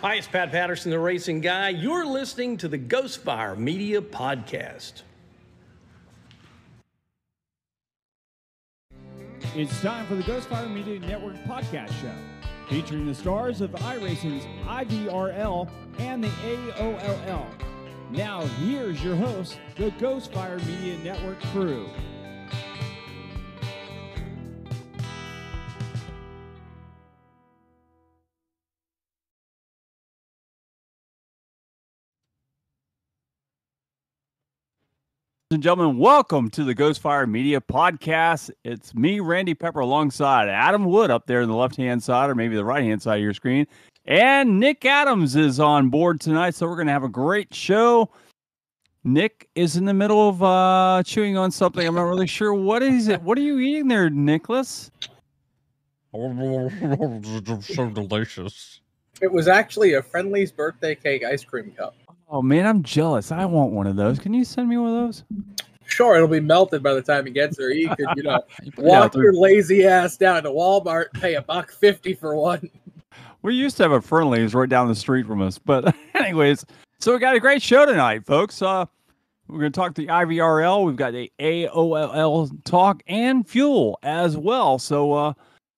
Hi, 0.00 0.14
it's 0.14 0.28
Pat 0.28 0.52
Patterson, 0.52 0.92
the 0.92 0.98
racing 1.00 1.40
guy. 1.40 1.70
You're 1.70 2.06
listening 2.06 2.56
to 2.58 2.68
the 2.68 2.78
Ghostfire 2.78 3.58
Media 3.58 4.00
Podcast. 4.00 5.02
It's 9.56 9.80
time 9.80 10.06
for 10.06 10.14
the 10.14 10.22
Ghostfire 10.22 10.72
Media 10.72 11.00
Network 11.00 11.34
podcast 11.46 12.00
show, 12.00 12.14
featuring 12.68 13.06
the 13.06 13.14
stars 13.14 13.60
of 13.60 13.72
iRacing's 13.72 14.44
IVRL 14.68 15.68
and 15.98 16.22
the 16.22 16.28
AOLL. 16.28 17.46
Now, 18.12 18.42
here's 18.62 19.02
your 19.02 19.16
host, 19.16 19.58
the 19.74 19.90
Ghostfire 19.90 20.64
Media 20.64 20.96
Network 20.98 21.40
crew. 21.46 21.88
And 35.50 35.62
gentlemen, 35.62 35.96
welcome 35.96 36.50
to 36.50 36.62
the 36.62 36.74
Ghostfire 36.74 37.26
Media 37.26 37.58
Podcast. 37.58 38.50
It's 38.64 38.94
me, 38.94 39.18
Randy 39.18 39.54
Pepper, 39.54 39.80
alongside 39.80 40.46
Adam 40.46 40.84
Wood 40.84 41.10
up 41.10 41.26
there 41.26 41.40
in 41.40 41.48
the 41.48 41.54
left 41.54 41.76
hand 41.76 42.02
side, 42.02 42.28
or 42.28 42.34
maybe 42.34 42.54
the 42.54 42.66
right 42.66 42.84
hand 42.84 43.00
side 43.00 43.16
of 43.16 43.22
your 43.22 43.32
screen. 43.32 43.66
And 44.04 44.60
Nick 44.60 44.84
Adams 44.84 45.36
is 45.36 45.58
on 45.58 45.88
board 45.88 46.20
tonight, 46.20 46.54
so 46.54 46.66
we're 46.66 46.74
going 46.74 46.88
to 46.88 46.92
have 46.92 47.02
a 47.02 47.08
great 47.08 47.54
show. 47.54 48.10
Nick 49.04 49.48
is 49.54 49.78
in 49.78 49.86
the 49.86 49.94
middle 49.94 50.28
of 50.28 50.42
uh, 50.42 51.02
chewing 51.06 51.38
on 51.38 51.50
something. 51.50 51.86
I'm 51.86 51.94
not 51.94 52.02
really 52.02 52.26
sure 52.26 52.52
what 52.52 52.82
is 52.82 53.08
it. 53.08 53.22
What 53.22 53.38
are 53.38 53.42
you 53.42 53.58
eating 53.58 53.88
there, 53.88 54.10
Nicholas? 54.10 54.90
so 56.12 57.88
delicious. 57.88 58.80
It 59.22 59.32
was 59.32 59.48
actually 59.48 59.94
a 59.94 60.02
Friendly's 60.02 60.52
birthday 60.52 60.94
cake 60.94 61.24
ice 61.24 61.42
cream 61.42 61.70
cup. 61.70 61.94
Oh 62.30 62.42
man, 62.42 62.66
I'm 62.66 62.82
jealous. 62.82 63.32
I 63.32 63.44
want 63.46 63.72
one 63.72 63.86
of 63.86 63.96
those. 63.96 64.18
Can 64.18 64.34
you 64.34 64.44
send 64.44 64.68
me 64.68 64.76
one 64.76 64.90
of 64.90 65.06
those? 65.06 65.24
Sure, 65.86 66.14
it'll 66.16 66.28
be 66.28 66.40
melted 66.40 66.82
by 66.82 66.92
the 66.92 67.00
time 67.00 67.24
he 67.24 67.32
gets 67.32 67.56
there. 67.56 67.70
You 67.70 67.88
could, 67.96 68.06
you 68.16 68.22
know, 68.22 68.42
walk 68.76 69.14
your 69.14 69.32
lazy 69.32 69.86
ass 69.86 70.16
down 70.16 70.42
to 70.42 70.50
Walmart, 70.50 71.12
pay 71.14 71.34
a 71.34 71.42
buck 71.42 71.72
fifty 71.72 72.14
for 72.14 72.36
one. 72.36 72.70
We 73.40 73.54
used 73.54 73.76
to 73.78 73.84
have 73.84 73.92
a 73.92 74.02
Friendlies 74.02 74.54
right 74.54 74.68
down 74.68 74.88
the 74.88 74.94
street 74.94 75.26
from 75.26 75.40
us, 75.40 75.58
but 75.58 75.94
anyways, 76.14 76.66
so 76.98 77.12
we 77.12 77.18
got 77.18 77.36
a 77.36 77.40
great 77.40 77.62
show 77.62 77.86
tonight, 77.86 78.26
folks. 78.26 78.60
Uh, 78.60 78.84
we're 79.46 79.60
going 79.60 79.72
to 79.72 79.80
talk 79.80 79.94
the 79.94 80.08
IVRL. 80.08 80.84
We've 80.84 80.96
got 80.96 81.12
the 81.12 81.32
AOLL 81.38 82.50
talk 82.64 83.02
and 83.06 83.48
fuel 83.48 83.98
as 84.02 84.36
well. 84.36 84.78
So 84.78 85.14
uh, 85.14 85.32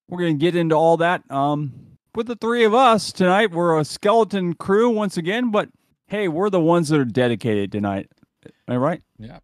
we're 0.08 0.18
going 0.18 0.38
to 0.38 0.40
get 0.40 0.56
into 0.56 0.74
all 0.74 0.96
that. 0.96 1.22
Um, 1.30 1.72
with 2.16 2.26
the 2.26 2.34
three 2.36 2.64
of 2.64 2.74
us 2.74 3.12
tonight, 3.12 3.52
we're 3.52 3.78
a 3.78 3.84
skeleton 3.84 4.54
crew 4.54 4.90
once 4.90 5.18
again, 5.18 5.52
but 5.52 5.68
hey, 6.10 6.26
we're 6.26 6.50
the 6.50 6.60
ones 6.60 6.88
that 6.88 6.98
are 6.98 7.04
dedicated 7.04 7.70
tonight. 7.70 8.10
Am 8.44 8.74
I 8.74 8.76
right? 8.76 9.02
Yeah. 9.18 9.38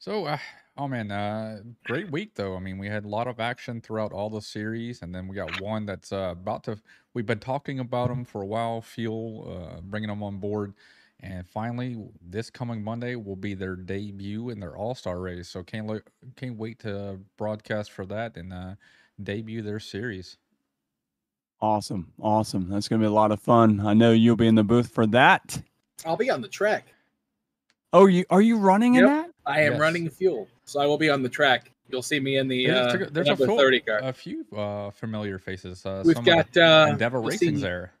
So, 0.00 0.26
uh, 0.26 0.38
oh 0.76 0.88
man, 0.88 1.12
uh, 1.12 1.60
great 1.84 2.10
week 2.10 2.34
though. 2.34 2.56
I 2.56 2.58
mean, 2.58 2.78
we 2.78 2.88
had 2.88 3.04
a 3.04 3.08
lot 3.08 3.28
of 3.28 3.38
action 3.38 3.80
throughout 3.80 4.12
all 4.12 4.28
the 4.28 4.42
series, 4.42 5.02
and 5.02 5.14
then 5.14 5.28
we 5.28 5.36
got 5.36 5.60
one 5.60 5.86
that's 5.86 6.12
uh, 6.12 6.32
about 6.32 6.64
to. 6.64 6.78
We've 7.14 7.24
been 7.24 7.38
talking 7.38 7.78
about 7.78 8.08
them 8.08 8.24
for 8.24 8.42
a 8.42 8.46
while. 8.46 8.82
Fuel, 8.82 9.76
uh, 9.76 9.80
bringing 9.82 10.08
them 10.08 10.22
on 10.22 10.38
board, 10.38 10.74
and 11.20 11.46
finally, 11.48 11.96
this 12.20 12.50
coming 12.50 12.82
Monday 12.82 13.14
will 13.14 13.36
be 13.36 13.54
their 13.54 13.76
debut 13.76 14.50
in 14.50 14.58
their 14.58 14.76
All 14.76 14.96
Star 14.96 15.20
race. 15.20 15.48
So 15.48 15.62
can't 15.62 15.86
look, 15.86 16.10
can't 16.34 16.58
wait 16.58 16.80
to 16.80 17.20
broadcast 17.38 17.92
for 17.92 18.04
that 18.06 18.36
and 18.36 18.52
uh, 18.52 18.74
debut 19.22 19.62
their 19.62 19.80
series. 19.80 20.38
Awesome. 21.60 22.12
Awesome. 22.20 22.68
That's 22.68 22.88
going 22.88 23.00
to 23.00 23.06
be 23.06 23.10
a 23.10 23.14
lot 23.14 23.30
of 23.30 23.40
fun. 23.40 23.80
I 23.80 23.94
know 23.94 24.10
you'll 24.10 24.36
be 24.36 24.48
in 24.48 24.56
the 24.56 24.64
booth 24.64 24.90
for 24.92 25.06
that. 25.06 25.62
I'll 26.04 26.16
be 26.16 26.30
on 26.30 26.40
the 26.40 26.48
track. 26.48 26.86
Oh, 27.92 28.06
you 28.06 28.24
are 28.30 28.42
you 28.42 28.56
running 28.58 28.96
in 28.96 29.04
that? 29.06 29.30
I 29.46 29.60
am 29.62 29.72
Yes. 29.72 29.80
running 29.80 30.10
fuel, 30.10 30.48
so 30.64 30.80
I 30.80 30.86
will 30.86 30.98
be 30.98 31.10
on 31.10 31.22
the 31.22 31.28
track. 31.28 31.70
You'll 31.88 32.02
see 32.02 32.18
me 32.18 32.38
in 32.38 32.48
the, 32.48 32.66
There's, 32.66 32.94
uh, 32.94 32.96
a- 32.96 33.04
the 33.04 33.10
there's 33.10 33.26
a, 33.26 33.30
number 33.30 33.46
full- 33.46 33.58
thirty 33.58 33.80
car. 33.80 33.98
a 34.02 34.12
few 34.12 34.44
uh, 34.56 34.90
familiar 34.90 35.38
faces. 35.38 35.84
Uh, 35.86 36.02
We've 36.04 36.16
some 36.16 36.24
got 36.24 36.56
uh, 36.56 36.86
Endeavor 36.90 37.18
you'll 37.18 37.28
Racing's 37.28 37.58
see- 37.58 37.62
there. 37.62 37.92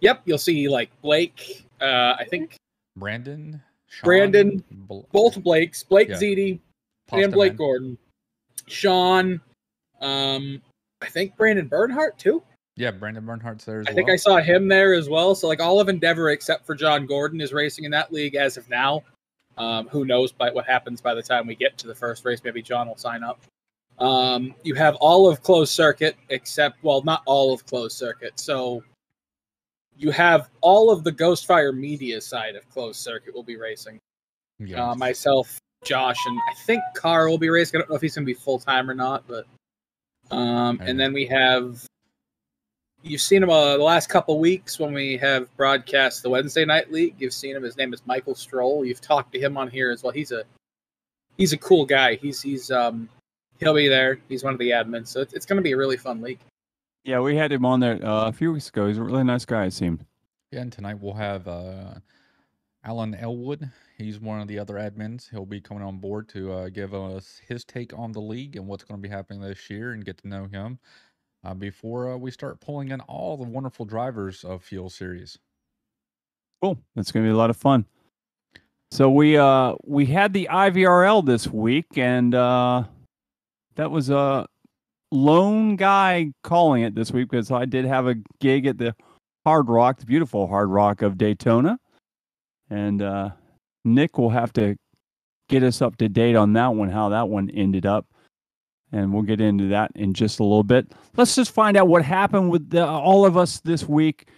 Yep, 0.00 0.22
you'll 0.24 0.38
see 0.38 0.68
like 0.68 0.90
Blake. 1.00 1.64
Uh, 1.80 2.14
I 2.18 2.24
think 2.28 2.56
Brandon, 2.96 3.62
Sean, 3.88 4.04
Brandon, 4.04 4.64
Bl- 4.70 5.00
both 5.12 5.42
Blakes, 5.42 5.82
Blake 5.84 6.08
Yeah. 6.08 6.16
Ziti 6.16 6.58
Pasta 7.06 7.24
and 7.24 7.32
Blake 7.32 7.52
Man. 7.52 7.56
Gordon, 7.56 7.98
Sean. 8.66 9.40
Um, 10.00 10.60
I 11.00 11.06
think 11.06 11.36
Brandon 11.36 11.66
Bernhardt 11.68 12.18
too. 12.18 12.42
Yeah, 12.76 12.90
Brandon 12.90 13.24
Bernhardt's 13.24 13.64
there 13.64 13.80
as 13.80 13.86
I 13.86 13.90
well. 13.90 13.96
think 13.96 14.10
I 14.10 14.16
saw 14.16 14.36
him 14.36 14.68
there 14.68 14.92
as 14.92 15.08
well. 15.08 15.34
So 15.34 15.48
like 15.48 15.60
all 15.60 15.80
of 15.80 15.88
Endeavor 15.88 16.30
except 16.30 16.66
for 16.66 16.74
John 16.74 17.06
Gordon 17.06 17.40
is 17.40 17.52
racing 17.52 17.84
in 17.84 17.90
that 17.92 18.12
league 18.12 18.34
as 18.34 18.56
of 18.56 18.68
now. 18.68 19.02
Um, 19.56 19.88
who 19.88 20.04
knows 20.04 20.32
by 20.32 20.50
what 20.50 20.66
happens 20.66 21.00
by 21.00 21.14
the 21.14 21.22
time 21.22 21.46
we 21.46 21.54
get 21.54 21.78
to 21.78 21.86
the 21.86 21.94
first 21.94 22.24
race? 22.26 22.42
Maybe 22.44 22.60
John 22.60 22.88
will 22.88 22.96
sign 22.96 23.22
up. 23.22 23.40
Um, 23.98 24.54
you 24.62 24.74
have 24.74 24.96
all 24.96 25.26
of 25.26 25.42
closed 25.42 25.72
circuit 25.72 26.16
except 26.28 26.82
well, 26.82 27.02
not 27.02 27.22
all 27.24 27.54
of 27.54 27.64
closed 27.64 27.96
circuit. 27.96 28.38
So 28.38 28.82
you 29.96 30.10
have 30.10 30.50
all 30.60 30.90
of 30.90 31.04
the 31.04 31.12
Ghostfire 31.12 31.74
media 31.74 32.20
side 32.20 32.56
of 32.56 32.68
closed 32.68 33.00
circuit 33.00 33.34
will 33.34 33.42
be 33.42 33.56
racing. 33.56 33.98
Yeah. 34.58 34.90
Uh, 34.90 34.94
myself, 34.94 35.58
Josh, 35.84 36.18
and 36.26 36.38
I 36.38 36.54
think 36.66 36.82
Carl 36.94 37.30
will 37.30 37.38
be 37.38 37.48
racing. 37.48 37.78
I 37.78 37.80
don't 37.80 37.90
know 37.90 37.96
if 37.96 38.02
he's 38.02 38.14
going 38.14 38.26
to 38.26 38.30
be 38.30 38.38
full 38.38 38.58
time 38.58 38.90
or 38.90 38.94
not, 38.94 39.24
but 39.26 39.46
um, 40.30 40.78
and 40.82 41.00
then 41.00 41.14
we 41.14 41.24
have 41.26 41.86
you've 43.06 43.20
seen 43.20 43.42
him 43.42 43.50
uh, 43.50 43.76
the 43.76 43.82
last 43.82 44.08
couple 44.08 44.38
weeks 44.38 44.78
when 44.78 44.92
we 44.92 45.16
have 45.16 45.54
broadcast 45.56 46.22
the 46.22 46.30
Wednesday 46.30 46.64
night 46.64 46.92
league. 46.92 47.14
You've 47.18 47.32
seen 47.32 47.56
him. 47.56 47.62
His 47.62 47.76
name 47.76 47.94
is 47.94 48.02
Michael 48.06 48.34
Stroll. 48.34 48.84
You've 48.84 49.00
talked 49.00 49.32
to 49.32 49.40
him 49.40 49.56
on 49.56 49.70
here 49.70 49.90
as 49.90 50.02
well. 50.02 50.12
He's 50.12 50.32
a 50.32 50.44
he's 51.36 51.52
a 51.52 51.58
cool 51.58 51.86
guy. 51.86 52.16
He's 52.16 52.42
he's 52.42 52.70
um 52.70 53.08
he'll 53.60 53.74
be 53.74 53.88
there. 53.88 54.18
He's 54.28 54.44
one 54.44 54.52
of 54.52 54.58
the 54.58 54.70
admins, 54.70 55.08
so 55.08 55.20
it's, 55.20 55.32
it's 55.32 55.46
going 55.46 55.56
to 55.56 55.62
be 55.62 55.72
a 55.72 55.76
really 55.76 55.96
fun 55.96 56.20
league. 56.20 56.40
Yeah, 57.04 57.20
we 57.20 57.36
had 57.36 57.52
him 57.52 57.64
on 57.64 57.80
there 57.80 58.04
uh, 58.04 58.28
a 58.28 58.32
few 58.32 58.52
weeks 58.52 58.68
ago. 58.68 58.88
He's 58.88 58.98
a 58.98 59.02
really 59.02 59.24
nice 59.24 59.44
guy, 59.44 59.66
it 59.66 59.72
seemed. 59.72 60.04
Yeah, 60.50 60.60
and 60.60 60.72
tonight 60.72 60.98
we'll 61.00 61.14
have 61.14 61.46
uh, 61.46 61.94
Alan 62.84 63.14
Elwood. 63.14 63.70
He's 63.96 64.18
one 64.18 64.40
of 64.40 64.48
the 64.48 64.58
other 64.58 64.74
admins. 64.74 65.30
He'll 65.30 65.46
be 65.46 65.60
coming 65.60 65.84
on 65.84 65.98
board 65.98 66.28
to 66.30 66.52
uh, 66.52 66.68
give 66.68 66.94
us 66.94 67.40
his 67.46 67.64
take 67.64 67.96
on 67.96 68.12
the 68.12 68.20
league 68.20 68.56
and 68.56 68.66
what's 68.66 68.84
going 68.84 69.00
to 69.00 69.08
be 69.08 69.12
happening 69.12 69.40
this 69.40 69.70
year 69.70 69.92
and 69.92 70.04
get 70.04 70.18
to 70.18 70.28
know 70.28 70.46
him 70.46 70.78
uh, 71.44 71.54
before 71.54 72.12
uh, 72.12 72.16
we 72.16 72.30
start 72.30 72.60
pulling 72.60 72.90
in 72.90 73.00
all 73.02 73.36
the 73.36 73.44
wonderful 73.44 73.84
drivers 73.84 74.44
of 74.44 74.62
Fuel 74.64 74.90
Series. 74.90 75.38
Cool. 76.62 76.78
That's 76.94 77.12
gonna 77.12 77.26
be 77.26 77.32
a 77.32 77.36
lot 77.36 77.50
of 77.50 77.56
fun. 77.56 77.84
So 78.90 79.10
we 79.10 79.36
uh 79.36 79.74
we 79.84 80.06
had 80.06 80.32
the 80.32 80.48
IVRL 80.50 81.24
this 81.24 81.46
week, 81.48 81.86
and 81.96 82.34
uh 82.34 82.84
that 83.74 83.90
was 83.90 84.10
a 84.10 84.46
lone 85.12 85.76
guy 85.76 86.32
calling 86.42 86.82
it 86.82 86.94
this 86.94 87.12
week 87.12 87.30
because 87.30 87.50
I 87.50 87.66
did 87.66 87.84
have 87.84 88.06
a 88.06 88.16
gig 88.40 88.66
at 88.66 88.78
the 88.78 88.94
Hard 89.44 89.68
Rock, 89.68 89.98
the 89.98 90.06
beautiful 90.06 90.46
Hard 90.46 90.70
Rock 90.70 91.02
of 91.02 91.18
Daytona, 91.18 91.78
and 92.70 93.02
uh 93.02 93.30
Nick 93.84 94.18
will 94.18 94.30
have 94.30 94.52
to 94.54 94.76
get 95.48 95.62
us 95.62 95.82
up 95.82 95.96
to 95.98 96.08
date 96.08 96.34
on 96.34 96.54
that 96.54 96.74
one, 96.74 96.88
how 96.88 97.10
that 97.10 97.28
one 97.28 97.50
ended 97.50 97.86
up. 97.86 98.06
And 98.92 99.12
we'll 99.12 99.22
get 99.22 99.40
into 99.40 99.68
that 99.68 99.90
in 99.94 100.14
just 100.14 100.38
a 100.38 100.44
little 100.44 100.62
bit. 100.62 100.92
Let's 101.16 101.34
just 101.34 101.50
find 101.50 101.76
out 101.76 101.88
what 101.88 102.02
happened 102.02 102.50
with 102.50 102.70
the, 102.70 102.86
all 102.86 103.26
of 103.26 103.36
us 103.36 103.60
this 103.60 103.88
week. 103.88 104.28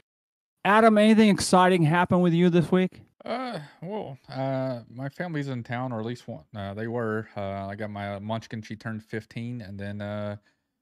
Adam, 0.64 0.98
anything 0.98 1.28
exciting 1.28 1.82
happen 1.82 2.20
with 2.20 2.32
you 2.32 2.50
this 2.50 2.72
week? 2.72 3.02
Uh, 3.24 3.58
well, 3.82 4.18
uh, 4.30 4.80
my 4.90 5.08
family's 5.08 5.48
in 5.48 5.62
town, 5.62 5.92
or 5.92 6.00
at 6.00 6.06
least 6.06 6.26
one. 6.28 6.44
Uh, 6.56 6.72
they 6.72 6.86
were. 6.86 7.28
Uh, 7.36 7.66
I 7.66 7.74
got 7.74 7.90
my 7.90 8.18
Munchkin. 8.18 8.62
She 8.62 8.74
turned 8.74 9.04
15, 9.04 9.60
and 9.60 9.78
then 9.78 10.00
uh, 10.00 10.36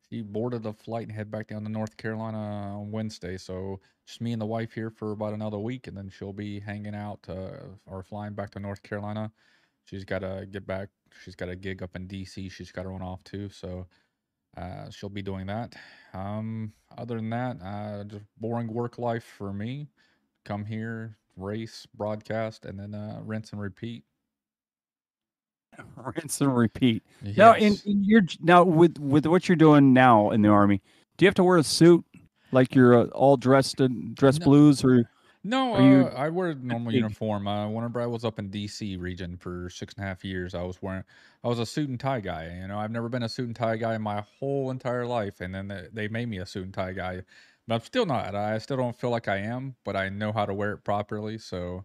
she 0.08 0.22
boarded 0.22 0.64
a 0.66 0.72
flight 0.72 1.08
and 1.08 1.12
head 1.12 1.30
back 1.30 1.48
down 1.48 1.64
to 1.64 1.68
North 1.68 1.96
Carolina 1.96 2.38
on 2.38 2.90
Wednesday. 2.90 3.36
So 3.36 3.80
just 4.06 4.20
me 4.20 4.32
and 4.32 4.40
the 4.40 4.46
wife 4.46 4.72
here 4.72 4.90
for 4.90 5.12
about 5.12 5.34
another 5.34 5.58
week, 5.58 5.88
and 5.88 5.96
then 5.96 6.08
she'll 6.08 6.32
be 6.32 6.60
hanging 6.60 6.94
out 6.94 7.18
uh, 7.28 7.66
or 7.86 8.02
flying 8.02 8.34
back 8.34 8.50
to 8.52 8.60
North 8.60 8.82
Carolina. 8.82 9.32
She's 9.84 10.04
got 10.04 10.20
to 10.20 10.46
get 10.50 10.66
back. 10.66 10.88
She's 11.24 11.34
got 11.36 11.48
a 11.48 11.56
gig 11.56 11.82
up 11.82 11.96
in 11.96 12.06
DC. 12.06 12.50
She's 12.50 12.72
got 12.72 12.84
her 12.84 12.92
own 12.92 13.02
off 13.02 13.22
too. 13.24 13.48
So 13.50 13.86
uh, 14.56 14.90
she'll 14.90 15.08
be 15.08 15.22
doing 15.22 15.46
that. 15.46 15.74
Um, 16.14 16.72
other 16.96 17.16
than 17.16 17.30
that, 17.30 17.56
uh, 17.62 18.04
just 18.04 18.24
boring 18.38 18.72
work 18.72 18.98
life 18.98 19.24
for 19.24 19.52
me. 19.52 19.88
Come 20.44 20.64
here, 20.64 21.16
race, 21.36 21.86
broadcast, 21.94 22.64
and 22.64 22.78
then 22.78 22.94
uh, 22.94 23.20
rinse 23.22 23.52
and 23.52 23.60
repeat. 23.60 24.04
Rinse 25.96 26.40
and 26.40 26.56
repeat. 26.56 27.02
Now, 27.36 27.54
in, 27.54 27.72
Yes. 27.72 27.82
in 27.84 28.04
your 28.04 28.22
now 28.40 28.62
with 28.64 28.98
with 28.98 29.26
what 29.26 29.48
you're 29.48 29.56
doing 29.56 29.92
now 29.92 30.30
in 30.30 30.40
the 30.42 30.48
army, 30.48 30.80
do 31.18 31.24
you 31.24 31.26
have 31.28 31.34
to 31.34 31.44
wear 31.44 31.58
a 31.58 31.62
suit 31.64 32.04
like 32.52 32.74
you're 32.74 32.94
uh, 32.98 33.04
all 33.08 33.36
dressed 33.36 33.80
in 33.80 34.14
dress 34.14 34.38
No. 34.38 34.44
blues 34.46 34.82
or 34.84 35.10
No, 35.48 35.74
uh, 35.74 36.10
I 36.16 36.30
wear 36.30 36.50
a 36.50 36.54
normal 36.54 36.90
big? 36.90 36.92
uniform. 36.92 37.46
Uh, 37.46 37.68
whenever 37.68 38.00
I 38.00 38.06
was 38.06 38.24
up 38.24 38.38
in 38.38 38.48
DC 38.50 38.96
region 38.96 39.36
for 39.36 39.68
six 39.68 39.94
and 39.94 40.02
a 40.04 40.06
half 40.08 40.24
years, 40.24 40.54
I 40.54 40.62
was 40.62 40.80
wearing, 40.80 41.04
I 41.44 41.48
was 41.48 41.58
a 41.58 41.66
suit 41.66 41.88
and 41.90 42.00
tie 42.00 42.20
guy. 42.20 42.58
You 42.60 42.68
know, 42.68 42.78
I've 42.78 42.90
never 42.90 43.08
been 43.10 43.22
a 43.22 43.28
suit 43.28 43.46
and 43.46 43.54
tie 43.54 43.76
guy 43.76 43.94
in 43.94 44.02
my 44.02 44.22
whole 44.22 44.70
entire 44.70 45.06
life, 45.06 45.40
and 45.40 45.54
then 45.54 45.68
they, 45.68 45.88
they 45.92 46.08
made 46.08 46.28
me 46.28 46.38
a 46.38 46.46
suit 46.46 46.64
and 46.64 46.74
tie 46.74 46.92
guy. 46.94 47.22
but 47.68 47.74
I'm 47.74 47.80
still 47.82 48.06
not. 48.06 48.34
I 48.34 48.56
still 48.58 48.78
don't 48.78 48.96
feel 48.98 49.10
like 49.10 49.28
I 49.28 49.36
am, 49.36 49.76
but 49.84 49.94
I 49.94 50.08
know 50.08 50.32
how 50.32 50.46
to 50.46 50.54
wear 50.54 50.72
it 50.72 50.78
properly. 50.84 51.36
So, 51.38 51.84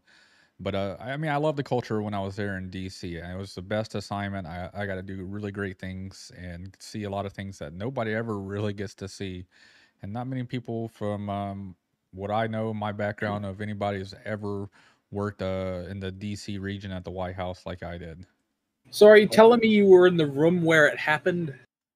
but 0.59 0.75
uh, 0.75 0.97
I 0.99 1.17
mean, 1.17 1.31
I 1.31 1.37
love 1.37 1.55
the 1.57 1.63
culture 1.63 2.01
when 2.01 2.13
I 2.13 2.21
was 2.21 2.35
there 2.37 2.57
in 2.57 2.69
DC. 2.69 3.15
It 3.15 3.37
was 3.37 3.55
the 3.55 3.61
best 3.63 3.95
assignment. 3.95 4.47
I, 4.47 4.69
I 4.73 4.85
got 4.87 4.95
to 4.95 5.03
do 5.03 5.23
really 5.25 5.51
great 5.51 5.79
things 5.79 6.31
and 6.37 6.75
see 6.79 7.03
a 7.03 7.09
lot 7.11 7.25
of 7.25 7.33
things 7.33 7.59
that 7.59 7.73
nobody 7.73 8.13
ever 8.13 8.39
really 8.39 8.73
gets 8.73 8.95
to 8.95 9.07
see, 9.07 9.47
and 10.01 10.13
not 10.13 10.27
many 10.27 10.43
people 10.43 10.89
from 10.89 11.29
um, 11.29 11.75
what 12.13 12.31
I 12.31 12.47
know, 12.47 12.73
my 12.73 12.91
background 12.91 13.45
of 13.45 13.61
anybody 13.61 13.99
who's 13.99 14.13
ever 14.25 14.69
worked 15.11 15.41
uh, 15.41 15.83
in 15.89 15.99
the 15.99 16.11
DC 16.11 16.59
region 16.61 16.91
at 16.91 17.03
the 17.03 17.11
White 17.11 17.35
House 17.35 17.65
like 17.65 17.83
I 17.83 17.97
did. 17.97 18.25
So 18.89 19.07
are 19.07 19.17
you 19.17 19.27
telling 19.27 19.59
me 19.59 19.67
you 19.69 19.85
were 19.87 20.07
in 20.07 20.17
the 20.17 20.27
room 20.27 20.63
where 20.63 20.87
it 20.87 20.97
happened? 20.97 21.53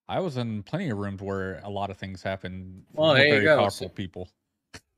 I 0.08 0.20
was 0.20 0.38
in 0.38 0.64
plenty 0.64 0.90
of 0.90 0.98
rooms 0.98 1.22
where 1.22 1.60
a 1.64 1.70
lot 1.70 1.90
of 1.90 1.98
things 1.98 2.22
happened. 2.22 2.84
Well, 2.94 3.10
with 3.10 3.18
there 3.18 3.26
you 3.28 3.32
very 3.34 3.46
go. 3.46 3.58
powerful 3.58 3.88
So- 3.88 3.90
people. 3.90 4.30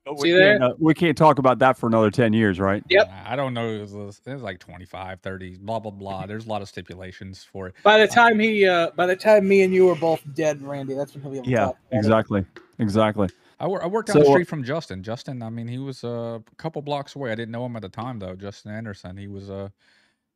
But 0.05 0.19
See 0.19 0.31
we, 0.31 0.39
there? 0.39 0.57
can't, 0.57 0.63
uh, 0.63 0.73
we 0.79 0.93
can't 0.93 1.17
talk 1.17 1.37
about 1.37 1.59
that 1.59 1.77
for 1.77 1.87
another 1.87 2.09
10 2.09 2.31
years, 2.31 2.61
right? 2.61 2.81
Yep. 2.87 3.11
I 3.25 3.35
don't 3.35 3.53
know. 3.53 3.67
It 3.67 3.81
was, 3.91 4.21
it 4.25 4.31
was 4.33 4.41
like 4.41 4.57
25, 4.57 5.19
30, 5.19 5.57
blah, 5.57 5.79
blah, 5.79 5.91
blah. 5.91 6.25
There's 6.25 6.45
a 6.45 6.49
lot 6.49 6.61
of 6.61 6.69
stipulations 6.69 7.43
for 7.43 7.67
it. 7.67 7.75
By 7.83 7.97
the 7.97 8.07
time 8.07 8.39
he, 8.39 8.65
uh, 8.65 8.91
by 8.95 9.05
the 9.05 9.17
time 9.17 9.45
me 9.45 9.63
and 9.63 9.73
you 9.73 9.85
were 9.87 9.95
both 9.95 10.21
dead, 10.33 10.61
Randy, 10.61 10.93
that's 10.93 11.13
when 11.13 11.23
he'll 11.23 11.31
be 11.31 11.37
able 11.39 11.45
to 11.45 11.51
Yeah, 11.51 11.57
talk 11.65 11.77
about 11.91 11.97
exactly. 11.99 12.45
Exactly. 12.79 13.27
I, 13.59 13.67
wor- 13.67 13.83
I 13.83 13.87
worked 13.87 14.09
down 14.09 14.19
the 14.19 14.25
So, 14.25 14.31
uh, 14.31 14.33
street 14.33 14.47
from 14.47 14.63
Justin. 14.63 15.01
Justin, 15.01 15.41
I 15.41 15.49
mean, 15.49 15.67
he 15.67 15.79
was 15.79 16.03
uh, 16.03 16.39
a 16.39 16.55
couple 16.57 16.81
blocks 16.81 17.15
away. 17.15 17.31
I 17.31 17.35
didn't 17.35 17.51
know 17.51 17.65
him 17.65 17.75
at 17.75 17.81
the 17.81 17.89
time, 17.89 18.19
though. 18.19 18.35
Justin 18.35 18.71
Anderson. 18.71 19.17
He 19.17 19.27
was 19.27 19.49
uh, 19.49 19.69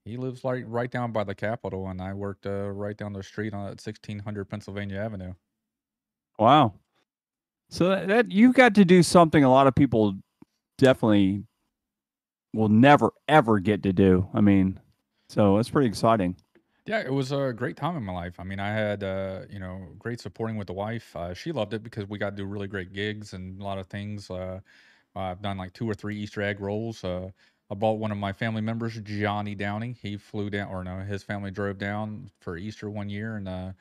he 0.06 0.18
lives 0.18 0.44
like 0.44 0.64
right 0.68 0.90
down 0.90 1.12
by 1.12 1.24
the 1.24 1.36
Capitol, 1.36 1.88
and 1.90 2.02
I 2.02 2.14
worked 2.14 2.46
uh, 2.46 2.70
right 2.70 2.98
down 2.98 3.14
the 3.14 3.22
street 3.24 3.54
on 3.54 3.62
1600 3.62 4.46
Pennsylvania 4.46 4.98
Avenue. 4.98 5.34
Wow. 6.40 6.74
So 7.70 7.90
that, 7.90 8.08
that 8.08 8.32
you 8.32 8.52
got 8.54 8.76
to 8.76 8.86
do 8.86 9.04
something 9.04 9.44
a 9.44 9.50
lot 9.50 9.68
of 9.68 9.76
people 9.76 10.16
definitely 10.78 11.44
will 12.54 12.70
never 12.70 13.12
ever 13.28 13.60
get 13.60 13.84
to 13.84 13.94
do. 13.94 14.28
I 14.34 14.42
mean, 14.42 14.80
so 15.30 15.58
it's 15.58 15.70
pretty 15.70 15.88
exciting. 15.88 16.36
Yeah, 16.92 17.00
it 17.00 17.14
was 17.14 17.32
a 17.32 17.54
great 17.56 17.78
time 17.78 17.96
in 17.96 18.04
my 18.04 18.12
life. 18.12 18.38
I 18.38 18.44
mean, 18.44 18.60
I 18.60 18.68
had 18.68 19.02
uh, 19.02 19.44
you 19.50 19.60
know 19.60 19.88
great 19.98 20.20
supporting 20.20 20.58
with 20.58 20.68
the 20.68 20.74
wife. 20.74 21.16
Uh, 21.16 21.34
she 21.34 21.54
loved 21.54 21.74
it 21.74 21.84
because 21.84 22.06
we 22.10 22.18
got 22.18 22.32
to 22.32 22.36
do 22.36 22.44
really 22.44 22.68
great 22.68 22.92
gigs 22.92 23.32
and 23.32 23.62
a 23.62 23.64
lot 23.64 23.78
of 23.78 23.88
things. 23.88 24.30
Uh, 24.30 24.60
I've 25.16 25.42
done 25.42 25.58
like 25.58 25.72
two 25.72 25.90
or 25.90 25.94
three 25.94 26.18
Easter 26.18 26.42
egg 26.42 26.60
rolls. 26.60 27.02
Uh, 27.06 27.30
I 27.70 27.76
bought 27.76 27.94
one 27.94 28.12
of 28.12 28.18
my 28.18 28.34
family 28.34 28.60
members, 28.60 29.00
Johnny 29.06 29.56
Downey. 29.56 29.96
He 30.02 30.18
flew 30.18 30.50
down, 30.50 30.68
or 30.68 30.84
no, 30.84 31.00
his 31.00 31.24
family 31.24 31.50
drove 31.50 31.78
down 31.78 32.30
for 32.42 32.58
Easter 32.58 32.90
one 32.90 33.10
year, 33.10 33.38
and 33.38 33.48
uh, 33.48 33.72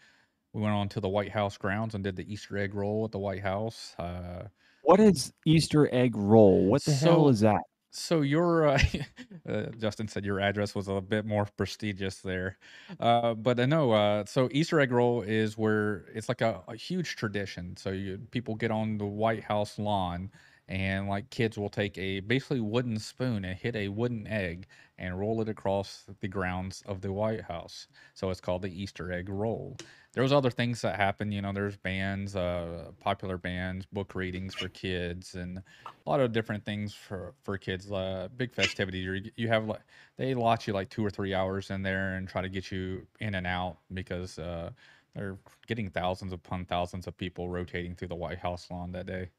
we 0.53 0.63
went 0.63 0.75
on 0.75 0.89
to 0.91 1.01
the 1.01 1.09
White 1.09 1.33
House 1.33 1.57
grounds 1.57 1.97
and 1.97 2.05
did 2.05 2.15
the 2.15 2.33
Easter 2.33 2.59
egg 2.59 2.77
roll 2.77 3.07
at 3.07 3.11
the 3.11 3.19
White 3.19 3.43
House. 3.43 3.93
Uh, 3.99 4.45
What 4.83 5.01
is 5.01 5.33
Easter 5.45 5.93
egg 5.93 6.15
roll? 6.15 6.65
What 6.67 6.85
the 6.85 6.93
hell 6.93 7.29
is 7.29 7.41
that? 7.41 7.63
So 7.93 8.21
your 8.21 8.69
uh, 8.69 8.83
uh, 9.49 9.67
Justin 9.79 10.07
said 10.09 10.25
your 10.25 10.41
address 10.41 10.75
was 10.75 10.89
a 10.89 11.01
bit 11.01 11.25
more 11.27 11.47
prestigious 11.57 12.19
there, 12.21 12.57
uh, 13.01 13.35
but 13.35 13.59
I 13.59 13.67
know. 13.67 13.93
Uh, 13.93 14.25
so 14.27 14.49
Easter 14.53 14.79
egg 14.81 14.93
roll 14.93 15.23
is 15.23 15.59
where 15.59 16.05
it's 16.15 16.29
like 16.29 16.41
a, 16.41 16.63
a 16.69 16.77
huge 16.77 17.17
tradition. 17.17 17.77
So 17.77 17.91
you 17.91 18.19
people 18.31 18.55
get 18.55 18.71
on 18.71 18.99
the 18.99 19.07
White 19.07 19.43
House 19.43 19.79
lawn, 19.79 20.31
and 20.69 21.09
like 21.09 21.31
kids 21.31 21.59
will 21.59 21.69
take 21.69 21.99
a 21.99 22.21
basically 22.21 22.61
wooden 22.61 22.99
spoon 22.99 23.45
and 23.45 23.59
hit 23.59 23.75
a 23.75 23.89
wooden 23.89 24.27
egg 24.29 24.67
and 24.99 25.19
roll 25.19 25.41
it 25.41 25.49
across 25.49 26.05
the 26.21 26.29
grounds 26.29 26.83
of 26.87 27.01
the 27.01 27.13
White 27.13 27.43
House. 27.43 27.89
So 28.15 28.31
it's 28.31 28.41
called 28.41 28.63
the 28.63 28.83
Easter 28.83 29.13
egg 29.13 29.29
roll. 29.29 29.77
There 30.13 30.23
was 30.25 30.33
other 30.33 30.51
things 30.51 30.83
that 30.83 30.97
happen. 30.97 31.31
You 31.31 31.41
know, 31.43 31.53
there's 31.53 31.77
bands, 31.77 32.35
uh, 32.35 32.91
popular 33.01 33.39
bands, 33.39 33.87
book 33.87 34.15
readings 34.15 34.55
for 34.55 34.69
kids, 34.69 35.35
and 35.37 35.59
a 35.59 36.11
lot 36.11 36.21
of 36.21 36.33
different 36.33 36.65
things 36.65 36.93
for 36.95 37.35
for 37.43 37.57
kids. 37.59 37.91
Uh, 37.91 38.29
big 38.37 38.53
festivities 38.53 39.05
You 39.05 39.31
you 39.37 39.49
have 39.49 39.67
like 39.67 39.83
they 40.17 40.35
lot 40.35 40.67
you 40.67 40.73
like 40.73 40.91
two 40.91 41.05
or 41.05 41.11
three 41.11 41.33
hours 41.35 41.71
in 41.71 41.83
there 41.83 42.15
and 42.17 42.29
try 42.29 42.43
to 42.43 42.49
get 42.49 42.73
you 42.73 43.07
in 43.21 43.37
and 43.37 43.47
out 43.47 43.79
because 43.95 44.39
uh, 44.39 44.71
they're 45.15 45.39
getting 45.69 45.89
thousands 45.91 46.33
upon 46.33 46.65
thousands 46.65 47.07
of 47.07 47.17
people 47.17 47.49
rotating 47.49 47.95
through 47.95 48.09
the 48.09 48.17
White 48.17 48.39
House 48.39 48.69
lawn 48.71 48.93
that 48.93 49.07
day. 49.07 49.31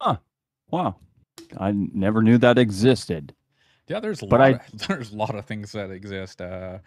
Huh 0.00 0.16
wow. 0.70 0.96
i 1.58 1.72
never 1.72 2.22
knew 2.22 2.38
that 2.38 2.58
existed. 2.58 3.34
Yeah, 3.88 4.00
there's 4.00 4.22
a 4.22 4.26
But 4.28 4.40
lot. 4.40 4.42
I- 4.42 4.60
of, 4.72 4.78
there's 4.88 5.12
a 5.12 5.16
lot 5.16 5.34
of 5.34 5.44
things 5.46 5.72
that 5.72 5.90
exist. 5.90 6.40
Uh, 6.40 6.78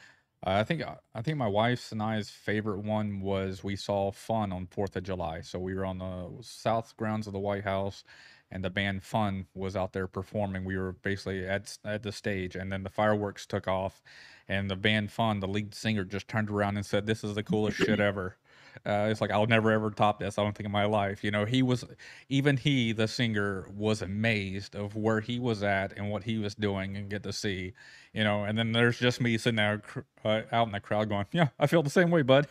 I 0.46 0.64
think 0.64 0.84
uh, 0.86 0.96
I 1.14 1.22
think 1.22 1.38
my 1.38 1.48
wife's 1.48 1.92
and 1.92 2.02
I's 2.04 2.30
favorite 2.30 2.80
one 2.82 3.20
was 3.22 3.64
we 3.64 3.76
saw 3.76 4.12
Fun 4.12 4.52
on 4.52 4.68
Fourth 4.68 4.96
of 4.96 5.04
July. 5.04 5.42
So 5.42 5.60
we 5.60 5.74
were 5.74 5.86
on 5.86 5.98
the 5.98 6.30
south 6.42 6.96
grounds 6.98 7.26
of 7.28 7.34
the 7.34 7.40
White 7.40 7.64
House, 7.64 8.04
and 8.52 8.64
the 8.64 8.70
band 8.70 9.04
Fun 9.04 9.48
was 9.56 9.76
out 9.76 9.94
there 9.94 10.08
performing. 10.08 10.64
We 10.64 10.78
were 10.78 10.94
basically 10.94 11.48
at 11.48 11.78
at 11.84 12.04
the 12.04 12.12
stage, 12.12 12.56
and 12.56 12.72
then 12.72 12.84
the 12.84 12.90
fireworks 12.92 13.48
took 13.48 13.68
off, 13.68 14.04
and 14.48 14.70
the 14.70 14.76
band 14.76 15.12
Fun, 15.12 15.40
the 15.40 15.48
lead 15.48 15.74
singer, 15.74 16.06
just 16.06 16.28
turned 16.28 16.52
around 16.52 16.78
and 16.78 16.86
said, 16.86 17.08
"This 17.08 17.24
is 17.24 17.34
the 17.36 17.44
coolest 17.44 17.78
shit 17.78 18.00
ever." 18.12 18.38
Uh, 18.86 19.08
it's 19.10 19.22
like 19.22 19.32
I'll 19.32 19.48
never 19.48 19.72
ever 19.72 19.92
top 19.92 20.20
this. 20.20 20.38
I 20.38 20.44
don't 20.44 20.56
think 20.56 20.66
in 20.66 20.72
my 20.72 20.86
life. 20.86 21.24
You 21.24 21.32
know, 21.32 21.46
he 21.46 21.62
was 21.62 21.86
even 22.30 22.58
he, 22.58 22.92
the 22.92 23.08
singer, 23.08 23.68
was 23.76 24.02
amazed 24.02 24.76
of 24.76 24.96
where 24.96 25.20
he 25.20 25.40
was 25.40 25.64
at 25.64 25.98
and 25.98 26.10
what 26.10 26.24
he 26.24 26.38
was 26.38 26.56
doing 26.56 26.98
and 26.98 27.10
get 27.10 27.24
to 27.24 27.34
see. 27.34 27.74
You 28.14 28.24
know, 28.24 28.44
and 28.44 28.58
then 28.58 28.72
there's 28.72 29.00
just 29.00 29.22
me 29.22 29.38
sitting 29.38 29.58
there 29.58 29.80
cr- 29.80 30.00
uh, 30.24 30.42
out 30.52 30.68
in 30.68 30.74
the 30.74 30.80
crowd 30.80 31.10
going, 31.10 31.26
"Yeah, 31.32 31.50
I 31.60 31.68
feel 31.68 31.84
the 31.84 31.90
same 31.90 32.12
way, 32.12 32.22
bud." 32.22 32.48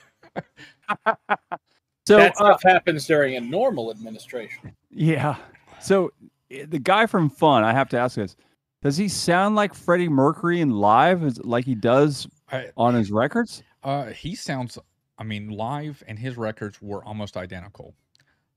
So 2.07 2.19
that 2.19 2.33
uh, 2.33 2.35
stuff 2.35 2.63
happens 2.63 3.07
during 3.07 3.37
a 3.37 3.41
normal 3.41 3.91
administration. 3.91 4.77
yeah. 4.91 5.37
So 5.81 6.13
eh, 6.51 6.67
the 6.69 6.79
guy 6.79 7.07
from 7.07 7.31
Fun, 7.31 7.65
I 7.65 7.73
have 7.73 7.89
to 7.91 7.99
ask 7.99 8.17
this: 8.17 8.37
Does 8.83 8.97
he 8.97 9.09
sound 9.09 9.57
like 9.57 9.75
Freddie 9.75 10.09
Mercury 10.09 10.61
in 10.61 10.71
live, 10.71 11.39
like 11.39 11.65
he 11.65 11.75
does 11.75 12.29
I, 12.53 12.69
on 12.77 12.95
his 12.95 13.11
records? 13.11 13.63
Uh, 13.83 14.07
he 14.07 14.35
sounds. 14.35 14.79
I 15.19 15.25
mean, 15.25 15.49
live 15.51 16.03
and 16.07 16.19
his 16.19 16.37
records 16.37 16.81
were 16.83 17.05
almost 17.05 17.37
identical. 17.37 17.95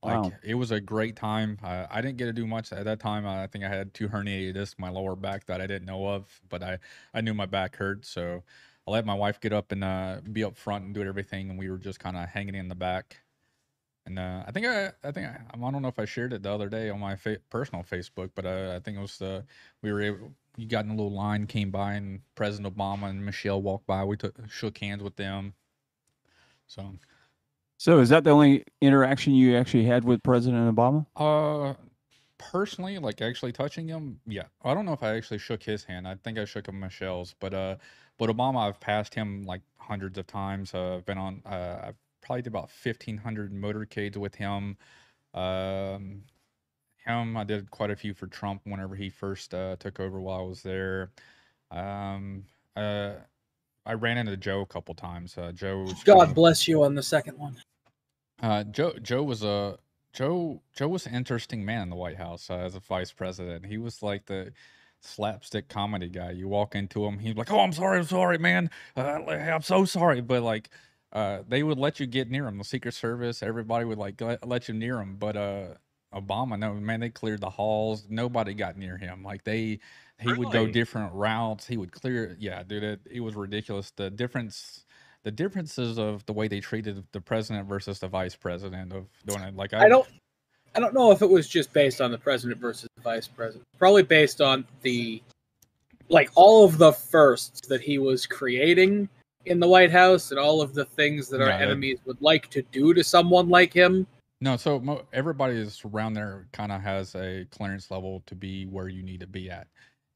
Like 0.04 0.32
Wow. 0.32 0.32
it 0.44 0.56
was 0.56 0.72
a 0.72 0.80
great 0.82 1.16
time. 1.16 1.60
Uh, 1.64 1.88
I 1.90 2.02
didn't 2.02 2.18
get 2.18 2.26
to 2.28 2.34
do 2.34 2.48
much 2.48 2.72
at 2.72 2.86
that 2.86 3.00
time. 3.00 3.26
I 3.28 3.48
think 3.48 3.64
I 3.66 3.70
had 3.70 3.94
two 3.94 4.08
herniated 4.10 4.54
discs 4.54 4.76
in 4.78 4.82
my 4.84 4.90
lower 4.90 5.16
back 5.16 5.46
that 5.48 5.62
I 5.62 5.68
didn't 5.68 5.86
know 5.88 6.08
of, 6.10 6.42
but 6.50 6.64
I 6.64 6.80
I 7.14 7.22
knew 7.22 7.34
my 7.34 7.48
back 7.48 7.76
hurt, 7.78 8.06
so 8.06 8.44
I 8.88 8.92
let 8.92 9.06
my 9.06 9.16
wife 9.16 9.40
get 9.42 9.54
up 9.54 9.72
and 9.72 9.84
uh, 9.84 10.22
be 10.32 10.44
up 10.44 10.58
front 10.58 10.86
and 10.86 10.94
do 10.94 11.04
everything, 11.04 11.50
and 11.50 11.60
we 11.60 11.70
were 11.70 11.78
just 11.80 12.00
kind 12.00 12.16
of 12.18 12.30
hanging 12.30 12.56
in 12.56 12.68
the 12.70 12.76
back. 12.76 13.18
And 14.06 14.18
uh, 14.20 14.44
I 14.48 14.52
think 14.52 14.66
I 14.68 14.94
I 15.04 15.12
think 15.12 15.28
I, 15.28 15.42
I 15.54 15.58
don't 15.72 15.82
know 15.82 15.88
if 15.90 16.00
I 16.00 16.06
shared 16.06 16.34
it 16.34 16.44
the 16.44 16.52
other 16.52 16.70
day 16.70 16.90
on 16.90 17.00
my 17.00 17.16
fa- 17.18 17.40
personal 17.50 17.84
Facebook, 17.84 18.32
but 18.36 18.46
uh, 18.46 18.74
I 18.76 18.80
think 18.80 18.98
it 18.98 19.02
was 19.02 19.18
the 19.18 19.46
we 19.82 19.92
were 19.92 20.02
able. 20.02 20.34
You 20.58 20.68
got 20.68 20.86
in 20.86 20.92
a 20.92 20.96
little 20.96 21.12
line, 21.12 21.46
came 21.48 21.72
by, 21.72 21.94
and 21.94 22.22
President 22.36 22.74
Obama 22.76 23.10
and 23.10 23.26
Michelle 23.26 23.62
walked 23.62 23.86
by. 23.88 24.04
We 24.06 24.18
took 24.18 24.36
shook 24.50 24.78
hands 24.80 25.04
with 25.04 25.18
them. 25.18 25.54
So, 26.68 27.00
So 27.78 28.00
is 28.00 28.10
that 28.10 28.24
the 28.24 28.32
only 28.32 28.64
interaction 28.82 29.34
you 29.34 29.56
actually 29.56 29.86
had 29.86 30.04
with 30.04 30.22
President 30.24 30.76
Obama? 30.76 31.06
uh, 31.16 31.74
personally, 32.38 32.98
like 33.00 33.22
actually 33.22 33.52
touching 33.52 33.88
him, 33.88 34.20
yeah. 34.28 34.46
I 34.64 34.74
don't 34.74 34.86
know 34.86 34.94
if 34.94 35.04
I 35.04 35.16
actually 35.16 35.40
shook 35.40 35.64
his 35.64 35.84
hand. 35.84 36.08
I 36.08 36.16
think 36.16 36.38
I 36.38 36.46
shook 36.46 36.68
him 36.68 36.80
Michelle's, 36.80 37.36
but 37.40 37.54
uh, 37.54 37.78
but 38.18 38.30
Obama, 38.30 38.68
I've 38.68 38.80
passed 38.80 39.16
him 39.16 39.46
like 39.46 39.62
hundreds 39.78 40.18
of 40.18 40.28
times. 40.28 40.74
Uh, 40.74 40.98
I've 40.98 41.06
been 41.06 41.18
on. 41.18 41.42
Uh, 41.46 41.80
I've 41.90 41.96
probably 42.22 42.44
did 42.44 42.50
about 42.54 42.70
fifteen 42.72 43.18
hundred 43.18 43.54
motorcades 43.54 44.18
with 44.18 44.36
him. 44.36 44.78
Um, 45.34 46.24
him, 47.06 47.38
I 47.38 47.44
did 47.46 47.72
quite 47.72 47.92
a 47.92 47.96
few 47.96 48.14
for 48.14 48.28
Trump 48.28 48.62
whenever 48.66 48.96
he 48.96 49.10
first 49.10 49.54
uh, 49.54 49.78
took 49.78 50.00
over 50.00 50.22
while 50.22 50.42
I 50.42 50.44
was 50.44 50.64
there. 50.64 51.12
Um, 51.72 52.46
uh, 52.76 53.16
I 53.88 53.94
ran 53.94 54.18
into 54.18 54.36
Joe 54.36 54.62
a 54.62 54.66
couple 54.66 54.94
times. 54.94 55.38
Uh, 55.38 55.52
Joe, 55.54 55.88
God 56.04 56.36
bless 56.36 56.68
you 56.68 56.84
on 56.84 56.94
the 56.94 57.02
second 57.02 57.38
one. 57.40 57.56
Uh, 58.44 58.64
Joe 58.66 58.94
Joe 59.02 59.24
was 59.24 59.44
a 59.44 59.80
Joe 60.14 60.62
Joe 60.76 60.90
was 60.90 61.06
an 61.06 61.16
interesting 61.16 61.64
man 61.64 61.84
in 61.84 61.90
the 61.90 61.96
White 61.96 62.18
House 62.18 62.50
uh, 62.50 62.56
as 62.56 62.76
a 62.76 62.82
vice 62.82 63.12
president. 63.12 63.66
He 63.66 63.78
was 63.78 64.04
like 64.04 64.26
the 64.26 64.52
slapstick 65.00 65.70
comedy 65.70 66.10
guy. 66.10 66.32
You 66.32 66.50
walk 66.50 66.76
into 66.76 67.06
him, 67.06 67.18
he's 67.18 67.36
like, 67.36 67.52
"Oh, 67.52 67.62
I'm 67.62 67.72
sorry, 67.72 68.00
I'm 68.00 68.06
sorry, 68.06 68.38
man. 68.38 68.70
Uh, 68.96 69.22
I'm 69.26 69.62
so 69.62 69.86
sorry." 69.86 70.20
But 70.20 70.44
like, 70.44 70.70
uh, 71.14 71.40
they 71.48 71.64
would 71.64 71.78
let 71.78 72.00
you 72.00 72.08
get 72.08 72.30
near 72.30 72.46
him. 72.46 72.58
The 72.58 72.66
Secret 72.66 72.94
Service, 72.94 73.42
everybody 73.42 73.86
would 73.86 73.98
like 73.98 74.20
let, 74.20 74.46
let 74.46 74.68
you 74.68 74.74
near 74.74 75.00
him. 75.00 75.16
But 75.16 75.38
uh, 75.38 75.68
Obama, 76.14 76.60
no 76.60 76.74
man, 76.74 77.00
they 77.00 77.10
cleared 77.10 77.42
the 77.42 77.50
halls. 77.50 78.06
Nobody 78.10 78.54
got 78.54 78.78
near 78.78 78.98
him. 78.98 79.24
Like 79.24 79.44
they, 79.44 79.80
he 80.20 80.34
would 80.34 80.52
go 80.52 80.68
different 80.68 81.14
routes. 81.14 81.68
He 81.68 81.78
would 81.78 81.92
clear. 81.92 82.36
Yeah, 82.40 82.64
dude, 82.64 82.84
it, 82.84 83.00
it 83.10 83.20
was 83.20 83.36
ridiculous. 83.36 83.92
The 83.92 84.10
difference 84.10 84.86
the 85.24 85.32
differences 85.32 86.00
of 86.00 86.26
the 86.26 86.34
way 86.34 86.48
they 86.48 86.60
treated 86.60 87.04
the 87.12 87.20
president 87.20 87.68
versus 87.68 88.00
the 88.00 88.08
vice 88.08 88.36
president 88.36 88.94
of 88.94 89.08
doing 89.26 89.42
it. 89.42 89.56
Like 89.56 89.74
I 89.74 89.90
don't 89.90 90.08
I 90.76 90.80
don't 90.80 90.94
know 90.94 91.12
if 91.12 91.22
it 91.22 91.30
was 91.30 91.48
just 91.48 91.74
based 91.74 92.02
on 92.02 92.12
the 92.12 92.18
president 92.18 92.60
versus 92.60 92.90
the 92.96 93.02
vice 93.02 93.28
president. 93.28 93.66
Probably 93.78 94.04
based 94.04 94.42
on 94.42 94.66
the 94.82 95.22
like 96.10 96.30
all 96.36 96.64
of 96.64 96.78
the 96.78 96.94
firsts 96.94 97.68
that 97.68 97.82
he 97.82 97.98
was 97.98 98.26
creating 98.26 99.10
in 99.46 99.60
the 99.60 99.68
White 99.68 99.92
House 99.92 100.32
and 100.32 100.40
all 100.40 100.62
of 100.62 100.74
the 100.74 100.86
things 100.86 101.30
that 101.30 101.42
our 101.42 101.50
Yeah, 101.50 101.58
enemies 101.58 102.00
would 102.06 102.22
like 102.22 102.50
to 102.52 102.62
do 102.72 102.94
to 102.94 103.04
someone 103.04 103.50
like 103.50 103.74
him. 103.74 104.08
No, 104.40 104.56
so 104.56 104.80
mo- 104.80 105.06
everybody 105.14 105.56
is 105.56 105.82
around 105.84 106.14
there 106.14 106.48
kind 106.54 106.72
of 106.72 106.82
has 106.82 107.16
a 107.16 107.46
clearance 107.50 107.90
level 107.90 108.22
to 108.28 108.36
be 108.36 108.66
where 108.66 108.88
you 108.88 109.02
need 109.02 109.20
to 109.22 109.28
be 109.28 109.50
at. 109.50 109.68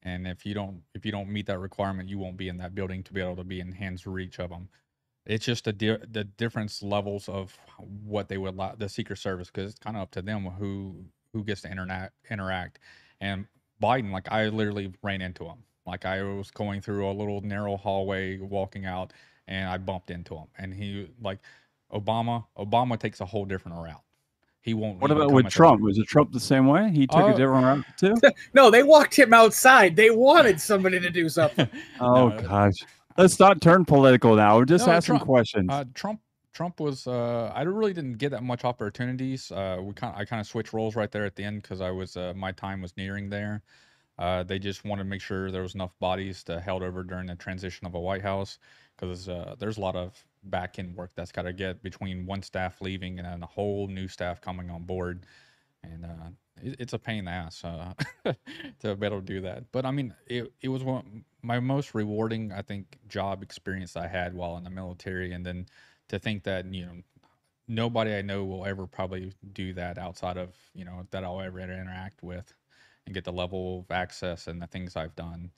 And 0.04 0.28
if 0.28 0.46
you 0.46 0.54
don't 0.54 0.82
if 0.96 1.06
you 1.06 1.12
don't 1.12 1.30
meet 1.30 1.48
that 1.48 1.60
requirement, 1.60 2.10
you 2.10 2.18
won't 2.18 2.38
be 2.38 2.50
in 2.50 2.58
that 2.58 2.76
building 2.76 3.04
to 3.04 3.14
be 3.14 3.22
able 3.22 3.36
to 3.38 3.44
be 3.44 3.60
in 3.60 3.72
hands 3.72 4.08
reach 4.08 4.40
of 4.40 4.50
them. 4.50 4.70
It's 5.26 5.46
just 5.46 5.66
the 5.66 5.74
di- 5.74 5.98
the 6.12 6.24
difference 6.24 6.82
levels 6.82 7.30
of 7.30 7.58
what 7.78 8.28
they 8.30 8.38
would 8.38 8.56
like 8.56 8.80
the 8.80 8.90
Secret 8.90 9.18
Service 9.18 9.50
because 9.50 9.72
it's 9.72 9.80
kind 9.80 9.96
of 9.96 10.04
up 10.04 10.12
to 10.12 10.22
them 10.22 10.46
who 10.46 11.06
who 11.34 11.44
gets 11.44 11.62
to 11.62 11.72
interact 11.72 12.14
interact. 12.30 12.80
And 13.22 13.46
Biden, 13.82 14.12
like 14.12 14.32
I 14.32 14.48
literally 14.50 14.94
ran 15.04 15.22
into 15.22 15.46
him. 15.46 15.60
Like 15.86 16.06
I 16.06 16.24
was 16.24 16.52
going 16.52 16.82
through 16.82 17.10
a 17.10 17.14
little 17.14 17.42
narrow 17.42 17.78
hallway, 17.78 18.40
walking 18.40 18.86
out, 18.86 19.14
and 19.48 19.70
I 19.70 19.78
bumped 19.78 20.12
into 20.12 20.36
him. 20.36 20.48
And 20.58 20.74
he 20.74 21.10
like 21.22 21.40
Obama. 21.94 22.46
Obama 22.58 23.00
takes 23.00 23.22
a 23.22 23.26
whole 23.26 23.46
different 23.46 23.78
route. 23.78 24.04
He 24.62 24.74
won't. 24.76 25.00
What 25.00 25.10
even 25.10 25.24
about 25.24 25.34
with 25.34 25.48
Trump? 25.48 25.82
Was 25.82 25.98
it 25.98 26.08
Trump 26.08 26.32
the 26.32 26.40
same 26.40 26.68
way? 26.68 26.92
He 26.92 27.08
took 27.08 27.20
Oh. 27.22 27.34
a 27.34 27.38
different 27.38 27.66
route 27.66 27.86
too. 27.98 28.16
No, 28.54 28.70
they 28.70 28.84
walked 28.84 29.18
him 29.18 29.34
outside. 29.34 29.96
They 29.96 30.12
wanted 30.12 30.62
somebody 30.62 31.00
to 31.00 31.10
do 31.10 31.30
something. 31.30 31.68
Oh 32.00 32.30
No, 32.30 32.42
gosh, 32.42 32.76
let's 33.18 33.40
not 33.40 33.60
turn 33.62 33.86
political 33.86 34.36
now. 34.36 34.58
We're 34.58 34.66
just 34.66 34.86
No, 34.88 34.94
asking 34.94 35.16
Trump- 35.18 35.26
questions. 35.26 35.68
Uh, 35.72 35.86
Trump 35.96 36.20
Trump 36.54 36.80
was 36.80 37.08
uh, 37.08 37.52
I 37.56 37.62
really 37.64 37.94
didn't 37.94 38.18
get 38.18 38.30
that 38.32 38.44
much 38.44 38.64
opportunities. 38.66 39.52
Uh, 39.52 39.80
we 39.82 39.94
kind 39.94 40.14
I 40.16 40.26
kind 40.26 40.40
of 40.40 40.46
switched 40.46 40.74
roles 40.74 40.96
right 40.96 41.10
there 41.12 41.26
at 41.26 41.36
the 41.36 41.44
end 41.44 41.64
because 41.64 41.82
I 41.82 41.90
was 41.90 42.16
uh, 42.16 42.34
my 42.36 42.52
time 42.52 42.82
was 42.82 42.96
nearing 42.98 43.30
there. 43.30 43.64
Uh, 44.20 44.44
they 44.44 44.60
just 44.60 44.86
wanted 44.86 45.04
to 45.04 45.10
make 45.10 45.22
sure 45.22 45.50
there 45.50 45.64
was 45.64 45.74
enough 45.74 45.98
bodies 46.00 46.44
to 46.44 46.60
held 46.60 46.84
over 46.84 47.04
during 47.04 47.26
the 47.26 47.36
transition 47.36 47.88
of 47.88 47.96
a 47.96 48.00
White 48.00 48.22
House 48.22 48.60
because 48.96 49.28
uh, 49.28 49.56
there's 49.58 49.78
a 49.78 49.82
lot 49.82 49.96
of 49.96 50.24
back 50.44 50.80
end 50.80 50.96
work 50.96 51.12
that's 51.16 51.32
got 51.32 51.44
to 51.44 51.54
get 51.54 51.84
between 51.84 52.26
one 52.26 52.42
staff 52.42 52.82
leaving 52.82 53.20
and 53.20 53.28
then 53.28 53.44
a 53.44 53.48
whole 53.48 53.88
new 53.88 54.08
staff 54.08 54.42
coming 54.42 54.70
on 54.70 54.84
board, 54.84 55.26
and 55.84 56.06
uh, 56.06 56.30
it, 56.62 56.76
it's 56.80 56.94
a 56.94 57.00
pain 57.00 57.20
in 57.20 57.26
the 57.26 57.32
ass 57.32 57.64
uh, 57.64 57.94
to 58.80 58.96
be 58.96 59.06
able 59.06 59.20
to 59.20 59.26
do 59.26 59.42
that. 59.42 59.72
But 59.72 59.86
I 59.86 59.92
mean, 59.92 60.14
it 60.28 60.52
it 60.62 60.70
was 60.70 60.84
one 60.84 61.26
my 61.42 61.60
most 61.60 61.94
rewarding 61.96 62.52
I 62.52 62.62
think 62.62 62.98
job 63.08 63.44
experience 63.44 63.96
I 63.96 64.08
had 64.08 64.34
while 64.34 64.58
in 64.58 64.64
the 64.64 64.70
military, 64.70 65.34
and 65.34 65.46
then 65.46 65.66
to 66.10 66.20
think 66.20 66.44
that 66.44 66.72
you 66.74 66.86
know 66.86 66.94
nobody 67.68 68.16
I 68.16 68.22
know 68.22 68.46
will 68.46 68.66
ever 68.66 68.86
probably 68.88 69.34
do 69.54 69.74
that 69.74 69.98
outside 69.98 70.38
of 70.38 70.56
you 70.74 70.86
know 70.86 71.06
that 71.12 71.24
I'll 71.24 71.42
ever 71.42 71.60
interact 71.60 72.24
with 72.24 72.54
and 73.06 73.14
get 73.16 73.24
the 73.24 73.32
level 73.32 73.80
of 73.80 73.92
access 73.92 74.48
and 74.48 74.62
the 74.62 74.68
things 74.68 74.96
I've 74.96 75.16
done. 75.16 75.52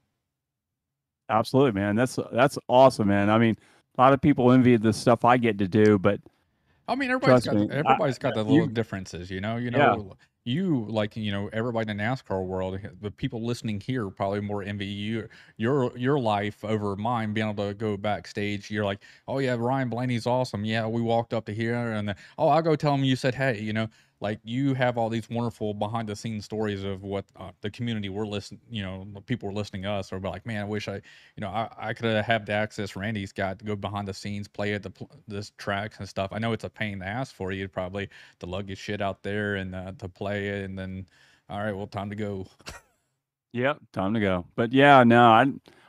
Absolutely, 1.30 1.72
man. 1.80 1.96
That's 1.96 2.20
that's 2.32 2.58
awesome, 2.68 3.08
man. 3.08 3.30
I 3.30 3.38
mean, 3.38 3.58
a 3.98 4.02
lot 4.02 4.14
of 4.14 4.22
people 4.22 4.52
envy 4.52 4.78
the 4.78 4.94
stuff 4.94 5.24
I 5.26 5.38
get 5.38 5.58
to 5.60 5.68
do, 5.68 5.98
but 6.00 6.20
I 6.88 6.96
mean, 6.96 7.10
everybody's 7.12 7.46
got 7.46 7.56
me, 7.56 7.68
I- 7.72 7.76
everybody's 7.76 8.18
got 8.18 8.34
the 8.36 8.44
you- 8.46 8.52
little 8.52 8.68
differences, 8.68 9.30
you 9.32 9.40
know. 9.40 9.58
You 9.58 9.72
Yeah. 9.72 9.78
know, 9.96 10.14
you 10.46 10.86
like 10.90 11.16
you 11.16 11.32
know 11.32 11.50
everybody 11.54 11.90
in 11.90 11.96
the 11.98 12.04
NASCAR 12.04 12.46
world. 12.46 12.78
The 13.02 13.12
people 13.12 13.46
listening 13.46 13.80
here 13.80 14.10
probably 14.10 14.42
more 14.42 14.62
envy 14.62 14.86
you 14.86 15.30
your 15.56 15.98
your 15.98 16.20
life 16.20 16.66
over 16.66 16.98
mine. 16.98 17.34
Being 17.34 17.50
able 17.50 17.68
to 17.70 17.74
go 17.74 17.96
backstage, 17.96 18.70
you're 18.70 18.84
like, 18.84 19.00
oh 19.30 19.40
yeah, 19.40 19.56
Ryan 19.58 19.88
Blaney's 19.90 20.28
awesome. 20.28 20.66
Yeah, 20.66 20.86
we 20.88 21.02
walked 21.02 21.34
up 21.34 21.46
to 21.46 21.54
here, 21.54 21.94
and 21.94 22.10
then, 22.10 22.16
oh, 22.38 22.50
I'll 22.50 22.62
go 22.62 22.76
tell 22.76 22.94
him 22.96 23.06
you 23.06 23.16
said 23.16 23.36
hey. 23.36 23.62
You 23.62 23.72
know, 23.72 23.88
like 24.20 24.40
you 24.44 24.74
have 24.74 24.98
all 24.98 25.10
these 25.10 25.30
wonderful 25.30 25.74
behind 25.74 26.08
the 26.08 26.16
scenes 26.16 26.46
stories 26.46 26.84
of 26.84 27.04
what 27.04 27.26
uh, 27.36 27.52
the 27.62 27.70
community 27.70 28.10
we're 28.10 28.26
listening. 28.26 28.62
You 28.70 28.84
know, 28.84 29.08
the 29.14 29.22
people 29.22 29.50
are 29.50 29.54
listening 29.54 29.84
to 29.84 29.92
us 29.92 30.14
are 30.14 30.20
like, 30.20 30.46
man, 30.46 30.62
I 30.62 30.66
wish 30.66 30.88
I, 30.88 30.96
you 30.96 31.42
know, 31.42 31.50
I, 31.50 31.70
I 31.78 31.94
could 31.94 32.06
have 32.06 32.26
had 32.26 32.46
the 32.46 32.54
access 32.54 32.96
Randy's 32.96 33.32
got 33.32 33.60
to 33.60 33.66
go 33.66 33.76
behind 33.76 34.08
the 34.08 34.14
scenes, 34.14 34.48
play 34.48 34.74
at 34.74 34.84
the 34.84 34.92
this 35.28 35.52
tracks 35.58 36.00
and 36.00 36.08
stuff. 36.08 36.32
I 36.32 36.40
know 36.40 36.54
it's 36.54 36.64
a 36.64 36.70
pain 36.70 37.00
to 37.00 37.06
ask 37.06 37.36
for 37.36 37.52
you 37.52 37.68
probably 37.68 38.10
to 38.40 38.46
lug 38.46 38.70
your 38.70 38.78
shit 38.78 39.02
out 39.02 39.24
there 39.24 39.56
and 39.56 39.76
uh, 39.76 39.92
to 40.00 40.08
play 40.08 40.48
it, 40.48 40.66
and 40.66 40.78
then 40.78 41.06
all 41.50 41.60
right, 41.60 41.76
well, 41.76 41.88
time 41.88 42.10
to 42.10 42.16
go. 42.16 42.48
Yep, 43.52 43.82
time 43.92 44.16
to 44.16 44.20
go. 44.20 44.46
But 44.56 44.74
yeah, 44.74 45.04
no, 45.04 45.28
I 45.28 45.46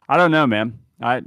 I 0.09 0.17
don't 0.19 0.31
know, 0.31 0.47
man. 0.47 0.79
I 1.01 1.23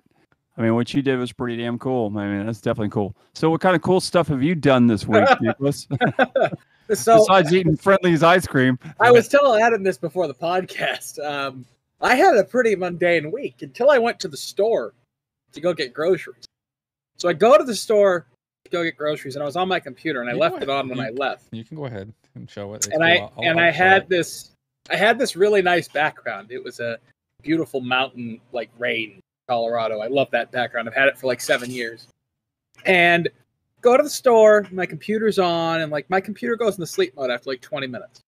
I 0.58 0.62
mean, 0.62 0.74
what 0.74 0.94
you 0.94 1.02
did 1.02 1.20
was 1.20 1.32
pretty 1.32 1.58
damn 1.58 1.78
cool. 1.78 2.12
I 2.18 2.26
mean, 2.26 2.46
that's 2.46 2.62
definitely 2.62 2.90
cool. 2.90 3.16
So, 3.34 3.50
what 3.50 3.62
kind 3.62 3.76
of 3.76 3.82
cool 3.84 4.02
stuff 4.02 4.28
have 4.30 4.42
you 4.42 4.56
done 4.56 4.88
this 4.88 5.08
week, 5.08 5.28
Nicholas? 5.42 5.88
So 6.94 7.18
Besides 7.18 7.54
eating 7.54 7.76
Friendly's 7.76 8.24
ice 8.24 8.48
cream. 8.48 8.80
I 9.00 9.12
was 9.12 9.28
telling 9.28 9.62
Adam 9.62 9.84
this 9.84 9.98
before 9.98 10.28
the 10.28 10.34
podcast. 10.34 11.24
Um, 11.24 11.66
I 12.02 12.16
had 12.16 12.36
a 12.38 12.44
pretty 12.44 12.76
mundane 12.76 13.32
week 13.32 13.62
until 13.62 13.90
I 13.90 13.98
went 13.98 14.20
to 14.22 14.28
the 14.28 14.38
store 14.38 14.94
to 15.52 15.62
go 15.62 15.74
get 15.74 15.94
groceries. 15.94 16.46
So 17.18 17.28
I 17.28 17.34
go 17.34 17.58
to 17.58 17.64
the 17.64 17.76
store 17.76 18.28
to 18.66 18.72
go 18.72 18.84
get 18.84 18.96
groceries, 18.98 19.36
and 19.36 19.44
I 19.44 19.46
was 19.46 19.56
on 19.56 19.68
my 19.68 19.80
computer, 19.80 20.22
and 20.22 20.30
I 20.30 20.34
You 20.34 20.40
left 20.40 20.62
it 20.62 20.70
on 20.70 20.88
when 20.88 20.98
You- 21.00 21.06
I 21.06 21.10
left. 21.10 21.46
You 21.52 21.64
can 21.66 21.76
go 21.76 21.86
ahead 21.86 22.14
and 22.36 22.50
show 22.50 22.74
it. 22.74 22.86
It's 22.86 22.88
and. 22.88 23.04
I 23.04 23.30
and 23.38 23.60
I 23.60 23.72
had 23.72 24.04
it. 24.04 24.10
this 24.10 24.52
I 24.90 24.96
had 24.96 25.18
this 25.20 25.36
really 25.36 25.62
nice 25.62 25.88
background. 25.88 26.52
It 26.52 26.64
was 26.64 26.80
a 26.80 26.98
beautiful 27.42 27.82
mountain 27.82 28.40
like 28.54 28.70
rain, 28.78 29.20
Colorado. 29.50 30.00
I 30.00 30.08
love 30.08 30.30
that 30.32 30.52
background. 30.52 30.88
I've 30.88 30.96
had 30.96 31.08
it 31.08 31.18
for 31.18 31.28
like 31.28 31.42
seven 31.42 31.70
years. 31.70 32.08
And 32.86 33.28
go 33.82 33.98
to 33.98 34.04
the 34.04 34.10
store, 34.10 34.66
my 34.72 34.86
computer's 34.86 35.40
on, 35.40 35.82
and 35.82 35.92
like 35.92 36.10
my 36.10 36.22
computer 36.22 36.56
goes 36.56 36.76
into 36.76 36.88
sleep 36.88 37.16
mode 37.16 37.30
after 37.30 37.50
like 37.50 37.62
20 37.62 37.88
minutes. 37.88 38.22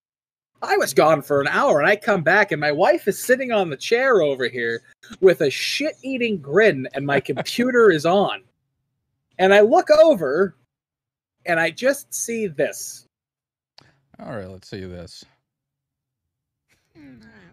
I 0.61 0.75
was 0.75 0.93
gone 0.93 1.21
for 1.21 1.39
an 1.39 1.47
hour 1.47 1.79
and 1.79 1.89
I 1.89 1.95
come 1.95 2.21
back 2.21 2.51
and 2.51 2.59
my 2.59 2.71
wife 2.71 3.07
is 3.07 3.21
sitting 3.23 3.51
on 3.51 3.69
the 3.69 3.77
chair 3.77 4.21
over 4.21 4.47
here 4.47 4.81
with 5.21 5.41
a 5.41 5.49
shit 5.49 5.95
eating 6.01 6.37
grin 6.39 6.87
and 6.93 7.05
my 7.05 7.21
computer 7.21 7.91
is 7.91 8.05
on. 8.05 8.41
And 9.37 9.53
I 9.53 9.61
look 9.61 9.89
over 9.89 10.55
and 11.45 11.59
I 11.59 11.71
just 11.71 12.13
see 12.13 12.47
this. 12.47 13.05
All 14.19 14.35
right, 14.35 14.49
let's 14.49 14.69
see 14.69 14.83
this. 14.83 15.23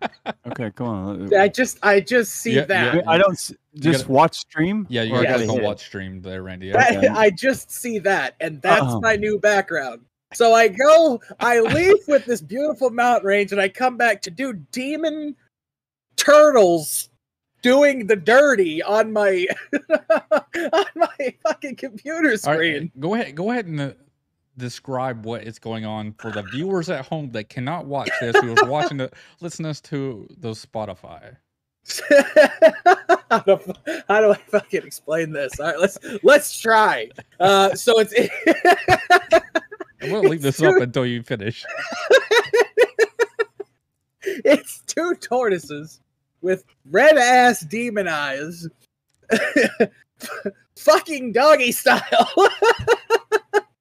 Okay, 0.49 0.71
come 0.73 0.87
on. 0.89 1.35
I 1.35 1.49
just 1.49 1.79
I 1.85 2.01
just 2.01 2.37
see 2.37 2.55
Yeah, 2.57 2.65
that. 2.67 2.95
yeah. 2.97 3.01
I 3.07 3.17
don't 3.19 3.33
s- 3.33 3.53
just 3.77 4.01
gotta- 4.03 4.13
watch 4.13 4.37
stream. 4.37 4.87
Yeah, 4.91 5.03
you 5.03 5.15
or 5.15 5.19
I 5.21 5.23
guys 5.25 5.33
gotta 5.33 5.47
go 5.47 5.55
hit 5.55 5.63
watch 5.63 5.85
stream 5.85 6.21
there, 6.21 6.43
Randy. 6.43 6.71
That- 6.71 6.97
Okay. 6.99 7.09
I 7.09 7.31
just 7.31 7.71
see 7.71 7.99
that, 8.01 8.35
and 8.41 8.61
that's 8.63 8.83
Uh-oh. 8.83 9.01
my 9.01 9.17
new 9.17 9.39
background. 9.39 10.03
So 10.35 10.53
I 10.53 10.69
go, 10.69 11.21
I 11.41 11.61
leave 11.61 11.97
with 12.09 12.25
this 12.27 12.41
beautiful 12.43 12.91
mountain 12.91 13.27
range, 13.27 13.53
and 13.53 13.61
I 13.61 13.69
come 13.69 13.97
back 13.97 14.21
to 14.23 14.31
do 14.31 14.53
demon 14.71 15.35
turtles 16.17 17.09
doing 17.63 18.07
the 18.07 18.17
dirty 18.17 18.83
on 18.83 19.13
my 19.13 19.47
on 20.73 20.87
my 20.97 21.35
fucking 21.43 21.77
computer 21.77 22.29
All 22.45 22.53
right, 22.53 22.57
screen. 22.57 22.93
go 22.99 23.15
ahead. 23.15 23.35
Go 23.35 23.51
ahead 23.51 23.67
and 23.67 23.81
uh, 23.81 23.91
describe 24.59 25.25
what 25.25 25.45
is 25.45 25.59
going 25.59 25.85
on 25.85 26.15
for 26.19 26.31
the 26.31 26.43
viewers 26.43 26.89
at 26.89 27.07
home 27.07 27.31
that 27.33 27.49
cannot 27.49 27.87
watch 27.87 28.11
this, 28.21 28.37
who 28.41 28.57
are 28.57 28.69
watching 28.69 28.97
the 28.97 29.11
listening 29.41 29.75
to 29.75 30.29
the 30.39 30.51
Spotify. 30.51 31.37
how, 33.31 33.39
do, 33.41 33.61
how 34.09 34.21
do 34.21 34.33
I 34.33 34.39
fucking 34.49 34.85
explain 34.85 35.33
this? 35.33 35.61
All 35.61 35.67
right, 35.67 35.79
let's 35.79 35.99
let's 36.23 36.59
try. 36.59 37.11
Uh, 37.39 37.75
so 37.75 38.01
it's 38.01 38.13
I'm 40.03 40.11
gonna 40.11 40.29
leave 40.29 40.43
this 40.43 40.63
up 40.63 40.81
until 40.81 41.07
you 41.07 41.23
finish. 41.23 41.65
it's 44.23 44.81
two 44.87 45.15
tortoises 45.21 46.01
with 46.41 46.65
red 46.91 47.17
ass 47.17 47.61
demon 47.61 48.09
eyes 48.09 48.67
fucking 50.77 51.33
doggy 51.33 51.73
style 51.73 52.31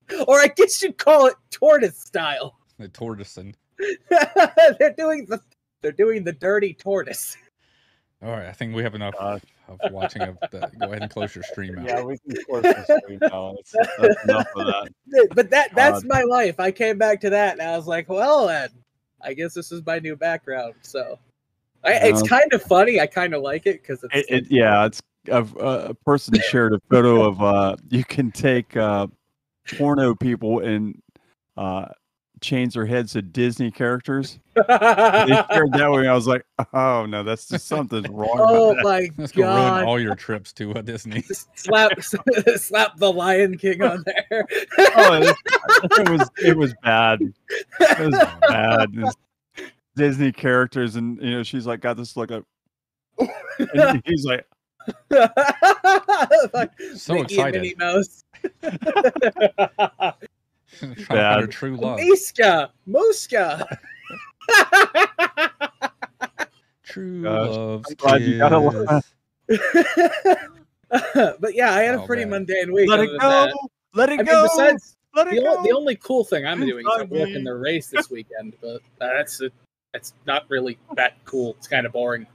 or 0.28 0.39
i 0.39 0.48
guess 0.56 0.82
you'd 0.82 0.98
call 0.98 1.28
it 1.28 1.36
tortoise 1.52 2.00
style 2.00 2.58
The 2.80 2.88
tortoising. 2.89 3.56
they're 4.80 4.94
doing 4.98 5.26
the 5.28 5.39
they're 5.82 5.91
doing 5.91 6.24
the 6.24 6.34
dirty 6.34 6.74
tortoise 6.74 7.38
All 8.24 8.32
right, 8.32 8.48
I 8.48 8.52
think 8.54 8.76
we 8.76 8.84
have 8.84 8.96
enough 8.96 9.13
Uh, 9.20 9.39
of 9.68 9.80
watching 9.91 10.22
of 10.24 10.38
the. 10.52 10.70
Go 10.80 10.88
ahead 10.88 11.02
and 11.02 11.12
close 11.12 11.34
your 11.36 11.44
stream 11.44 11.78
out. 11.80 11.86
Yeah, 11.88 12.02
we 12.04 12.18
can 12.20 12.36
close 12.46 12.63
the 12.63 13.02
stream 13.04 13.20
now. 13.22 13.56
That's, 13.56 13.76
that's 14.00 14.24
enough 14.24 14.48
of 14.56 14.68
that. 14.68 15.30
but 15.36 15.50
that 15.50 15.74
that's 15.76 16.04
God. 16.04 16.08
my 16.10 16.22
life 16.24 16.60
i 16.60 16.72
came 16.72 16.98
back 16.98 17.20
to 17.22 17.30
that 17.30 17.54
and 17.54 17.62
i 17.62 17.76
was 17.78 17.88
like 17.88 18.08
well 18.10 18.48
then 18.48 18.70
i 19.22 19.34
guess 19.34 19.54
this 19.54 19.72
is 19.72 19.86
my 19.86 20.00
new 20.00 20.15
background 20.15 20.74
so 20.82 21.18
I, 21.84 21.94
it's 22.10 22.22
Um, 22.22 22.28
kind 22.28 22.54
of 22.54 22.62
funny 22.63 23.00
i 23.00 23.06
kind 23.08 23.34
of 23.34 23.41
like 23.41 23.65
it 23.65 23.82
because 23.82 24.04
it's 24.04 24.30
It, 24.30 24.36
it, 24.36 24.52
yeah, 24.52 24.86
it's 24.86 25.02
a, 25.30 25.44
a 25.89 25.94
person 25.94 26.36
shared 26.50 26.74
a 26.74 26.80
photo 26.89 27.24
of 27.28 27.41
uh, 27.41 27.76
you 27.89 28.04
can 28.04 28.32
take 28.32 28.76
uh, 28.78 29.08
porno 29.78 30.15
people 30.15 30.60
and 30.60 31.01
uh, 31.58 31.86
change 32.41 32.73
their 32.73 32.86
heads 32.86 33.13
to 33.13 33.21
Disney 33.21 33.71
characters. 33.71 34.39
They 34.56 34.63
shared 34.63 35.71
that 35.73 35.89
way. 35.91 36.08
I 36.08 36.13
was 36.13 36.28
like, 36.28 36.45
oh 36.73 37.06
no, 37.06 37.23
that's 37.23 37.47
just 37.47 37.67
something's 37.69 38.08
wrong. 38.10 38.38
oh 38.39 38.71
about 38.71 38.75
that. 38.78 38.84
my 38.84 39.10
That's 39.17 39.32
gonna 39.32 39.71
ruin 39.71 39.86
all 39.88 39.99
your 39.99 40.15
trips 40.15 40.54
to 40.54 40.73
uh, 40.73 40.82
Disney. 40.82 41.21
slap 41.56 41.91
slap 42.56 42.97
the 42.97 43.12
lion 43.12 43.58
king 43.58 43.82
on 43.82 44.04
there 44.06 44.45
Oh, 44.80 45.13
it, 45.21 45.36
it 45.99 46.10
was 46.10 46.30
it 46.43 46.58
was 46.58 46.73
bad. 46.84 47.21
It 47.80 47.99
was 47.99 48.19
bad. 48.49 48.89
It 48.93 49.01
was 49.01 49.15
Disney 49.95 50.32
characters, 50.34 50.97
and 50.97 51.21
you 51.21 51.32
know, 51.32 51.43
she's 51.43 51.65
like 51.65 51.80
got 51.80 51.95
this 51.95 52.17
look 52.17 52.32
of, 52.32 52.43
and 53.17 54.01
he's 54.06 54.25
like, 54.25 54.45
Like 56.54 56.71
So 56.97 57.13
Mickey 57.13 57.38
and 57.39 57.47
excited. 57.47 57.62
Minnie 57.62 57.75
Mouse. 57.78 58.24
Trying 60.77 60.95
to 60.95 61.05
find 61.05 61.08
Bad. 61.10 61.39
her 61.41 61.47
true 61.47 61.77
love. 61.77 61.99
Miska, 61.99 62.71
Muska. 62.88 63.65
True 66.84 67.23
Gosh, 67.23 67.49
love's 67.49 67.89
I'm 67.89 67.95
glad 67.95 68.21
you 68.21 68.38
got 68.38 68.53
a 68.53 68.60
lot. 68.60 69.03
kiss. 69.47 69.58
but 71.39 71.55
yeah, 71.55 71.73
I 71.73 71.81
had 71.81 71.95
a 71.95 72.01
Oh, 72.01 72.05
pretty 72.05 72.23
man. 72.25 72.45
mundane 72.45 72.73
week. 72.73 72.89
Let 72.89 72.99
it 73.01 73.10
than 73.10 73.17
that. 73.19 73.51
go. 73.53 73.69
Let 73.93 74.10
it 74.10 74.13
I 74.13 74.17
mean, 74.17 74.25
go. 74.27 74.43
besides 74.43 74.95
Let 75.15 75.27
it 75.27 75.36
the, 75.36 75.41
go. 75.41 75.58
only, 75.58 75.69
the 75.69 75.75
only 75.75 75.95
cool 75.95 76.23
thing 76.23 76.45
I'm 76.45 76.60
doing 76.65 76.86
is 76.86 76.91
I'm 76.93 77.01
Inside 77.01 77.17
working 77.19 77.43
the 77.43 77.55
race 77.55 77.88
this 77.88 78.10
weekend, 78.10 78.53
but 78.62 78.81
that's 78.99 79.41
it. 79.41 79.53
That's 79.93 80.13
not 80.25 80.45
really 80.49 80.77
that 80.95 81.13
cool. 81.25 81.55
It's 81.58 81.67
kind 81.67 81.86
of 81.86 81.93
boring. 81.93 82.27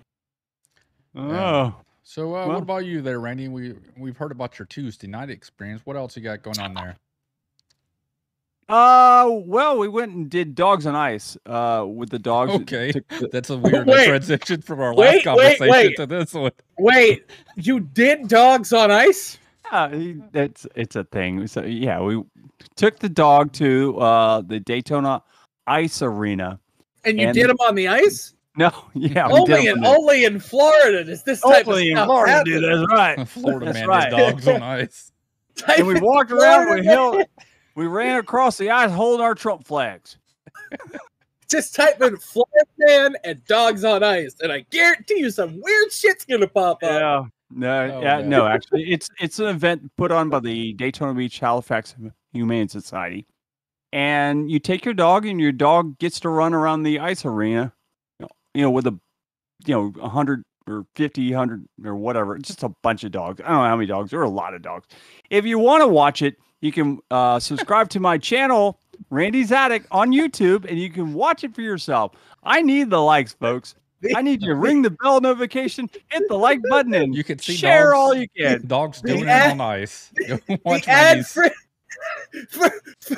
oh. 1.14 1.74
So, 2.10 2.30
uh, 2.30 2.32
Well- 2.32 2.48
what 2.48 2.62
about 2.62 2.84
you 2.86 3.02
there, 3.02 3.20
Randy? 3.20 3.46
We 3.46 3.76
we've 3.96 4.16
heard 4.16 4.32
about 4.32 4.58
your 4.58 4.66
Tuesday 4.66 5.06
night 5.06 5.30
experience. 5.30 5.82
What 5.84 5.94
else 5.96 6.16
you 6.16 6.22
got 6.24 6.42
going 6.42 6.58
on 6.58 6.74
there? 6.74 6.96
Uh, 8.68 9.28
well, 9.30 9.78
we 9.78 9.86
went 9.86 10.12
and 10.16 10.28
did 10.28 10.56
dogs 10.56 10.86
on 10.86 10.96
ice. 10.96 11.36
Uh, 11.46 11.84
with 11.88 12.10
the 12.10 12.18
dogs. 12.18 12.50
Okay, 12.50 12.90
took 12.90 13.06
the- 13.06 13.28
that's 13.32 13.48
a 13.50 13.56
weird 13.56 13.86
Wait. 13.86 14.06
transition 14.08 14.60
from 14.60 14.80
our 14.80 14.92
Wait, 14.92 15.24
last 15.24 15.36
wait, 15.36 15.58
conversation 15.58 15.70
wait. 15.70 15.96
to 15.98 16.06
this 16.06 16.34
one. 16.34 16.50
Wait, 16.80 17.26
you 17.54 17.78
did 17.78 18.26
dogs 18.26 18.72
on 18.72 18.90
ice? 18.90 19.38
Yeah, 19.70 19.90
it's 20.34 20.66
it's 20.74 20.96
a 20.96 21.04
thing. 21.04 21.46
So 21.46 21.62
yeah, 21.62 22.00
we 22.00 22.24
took 22.74 22.98
the 22.98 23.08
dog 23.08 23.52
to 23.52 23.96
uh 24.00 24.40
the 24.40 24.58
Daytona 24.58 25.22
Ice 25.68 26.02
Arena. 26.02 26.58
And 27.04 27.20
you 27.20 27.28
And- 27.28 27.34
did 27.36 27.48
them 27.48 27.56
on 27.60 27.76
the 27.76 27.86
ice? 27.86 28.34
No, 28.56 28.70
yeah, 28.94 29.28
only 29.28 29.66
it 29.66 29.76
in 29.76 29.84
only 29.86 30.24
in 30.24 30.40
Florida 30.40 31.04
does 31.04 31.22
this 31.22 31.40
type 31.40 31.68
only 31.68 31.88
of 31.88 31.90
in 31.92 31.96
stuff 31.96 32.06
Florida, 32.06 32.32
happen. 32.32 32.52
dude. 32.52 32.64
That's 32.64 32.92
right. 32.92 33.28
Florida 33.28 33.66
That's 33.66 33.78
man 33.78 33.88
right. 33.88 34.12
has 34.12 34.32
dogs 34.32 34.48
on 34.48 34.62
ice. 34.80 35.12
And 35.76 35.86
we 35.86 36.00
walked 36.00 36.32
around. 36.32 36.62
We 36.74 36.82
Florida, 36.82 36.88
held. 36.88 37.24
We 37.76 37.86
ran 37.86 38.18
across 38.18 38.58
the 38.58 38.70
ice 38.70 38.90
holding 38.90 39.24
our 39.24 39.34
Trump 39.34 39.66
flags. 39.66 40.16
Just 41.48 41.74
type 41.74 42.00
in 42.00 42.16
Florida 42.16 42.64
man 42.78 43.16
and 43.24 43.44
dogs 43.46 43.84
on 43.84 44.02
ice, 44.04 44.36
and 44.40 44.52
I 44.52 44.60
guarantee 44.70 45.18
you 45.18 45.30
some 45.30 45.60
weird 45.60 45.92
shit's 45.92 46.24
gonna 46.24 46.46
pop 46.46 46.82
up. 46.82 46.90
Yeah. 46.90 47.24
No, 47.52 47.80
Oh, 47.80 48.00
yeah, 48.00 48.18
man. 48.18 48.28
no. 48.28 48.46
Actually, 48.46 48.84
it's 48.92 49.08
it's 49.20 49.40
an 49.40 49.46
event 49.46 49.90
put 49.96 50.12
on 50.12 50.28
by 50.28 50.38
the 50.38 50.72
Daytona 50.74 51.12
Beach 51.14 51.40
Halifax 51.40 51.96
Humane 52.32 52.68
Society, 52.68 53.26
and 53.92 54.48
you 54.48 54.60
take 54.60 54.84
your 54.84 54.94
dog, 54.94 55.26
and 55.26 55.40
your 55.40 55.50
dog 55.50 55.98
gets 55.98 56.20
to 56.20 56.28
run 56.28 56.54
around 56.54 56.84
the 56.84 57.00
ice 57.00 57.24
arena, 57.24 57.72
you 58.54 58.62
know, 58.62 58.70
with 58.70 58.86
a, 58.86 58.98
you 59.66 59.74
know, 59.74 59.92
a 60.02 60.08
hundred 60.08 60.42
or 60.66 60.84
50, 60.94 61.30
100 61.30 61.66
or 61.84 61.96
whatever, 61.96 62.38
just 62.38 62.62
a 62.62 62.68
bunch 62.82 63.04
of 63.04 63.12
dogs. 63.12 63.40
I 63.44 63.48
don't 63.48 63.56
know 63.62 63.68
how 63.68 63.76
many 63.76 63.86
dogs. 63.86 64.10
There 64.10 64.20
are 64.20 64.24
a 64.24 64.28
lot 64.28 64.54
of 64.54 64.62
dogs. 64.62 64.86
If 65.30 65.44
you 65.44 65.58
want 65.58 65.82
to 65.82 65.88
watch 65.88 66.22
it, 66.22 66.36
you 66.60 66.70
can 66.72 66.98
uh, 67.10 67.40
subscribe 67.40 67.88
to 67.90 68.00
my 68.00 68.18
channel, 68.18 68.78
Randy's 69.08 69.50
Attic, 69.50 69.84
on 69.90 70.10
YouTube, 70.12 70.66
and 70.68 70.78
you 70.78 70.90
can 70.90 71.14
watch 71.14 71.42
it 71.42 71.54
for 71.54 71.62
yourself. 71.62 72.12
I 72.44 72.62
need 72.62 72.90
the 72.90 73.00
likes, 73.00 73.32
folks. 73.32 73.74
I 74.14 74.22
need 74.22 74.42
you 74.42 74.48
to 74.48 74.54
ring 74.54 74.80
the 74.82 74.90
bell 74.90 75.20
notification, 75.20 75.88
hit 76.08 76.22
the 76.28 76.36
like 76.36 76.60
button, 76.70 76.94
and 76.94 77.14
You 77.14 77.22
can 77.24 77.38
see 77.38 77.54
share 77.54 77.90
dogs, 77.92 77.96
all 77.96 78.14
you 78.14 78.26
can. 78.36 78.66
Dogs 78.66 79.02
doing 79.02 79.28
ad- 79.28 79.50
it 79.50 79.52
on 79.52 79.60
ice. 79.60 80.10
Watch 80.64 80.84
the 80.86 80.90
ad 80.90 81.06
Randy's. 81.16 81.32
free. 81.32 81.50
for, 82.48 82.70
for- 83.00 83.16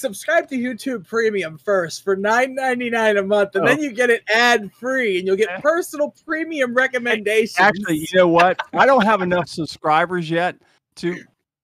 subscribe 0.00 0.48
to 0.48 0.56
YouTube 0.56 1.06
Premium 1.06 1.58
first 1.58 2.02
for 2.02 2.16
nine 2.16 2.54
ninety 2.54 2.90
nine 2.90 3.16
a 3.18 3.22
month, 3.22 3.54
and 3.54 3.64
Oh. 3.64 3.68
then 3.68 3.80
you 3.80 3.92
get 3.92 4.10
it 4.10 4.22
ad 4.34 4.72
free, 4.72 5.18
and 5.18 5.26
you'll 5.26 5.36
get 5.36 5.60
personal 5.62 6.14
premium 6.26 6.74
recommendations. 6.74 7.58
Actually, 7.60 7.98
you 7.98 8.06
know 8.14 8.28
what? 8.28 8.58
I 8.72 8.86
don't 8.86 9.04
have 9.04 9.22
enough 9.22 9.48
subscribers 9.48 10.30
yet 10.30 10.56
to 10.96 11.16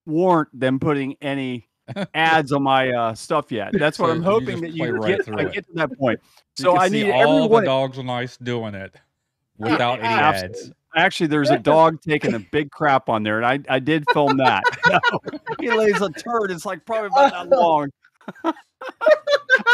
warrant 0.04 0.48
them 0.58 0.78
putting 0.78 1.16
any 1.20 1.66
ads 2.14 2.52
on 2.52 2.62
my 2.62 2.90
uh, 2.90 3.14
stuff 3.14 3.50
yet. 3.50 3.70
That's 3.72 3.98
what 3.98 4.08
So 4.08 4.12
I'm 4.12 4.22
hoping 4.22 4.60
just 4.60 4.62
that 4.62 4.70
you 4.72 4.90
right 4.92 5.24
get. 5.24 5.34
I 5.38 5.42
it. 5.42 5.52
get 5.52 5.66
to 5.66 5.72
that 5.74 5.98
point. 5.98 6.20
You 6.58 6.62
So 6.64 6.72
can 6.74 6.82
I 6.82 6.88
see 6.88 7.02
need 7.04 7.10
all 7.12 7.36
everyone. 7.38 7.62
the 7.62 7.66
dogs 7.66 7.98
on 7.98 8.10
ice 8.10 8.36
doing 8.36 8.74
it 8.74 8.94
without 9.58 9.98
any 10.00 10.08
Absolutely. 10.08 10.60
ads. 10.60 10.72
Actually, 10.96 11.26
there's 11.26 11.50
a 11.50 11.58
dog 11.58 12.00
taking 12.00 12.32
a 12.34 12.38
big 12.38 12.70
crap 12.70 13.10
on 13.10 13.22
there, 13.22 13.36
and 13.42 13.44
I, 13.68 13.74
I 13.74 13.78
did 13.80 14.04
film 14.14 14.38
that. 14.38 14.62
he 15.60 15.70
lays 15.70 16.00
a 16.00 16.08
turd. 16.10 16.50
It's 16.50 16.64
like 16.64 16.86
probably 16.86 17.08
about 17.08 17.32
that 17.50 17.54
long. 17.54 17.90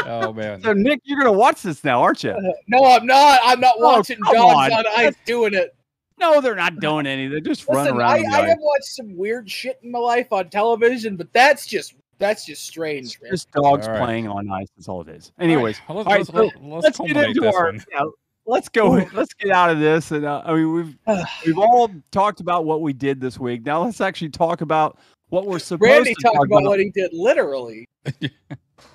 Oh 0.04 0.32
man. 0.32 0.62
So 0.62 0.72
Nick, 0.72 1.00
you're 1.04 1.18
gonna 1.18 1.32
watch 1.32 1.62
this 1.62 1.82
now, 1.84 2.00
aren't 2.02 2.22
you? 2.24 2.34
no, 2.68 2.84
I'm 2.84 3.06
not. 3.06 3.40
I'm 3.44 3.60
not 3.60 3.74
Oh, 3.78 3.96
watching 3.96 4.18
dogs 4.32 4.72
on. 4.72 4.72
on 4.72 4.84
ice 4.96 5.14
doing 5.24 5.54
it. 5.54 5.74
No, 6.18 6.40
they're 6.40 6.54
not 6.54 6.78
doing 6.80 7.06
anything. 7.06 7.32
They 7.32 7.40
just 7.40 7.66
run 7.68 7.88
around. 7.88 8.00
I, 8.00 8.14
I 8.42 8.48
have 8.48 8.58
watched 8.60 8.84
some 8.84 9.16
weird 9.16 9.50
shit 9.50 9.80
in 9.82 9.90
my 9.90 9.98
life 9.98 10.32
on 10.32 10.48
television, 10.50 11.16
but 11.16 11.32
that's 11.32 11.66
just 11.66 11.94
that's 12.18 12.44
just 12.46 12.64
strange. 12.64 13.20
man. 13.20 13.32
Just 13.32 13.50
dogs 13.52 13.86
All 13.88 13.94
right. 13.94 14.04
playing 14.04 14.28
on 14.28 14.48
ice. 14.50 14.68
That's 14.76 14.88
all 14.88 15.00
it 15.02 15.08
is. 15.08 15.32
Anyways, 15.40 15.80
All 15.88 15.96
right, 15.96 16.06
all 16.06 16.12
right, 16.12 16.18
let's, 16.20 16.30
so 16.30 16.36
let's, 16.36 16.54
let's, 16.62 16.98
let's 17.00 17.12
get 17.12 17.24
into 17.28 17.40
this 17.40 17.54
our. 17.54 17.64
one. 17.66 17.84
yeah, 17.90 18.02
let's 18.46 18.68
go. 18.68 18.90
Let's 19.12 19.34
get 19.34 19.50
out 19.50 19.70
of 19.70 19.80
this. 19.80 20.12
And 20.12 20.24
uh, 20.24 20.42
I 20.44 20.54
mean, 20.54 20.72
we've 20.72 20.96
we've 21.46 21.58
all 21.58 21.90
talked 22.12 22.40
about 22.40 22.64
what 22.64 22.80
we 22.82 22.92
did 22.92 23.20
this 23.20 23.38
week. 23.38 23.64
Now 23.64 23.82
let's 23.84 24.00
actually 24.00 24.30
talk 24.30 24.60
about 24.60 24.98
what 25.32 25.46
we're 25.46 25.58
supposed 25.58 25.90
Randy 25.90 26.14
to 26.14 26.22
talked 26.22 26.36
talk 26.36 26.46
about 26.46 26.58
about 26.60 26.68
what 26.68 26.80
he 26.80 26.90
did 26.90 27.10
literally. 27.14 27.88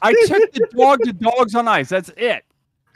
I 0.03 0.13
took 0.27 0.51
the 0.53 0.67
dog 0.77 0.99
to 1.03 1.13
dogs 1.13 1.55
on 1.55 1.67
ice. 1.67 1.89
That's 1.89 2.11
it. 2.15 2.43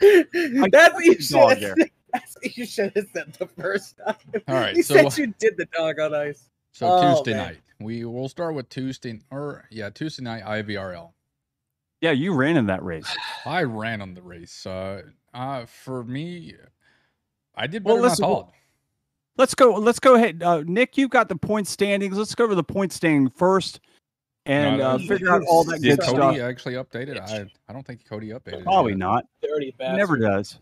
that's 0.70 0.94
what 0.94 1.04
you 1.04 1.14
took 1.16 1.48
the 1.48 1.56
should. 1.58 1.78
Have, 1.78 1.88
that's 2.12 2.36
what 2.36 2.56
you 2.56 2.64
should 2.64 2.92
have 2.94 3.06
said 3.12 3.34
the 3.40 3.48
first 3.48 3.96
time. 3.96 4.14
All 4.46 4.54
right, 4.54 4.76
you 4.76 4.84
so- 4.84 4.94
said 4.94 5.18
you 5.18 5.34
did 5.40 5.56
the 5.56 5.66
dog 5.76 5.98
on 5.98 6.14
ice. 6.14 6.48
So 6.70 6.86
Oh, 6.88 7.16
Tuesday 7.16 7.32
man. 7.32 7.46
night, 7.46 7.60
we 7.80 8.04
will 8.04 8.28
start 8.28 8.54
with 8.54 8.68
Tuesday 8.68 9.18
or 9.30 9.64
yeah 9.70 9.90
Tuesday 9.90 10.22
night 10.22 10.44
IVRL. 10.44 11.10
Yeah, 12.00 12.12
you 12.12 12.34
ran 12.34 12.56
in 12.56 12.66
that 12.66 12.82
race. 12.84 13.12
I 13.44 13.64
ran 13.64 14.00
on 14.00 14.14
the 14.14 14.22
race. 14.22 14.64
Uh, 14.64 15.02
uh 15.34 15.66
for 15.66 16.04
me, 16.04 16.54
I 17.56 17.66
did 17.66 17.84
Well, 17.84 17.96
better 17.96 18.02
than 18.02 18.04
I 18.04 18.08
listen, 18.10 18.24
thought. 18.24 18.52
Let's 19.36 19.54
go. 19.54 19.72
Let's 19.74 19.98
go 19.98 20.14
ahead. 20.14 20.42
Uh, 20.42 20.62
Nick, 20.66 20.96
you've 20.98 21.10
got 21.10 21.28
the 21.28 21.36
point 21.36 21.66
standings. 21.66 22.16
Let's 22.18 22.34
go 22.34 22.44
over 22.44 22.54
the 22.54 22.62
point 22.64 22.92
standing 22.92 23.30
first, 23.30 23.80
and 24.46 24.78
No, 24.78 24.90
uh, 24.90 24.98
figure 24.98 25.30
out 25.32 25.42
all 25.48 25.64
that 25.64 25.80
Did 25.80 25.98
good 25.98 26.06
Cody 26.06 26.36
stuff. 26.36 26.48
actually 26.50 26.74
updated. 26.74 27.18
I 27.20 27.46
I 27.68 27.72
don't 27.72 27.86
think 27.86 28.06
Cody 28.06 28.28
updated. 28.28 28.64
Probably 28.64 28.92
yet. 28.92 28.98
not. 28.98 29.26
Dirty 29.42 29.66
He 29.66 29.70
bastard. 29.72 29.96
never 29.98 30.18
does. 30.18 30.58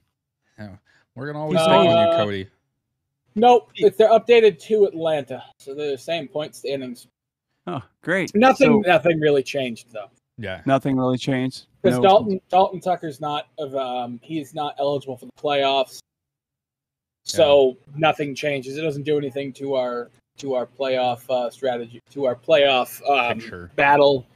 We're 1.17 1.27
gonna 1.27 1.41
always 1.41 1.59
Uh, 1.59 1.67
take 1.67 1.91
on 1.91 2.09
you, 2.13 2.17
Cody. 2.17 2.47
Nope, 3.35 3.71
it's 3.77 3.97
they're 3.97 4.09
updated 4.11 4.59
to 4.61 4.85
Atlanta, 4.85 5.43
so 5.59 5.75
they're 5.75 5.93
the 5.93 5.99
same 5.99 6.29
point 6.29 6.55
standings. 6.55 7.09
Oh, 7.67 7.83
great. 8.03 8.35
Nothing, 8.35 8.83
So, 8.85 8.91
nothing 8.91 9.21
really 9.21 9.43
changed 9.43 9.93
though, 9.93 10.09
Yeah. 10.39 10.63
nothing 10.67 10.97
really 10.97 11.19
changed. 11.19 11.67
because 11.83 11.99
No- 11.99 12.03
Dalton 12.03 12.41
Dalton 12.49 12.81
Tucker's 12.81 13.21
not 13.21 13.49
of 13.59 13.75
um 13.75 14.21
he's 14.23 14.55
not 14.55 14.75
eligible 14.79 15.17
for 15.17 15.27
the 15.27 15.33
playoffs, 15.33 15.99
so 17.25 17.77
nothing 17.97 18.35
changes. 18.35 18.77
It 18.77 18.83
doesn't 18.83 19.03
do 19.05 19.19
anything 19.19 19.53
to 19.55 19.75
our 19.75 20.11
to 20.39 20.55
our 20.55 20.67
playoff 20.67 21.29
uh, 21.29 21.51
strategy, 21.51 22.01
to 22.11 22.25
our 22.25 22.35
playoff 22.35 23.01
um, 23.09 23.71
battle, 23.77 24.27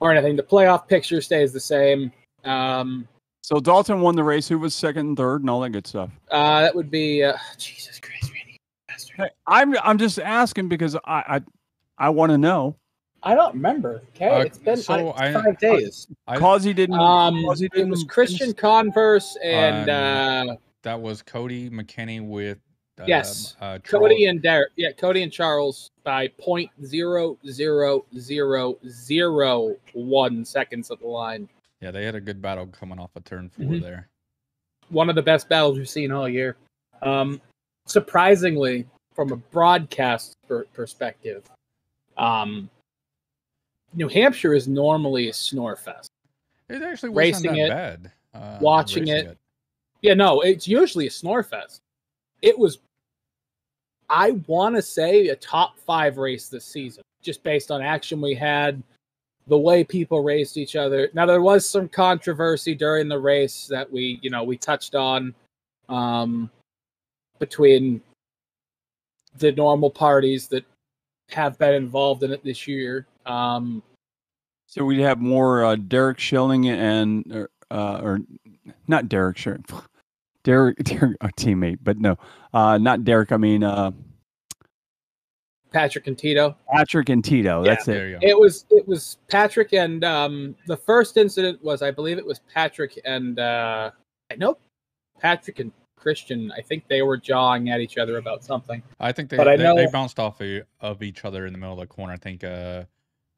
or 0.00 0.12
anything. 0.12 0.36
The 0.36 0.42
playoff 0.42 0.86
picture 0.86 1.20
stays 1.22 1.52
the 1.52 1.60
same. 1.60 2.12
Um, 2.44 3.08
So 3.42 3.58
Dalton 3.60 4.00
won 4.00 4.16
the 4.16 4.24
race. 4.24 4.48
Who 4.48 4.58
was 4.58 4.74
second 4.74 5.06
and 5.08 5.16
third, 5.16 5.40
and 5.40 5.50
all 5.50 5.60
that 5.60 5.70
good 5.70 5.86
stuff. 5.86 6.10
uh, 6.30 6.60
that 6.62 6.74
would 6.74 6.90
be 6.90 7.24
uh, 7.24 7.36
Jesus 7.56 7.98
Christ, 8.00 8.32
Randy. 8.32 8.56
Hey, 9.16 9.30
I'm 9.46 9.76
I'm 9.78 9.98
just 9.98 10.18
asking 10.18 10.68
because 10.68 10.94
I 10.96 11.00
I, 11.36 11.40
I 11.98 12.08
want 12.10 12.30
to 12.32 12.38
know. 12.38 12.76
I 13.22 13.34
don't 13.34 13.54
remember. 13.54 14.02
Okay, 14.14 14.28
Uh, 14.28 14.40
it's 14.40 14.58
been 14.58 14.76
so 14.76 15.10
it's 15.10 15.20
I- 15.20 15.32
five 15.32 15.58
days. 15.58 16.06
I, 16.28 16.38
Cause 16.38 16.62
he 16.62 16.72
didn't. 16.72 16.96
Um, 16.96 17.44
cause 17.44 17.58
he 17.60 17.66
it 17.66 17.72
didn't 17.72 17.90
was 17.90 18.04
Christian 18.04 18.52
Converse 18.52 19.36
and 19.42 19.88
Um, 19.90 20.50
uh, 20.50 20.54
that 20.82 21.00
was 21.00 21.22
Cody 21.22 21.68
McKinney 21.70 22.26
with 22.26 22.58
uh, 23.00 23.04
Yes, 23.06 23.56
uh, 23.60 23.78
Cody 23.84 24.26
and 24.26 24.40
Derek. 24.40 24.70
Yeah, 24.76 24.92
Cody 24.92 25.22
and 25.22 25.32
Charles 25.32 25.90
by 26.04 26.28
point 26.28 26.70
zero 26.84 27.36
zero 27.48 28.06
zero 28.18 28.78
zero 28.88 29.76
one 29.92 30.44
seconds 30.44 30.90
of 30.90 31.00
the 31.00 31.06
line. 31.06 31.48
yeah, 31.80 31.90
they 31.90 32.04
had 32.04 32.14
a 32.14 32.20
good 32.20 32.40
battle 32.40 32.66
coming 32.68 32.98
off 32.98 33.10
of 33.16 33.24
turn 33.24 33.50
4 33.50 33.66
Mhm. 33.66 33.82
there. 33.82 34.08
One 34.88 35.10
of 35.10 35.14
the 35.14 35.22
best 35.22 35.48
battles 35.48 35.76
we've 35.76 35.88
seen 35.88 36.10
all 36.10 36.28
year. 36.28 36.56
Um, 37.02 37.40
surprisingly, 37.86 38.86
from 39.14 39.32
a 39.32 39.36
broadcast 39.36 40.34
per- 40.48 40.64
perspective, 40.72 41.44
um, 42.16 42.70
New 43.92 44.08
Hampshire 44.08 44.54
is 44.54 44.68
normally 44.68 45.28
a 45.28 45.32
snore 45.32 45.76
fest. 45.76 46.08
It 46.68 46.82
actually 46.82 47.10
wasn't 47.10 47.16
Racing 47.46 47.52
that 47.52 47.58
it, 47.58 47.68
bad. 47.68 48.12
Uh, 48.34 48.58
watching 48.60 49.04
racing 49.04 49.26
it. 49.30 49.38
Yeah, 50.06 50.14
no, 50.14 50.42
it's 50.42 50.68
usually 50.68 51.08
a 51.08 51.10
snore 51.10 51.42
fest. 51.42 51.80
It 52.40 52.56
was, 52.56 52.78
I 54.08 54.30
want 54.46 54.76
to 54.76 54.82
say, 54.82 55.30
a 55.30 55.34
top 55.34 55.76
five 55.80 56.16
race 56.16 56.48
this 56.48 56.64
season, 56.64 57.02
just 57.22 57.42
based 57.42 57.72
on 57.72 57.82
action 57.82 58.20
we 58.20 58.32
had, 58.32 58.80
the 59.48 59.58
way 59.58 59.82
people 59.82 60.22
raced 60.22 60.58
each 60.58 60.76
other. 60.76 61.10
Now 61.12 61.26
there 61.26 61.42
was 61.42 61.68
some 61.68 61.88
controversy 61.88 62.72
during 62.72 63.08
the 63.08 63.18
race 63.18 63.66
that 63.66 63.90
we, 63.90 64.20
you 64.22 64.30
know, 64.30 64.44
we 64.44 64.56
touched 64.56 64.94
on, 64.94 65.34
um, 65.88 66.50
between 67.40 68.00
the 69.38 69.50
normal 69.50 69.90
parties 69.90 70.46
that 70.46 70.64
have 71.30 71.58
been 71.58 71.74
involved 71.74 72.22
in 72.22 72.30
it 72.30 72.44
this 72.44 72.68
year. 72.68 73.08
Um, 73.26 73.82
So 74.68 74.84
we'd 74.84 75.00
have 75.00 75.20
more 75.20 75.64
uh, 75.64 75.74
Derek 75.74 76.20
Schilling 76.20 76.68
and 76.68 77.48
uh, 77.72 78.00
or 78.00 78.20
not 78.86 79.08
Derek 79.08 79.36
Schilling, 79.36 79.64
Derek, 80.46 80.76
Derek, 80.84 81.16
our 81.20 81.30
teammate, 81.32 81.78
but 81.82 81.98
no, 81.98 82.16
uh, 82.54 82.78
not 82.78 83.04
Derek. 83.04 83.32
I 83.32 83.36
mean 83.36 83.64
uh, 83.64 83.90
Patrick 85.72 86.06
and 86.06 86.16
Tito. 86.16 86.56
Patrick 86.72 87.08
and 87.08 87.22
Tito. 87.22 87.64
Yeah, 87.64 87.70
That's 87.70 87.88
it. 87.88 88.18
It 88.22 88.38
was 88.38 88.64
it 88.70 88.86
was 88.86 89.18
Patrick 89.28 89.72
and 89.72 90.04
um, 90.04 90.54
the 90.68 90.76
first 90.76 91.16
incident 91.16 91.62
was 91.64 91.82
I 91.82 91.90
believe 91.90 92.16
it 92.16 92.24
was 92.24 92.40
Patrick 92.54 92.98
and 93.04 93.40
uh, 93.40 93.90
I 94.30 94.36
know 94.36 94.56
Patrick 95.18 95.58
and 95.58 95.72
Christian. 95.96 96.52
I 96.56 96.62
think 96.62 96.86
they 96.86 97.02
were 97.02 97.16
jawing 97.16 97.68
at 97.70 97.80
each 97.80 97.98
other 97.98 98.16
about 98.18 98.44
something. 98.44 98.80
I 99.00 99.10
think 99.10 99.28
they 99.28 99.36
But 99.36 99.48
I 99.48 99.56
they, 99.56 99.74
they 99.74 99.86
bounced 99.90 100.20
off 100.20 100.40
of, 100.40 100.62
of 100.80 101.02
each 101.02 101.24
other 101.24 101.46
in 101.46 101.52
the 101.52 101.58
middle 101.58 101.74
of 101.74 101.80
the 101.80 101.92
corner. 101.92 102.12
I 102.12 102.18
think 102.18 102.44
uh 102.44 102.84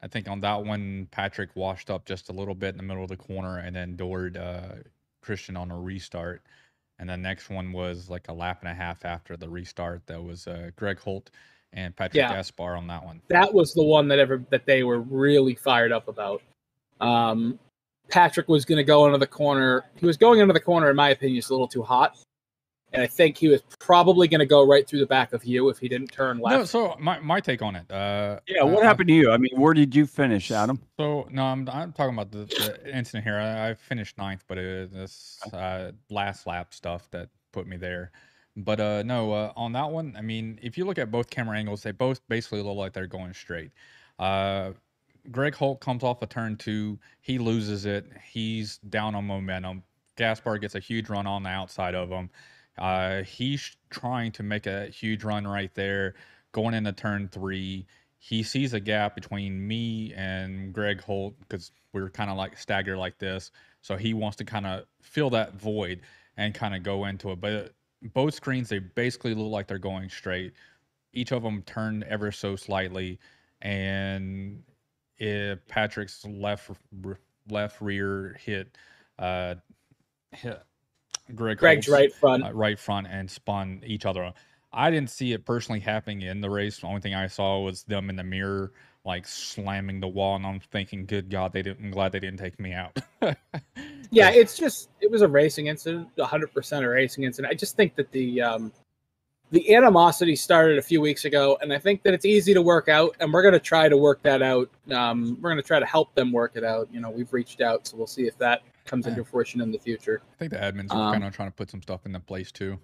I 0.03 0.09
think 0.09 0.29
on 0.29 0.40
that 0.40 0.62
one 0.62 1.09
Patrick 1.11 1.57
washed 1.57 1.88
up 1.88 2.05
just 2.05 2.29
a 2.29 2.33
little 2.33 2.55
bit 2.55 2.68
in 2.68 2.77
the 2.77 2.83
middle 2.83 3.03
of 3.03 3.09
the 3.09 3.16
corner 3.16 3.61
and 3.61 3.75
then 3.75 3.97
doored 3.97 4.37
uh 4.37 4.83
Christian 5.23 5.57
on 5.57 5.71
a 5.71 5.79
restart. 5.79 6.42
And 6.98 7.08
the 7.08 7.16
next 7.16 7.48
one 7.48 7.72
was 7.72 8.11
like 8.11 8.28
a 8.28 8.32
lap 8.32 8.58
and 8.62 8.70
a 8.70 8.74
half 8.74 9.04
after 9.04 9.37
the 9.37 9.48
restart. 9.48 10.06
That 10.06 10.22
was 10.22 10.46
uh 10.46 10.70
Greg 10.76 10.98
Holt 10.98 11.30
and 11.72 11.94
Patrick 11.94 12.16
Yeah. 12.16 12.32
Gaspar 12.32 12.76
on 12.76 12.87
that 12.88 13.04
one. 13.04 13.20
That 13.28 13.52
was 13.52 13.72
the 13.74 13.84
one 13.84 14.08
that 14.08 14.18
ever 14.18 14.44
that 14.50 14.66
they 14.66 14.82
were 14.82 15.00
really 15.00 15.54
fired 15.54 15.92
up 15.92 16.08
about. 16.08 16.42
Um, 17.00 17.58
Patrick 18.08 18.48
was 18.48 18.64
going 18.64 18.78
to 18.78 18.84
go 18.84 19.06
into 19.06 19.18
the 19.18 19.26
corner. 19.26 19.84
He 19.96 20.06
was 20.06 20.16
going 20.16 20.40
into 20.40 20.54
the 20.54 20.61
corner, 20.61 20.90
in 20.90 20.96
my 20.96 21.11
opinion, 21.11 21.37
just 21.37 21.50
a 21.50 21.52
little 21.52 21.68
too 21.68 21.82
hot. 21.82 22.16
And 22.92 23.03
I 23.03 23.07
think 23.07 23.37
he 23.37 23.48
was 23.48 23.62
probably 23.79 24.29
going 24.29 24.40
to 24.40 24.46
go 24.46 24.66
right 24.66 24.87
through 24.87 25.01
the 25.01 25.07
back 25.07 25.33
of 25.35 25.44
you 25.44 25.68
if 25.68 25.79
he 25.79 25.88
didn't 25.88 26.11
turn 26.11 26.38
left. 26.38 26.57
No, 26.57 26.64
so 26.64 26.96
my, 26.98 27.18
my 27.20 27.40
take 27.40 27.61
on 27.61 27.77
it. 27.77 27.90
Uh 27.90 28.40
Yeah. 28.46 28.62
What 28.62 28.83
uh, 28.83 28.87
happened 28.87 29.09
to 29.09 29.14
you? 29.14 29.31
I 29.31 29.37
mean, 29.37 29.53
where 29.57 29.74
did 29.74 29.94
you 29.94 30.07
finish, 30.07 30.51
Adam? 30.51 30.81
So 30.98 31.29
no, 31.31 31.44
I'm 31.44 31.68
I'm 31.68 31.92
talking 31.92 32.14
about 32.14 32.31
the, 32.31 32.46
the 32.46 32.96
incident 32.96 33.24
here. 33.24 33.38
I, 33.38 33.70
I 33.70 33.74
finished 33.74 34.16
ninth, 34.16 34.44
but 34.48 34.59
it 34.59 34.90
was 34.90 34.90
this 34.90 35.38
uh, 35.53 35.92
last 36.11 36.46
lap 36.46 36.72
stuff 36.72 37.11
that 37.11 37.29
put 37.53 37.66
me 37.66 37.77
there. 37.77 38.11
But 38.57 38.81
uh, 38.81 39.03
no, 39.05 39.33
uh, 39.33 39.53
on 39.55 39.72
that 39.72 39.90
one, 39.90 40.14
I 40.18 40.22
mean, 40.22 40.59
if 40.62 40.77
you 40.77 40.85
look 40.85 40.98
at 40.98 41.12
both 41.12 41.31
camera 41.31 41.57
angles, 41.57 41.83
they 41.83 41.92
both 41.92 42.20
basically 42.29 42.62
look 42.62 42.77
like 42.77 42.92
they're 42.92 43.07
going 43.07 43.33
straight. 43.33 43.70
Uh, 44.18 44.72
Greg 45.31 45.55
Holt 45.55 45.81
comes 45.81 46.03
off 46.03 46.22
a 46.22 46.27
turn 46.27 46.57
two, 46.57 46.98
he 47.20 47.38
loses 47.38 47.87
it, 47.87 48.07
he's 48.33 48.79
down 48.79 49.14
on 49.14 49.27
momentum. 49.27 49.85
Gaspar 50.16 50.59
gets 50.59 50.74
a 50.74 50.81
huge 50.81 51.09
run 51.09 51.27
on 51.27 51.44
the 51.44 51.51
outside 51.51 51.94
of 51.94 52.09
him. 52.09 52.31
Uh, 52.79 53.23
he's 53.23 53.77
trying 53.91 54.33
to 54.33 54.43
make 54.43 54.67
a 54.67 54.87
huge 54.87 55.25
run 55.25 55.47
right 55.47 55.75
there, 55.75 56.14
going 56.53 56.75
into 56.75 56.93
turn 56.93 57.29
three 57.29 57.87
he 58.19 58.43
sees 58.43 58.75
a 58.75 58.81
gap 58.81 59.14
between 59.14 59.67
me 59.67 60.12
and 60.14 60.73
Greg 60.73 61.01
Holt 61.01 61.38
because 61.41 61.71
we're 61.93 62.11
kind 62.11 62.31
of 62.31 62.37
like 62.37 62.59
staggered 62.59 62.99
like 62.99 63.19
this. 63.19 63.53
So 63.81 63.97
he 63.97 64.12
wants 64.12 64.37
to 64.38 64.45
kind 64.45 64.67
of 64.67 64.85
fill 65.01 65.31
that 65.31 65.55
void 65.55 66.01
and 66.37 66.53
kind 66.53 66.75
of 66.75 66.83
go 66.83 67.05
into 67.05 67.31
it. 67.31 67.41
But 67.41 67.75
both 68.03 68.35
screens, 68.35 68.69
they 68.69 68.81
basically 68.81 69.35
look 69.35 69.51
like 69.51 69.69
they're 69.69 69.79
going 69.79 70.09
straight. 70.09 70.53
Each 71.12 71.33
of 71.33 71.43
them 71.43 71.62
turned 71.62 72.05
ever 72.05 72.33
so 72.33 72.57
slightly, 72.57 73.19
and 73.62 74.62
it, 75.17 75.67
Patrick's 75.69 76.25
left 76.25 76.71
left 77.49 77.81
rear 77.81 78.37
hit, 78.41 78.77
uh, 79.19 79.55
hit 80.33 80.61
Greg 81.35 81.59
Greg's 81.59 81.87
Holt's, 81.87 82.01
right 82.01 82.14
front. 82.14 82.45
uh, 82.45 82.53
right 82.53 82.79
front 82.79 83.07
and 83.11 83.31
spun 83.31 83.83
each 83.87 84.07
other. 84.07 84.33
I 84.73 84.91
didn't 84.91 85.11
see 85.11 85.33
it 85.33 85.45
personally 85.45 85.81
happening 85.81 86.23
in 86.23 86.41
the 86.41 86.51
race. 86.51 86.79
The 86.79 86.87
only 86.87 87.01
thing 87.01 87.14
I 87.14 87.27
saw 87.27 87.61
was 87.61 87.85
them 87.85 88.11
in 88.11 88.17
the 88.17 88.25
mirror, 88.25 88.73
like 89.05 89.27
slamming 89.27 90.01
the 90.01 90.09
wall, 90.09 90.37
and 90.37 90.47
I'm 90.47 90.61
thinking, 90.61 91.07
"Good 91.07 91.31
God, 91.31 91.53
they 91.53 91.62
didn't." 91.62 91.85
I'm 91.85 91.91
glad 91.91 92.12
they 92.12 92.21
didn't 92.21 92.38
take 92.38 92.61
me 92.61 92.75
out. 92.75 92.99
yeah, 94.11 94.31
it's 94.31 94.57
just 94.57 94.91
it 95.01 95.11
was 95.11 95.23
a 95.23 95.29
racing 95.29 95.69
incident, 95.69 96.09
hundred 96.21 96.53
percent 96.53 96.85
a 96.85 96.88
racing 96.88 97.25
incident. 97.25 97.51
I 97.51 97.55
just 97.55 97.77
think 97.77 97.95
that 97.97 98.11
the 98.12 98.43
um, 98.43 98.73
the 99.51 99.75
animosity 99.75 100.37
started 100.37 100.77
a 100.77 100.83
few 100.83 101.01
weeks 101.01 101.25
ago, 101.25 101.59
and 101.62 101.73
I 101.73 101.79
think 101.79 102.03
that 102.03 102.12
it's 102.12 102.27
easy 102.27 102.53
to 102.53 102.61
work 102.61 102.88
out, 102.88 103.17
and 103.21 103.33
we're 103.33 103.43
gonna 103.43 103.59
try 103.59 103.88
to 103.88 103.97
work 103.97 104.23
that 104.23 104.43
out. 104.43 104.69
Um, 104.93 105.38
we're 105.41 105.51
gonna 105.51 105.62
try 105.62 105.81
to 105.81 105.87
help 105.87 106.14
them 106.14 106.31
work 106.31 106.53
it 106.57 106.64
out. 106.64 106.88
You 106.93 107.01
know, 107.01 107.11
we've 107.11 107.33
reached 107.33 107.62
out, 107.62 107.87
so 107.87 107.97
we'll 107.97 108.07
see 108.07 108.27
if 108.27 108.37
that 108.38 108.62
comes 108.88 109.07
into 109.07 109.24
fruition 109.24 109.61
in 109.61 109.70
the 109.70 109.79
future. 109.79 110.22
I 110.33 110.37
think 110.38 110.53
the 110.53 110.59
admins 110.59 110.92
are 110.92 111.09
Um, 111.09 111.12
kind 111.12 111.24
of 111.24 111.35
trying 111.35 111.48
to 111.51 111.55
put 111.55 111.70
some 111.70 111.83
stuff 111.83 112.07
into 112.07 112.20
place 112.20 112.51
too. 112.51 112.79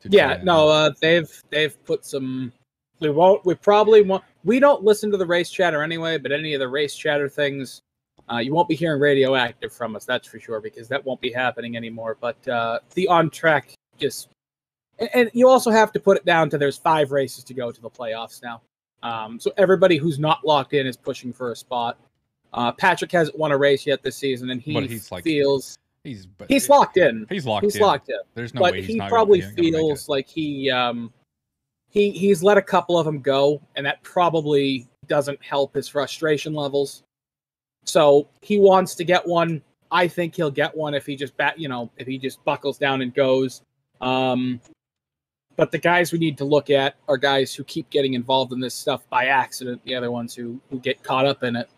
to 0.00 0.08
Yeah, 0.10 0.40
no, 0.42 0.68
uh, 0.68 0.90
they've 1.00 1.30
they've 1.50 1.82
put 1.84 2.04
some. 2.04 2.52
We 3.00 3.10
won't. 3.10 3.44
We 3.44 3.54
probably 3.54 4.02
won't. 4.02 4.24
We 4.44 4.60
don't 4.60 4.82
listen 4.82 5.10
to 5.10 5.16
the 5.16 5.26
race 5.26 5.50
chatter 5.50 5.82
anyway, 5.82 6.18
but 6.18 6.32
any 6.32 6.54
of 6.54 6.60
the 6.60 6.68
race 6.68 6.94
chatter 6.94 7.28
things, 7.28 7.82
uh, 8.30 8.38
you 8.38 8.54
won't 8.54 8.68
be 8.68 8.74
hearing 8.74 9.00
radioactive 9.00 9.72
from 9.72 9.96
us. 9.96 10.04
That's 10.04 10.26
for 10.26 10.38
sure 10.38 10.60
because 10.60 10.88
that 10.88 11.04
won't 11.04 11.20
be 11.20 11.32
happening 11.32 11.76
anymore. 11.76 12.16
But 12.20 12.46
uh, 12.48 12.78
the 12.94 13.08
on 13.08 13.30
track 13.30 13.74
just, 13.98 14.28
and, 14.98 15.10
and 15.14 15.30
you 15.34 15.48
also 15.48 15.70
have 15.70 15.92
to 15.92 16.00
put 16.00 16.16
it 16.16 16.24
down 16.24 16.50
to 16.50 16.58
there's 16.58 16.78
five 16.78 17.10
races 17.12 17.44
to 17.44 17.54
go 17.54 17.70
to 17.72 17.80
the 17.80 17.90
playoffs 17.90 18.42
now. 18.42 18.62
Um, 19.02 19.40
so 19.40 19.52
everybody 19.56 19.96
who's 19.96 20.18
not 20.20 20.44
locked 20.46 20.74
in 20.74 20.86
is 20.86 20.96
pushing 20.96 21.32
for 21.32 21.50
a 21.50 21.56
spot. 21.56 21.98
Uh, 22.54 22.72
Patrick 22.72 23.10
hasn't 23.12 23.38
won 23.38 23.52
a 23.52 23.56
race 23.56 23.86
yet 23.86 24.02
this 24.02 24.16
season, 24.16 24.50
and 24.50 24.60
he 24.60 24.78
he's, 24.86 25.10
like, 25.10 25.24
feels 25.24 25.78
he's 26.04 26.26
but 26.26 26.50
he's 26.50 26.68
locked 26.68 26.96
in. 26.96 27.26
He's 27.28 27.46
locked 27.46 27.64
He's 27.64 27.76
in. 27.76 27.82
locked 27.82 28.08
in. 28.08 28.18
There's 28.34 28.54
no 28.54 28.60
but 28.60 28.72
way 28.72 28.80
he's 28.80 28.88
he 28.88 28.94
not 28.96 29.08
probably 29.08 29.40
gonna, 29.40 29.54
be- 29.54 29.70
gonna 29.70 29.82
make 29.82 29.88
feels 29.88 30.08
like 30.08 30.28
he 30.28 30.70
um 30.70 31.12
he 31.88 32.10
he's 32.10 32.42
let 32.42 32.58
a 32.58 32.62
couple 32.62 32.98
of 32.98 33.06
them 33.06 33.20
go 33.20 33.60
and 33.76 33.86
that 33.86 34.02
probably 34.02 34.88
doesn't 35.06 35.42
help 35.42 35.74
his 35.74 35.88
frustration 35.88 36.54
levels. 36.54 37.02
So 37.84 38.28
he 38.40 38.58
wants 38.58 38.94
to 38.96 39.04
get 39.04 39.26
one. 39.26 39.62
I 39.90 40.08
think 40.08 40.34
he'll 40.34 40.50
get 40.50 40.76
one 40.76 40.94
if 40.94 41.06
he 41.06 41.16
just 41.16 41.36
bat 41.36 41.58
you 41.58 41.68
know 41.68 41.90
if 41.96 42.06
he 42.06 42.18
just 42.18 42.42
buckles 42.44 42.78
down 42.78 43.00
and 43.02 43.14
goes. 43.14 43.62
Um 44.00 44.60
but 45.56 45.70
the 45.70 45.78
guys 45.78 46.12
we 46.12 46.18
need 46.18 46.38
to 46.38 46.44
look 46.46 46.70
at 46.70 46.96
are 47.08 47.18
guys 47.18 47.54
who 47.54 47.62
keep 47.64 47.88
getting 47.90 48.14
involved 48.14 48.52
in 48.52 48.60
this 48.60 48.74
stuff 48.74 49.08
by 49.10 49.26
accident. 49.26 49.82
The 49.84 49.94
other 49.94 50.10
ones 50.10 50.34
who 50.34 50.60
who 50.70 50.78
get 50.80 51.02
caught 51.02 51.26
up 51.26 51.42
in 51.44 51.56
it 51.56 51.68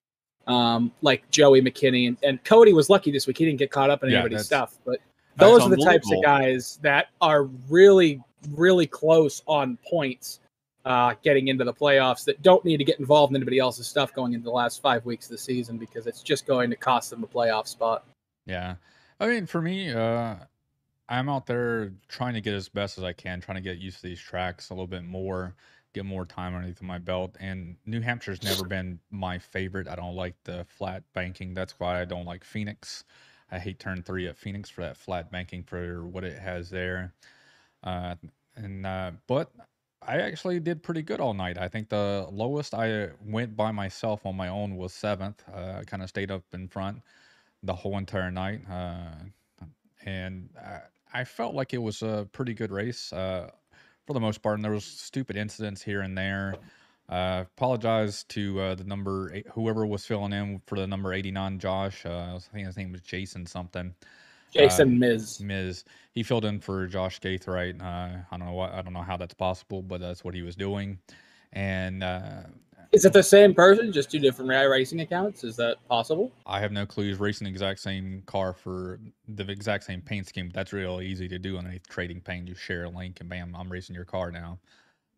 um 0.47 0.93
like 1.01 1.29
joey 1.31 1.63
mckinney 1.63 2.07
and, 2.09 2.17
and 2.23 2.43
cody 2.45 2.73
was 2.73 2.91
lucky 2.91 3.11
this 3.11 3.27
week 3.27 3.39
he 3.39 3.45
didn't 3.45 3.59
get 3.59 3.71
caught 3.71 3.89
up 3.89 4.03
in 4.03 4.11
Yeah, 4.11 4.21
anybody's 4.21 4.45
stuff 4.45 4.79
but 4.85 4.99
those 5.37 5.63
are 5.63 5.69
the 5.69 5.77
types 5.77 6.11
of 6.13 6.23
guys 6.23 6.79
that 6.83 7.09
are 7.21 7.45
really, 7.69 8.23
really 8.51 8.87
close 8.87 9.43
on 9.47 9.79
points 9.89 10.41
uh, 10.85 11.15
getting 11.23 11.49
into 11.49 11.65
the 11.65 11.73
playoffs 11.73 12.25
that 12.25 12.43
don't 12.43 12.65
need 12.65 12.77
to 12.77 12.85
get 12.85 13.01
involved 13.01 13.33
in 13.33 13.37
anybody 13.37 13.59
else's 13.59 13.87
stuff 13.87 14.13
going 14.13 14.35
into 14.35 14.45
the 14.45 14.51
last 14.51 14.83
five 14.83 15.05
weeks 15.07 15.27
of 15.27 15.33
the 15.33 15.39
season 15.39 15.79
because 15.79 16.07
it's 16.07 16.23
just 16.23 16.47
going 16.47 16.71
to 16.71 16.77
cost 16.77 17.11
them 17.11 17.25
a 17.25 17.27
playoff 17.27 17.67
spot. 17.67 18.05
Yeah. 18.47 18.75
I 19.19 19.27
mean, 19.27 19.47
for 19.47 19.63
me, 19.63 19.93
uh, 19.93 20.37
I'm 21.09 21.29
out 21.29 21.47
there 21.47 21.93
trying 22.09 22.35
to 22.35 22.41
get 22.41 22.55
as 22.55 22.69
best 22.69 22.99
as 22.99 23.05
I 23.05 23.13
can, 23.13 23.41
trying 23.41 23.57
to 23.57 23.63
get 23.63 23.79
used 23.79 24.01
to 24.03 24.03
these 24.09 24.21
tracks 24.21 24.71
a 24.71 24.75
little 24.75 24.87
bit 24.87 25.05
more, 25.05 25.55
get 25.95 26.05
more 26.05 26.27
time 26.27 26.55
underneath 26.55 26.83
my 26.83 26.99
belt. 26.99 27.37
And 27.41 27.77
New 27.87 28.01
Hampshire's 28.01 28.43
never 28.43 28.65
been 28.65 28.99
my 29.11 29.39
favorite. 29.39 29.89
I 29.89 29.95
don't 29.95 30.17
like 30.17 30.35
the 30.45 30.67
flat 30.69 31.05
banking. 31.15 31.55
That's 31.55 31.79
why 31.79 32.01
I 32.01 32.05
don't 32.05 32.27
like 32.27 32.45
Phoenix. 32.45 33.05
I 33.51 33.59
hate 33.59 33.79
turn 33.79 34.03
three 34.03 34.27
at 34.27 34.37
Phoenix 34.37 34.69
for 34.69 34.83
that 34.83 34.97
flat 34.97 35.31
banking 35.31 35.63
for 35.63 36.07
what 36.07 36.25
it 36.25 36.39
has 36.39 36.69
there. 36.69 37.15
Uh, 37.83 38.17
and 38.57 38.85
uh, 38.85 39.13
but 39.27 39.53
I 40.03 40.21
actually 40.21 40.61
did 40.61 40.83
pretty 40.83 41.03
good 41.03 41.21
all 41.21 41.35
night. 41.35 41.57
I 41.57 41.69
think 41.69 41.89
the 41.89 42.27
lowest 42.31 42.75
I 42.75 43.11
went 43.25 43.57
by 43.57 43.71
myself 43.71 44.27
on 44.27 44.37
my 44.37 44.49
own 44.49 44.77
was 44.77 44.93
seventh. 44.93 45.43
Uh, 45.53 45.79
I 45.81 45.85
kind 45.85 46.03
of 46.03 46.09
stayed 46.09 46.31
up 46.31 46.43
in 46.53 46.69
front 46.69 47.03
the 47.63 47.75
whole 47.75 47.97
entire 47.97 48.31
night, 48.31 48.61
uh, 48.71 49.15
and 50.05 50.51
I, 50.61 50.81
I 51.21 51.25
felt 51.25 51.55
like 51.55 51.73
it 51.73 51.79
was 51.79 52.03
a 52.03 52.29
pretty 52.33 52.55
good 52.55 52.71
race 52.71 53.13
uh, 53.13 53.51
for 54.07 54.13
the 54.13 54.21
most 54.21 54.43
part. 54.43 54.57
And 54.57 54.65
there 54.65 54.73
was 54.73 54.85
stupid 54.85 55.37
incidents 55.37 55.83
here 55.83 56.03
and 56.03 56.17
there. 56.17 56.57
Uh, 57.09 57.45
apologize 57.57 58.25
to 58.25 58.61
uh, 58.61 58.75
the 58.75 58.85
number 58.85 59.31
eight, 59.35 59.47
whoever 59.53 59.87
was 59.87 60.07
filling 60.07 60.33
in 60.33 60.61
for 60.67 60.77
the 60.77 60.87
number 60.87 61.13
eighty 61.13 61.31
nine, 61.31 61.59
Josh. 61.59 62.07
Uh, 62.07 62.35
I 62.35 62.39
think 62.53 62.67
his 62.67 62.77
name 62.77 62.93
was 62.93 63.03
Jason 63.03 63.45
something. 63.45 63.95
Jason 64.51 64.99
Miz. 64.99 65.41
Miz. 65.41 65.85
He 66.13 66.23
filled 66.23 66.45
in 66.45 66.61
for 66.61 66.87
Josh 66.87 67.21
Gaithright. 67.21 67.81
Uh, 67.83 68.21
I 68.31 68.37
don't 68.37 68.47
know 68.47 68.53
what 68.53 68.73
I 68.73 68.81
don't 68.83 68.93
know 68.93 69.03
how 69.03 69.17
that's 69.17 69.35
possible, 69.35 69.83
but 69.83 70.01
that's 70.01 70.25
what 70.25 70.35
he 70.35 70.43
was 70.43 70.57
doing. 70.57 70.99
And 71.53 72.03
uh, 72.03 72.45
Is 72.95 73.05
it 73.05 73.13
the 73.13 73.25
same 73.25 73.55
person, 73.55 73.91
just 73.93 74.09
two 74.09 74.21
different 74.21 74.49
ra- 74.49 74.61
racing 74.61 75.01
accounts? 75.01 75.43
Is 75.43 75.57
that 75.57 75.79
possible? 75.89 76.31
I 76.47 76.61
have 76.61 76.71
no 76.71 76.87
clue. 76.87 77.09
He's 77.09 77.19
racing 77.19 77.47
the 77.47 77.51
exact 77.51 77.81
same 77.81 78.23
car 78.27 78.53
for 78.53 79.01
the 79.27 79.51
exact 79.51 79.83
same 79.83 80.01
paint 80.01 80.29
scheme. 80.29 80.49
That's 80.55 80.73
real 80.73 81.01
easy 81.01 81.27
to 81.27 81.39
do 81.41 81.59
on 81.59 81.67
a 81.67 81.81
trading 81.89 82.21
paint. 82.21 82.47
You 82.47 82.55
share 82.55 82.85
a 82.85 82.89
link 82.89 83.19
and 83.19 83.29
bam, 83.29 83.57
I'm 83.57 83.71
racing 83.71 83.97
your 83.97 84.05
car 84.05 84.31
now. 84.31 84.61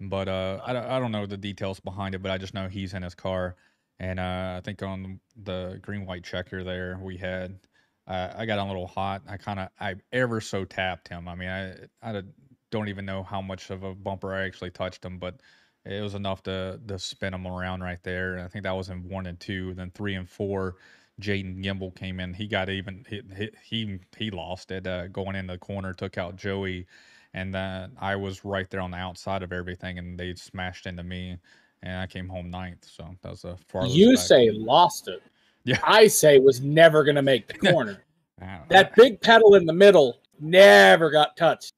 But 0.00 0.26
uh, 0.26 0.60
I, 0.64 0.96
I 0.96 0.98
don't 0.98 1.12
know 1.12 1.26
the 1.26 1.36
details 1.36 1.78
behind 1.78 2.14
it, 2.14 2.22
but 2.22 2.30
I 2.30 2.38
just 2.38 2.54
know 2.54 2.66
he's 2.66 2.94
in 2.94 3.02
his 3.02 3.14
car. 3.14 3.56
And 4.00 4.18
uh, 4.18 4.54
I 4.56 4.62
think 4.64 4.82
on 4.82 5.20
the 5.44 5.78
green 5.82 6.06
white 6.06 6.24
checker 6.24 6.64
there, 6.64 6.98
we 7.02 7.18
had, 7.18 7.58
uh, 8.06 8.32
I 8.34 8.46
got 8.46 8.58
a 8.58 8.64
little 8.64 8.86
hot. 8.86 9.20
I 9.28 9.36
kind 9.36 9.60
of, 9.60 9.68
I 9.78 9.96
ever 10.12 10.40
so 10.40 10.64
tapped 10.64 11.08
him. 11.08 11.28
I 11.28 11.34
mean, 11.34 11.50
I, 11.50 11.74
I 12.02 12.22
don't 12.70 12.88
even 12.88 13.04
know 13.04 13.22
how 13.22 13.42
much 13.42 13.68
of 13.68 13.82
a 13.82 13.94
bumper 13.94 14.32
I 14.32 14.46
actually 14.46 14.70
touched 14.70 15.04
him, 15.04 15.18
but 15.18 15.40
it 15.86 16.02
was 16.02 16.14
enough 16.14 16.42
to 16.44 16.80
to 16.88 16.98
spin 16.98 17.34
him 17.34 17.46
around 17.46 17.82
right 17.82 18.02
there. 18.02 18.38
I 18.44 18.48
think 18.48 18.64
that 18.64 18.72
was 18.72 18.88
in 18.88 19.08
one 19.08 19.26
and 19.26 19.38
two. 19.38 19.74
Then 19.74 19.90
three 19.92 20.14
and 20.14 20.28
four, 20.28 20.76
Jaden 21.20 21.62
Gimble 21.62 21.92
came 21.92 22.20
in. 22.20 22.34
He 22.34 22.46
got 22.46 22.68
even 22.68 23.04
he 23.08 23.50
he 23.62 23.98
he, 24.16 24.30
lost 24.30 24.70
it 24.70 24.86
uh, 24.86 25.08
going 25.08 25.36
in 25.36 25.46
the 25.46 25.58
corner, 25.58 25.92
took 25.92 26.18
out 26.18 26.36
Joey, 26.36 26.86
and 27.34 27.54
then 27.54 27.92
I 28.00 28.16
was 28.16 28.44
right 28.44 28.68
there 28.68 28.80
on 28.80 28.90
the 28.90 28.96
outside 28.96 29.42
of 29.42 29.52
everything, 29.52 29.98
and 29.98 30.18
they 30.18 30.34
smashed 30.34 30.86
into 30.86 31.02
me, 31.02 31.36
and 31.82 32.00
I 32.00 32.06
came 32.06 32.28
home 32.28 32.50
ninth. 32.50 32.84
So 32.84 33.16
that 33.22 33.30
was 33.30 33.44
a 33.44 33.56
far. 33.68 33.86
You 33.86 34.16
say 34.16 34.50
lost 34.50 35.08
it. 35.08 35.22
Yeah. 35.64 35.80
I 35.82 36.06
say 36.06 36.38
was 36.38 36.60
never 36.60 37.02
going 37.02 37.16
to 37.16 37.22
make 37.22 37.48
the 37.48 37.54
corner. 37.72 38.04
that 38.38 38.68
that 38.68 38.94
big 38.94 39.20
pedal 39.20 39.54
in 39.54 39.66
the 39.66 39.72
middle 39.72 40.20
never 40.40 41.10
got 41.10 41.36
touched. 41.36 41.74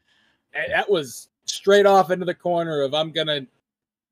That 0.52 0.90
was 0.90 1.28
straight 1.44 1.86
off 1.86 2.10
into 2.10 2.24
the 2.24 2.34
corner 2.34 2.82
of 2.82 2.94
I'm 2.94 3.12
gonna 3.12 3.46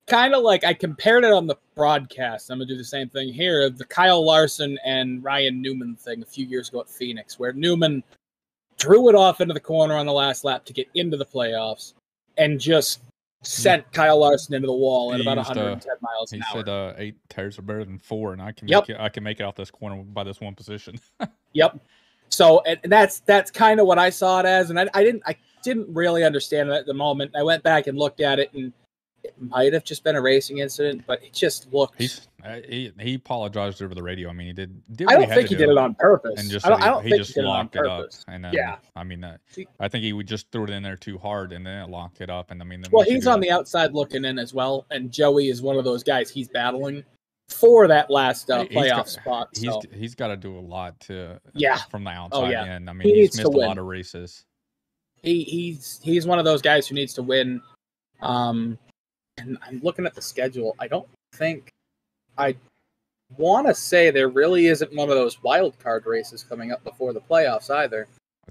kind 0.06 0.34
of 0.34 0.42
like 0.42 0.64
I 0.64 0.72
compared 0.74 1.24
it 1.24 1.32
on 1.32 1.46
the 1.46 1.56
broadcast. 1.74 2.50
I'm 2.50 2.58
gonna 2.58 2.66
do 2.68 2.76
the 2.76 2.84
same 2.84 3.08
thing 3.08 3.32
here. 3.32 3.68
The 3.70 3.84
Kyle 3.84 4.24
Larson 4.24 4.78
and 4.84 5.22
Ryan 5.22 5.60
Newman 5.60 5.96
thing 5.96 6.22
a 6.22 6.26
few 6.26 6.46
years 6.46 6.68
ago 6.68 6.80
at 6.80 6.88
Phoenix, 6.88 7.38
where 7.38 7.52
Newman 7.52 8.02
drew 8.78 9.08
it 9.08 9.14
off 9.14 9.40
into 9.40 9.54
the 9.54 9.60
corner 9.60 9.94
on 9.94 10.06
the 10.06 10.12
last 10.12 10.44
lap 10.44 10.64
to 10.66 10.72
get 10.72 10.86
into 10.94 11.16
the 11.16 11.24
playoffs 11.24 11.94
and 12.36 12.60
just 12.60 13.00
sent 13.42 13.90
Kyle 13.92 14.18
Larson 14.18 14.54
into 14.54 14.66
the 14.66 14.72
wall 14.72 15.12
at 15.12 15.20
He 15.20 15.22
about 15.26 15.38
used, 15.38 15.50
uh, 15.50 15.54
110 15.78 15.92
miles 16.00 16.30
He 16.30 16.36
an 16.38 16.42
hour. 16.42 16.58
said 16.60 16.68
uh, 16.68 16.92
eight 16.98 17.14
tires 17.28 17.58
are 17.58 17.62
better 17.62 17.84
than 17.84 17.98
four, 17.98 18.32
and 18.32 18.42
I 18.42 18.52
can 18.52 18.68
Yep. 18.68 18.82
make 18.88 18.96
it, 18.96 19.00
I 19.00 19.08
can 19.08 19.22
make 19.22 19.40
it 19.40 19.44
out 19.44 19.56
this 19.56 19.70
corner 19.70 20.02
by 20.02 20.24
this 20.24 20.40
one 20.40 20.54
position. 20.54 20.98
Yep. 21.52 21.78
So 22.28 22.60
and 22.66 22.78
that's 22.92 23.20
that's 23.20 23.50
kind 23.50 23.80
of 23.80 23.86
what 23.86 23.98
I 23.98 24.10
saw 24.10 24.40
it 24.40 24.46
as, 24.46 24.68
and 24.68 24.78
I, 24.78 24.88
I 24.92 25.02
didn't 25.02 25.22
I 25.26 25.36
didn't 25.62 25.88
really 25.94 26.22
understand 26.22 26.68
it 26.68 26.72
at 26.74 26.84
the 26.84 26.92
moment. 26.92 27.30
I 27.34 27.42
went 27.42 27.62
back 27.62 27.86
and 27.86 27.96
looked 27.96 28.20
at 28.20 28.38
it, 28.38 28.52
and 28.52 28.74
might 29.38 29.72
have 29.72 29.84
just 29.84 30.04
been 30.04 30.16
a 30.16 30.20
racing 30.20 30.58
incident, 30.58 31.04
but 31.06 31.22
it 31.22 31.32
just 31.32 31.72
looked. 31.72 32.00
He's 32.00 32.28
uh, 32.44 32.60
he 32.68 32.92
he 33.00 33.14
apologized 33.14 33.82
over 33.82 33.94
the 33.94 34.02
radio. 34.02 34.28
I 34.28 34.32
mean, 34.32 34.46
he 34.48 34.52
did. 34.52 34.82
did 34.94 35.08
I 35.08 35.14
don't 35.14 35.24
had 35.28 35.34
think 35.36 35.48
he 35.48 35.54
did 35.56 35.68
it 35.68 35.76
on 35.78 35.94
purpose. 35.94 36.38
and 36.40 36.50
just 36.50 36.64
I 36.66 36.68
don't, 36.70 36.80
he, 36.80 36.84
I 36.86 36.90
don't 36.90 37.04
he 37.04 37.16
just 37.16 37.34
he 37.34 37.40
locked 37.42 37.76
it 37.76 37.80
it 37.80 37.86
up. 37.86 38.08
And 38.28 38.44
then, 38.44 38.52
Yeah. 38.52 38.76
I 38.94 39.04
mean, 39.04 39.24
uh, 39.24 39.36
I 39.80 39.88
think 39.88 40.04
he 40.04 40.12
would 40.12 40.28
just 40.28 40.50
threw 40.52 40.64
it 40.64 40.70
in 40.70 40.82
there 40.82 40.96
too 40.96 41.18
hard, 41.18 41.52
and 41.52 41.66
then 41.66 41.82
it 41.84 41.90
locked 41.90 42.20
it 42.20 42.30
up. 42.30 42.50
And 42.50 42.60
I 42.60 42.64
mean, 42.64 42.80
then 42.82 42.90
Well, 42.92 43.04
he's 43.04 43.26
on 43.26 43.40
that- 43.40 43.46
the 43.46 43.52
outside 43.52 43.92
looking 43.94 44.24
in 44.24 44.38
as 44.38 44.54
well, 44.54 44.86
and 44.90 45.10
Joey 45.12 45.48
is 45.48 45.62
one 45.62 45.76
of 45.76 45.84
those 45.84 46.02
guys. 46.02 46.30
He's 46.30 46.48
battling 46.48 47.04
for 47.48 47.86
that 47.88 48.10
last 48.10 48.50
uh, 48.50 48.62
He- 48.62 48.68
he's 48.68 48.76
playoff 48.76 48.96
got- 48.96 49.08
spot. 49.08 49.48
He's 49.54 49.62
So 49.64 49.80
he's 49.92 50.14
got 50.14 50.28
to 50.28 50.36
do 50.36 50.58
a 50.58 50.60
lot 50.60 50.98
to 51.00 51.40
Yeah. 51.54 51.76
from 51.90 52.04
the 52.04 52.10
outside 52.10 52.50
yeah. 52.50 52.76
in. 52.76 52.88
I 52.88 52.92
mean, 52.92 53.08
He 53.08 53.20
he's 53.22 53.36
missed 53.36 53.44
a 53.46 53.50
lot 53.50 53.78
of 53.78 53.86
races. 53.86 54.44
he 55.22 55.42
he's 55.44 55.98
he's 56.02 56.26
one 56.26 56.38
of 56.38 56.44
those 56.44 56.62
guys 56.62 56.86
who 56.86 56.94
needs 56.94 57.12
to 57.14 57.22
win. 57.22 57.60
Um, 58.22 58.78
and 59.38 59.58
I'm 59.66 59.80
looking 59.82 60.06
at 60.06 60.14
the 60.14 60.22
schedule. 60.22 60.74
I 60.78 60.88
don't 60.88 61.06
think 61.32 61.70
I 62.38 62.56
want 63.36 63.66
to 63.66 63.74
say 63.74 64.10
there 64.10 64.28
really 64.28 64.66
isn't 64.66 64.94
one 64.94 65.08
of 65.08 65.16
those 65.16 65.42
wild 65.42 65.78
card 65.78 66.06
races 66.06 66.42
coming 66.42 66.72
up 66.72 66.82
before 66.84 67.12
the 67.12 67.20
playoffs 67.20 67.70
either. 67.70 68.06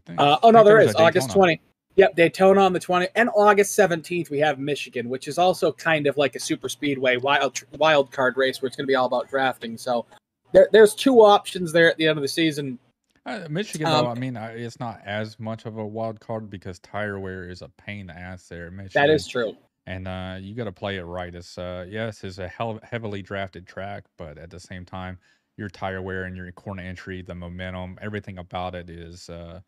Think. 0.06 0.20
Uh, 0.20 0.38
oh 0.44 0.52
no, 0.52 0.64
there 0.64 0.80
is 0.80 0.96
August 0.96 1.30
Daytona. 1.30 1.46
20. 1.58 1.62
Yep, 1.98 2.16
Daytona 2.18 2.60
on 2.62 2.74
the 2.74 2.80
20 2.80 3.08
and 3.16 3.30
August 3.36 3.78
17th 3.80 4.30
we 4.30 4.38
have 4.40 4.60
Michigan, 4.60 5.08
which 5.08 5.30
is 5.30 5.38
also 5.38 5.72
kind 5.72 6.08
of 6.08 6.18
like 6.18 6.36
a 6.36 6.40
super 6.40 6.68
speedway 6.68 7.16
wild 7.16 7.64
wild 7.78 8.12
card 8.12 8.36
race 8.36 8.62
where 8.62 8.68
it's 8.68 8.76
going 8.76 8.86
to 8.86 8.88
be 8.92 8.96
all 8.96 9.06
about 9.06 9.30
drafting. 9.30 9.78
So 9.78 10.06
there, 10.52 10.68
there's 10.74 10.94
two 10.94 11.22
options 11.22 11.72
there 11.72 11.90
at 11.90 11.98
the 11.98 12.08
end 12.08 12.18
of 12.18 12.22
the 12.22 12.28
season. 12.28 12.78
Uh, 13.26 13.48
Michigan, 13.50 13.88
Um, 13.88 14.06
though, 14.06 14.12
I 14.12 14.14
mean, 14.16 14.36
it's 14.36 14.80
not 14.80 15.02
as 15.06 15.40
much 15.40 15.66
of 15.66 15.78
a 15.78 15.86
wild 15.86 16.20
card 16.20 16.50
because 16.50 16.78
tire 16.80 17.18
wear 17.18 17.50
is 17.50 17.62
a 17.64 17.70
pain 17.70 18.02
in 18.02 18.08
the 18.08 18.14
ass 18.14 18.48
there. 18.48 18.68
at 18.68 18.72
That 18.72 18.78
Michigan. 18.84 19.10
is 19.10 19.28
true. 19.28 19.56
And 19.88 20.08
uh, 20.08 20.38
you 20.40 20.56
got 20.56 20.66
to 20.66 20.72
play 20.72 20.98
it 20.98 21.04
right. 21.04 21.34
It's 21.34 21.58
uh, 21.58 21.86
yes, 21.90 22.24
it's 22.24 22.38
a 22.38 22.48
hell 22.48 22.80
heavily 22.84 23.22
drafted 23.22 23.68
track, 23.68 24.06
but 24.18 24.38
at 24.38 24.50
the 24.50 24.60
same 24.60 24.86
time, 24.86 25.18
your 25.58 25.70
tire 25.70 26.02
wear 26.02 26.24
and 26.24 26.36
your 26.36 26.52
corner 26.52 26.84
entry, 26.84 27.22
the 27.22 27.36
momentum, 27.36 27.98
everything 28.02 28.38
about 28.38 28.76
it 28.76 28.90
is 28.90 29.30
uh, 29.30 29.62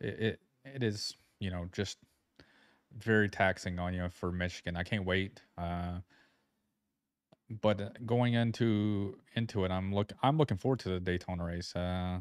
it, 0.00 0.20
it 0.20 0.40
it 0.64 0.82
is 0.82 1.14
you 1.40 1.50
know 1.50 1.68
just 1.72 1.98
very 2.96 3.28
taxing 3.28 3.78
on 3.78 3.94
you 3.94 4.08
for 4.08 4.32
Michigan. 4.32 4.76
I 4.76 4.82
can't 4.82 5.04
wait. 5.04 5.42
Uh, 5.56 5.98
but 7.60 7.80
uh, 7.80 7.88
going 8.04 8.34
into 8.34 9.18
into 9.34 9.64
it, 9.64 9.70
I'm 9.70 9.94
look 9.94 10.12
I'm 10.22 10.38
looking 10.38 10.56
forward 10.56 10.80
to 10.80 10.90
the 10.90 11.00
Daytona 11.00 11.44
race. 11.44 11.74
Uh, 11.74 12.20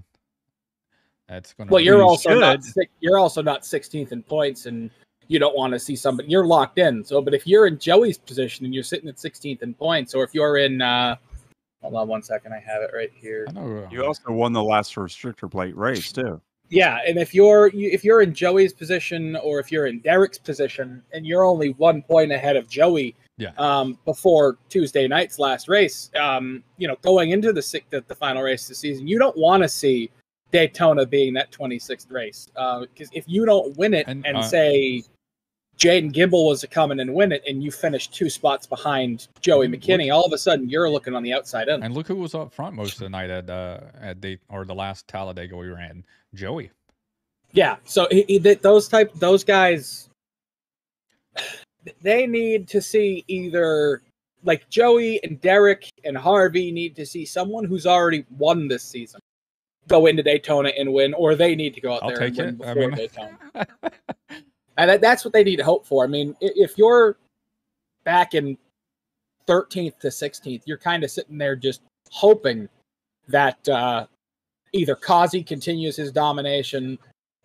that's 1.28 1.54
gonna. 1.54 1.72
Well, 1.72 1.82
you're 1.82 1.98
you 2.00 2.04
also 2.04 2.40
not 2.40 2.64
should. 2.64 2.88
you're 3.00 3.18
also 3.18 3.42
not 3.42 3.64
16th 3.64 4.12
in 4.12 4.24
points, 4.24 4.66
and 4.66 4.90
you 5.28 5.40
don't 5.40 5.56
want 5.56 5.74
to 5.74 5.80
see 5.80 5.96
somebody. 5.96 6.30
You're 6.30 6.46
locked 6.46 6.78
in. 6.78 7.04
So, 7.04 7.22
but 7.22 7.34
if 7.34 7.46
you're 7.48 7.68
in 7.68 7.78
Joey's 7.80 8.18
position 8.18 8.66
and 8.66 8.74
you're 8.74 8.84
sitting 8.84 9.10
at 9.10 9.16
16th 9.18 9.62
in 9.62 9.74
points, 9.74 10.14
or 10.16 10.24
if 10.24 10.34
you're 10.34 10.58
in, 10.58 10.82
uh, 10.82 11.16
hold 11.82 11.96
on 11.96 12.08
one 12.08 12.24
second, 12.24 12.54
I 12.54 12.60
have 12.60 12.82
it 12.82 12.92
right 12.94 13.12
here. 13.14 13.46
I 13.50 13.52
know. 13.54 13.84
uh, 13.86 13.90
You 13.92 14.06
also 14.06 14.32
won 14.32 14.54
the 14.54 14.64
last 14.64 14.96
restrictor 14.96 15.50
plate 15.50 15.76
race 15.76 16.12
too. 16.12 16.42
Yeah, 16.70 17.00
and 17.08 17.18
if 17.18 17.34
you're 17.34 17.72
if 17.74 18.04
you're 18.04 18.22
in 18.22 18.34
Joey's 18.34 18.74
position, 18.74 19.38
or 19.38 19.60
if 19.60 19.72
you're 19.72 19.86
in 19.86 20.00
Derek's 20.02 20.38
position, 20.38 21.02
and 21.14 21.26
you're 21.26 21.46
only 21.46 21.70
one 21.70 22.02
point 22.02 22.30
ahead 22.34 22.58
of 22.58 22.68
Joey, 22.68 23.16
Yeah. 23.38 23.52
um, 23.58 23.98
before 24.04 24.58
Tuesday 24.68 25.08
night's 25.08 25.40
last 25.40 25.70
race, 25.70 26.12
um, 26.20 26.62
you 26.78 26.90
know, 26.90 26.98
going 27.04 27.32
into 27.32 27.54
the 27.54 27.62
six, 27.62 27.86
the, 27.90 28.04
the 28.10 28.16
final 28.16 28.44
race 28.44 28.64
of 28.64 28.70
the 28.70 28.76
season, 28.76 29.08
you 29.08 29.18
don't 29.18 29.38
want 29.38 29.64
to 29.64 29.70
see 29.70 30.12
Daytona 30.52 31.06
being 31.06 31.34
that 31.36 31.52
26th 31.52 32.12
race, 32.12 32.50
because 32.54 33.10
if 33.14 33.24
you 33.28 33.46
don't 33.46 33.78
win 33.78 33.94
it 33.94 34.06
And, 34.08 34.26
and, 34.26 34.38
uh, 34.38 34.42
say 34.42 35.04
Jaden 35.78 36.12
Gimble 36.12 36.48
was 36.48 36.62
to 36.62 36.68
come 36.68 36.92
in 36.92 37.00
and 37.00 37.14
win 37.14 37.32
it, 37.32 37.44
and 37.48 37.64
you 37.64 37.72
finished 37.72 38.14
two 38.14 38.30
spots 38.30 38.66
behind 38.66 39.28
Joey 39.42 39.68
McKinney, 39.68 40.14
all 40.14 40.26
of 40.26 40.34
a 40.34 40.38
sudden 40.38 40.70
you're 40.70 40.90
looking 40.90 41.16
on 41.16 41.24
the 41.24 41.34
outside 41.34 41.68
in. 41.68 41.84
And 41.84 41.94
look 41.94 42.08
who 42.08 42.16
was 42.16 42.34
up 42.34 42.52
front 42.54 42.76
most 42.76 42.94
of 42.94 43.00
the 43.00 43.10
night 43.10 43.30
at 43.30 43.50
uh 43.50 43.82
at 44.02 44.20
date 44.20 44.40
or 44.50 44.66
the 44.66 44.76
last 44.76 45.08
Talladega 45.08 45.56
we 45.56 45.68
ran. 45.68 46.04
Joey. 46.34 46.72
Yeah, 47.54 47.78
so 47.86 48.08
he, 48.12 48.26
he, 48.28 48.38
those 48.40 48.88
type 48.88 49.14
those 49.16 49.44
guys, 49.44 50.10
they 52.02 52.28
need 52.28 52.68
to 52.70 52.82
see 52.82 53.24
either 53.28 54.02
like 54.44 54.70
Joey 54.70 55.24
and 55.24 55.40
Derek 55.42 55.90
and 56.04 56.18
Harvey 56.18 56.72
need 56.72 56.96
to 56.96 57.06
see 57.06 57.26
someone 57.26 57.64
who's 57.64 57.86
already 57.86 58.26
won 58.38 58.68
this 58.68 58.84
season 58.84 59.20
go 59.88 60.06
into 60.08 60.22
Daytona 60.22 60.70
and 60.78 60.92
win, 60.92 61.14
or 61.14 61.36
they 61.36 61.56
need 61.56 61.74
to 61.74 61.82
go 61.82 61.94
out 61.94 62.04
I'll 62.04 62.10
there 62.10 62.24
and 62.24 62.38
win 62.38 62.48
it. 62.48 62.66
I 62.66 62.74
before 62.74 62.90
mean- 62.90 62.92
Daytona. 62.98 63.38
And 64.78 64.90
that, 64.90 65.02
that's 65.02 65.26
what 65.26 65.34
they 65.34 65.44
need 65.44 65.58
to 65.58 65.64
hope 65.64 65.86
for. 65.86 66.04
I 66.04 66.08
mean, 66.08 66.36
if 66.40 66.78
you're 66.78 67.18
back 68.04 68.34
in 68.34 68.58
13th 69.48 70.00
to 70.00 70.08
16th, 70.08 70.62
you're 70.66 70.78
kind 70.78 71.04
of 71.04 71.12
sitting 71.12 71.38
there 71.38 71.56
just 71.56 71.82
hoping 72.12 72.70
that 73.28 73.68
uh, 73.68 74.06
either 74.74 74.96
Kazi 74.96 75.44
continues 75.44 75.96
his 75.96 76.12
domination 76.12 76.98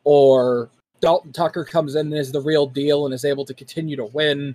or 0.05 0.71
Dalton 1.01 1.33
Tucker 1.33 1.65
comes 1.65 1.95
in 1.95 2.07
and 2.09 2.17
is 2.17 2.33
the 2.33 2.41
real 2.41 2.67
deal 2.67 3.07
and 3.07 3.15
is 3.15 3.25
able 3.25 3.45
to 3.47 3.55
continue 3.55 3.97
to 3.97 4.05
win, 4.05 4.55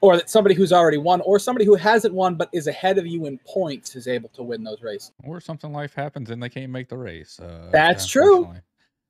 or 0.00 0.16
that 0.16 0.28
somebody 0.30 0.54
who's 0.54 0.72
already 0.72 0.98
won, 0.98 1.20
or 1.20 1.38
somebody 1.38 1.64
who 1.64 1.74
hasn't 1.76 2.12
won 2.12 2.34
but 2.34 2.48
is 2.52 2.66
ahead 2.66 2.98
of 2.98 3.06
you 3.06 3.26
in 3.26 3.38
points 3.46 3.94
is 3.94 4.08
able 4.08 4.28
to 4.30 4.42
win 4.42 4.64
those 4.64 4.82
races. 4.82 5.12
or 5.24 5.40
something 5.40 5.72
life 5.72 5.94
happens 5.94 6.30
and 6.30 6.42
they 6.42 6.48
can't 6.48 6.72
make 6.72 6.88
the 6.88 6.96
race. 6.96 7.38
Uh, 7.38 7.68
That's 7.70 8.06
true. 8.06 8.52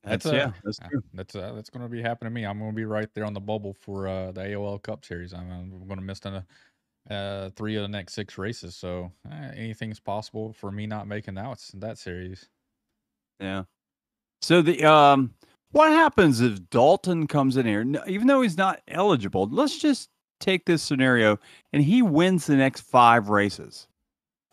That's, 0.06 0.24
That's, 0.24 0.34
uh, 0.34 0.36
yeah, 0.36 0.52
that's 0.62 0.78
true. 0.88 1.02
That's 1.14 1.34
uh, 1.34 1.52
that's 1.54 1.68
going 1.68 1.82
to 1.82 1.88
be 1.88 2.00
happening 2.00 2.30
to 2.30 2.34
me. 2.34 2.46
I'm 2.46 2.60
going 2.60 2.70
to 2.70 2.76
be 2.76 2.84
right 2.84 3.08
there 3.14 3.24
on 3.24 3.34
the 3.34 3.40
bubble 3.40 3.74
for 3.74 4.06
uh, 4.06 4.30
the 4.30 4.42
AOL 4.42 4.80
Cup 4.80 5.04
Series. 5.04 5.34
I'm, 5.34 5.50
I'm 5.50 5.86
going 5.86 5.98
to 5.98 6.04
miss 6.04 6.20
the, 6.20 6.44
uh, 7.10 7.50
three 7.56 7.74
of 7.74 7.82
the 7.82 7.88
next 7.88 8.14
six 8.14 8.38
races. 8.38 8.76
So 8.76 9.10
uh, 9.28 9.50
anything's 9.56 9.98
possible 9.98 10.52
for 10.52 10.70
me 10.70 10.86
not 10.86 11.08
making 11.08 11.34
that 11.34 11.58
that 11.74 11.98
series. 11.98 12.48
Yeah. 13.40 13.64
So 14.42 14.62
the 14.62 14.84
um, 14.84 15.34
what 15.72 15.90
happens 15.90 16.40
if 16.40 16.70
Dalton 16.70 17.26
comes 17.26 17.56
in 17.56 17.66
here, 17.66 17.84
even 18.06 18.28
though 18.28 18.42
he's 18.42 18.56
not 18.56 18.80
eligible? 18.86 19.48
Let's 19.50 19.76
just 19.76 20.08
take 20.38 20.66
this 20.66 20.84
scenario, 20.84 21.40
and 21.72 21.82
he 21.82 22.00
wins 22.00 22.46
the 22.46 22.56
next 22.56 22.82
five 22.82 23.28
races. 23.28 23.88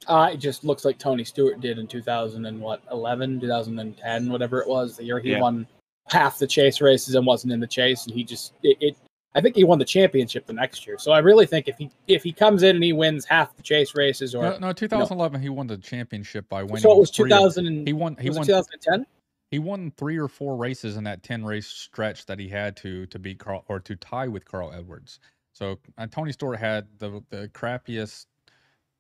Uh, 0.08 0.30
it 0.34 0.38
just 0.38 0.64
looks 0.64 0.86
like 0.86 0.97
Tony 0.97 1.24
Stewart 1.24 1.60
did 1.62 1.80
in 1.80 1.88
2000 1.88 2.45
and 2.45 2.60
what 2.60 2.82
11, 2.91 3.39
2010, 3.39 4.30
whatever 4.32 4.62
it 4.62 4.68
was. 4.68 4.97
The 4.97 5.04
year 5.04 5.20
he 5.20 5.32
Yeah. 5.32 5.41
won 5.41 5.68
half 6.10 6.38
the 6.39 6.47
chase 6.47 6.82
races 6.82 7.16
and 7.16 7.26
wasn't 7.26 7.54
in 7.54 7.60
the 7.60 7.68
chase, 7.68 8.06
and 8.06 8.14
he 8.16 8.24
just 8.24 8.54
it, 8.64 8.78
it. 8.82 8.97
I 9.36 9.41
think 9.41 9.56
he 9.56 9.64
won 9.64 9.80
the 9.80 9.86
championship 9.86 10.45
the 10.45 10.54
next 10.54 10.86
year. 10.86 10.97
So 10.99 11.12
I 11.12 11.20
really 11.20 11.45
think 11.47 11.68
if 11.68 11.78
he 11.78 11.89
if 12.08 12.24
he 12.24 12.32
comes 12.32 12.62
in 12.64 12.76
and 12.76 12.84
he 12.84 12.93
wins 12.93 13.26
half 13.26 13.56
the 13.58 13.64
chase 13.64 13.95
races, 13.95 14.36
or 14.36 14.43
No, 14.43 14.58
no, 14.60 14.74
2011 14.74 15.41
he 15.41 15.49
won 15.49 15.66
the 15.68 15.78
championship 15.78 16.47
by 16.49 16.62
winning. 16.64 16.82
so 16.82 16.91
it 16.91 16.99
was 16.99 17.10
three 17.10 17.26
or- 17.26 17.30
2000 17.30 17.66
and 17.68 17.88
He 17.88 17.93
won. 17.93 18.16
He 18.18 18.30
was 18.30 18.38
won. 18.38 18.45
2010. 18.45 19.06
He 19.49 19.60
won 19.60 19.91
three 19.97 20.18
or 20.18 20.28
four 20.28 20.56
races 20.58 20.97
in 20.97 21.04
that 21.06 21.22
ten 21.24 21.43
race 21.45 21.68
stretch 21.68 22.26
that 22.26 22.38
he 22.39 22.47
had 22.49 22.76
to 22.78 23.06
to 23.08 23.20
beat 23.20 23.39
Carl 23.39 23.64
or 23.68 23.80
to 23.80 23.95
tie 23.95 24.28
with 24.28 24.45
Carl 24.45 24.72
Edwards. 24.74 25.20
So 25.54 25.80
uh, 25.99 26.08
Tony 26.08 26.32
Stewart 26.32 26.60
had 26.60 26.88
the 26.99 27.24
the 27.30 27.47
crappiest 27.54 28.26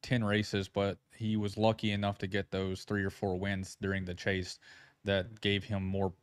ten 0.03 0.23
races, 0.23 0.67
but 0.67 0.97
he 1.17 1.37
was 1.37 1.57
lucky 1.57 1.91
enough 1.91 2.19
to 2.19 2.27
get 2.27 2.51
those 2.51 2.83
three 2.83 3.03
or 3.03 3.09
four 3.09 3.39
wins 3.39 3.77
during 3.81 4.05
the 4.05 4.13
chase 4.13 4.59
that 5.05 5.41
gave 5.41 5.63
him 5.63 5.83
more 5.83 6.13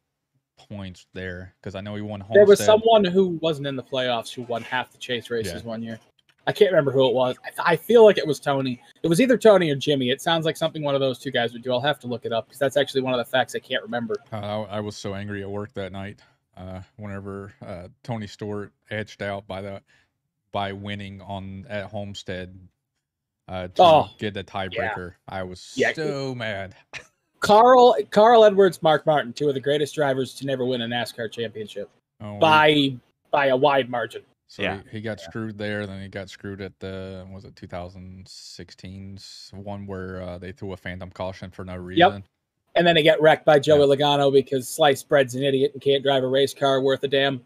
points 0.56 1.06
there. 1.14 1.54
Because 1.60 1.74
I 1.74 1.80
know 1.80 1.96
he 1.96 2.02
won 2.02 2.20
Homestead. 2.20 2.36
There 2.36 2.46
was 2.46 2.64
someone 2.64 3.04
who 3.04 3.38
wasn't 3.42 3.66
in 3.66 3.74
the 3.76 3.82
playoffs 3.82 4.32
who 4.32 4.42
won 4.42 4.62
half 4.62 4.92
the 4.92 4.98
chase 4.98 5.30
races 5.30 5.62
Yeah. 5.62 5.68
one 5.68 5.82
year. 5.82 5.98
I 6.46 6.52
can't 6.52 6.70
remember 6.70 6.90
who 6.90 7.06
it 7.06 7.14
was. 7.14 7.36
I, 7.58 7.72
I 7.72 7.76
feel 7.76 8.04
like 8.04 8.18
it 8.18 8.26
was 8.26 8.40
Tony. 8.40 8.80
It 9.02 9.08
was 9.08 9.20
either 9.20 9.36
Tony 9.36 9.70
or 9.70 9.76
Jimmy. 9.76 10.10
It 10.10 10.22
sounds 10.22 10.44
like 10.46 10.56
something 10.56 10.82
one 10.82 10.94
of 10.94 11.00
those 11.00 11.18
two 11.18 11.30
guys 11.30 11.52
would 11.52 11.62
do. 11.62 11.72
I'll 11.72 11.80
have 11.80 11.98
to 12.00 12.06
look 12.06 12.24
it 12.24 12.32
up 12.32 12.46
because 12.46 12.58
that's 12.58 12.76
actually 12.76 13.02
one 13.02 13.12
of 13.12 13.18
the 13.18 13.30
facts 13.30 13.54
I 13.54 13.58
can't 13.58 13.82
remember. 13.82 14.16
Uh, 14.32 14.62
I, 14.62 14.76
I 14.76 14.80
was 14.80 14.96
so 14.96 15.14
angry 15.14 15.42
at 15.42 15.50
work 15.50 15.72
that 15.74 15.92
night. 15.92 16.20
Uh, 16.56 16.80
whenever 16.96 17.52
uh, 17.64 17.88
Tony 18.02 18.26
Stewart 18.26 18.72
edged 18.90 19.22
out 19.22 19.46
by 19.46 19.62
the 19.62 19.80
by 20.52 20.72
winning 20.72 21.20
on 21.22 21.64
at 21.70 21.86
Homestead 21.86 22.58
uh, 23.50 23.68
to 23.68 23.82
Oh, 23.82 24.08
get 24.18 24.32
the 24.34 24.44
tiebreaker, 24.44 25.14
I 25.28 25.42
was 25.42 25.74
Yeah. 25.76 25.92
so 25.92 26.34
mad. 26.34 26.74
Carl 27.40 27.96
Carl 28.10 28.44
Edwards, 28.44 28.82
Mark 28.82 29.04
Martin, 29.06 29.32
two 29.32 29.48
of 29.48 29.54
the 29.54 29.60
greatest 29.60 29.94
drivers 29.94 30.34
to 30.34 30.46
never 30.46 30.64
win 30.64 30.82
a 30.82 30.86
NASCAR 30.86 31.30
championship 31.32 31.90
Oh, 32.20 32.38
by 32.38 32.94
by 33.30 33.46
a 33.46 33.56
wide 33.56 33.90
margin. 33.90 34.22
So 34.46 34.62
Yeah. 34.62 34.80
he, 34.84 34.98
he 34.98 35.00
got 35.00 35.20
screwed 35.20 35.56
there. 35.58 35.86
Then 35.86 36.00
he 36.02 36.08
got 36.08 36.28
screwed 36.28 36.60
at 36.60 36.78
the 36.80 37.26
was 37.32 37.44
it 37.44 37.54
2016's 37.54 39.50
one 39.54 39.86
where 39.86 40.22
uh, 40.22 40.38
they 40.38 40.52
threw 40.52 40.72
a 40.72 40.76
phantom 40.76 41.10
caution 41.10 41.50
for 41.50 41.64
no 41.64 41.76
reason. 41.76 42.12
Yep. 42.14 42.22
And 42.76 42.86
then 42.86 42.96
he 42.96 43.02
got 43.02 43.20
wrecked 43.20 43.44
by 43.44 43.58
Joey 43.58 43.80
Logano 43.96 44.32
because 44.32 44.68
Sliced 44.68 45.08
Bread's 45.08 45.34
an 45.34 45.42
idiot 45.42 45.72
and 45.72 45.82
can't 45.82 46.04
drive 46.04 46.22
a 46.22 46.28
race 46.28 46.54
car 46.54 46.80
worth 46.80 47.02
a 47.02 47.08
damn. 47.08 47.44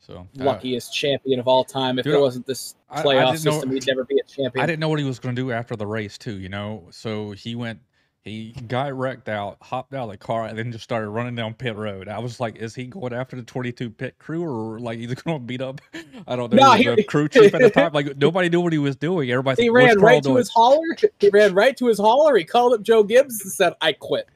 So 0.00 0.26
uh, 0.40 0.44
Luckiest 0.44 0.94
champion 0.94 1.38
of 1.40 1.46
all 1.46 1.62
time. 1.64 1.98
If 1.98 2.04
Dude, 2.04 2.14
there 2.14 2.20
wasn't 2.20 2.46
this 2.46 2.74
I- 2.88 3.00
I 3.00 3.04
playoff 3.04 3.44
know- 3.44 3.52
system, 3.52 3.70
he'd 3.72 3.86
never 3.86 4.04
be 4.04 4.18
a 4.18 4.24
champion. 4.26 4.62
I 4.62 4.66
didn't 4.66 4.80
know 4.80 4.88
what 4.88 4.98
he 4.98 5.04
was 5.04 5.18
going 5.18 5.36
to 5.36 5.42
do 5.42 5.52
after 5.52 5.76
the 5.76 5.86
race 5.86 6.16
too. 6.18 6.38
You 6.38 6.48
know, 6.48 6.86
so 6.90 7.32
he 7.32 7.54
went. 7.54 7.80
He 8.22 8.52
got 8.68 8.92
wrecked 8.92 9.30
out, 9.30 9.56
hopped 9.62 9.94
out 9.94 10.04
of 10.04 10.10
the 10.10 10.18
car, 10.18 10.44
and 10.44 10.58
then 10.58 10.70
just 10.72 10.84
started 10.84 11.08
running 11.08 11.34
down 11.34 11.54
pit 11.54 11.74
road. 11.74 12.06
I 12.06 12.18
was 12.18 12.38
like, 12.38 12.56
"Is 12.56 12.74
he 12.74 12.84
going 12.84 13.14
after 13.14 13.34
the 13.34 13.42
22 13.42 13.88
pit 13.88 14.16
crew, 14.18 14.44
or 14.44 14.78
like 14.78 14.98
he's 14.98 15.14
going 15.22 15.38
to 15.38 15.44
beat 15.44 15.62
up?" 15.62 15.80
I 16.28 16.36
don't 16.36 16.52
know 16.52 16.76
No, 16.76 16.76
the 16.76 16.96
he- 16.96 17.02
crew 17.04 17.28
chief 17.28 17.54
at 17.54 17.62
the 17.62 17.70
time. 17.70 17.92
Like 17.94 18.18
nobody 18.18 18.50
knew 18.50 18.60
what 18.60 18.74
he 18.74 18.78
was 18.78 18.94
doing. 18.96 19.30
Everybody 19.30 19.62
he 19.62 19.70
ran 19.70 19.98
right 20.00 20.22
to 20.22 20.28
doing?" 20.28 20.36
his 20.36 20.50
hauler. 20.50 20.84
He 21.18 21.30
ran 21.30 21.54
right 21.54 21.74
to 21.78 21.86
his 21.86 21.98
hauler. 21.98 22.36
He 22.36 22.44
called 22.44 22.74
up 22.74 22.82
Joe 22.82 23.02
Gibbs 23.02 23.40
and 23.42 23.50
said, 23.52 23.72
"I 23.80 23.92
quit." 23.94 24.28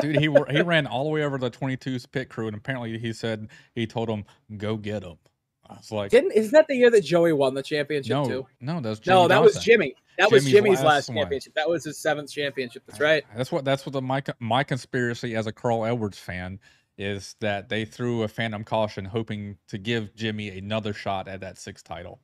Dude 0.00 0.16
he 0.16 0.28
he 0.50 0.62
ran 0.62 0.86
all 0.86 1.04
the 1.04 1.10
way 1.10 1.22
over 1.22 1.38
to 1.38 1.48
the 1.48 1.56
22's 1.56 2.06
pit 2.06 2.28
crew 2.28 2.46
and 2.46 2.56
apparently 2.56 2.98
he 2.98 3.12
said 3.12 3.48
he 3.74 3.86
told 3.86 4.08
him 4.08 4.24
go 4.56 4.76
get 4.76 5.02
him 5.02 5.16
i 5.68 5.74
was 5.74 5.90
like 5.90 6.10
Didn't 6.10 6.32
isn't 6.32 6.52
that 6.52 6.66
the 6.68 6.76
year 6.76 6.90
that 6.90 7.02
Joey 7.02 7.32
won 7.32 7.54
the 7.54 7.62
championship 7.62 8.10
no 8.10 8.26
too? 8.26 8.46
no 8.60 8.80
that 8.80 8.88
was 8.90 9.06
No, 9.06 9.22
Jimmy 9.22 9.28
that 9.28 9.42
was 9.42 9.64
Jimmy. 9.64 9.94
That 10.18 10.32
was 10.32 10.44
Jimmy's 10.44 10.54
Jimmy's 10.54 10.78
last 10.78 11.08
last, 11.08 11.16
championship. 11.18 11.54
That 11.54 11.68
was 11.68 11.84
his 11.84 11.98
seventh 11.98 12.32
championship. 12.32 12.84
That's 12.86 13.00
right. 13.00 13.24
that's 13.36 13.52
what 13.52 13.64
that's 13.64 13.84
what 13.84 13.92
the 13.92 14.02
my 14.02 14.22
my 14.40 14.64
conspiracy 14.64 15.34
as 15.34 15.46
a 15.46 15.52
carl 15.52 15.84
edwards 15.84 16.18
fan 16.18 16.58
is 16.98 17.36
that 17.40 17.68
they 17.68 17.84
threw 17.84 18.22
a 18.22 18.28
phantom 18.28 18.64
caution 18.64 19.04
hoping 19.04 19.56
to 19.68 19.78
give 19.78 20.14
jimmy 20.14 20.48
another 20.56 20.92
shot 20.92 21.28
at 21.28 21.40
that 21.40 21.58
sixth 21.58 21.84
title 21.84 22.20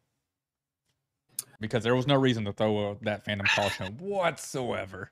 because 1.60 1.84
there 1.84 1.94
was 1.94 2.06
no 2.06 2.14
reason 2.14 2.44
to 2.44 2.52
throw 2.52 2.92
a, 2.92 2.96
that 3.02 3.24
phantom 3.24 3.46
caution 3.54 3.96
whatsoever 3.98 5.10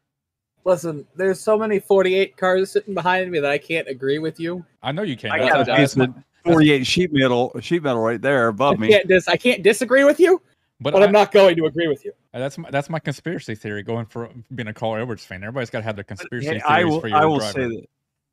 Listen, 0.65 1.07
there's 1.17 1.41
so 1.41 1.57
many 1.59 1.79
48 1.79 2.37
cars 2.37 2.71
sitting 2.71 2.95
behind 2.95 3.31
me 3.31 3.39
that 3.41 3.51
I 3.51 3.59
can't 3.59 3.89
agree 3.89 4.19
with 4.19 4.39
you. 4.39 4.65
i 4.83 4.93
know 4.93 5.03
you 5.03 5.17
can't 5.17 5.33
I 5.35 5.39
got 5.39 5.61
a 5.63 5.65
that's 5.65 5.95
piece 5.95 5.97
my- 5.97 6.05
of 6.05 6.15
48 6.45 6.87
sheet 6.87 7.13
metal, 7.13 7.53
sheet 7.61 7.83
metal 7.83 8.01
right 8.03 8.21
there 8.21 8.49
above 8.49 8.75
I 8.75 8.77
me. 8.77 8.89
can't 8.89 9.07
dis- 9.09 9.29
I 9.29 9.37
can't 9.37 9.63
disagree 9.63 10.05
with 10.05 10.19
you, 10.21 10.41
but 10.81 10.93
but 10.93 11.03
I, 11.03 11.07
I'm 11.07 11.13
not 11.13 11.33
going 11.33 11.55
to 11.57 11.65
agree 11.67 11.87
with 11.89 12.05
you. 12.05 12.13
Uh, 12.33 12.39
that's 12.39 12.57
my 12.59 12.71
that's 12.71 12.89
my 12.89 12.99
conspiracy 12.99 13.55
theory 13.55 13.83
going 13.83 14.07
for 14.07 14.31
being 14.55 14.69
a 14.69 14.73
carl 14.75 14.97
edwards 14.97 15.25
fan 15.25 15.43
everybody's 15.43 15.69
got 15.71 15.79
to 15.81 15.85
have 15.85 15.97
their 15.97 16.05
conspiracy 16.05 16.47
Hey, 16.47 16.53
theories 16.61 16.65
I 16.67 16.85
will. 16.85 17.01
for 17.01 17.09
your 17.09 17.17
I 17.19 17.25
will 17.27 17.39
driver. 17.39 17.53
say 17.53 17.67
that. 17.69 17.87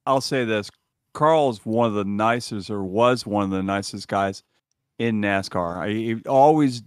I'll 0.05 0.21
say 0.21 0.45
this: 0.45 0.69
Carl's 1.13 1.65
one 1.65 1.87
of 1.87 1.95
the 1.95 2.05
nicest, 2.05 2.69
or 2.69 2.81
was 2.83 3.25
one 3.25 3.43
of 3.43 3.49
the 3.49 3.61
nicest 3.63 4.07
guys 4.07 4.43
in 4.99 5.21
NASCAR. 5.21 5.77
I, 5.77 5.89
he 5.89 6.15
always 6.27 6.83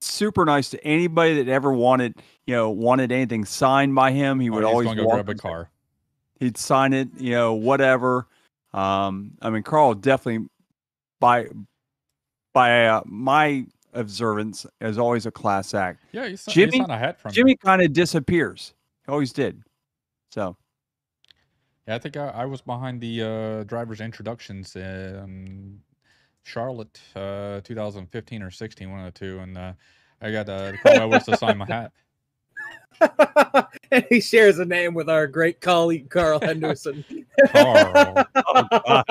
super 0.00 0.44
nice 0.44 0.70
to 0.70 0.84
anybody 0.84 1.42
that 1.42 1.50
ever 1.50 1.72
wanted, 1.72 2.14
you 2.46 2.54
know, 2.54 2.70
wanted 2.70 3.12
anything 3.12 3.44
signed 3.44 3.94
by 3.94 4.12
him. 4.12 4.40
He 4.40 4.48
Oh, 4.50 4.54
would 4.54 4.64
he's 4.64 4.72
always 4.72 4.94
go 4.94 5.06
grab 5.06 5.28
a 5.28 5.34
car 5.34 5.70
He'd 6.40 6.56
sign 6.56 6.92
it, 6.92 7.08
you 7.18 7.32
know, 7.32 7.54
whatever. 7.54 8.28
Um, 8.72 9.32
I 9.42 9.50
mean, 9.50 9.64
Carl 9.64 9.94
definitely, 9.94 10.48
by 11.20 11.48
by 12.54 12.86
uh, 12.86 13.02
my 13.06 13.66
observance, 13.92 14.64
is 14.80 14.98
always 14.98 15.26
a 15.26 15.32
class 15.32 15.74
act. 15.74 16.00
Yeah, 16.12 16.28
he's, 16.28 16.44
Jimmy- 16.44 16.78
he's 16.78 16.80
not 16.86 16.90
a 16.90 16.98
hat 16.98 17.18
from 17.20 17.32
Jimmy 17.32 17.56
kind 17.56 17.82
of 17.82 17.92
disappears. 17.92 18.74
He 19.04 19.10
always 19.12 19.32
did. 19.32 19.62
So 20.30 20.56
Yeah, 21.88 21.96
I 21.96 21.98
think 21.98 22.16
I, 22.16 22.28
I 22.28 22.44
was 22.44 22.60
behind 22.60 23.00
the 23.00 23.22
uh, 23.22 23.64
driver's 23.64 24.00
introductions 24.00 24.76
in 24.76 25.80
Charlotte, 26.48 26.98
uh, 27.14 27.60
2015 27.60 28.42
or 28.42 28.50
16, 28.50 28.90
one 28.90 29.00
of 29.00 29.12
the 29.12 29.18
two, 29.18 29.38
and 29.40 29.58
uh, 29.58 29.72
I 30.22 30.32
got 30.32 30.48
uh, 30.48 30.72
Carl 30.82 31.02
Edwards 31.02 31.26
to 31.26 31.36
sign 31.36 31.58
my 31.58 31.66
hat. 31.66 31.92
and 33.92 34.04
he 34.08 34.20
shares 34.20 34.58
a 34.58 34.64
name 34.64 34.94
with 34.94 35.10
our 35.10 35.26
great 35.26 35.60
colleague 35.60 36.08
Carl 36.08 36.40
Henderson. 36.40 37.04
Carl. 37.50 38.24
oh, 38.34 39.02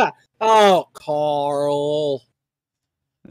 oh, 0.40 0.88
Carl. 0.92 2.22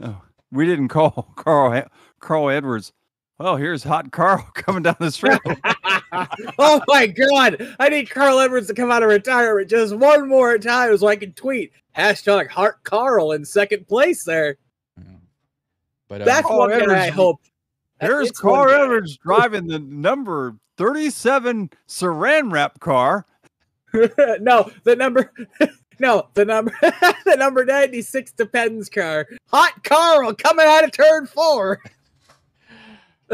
Oh, 0.02 0.20
we 0.52 0.66
didn't 0.66 0.88
call 0.88 1.32
Carl 1.36 1.82
Carl 2.20 2.50
Edwards. 2.50 2.92
Oh, 3.40 3.56
here's 3.56 3.82
hot 3.82 4.12
Carl 4.12 4.48
coming 4.54 4.82
down 4.82 4.96
the 5.00 5.10
street. 5.10 5.40
oh 6.58 6.80
my 6.86 7.06
god! 7.06 7.74
I 7.80 7.88
need 7.88 8.10
Carl 8.10 8.38
Edwards 8.38 8.68
to 8.68 8.74
come 8.74 8.90
out 8.90 9.02
of 9.02 9.08
retirement 9.08 9.68
just 9.68 9.94
one 9.94 10.28
more 10.28 10.56
time 10.58 10.96
so 10.96 11.08
I 11.08 11.16
can 11.16 11.32
tweet 11.32 11.72
hashtag 11.96 12.48
Hot 12.48 12.82
Carl 12.84 13.32
in 13.32 13.44
second 13.44 13.88
place 13.88 14.24
there. 14.24 14.56
Yeah. 14.96 15.16
But 16.08 16.22
uh, 16.22 16.24
That's 16.26 16.46
Carl 16.46 16.58
one 16.58 16.86
guy 16.86 17.06
I 17.06 17.10
hope. 17.10 17.40
There's 18.00 18.30
Carl. 18.30 18.70
Edwards 18.70 19.16
driving 19.16 19.66
the 19.66 19.78
number 19.78 20.56
37 20.76 21.70
Saran 21.88 22.52
wrap 22.52 22.78
car. 22.80 23.26
no, 24.40 24.70
the 24.82 24.96
number. 24.96 25.32
No, 26.00 26.28
the 26.34 26.44
number. 26.44 26.72
the 26.80 27.36
number 27.38 27.64
ninety 27.64 28.02
six 28.02 28.32
depends 28.32 28.88
car. 28.88 29.28
Hot 29.46 29.84
Carl 29.84 30.34
coming 30.34 30.66
out 30.66 30.84
of 30.84 30.90
turn 30.90 31.26
four. 31.26 31.80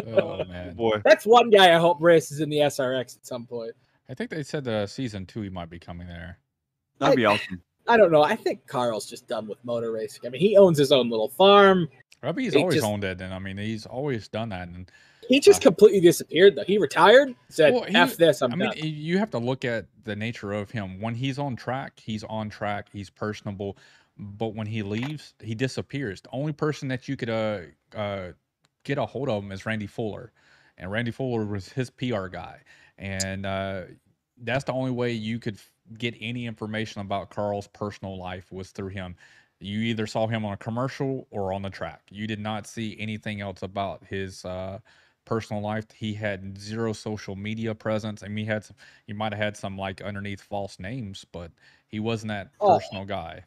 Oh 0.09 0.45
man, 0.49 0.75
Boy, 0.75 1.01
That's 1.05 1.27
one 1.27 1.51
guy 1.51 1.75
I 1.75 1.79
hope 1.79 1.99
races 2.01 2.41
in 2.41 2.49
the 2.51 2.59
SRX 2.59 3.17
at 3.19 3.27
some 3.27 3.47
point. 3.47 3.73
I 4.09 4.15
think 4.15 4.31
they 4.31 4.43
said 4.43 4.67
uh, 4.67 4.87
season 4.87 5.27
two 5.27 5.43
he 5.43 5.49
might 5.51 5.71
be 5.71 5.79
coming 5.79 6.07
there. 6.09 6.39
that'd 6.99 7.17
be 7.17 7.27
awesome. 7.27 7.63
I 7.89 7.97
don't 7.97 8.13
know. 8.13 8.23
I 8.23 8.37
think 8.37 8.67
Carl's 8.67 9.09
just 9.09 9.27
done 9.27 9.49
with 9.49 9.59
motor 9.65 9.91
racing. 9.93 10.23
I 10.27 10.29
mean, 10.31 10.41
he 10.41 10.57
owns 10.57 10.79
his 10.79 10.93
own 10.93 11.09
little 11.11 11.29
farm. 11.29 11.89
I 12.23 12.33
mean, 12.33 12.45
he's 12.45 12.55
He 12.55 12.61
always 12.61 12.75
just- 12.77 12.87
owned 12.87 13.05
it, 13.05 13.21
and 13.21 13.33
I 13.33 13.39
mean, 13.39 13.57
he's 13.57 13.87
always 13.87 14.29
done 14.29 14.51
that. 14.51 14.69
And 14.69 14.91
He 15.29 15.41
just 15.41 15.63
completely 15.63 16.01
disappeared 16.01 16.57
though. 16.57 16.65
He 16.65 16.77
retired, 16.79 17.35
said, 17.49 17.73
Well, 17.73 17.85
he- 17.85 17.95
"F 17.95 18.17
this, 18.17 18.43
I'm 18.43 18.53
I 18.53 18.57
mean, 18.57 18.69
done." 18.71 18.79
y- 18.81 18.87
you 18.87 19.19
have 19.19 19.31
to 19.31 19.39
look 19.39 19.65
at 19.65 19.87
the 20.05 20.15
nature 20.15 20.53
of 20.53 20.71
him. 20.71 21.01
When 21.01 21.15
he's 21.15 21.39
on 21.39 21.57
track, 21.57 21.99
he's 21.99 22.23
on 22.25 22.51
track. 22.51 22.89
He's 22.93 23.09
personable. 23.11 23.77
But 24.19 24.55
when 24.55 24.67
he 24.67 24.83
leaves, 24.83 25.33
he 25.41 25.55
disappears. 25.55 26.21
The 26.21 26.29
only 26.33 26.53
person 26.53 26.89
that 26.89 27.09
you 27.09 27.17
could 27.17 27.31
uh, 27.31 27.61
uh, 27.97 28.33
get 28.85 28.99
a 28.99 29.07
hold 29.07 29.29
of 29.29 29.43
him 29.43 29.53
is 29.53 29.67
Randy 29.67 29.87
Fuller, 29.87 30.33
and 30.79 30.91
Randy 30.91 31.11
Fuller 31.11 31.45
was 31.45 31.69
his 31.71 31.91
PR 31.91 32.29
guy, 32.29 32.61
and 32.99 33.47
uh, 33.47 33.83
that's 34.43 34.65
the 34.65 34.73
only 34.73 34.91
way 34.91 35.13
you 35.13 35.39
could 35.39 35.55
f- 35.57 35.71
get 35.99 36.15
any 36.21 36.47
information 36.47 37.01
about 37.01 37.31
Carl's 37.31 37.67
personal 37.69 38.19
life 38.19 38.51
was 38.53 38.71
through 38.71 38.89
him. 38.89 39.17
You 39.61 39.81
either 39.81 40.07
saw 40.07 40.27
him 40.27 40.45
on 40.47 40.55
a 40.55 40.57
commercial 40.57 41.27
or 41.31 41.53
on 41.53 41.61
the 41.63 41.69
track. 41.71 42.03
You 42.11 42.27
did 42.27 42.41
not 42.41 42.67
see 42.67 42.97
anything 42.99 43.43
else 43.43 43.63
about 43.63 44.03
his 44.09 44.43
uh, 44.47 44.79
personal 45.27 45.61
life. 45.63 45.85
He 45.95 46.15
had 46.15 46.57
zero 46.59 46.95
social 46.95 47.37
media 47.37 47.75
presence. 47.75 48.23
I 48.23 48.29
mean, 48.29 48.47
he 48.47 48.51
had 48.51 48.65
some, 48.65 48.77
he 49.07 49.13
might 49.13 49.33
have 49.35 49.43
had 49.43 49.57
some 49.59 49.77
like 49.77 50.01
underneath 50.01 50.41
false 50.41 50.79
names, 50.79 51.27
but 51.31 51.51
he 51.89 52.01
wasn't 52.01 52.29
that 52.31 52.53
Oh. 52.61 52.79
personal 52.79 53.05
guy. 53.05 53.45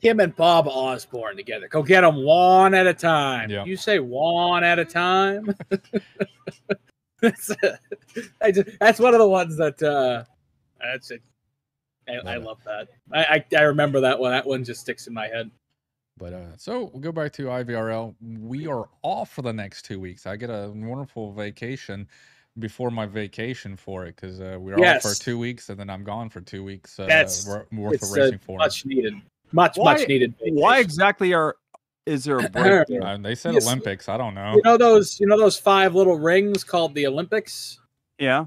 Him 0.00 0.20
and 0.20 0.34
Bob 0.34 0.66
Osborne 0.66 1.36
together. 1.36 1.68
Go 1.68 1.82
get 1.82 2.00
them 2.02 2.24
one 2.24 2.74
at 2.74 2.86
a 2.86 2.94
time. 2.94 3.50
You 3.50 3.76
say 3.76 3.98
one 3.98 4.64
at 4.64 4.78
a 4.78 4.84
time. 4.84 5.54
that's, 7.20 7.50
I 8.40 8.50
just, 8.50 8.68
that's 8.80 8.98
one 8.98 9.14
of 9.14 9.20
the 9.20 9.28
ones 9.28 9.56
that. 9.58 9.82
uh 9.82 10.24
That's 10.80 11.10
it. 11.10 11.22
I, 12.08 12.12
I 12.14 12.16
Love 12.16 12.36
it. 12.36 12.42
love 12.46 12.58
that. 12.64 12.88
I, 13.12 13.24
I 13.36 13.56
I 13.58 13.62
remember 13.62 14.00
that 14.00 14.18
one. 14.18 14.32
That 14.32 14.46
one 14.46 14.64
just 14.64 14.80
sticks 14.80 15.06
in 15.06 15.14
my 15.14 15.28
head. 15.28 15.50
But 16.16 16.32
uh, 16.32 16.56
so 16.56 16.90
we'll 16.92 17.00
go 17.00 17.12
back 17.12 17.32
to 17.34 17.44
IVRL. 17.44 18.14
We 18.20 18.66
are 18.66 18.88
off 19.02 19.30
for 19.30 19.42
the 19.42 19.52
next 19.52 19.84
two 19.84 20.00
weeks. 20.00 20.26
I 20.26 20.36
get 20.36 20.50
a 20.50 20.70
wonderful 20.74 21.32
vacation 21.32 22.08
before 22.58 22.90
my 22.90 23.06
vacation 23.06 23.76
for 23.76 24.04
it 24.06 24.16
because 24.16 24.40
uh, 24.40 24.56
we're 24.58 24.74
off 24.76 25.02
for 25.02 25.14
two 25.14 25.38
weeks 25.38 25.68
and 25.70 25.78
then 25.78 25.88
I'm 25.88 26.04
gone 26.04 26.28
for 26.28 26.40
two 26.40 26.64
weeks. 26.64 26.98
Uh, 26.98 27.06
That's- 27.06 27.46
wor- 27.46 27.66
worth 27.72 27.94
It's 27.94 28.10
of 28.10 28.18
a 28.18 28.22
racing 28.22 28.38
for 28.40 28.52
'em. 28.52 28.58
much 28.58 28.84
needed, 28.84 29.14
much 29.52 29.76
Why- 29.76 29.94
much 29.98 30.08
needed. 30.08 30.34
Why 30.40 30.78
exactly 30.80 31.32
are 31.34 31.56
is 32.06 32.24
there 32.24 32.38
a 32.38 32.48
break 32.50 32.86
there? 32.88 33.02
Uh, 33.04 33.16
they 33.18 33.34
said 33.34 33.54
Yes. 33.54 33.66
Olympics. 33.66 34.08
I 34.08 34.16
don't 34.16 34.34
know. 34.34 34.54
You 34.56 34.62
know 34.64 34.76
those 34.76 35.20
you 35.20 35.26
know 35.26 35.38
those 35.38 35.58
five 35.58 35.94
little 35.94 36.18
rings 36.18 36.64
called 36.64 36.94
the 36.94 37.06
Olympics. 37.06 37.78
Yeah. 38.18 38.46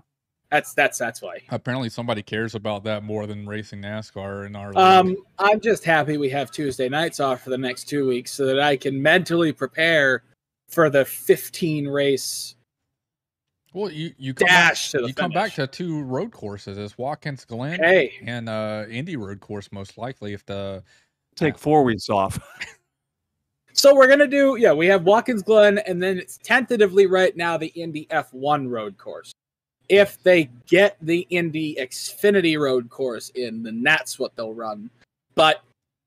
That's 0.52 0.74
that's 0.76 1.00
that's 1.00 1.20
why. 1.20 1.40
Apparently, 1.50 1.90
somebody 1.90 2.22
cares 2.22 2.54
about 2.54 2.84
that 2.84 3.02
more 3.04 3.26
than 3.26 3.48
racing 3.48 3.82
NASCAR 3.82 4.46
in 4.46 4.56
our. 4.56 4.68
league. 4.68 4.78
Um, 4.78 5.18
I'm 5.40 5.60
just 5.60 5.84
happy 5.84 6.18
we 6.18 6.30
have 6.30 6.52
Tuesday 6.52 6.88
nights 6.90 7.20
off 7.20 7.42
for 7.42 7.50
the 7.50 7.58
next 7.58 7.86
two 7.86 8.08
weeks 8.08 8.32
so 8.32 8.46
that 8.46 8.60
I 8.60 8.78
can 8.78 9.02
mentally 9.02 9.52
prepare 9.52 10.22
for 10.70 10.92
the 10.92 11.06
15 11.06 11.88
race 11.88 12.54
well, 13.74 13.92
you 13.92 14.14
you 14.18 14.34
come 14.34 14.48
back, 14.48 14.76
to 14.76 15.00
the 15.00 15.08
you 15.08 15.14
come 15.14 15.32
back 15.32 15.54
to 15.54 15.68
two 15.68 16.04
road 16.04 16.32
courses. 16.32 16.78
It's 16.78 16.98
Watkins 16.98 17.46
Glen 17.46 17.80
Hey, 17.80 18.14
and 18.24 18.48
uh 18.48 18.86
Indy 18.90 19.18
Road 19.18 19.40
course 19.40 19.72
most 19.72 19.98
likely 19.98 20.34
if 20.34 20.46
the 20.46 20.84
Take 21.36 21.58
four 21.58 21.84
weeks 21.84 22.10
off. 22.10 22.40
so 23.74 23.96
we're 23.96 24.08
gonna 24.08 24.28
do 24.28 24.56
yeah. 24.60 24.74
We 24.74 24.88
have 24.88 25.04
Watkins 25.04 25.42
Glen, 25.42 25.80
and 25.80 26.02
then 26.02 26.18
it's 26.18 26.38
tentatively 26.38 27.08
right 27.08 27.36
now 27.36 27.58
the 27.58 27.68
Indy 27.68 28.08
F1 28.12 28.70
road 28.70 28.98
course. 28.98 29.32
If 29.90 30.22
they 30.24 30.50
get 30.68 30.98
the 31.02 31.26
Indy 31.30 31.76
Xfinity 31.80 32.60
road 32.60 32.90
course 32.90 33.30
in, 33.36 33.64
then 33.64 33.84
that's 33.84 34.18
what 34.20 34.36
they'll 34.36 34.54
run. 34.54 34.90
But 35.36 35.62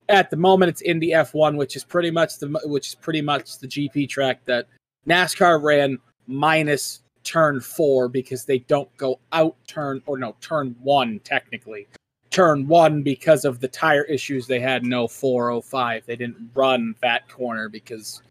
at 0.08 0.30
the 0.30 0.36
moment, 0.36 0.70
it's 0.70 0.82
Indy 0.82 1.10
F1, 1.10 1.56
which 1.56 1.76
is 1.76 1.84
pretty 1.84 2.10
much 2.10 2.38
the 2.38 2.60
which 2.64 2.88
is 2.88 2.94
pretty 2.94 3.22
much 3.22 3.58
the 3.58 3.66
GP 3.66 4.08
track 4.08 4.44
that 4.44 4.66
NASCAR 5.08 5.62
ran 5.62 5.98
minus 6.26 7.02
turn 7.26 7.60
four 7.60 8.08
because 8.08 8.44
they 8.44 8.60
don't 8.60 8.94
go 8.96 9.18
out 9.32 9.56
turn 9.66 10.00
or 10.06 10.16
no 10.16 10.34
turn 10.40 10.76
one 10.80 11.18
technically 11.24 11.88
turn 12.30 12.68
one 12.68 13.02
because 13.02 13.44
of 13.44 13.58
the 13.58 13.66
tire 13.66 14.04
issues 14.04 14.46
they 14.46 14.60
had 14.60 14.84
in 14.84 14.90
0405 14.90 16.06
they 16.06 16.14
didn't 16.14 16.50
run 16.54 16.94
that 17.02 17.28
corner 17.28 17.68
because 17.68 18.22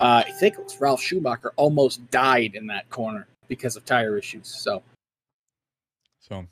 uh, 0.00 0.22
i 0.26 0.30
think 0.32 0.54
it 0.54 0.64
was 0.64 0.78
ralf 0.80 1.00
schumacher 1.00 1.52
almost 1.56 2.08
died 2.10 2.54
in 2.54 2.66
that 2.66 2.88
corner 2.90 3.26
because 3.48 3.74
of 3.74 3.84
tire 3.86 4.18
issues 4.18 4.46
so 4.46 4.82
so 6.20 6.46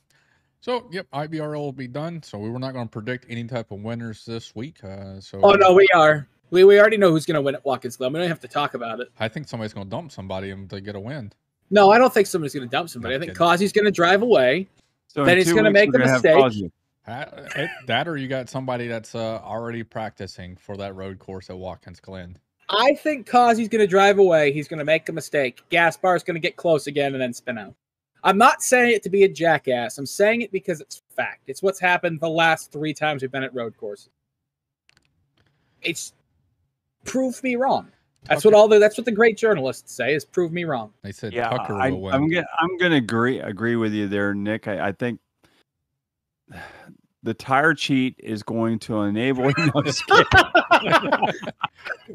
so 0.60 0.88
yep 0.90 1.06
IVRL 1.12 1.56
will 1.56 1.72
be 1.72 1.86
done. 1.86 2.22
So 2.22 2.38
we 2.38 2.48
were 2.48 2.58
not 2.58 2.72
going 2.72 2.86
to 2.86 2.90
predict 2.90 3.26
any 3.28 3.44
type 3.44 3.70
of 3.70 3.80
winners 3.80 4.24
this 4.24 4.56
week. 4.56 4.82
Uh, 4.82 5.20
so 5.20 5.38
oh 5.42 5.52
no 5.52 5.74
we 5.74 5.86
are 5.94 6.26
we, 6.50 6.64
we 6.64 6.80
already 6.80 6.96
know 6.96 7.10
who's 7.10 7.26
going 7.26 7.34
to 7.34 7.42
win 7.42 7.54
at 7.54 7.62
watkins 7.66 7.98
glen 7.98 8.14
we 8.14 8.18
don't 8.20 8.28
have 8.28 8.40
to 8.40 8.48
talk 8.48 8.72
about 8.72 8.98
it 9.00 9.10
I 9.20 9.28
think 9.28 9.46
somebody's 9.46 9.74
going 9.74 9.86
to 9.86 9.90
dump 9.90 10.10
somebody 10.10 10.52
and 10.52 10.70
to 10.70 10.80
get 10.80 10.96
a 10.96 11.00
win. 11.00 11.32
No 11.74 11.90
i 11.90 11.98
don't 11.98 12.14
think 12.14 12.26
somebody's 12.26 12.54
going 12.54 12.66
to 12.66 12.70
dump 12.70 12.88
somebody 12.88 13.12
Not 13.12 13.16
i 13.16 13.20
think 13.20 13.30
kidding. 13.32 13.38
Causey's 13.38 13.72
going 13.72 13.84
to 13.84 13.90
drive 13.90 14.22
away 14.22 14.66
So 15.08 15.24
Then 15.24 15.36
he's 15.36 15.52
gonna 15.52 15.70
make 15.70 15.92
we're 15.92 16.04
the 16.04 16.10
mistake. 16.10 16.70
It- 17.06 17.70
that 17.86 18.08
or 18.08 18.16
you 18.16 18.28
got 18.28 18.48
somebody 18.48 18.88
that's 18.88 19.14
uh, 19.14 19.40
already 19.44 19.82
practicing 19.82 20.56
for 20.56 20.76
that 20.78 20.94
road 20.94 21.18
course 21.18 21.50
at 21.50 21.56
Watkins 21.56 22.00
Glen. 22.00 22.38
I 22.70 22.94
think 22.94 23.26
Causey's 23.26 23.68
going 23.68 23.80
to 23.80 23.86
drive 23.86 24.18
away. 24.18 24.52
He's 24.52 24.68
going 24.68 24.78
to 24.78 24.84
make 24.84 25.08
a 25.08 25.12
mistake. 25.12 25.62
Gaspar's 25.70 26.22
going 26.22 26.34
to 26.34 26.40
get 26.40 26.56
close 26.56 26.86
again 26.86 27.12
and 27.12 27.20
then 27.20 27.32
spin 27.34 27.58
out. 27.58 27.74
I'm 28.22 28.38
not 28.38 28.62
saying 28.62 28.92
it 28.94 29.02
to 29.02 29.10
be 29.10 29.24
a 29.24 29.28
jackass. 29.28 29.98
I'm 29.98 30.06
saying 30.06 30.40
it 30.40 30.50
because 30.50 30.80
it's 30.80 31.02
fact. 31.14 31.42
It's 31.46 31.62
what's 31.62 31.78
happened 31.78 32.20
the 32.20 32.28
last 32.28 32.72
three 32.72 32.94
times 32.94 33.20
we've 33.20 33.30
been 33.30 33.42
at 33.42 33.54
road 33.54 33.76
courses. 33.76 34.08
It's 35.82 36.14
prove 37.04 37.42
me 37.42 37.56
wrong. 37.56 37.92
That's 38.28 38.44
what 38.44 38.54
all 38.54 38.68
the 38.68 38.78
that's 38.78 38.96
what 38.96 39.04
the 39.04 39.12
great 39.12 39.36
journalists 39.36 39.94
say 39.94 40.14
is 40.14 40.24
prove 40.24 40.52
me 40.52 40.64
wrong. 40.64 40.92
They 41.02 41.12
said 41.12 41.32
Yeah, 41.32 41.50
Tucker 41.50 41.74
I, 41.74 41.90
will 41.90 42.02
win. 42.02 42.14
I'm 42.14 42.28
gonna 42.28 42.46
I'm 42.58 42.76
gonna 42.78 42.96
agree 42.96 43.40
agree 43.40 43.76
with 43.76 43.92
you 43.92 44.08
there, 44.08 44.34
Nick. 44.34 44.66
I, 44.66 44.88
I 44.88 44.92
think 44.92 45.20
the 47.22 47.34
tire 47.34 47.74
cheat 47.74 48.14
is 48.18 48.42
going 48.42 48.78
to 48.80 49.02
enable. 49.02 49.44
No, 49.74 49.82
just 49.82 50.06
kidding. 50.06 50.24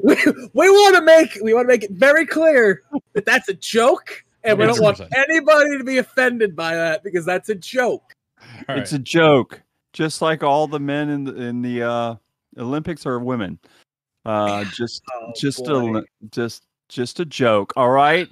we, 0.04 0.16
we 0.54 0.70
want 0.70 0.96
to 0.96 1.02
make 1.02 1.38
we 1.44 1.54
want 1.54 1.66
to 1.66 1.74
make 1.74 1.84
it 1.84 1.92
very 1.92 2.26
clear 2.26 2.84
that 3.14 3.26
that's 3.26 3.50
a 3.50 3.54
joke 3.54 4.24
and 4.44 4.58
we 4.58 4.66
don't 4.66 4.82
want 4.82 5.02
anybody 5.16 5.78
to 5.78 5.84
be 5.84 5.98
offended 5.98 6.56
by 6.56 6.76
that 6.76 7.04
because 7.04 7.26
that's 7.26 7.50
a 7.50 7.56
joke. 7.56 8.16
All 8.68 8.78
it's 8.78 8.94
a 8.94 9.00
joke, 9.00 9.62
just 9.94 10.22
like 10.22 10.44
all 10.44 10.68
the 10.68 10.80
men 10.80 11.10
in 11.10 11.24
the, 11.26 11.36
in 11.36 11.62
the 11.62 11.84
uh, 11.84 12.16
Olympics 12.58 13.06
are 13.06 13.20
women. 13.20 13.60
Uh, 14.26 14.64
just 14.74 15.04
Oh, 15.14 15.32
just 15.36 15.66
boy. 15.66 15.98
a 15.98 16.04
just 16.32 16.66
just 16.88 17.20
a 17.20 17.26
joke. 17.26 17.74
All 17.76 17.90
right. 17.90 18.28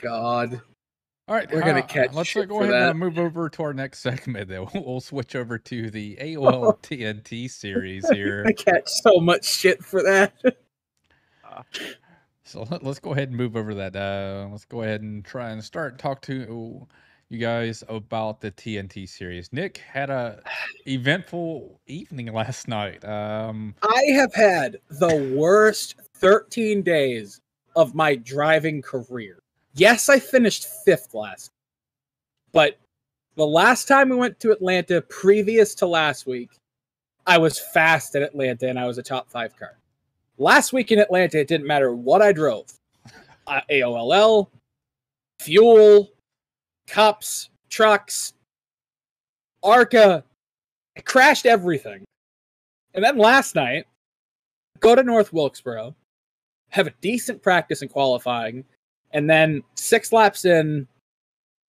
God. 0.00 0.60
All 1.28 1.34
right, 1.34 1.50
We're 1.52 1.62
gonna 1.62 1.80
uh, 1.80 1.86
catch 1.86 2.12
Let's 2.12 2.36
uh, 2.36 2.44
go 2.44 2.58
for 2.58 2.62
ahead 2.62 2.74
and 2.74 2.90
uh, 2.90 2.94
move 2.94 3.18
over 3.18 3.48
to 3.48 3.62
our 3.64 3.74
next 3.74 3.98
segment. 4.02 4.48
Then 4.48 4.64
we'll, 4.72 4.84
we'll 4.84 5.00
switch 5.00 5.34
over 5.34 5.58
to 5.58 5.90
the 5.90 6.16
AOL 6.20 6.78
TNT 6.82 7.50
series 7.50 8.08
here. 8.10 8.44
I 8.46 8.52
catch 8.52 8.86
so 8.86 9.18
much 9.18 9.44
shit 9.44 9.84
for 9.84 10.04
that. 10.04 10.34
So 12.44 12.64
let, 12.70 12.84
us 12.84 13.00
go 13.00 13.10
ahead 13.10 13.28
and 13.30 13.36
move 13.36 13.56
over 13.56 13.74
that. 13.74 13.96
Uh, 13.96 14.46
let's 14.52 14.64
go 14.64 14.82
ahead 14.82 15.02
and 15.02 15.24
try 15.24 15.50
and 15.50 15.64
start 15.64 15.98
talk 15.98 16.22
to 16.22 16.86
you 17.28 17.38
guys 17.38 17.82
about 17.88 18.40
the 18.40 18.50
TNT 18.52 19.08
series. 19.08 19.52
Nick 19.52 19.78
had 19.78 20.10
a 20.10 20.42
eventful 20.86 21.80
evening 21.86 22.26
last 22.32 22.68
night. 22.68 23.04
Um, 23.04 23.74
I 23.82 24.04
have 24.14 24.34
had 24.34 24.78
the 24.88 25.34
worst 25.36 25.96
13 26.14 26.82
days 26.82 27.40
of 27.74 27.94
my 27.94 28.14
driving 28.14 28.80
career. 28.80 29.38
Yes, 29.74 30.08
I 30.08 30.18
finished 30.18 30.66
fifth 30.84 31.14
last, 31.14 31.50
but 32.52 32.78
the 33.34 33.46
last 33.46 33.86
time 33.86 34.08
we 34.08 34.16
went 34.16 34.40
to 34.40 34.52
Atlanta, 34.52 35.02
previous 35.02 35.74
to 35.76 35.86
last 35.86 36.26
week, 36.26 36.50
I 37.26 37.36
was 37.36 37.58
fast 37.58 38.14
at 38.16 38.22
Atlanta 38.22 38.68
and 38.68 38.78
I 38.78 38.86
was 38.86 38.96
a 38.96 39.02
top 39.02 39.28
five 39.28 39.54
car. 39.56 39.76
Last 40.38 40.72
week 40.72 40.92
in 40.92 40.98
Atlanta, 40.98 41.40
it 41.40 41.48
didn't 41.48 41.66
matter 41.66 41.94
what 41.94 42.22
I 42.22 42.32
drove 42.32 42.66
uh, 43.46 43.60
AOLL, 43.70 44.48
fuel, 45.40 46.10
cups, 46.86 47.50
trucks, 47.68 48.34
ARCA. 49.62 50.24
Crashed 51.04 51.46
everything. 51.46 52.04
And 52.94 53.04
then 53.04 53.18
last 53.18 53.54
night, 53.54 53.86
go 54.80 54.94
to 54.94 55.02
North 55.02 55.32
Wilkesboro, 55.32 55.94
have 56.70 56.86
a 56.86 56.94
decent 57.02 57.42
practice 57.42 57.82
in 57.82 57.88
qualifying, 57.88 58.64
and 59.10 59.28
then 59.28 59.62
six 59.74 60.12
laps 60.12 60.46
in, 60.46 60.88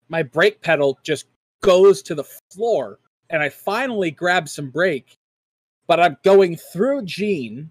my 0.08 0.24
brake 0.24 0.60
pedal 0.60 0.98
just 1.04 1.26
goes 1.62 2.02
to 2.02 2.16
the 2.16 2.24
floor, 2.50 2.98
and 3.30 3.40
I 3.40 3.48
finally 3.48 4.10
grab 4.10 4.48
some 4.48 4.70
brake, 4.70 5.16
but 5.86 6.00
I'm 6.00 6.16
going 6.24 6.56
through 6.56 7.04
Gene, 7.04 7.70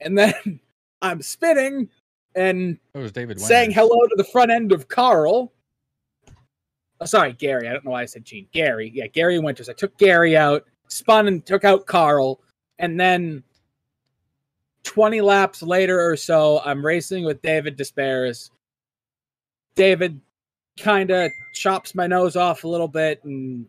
and 0.00 0.18
then 0.18 0.60
I'm 1.02 1.22
spinning 1.22 1.88
and 2.34 2.78
it 2.94 2.98
was 2.98 3.12
David 3.12 3.40
saying 3.40 3.72
hello 3.72 4.06
to 4.06 4.14
the 4.16 4.24
front 4.24 4.50
end 4.50 4.72
of 4.72 4.88
Carl. 4.88 5.52
Oh, 7.00 7.06
sorry, 7.06 7.32
Gary. 7.32 7.68
I 7.68 7.72
don't 7.72 7.84
know 7.84 7.92
why 7.92 8.02
I 8.02 8.06
said 8.06 8.24
Gene. 8.24 8.46
Gary. 8.52 8.90
Yeah, 8.94 9.06
Gary 9.06 9.38
Winters. 9.38 9.68
I 9.68 9.72
took 9.72 9.96
Gary 9.96 10.36
out, 10.36 10.66
spun 10.88 11.28
and 11.28 11.44
took 11.44 11.64
out 11.64 11.86
Carl, 11.86 12.40
and 12.78 13.00
then 13.00 13.42
20 14.84 15.20
laps 15.20 15.62
later 15.62 16.00
or 16.00 16.16
so, 16.16 16.60
I'm 16.64 16.84
racing 16.84 17.24
with 17.24 17.42
David 17.42 17.78
Desparis. 17.78 18.50
David 19.74 20.20
kind 20.78 21.10
of 21.10 21.30
chops 21.54 21.94
my 21.94 22.06
nose 22.06 22.36
off 22.36 22.64
a 22.64 22.68
little 22.68 22.88
bit, 22.88 23.22
and 23.24 23.66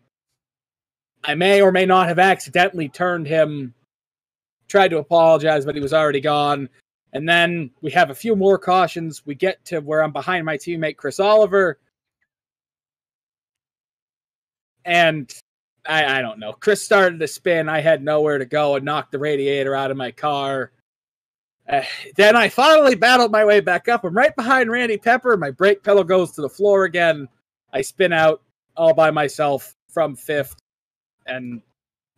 I 1.24 1.36
may 1.36 1.62
or 1.62 1.72
may 1.72 1.86
not 1.86 2.08
have 2.08 2.20
accidentally 2.20 2.90
turned 2.90 3.28
him. 3.28 3.74
Tried 4.68 4.90
to 4.90 5.00
apologize, 5.00 5.66
but 5.66 5.76
he 5.76 5.82
was 5.82 5.94
already 5.94 6.22
gone. 6.22 6.70
And 7.14 7.28
then 7.28 7.72
we 7.82 7.92
have 7.92 8.10
a 8.10 8.16
few 8.16 8.38
more 8.38 8.58
cautions. 8.58 9.26
We 9.26 9.36
get 9.36 9.64
to 9.66 9.80
where 9.82 10.02
I'm 10.02 10.14
behind 10.14 10.46
my 10.46 10.58
teammate 10.58 10.96
Chris 10.96 11.20
Oliver. 11.20 11.78
And 14.86 15.32
I, 15.88 16.20
I 16.20 16.22
don't 16.22 16.40
know. 16.40 16.54
Chris 16.54 16.82
started 16.82 17.20
to 17.20 17.28
spin. 17.28 17.70
I 17.70 17.82
had 17.82 18.04
nowhere 18.04 18.38
to 18.38 18.46
go 18.46 18.76
and 18.76 18.86
knocked 18.86 19.12
the 19.12 19.20
radiator 19.20 19.76
out 19.76 19.92
of 19.92 19.98
my 19.98 20.12
car. 20.12 20.72
Uh, 21.70 21.84
then 22.16 22.36
I 22.36 22.50
finally 22.50 22.96
battled 22.96 23.32
my 23.32 23.46
way 23.46 23.60
back 23.60 23.88
up. 23.88 24.04
I'm 24.04 24.16
right 24.16 24.36
behind 24.36 24.70
Randy 24.70 24.98
Pepper. 24.98 25.38
My 25.38 25.52
brake 25.52 25.84
pedal 25.84 26.04
goes 26.04 26.32
to 26.32 26.42
the 26.42 26.50
floor 26.50 26.86
again. 26.86 27.28
I 27.74 27.82
spin 27.82 28.12
out 28.12 28.42
all 28.76 28.94
by 28.94 29.12
myself 29.12 29.76
from 29.88 30.16
fifth. 30.16 30.56
And 31.28 31.62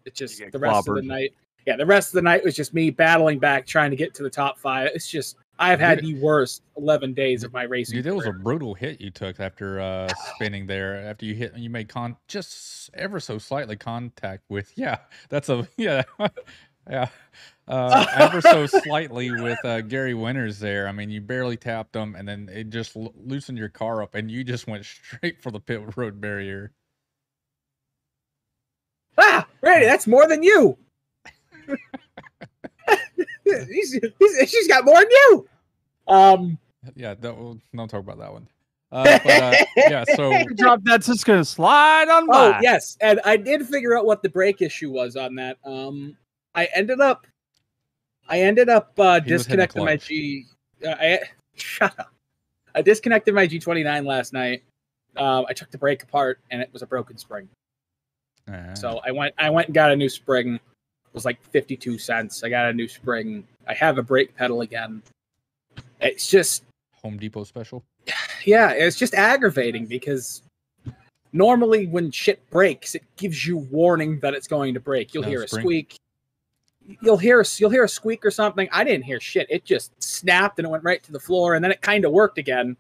it 0.06 0.16
just, 0.16 0.42
the 0.52 0.60
rest 0.60 0.88
of 0.88 0.96
the 0.96 1.02
night. 1.02 1.34
Yeah, 1.68 1.76
the 1.76 1.86
rest 1.86 2.10
of 2.10 2.14
the 2.16 2.22
night 2.22 2.44
was 2.44 2.56
just 2.56 2.74
me 2.74 2.90
battling 2.90 3.40
back, 3.40 3.66
trying 3.66 3.92
to 3.92 3.98
get 3.98 4.14
to 4.16 4.24
the 4.24 4.30
top 4.30 4.58
five. 4.58 4.90
It's 4.94 5.10
just, 5.10 5.38
I've 5.60 5.80
had 5.80 6.00
the 6.00 6.16
worst 6.16 6.64
11 6.78 7.14
days 7.14 7.44
of 7.44 7.54
my 7.54 7.64
racing. 7.64 7.98
Dude, 7.98 8.06
that 8.06 8.16
was 8.16 8.26
a 8.26 8.32
brutal 8.34 8.74
hit 8.74 9.00
you 9.00 9.12
took 9.12 9.40
after 9.40 9.80
uh, 9.80 10.10
spinning 10.36 10.66
there. 10.66 10.96
After 10.96 11.26
you 11.26 11.36
hit, 11.36 11.56
you 11.58 11.70
made 11.70 11.90
con 11.90 12.18
just 12.28 12.90
ever 12.96 13.20
so 13.20 13.38
slightly 13.38 13.76
contact 13.76 14.44
with. 14.50 14.72
Yeah, 14.78 14.98
that's 15.30 15.50
a 15.50 15.68
yeah, 15.78 16.04
yeah, 16.90 17.08
uh, 17.68 18.06
ever 18.16 18.42
so 18.42 18.66
slightly 18.66 19.32
with 19.32 19.64
uh, 19.64 19.82
Gary 19.82 20.14
Winters 20.14 20.60
there. 20.60 20.88
I 20.88 20.92
mean, 20.92 21.10
you 21.12 21.22
barely 21.22 21.58
tapped 21.58 21.96
him, 21.96 22.16
and 22.16 22.28
then 22.28 22.50
it 22.52 22.70
just 22.70 22.96
lo- 22.96 23.14
loosened 23.16 23.58
your 23.58 23.70
car 23.70 24.02
up, 24.02 24.16
and 24.16 24.32
you 24.32 24.44
just 24.44 24.68
went 24.68 24.84
straight 24.86 25.42
for 25.42 25.52
the 25.52 25.60
pit 25.60 25.82
road 25.96 26.20
barrier. 26.20 26.72
Ah, 29.18 29.48
Randy, 29.62 29.86
that's 29.86 30.08
more 30.08 30.28
than 30.28 30.42
you. 30.44 30.78
He's, 33.44 33.94
he's, 34.20 34.50
she's 34.50 34.68
got 34.68 34.86
more 34.86 34.96
than 35.00 35.10
you. 35.10 35.48
Um, 36.08 36.58
Yeah, 36.96 37.14
don't, 37.16 37.62
don't 37.76 37.88
talk 37.88 38.02
about 38.02 38.20
that 38.20 38.32
one. 38.32 38.48
Uh, 38.92 39.20
but, 39.24 39.42
uh, 39.42 39.56
yeah, 39.90 40.04
so 40.16 40.32
Drop 40.56 40.80
that's 40.84 41.08
just 41.08 41.26
gonna 41.26 41.44
slide 41.44 42.10
on 42.10 42.24
Oh 42.30 42.52
by. 42.52 42.60
yes, 42.62 42.96
and 43.02 43.20
I 43.26 43.38
did 43.38 43.66
figure 43.68 43.98
out 43.98 44.06
what 44.06 44.22
the 44.22 44.30
brake 44.30 44.62
issue 44.62 44.92
was 44.92 45.16
on 45.16 45.34
that. 45.36 45.58
Um, 45.66 46.16
I 46.54 46.68
ended 46.76 47.02
up, 47.02 47.26
I 48.30 48.42
ended 48.42 48.70
up 48.70 48.94
uh, 49.00 49.20
He 49.22 49.34
was 49.34 49.48
hitting 49.48 49.66
disconnecting 49.66 49.84
my 49.84 49.92
clutch. 49.98 50.08
G. 50.08 50.46
Uh, 50.86 50.90
I 51.00 51.20
shut 51.56 52.00
up. 52.00 52.12
I 52.76 52.82
disconnected 52.84 53.34
my 53.34 53.48
G29 53.48 54.06
last 54.06 54.32
night. 54.34 54.64
Um, 55.18 55.46
I 55.50 55.54
took 55.54 55.72
the 55.72 55.78
brake 55.80 56.04
apart, 56.04 56.40
and 56.52 56.62
it 56.62 56.70
was 56.72 56.82
a 56.84 56.88
broken 56.88 57.18
spring. 57.18 57.48
uh, 58.52 58.76
So 58.76 59.00
I 59.06 59.12
went, 59.12 59.34
I 59.40 59.50
went 59.50 59.70
and 59.70 59.76
got 59.76 59.92
a 59.92 59.96
new 59.96 60.10
spring. 60.10 60.60
Was 61.14 61.26
like 61.26 61.42
fifty-two 61.52 61.98
cents. 61.98 62.44
I 62.44 62.50
got 62.50 62.70
a 62.70 62.74
new 62.74 62.88
spring. 62.88 63.46
I 63.68 63.74
have 63.76 63.98
a 63.98 64.04
brake 64.04 64.36
pedal 64.36 64.62
again. 64.62 65.04
It's 66.02 66.28
just 66.28 66.64
Home 67.04 67.18
Depot 67.18 67.44
special. 67.44 67.84
yeah, 68.46 68.72
it's 68.72 68.98
just 68.98 69.14
aggravating 69.14 69.86
because 69.86 70.42
normally 71.32 71.88
when 71.88 72.12
shit 72.12 72.48
breaks, 72.50 72.96
it 72.96 73.04
gives 73.16 73.46
you 73.46 73.58
warning 73.58 74.20
that 74.22 74.34
it's 74.34 74.48
going 74.48 74.74
to 74.74 74.80
break. 74.80 75.14
You'll 75.14 75.24
No 75.24 75.30
hear 75.30 75.44
a 75.44 75.48
squeak. 75.48 75.96
You'll 77.02 77.18
hear 77.18 77.40
a, 77.42 77.46
you'll 77.58 77.70
hear 77.70 77.84
a 77.84 77.90
squeak 77.90 78.26
or 78.26 78.32
something. 78.32 78.68
I 78.72 78.84
didn't 78.84 79.04
hear 79.04 79.20
shit. 79.20 79.48
It 79.50 79.66
just 79.66 79.92
snapped 80.04 80.60
and 80.60 80.66
it 80.66 80.70
went 80.70 80.84
right 80.84 81.02
to 81.04 81.12
the 81.12 81.20
floor, 81.20 81.56
and 81.56 81.64
then 81.64 81.72
it 81.72 81.82
kind 81.82 82.06
of 82.06 82.12
worked 82.12 82.38
again. 82.38 82.76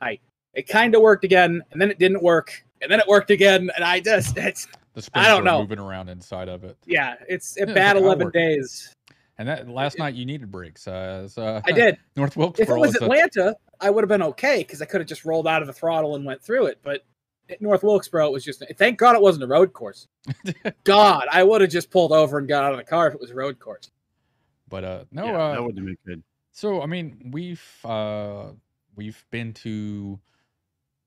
I 0.00 0.18
it 0.54 0.68
kind 0.68 0.94
of 0.94 1.02
worked 1.02 1.24
again, 1.24 1.62
and 1.70 1.80
then 1.80 1.90
it 1.90 1.98
didn't 1.98 2.22
work, 2.22 2.64
and 2.82 2.90
then 2.90 2.98
it 3.00 3.06
worked 3.06 3.30
again, 3.30 3.70
and 3.76 3.84
I 3.84 4.00
just 4.00 4.36
it's 4.36 4.66
The 4.96 5.02
springs 5.02 5.28
don't 5.28 5.38
were 5.40 5.44
know. 5.44 5.60
moving 5.60 5.78
around 5.78 6.08
inside 6.08 6.48
of 6.48 6.64
it. 6.64 6.76
yeah, 6.86 7.14
it's 7.28 7.56
a 7.56 7.60
Yeah, 7.60 7.64
it's 7.66 7.74
bad 7.74 7.96
like, 7.96 8.02
eleven 8.04 8.24
work. 8.24 8.34
days. 8.34 8.92
And 9.38 9.46
that 9.48 9.68
last 9.68 9.98
night 9.98 10.14
you 10.14 10.24
needed 10.24 10.50
brakes. 10.50 10.88
Uh, 10.88 11.28
so, 11.28 11.60
I 11.66 11.70
did. 11.72 11.98
North 12.16 12.36
Wilkesboro. 12.36 12.64
If 12.64 12.68
Wilkesboro 12.68 12.76
it 12.78 12.80
was 12.80 12.96
Atlanta, 13.36 13.54
I 13.80 13.90
would 13.90 14.02
have 14.02 14.08
been 14.08 14.22
okay 14.22 14.58
because 14.58 14.80
I 14.80 14.86
could 14.86 15.00
have 15.02 15.08
just 15.08 15.26
rolled 15.26 15.46
out 15.46 15.60
of 15.60 15.66
the 15.68 15.74
throttle 15.74 16.16
and 16.16 16.24
went 16.24 16.42
through 16.42 16.66
it. 16.66 16.78
But 16.82 17.04
at 17.50 17.60
North 17.60 17.82
Wilkesboro, 17.82 18.26
it 18.26 18.32
was 18.32 18.42
just 18.42 18.64
thank 18.78 18.98
God 18.98 19.14
it 19.14 19.20
wasn't 19.20 19.44
a 19.44 19.46
road 19.46 19.74
course. 19.74 20.08
God, 20.84 21.26
I 21.30 21.42
would 21.44 21.60
have 21.60 21.68
just 21.70 21.90
pulled 21.90 22.12
over 22.12 22.38
and 22.38 22.48
got 22.48 22.64
out 22.64 22.72
of 22.72 22.78
the 22.78 22.84
car 22.84 23.06
if 23.08 23.14
it 23.14 23.20
was 23.20 23.30
a 23.30 23.34
road 23.34 23.58
course. 23.58 23.90
but 24.70 24.82
uh, 24.84 25.04
no, 25.12 25.26
Yeah, 25.26 25.36
uh, 25.38 25.52
that 25.52 25.62
wouldn't 25.62 25.86
be 25.86 25.96
good. 26.06 26.22
So 26.52 26.80
I 26.80 26.86
mean, 26.86 27.28
we've 27.32 27.62
uh, 27.84 28.46
we've 28.94 29.22
been 29.30 29.52
to 29.52 30.18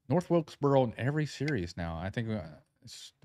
North 0.07 0.29
Wilkesboro 0.29 0.83
in 0.83 0.93
every 0.97 1.25
series 1.25 1.75
now. 1.75 1.99
I 1.99 2.11
think 2.11 2.29
uh, 2.29 2.33
s- 2.33 2.43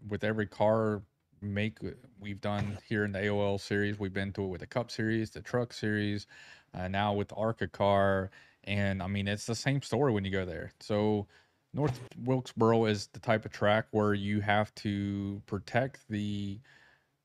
with 0.08 0.24
every 0.24 0.46
car 0.46 1.02
make 1.40 1.78
we've 2.18 2.40
done 2.40 2.78
here 2.88 3.04
in 3.04 3.12
the 3.12 3.18
AOL 3.18 3.60
series, 3.60 3.98
we've 3.98 4.14
been 4.14 4.32
to 4.32 4.44
it 4.44 4.48
with 4.48 4.60
the 4.60 4.66
Cup 4.66 4.90
series, 4.90 5.30
the 5.30 5.40
Truck 5.40 5.72
series, 5.72 6.26
uh, 6.74 6.88
now 6.88 7.12
with 7.12 7.28
the 7.28 7.34
Arca 7.34 7.68
car, 7.68 8.30
and 8.64 9.02
I 9.02 9.06
mean 9.06 9.28
it's 9.28 9.46
the 9.46 9.54
same 9.54 9.82
story 9.82 10.12
when 10.12 10.24
you 10.24 10.30
go 10.30 10.44
there. 10.44 10.72
So 10.80 11.26
North 11.72 12.00
Wilkesboro 12.24 12.86
is 12.86 13.08
the 13.08 13.20
type 13.20 13.44
of 13.44 13.52
track 13.52 13.86
where 13.90 14.14
you 14.14 14.40
have 14.40 14.74
to 14.76 15.42
protect 15.46 16.00
the 16.08 16.60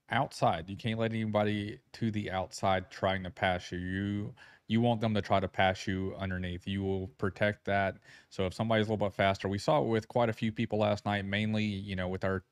outside. 0.10 0.70
You 0.70 0.76
can't 0.76 1.00
let 1.00 1.12
anybody 1.12 1.80
to 1.94 2.12
the 2.12 2.32
outside 2.32 2.90
trying 2.90 3.24
to 3.24 3.30
pass 3.30 3.72
you. 3.72 3.78
You 3.78 4.34
you 4.70 4.80
want 4.82 5.02
them 5.02 5.16
to 5.16 5.22
try 5.22 5.40
to 5.40 5.48
pass 5.48 5.88
you 5.88 6.14
underneath. 6.18 6.68
You 6.68 6.84
will 6.84 7.08
protect 7.18 7.66
that. 7.66 7.98
So 8.30 8.46
if 8.46 8.54
somebody's 8.54 8.88
a 8.88 8.92
little 8.92 9.08
bit 9.08 9.16
faster, 9.16 9.50
we 9.50 9.58
saw 9.58 9.82
it 9.82 9.88
with 9.88 10.08
quite 10.08 10.30
a 10.30 10.34
few 10.34 10.52
people 10.52 10.78
last 10.78 11.08
night, 11.08 11.26
mainly, 11.26 11.64
you 11.64 11.96
know, 11.96 12.08
with 12.08 12.24
our 12.24 12.44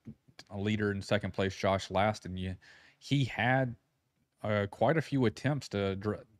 leader 0.53 0.91
in 0.91 1.01
second 1.01 1.31
place, 1.31 1.55
Josh 1.55 1.89
Laston. 1.89 2.35
You, 2.35 2.55
he 2.97 3.23
had 3.23 3.75
uh, 4.43 4.65
quite 4.71 4.97
a 4.97 5.01
few 5.01 5.25
attempts 5.27 5.69
to 5.69 5.95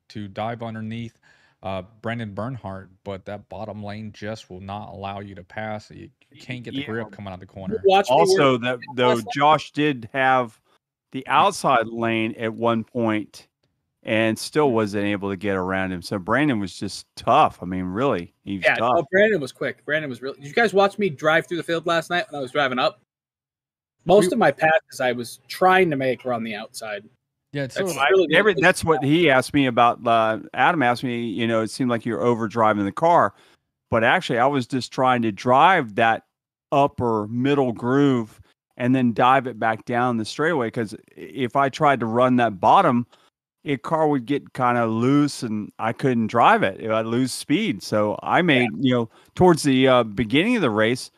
to 0.10 0.28
dive 0.28 0.64
underneath 0.64 1.20
uh, 1.62 1.84
Brandon 2.02 2.34
Bernhardt, 2.34 2.90
but 3.04 3.26
that 3.26 3.48
bottom 3.48 3.84
lane 3.84 4.12
just 4.14 4.50
will 4.50 4.62
not 4.62 4.90
allow 4.90 5.20
you 5.20 5.36
to 5.36 5.44
pass. 5.44 5.92
You, 5.92 6.10
you 6.32 6.42
can't 6.42 6.64
get 6.64 6.74
the 6.74 6.82
Yeah. 6.82 6.86
grip 6.88 7.12
coming 7.12 7.28
out 7.32 7.36
of 7.36 7.40
the 7.42 7.46
corner. 7.46 7.82
Watch 7.86 8.08
Also, 8.10 8.58
that 8.58 8.80
though. 8.96 9.22
Josh 9.32 9.72
did 9.72 10.10
have 10.12 10.60
the 11.12 11.26
outside 11.28 11.88
lane 11.88 12.34
at 12.40 12.54
one 12.54 12.84
point 12.84 13.47
and 14.08 14.40
still 14.40 14.72
wasn't 14.72 15.04
able 15.04 15.30
to 15.30 15.36
get 15.36 15.58
around 15.58 15.92
him. 15.92 16.02
So 16.02 16.18
Brandon 16.18 16.60
was 16.60 16.74
just 16.74 17.06
tough. 17.18 17.60
I 17.62 17.66
mean, 17.66 17.84
really, 17.84 18.34
he 18.46 18.56
was 18.56 18.64
Yeah, 18.66 18.76
tough. 18.76 18.96
no, 18.96 19.06
Brandon 19.12 19.42
was 19.42 19.52
quick. 19.52 19.84
Brandon 19.86 20.10
was 20.10 20.22
really. 20.22 20.38
Did 20.40 20.48
you 20.48 20.54
guys 20.54 20.74
watch 20.74 20.98
me 20.98 21.10
drive 21.10 21.46
through 21.46 21.58
the 21.58 21.64
field 21.64 21.86
last 21.86 22.10
night 22.10 22.26
when 22.30 22.40
I 22.40 22.42
was 22.42 22.52
driving 22.52 22.80
up? 22.80 23.02
Most 24.06 24.28
We- 24.28 24.34
of 24.34 24.40
my 24.40 24.52
passes 24.52 25.02
I 25.02 25.12
was 25.12 25.42
trying 25.50 25.90
to 25.92 25.98
make 25.98 26.24
were 26.24 26.34
on 26.34 26.44
the 26.44 26.56
outside. 26.56 27.04
Yeah, 27.52 27.68
so 27.68 27.86
That's 27.86 27.98
I- 27.98 28.08
really 28.10 28.34
every, 28.36 28.54
that's 28.56 28.84
what 28.84 29.04
he 29.04 29.30
asked 29.30 29.54
me 29.54 29.66
about. 29.68 30.06
Uh, 30.06 30.40
Adam 30.54 30.82
asked 30.84 31.04
me, 31.04 31.26
you 31.26 31.46
know, 31.48 31.62
it 31.62 31.70
seemed 31.70 31.90
like 31.90 32.06
you're 32.06 32.22
over 32.22 32.48
driving 32.48 32.86
the 32.86 32.92
car, 32.92 33.34
but 33.92 34.04
actually, 34.04 34.40
I 34.40 34.46
was 34.48 34.68
just 34.68 34.92
trying 34.92 35.22
to 35.24 35.32
drive 35.32 35.96
that 35.96 36.24
upper 36.72 37.28
middle 37.28 37.72
groove 37.74 38.40
and 38.78 38.94
then 38.96 39.12
dive 39.14 39.48
it 39.48 39.60
back 39.60 39.86
down 39.86 40.18
the 40.18 40.26
straightaway. 40.26 40.68
Because 40.68 40.96
if 41.16 41.56
I 41.56 41.68
tried 41.70 42.00
to 42.02 42.06
run 42.06 42.36
that 42.38 42.60
bottom, 42.60 43.08
a 43.68 43.78
car 43.78 44.08
would 44.08 44.26
get 44.26 44.54
kind 44.54 44.78
of 44.78 44.90
loose 44.90 45.44
and 45.44 45.72
I 45.78 45.94
couldn't 45.94 46.28
drive 46.28 46.64
it. 46.64 46.90
I'd 46.90 47.06
lose 47.06 47.32
speed. 47.32 47.84
So 47.84 48.18
I 48.24 48.42
made, 48.42 48.70
you 48.80 48.94
know, 48.94 49.10
towards 49.36 49.64
the 49.64 49.88
uh, 49.88 50.04
beginning 50.04 50.56
of 50.56 50.62
the 50.62 50.70
race, 50.70 51.12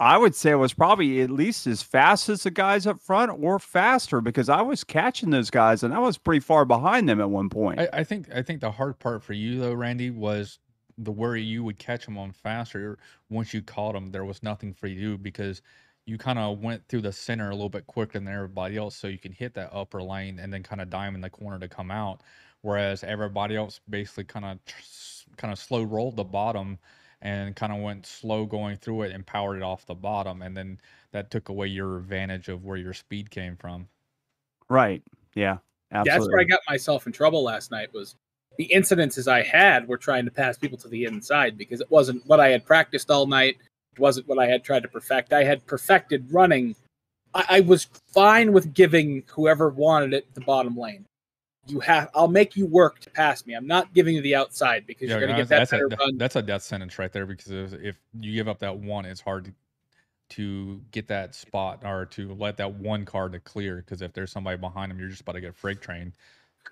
I 0.00 0.16
would 0.16 0.34
say 0.34 0.52
I 0.52 0.56
was 0.56 0.72
probably 0.72 1.20
at 1.22 1.30
least 1.30 1.66
as 1.66 1.82
fast 1.82 2.28
as 2.28 2.44
the 2.44 2.50
guys 2.50 2.86
up 2.86 3.00
front 3.00 3.32
or 3.42 3.58
faster 3.58 4.20
because 4.20 4.48
I 4.48 4.62
was 4.62 4.84
catching 4.84 5.30
those 5.30 5.50
guys 5.50 5.82
and 5.82 5.92
I 5.92 5.98
was 5.98 6.18
pretty 6.18 6.40
far 6.40 6.64
behind 6.64 7.08
them 7.08 7.20
at 7.20 7.30
one 7.30 7.48
point. 7.48 7.80
I, 7.80 7.88
I 7.92 8.04
think 8.04 8.28
I 8.32 8.42
think 8.42 8.60
the 8.60 8.70
hard 8.70 8.98
part 8.98 9.22
for 9.22 9.32
you 9.32 9.58
though, 9.58 9.74
Randy, 9.74 10.10
was 10.10 10.58
the 10.98 11.12
worry 11.12 11.42
you 11.42 11.64
would 11.64 11.78
catch 11.78 12.04
them 12.04 12.18
on 12.18 12.32
faster. 12.32 12.98
Once 13.28 13.52
you 13.52 13.62
caught 13.62 13.94
them, 13.94 14.10
there 14.10 14.24
was 14.24 14.42
nothing 14.42 14.72
for 14.72 14.86
you 14.86 15.18
because 15.18 15.62
you 16.08 16.16
kind 16.16 16.38
of 16.38 16.60
went 16.60 16.88
through 16.88 17.02
the 17.02 17.12
center 17.12 17.50
a 17.50 17.54
little 17.54 17.68
bit 17.68 17.86
quicker 17.86 18.18
than 18.18 18.28
everybody 18.28 18.78
else, 18.78 18.96
so 18.96 19.08
you 19.08 19.18
can 19.18 19.30
hit 19.30 19.52
that 19.54 19.70
upper 19.74 20.02
lane 20.02 20.38
and 20.38 20.50
then 20.50 20.62
kind 20.62 20.80
of 20.80 20.88
dime 20.88 21.14
in 21.14 21.20
the 21.20 21.28
corner 21.28 21.58
to 21.58 21.68
come 21.68 21.90
out. 21.90 22.22
Whereas 22.62 23.04
everybody 23.04 23.56
else 23.56 23.80
basically 23.90 24.24
kind 24.24 24.46
of 24.46 24.58
kind 25.36 25.52
of 25.52 25.58
slow 25.58 25.82
rolled 25.82 26.16
the 26.16 26.24
bottom 26.24 26.78
and 27.20 27.54
kind 27.54 27.72
of 27.72 27.80
went 27.80 28.06
slow 28.06 28.46
going 28.46 28.76
through 28.76 29.02
it 29.02 29.12
and 29.12 29.26
powered 29.26 29.58
it 29.58 29.62
off 29.62 29.84
the 29.84 29.94
bottom, 29.94 30.40
and 30.40 30.56
then 30.56 30.80
that 31.12 31.30
took 31.30 31.50
away 31.50 31.66
your 31.66 31.98
advantage 31.98 32.48
of 32.48 32.64
where 32.64 32.78
your 32.78 32.94
speed 32.94 33.30
came 33.30 33.56
from. 33.56 33.88
right. 34.70 35.02
Yeah. 35.34 35.58
Absolutely. 35.92 36.18
That's 36.18 36.32
where 36.32 36.40
I 36.40 36.44
got 36.44 36.60
myself 36.68 37.06
in 37.06 37.12
trouble 37.12 37.42
last 37.42 37.70
night. 37.70 37.92
Was 37.92 38.16
the 38.58 38.70
incidences 38.74 39.28
I 39.28 39.42
had 39.42 39.88
were 39.88 39.96
trying 39.96 40.24
to 40.24 40.30
pass 40.30 40.58
people 40.58 40.78
to 40.78 40.88
the 40.88 41.04
inside 41.04 41.56
because 41.56 41.80
it 41.80 41.90
wasn't 41.90 42.26
what 42.26 42.40
I 42.40 42.48
had 42.48 42.66
practiced 42.66 43.10
all 43.10 43.26
night. 43.26 43.56
Wasn't 43.98 44.28
what 44.28 44.38
I 44.38 44.46
had 44.46 44.64
tried 44.64 44.82
to 44.82 44.88
perfect. 44.88 45.32
I 45.32 45.44
had 45.44 45.66
perfected 45.66 46.32
running. 46.32 46.74
I, 47.34 47.44
I 47.48 47.60
was 47.60 47.84
fine 47.84 48.52
with 48.52 48.72
giving 48.74 49.22
whoever 49.28 49.68
wanted 49.70 50.14
it 50.14 50.32
the 50.34 50.40
bottom 50.40 50.76
lane. 50.76 51.04
You 51.66 51.80
have. 51.80 52.10
I'll 52.14 52.28
make 52.28 52.56
you 52.56 52.66
work 52.66 52.98
to 53.00 53.10
pass 53.10 53.44
me. 53.46 53.54
I'm 53.54 53.66
not 53.66 53.92
giving 53.92 54.14
you 54.14 54.22
the 54.22 54.34
outside 54.34 54.86
because 54.86 55.10
you're 55.10 55.20
going 55.20 55.32
to 55.32 55.36
get 55.36 55.48
that 55.48 55.58
that's, 55.58 55.70
better 55.70 55.86
a, 55.86 55.96
run. 55.96 56.16
that's 56.16 56.36
a 56.36 56.42
death 56.42 56.62
sentence 56.62 56.98
right 56.98 57.12
there 57.12 57.26
because 57.26 57.50
if, 57.52 57.80
if 57.80 57.96
you 58.18 58.32
give 58.32 58.48
up 58.48 58.58
that 58.60 58.76
one, 58.76 59.04
it's 59.04 59.20
hard 59.20 59.44
to, 59.44 59.52
to 60.30 60.80
get 60.90 61.06
that 61.08 61.34
spot 61.34 61.82
or 61.84 62.06
to 62.06 62.34
let 62.34 62.56
that 62.56 62.72
one 62.74 63.04
car 63.04 63.28
to 63.28 63.38
clear 63.40 63.76
because 63.76 64.00
if 64.00 64.14
there's 64.14 64.32
somebody 64.32 64.56
behind 64.56 64.90
them, 64.90 64.98
you're 64.98 65.08
just 65.10 65.20
about 65.20 65.32
to 65.32 65.40
get 65.40 65.54
freight 65.54 65.82
train. 65.82 66.12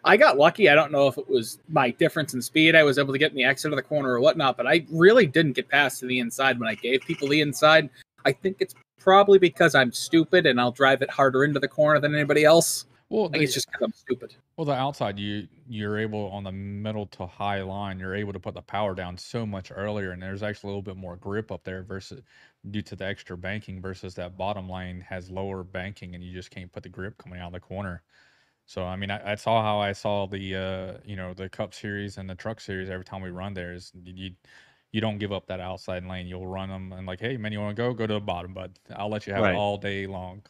I 0.04 0.16
got 0.16 0.38
lucky. 0.38 0.68
I 0.68 0.74
don't 0.74 0.92
know 0.92 1.08
if 1.08 1.18
it 1.18 1.28
was 1.28 1.58
my 1.68 1.90
difference 1.90 2.34
in 2.34 2.42
speed. 2.42 2.74
I 2.74 2.82
was 2.82 2.98
able 2.98 3.12
to 3.12 3.18
get 3.18 3.30
in 3.30 3.36
the 3.36 3.44
exit 3.44 3.72
of 3.72 3.76
the 3.76 3.82
corner 3.82 4.10
or 4.10 4.20
whatnot, 4.20 4.56
but 4.56 4.66
I 4.66 4.86
really 4.90 5.26
didn't 5.26 5.52
get 5.52 5.68
past 5.68 6.00
to 6.00 6.06
the 6.06 6.20
inside 6.20 6.58
when 6.58 6.68
I 6.68 6.74
gave 6.74 7.00
people 7.02 7.28
the 7.28 7.40
inside. 7.40 7.90
I 8.24 8.32
think 8.32 8.58
it's 8.60 8.74
probably 8.98 9.38
because 9.38 9.74
I'm 9.74 9.92
stupid 9.92 10.46
and 10.46 10.60
I'll 10.60 10.72
drive 10.72 11.02
it 11.02 11.10
harder 11.10 11.44
into 11.44 11.60
the 11.60 11.68
corner 11.68 12.00
than 12.00 12.14
anybody 12.14 12.44
else. 12.44 12.86
Well, 13.08 13.26
I 13.26 13.28
think 13.28 13.34
the, 13.34 13.44
it's 13.44 13.54
just 13.54 13.70
because 13.70 13.84
I'm 13.84 13.92
stupid. 13.92 14.34
well, 14.56 14.64
the 14.64 14.72
outside 14.72 15.16
you 15.16 15.46
you're 15.68 15.96
able 15.96 16.28
on 16.30 16.42
the 16.42 16.50
middle 16.50 17.06
to 17.06 17.26
high 17.26 17.62
line, 17.62 18.00
you're 18.00 18.16
able 18.16 18.32
to 18.32 18.40
put 18.40 18.54
the 18.54 18.62
power 18.62 18.94
down 18.96 19.16
so 19.16 19.46
much 19.46 19.70
earlier, 19.74 20.10
and 20.10 20.20
there's 20.20 20.42
actually 20.42 20.68
a 20.68 20.72
little 20.72 20.82
bit 20.82 20.96
more 20.96 21.16
grip 21.16 21.52
up 21.52 21.62
there 21.62 21.84
versus 21.84 22.22
due 22.72 22.82
to 22.82 22.96
the 22.96 23.04
extra 23.04 23.36
banking 23.36 23.80
versus 23.80 24.14
that 24.16 24.36
bottom 24.36 24.68
line 24.68 25.00
has 25.08 25.30
lower 25.30 25.62
banking, 25.62 26.16
and 26.16 26.24
you 26.24 26.32
just 26.32 26.50
can't 26.50 26.72
put 26.72 26.82
the 26.82 26.88
grip 26.88 27.16
coming 27.16 27.38
out 27.38 27.48
of 27.48 27.52
the 27.52 27.60
corner. 27.60 28.02
So 28.66 28.84
I 28.84 28.96
mean, 28.96 29.10
I, 29.10 29.32
I 29.32 29.34
saw 29.36 29.62
how 29.62 29.78
I 29.78 29.92
saw 29.92 30.26
the 30.26 30.54
uh, 30.56 30.98
you 31.04 31.16
know 31.16 31.32
the 31.34 31.48
Cup 31.48 31.72
Series 31.72 32.18
and 32.18 32.28
the 32.28 32.34
Truck 32.34 32.60
Series 32.60 32.90
every 32.90 33.04
time 33.04 33.22
we 33.22 33.30
run 33.30 33.54
there 33.54 33.72
is 33.72 33.92
you 34.04 34.32
you 34.92 35.00
don't 35.00 35.18
give 35.18 35.32
up 35.32 35.46
that 35.46 35.60
outside 35.60 36.04
lane. 36.04 36.26
You'll 36.26 36.46
run 36.46 36.68
them 36.68 36.92
and 36.92 37.06
like, 37.06 37.20
hey 37.20 37.36
man, 37.36 37.52
you 37.52 37.60
want 37.60 37.76
to 37.76 37.82
go? 37.82 37.92
Go 37.94 38.06
to 38.06 38.14
the 38.14 38.20
bottom, 38.20 38.52
bud. 38.52 38.78
I'll 38.94 39.08
let 39.08 39.26
you 39.26 39.32
have 39.32 39.42
Right. 39.42 39.54
it 39.54 39.56
all 39.56 39.78
day 39.78 40.06
long. 40.06 40.42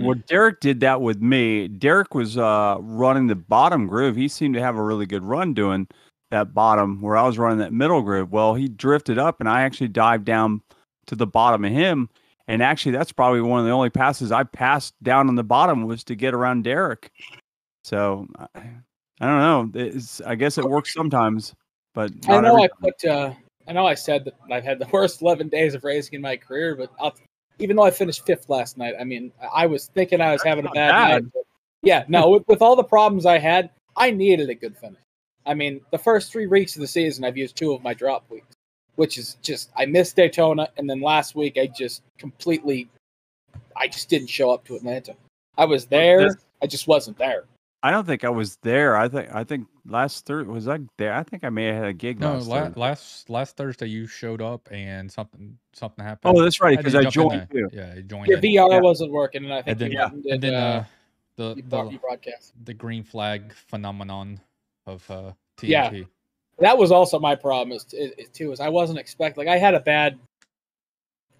Well, 0.00 0.18
Derek 0.26 0.60
did 0.60 0.80
that 0.80 1.02
with 1.02 1.20
me. 1.20 1.68
Derek 1.68 2.14
was 2.14 2.38
uh, 2.38 2.78
running 2.80 3.26
the 3.26 3.34
bottom 3.34 3.86
groove. 3.86 4.16
He 4.16 4.26
seemed 4.26 4.54
to 4.54 4.60
have 4.60 4.76
a 4.76 4.82
really 4.82 5.04
good 5.04 5.22
run 5.22 5.52
doing 5.52 5.86
that 6.30 6.54
bottom 6.54 7.02
where 7.02 7.16
I 7.16 7.26
was 7.26 7.38
running 7.38 7.58
that 7.58 7.74
middle 7.74 8.00
groove. 8.00 8.32
Well, 8.32 8.54
he 8.54 8.68
drifted 8.68 9.18
up 9.18 9.38
and 9.38 9.48
I 9.48 9.62
actually 9.62 9.88
dived 9.88 10.24
down 10.24 10.62
to 11.06 11.14
the 11.14 11.26
bottom 11.26 11.64
of 11.64 11.72
him. 11.72 12.08
And 12.48 12.62
actually, 12.62 12.92
that's 12.92 13.12
probably 13.12 13.42
one 13.42 13.60
of 13.60 13.66
the 13.66 13.72
only 13.72 13.90
passes 13.90 14.32
I 14.32 14.44
passed 14.44 14.94
down 15.02 15.28
on 15.28 15.36
the 15.36 15.44
bottom 15.44 15.84
was 15.84 16.02
to 16.04 16.14
get 16.14 16.32
around 16.34 16.64
Derek. 16.64 17.12
So 17.82 18.26
I, 18.36 18.60
I 19.20 19.26
don't 19.26 19.74
know. 19.74 19.80
It's, 19.80 20.20
I 20.20 20.34
guess 20.34 20.58
it 20.58 20.64
works 20.64 20.92
sometimes, 20.94 21.54
but 21.94 22.10
I 22.28 22.40
know 22.40 22.62
I 22.62 22.68
put 22.80 23.04
uh, 23.04 23.32
I 23.68 23.72
know 23.72 23.86
I 23.86 23.94
said 23.94 24.24
that 24.24 24.34
I've 24.50 24.64
had 24.64 24.78
the 24.78 24.86
worst 24.92 25.22
11 25.22 25.48
days 25.48 25.74
of 25.74 25.84
racing 25.84 26.14
in 26.14 26.20
my 26.22 26.36
career, 26.36 26.74
but 26.74 26.90
I'll, 27.00 27.14
even 27.58 27.76
though 27.76 27.84
I 27.84 27.90
finished 27.90 28.26
fifth 28.26 28.48
last 28.48 28.78
night, 28.78 28.94
I 28.98 29.04
mean, 29.04 29.32
I 29.54 29.66
was 29.66 29.86
thinking 29.94 30.20
I 30.20 30.32
was 30.32 30.42
having 30.42 30.66
a 30.66 30.70
bad, 30.70 30.90
bad. 30.90 31.08
night. 31.10 31.32
but 31.32 31.42
yeah, 31.82 32.04
no, 32.08 32.30
with, 32.30 32.44
with 32.48 32.62
all 32.62 32.76
the 32.76 32.84
problems 32.84 33.26
I 33.26 33.38
had, 33.38 33.70
I 33.96 34.10
needed 34.10 34.48
a 34.50 34.54
good 34.54 34.76
finish. 34.76 34.98
I 35.44 35.54
mean, 35.54 35.80
the 35.90 35.98
first 35.98 36.32
three 36.32 36.46
weeks 36.46 36.76
of 36.76 36.80
the 36.80 36.86
season, 36.86 37.24
I've 37.24 37.36
used 37.36 37.56
two 37.56 37.72
of 37.72 37.82
my 37.82 37.94
drop 37.94 38.28
weeks, 38.30 38.54
which 38.94 39.18
is 39.18 39.36
just 39.42 39.70
I 39.76 39.86
missed 39.86 40.16
Daytona, 40.16 40.68
and 40.76 40.88
then 40.88 41.00
last 41.00 41.34
week 41.34 41.58
I 41.58 41.66
just 41.66 42.02
completely, 42.18 42.88
I 43.76 43.88
just 43.88 44.08
didn't 44.08 44.28
show 44.28 44.50
up 44.50 44.64
to 44.66 44.76
Atlanta. 44.76 45.14
I 45.58 45.64
was 45.64 45.86
there, 45.86 46.28
This- 46.28 46.36
I 46.62 46.66
just 46.66 46.86
wasn't 46.86 47.18
there. 47.18 47.44
I 47.84 47.90
don't 47.90 48.06
think 48.06 48.22
I 48.24 48.28
was 48.28 48.56
there. 48.62 48.96
I 48.96 49.08
think 49.08 49.34
I 49.34 49.42
think 49.42 49.66
last 49.86 50.24
Thursday 50.24 50.50
was 50.50 50.68
I 50.68 50.78
there. 50.98 51.12
I 51.14 51.22
think 51.24 51.42
I 51.42 51.48
may 51.48 51.66
have 51.66 51.76
had 51.76 51.84
a 51.86 51.92
gig 51.92 52.20
No, 52.20 52.34
last 52.34 52.46
la- 52.46 52.60
Thursday. 52.64 52.80
last 52.80 53.30
last 53.30 53.56
Thursday 53.56 53.86
you 53.86 54.06
showed 54.06 54.40
up 54.40 54.68
and 54.70 55.10
something 55.10 55.58
something 55.72 56.04
happened. 56.04 56.36
Oh, 56.36 56.42
that's 56.42 56.60
right, 56.60 56.76
because 56.78 56.92
to 56.92 57.00
I 57.00 57.04
joined 57.06 57.48
there. 57.50 57.60
you. 57.60 57.70
Yeah, 57.72 57.94
you 57.94 58.02
joined. 58.02 58.28
Your 58.28 58.38
in. 58.38 58.44
VR 58.44 58.70
Yeah. 58.70 58.80
wasn't 58.80 59.10
working, 59.10 59.44
and 59.44 59.52
I 59.52 59.62
think 59.62 59.68
and 59.68 59.80
then 59.80 59.92
you 59.92 59.98
yeah, 59.98 60.06
and 60.06 60.22
did, 60.22 60.32
and 60.32 60.42
then 60.42 60.54
uh, 60.54 60.58
uh, 60.58 60.84
the 61.36 61.62
the, 61.68 61.84
you 61.90 61.98
broadcast. 61.98 62.52
the 62.64 62.74
green 62.74 63.02
flag 63.02 63.52
phenomenon 63.52 64.40
of 64.86 65.10
uh, 65.10 65.32
TNT. 65.58 65.68
Yeah. 65.68 66.04
that 66.60 66.78
was 66.78 66.92
also 66.92 67.18
my 67.18 67.34
problem 67.34 67.72
is, 67.76 67.84
is, 67.92 68.12
is 68.16 68.28
too 68.28 68.52
is 68.52 68.60
I 68.60 68.68
wasn't 68.68 68.98
expecting 69.00 69.44
like 69.44 69.52
I 69.52 69.58
had 69.58 69.74
a 69.74 69.80
bad 69.80 70.18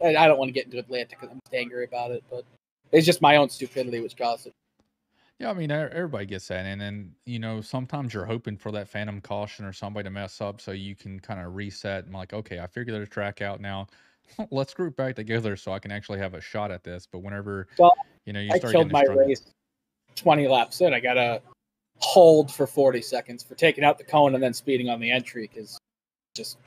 I, 0.03 0.17
I 0.17 0.27
don't 0.27 0.39
want 0.39 0.49
to 0.49 0.53
get 0.53 0.65
into 0.65 0.79
Atlanta 0.79 1.11
because 1.11 1.29
I'm 1.31 1.41
angry 1.53 1.85
about 1.85 2.11
it, 2.11 2.25
but 2.31 2.45
it's 2.91 3.07
just 3.07 3.23
my 3.23 3.37
own 3.37 3.49
stupidity 3.49 4.01
which 4.01 4.17
caused 4.17 4.47
it. 4.49 4.55
Yeah, 5.43 5.51
I 5.51 5.55
mean, 5.55 5.73
e- 5.73 5.75
everybody 5.75 6.25
gets 6.25 6.47
that, 6.49 6.65
and 6.67 6.81
then 6.81 7.11
you 7.27 7.41
know 7.41 7.61
sometimes 7.61 8.15
you're 8.15 8.25
hoping 8.25 8.57
for 8.57 8.71
that 8.71 8.89
phantom 8.89 9.21
caution 9.21 9.65
or 9.65 9.73
somebody 9.73 10.05
to 10.05 10.11
mess 10.11 10.41
up 10.41 10.61
so 10.61 10.71
you 10.71 10.95
can 10.95 11.19
kind 11.19 11.41
of 11.45 11.57
reset 11.57 12.05
and 12.05 12.15
like, 12.15 12.33
okay, 12.33 12.61
I 12.61 12.69
figured 12.69 12.95
the 13.01 13.05
track 13.07 13.43
out 13.43 13.61
now. 13.61 13.89
Let's 14.53 14.73
group 14.73 14.95
back 14.97 15.17
together 15.17 15.57
so 15.57 15.73
I 15.73 15.81
can 15.81 15.91
actually 15.91 16.21
have 16.21 16.35
a 16.35 16.41
shot 16.41 16.71
at 16.71 16.85
this. 16.85 17.09
But 17.11 17.19
whenever 17.25 17.67
Well, 17.77 17.93
you 18.25 18.33
know 18.33 18.39
you 18.39 18.53
I 18.55 18.59
start 18.59 18.73
killed 18.73 18.93
my 18.93 19.03
struggle- 19.03 19.27
race 19.27 19.43
20 20.15 20.47
laps 20.47 20.81
in. 20.81 20.95
I 20.95 21.01
got 21.01 21.15
to 21.15 21.43
hold 21.99 22.53
for 22.53 22.69
40 22.69 23.03
seconds 23.03 23.43
for 23.43 23.57
taking 23.57 23.83
out 23.83 23.99
the 23.99 24.05
cone 24.05 24.35
and 24.35 24.43
then 24.43 24.55
speeding 24.55 24.91
on 24.91 25.01
the 25.01 25.11
entry 25.11 25.51
because 25.53 25.77
just 26.37 26.59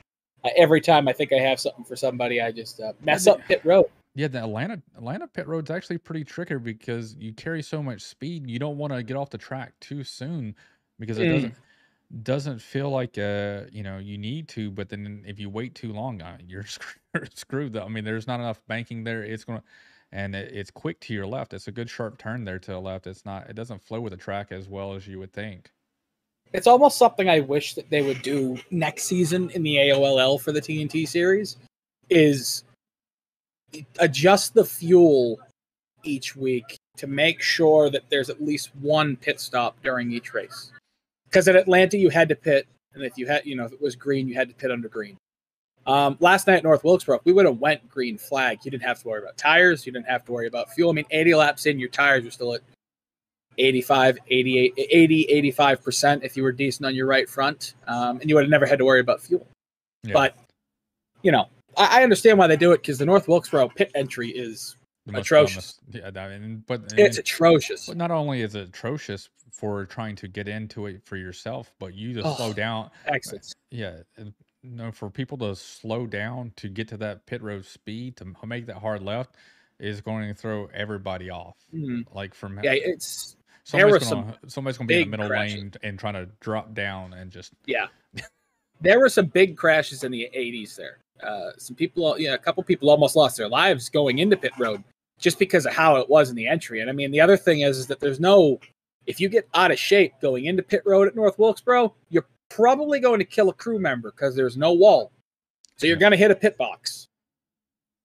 uh, 0.44 0.50
every 0.54 0.82
time 0.82 1.08
I 1.08 1.14
think 1.14 1.32
I 1.32 1.36
have 1.38 1.58
something 1.60 1.84
for 1.84 1.96
somebody, 1.96 2.42
I 2.42 2.52
just 2.52 2.78
uh, 2.80 2.92
mess 3.00 3.26
up 3.26 3.40
pit 3.48 3.62
road. 3.64 3.86
Yeah, 4.16 4.28
the 4.28 4.40
Atlanta 4.40 4.82
Atlanta 4.96 5.28
pit 5.28 5.48
road's 5.48 5.70
actually 5.70 5.98
pretty 5.98 6.24
tricky 6.24 6.56
because 6.56 7.16
you 7.20 7.34
carry 7.34 7.62
so 7.62 7.82
much 7.84 8.02
speed. 8.02 8.50
You 8.50 8.58
don't 8.60 8.78
want 8.78 8.94
to 8.94 9.04
get 9.04 9.16
off 9.18 9.30
the 9.30 9.38
track 9.38 9.74
too 9.80 10.04
soon 10.04 10.56
because 11.00 11.20
it 11.20 11.26
Mm. 11.26 11.28
doesn't 11.28 11.56
doesn't 12.24 12.60
feel 12.60 12.90
like 12.90 13.18
uh 13.18 13.62
you 13.72 13.84
know 13.84 13.98
you 13.98 14.18
need 14.18 14.48
to. 14.50 14.70
But 14.72 14.90
then 14.90 15.24
if 15.28 15.40
you 15.40 15.50
wait 15.50 15.76
too 15.76 15.92
long, 15.94 16.22
uh, 16.22 16.38
you're 16.46 16.64
screwed. 16.66 17.38
screwed 17.38 17.74
though. 17.74 17.84
I 17.84 17.88
mean, 17.90 18.04
there's 18.04 18.28
not 18.28 18.40
enough 18.40 18.60
banking 18.68 19.04
there. 19.04 19.22
It's 19.24 19.44
gonna 19.44 19.64
and 20.12 20.34
it, 20.36 20.52
it's 20.54 20.72
quick 20.72 21.00
to 21.02 21.14
your 21.14 21.26
left. 21.28 21.54
It's 21.54 21.68
a 21.68 21.72
good 21.72 21.90
sharp 21.90 22.18
turn 22.18 22.44
there 22.46 22.60
to 22.60 22.72
the 22.72 22.80
left. 22.80 23.06
It's 23.08 23.26
not. 23.26 23.50
It 23.50 23.56
doesn't 23.56 23.82
flow 23.82 24.00
with 24.02 24.12
the 24.12 24.18
track 24.18 24.52
as 24.52 24.68
well 24.68 24.94
as 24.94 25.08
you 25.08 25.20
would 25.20 25.34
think. 25.34 25.72
It's 26.52 26.66
almost 26.66 26.98
something 26.98 27.28
I 27.28 27.40
wish 27.40 27.74
that 27.74 27.90
they 27.90 28.02
would 28.02 28.22
do 28.22 28.58
next 28.70 29.04
season 29.04 29.50
in 29.50 29.62
the 29.62 29.76
AOLL 29.76 30.40
for 30.40 30.52
the 30.52 30.60
TNT 30.62 31.06
series 31.08 31.56
is 32.10 32.64
adjust 33.98 34.54
the 34.54 34.64
fuel 34.64 35.38
each 36.04 36.36
week 36.36 36.78
to 36.96 37.06
make 37.06 37.42
sure 37.42 37.90
that 37.90 38.08
there's 38.10 38.30
at 38.30 38.42
least 38.42 38.70
one 38.76 39.16
pit 39.16 39.40
stop 39.40 39.76
during 39.82 40.12
each 40.12 40.32
race. 40.32 40.72
Because 41.24 41.48
at 41.48 41.56
Atlanta 41.56 41.98
you 41.98 42.08
had 42.10 42.28
to 42.28 42.36
pit, 42.36 42.66
and 42.94 43.04
if 43.04 43.18
you 43.18 43.26
had, 43.26 43.44
you 43.44 43.56
know, 43.56 43.64
if 43.64 43.72
it 43.72 43.80
was 43.80 43.96
green, 43.96 44.28
you 44.28 44.34
had 44.34 44.48
to 44.48 44.54
pit 44.54 44.70
under 44.70 44.88
green. 44.88 45.16
Um, 45.86 46.16
last 46.18 46.46
night 46.46 46.56
at 46.56 46.64
North 46.64 46.82
Wilkesboro, 46.82 47.20
we 47.24 47.32
would 47.32 47.46
have 47.46 47.58
went 47.58 47.88
green 47.88 48.18
flag. 48.18 48.58
You 48.64 48.70
didn't 48.70 48.82
have 48.82 49.00
to 49.02 49.08
worry 49.08 49.22
about 49.22 49.36
tires. 49.36 49.86
You 49.86 49.92
didn't 49.92 50.08
have 50.08 50.24
to 50.24 50.32
worry 50.32 50.48
about 50.48 50.72
fuel. 50.72 50.90
I 50.90 50.94
mean, 50.94 51.04
80 51.10 51.34
laps 51.36 51.66
in, 51.66 51.78
your 51.78 51.88
tires 51.88 52.24
were 52.24 52.30
still 52.30 52.54
at 52.54 52.62
85, 53.58 54.18
88, 54.28 54.74
80, 54.76 55.52
85% 55.52 56.24
if 56.24 56.36
you 56.36 56.42
were 56.42 56.52
decent 56.52 56.86
on 56.86 56.94
your 56.94 57.06
right 57.06 57.28
front. 57.28 57.74
Um, 57.86 58.20
and 58.20 58.28
you 58.28 58.34
would 58.34 58.44
have 58.44 58.50
never 58.50 58.66
had 58.66 58.78
to 58.78 58.84
worry 58.84 59.00
about 59.00 59.20
fuel. 59.20 59.46
Yeah. 60.02 60.12
But, 60.12 60.36
you 61.22 61.30
know, 61.30 61.48
I, 61.76 62.00
I 62.00 62.02
understand 62.02 62.38
why 62.38 62.46
they 62.46 62.56
do 62.56 62.72
it 62.72 62.78
because 62.82 62.98
the 62.98 63.06
North 63.06 63.28
Wilkesboro 63.28 63.68
pit 63.68 63.90
entry 63.94 64.30
is, 64.30 64.76
Atrocious. 65.12 65.74
dumbest- 65.92 66.14
Yeah, 66.16 66.22
I 66.22 66.38
mean, 66.38 66.64
but 66.66 66.82
it's 66.96 67.16
and- 67.16 67.18
atrocious. 67.18 67.86
But 67.86 67.96
not 67.96 68.10
only 68.10 68.40
is 68.42 68.54
it 68.54 68.68
atrocious 68.68 69.28
for 69.52 69.84
trying 69.86 70.16
to 70.16 70.28
get 70.28 70.48
into 70.48 70.86
it 70.86 71.02
for 71.04 71.16
yourself, 71.16 71.72
but 71.78 71.94
you 71.94 72.12
to 72.14 72.22
slow 72.22 72.48
Oh. 72.50 72.52
down. 72.52 72.90
Exits. 73.06 73.54
Yeah, 73.70 73.98
and, 74.16 74.34
no, 74.62 74.90
for 74.90 75.08
people 75.10 75.38
to 75.38 75.54
slow 75.54 76.06
down 76.06 76.52
to 76.56 76.68
get 76.68 76.88
to 76.88 76.96
that 76.98 77.24
pit 77.26 77.40
road 77.42 77.64
speed 77.64 78.16
to 78.16 78.26
make 78.44 78.66
that 78.66 78.76
hard 78.78 79.00
left 79.02 79.36
is 79.78 80.00
going 80.00 80.26
to 80.28 80.34
throw 80.34 80.66
everybody 80.74 81.30
off. 81.30 81.54
Mhm. 81.72 82.04
Like 82.12 82.34
from 82.34 82.58
Yeah, 82.64 82.72
it's, 82.72 83.36
somebody's 83.64 84.08
gonna, 84.08 84.36
somebody's 84.48 84.76
going 84.78 84.88
to 84.88 84.92
be 84.94 85.02
in 85.02 85.10
the 85.10 85.16
middle 85.18 85.28
crashes. 85.28 85.54
lane 85.54 85.72
and 85.84 85.98
trying 85.98 86.14
to 86.14 86.26
drop 86.40 86.74
down 86.74 87.12
and 87.12 87.30
just 87.30 87.52
yeah. 87.66 87.86
there 88.80 88.98
were 88.98 89.08
some 89.08 89.26
big 89.26 89.56
crashes 89.56 90.02
in 90.02 90.10
the 90.12 90.28
80s 90.34 90.74
there. 90.76 90.98
Uh, 91.22 91.50
some 91.58 91.74
people, 91.76 92.18
yeah, 92.18 92.34
a 92.34 92.38
couple 92.38 92.62
people 92.62 92.90
almost 92.90 93.16
lost 93.16 93.36
their 93.36 93.48
lives 93.48 93.88
going 93.88 94.18
into 94.18 94.36
pit 94.36 94.52
road 94.58 94.82
just 95.18 95.38
because 95.38 95.66
of 95.66 95.72
how 95.72 95.96
it 95.96 96.08
was 96.08 96.28
in 96.30 96.36
the 96.36 96.46
entry. 96.46 96.80
And 96.80 96.90
I 96.90 96.92
mean, 96.92 97.10
the 97.10 97.20
other 97.20 97.36
thing 97.36 97.60
is, 97.60 97.78
is 97.78 97.86
that 97.86 98.00
there's 98.00 98.20
no, 98.20 98.60
if 99.06 99.20
you 99.20 99.28
get 99.28 99.48
out 99.54 99.70
of 99.70 99.78
shape 99.78 100.12
going 100.20 100.44
into 100.44 100.62
pit 100.62 100.82
road 100.84 101.08
at 101.08 101.16
North 101.16 101.38
Wilkesboro, 101.38 101.94
you're 102.10 102.26
probably 102.50 103.00
going 103.00 103.18
to 103.18 103.24
kill 103.24 103.48
a 103.48 103.52
crew 103.54 103.78
member 103.78 104.10
because 104.10 104.36
there's 104.36 104.56
no 104.56 104.72
wall. 104.72 105.10
So 105.76 105.86
you're 105.86 105.96
Yeah. 105.96 106.00
going 106.00 106.10
to 106.12 106.18
hit 106.18 106.30
a 106.30 106.34
pit 106.36 106.56
box. 106.56 107.08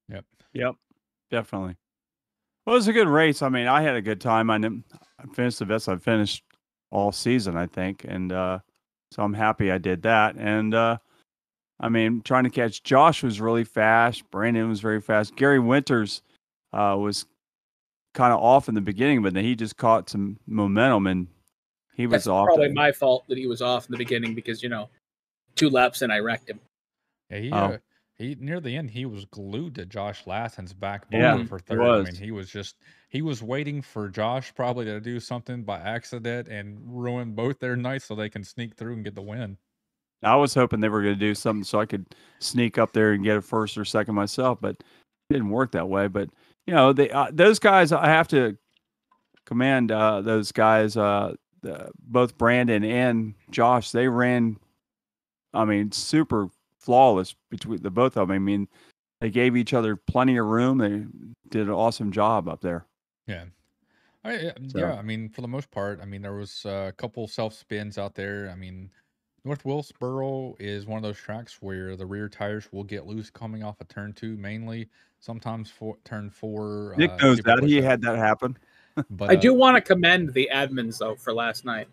Yep, 0.09 0.25
Yep. 0.53 0.75
definitely. 1.29 1.75
Well, 2.65 2.75
it 2.75 2.79
was 2.79 2.87
a 2.87 2.93
good 2.93 3.07
race. 3.07 3.41
I 3.41 3.49
mean, 3.49 3.67
I 3.67 3.81
had 3.81 3.95
a 3.95 4.01
good 4.01 4.21
time. 4.21 4.49
I, 4.49 4.59
kn- 4.59 4.83
I 5.19 5.25
finished 5.33 5.59
the 5.59 5.65
best 5.65 5.89
I've 5.89 6.03
finished 6.03 6.43
all 6.91 7.11
season, 7.11 7.57
I 7.57 7.65
think, 7.67 8.05
and 8.07 8.31
uh, 8.31 8.59
so 9.11 9.23
I'm 9.23 9.33
happy 9.33 9.71
I 9.71 9.77
did 9.77 10.01
that. 10.03 10.35
And 10.37 10.73
uh, 10.73 10.97
I 11.81 11.89
mean, 11.89 12.21
trying 12.21 12.43
to 12.43 12.49
catch 12.49 12.83
Josh 12.83 13.23
was 13.23 13.41
really 13.41 13.63
fast. 13.63 14.29
Brandon 14.31 14.69
was 14.69 14.79
very 14.81 15.01
fast. 15.01 15.35
Gary 15.35 15.59
Winters 15.59 16.21
uh, 16.73 16.95
was 16.99 17.25
kind 18.13 18.31
of 18.33 18.39
off 18.39 18.69
in 18.69 18.75
the 18.75 18.81
beginning, 18.81 19.23
but 19.23 19.33
then 19.33 19.43
he 19.43 19.55
just 19.55 19.77
caught 19.77 20.09
some 20.09 20.37
momentum 20.47 21.07
and 21.07 21.27
he 21.95 22.05
was 22.05 22.11
That's 22.11 22.27
off. 22.27 22.45
probably 22.45 22.67
to- 22.69 22.73
my 22.73 22.91
fault 22.91 23.25
that 23.29 23.37
he 23.37 23.47
was 23.47 23.61
off 23.61 23.87
in 23.87 23.91
the 23.91 23.97
beginning 23.97 24.35
because, 24.35 24.61
you 24.61 24.69
know, 24.69 24.89
two 25.55 25.69
laps 25.69 26.01
and 26.03 26.13
I 26.13 26.19
wrecked 26.19 26.49
him. 26.49 26.59
yeah, 27.29 27.37
he 27.39 27.51
Oh. 27.51 27.55
uh, 27.57 27.77
he 28.15 28.35
near 28.39 28.59
the 28.59 28.77
end 28.77 28.91
he 28.91 29.05
was 29.07 29.25
glued 29.25 29.73
to 29.75 29.85
Josh 29.87 30.27
Lassen's 30.27 30.73
back 30.73 31.05
Yeah, 31.11 31.31
bumper 31.35 31.47
for 31.47 31.57
he 31.57 31.63
third. 31.63 31.81
I 31.81 31.97
was. 31.97 32.05
mean, 32.11 32.21
he 32.23 32.29
was 32.31 32.51
just 32.51 32.75
he 33.09 33.23
was 33.23 33.41
waiting 33.41 33.81
for 33.81 34.07
Josh 34.09 34.53
probably 34.53 34.85
to 34.85 34.99
do 35.01 35.19
something 35.19 35.63
by 35.63 35.79
accident 35.79 36.47
and 36.47 36.77
ruin 36.85 37.33
both 37.33 37.57
their 37.59 37.75
nights 37.75 38.05
so 38.05 38.13
they 38.13 38.29
can 38.29 38.43
sneak 38.43 38.75
through 38.75 38.93
and 38.93 39.03
get 39.03 39.15
the 39.15 39.21
win. 39.23 39.57
I 40.23 40.35
was 40.35 40.53
hoping 40.53 40.79
they 40.79 40.89
were 40.89 41.01
going 41.01 41.15
to 41.15 41.19
do 41.19 41.33
something 41.35 41.63
so 41.63 41.79
I 41.79 41.85
could 41.85 42.05
sneak 42.39 42.77
up 42.77 42.93
there 42.93 43.13
and 43.13 43.23
get 43.23 43.37
a 43.37 43.41
first 43.41 43.77
or 43.77 43.85
second 43.85 44.15
myself, 44.15 44.59
but 44.61 44.71
it 44.71 44.83
didn't 45.33 45.49
work 45.49 45.71
that 45.71 45.89
way. 45.89 46.07
But 46.07 46.29
you 46.67 46.73
know, 46.73 46.93
they 46.93 47.09
uh, 47.09 47.27
those 47.31 47.59
guys 47.59 47.91
I 47.91 48.07
have 48.07 48.27
to 48.29 48.57
commend 49.45 49.91
uh, 49.91 50.21
those 50.21 50.51
guys, 50.51 50.95
uh, 50.95 51.33
the, 51.61 51.89
both 51.99 52.37
Brandon 52.37 52.83
and 52.83 53.33
Josh. 53.49 53.91
They 53.91 54.07
ran, 54.07 54.57
I 55.53 55.65
mean, 55.65 55.91
super 55.91 56.47
flawless 56.79 57.35
between 57.49 57.81
the 57.81 57.89
both 57.91 58.17
of 58.17 58.27
them. 58.27 58.35
I 58.35 58.39
mean, 58.39 58.67
they 59.19 59.29
gave 59.29 59.57
each 59.57 59.73
other 59.73 59.95
plenty 59.95 60.37
of 60.37 60.45
room. 60.45 60.77
They 60.77 61.05
did 61.49 61.67
an 61.67 61.73
awesome 61.73 62.11
job 62.11 62.47
up 62.47 62.61
there. 62.61 62.85
Yeah. 63.27 63.45
I, 64.23 64.37
yeah, 64.37 64.51
So- 64.67 64.79
yeah, 64.79 64.93
I 64.93 65.01
mean, 65.01 65.29
for 65.29 65.41
the 65.41 65.47
most 65.47 65.71
part, 65.71 65.99
I 66.01 66.05
mean, 66.05 66.21
there 66.21 66.33
was 66.35 66.63
uh, 66.65 66.87
a 66.89 66.91
couple 66.91 67.27
self 67.27 67.53
spins 67.53 67.97
out 67.97 68.13
there. 68.15 68.49
I 68.51 68.55
mean, 68.55 68.89
North 69.43 69.65
Wilkesboro 69.65 70.55
is 70.59 70.85
one 70.85 70.97
of 70.97 71.03
those 71.03 71.17
tracks 71.17 71.57
where 71.61 71.95
the 71.95 72.05
rear 72.05 72.29
tires 72.29 72.67
will 72.71 72.83
get 72.83 73.07
loose 73.07 73.29
coming 73.31 73.63
off 73.63 73.81
of 73.81 73.87
turn 73.87 74.13
two, 74.13 74.37
mainly. 74.37 74.87
Sometimes 75.19 75.69
for 75.69 75.97
turn 76.05 76.29
four. 76.29 76.93
Nick 76.97 77.11
uh, 77.11 77.17
knows 77.17 77.37
people 77.37 77.55
that 77.55 77.63
he 77.63 77.79
out. 77.79 77.83
had 77.83 78.01
that 78.01 78.17
happen. 78.17 78.57
But 79.09 79.31
I 79.31 79.33
uh, 79.35 79.39
do 79.39 79.53
want 79.53 79.77
to 79.77 79.81
commend 79.81 80.33
the 80.33 80.49
admins, 80.53 80.99
though, 80.99 81.15
for 81.15 81.33
last 81.33 81.65
night. 81.65 81.87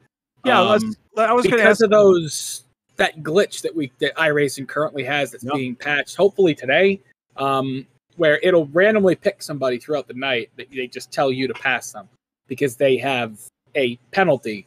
Yeah, 0.44 0.60
Um, 0.60 0.68
let's. 0.68 1.30
I 1.30 1.32
was 1.32 1.44
because 1.44 1.60
ask. 1.60 1.82
of 1.82 1.90
those 1.90 2.64
that 2.96 3.22
glitch 3.22 3.62
that 3.62 3.74
we 3.74 3.92
that 4.00 4.14
iRacing 4.16 4.68
currently 4.68 5.04
has 5.04 5.30
that's 5.30 5.44
Yep. 5.44 5.54
being 5.54 5.76
patched 5.76 6.16
hopefully 6.16 6.52
today 6.52 7.00
um 7.36 7.86
where 8.16 8.40
it'll 8.42 8.66
randomly 8.66 9.14
pick 9.14 9.40
somebody 9.40 9.78
throughout 9.78 10.08
the 10.08 10.14
night 10.14 10.50
that 10.56 10.68
they 10.72 10.88
just 10.88 11.12
tell 11.12 11.30
you 11.30 11.46
to 11.46 11.54
pass 11.54 11.92
them 11.92 12.08
because 12.48 12.74
they 12.76 12.96
have 12.96 13.38
a 13.76 13.94
penalty 14.10 14.66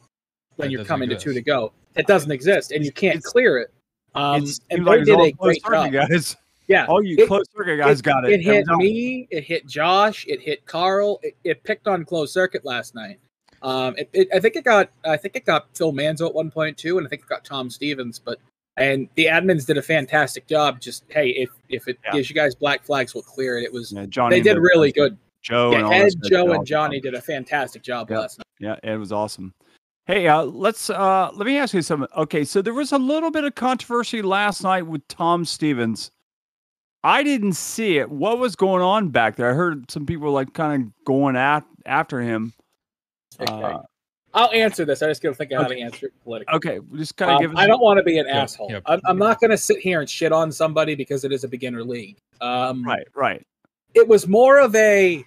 when 0.55 0.67
That 0.67 0.71
you're 0.71 0.77
doesn't 0.79 0.87
coming 0.87 1.09
to 1.09 1.17
two 1.17 1.33
to 1.33 1.41
go 1.41 1.73
it 1.95 2.07
doesn't 2.07 2.31
exist 2.31 2.71
and 2.71 2.83
you 2.85 2.91
can't 2.91 3.17
It's- 3.17 3.31
clear 3.31 3.57
it 3.59 3.71
um 4.15 4.43
it 4.43 4.59
and 4.69 4.85
they 4.87 5.03
did 5.03 5.19
a 5.19 5.31
great 5.31 5.63
job 5.63 5.91
guys. 5.91 6.35
yeah 6.67 6.85
All 6.87 7.03
you 7.03 7.15
It- 7.19 7.27
close 7.27 7.45
circuit 7.55 7.77
guys 7.77 8.01
got 8.01 8.25
it. 8.25 8.31
it 8.33 8.41
hit 8.41 8.65
me. 8.67 9.27
It 9.31 9.43
hit 9.43 9.65
Josh. 9.67 10.25
It 10.27 10.41
hit 10.41 10.65
Carl. 10.65 11.19
It, 11.23 11.35
it 11.43 11.63
picked 11.63 11.87
on 11.87 12.05
closed 12.05 12.33
circuit 12.33 12.63
last 12.65 12.95
night. 12.95 13.19
Um, 13.61 13.95
it, 13.97 14.09
it, 14.13 14.27
I 14.33 14.39
think 14.39 14.55
it 14.55 14.63
got. 14.63 14.89
I 15.05 15.17
think 15.17 15.35
it 15.35 15.45
got 15.45 15.67
Phil 15.77 15.91
Manzo 15.93 16.27
at 16.27 16.33
one 16.33 16.49
point 16.49 16.77
too, 16.77 16.97
and 16.97 17.05
I 17.05 17.09
think 17.09 17.21
it 17.23 17.27
got 17.29 17.43
Tom 17.45 17.69
Stevens. 17.69 18.17
But 18.19 18.39
And 18.77 19.07
the 19.15 19.25
admins 19.25 19.65
did 19.67 19.77
a 19.77 19.81
fantastic 19.81 20.47
job. 20.47 20.79
Just 20.81 21.03
hey, 21.09 21.29
if 21.29 21.49
if 21.69 21.87
it 21.87 21.97
Yeah. 22.05 22.13
gives 22.13 22.29
you 22.29 22.35
guys 22.35 22.55
black 22.55 22.83
flags, 22.83 23.13
we'll 23.13 23.21
clear 23.23 23.59
it. 23.59 23.63
It 23.65 23.71
was 23.73 23.91
Yeah, 23.91 24.05
Johnny. 24.07 24.37
they 24.37 24.41
did 24.41 24.57
really 24.57 24.91
good. 24.91 25.15
Joe 25.43 25.71
and 25.73 25.79
Yeah, 25.81 25.85
all 25.85 25.93
Ed, 25.93 26.01
those 26.03 26.15
guys 26.15 26.21
did 26.23 26.29
Joe, 26.31 26.51
and 26.53 26.65
Johnny 26.65 26.99
did 26.99 27.13
a 27.13 27.21
fantastic 27.21 27.81
job 27.83 28.09
Yeah. 28.09 28.19
last 28.19 28.39
night. 28.39 28.45
Yeah, 28.83 28.91
it 28.93 28.97
was 28.97 29.11
awesome. 29.11 29.53
Hey, 30.07 30.27
uh, 30.27 30.43
let's 30.43 30.89
uh, 30.89 31.29
let 31.33 31.45
me 31.45 31.57
ask 31.57 31.73
you 31.73 31.81
something. 31.81 32.09
Okay, 32.17 32.43
so 32.43 32.61
there 32.61 32.73
was 32.73 32.91
a 32.91 32.97
little 32.97 33.31
bit 33.31 33.43
of 33.43 33.55
controversy 33.55 34.21
last 34.21 34.63
night 34.63 34.87
with 34.87 35.07
Tom 35.07 35.45
Stevens. 35.45 36.11
I 37.03 37.23
didn't 37.23 37.53
see 37.53 37.97
it. 37.97 38.09
What 38.09 38.39
was 38.39 38.55
going 38.55 38.81
on 38.81 39.09
back 39.09 39.35
there? 39.35 39.49
I 39.51 39.53
heard 39.53 39.89
some 39.89 40.05
people 40.05 40.31
like 40.31 40.53
kind 40.53 40.83
of 40.83 41.05
going 41.05 41.35
at 41.35 41.63
after 41.85 42.19
him. 42.21 42.53
Okay. 43.39 43.51
Uh, 43.51 43.79
I'll 44.33 44.51
answer 44.51 44.85
this. 44.85 45.01
I 45.01 45.07
just 45.07 45.21
gotta 45.21 45.35
think 45.35 45.51
of 45.51 45.61
how 45.61 45.67
to 45.67 45.77
answer 45.77 46.07
it 46.07 46.13
politically. 46.23 46.55
okay, 46.55 46.79
just 46.95 47.17
kind 47.17 47.31
of 47.31 47.35
Um, 47.37 47.41
give. 47.41 47.55
I 47.55 47.67
don't 47.67 47.81
want 47.81 47.97
to 47.97 48.03
be 48.03 48.17
an 48.17 48.27
Yeah, 48.27 48.43
asshole. 48.43 48.71
yeah. 48.71 48.79
I'm, 48.85 49.01
I'm 49.05 49.17
not 49.17 49.39
going 49.41 49.51
to 49.51 49.57
sit 49.57 49.79
here 49.79 49.99
and 49.99 50.09
shit 50.09 50.31
on 50.31 50.51
somebody 50.51 50.95
because 50.95 51.25
it 51.25 51.31
is 51.33 51.43
a 51.43 51.47
beginner 51.49 51.83
league. 51.83 52.17
Um, 52.39 52.83
Right, 52.83 53.07
right. 53.13 53.45
It 53.93 54.07
was 54.07 54.27
more 54.27 54.59
of 54.59 54.73
a 54.75 55.25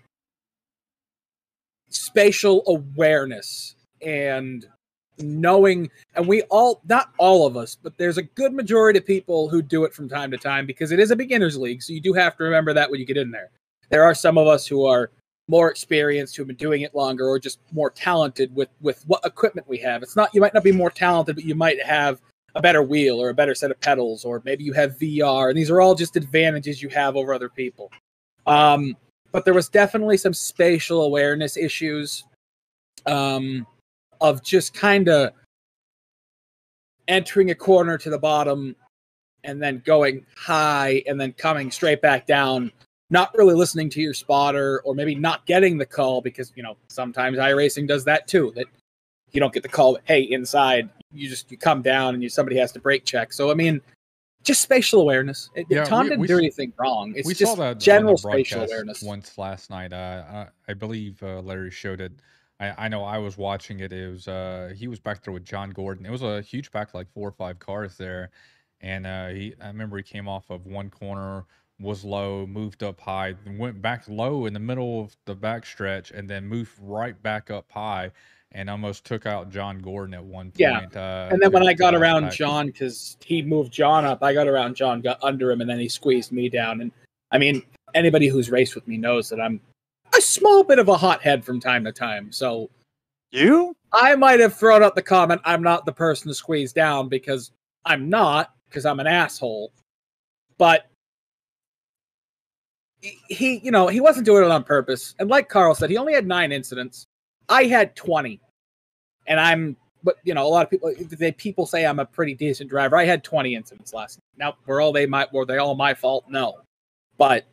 spatial 1.91 2.63
awareness 2.67 3.75
and 4.03 4.67
knowing, 5.19 5.91
and 6.15 6.27
we 6.27 6.43
all, 6.43 6.83
not 6.89 7.13
all 7.19 7.47
of 7.47 7.57
us, 7.57 7.77
but 7.81 7.97
there's 7.99 8.19
a 8.19 8.23
good 8.23 8.53
majority 8.53 8.99
of 8.99 9.07
people 9.07 9.49
who 9.49 9.63
do 9.63 9.85
it 9.85 9.95
from 9.95 10.09
time 10.09 10.31
to 10.31 10.37
time 10.37 10.67
because 10.67 10.93
it 10.93 11.01
is 11.01 11.11
a 11.11 11.17
beginner's 11.17 11.57
league. 11.57 11.83
So 11.83 11.93
you 11.93 12.01
do 12.01 12.13
have 12.13 12.37
to 12.37 12.45
remember 12.45 12.73
that 12.73 12.91
when 12.91 13.01
you 13.01 13.07
get 13.07 13.17
in 13.17 13.31
there. 13.31 13.51
There 13.91 14.05
are 14.05 14.15
some 14.15 14.39
of 14.39 14.47
us 14.47 14.67
who 14.67 14.87
are 14.87 15.11
more 15.47 15.71
experienced, 15.71 16.37
who've 16.37 16.47
been 16.47 16.57
doing 16.57 16.83
it 16.83 16.95
longer, 16.95 17.29
or 17.29 17.39
just 17.39 17.61
more 17.73 17.91
talented 17.91 18.55
with 18.55 18.71
with 18.81 19.05
what 19.07 19.25
equipment 19.25 19.69
we 19.69 19.79
have. 19.79 20.03
It's 20.03 20.17
not 20.17 20.35
you 20.35 20.41
might 20.41 20.55
not 20.55 20.65
be 20.65 20.73
more 20.73 20.91
talented, 20.91 21.37
but 21.37 21.45
you 21.45 21.55
might 21.55 21.83
have 21.83 22.21
a 22.55 22.63
better 22.63 22.83
wheel 22.83 23.21
or 23.21 23.29
a 23.29 23.35
better 23.35 23.55
set 23.55 23.71
of 23.71 23.81
pedals, 23.81 24.25
or 24.25 24.41
maybe 24.45 24.65
you 24.65 24.73
have 24.73 24.99
VR. 24.99 25.49
And 25.49 25.59
these 25.59 25.71
are 25.71 25.81
all 25.81 25.95
just 25.95 26.17
advantages 26.17 26.83
you 26.83 26.89
have 26.91 27.17
over 27.17 27.35
other 27.35 27.49
people. 27.49 27.91
Um, 28.47 28.97
but 29.33 29.45
there 29.45 29.55
was 29.55 29.69
definitely 29.69 30.17
some 30.17 30.33
spatial 30.33 31.03
awareness 31.03 31.57
issues 31.57 32.25
um, 33.07 33.67
of 34.25 34.43
just 34.43 34.73
kind 34.73 35.09
of 35.09 35.33
entering 37.09 37.51
a 37.51 37.55
corner 37.55 37.99
to 37.99 38.09
the 38.09 38.19
bottom 38.19 38.75
and 39.45 39.63
then 39.63 39.83
going 39.85 40.25
high 40.35 41.03
and 41.07 41.21
then 41.21 41.33
coming 41.35 41.71
straight 41.71 42.01
back 42.01 42.27
down 42.27 42.73
not 43.11 43.31
really 43.37 43.55
listening 43.55 43.91
to 43.91 44.01
your 44.01 44.15
spotter 44.15 44.81
or 44.87 44.95
maybe 44.95 45.15
not 45.15 45.45
getting 45.45 45.77
the 45.77 45.85
call 45.85 46.23
because 46.23 46.51
you 46.57 46.63
know 46.63 46.75
sometimes 46.89 47.37
iRacing 47.37 47.87
does 47.87 48.03
that 48.05 48.27
too 48.27 48.51
that 48.57 48.65
you 49.33 49.41
don't 49.41 49.53
get 49.53 49.63
the 49.63 49.69
call 49.69 49.99
hey 50.05 50.23
inside 50.23 50.89
you 51.13 51.29
just 51.29 51.51
you 51.51 51.59
come 51.59 51.83
down 51.83 52.15
and 52.15 52.23
you 52.23 52.31
somebody 52.31 52.57
has 52.57 52.73
to 52.73 52.81
brake 52.81 53.05
check 53.05 53.31
so 53.31 53.51
i 53.51 53.55
mean 53.55 53.79
just 54.43 54.63
spatial 54.63 55.03
awareness 55.03 55.51
it, 55.55 55.67
Yeah, 55.69 55.85
tom 55.85 56.05
we- 56.05 56.09
didn't 56.09 56.21
we 56.23 56.29
do 56.29 56.39
anything 56.39 56.73
wrong 56.79 57.13
it's 57.15 57.27
we 57.27 57.35
just 57.35 57.55
saw 57.55 57.57
that 57.57 57.79
general 57.79 58.17
spatial 58.17 58.63
awareness 58.63 59.03
once 59.03 59.37
last 59.37 59.69
night. 59.69 59.93
Uh, 59.93 60.47
I, 60.67 60.71
I 60.71 60.75
believe 60.75 61.23
uh, 61.23 61.41
Larry 61.41 61.71
showed 61.71 62.01
it. 62.01 62.13
I, 62.61 62.85
I 62.85 62.89
know 62.89 63.03
I 63.03 63.19
was 63.19 63.37
watching 63.37 63.81
it. 63.81 63.93
It 63.93 64.11
was 64.11 64.29
uh, 64.29 64.73
he 64.77 64.87
was 64.87 65.01
back 65.01 65.23
there 65.23 65.33
with 65.33 65.45
John 65.45 65.71
Gordon. 65.71 66.07
It 66.07 66.13
was 66.13 66.23
a 66.23 66.41
huge 66.41 66.71
pack, 66.71 66.95
like 66.95 67.11
four 67.13 67.29
or 67.29 67.33
five 67.33 67.59
cars 67.59 67.97
there, 67.97 68.31
and 68.81 69.07
uh, 69.07 69.29
he 69.29 69.55
I 69.61 69.69
remember 69.69 69.97
he 69.97 70.03
came 70.03 70.29
off 70.29 70.51
of 70.51 70.67
one 70.67 70.91
corner, 70.91 71.45
was 71.81 72.05
low, 72.05 72.47
moved 72.47 72.83
up 72.83 73.01
high, 73.01 73.35
went 73.59 73.83
back 73.83 74.05
low 74.09 74.47
in 74.47 74.53
the 74.53 74.61
middle 74.61 75.01
of 75.01 75.17
the 75.25 75.35
back 75.35 75.67
stretch, 75.67 76.13
and 76.13 76.31
then 76.31 76.47
moved 76.47 76.73
right 76.81 77.21
back 77.23 77.51
up 77.51 77.71
high. 77.71 78.11
And 78.57 78.71
almost 78.71 79.05
took 79.05 79.27
out 79.27 79.51
John 79.51 79.81
Gordon 79.81 80.15
at 80.15 80.23
one 80.23 80.53
point. 80.53 80.61
Yeah. 80.61 80.87
Uh, 80.95 81.29
and 81.33 81.43
then 81.43 81.51
when 81.51 81.67
i 81.67 81.73
got 81.73 81.93
around 81.93 82.23
pack. 82.23 82.35
john 82.35 82.67
because 82.67 83.17
he 83.25 83.43
moved 83.43 83.73
john 83.73 84.05
up 84.05 84.23
i 84.23 84.33
got 84.33 84.47
around 84.47 84.77
john 84.77 85.01
got 85.01 85.19
under 85.25 85.51
him 85.51 85.61
and 85.61 85.69
then 85.69 85.81
he 85.81 85.89
squeezed 85.89 86.31
me 86.31 86.49
down 86.49 86.81
and 86.81 86.93
i 87.33 87.39
mean 87.39 87.65
anybody 87.95 88.29
who's 88.29 88.51
raced 88.51 88.77
with 88.77 88.87
me 88.87 88.97
knows 88.97 89.29
that 89.29 89.41
i'm 89.41 89.61
a 90.17 90.21
small 90.21 90.65
bit 90.65 90.79
of 90.79 90.89
a 90.89 90.97
hothead 90.97 91.45
from 91.45 91.61
time 91.61 91.85
to 91.85 91.93
time 91.93 92.31
so 92.33 92.71
You? 93.31 93.77
I 93.93 94.17
might 94.17 94.41
have 94.41 94.57
thrown 94.57 94.83
out 94.83 94.95
the 94.95 95.03
comment, 95.03 95.41
I'm 95.45 95.63
not 95.63 95.87
the 95.87 95.93
person 95.93 96.29
to 96.29 96.35
squeeze 96.35 96.73
down 96.73 97.09
because 97.09 97.53
I'm 97.85 98.09
not, 98.09 98.55
because 98.69 98.87
I'm 98.87 99.01
an 99.01 99.07
asshole. 99.07 99.73
But 100.59 100.87
he- 103.29 103.61
you 103.63 103.71
know, 103.71 103.89
he 103.89 104.01
wasn't 104.01 104.27
doing 104.27 104.45
it 104.45 104.51
on 104.51 104.65
purpose. 104.65 105.15
And 105.19 105.29
like 105.29 105.49
Carl 105.49 105.75
said, 105.75 105.91
he 105.91 105.97
only 105.97 106.15
had 106.15 106.27
nine 106.27 106.53
incidents. 106.53 107.07
I 107.49 107.65
had 107.65 107.95
20. 107.97 108.41
And 109.27 109.39
I'm, 109.39 109.77
but 110.03 110.17
you 110.25 110.35
know, 110.35 110.47
a 110.47 110.49
lot 110.49 110.65
of 110.65 110.71
people, 110.71 110.93
they 111.19 111.33
people 111.33 111.67
say 111.67 111.87
I'm 111.87 111.99
a 111.99 112.05
pretty 112.05 112.35
decent 112.35 112.71
driver. 112.71 112.97
I 112.97 113.05
had 113.05 113.23
20 113.25 113.55
incidents 113.55 113.93
last 113.93 114.19
night. 114.19 114.45
Now, 114.47 114.57
were 114.67 114.81
all 114.81 114.93
they 114.93 115.07
my, 115.07 115.27
were 115.33 115.45
they 115.47 115.59
all 115.59 115.75
my 115.75 115.95
fault? 115.95 116.25
No. 116.29 116.59
But 117.19 117.45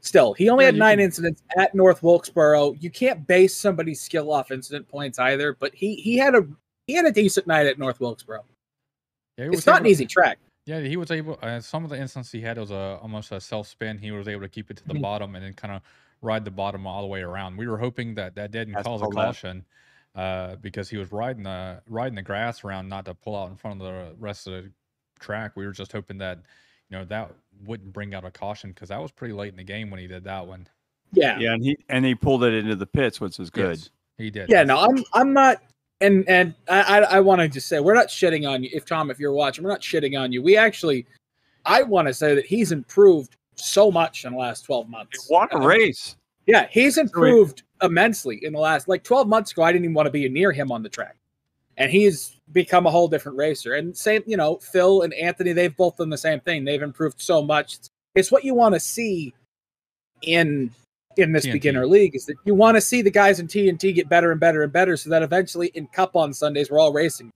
still, 0.00 0.32
he 0.34 0.48
only 0.48 0.64
Yeah, 0.64 0.72
had 0.72 0.76
nine 0.76 0.96
can- 0.98 1.04
incidents 1.04 1.42
at 1.56 1.74
North 1.74 2.02
Wilkesboro. 2.02 2.72
You 2.72 2.90
can't 2.90 3.26
base 3.26 3.56
somebody's 3.56 4.00
skill 4.00 4.32
off 4.32 4.50
incident 4.50 4.88
points 4.88 5.18
either. 5.18 5.54
But 5.54 5.74
he 5.74 5.94
he 5.96 6.16
had 6.16 6.34
a 6.34 6.46
he 6.86 6.94
had 6.94 7.04
a 7.06 7.12
decent 7.12 7.46
night 7.46 7.66
at 7.66 7.78
North 7.78 8.00
Wilkesboro. 8.00 8.44
Yeah, 9.36 9.44
he 9.44 9.48
It's 9.48 9.56
was 9.58 9.66
not 9.66 9.78
an 9.78 9.84
to- 9.84 9.90
easy 9.90 10.06
track. 10.06 10.38
Yeah, 10.66 10.80
he 10.80 10.96
was 10.96 11.10
able. 11.12 11.38
Uh, 11.42 11.60
some 11.60 11.84
of 11.84 11.90
the 11.90 11.98
instances 11.98 12.32
he 12.32 12.40
had 12.40 12.58
was 12.58 12.70
a 12.70 12.98
almost 13.00 13.30
a 13.32 13.40
self 13.40 13.68
spin. 13.68 13.98
He 13.98 14.10
was 14.10 14.26
able 14.28 14.42
to 14.42 14.48
keep 14.48 14.70
it 14.70 14.76
to 14.78 14.84
the 14.88 14.94
Mhm. 14.94 15.02
bottom 15.02 15.34
and 15.36 15.44
then 15.44 15.52
kind 15.54 15.74
of 15.74 15.82
ride 16.22 16.44
the 16.44 16.50
bottom 16.50 16.86
all 16.86 17.02
the 17.02 17.06
way 17.08 17.20
around. 17.22 17.56
We 17.56 17.68
were 17.68 17.78
hoping 17.78 18.14
that 18.16 18.34
that 18.34 18.50
didn't 18.50 18.74
That's 18.74 18.86
cause 18.86 19.00
a 19.00 19.04
all 19.04 19.10
that. 19.10 19.16
caution 19.26 19.64
uh, 20.16 20.56
because 20.56 20.88
he 20.88 20.96
was 20.96 21.12
riding 21.12 21.42
the 21.42 21.82
riding 21.88 22.14
the 22.16 22.22
grass 22.22 22.64
around, 22.64 22.88
not 22.88 23.04
to 23.04 23.14
pull 23.14 23.36
out 23.36 23.50
in 23.50 23.56
front 23.56 23.80
of 23.82 23.86
the 23.86 24.14
rest 24.18 24.46
of 24.46 24.54
the 24.64 24.72
track. 25.20 25.52
We 25.56 25.66
were 25.66 25.72
just 25.72 25.92
hoping 25.92 26.18
that 26.18 26.38
you 26.90 26.98
know 26.98 27.04
that 27.04 27.32
wouldn't 27.64 27.92
bring 27.92 28.14
out 28.14 28.24
a 28.24 28.30
caution 28.30 28.70
because 28.70 28.88
that 28.90 29.00
was 29.00 29.10
pretty 29.10 29.34
late 29.34 29.50
in 29.50 29.56
the 29.56 29.64
game 29.64 29.90
when 29.90 30.00
he 30.00 30.06
did 30.06 30.24
that 30.24 30.46
one. 30.46 30.68
Yeah. 31.12 31.38
Yeah, 31.38 31.52
and 31.54 31.62
he 31.64 31.76
and 31.88 32.04
he 32.04 32.14
pulled 32.14 32.44
it 32.44 32.54
into 32.54 32.76
the 32.76 32.86
pits, 32.86 33.20
which 33.20 33.38
was 33.38 33.50
good. 33.50 33.78
Yes, 33.78 33.90
he 34.18 34.30
did. 34.30 34.48
Yeah, 34.48 34.62
no, 34.64 34.78
I'm 34.78 35.04
I'm 35.14 35.32
not 35.32 35.62
and 36.00 36.28
and 36.28 36.54
I 36.68 36.82
I, 36.82 36.98
I 36.98 37.20
want 37.20 37.40
to 37.40 37.48
just 37.48 37.68
say 37.68 37.80
we're 37.80 37.94
not 37.94 38.08
shitting 38.08 38.48
on 38.48 38.62
you. 38.62 38.70
If 38.72 38.84
Tom, 38.84 39.10
if 39.10 39.18
you're 39.18 39.32
watching, 39.32 39.64
we're 39.64 39.70
not 39.70 39.80
shitting 39.80 40.18
on 40.20 40.32
you. 40.32 40.42
We 40.42 40.56
actually 40.56 41.06
I 41.64 41.82
want 41.82 42.08
to 42.08 42.14
say 42.14 42.34
that 42.34 42.46
he's 42.46 42.72
improved 42.72 43.36
so 43.56 43.90
much 43.90 44.24
in 44.24 44.32
the 44.32 44.38
last 44.38 44.62
12 44.62 44.86
He 44.86 44.90
months. 44.92 45.28
won 45.30 45.48
a 45.52 45.58
race. 45.66 46.16
Yeah, 46.46 46.68
he's 46.70 46.98
improved 46.98 47.62
immensely 47.82 48.44
in 48.44 48.52
the 48.52 48.58
last 48.60 48.86
like 48.86 49.02
12 49.02 49.26
months 49.26 49.52
ago. 49.52 49.62
I 49.62 49.72
didn't 49.72 49.84
even 49.84 49.94
want 49.94 50.06
to 50.06 50.10
be 50.12 50.28
near 50.28 50.52
him 50.52 50.70
on 50.70 50.82
the 50.82 50.88
track. 50.88 51.16
And 51.76 51.90
he's 51.90 52.36
become 52.52 52.86
a 52.86 52.90
whole 52.90 53.08
different 53.08 53.36
racer. 53.36 53.74
And 53.74 53.96
same, 53.96 54.22
you 54.26 54.36
know, 54.36 54.56
Phil 54.56 55.02
and 55.02 55.12
Anthony, 55.14 55.52
they've 55.52 55.76
both 55.76 55.96
done 55.96 56.10
the 56.10 56.18
same 56.18 56.40
thing. 56.40 56.64
They've 56.64 56.82
improved 56.82 57.20
so 57.20 57.42
much. 57.42 57.78
It's, 58.14 58.32
what 58.32 58.44
you 58.44 58.54
want 58.54 58.74
to 58.74 58.80
see 58.80 59.34
in 60.22 60.70
in 61.18 61.32
this 61.32 61.46
TNT. 61.46 61.52
beginner 61.52 61.86
league 61.86 62.14
is 62.14 62.26
that 62.26 62.36
you 62.44 62.54
want 62.54 62.76
to 62.76 62.80
see 62.80 63.02
the 63.02 63.10
guys 63.10 63.40
in 63.40 63.46
TNT 63.46 63.94
get 63.94 64.08
better 64.08 64.30
and 64.30 64.40
better 64.40 64.62
and 64.62 64.72
better 64.72 64.96
so 64.96 65.10
that 65.10 65.22
eventually 65.22 65.68
in 65.68 65.86
cup 65.88 66.16
on 66.16 66.32
Sundays 66.32 66.70
we're 66.70 66.78
all 66.78 66.92
racing. 66.92 67.30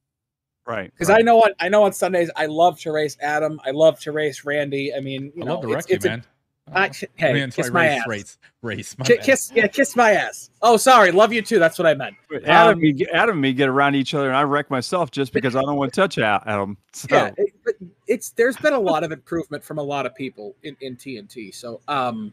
Right. 0.66 0.90
Because 0.92 1.08
right. 1.08 1.18
I 1.18 1.22
know 1.22 1.42
on 1.42 1.50
I 1.60 1.68
know 1.68 1.82
on 1.84 1.92
Sundays 1.92 2.30
I 2.36 2.46
love 2.46 2.78
to 2.80 2.92
race 2.92 3.16
Adam. 3.20 3.60
I 3.64 3.70
love 3.72 4.00
to 4.00 4.12
race 4.12 4.44
Randy. 4.44 4.94
I 4.94 5.00
mean, 5.00 5.32
you 5.34 5.42
I 5.42 5.46
know, 5.46 5.54
love 5.54 5.62
to 5.62 5.68
it's, 5.68 5.74
wreck 5.74 5.90
you, 5.90 5.96
it's 5.96 6.04
a- 6.04 6.08
man. 6.08 6.24
I- 6.72 6.86
Uh, 6.88 6.92
hey, 7.16 7.30
I 7.30 7.32
mean, 7.32 7.50
kiss 7.50 7.70
my 7.70 7.86
race, 7.88 8.00
ass. 8.00 8.06
race, 8.08 8.38
race. 8.62 8.98
my 8.98 9.04
Ki- 9.06 9.16
bad. 9.16 9.24
kiss 9.24 9.52
yeah, 9.54 9.66
kiss 9.66 9.96
my 9.96 10.12
ass. 10.12 10.50
Oh, 10.62 10.76
sorry, 10.76 11.10
love 11.12 11.32
you 11.32 11.42
too. 11.42 11.58
That's 11.58 11.78
what 11.78 11.86
I 11.86 11.94
meant. 11.94 12.16
Adam, 12.44 12.48
um, 12.50 12.70
and 12.72 12.80
me, 12.80 13.06
Adam 13.12 13.30
and 13.32 13.40
me 13.40 13.52
get 13.52 13.68
around 13.68 13.94
each 13.96 14.14
other, 14.14 14.28
and 14.28 14.36
I 14.36 14.42
wreck 14.42 14.70
myself 14.70 15.10
just 15.10 15.32
because 15.32 15.56
I 15.56 15.62
don't 15.62 15.76
want 15.76 15.92
to 15.92 16.00
touch 16.00 16.18
Adam. 16.18 16.76
So, 16.92 17.08
Yeah, 17.10 17.30
it, 17.36 17.54
but 17.64 17.74
it's 18.06 18.30
there's 18.30 18.56
been 18.56 18.72
a 18.74 18.78
lot 18.78 19.04
of 19.04 19.12
improvement 19.12 19.64
from 19.64 19.78
a 19.78 19.82
lot 19.82 20.06
of 20.06 20.14
people 20.14 20.54
in, 20.62 20.76
in 20.80 20.96
TNT. 20.96 21.54
So, 21.54 21.80
um, 21.88 22.32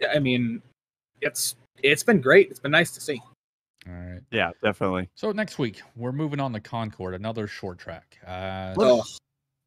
yeah, 0.00 0.08
I 0.14 0.18
mean, 0.18 0.62
it's 1.20 1.54
it's 1.82 2.02
been 2.02 2.20
great. 2.20 2.50
It's 2.50 2.60
been 2.60 2.70
nice 2.72 2.90
to 2.92 3.00
see. 3.00 3.20
All 3.86 3.94
right. 3.94 4.20
yeah, 4.30 4.50
definitely. 4.62 5.08
So 5.14 5.32
next 5.32 5.58
week 5.58 5.80
we're 5.96 6.12
moving 6.12 6.38
on 6.38 6.52
to 6.52 6.60
Concord, 6.60 7.14
another 7.14 7.46
short 7.46 7.78
track. 7.78 8.18
Uh, 8.26 8.74
Oh, 8.78 9.02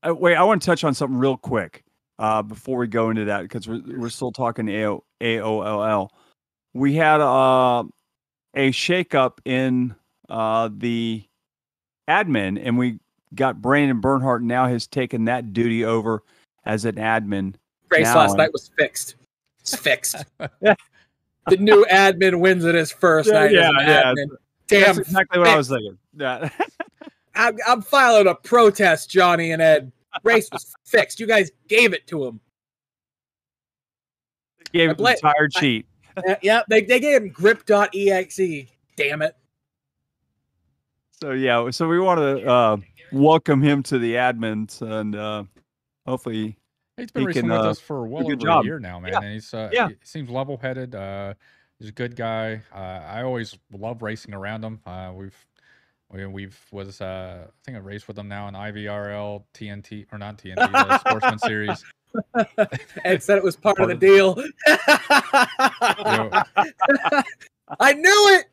Uh, 0.05 0.13
wait, 0.13 0.35
I 0.35 0.43
want 0.43 0.61
to 0.61 0.65
touch 0.65 0.83
on 0.83 0.93
something 0.93 1.17
real 1.17 1.35
quick 1.37 1.83
uh, 2.24 2.41
before 2.41 2.78
we 2.78 2.88
go 2.88 3.09
into 3.09 3.26
that 3.26 3.41
because 3.41 3.67
we're, 3.67 3.82
we're 3.86 4.09
still 4.09 4.32
talking 4.32 4.69
AO, 4.69 5.03
AOLL. 5.21 6.07
We 6.74 6.95
had 6.95 7.19
uh, 7.19 7.84
a 8.55 8.71
shakeup 8.71 9.39
in 9.43 9.93
uh, 10.30 10.69
the 10.71 11.26
admin, 12.09 12.61
and 12.65 12.78
we 12.78 12.99
got 13.36 13.61
Brandon 13.61 13.99
Bernhardt 13.99 14.41
now 14.41 14.67
has 14.67 14.88
taken 14.88 15.26
that 15.26 15.51
duty 15.51 15.84
over 15.84 16.24
as 16.63 16.86
an 16.86 16.95
admin. 16.95 17.55
race 17.89 18.05
Now 18.05 18.19
last 18.19 18.38
night 18.38 18.53
was 18.53 18.71
fixed. 18.78 19.15
It's 19.59 19.76
fixed. 19.76 20.15
the 20.61 20.78
new 21.59 21.86
admin 21.91 22.39
wins 22.39 22.63
it 22.63 22.74
his 22.74 22.93
first 22.93 23.28
Yeah, 23.28 23.34
night 23.34 23.51
yeah, 23.51 23.69
yeah. 23.82 24.03
admin. 24.03 24.30
That's 24.69 24.95
Damn, 24.95 24.99
exactly 24.99 25.39
what 25.39 25.49
I 25.49 25.57
was 25.57 25.67
thinking. 25.67 25.97
Yeah. 26.15 26.49
I'm, 27.36 27.57
I'm 27.67 27.82
filing 27.82 28.28
a 28.28 28.36
protest, 28.36 29.09
Johnny 29.09 29.51
and 29.51 29.61
Ed. 29.61 29.91
Race 30.24 30.49
was 30.51 30.74
fixed. 30.86 31.20
You 31.20 31.26
guys 31.28 31.51
gave 31.68 31.93
it 31.93 32.05
to 32.07 32.26
him. 32.26 32.39
Gave 34.72 34.82
I 34.82 34.84
him 34.84 34.89
the 34.89 34.95
blame- 34.95 35.18
tire 35.18 35.49
I- 35.55 35.59
cheat. 35.59 35.86
Yeah, 36.43 36.61
they, 36.70 36.82
they 36.82 36.99
gave 36.99 37.24
him 37.24 37.30
grip.exe. 37.30 38.39
Damn 38.95 39.24
it. 39.24 39.36
So 41.20 41.32
yeah, 41.32 41.72
so 41.72 41.88
we 41.88 41.99
want 41.99 42.20
to 42.20 42.45
uh, 42.47 42.78
welcome 43.11 43.64
him 43.64 43.82
to 43.84 43.97
the 43.97 44.14
admins, 44.16 44.82
and 44.84 45.16
uh, 45.16 45.43
hopefully, 46.05 46.55
He's 46.97 47.09
been 47.09 47.22
He 47.22 47.28
racing 47.28 47.41
can, 47.43 47.51
with 47.51 47.61
uh, 47.61 47.70
us 47.72 47.80
for 47.80 48.05
well 48.05 48.22
good 48.24 48.34
over 48.34 48.45
job. 48.45 48.64
a 48.64 48.66
year 48.68 48.78
now, 48.80 48.99
man. 48.99 49.14
Yeah. 49.14 49.22
And 49.22 49.34
he's 49.34 49.51
uh, 49.55 49.70
Yeah. 49.74 49.88
he 49.88 49.95
seems 50.03 50.30
level 50.30 50.57
headed. 50.57 50.93
Uh, 50.93 51.34
he's 51.80 51.89
a 51.89 51.91
good 51.93 52.16
guy. 52.16 52.61
Uh, 52.72 52.78
I 52.78 53.24
always 53.24 53.57
love 53.72 54.03
racing 54.03 54.36
around 54.36 54.64
him. 54.64 54.80
Uh, 54.86 55.11
we've 55.16 55.36
we, 56.14 56.26
we've 56.28 56.59
was 56.72 57.01
uh, 57.01 57.47
I 57.47 57.51
think 57.66 57.78
I 57.78 57.82
raced 57.82 58.07
with 58.07 58.18
him 58.18 58.28
now 58.28 58.47
in 58.47 58.53
IVRL, 58.53 59.43
TNT 59.53 60.05
or 60.11 60.18
not 60.20 60.38
TNT, 60.38 60.55
the 60.55 60.97
Sportsman 60.99 61.39
Series. 61.39 61.84
Ed 63.03 63.24
said 63.24 63.39
it 63.39 63.43
was 63.43 63.55
part, 63.55 63.78
Part 63.78 63.89
of 63.89 63.95
of- 63.95 63.99
the 63.99 64.07
deal. 64.07 64.36
You 64.38 64.51
I 67.80 67.93
knew 67.93 68.38
it. 68.39 68.45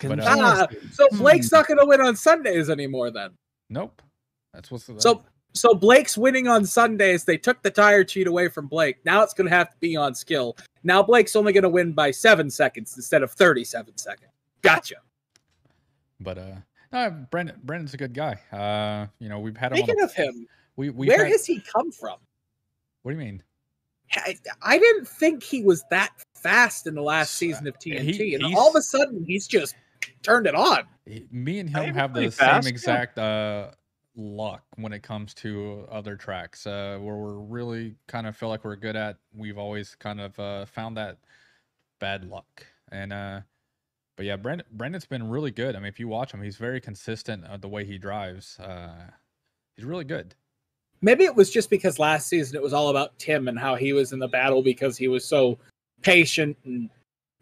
But, 0.00 0.18
uh, 0.20 0.24
Ah, 0.26 0.66
so 0.92 1.06
Blake's 1.12 1.52
not 1.52 1.68
going 1.68 1.78
to 1.78 1.86
win 1.86 2.00
on 2.00 2.16
Sundays 2.16 2.68
anymore 2.70 3.10
then. 3.12 3.30
nope, 3.70 4.02
that's 4.52 4.68
what's 4.70 4.86
the 4.86 5.00
So 5.00 5.22
so 5.54 5.74
Blake's 5.74 6.16
winning 6.18 6.48
on 6.48 6.64
Sundays. 6.64 7.24
They 7.24 7.36
took 7.36 7.62
the 7.62 7.70
tire 7.70 8.02
cheat 8.02 8.26
away 8.26 8.48
from 8.48 8.66
Blake. 8.66 8.96
Now 9.04 9.22
it's 9.22 9.34
going 9.34 9.48
to 9.48 9.54
have 9.54 9.70
to 9.70 9.76
be 9.78 9.94
on 9.96 10.14
skill. 10.14 10.56
Now 10.82 11.02
Blake's 11.02 11.36
only 11.36 11.52
going 11.52 11.62
to 11.62 11.68
win 11.68 11.92
by 11.92 12.10
seven 12.10 12.50
seconds 12.50 12.96
instead 12.96 13.22
of 13.22 13.30
thirty-seven 13.32 13.96
seconds. 13.98 14.30
Gotcha. 14.62 14.96
But 16.22 16.38
uh, 16.38 16.54
no, 16.92 17.26
Brandon 17.30 17.58
Brandon's 17.62 17.94
a 17.94 17.96
good 17.96 18.14
guy. 18.14 18.38
Uh, 18.52 19.06
you 19.18 19.28
know, 19.28 19.38
we've 19.38 19.56
had 19.56 19.72
him. 19.72 19.78
On 19.78 19.84
Speaking 19.84 19.98
the, 19.98 20.04
of 20.04 20.14
him, 20.14 20.46
we 20.76 20.90
we 20.90 21.08
where 21.08 21.24
had, 21.24 21.32
has 21.32 21.46
he 21.46 21.60
come 21.60 21.90
from? 21.92 22.16
what 23.02 23.12
do 23.12 23.18
you 23.18 23.24
mean? 23.24 23.42
I, 24.14 24.36
I 24.60 24.78
didn't 24.78 25.08
think 25.08 25.42
he 25.42 25.62
was 25.62 25.84
that 25.90 26.10
fast 26.34 26.86
in 26.86 26.94
the 26.94 27.02
last 27.02 27.34
season 27.34 27.66
of 27.66 27.78
TNT, 27.78 28.14
he- 28.14 28.34
and 28.34 28.54
all 28.54 28.68
of 28.68 28.76
a 28.76 28.82
sudden 28.82 29.24
he's 29.24 29.46
just 29.46 29.74
turned 30.22 30.46
it 30.46 30.54
on. 30.54 30.84
Me 31.30 31.58
and 31.58 31.68
him 31.68 31.94
have 31.94 32.12
the 32.12 32.20
pretty 32.20 32.30
same 32.30 32.48
fast, 32.48 32.66
yeah. 32.66 32.70
exact 32.70 33.18
uh, 33.18 33.70
luck 34.14 34.62
when 34.76 34.92
it 34.92 35.02
comes 35.02 35.34
to 35.34 35.86
other 35.90 36.16
tracks. 36.16 36.66
Uh, 36.66 36.98
where 37.00 37.16
we're 37.16 37.38
really 37.38 37.94
kind 38.06 38.26
of 38.26 38.36
feel 38.36 38.48
like 38.48 38.64
we're 38.64 38.76
good 38.76 38.96
at. 38.96 39.16
We've 39.34 39.58
always 39.58 39.94
kind 39.94 40.20
of 40.20 40.38
uh, 40.38 40.66
found 40.66 40.96
that 40.96 41.18
bad 41.98 42.24
luck. 42.24 42.66
And 42.90 43.12
uh, 43.12 43.40
but 44.16 44.26
yeah, 44.26 44.36
Brandon 44.36 44.66
Brandon's 44.72 45.06
been 45.06 45.28
really 45.28 45.50
good. 45.50 45.74
I 45.74 45.78
mean, 45.78 45.88
if 45.88 45.98
you 45.98 46.08
watch 46.08 46.32
him, 46.32 46.42
he's 46.42 46.56
very 46.56 46.80
consistent 46.80 47.44
uh, 47.46 47.56
the 47.56 47.68
way 47.68 47.84
he 47.84 47.98
drives. 47.98 48.58
Uh, 48.58 49.10
he's 49.76 49.84
really 49.84 50.04
good. 50.04 50.34
Maybe 51.00 51.24
it 51.24 51.34
was 51.34 51.50
just 51.50 51.70
because 51.70 51.98
last 51.98 52.28
season 52.28 52.56
it 52.56 52.62
was 52.62 52.72
all 52.72 52.88
about 52.88 53.18
Tim 53.18 53.48
and 53.48 53.58
how 53.58 53.74
he 53.74 53.92
was 53.92 54.12
in 54.12 54.18
the 54.18 54.28
battle 54.28 54.62
because 54.62 54.96
he 54.96 55.08
was 55.08 55.24
so 55.24 55.58
patient 56.02 56.56
and 56.64 56.88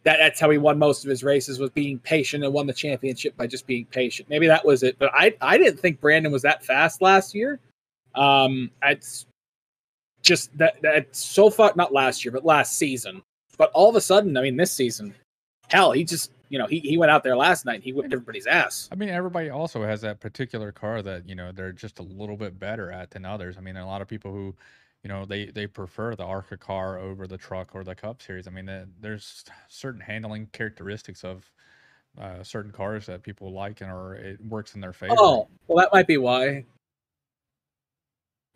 that, 0.05 0.17
that's 0.19 0.41
how 0.41 0.49
he 0.49 0.57
won 0.57 0.79
most 0.79 1.05
of 1.05 1.11
his 1.11 1.23
races 1.23 1.59
was 1.59 1.71
being 1.71 1.99
patient 1.99 2.43
and 2.43 2.55
won 2.55 2.67
the 2.67 2.73
championship 2.73 3.37
by 3.37 3.47
just 3.47 3.67
being 3.67 3.85
patient. 3.87 4.31
Maybe 4.31 4.47
that 4.47 4.65
was 4.65 4.83
it. 4.83 4.99
But 4.99 5.11
I 5.13 5.35
I 5.43 5.59
didn't 5.59 5.81
think 5.81 6.01
Brandon 6.01 6.33
was 6.33 6.43
that 6.43 6.65
fast 6.65 7.03
last 7.03 7.35
year. 7.35 7.61
Um 8.15 8.71
it's 8.83 9.27
just 10.23 10.57
that 10.57 10.81
that 10.83 11.15
so 11.15 11.51
far 11.51 11.73
not 11.77 11.93
last 11.93 12.25
year, 12.25 12.33
but 12.33 12.45
last 12.45 12.79
season. 12.79 13.23
But 13.59 13.71
all 13.73 13.91
of 13.91 13.97
a 13.97 14.01
sudden, 14.01 14.37
I 14.39 14.43
mean 14.43 14.57
this 14.57 14.73
season, 14.73 15.15
hell, 15.69 15.93
he 15.93 16.05
just 16.05 16.31
you 16.51 16.59
know, 16.59 16.67
he, 16.67 16.81
he 16.81 16.99
went 16.99 17.11
out 17.11 17.23
there 17.23 17.37
last 17.37 17.65
night 17.65 17.77
and 17.77 17.85
he 17.85 17.93
whipped 17.93 18.13
everybody's 18.13 18.47
ass. 18.47 18.89
I 18.93 18.97
mean, 18.97 19.09
everybody 19.09 19.49
also 19.51 19.85
has 19.85 20.01
that 20.03 20.19
particular 20.21 20.73
car 20.73 21.01
that 21.01 21.27
you 21.27 21.37
know 21.37 21.53
they're 21.53 21.73
just 21.73 22.01
a 22.01 22.03
little 22.03 22.37
bit 22.37 22.59
better 22.59 22.91
at 22.91 23.11
than 23.13 23.25
others. 23.25 23.57
I 23.57 23.61
mean, 23.61 23.77
a 23.77 23.87
lot 23.87 24.03
of 24.03 24.09
people 24.09 24.33
who, 24.33 24.55
you 25.05 25.09
know, 25.09 25.25
they 25.25 25.47
they 25.47 25.69
prefer 25.69 26.17
the 26.17 26.25
Arca 26.25 26.57
car 26.57 26.99
over 26.99 27.27
the 27.29 27.39
truck 27.39 27.71
or 27.73 27.85
the 27.85 27.95
Cup 27.95 28.21
Series. 28.21 28.49
I 28.49 28.51
mean, 28.51 28.67
the- 28.67 28.89
there's 29.01 29.45
certain 29.69 30.01
handling 30.01 30.49
characteristics 30.53 31.23
of 31.25 31.51
uh, 32.21 32.43
certain 32.43 32.73
cars 32.73 33.07
that 33.07 33.23
people 33.23 33.53
like 33.53 33.81
and 33.81 33.91
or 33.93 34.17
it 34.17 34.45
works 34.45 34.75
in 34.75 34.81
their 34.81 34.93
favor. 34.93 35.15
Oh, 35.17 35.47
well, 35.69 35.79
that 35.79 35.93
might 35.93 36.09
be 36.09 36.17
why. 36.19 36.65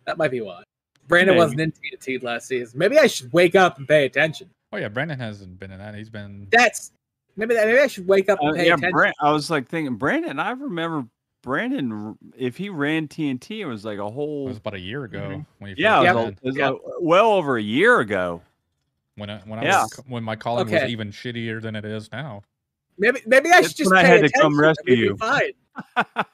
That 0.07 0.19
might 0.19 0.33
be 0.33 0.41
why. 0.41 0.65
Brandon 1.07 1.37
Maybe. 1.37 1.45
wasn't 1.45 1.61
in 1.61 1.73
TNT 1.73 2.23
last 2.23 2.49
season. 2.49 2.79
Maybe 2.79 2.99
I 2.99 3.07
should 3.07 3.33
wake 3.33 3.55
up 3.55 3.79
and 3.79 3.87
pay 3.87 4.05
attention. 4.05 4.51
Oh 4.73 4.79
yeah, 4.79 4.89
Brandon 4.89 5.19
hasn't 5.19 5.61
been 5.61 5.71
in 5.71 5.79
that. 5.79 5.95
He's 5.95 6.11
been 6.11 6.49
That's 6.51 6.91
maybe 7.37 7.55
that 7.55 7.66
maybe 7.66 7.78
I 7.78 7.87
should 7.87 8.07
wake 8.07 8.28
up 8.28 8.39
Uh, 8.43 8.53
pay 8.53 8.66
yeah, 8.66 8.74
attention. 8.74 8.93
Brand, 8.93 9.14
I 9.20 9.30
was 9.32 9.51
like 9.51 9.68
thinking 9.68 9.97
Brandon. 9.97 10.39
I 10.39 10.51
remember 10.51 11.07
Brandon. 11.43 12.16
If 12.37 12.57
he 12.57 12.68
ran 12.70 13.09
TNT, 13.09 13.61
it 13.61 13.66
was 13.66 13.85
like 13.85 13.99
a 13.99 14.11
whole. 14.11 14.47
it 14.47 14.49
was 14.51 14.59
about 14.59 14.74
a 14.74 14.80
year 14.80 15.05
ago 15.05 15.45
when 15.59 15.74
he 15.74 15.82
Yeah, 15.82 15.99
it 15.99 16.01
was, 16.01 16.12
got 16.12 16.16
a- 16.16 16.28
it 16.28 16.39
was 16.43 16.57
Yep. 16.57 16.72
like 16.72 16.80
well 17.01 17.32
over 17.32 17.57
a 17.57 17.62
year 17.62 18.01
ago. 18.01 18.41
when 19.16 19.30
I, 19.30 19.39
when 19.41 19.59
I 19.59 19.64
Yeah. 19.64 19.82
was 19.82 20.01
when 20.09 20.24
my 20.24 20.37
calling 20.37 20.66
Okay. 20.66 20.82
was 20.82 20.91
even 20.91 21.11
shittier 21.11 21.61
than 21.62 21.76
it 21.76 21.85
is 21.85 22.11
now. 22.11 22.43
Maybe 22.99 23.20
maybe 23.26 23.51
I 23.51 23.61
That's 23.61 23.68
should 23.68 23.76
just 23.78 23.91
when 23.91 23.99
I 23.99 24.03
pay 24.03 24.18
had 24.20 24.32
to 24.32 24.32
come 24.41 24.59
rescue 24.59 24.95
you. 24.95 25.16
Fine. 25.16 25.53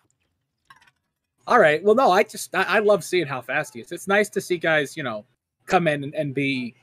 All 1.47 1.59
right. 1.59 1.83
Well, 1.83 1.95
no, 1.95 2.11
I 2.11 2.23
just 2.23 2.55
I, 2.55 2.63
I 2.63 2.79
love 2.79 3.03
seeing 3.03 3.27
how 3.27 3.41
fast 3.41 3.75
he 3.75 3.81
is. 3.81 3.93
It's 3.93 4.07
nice 4.07 4.29
to 4.31 4.41
see 4.41 4.57
guys, 4.59 4.97
you 4.97 5.03
know, 5.03 5.25
come 5.67 5.89
in 5.89 6.05
and, 6.05 6.15
and 6.15 6.35
be, 6.35 6.75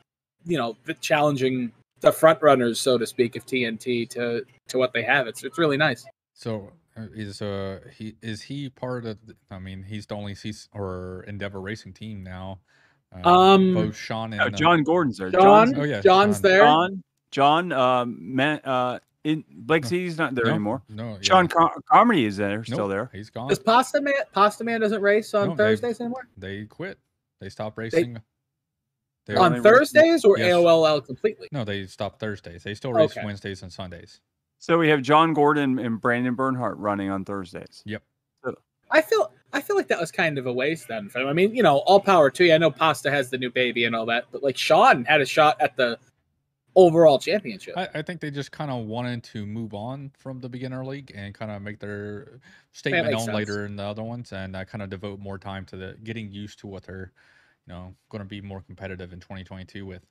you 0.45 0.57
know, 0.57 0.75
the 0.85 0.93
challenging 0.95 1.71
the 2.01 2.11
front 2.11 2.41
runners, 2.41 2.79
so 2.79 2.97
to 2.97 3.05
speak, 3.07 3.35
of 3.35 3.45
TNT 3.45 4.09
to 4.11 4.43
to 4.69 4.77
what 4.77 4.93
they 4.93 5.03
have. 5.03 5.27
It's 5.27 5.43
it's 5.43 5.57
really 5.57 5.77
nice. 5.77 6.05
So 6.33 6.71
uh, 6.97 7.03
is 7.15 7.41
uh 7.41 7.79
he 7.95 8.15
is 8.21 8.41
he 8.41 8.69
part 8.69 9.05
of? 9.05 9.17
The, 9.25 9.35
I 9.51 9.59
mean, 9.59 9.83
he's 9.83 10.05
the 10.05 10.15
only 10.15 10.35
C 10.35 10.53
or 10.73 11.23
Endeavor 11.27 11.61
Racing 11.61 11.93
team 11.93 12.23
now. 12.23 12.59
Uh, 13.23 13.29
Um, 13.29 13.73
both 13.73 13.95
Sean 13.95 14.33
and 14.33 14.41
Oh, 14.41 14.45
uh, 14.45 14.49
John 14.49 14.83
Gordon's 14.83 15.17
there. 15.17 15.29
John, 15.31 15.41
John's- 15.41 15.73
Oh, 15.79 15.83
yeah, 15.83 16.01
John's 16.01 16.37
John. 16.37 16.41
there. 16.51 16.61
John. 16.63 17.03
John. 17.31 17.71
Um. 17.71 18.17
Man. 18.35 18.59
Uh. 18.63 18.99
In 19.23 19.43
Blake 19.49 19.83
No. 19.83 19.89
City's 19.89 20.17
not 20.17 20.35
there 20.35 20.45
no, 20.45 20.51
anymore. 20.51 20.81
No, 20.87 21.09
yeah. 21.09 21.17
Sean 21.21 21.49
Com- 21.49 21.69
Comedy 21.91 22.23
is 22.25 22.37
there, 22.37 22.57
Nope, 22.59 22.65
still 22.65 22.87
there. 22.87 23.09
He's 23.11 23.29
gone. 23.29 23.49
Does 23.49 23.59
Pasta 23.59 23.99
Man 23.99 24.13
Pasta 24.31 24.63
Man 24.63 24.79
doesn't 24.79 25.01
race 25.01 25.33
on 25.33 25.49
No, 25.49 25.55
they- 25.55 25.63
Thursdays 25.63 25.99
anymore? 25.99 26.29
They 26.37 26.63
quit. 26.63 26.97
They 27.41 27.49
stopped 27.49 27.77
racing. 27.77 28.13
They, 28.13 28.19
Yeah, 29.27 29.39
on 29.39 29.51
they 29.53 29.59
race- 29.59 29.63
Thursdays 29.63 30.25
or 30.25 30.37
Yes. 30.37 30.53
AOLL 30.53 31.01
completely? 31.05 31.47
no, 31.51 31.63
they 31.63 31.85
stopped 31.85 32.19
Thursdays. 32.19 32.63
They 32.63 32.73
still 32.73 32.93
race 32.93 33.11
Okay. 33.17 33.25
Wednesdays 33.25 33.61
and 33.63 33.71
Sundays. 33.71 34.21
So 34.59 34.77
we 34.77 34.89
have 34.89 35.01
John 35.01 35.33
Gordon 35.33 35.77
and 35.79 36.01
Brandon 36.01 36.33
Bernhardt 36.35 36.77
running 36.77 37.09
on 37.09 37.25
Thursdays. 37.25 37.83
Yep. 37.85 38.03
I 38.89 39.01
feel 39.01 39.31
I 39.51 39.59
feel 39.61 39.75
like 39.75 39.87
that 39.89 39.99
was 39.99 40.11
kind 40.11 40.37
of 40.37 40.45
a 40.45 40.53
waste 40.53 40.87
then. 40.87 41.09
For 41.09 41.19
him. 41.19 41.27
I 41.27 41.33
mean, 41.33 41.53
you 41.53 41.61
know, 41.61 41.79
all 41.79 41.99
power 41.99 42.29
to 42.29 42.45
you. 42.45 42.53
I 42.53 42.57
know 42.57 42.71
Pasta 42.71 43.11
has 43.11 43.29
the 43.29 43.37
new 43.37 43.49
baby 43.51 43.83
and 43.85 43.93
all 43.95 44.05
that, 44.05 44.25
but 44.31 44.43
like 44.43 44.57
Sean 44.57 45.03
had 45.05 45.19
a 45.21 45.25
shot 45.25 45.57
at 45.61 45.75
the 45.75 45.99
overall 46.75 47.19
championship. 47.19 47.75
I, 47.77 47.87
I 47.95 48.01
think 48.01 48.21
they 48.21 48.31
just 48.31 48.51
kind 48.51 48.71
of 48.71 48.85
wanted 48.85 49.23
to 49.25 49.45
move 49.45 49.73
on 49.73 50.11
from 50.17 50.39
the 50.39 50.47
beginner 50.47 50.85
league 50.85 51.11
and 51.15 51.33
kind 51.33 51.51
of 51.51 51.61
make 51.61 51.79
their 51.79 52.39
statement 52.71 53.05
makes 53.07 53.17
known 53.17 53.25
sense. 53.25 53.35
later 53.35 53.65
in 53.65 53.75
the 53.75 53.83
other 53.83 54.03
ones, 54.03 54.31
and 54.31 54.55
uh, 54.55 54.63
kind 54.63 54.81
of 54.81 54.89
devote 54.89 55.19
more 55.19 55.37
time 55.37 55.65
to 55.65 55.75
the 55.75 55.97
getting 56.03 56.31
used 56.31 56.59
to 56.59 56.67
what 56.67 56.83
they're, 56.83 57.11
you 57.67 57.73
know, 57.73 57.93
going 58.09 58.23
to 58.23 58.27
be 58.27 58.41
more 58.41 58.61
competitive 58.61 59.13
in 59.13 59.19
2022 59.19 59.85
with. 59.85 60.01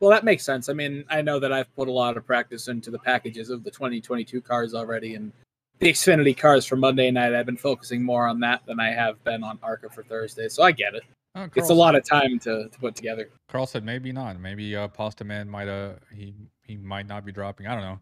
Well, 0.00 0.10
that 0.10 0.24
makes 0.24 0.44
sense. 0.44 0.68
I 0.68 0.72
mean, 0.72 1.04
I 1.08 1.22
know 1.22 1.38
that 1.38 1.52
I've 1.52 1.74
put 1.76 1.88
a 1.88 1.92
lot 1.92 2.16
of 2.16 2.26
practice 2.26 2.68
into 2.68 2.90
the 2.90 2.98
packages 2.98 3.50
of 3.50 3.62
the 3.62 3.70
2022 3.70 4.40
cars 4.40 4.74
already, 4.74 5.14
and 5.14 5.32
the 5.78 5.90
Xfinity 5.90 6.36
cars 6.36 6.66
for 6.66 6.76
Monday 6.76 7.10
night. 7.10 7.34
I've 7.34 7.46
been 7.46 7.56
focusing 7.56 8.02
more 8.02 8.26
on 8.26 8.40
that 8.40 8.66
than 8.66 8.80
I 8.80 8.90
have 8.90 9.22
been 9.24 9.44
on 9.44 9.58
ARCA 9.62 9.88
for 9.90 10.02
Thursday, 10.02 10.48
so 10.48 10.62
I 10.62 10.72
get 10.72 10.94
it. 10.94 11.04
Oh, 11.34 11.48
It's 11.54 11.70
a 11.70 11.74
lot 11.74 11.94
of 11.94 12.04
time 12.04 12.38
to, 12.40 12.68
to 12.68 12.78
put 12.78 12.94
together. 12.94 13.30
Carl 13.48 13.66
said 13.66 13.84
maybe 13.84 14.12
not. 14.12 14.38
Maybe 14.38 14.76
uh, 14.76 14.88
Pasta 14.88 15.24
Man 15.24 15.48
might 15.48 15.68
uh 15.68 15.94
he 16.14 16.34
he 16.62 16.76
might 16.76 17.06
not 17.06 17.24
be 17.24 17.32
dropping. 17.32 17.66
I 17.66 17.74
don't 17.74 17.84
know. 17.84 17.98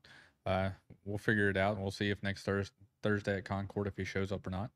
Uh, 0.46 0.70
we'll 1.05 1.18
figure 1.18 1.48
it 1.48 1.57
out 1.57 1.74
and 1.74 1.82
we'll 1.82 1.92
see 1.92 2.11
if 2.11 2.20
next 2.24 2.42
Thursday 2.42 2.74
Thursday 3.03 3.36
at 3.36 3.44
Concord 3.44 3.86
if 3.86 3.96
he 3.96 4.05
shows 4.05 4.32
up 4.32 4.46
or 4.46 4.51
not. 4.51 4.70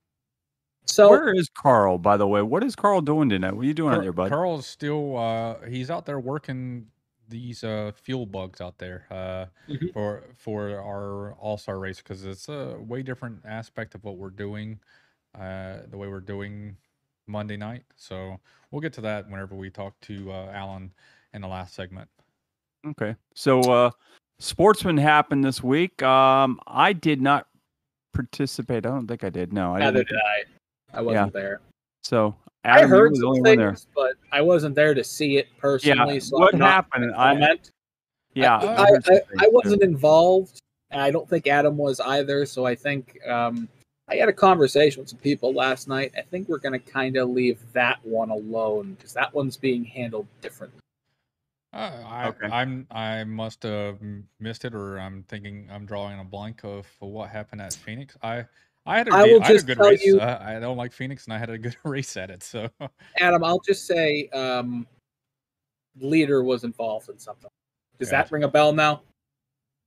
So 0.86 1.08
Where 1.10 1.32
is 1.34 1.48
Carl, 1.48 1.98
by 1.98 2.16
the 2.16 2.26
way? 2.26 2.42
What 2.42 2.62
is 2.62 2.76
Carl 2.76 3.00
doing 3.00 3.28
tonight? 3.28 3.52
What 3.54 3.64
are 3.64 3.68
you 3.68 3.74
doing 3.74 3.94
out 3.94 4.02
there, 4.02 4.12
bud? 4.12 4.30
Carl's 4.30 4.66
still 4.66 5.16
uh 5.16 5.56
he's 5.68 5.90
out 5.90 6.04
there 6.06 6.20
working 6.20 6.86
these 7.28 7.64
uh 7.64 7.90
fuel 8.02 8.26
bugs 8.26 8.60
out 8.60 8.76
there 8.78 9.06
uh 9.10 9.46
Mhm. 9.72 9.92
for 9.94 10.24
for 10.36 10.68
our 10.78 11.32
all-star 11.34 11.78
race 11.78 11.98
because 11.98 12.24
it's 12.24 12.48
a 12.48 12.76
way 12.78 13.02
different 13.02 13.38
aspect 13.46 13.94
of 13.94 14.04
what 14.04 14.18
we're 14.18 14.28
doing 14.30 14.78
uh 15.38 15.78
the 15.90 15.96
way 15.96 16.06
we're 16.08 16.20
doing 16.20 16.76
Monday 17.26 17.56
night. 17.56 17.84
So 17.96 18.38
we'll 18.70 18.82
get 18.82 18.92
to 18.94 19.00
that 19.00 19.28
whenever 19.30 19.54
we 19.54 19.70
talk 19.70 19.98
to 20.02 20.30
uh 20.32 20.50
Alan 20.52 20.92
in 21.32 21.40
the 21.40 21.48
last 21.48 21.74
segment. 21.74 22.08
Okay. 22.86 23.16
So 23.34 23.60
uh 23.62 23.90
Sportsman 24.38 24.98
happened 24.98 25.42
this 25.44 25.62
week. 25.62 26.02
Um 26.02 26.60
I 26.66 26.92
did 26.92 27.22
not 27.22 27.46
participate. 28.12 28.84
I 28.84 28.90
don't 28.90 29.06
think 29.08 29.24
I 29.24 29.30
did. 29.30 29.52
No, 29.54 29.74
I 29.74 29.78
neither 29.78 30.04
didn't. 30.04 30.08
did 30.08 30.18
I. 30.18 30.42
I 30.94 31.02
wasn't 31.02 31.32
there. 31.32 31.60
So 32.02 32.34
I 32.64 32.70
Adam, 32.70 32.82
you 32.90 32.96
heard 32.96 33.10
were 33.10 33.16
the 33.16 33.16
some 33.20 33.28
only 33.28 33.40
one 33.40 33.58
there. 33.58 33.68
things, 33.70 33.86
but 33.94 34.14
I 34.32 34.40
wasn't 34.42 34.74
there 34.74 34.94
to 34.94 35.04
see 35.04 35.36
it 35.36 35.48
personally. 35.58 36.20
so 36.20 36.38
what 36.38 36.54
I'm 36.54 36.60
happened? 36.60 37.14
I- 37.14 37.34
comment. 37.34 37.70
Yeah, 38.34 38.56
I- 38.56 38.82
I, 38.82 38.88
I, 39.06 39.20
I 39.40 39.48
wasn't 39.52 39.82
involved, 39.82 40.60
and 40.90 41.00
I 41.00 41.10
don't 41.12 41.28
think 41.28 41.46
Adam 41.46 41.76
was 41.76 42.00
either. 42.00 42.44
So 42.46 42.64
I 42.66 42.74
think 42.74 43.18
um, 43.28 43.68
I 44.08 44.16
had 44.16 44.28
a 44.28 44.32
conversation 44.32 45.00
with 45.00 45.08
some 45.08 45.20
people 45.20 45.52
last 45.54 45.86
night. 45.88 46.12
I 46.18 46.22
think 46.22 46.48
we're 46.48 46.58
going 46.58 46.72
to 46.72 46.78
kind 46.92 47.16
of 47.16 47.28
leave 47.30 47.60
that 47.74 48.04
one 48.04 48.30
alone 48.30 48.94
because 48.94 49.12
that 49.12 49.32
one's 49.32 49.56
being 49.56 49.84
handled 49.84 50.26
differently. 50.42 50.80
Uh, 51.72 51.90
I, 52.06 52.28
Okay. 52.28 52.46
I'm 52.48 52.86
I 52.90 53.22
must 53.24 53.62
have 53.62 53.98
missed 54.40 54.64
it, 54.64 54.74
or 54.74 54.98
I'm 54.98 55.22
thinking 55.28 55.68
I'm 55.72 55.86
drawing 55.86 56.18
a 56.18 56.24
blank 56.24 56.64
of 56.64 56.86
what 57.00 57.30
happened 57.30 57.60
at 57.62 57.72
Phoenix. 57.74 58.16
I 58.22 58.46
I 58.86 58.98
had 58.98 59.08
a, 59.08 59.14
I 59.14 59.22
will 59.24 59.40
I 59.42 59.46
had 59.46 59.50
a 59.50 59.54
just 59.54 59.66
good 59.66 59.78
tell 59.78 59.88
race. 59.90 60.04
you- 60.04 60.20
Uh, 60.20 60.38
I 60.42 60.58
don't 60.60 60.76
like 60.76 60.92
Phoenix, 60.92 61.24
and 61.24 61.32
I 61.32 61.38
had 61.38 61.48
a 61.50 61.56
good 61.58 61.76
race 61.84 62.16
at 62.16 62.30
it. 62.30 62.42
So 62.42 62.68
Adam, 63.18 63.42
I'll 63.44 63.60
just 63.60 63.86
say, 63.86 64.28
um, 64.28 64.86
leader 66.00 66.42
was 66.42 66.64
involved 66.64 67.08
in 67.08 67.18
something. 67.18 67.50
Does 67.98 68.10
that 68.10 68.30
ring 68.30 68.42
a 68.44 68.48
bell 68.48 68.72
now? 68.72 69.02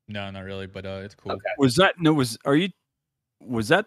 no, 0.08 0.30
not 0.32 0.46
really, 0.46 0.68
but 0.68 0.86
uh, 0.86 1.02
it's 1.04 1.14
cool. 1.16 1.34
Okay. 1.34 1.50
Was 1.58 1.76
that 1.76 1.96
no? 2.00 2.14
Was 2.14 2.38
are 2.46 2.56
you? 2.56 2.70
Was 3.42 3.68
that 3.68 3.86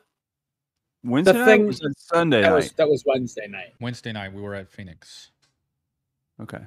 Wednesday 1.03 1.33
night? 1.33 1.41
or 1.41 1.47
thing- 1.47 1.67
Was 1.67 1.79
that 1.81 1.95
Sunday 1.97 2.43
That 2.43 2.51
night? 2.51 2.55
was 2.57 2.73
that 2.73 2.89
was 2.89 3.03
Wednesday 3.07 3.49
night. 3.49 3.73
Wednesday 3.81 4.13
night 4.13 4.33
we 4.33 4.43
were 4.43 4.55
at 4.55 4.69
Phoenix. 4.69 5.31
Okay. 6.41 6.61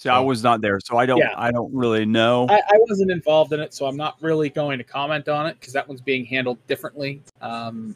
See, 0.00 0.08
I 0.08 0.18
was 0.18 0.42
not 0.42 0.62
there, 0.62 0.80
so 0.82 0.96
I 0.96 1.04
don't. 1.04 1.18
Yeah. 1.18 1.34
I 1.36 1.50
don't 1.50 1.74
really 1.74 2.06
know. 2.06 2.46
I, 2.48 2.56
I 2.56 2.78
wasn't 2.88 3.10
involved 3.10 3.52
in 3.52 3.60
it, 3.60 3.74
so 3.74 3.84
I'm 3.84 3.98
not 3.98 4.16
really 4.22 4.48
going 4.48 4.78
to 4.78 4.84
comment 4.84 5.28
on 5.28 5.46
it 5.46 5.60
because 5.60 5.74
that 5.74 5.86
one's 5.86 6.00
being 6.00 6.24
handled 6.24 6.56
differently. 6.66 7.20
Um, 7.42 7.94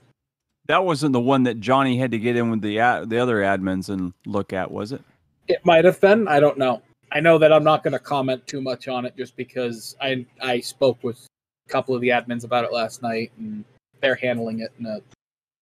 that 0.66 0.84
wasn't 0.84 1.14
the 1.14 1.20
one 1.20 1.44
that 1.44 1.60
Johnny 1.60 1.96
had 1.96 2.10
to 2.10 2.18
get 2.18 2.36
in 2.36 2.50
with 2.50 2.60
the 2.60 2.78
ad, 2.78 3.08
the 3.08 3.18
other 3.18 3.36
admins 3.40 3.88
and 3.88 4.12
look 4.26 4.52
at, 4.52 4.70
was 4.70 4.92
it? 4.92 5.00
it 5.48 5.64
might 5.64 5.86
have 5.86 5.98
been. 5.98 6.28
I 6.28 6.40
don't 6.40 6.58
know. 6.58 6.82
I 7.10 7.20
know 7.20 7.38
that 7.38 7.52
I'm 7.54 7.64
not 7.64 7.82
going 7.82 7.92
to 7.92 7.98
comment 7.98 8.46
too 8.46 8.60
much 8.60 8.86
on 8.86 9.06
it 9.06 9.16
just 9.16 9.34
because 9.34 9.96
I 10.00 10.26
I 10.42 10.60
spoke 10.60 11.02
with 11.02 11.26
a 11.68 11.72
couple 11.72 11.94
of 11.94 12.02
the 12.02 12.08
admins 12.08 12.44
about 12.44 12.64
it 12.64 12.72
last 12.72 13.02
night 13.02 13.32
and 13.38 13.64
they're 14.02 14.14
handling 14.14 14.60
it 14.60 14.72
in 14.78 14.84
a 14.84 15.00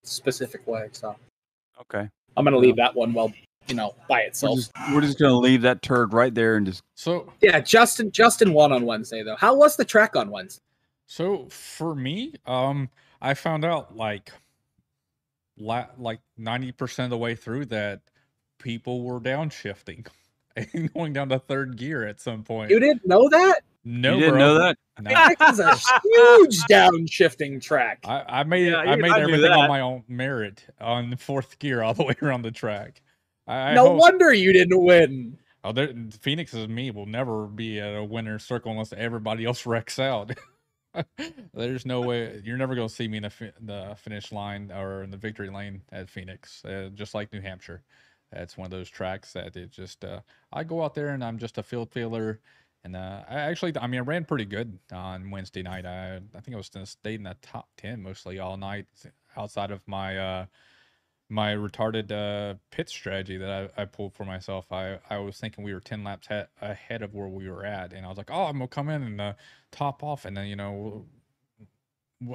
specific 0.03 0.66
way. 0.66 0.88
So 0.90 1.14
Okay. 1.82 2.09
I'm 2.36 2.45
going 2.45 2.53
to 2.53 2.59
leave 2.59 2.76
that 2.76 2.95
one 2.95 3.12
well, 3.12 3.32
you 3.69 3.75
know, 3.75 3.95
by 4.09 4.21
We're 4.21 4.27
itself. 4.27 4.57
just, 4.57 4.73
we're 4.93 5.01
just 5.01 5.19
gonna 5.19 5.39
leave 5.39 5.63
that 5.63 5.83
turd 5.83 6.13
right 6.13 6.35
there 6.35 6.57
and 6.57 6.67
just. 6.67 6.83
So 6.95 7.33
Yeah, 7.41 7.61
Justin 7.61 8.11
Justin 8.11 8.53
won 8.53 8.73
on 8.73 8.85
Wednesday 8.87 9.23
though. 9.23 9.37
How 9.37 9.55
was 9.55 9.77
the 9.77 9.85
track 9.85 10.17
on 10.17 10.31
Wednesday? 10.31 10.63
So 11.07 11.47
for 11.51 11.95
me, 11.95 12.35
um, 12.47 12.89
I 13.21 13.35
found 13.35 13.65
out 13.65 13.97
like, 13.97 14.33
la- 15.59 15.87
like 15.99 16.21
ninety 16.37 16.73
percent 16.73 17.05
of 17.07 17.11
the 17.11 17.19
way 17.19 17.35
through 17.35 17.67
that 17.67 18.01
people 18.59 19.03
were 19.03 19.21
downshifting 19.21 20.07
and 20.57 20.93
going 20.95 21.13
down 21.13 21.29
to 21.31 21.39
third 21.39 21.77
gear 21.77 22.07
at 22.07 22.21
some 22.21 22.43
point. 22.43 22.71
You 22.71 22.81
didn't 22.81 23.07
know 23.07 23.29
that? 23.29 23.61
no, 23.85 24.15
you 24.15 24.21
didn't 24.21 24.35
bro. 24.35 24.39
know 24.39 24.59
that? 24.59 24.77
No. 25.01 25.11
That 25.11 25.35
is 25.51 25.59
a 25.59 25.75
huge 25.75 26.59
downshifting 26.71 27.61
track. 27.61 28.01
I, 28.05 28.41
I 28.41 28.43
made 28.45 28.69
Yeah, 28.71 28.77
I 28.77 28.97
made 28.97 29.11
I 29.11 29.21
everything 29.21 29.51
on 29.51 29.69
my 29.69 29.81
own 29.81 30.05
merit 30.07 30.65
on 30.81 31.17
fourth 31.17 31.59
gear 31.59 31.83
all 31.83 31.95
the 31.95 32.05
way 32.05 32.15
around 32.23 32.43
the 32.43 32.51
track. 32.51 33.03
I, 33.47 33.74
no 33.74 33.88
hope- 33.88 34.01
wonder 34.01 34.32
you 34.32 34.53
didn't 34.53 34.82
win. 34.82 35.38
Oh, 35.64 35.72
there, 35.72 35.93
Phoenix 36.20 36.55
is 36.55 36.66
me 36.68 36.90
will 36.90 37.07
never 37.07 37.47
be 37.47 37.78
at 37.78 37.95
a 37.97 38.03
winner's 38.03 38.43
circle 38.45 38.72
unless 38.72 38.93
everybody 38.93 39.45
else 39.45 39.64
wrecks 39.66 39.99
out. 39.99 40.32
There's 41.55 41.86
no 41.86 42.01
way 42.03 42.43
you're 42.45 42.57
never 42.59 42.74
going 42.74 42.88
to 42.88 42.95
see 42.95 43.09
me 43.09 43.18
in 43.18 43.22
the, 43.22 43.30
fi- 43.30 43.53
the 43.61 43.97
finish 43.97 44.32
line 44.32 44.70
or 44.72 45.05
in 45.05 45.11
the 45.11 45.16
victory 45.16 45.51
lane 45.51 45.82
at 45.93 46.11
Phoenix, 46.11 46.64
uh, 46.64 46.90
just 46.95 47.14
like 47.14 47.32
New 47.32 47.40
Hampshire. 47.40 47.82
That's 48.32 48.57
one 48.57 48.64
of 48.64 48.70
those 48.70 48.88
tracks 48.90 49.32
that 49.34 49.57
it 49.57 49.70
just 49.70 50.05
uh, 50.05 50.20
I 50.53 50.64
go 50.64 50.82
out 50.82 50.95
there 50.95 51.09
and 51.09 51.22
I'm 51.22 51.38
just 51.38 51.59
a 51.59 51.62
field 51.62 51.90
feeler. 51.93 52.40
And 52.84 52.97
uh, 52.97 53.22
I 53.28 53.34
actually, 53.34 53.72
I 53.78 53.86
mean, 53.86 54.01
I 54.01 54.05
ran 54.05 54.24
pretty 54.24 54.45
good 54.45 54.76
on 54.93 55.30
Wednesday 55.30 55.62
night. 55.62 55.86
I 55.86 56.16
I 56.34 56.40
think 56.40 56.55
I 56.55 56.57
was 56.57 56.70
stayed 56.84 57.20
in 57.20 57.22
the 57.22 57.36
top 57.40 57.68
ten 57.76 58.03
mostly 58.03 58.40
all 58.40 58.57
night, 58.57 58.86
outside 59.36 59.70
of 59.70 59.86
my 59.86 60.18
uh, 60.18 60.47
my 61.33 61.55
retarded 61.55 62.12
uh, 62.12 62.57
pit 62.70 62.91
strategy 62.91 63.39
that 63.39 63.72
I, 63.78 63.83
I 63.83 63.85
pulled 63.87 64.14
for 64.14 64.24
myself. 64.26 64.70
I, 64.70 64.99
I 65.09 65.16
was 65.18 65.39
thinking 65.39 65.64
we 65.64 65.72
were 65.72 65.80
10 65.80 66.05
laps 66.05 66.28
he- 66.28 66.43
ahead 66.61 67.01
of 67.01 67.14
where 67.14 67.26
we 67.26 67.49
were 67.49 67.64
at. 67.64 67.95
And 67.95 68.05
I 68.05 68.09
was 68.11 68.18
like, 68.18 68.30
oh, 68.30 68.45
I'm 68.45 68.59
going 68.59 68.68
to 68.68 68.74
come 68.74 68.91
in 68.91 69.03
and 69.03 69.20
uh, 69.20 69.33
top 69.70 70.03
off. 70.03 70.26
And 70.26 70.37
then, 70.37 70.47
you 70.47 70.57
know, 70.57 71.07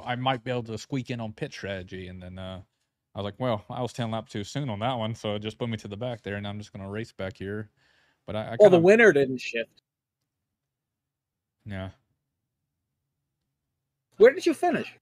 I 0.04 0.16
might 0.16 0.42
be 0.42 0.50
able 0.50 0.64
to 0.64 0.76
squeak 0.78 1.10
in 1.10 1.20
on 1.20 1.32
pit 1.32 1.52
strategy. 1.52 2.08
And 2.08 2.20
then 2.20 2.40
uh, 2.40 2.62
I 3.14 3.18
was 3.20 3.24
like, 3.24 3.38
well, 3.38 3.64
I 3.70 3.82
was 3.82 3.92
10 3.92 4.10
laps 4.10 4.32
too 4.32 4.42
soon 4.42 4.68
on 4.68 4.80
that 4.80 4.94
one. 4.98 5.14
So 5.14 5.36
it 5.36 5.42
just 5.42 5.58
put 5.58 5.68
me 5.68 5.76
to 5.76 5.88
the 5.88 5.96
back 5.96 6.22
there. 6.22 6.34
And 6.34 6.46
I'm 6.46 6.58
just 6.58 6.72
going 6.72 6.84
to 6.84 6.90
race 6.90 7.12
back 7.12 7.36
here. 7.38 7.70
But 8.26 8.34
I, 8.34 8.54
I 8.54 8.56
Well, 8.58 8.70
kinda, 8.70 8.78
the 8.78 8.80
winner 8.80 9.12
didn't 9.12 9.38
shift. 9.38 9.82
yeah. 11.64 11.90
Where 14.18 14.32
did 14.32 14.44
you 14.46 14.54
finish? 14.54 14.92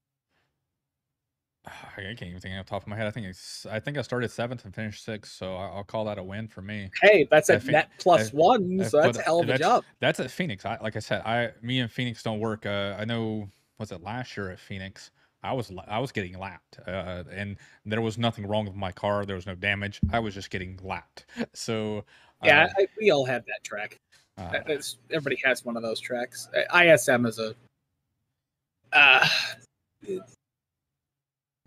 I 1.97 2.01
can't 2.01 2.23
even 2.23 2.39
think 2.39 2.55
off 2.59 2.65
the 2.65 2.69
top 2.69 2.81
of 2.83 2.87
my 2.87 2.95
head. 2.95 3.07
I 3.07 3.11
think 3.11 3.27
it's, 3.27 3.65
I 3.65 3.79
think 3.79 3.97
I 3.97 4.01
started 4.01 4.29
seventh 4.31 4.65
and 4.65 4.73
finished 4.73 5.03
sixth, 5.03 5.33
so 5.33 5.55
I'll 5.55 5.83
call 5.83 6.05
that 6.05 6.17
a 6.17 6.23
win 6.23 6.47
for 6.47 6.61
me. 6.61 6.89
Hey, 7.01 7.27
that's 7.29 7.49
a 7.49 7.59
net 7.59 7.89
plus 7.99 8.33
I- 8.33 8.37
one, 8.37 8.81
I- 8.81 8.85
so 8.87 9.01
that's 9.01 9.17
a 9.17 9.21
hell 9.21 9.39
of 9.39 9.45
a 9.45 9.47
that's- 9.47 9.59
job. 9.67 9.83
That's 9.99 10.19
at 10.19 10.31
Phoenix. 10.31 10.65
I 10.65 10.77
like 10.81 10.95
I 10.95 10.99
said, 10.99 11.21
I 11.25 11.51
me 11.61 11.79
and 11.79 11.91
Phoenix 11.91 12.23
don't 12.23 12.39
work. 12.39 12.65
Uh, 12.65 12.95
I 12.97 13.05
know 13.05 13.49
was 13.79 13.91
it 13.91 14.01
last 14.03 14.35
year 14.37 14.49
at 14.51 14.59
Phoenix? 14.59 15.11
I 15.43 15.53
was 15.53 15.71
I 15.87 15.99
was 15.99 16.11
getting 16.11 16.37
lapped, 16.37 16.79
uh, 16.87 17.23
and 17.31 17.57
there 17.85 18.01
was 18.01 18.17
nothing 18.17 18.47
wrong 18.47 18.65
with 18.65 18.75
my 18.75 18.91
car. 18.91 19.25
There 19.25 19.35
was 19.35 19.45
no 19.45 19.55
damage. 19.55 19.99
I 20.11 20.19
was 20.19 20.33
just 20.33 20.49
getting 20.49 20.79
lapped. 20.83 21.25
So 21.53 22.03
Yeah, 22.43 22.67
I, 22.77 22.87
we 22.99 23.11
all 23.11 23.25
have 23.25 23.45
that 23.45 23.63
track. 23.63 23.99
uh, 24.37 24.41
uh, 24.67 24.77
everybody 25.11 25.39
has 25.43 25.63
one 25.65 25.75
of 25.77 25.83
those 25.83 25.99
tracks. 25.99 26.49
Uh, 26.55 26.77
ISM 26.83 27.25
is 27.25 27.39
a. 27.39 27.55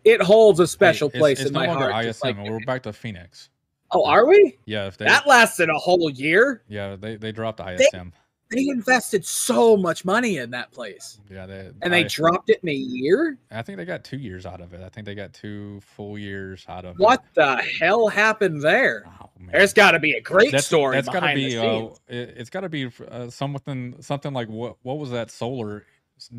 It, 0.05 0.23
holds 0.23 0.61
a 0.61 0.67
special 0.67 1.09
hey, 1.09 1.19
it's- 1.19 1.21
place 1.21 1.41
it's 1.41 1.49
in 1.49 1.55
no 1.55 1.61
my 1.61 1.67
heart. 1.69 2.05
ISM. 2.05 2.39
like- 2.39 2.49
we're 2.51 2.61
back 2.61 2.83
to 2.85 2.93
Phoenix. 2.93 3.51
oh, 3.93 4.05
are 4.05 4.27
we? 4.27 4.57
Yeah, 4.67 4.87
if 4.87 4.97
they 4.97 5.05
That 5.07 5.27
lasted 5.27 5.69
a 5.69 5.75
whole 5.79 6.11
year. 6.11 6.63
yeah 6.69 6.97
they 6.97 7.17
they 7.17 7.33
dropped 7.33 7.61
ISM. 7.61 8.13
They 8.53 8.67
invested 8.67 9.25
so 9.25 9.77
much 9.77 10.05
money 10.05 10.39
in 10.39 10.51
that 10.51 10.73
place, 10.73 11.21
yeah, 11.31 11.47
they 11.47 11.71
and 11.83 11.93
they 11.93 12.01
I, 12.05 12.09
dropped 12.09 12.51
it 12.51 12.59
in 12.65 12.69
a 12.69 12.73
year. 12.73 13.39
I 13.53 13.63
think 13.63 13.79
they 13.79 13.85
got 13.85 14.03
two 14.03 14.17
years 14.17 14.45
out 14.45 14.61
of 14.61 14.75
it. 14.75 14.81
I 14.83 14.89
think 14.89 15.07
they 15.07 15.15
got 15.15 15.33
two 15.33 15.79
full 15.83 16.19
years 16.19 16.65
out 16.69 16.85
of 16.85 16.97
What 16.99 17.21
it. 17.21 17.35
the 17.37 17.57
hell 17.79 18.09
happened 18.09 18.61
there? 18.61 19.05
Oh, 19.23 19.31
There's 19.53 19.73
got 19.73 19.93
to 19.93 20.01
be 20.01 20.15
a 20.15 20.21
great 20.21 20.51
that's, 20.51 20.67
story 20.67 20.97
That's 20.97 21.09
got 21.09 21.21
to 21.21 21.33
be. 21.33 21.57
Uh, 21.57 21.91
it, 22.09 22.35
it's 22.39 22.51
got 22.51 22.63
to 22.63 22.69
be 22.69 22.91
uh, 23.09 23.31
something. 23.31 23.95
Something 24.01 24.33
like 24.33 24.49
what? 24.49 24.79
What 24.83 24.99
was 24.99 25.13
that? 25.13 25.31
Solar, 25.31 25.85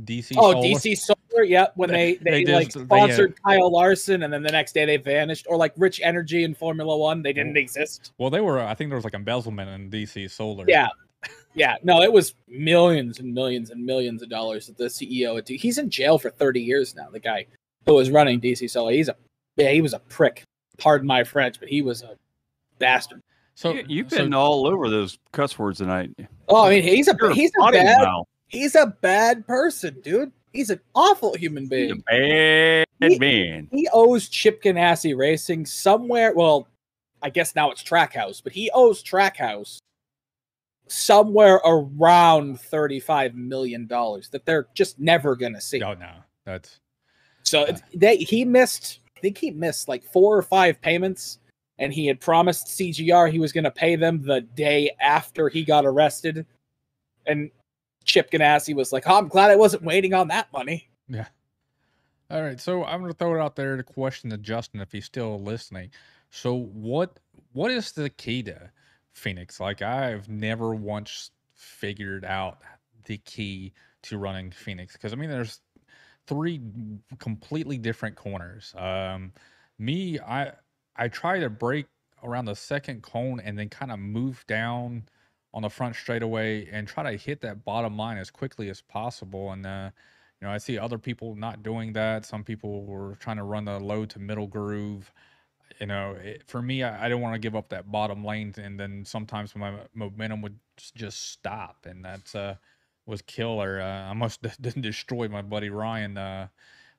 DC. 0.04 0.34
Oh, 0.38 0.52
solar? 0.54 0.64
DC 0.68 0.98
Solar, 0.98 1.44
yep. 1.44 1.74
When 1.76 1.90
They- 1.90 2.16
they 2.16 2.24
they, 2.32 2.44
they 2.44 2.54
like 2.54 2.66
just- 2.68 2.76
they, 2.78 2.82
uh, 2.84 2.86
sponsored 3.06 3.36
Kyle 3.44 3.72
Larson, 3.72 4.24
and 4.24 4.32
then 4.34 4.44
the 4.44 4.52
next 4.52 4.74
day 4.74 4.86
they 4.86 4.98
vanished, 4.98 5.46
or 5.50 5.58
like 5.58 5.74
Rich 5.78 6.02
Energy 6.04 6.44
in 6.44 6.54
Formula 6.54 6.96
One, 6.98 7.22
they 7.22 7.34
didn't 7.34 7.58
exist. 7.58 8.12
Well, 8.18 8.30
they 8.30 8.42
were. 8.42 8.60
I 8.60 8.74
think 8.76 8.90
there 8.90 8.98
was 8.98 9.04
like 9.06 9.14
embezzlement 9.14 9.70
in 9.70 9.90
DC 9.90 10.30
Solar. 10.30 10.66
Yeah, 10.68 10.88
yeah. 11.56 11.76
No, 11.84 12.02
it 12.02 12.12
was 12.12 12.36
millions 12.48 13.20
and 13.20 13.34
millions 13.34 13.70
and 13.72 13.86
millions 13.86 14.22
of 14.22 14.30
dollars 14.30 14.68
that 14.68 14.78
the 14.78 14.86
CEO. 14.86 15.36
Had 15.36 15.46
to, 15.48 15.58
he's 15.58 15.78
in 15.78 15.90
jail 15.90 16.18
for 16.18 16.30
thirty 16.30 16.62
years 16.62 16.96
now. 16.96 17.10
The 17.12 17.20
guy 17.20 17.46
who 17.86 17.94
was 17.96 18.10
running 18.10 18.40
DC 18.40 18.70
Solar, 18.70 18.92
he's 18.92 19.10
a 19.10 19.16
yeah, 19.58 19.70
he 19.72 19.82
was 19.82 19.94
a 19.94 20.00
prick. 20.00 20.44
Pardon 20.78 21.06
my 21.08 21.24
French, 21.24 21.60
but 21.60 21.70
he 21.70 21.82
was 21.82 22.02
a 22.02 22.16
bastard. 22.80 23.22
So 23.54 23.74
you, 23.74 23.86
you've 23.88 24.10
so- 24.10 24.18
been 24.18 24.34
all 24.34 24.66
over 24.66 24.90
those 24.90 25.20
cuss 25.32 25.60
words 25.60 25.78
tonight. 25.80 26.10
Oh, 26.48 26.66
I 26.66 26.70
mean, 26.72 26.84
he's 26.84 27.08
a 27.08 27.16
You're 27.20 27.34
he's 27.34 27.52
a 27.58 27.62
potty 27.62 27.78
bad 27.78 28.02
mouth. 28.02 28.28
He's 28.52 28.76
a 28.76 28.88
bad 29.02 29.48
person, 29.48 30.00
dude. 30.02 30.32
He's 30.54 30.70
an 30.70 30.82
awful 30.94 31.34
human 31.36 31.68
being. 31.68 32.04
bad 32.08 32.86
He- 33.00 33.18
man. 33.20 33.68
he 33.72 33.88
owes 33.94 34.28
Chip 34.30 34.62
Ganassi 34.62 35.18
Racing 35.18 35.66
somewhere. 35.66 36.34
Well, 36.36 36.68
I 37.22 37.30
guess 37.30 37.56
now 37.56 37.72
it's 37.72 37.84
Trackhouse, 37.84 38.44
but 38.44 38.52
he 38.54 38.70
owes 38.74 39.02
Trackhouse 39.04 39.78
somewhere 40.88 41.62
around 41.66 42.60
thirty-five 42.60 43.34
million 43.36 43.88
dollars 43.88 44.30
that 44.30 44.46
they're 44.46 44.68
just 44.74 45.00
never 45.00 45.36
gonna 45.36 45.62
see. 45.62 45.82
Oh 45.82 45.94
no, 45.94 46.12
that's 46.46 46.80
So 47.44 47.64
it's, 47.64 47.82
they 47.94 48.18
he 48.18 48.44
missed. 48.46 49.00
I 49.18 49.20
think 49.22 49.38
he 49.38 49.52
missed 49.52 49.88
like 49.88 50.04
four 50.04 50.36
or 50.36 50.42
five 50.42 50.82
payments, 50.82 51.40
and 51.78 51.94
he 51.94 52.08
had 52.08 52.20
promised 52.20 52.68
CGR 52.68 53.32
he 53.32 53.40
was 53.40 53.54
gonna 53.54 53.72
pay 53.72 53.96
them 53.96 54.22
the 54.22 54.42
day 54.42 54.92
after 55.00 55.48
he 55.48 55.64
got 55.64 55.86
arrested, 55.86 56.46
and 57.26 57.52
Chip 58.04 58.32
Ganassi 58.32 58.76
was 58.76 58.92
like, 58.92 59.04
"Oh, 59.08 59.18
I'm 59.18 59.28
glad 59.28 59.52
I 59.52 59.56
wasn't 59.56 59.84
waiting 59.84 60.14
on 60.14 60.28
that 60.30 60.52
money." 60.54 60.90
yeah. 61.08 61.28
All 62.30 62.42
right, 62.42 62.60
so 62.60 62.86
I'm 62.86 63.02
gonna 63.02 63.14
throw 63.14 63.36
it 63.36 63.42
out 63.42 63.56
there 63.56 63.76
to 63.76 63.84
question 63.84 64.30
to 64.30 64.38
Justin 64.38 64.80
if 64.80 64.92
he's 64.92 65.06
still 65.06 65.42
listening. 65.42 65.92
So 66.30 66.56
what 66.56 67.20
what 67.52 67.72
is 67.72 67.92
the 67.92 68.10
key 68.10 68.42
to 68.44 68.72
Phoenix? 69.12 69.60
Like 69.60 69.82
I've 69.82 70.30
never 70.30 70.74
once 70.74 71.32
figured 71.54 72.24
out 72.24 72.60
the 73.06 73.18
key 73.18 73.74
to 74.04 74.18
running 74.18 74.52
Phoenix 74.52 74.94
because 74.94 75.12
I 75.12 75.18
mean 75.18 75.30
there's 75.30 75.60
three 76.26 76.62
completely 77.20 77.78
different 77.78 78.16
corners. 78.16 78.74
Um, 78.78 79.34
me, 79.78 80.20
I 80.20 80.54
I 80.96 81.10
try 81.10 81.40
to 81.40 81.50
break 81.50 81.88
around 82.24 82.46
the 82.46 82.56
second 82.56 83.04
cone 83.04 83.42
and 83.42 83.58
then 83.60 83.68
kind 83.68 83.92
of 83.92 84.00
move 84.00 84.46
down 84.48 85.04
on 85.54 85.62
the 85.64 85.70
front 85.70 85.96
straightaway 85.96 86.68
and 86.72 86.88
try 86.88 87.12
to 87.12 87.18
hit 87.18 87.42
that 87.42 87.66
bottom 87.66 87.98
line 87.98 88.18
as 88.18 88.30
quickly 88.30 88.70
as 88.70 88.82
possible. 88.82 89.52
And 89.52 89.66
uh, 89.66 89.92
you 90.40 90.48
know, 90.48 90.54
I 90.54 90.58
see 90.58 90.78
other 90.78 90.98
people 90.98 91.36
not 91.36 91.64
doing 91.64 91.94
that. 91.94 92.26
Some 92.26 92.44
people 92.44 92.86
were 92.86 93.16
trying 93.20 93.38
to 93.38 93.44
run 93.44 93.66
the 93.66 93.80
low 93.80 94.06
to 94.06 94.20
middle 94.20 94.48
groove. 94.48 95.12
you 95.80 95.88
know, 95.88 96.16
it, 96.22 96.44
for 96.48 96.62
me, 96.62 96.84
I, 96.84 97.06
I 97.06 97.10
didn't 97.10 97.22
want 97.22 97.36
to 97.36 97.40
give 97.40 97.56
up 97.56 97.70
that 97.70 97.92
bottom 97.92 98.24
lane, 98.26 98.54
and 98.58 98.80
then 98.80 99.06
sometimes 99.06 99.56
my 99.56 99.74
momentum 99.94 100.42
would 100.42 100.58
just, 100.96 101.32
stop, 101.32 101.86
and 101.86 102.04
that's 102.04 102.36
uh 102.36 102.56
was 103.06 103.22
killer. 103.22 103.82
Uh, 103.82 104.06
I 104.06 104.08
almost 104.10 104.42
didn't 104.62 104.82
destroy 104.84 105.28
my 105.28 105.42
buddy 105.42 105.70
Ryan 105.70 106.18
uh, 106.18 106.48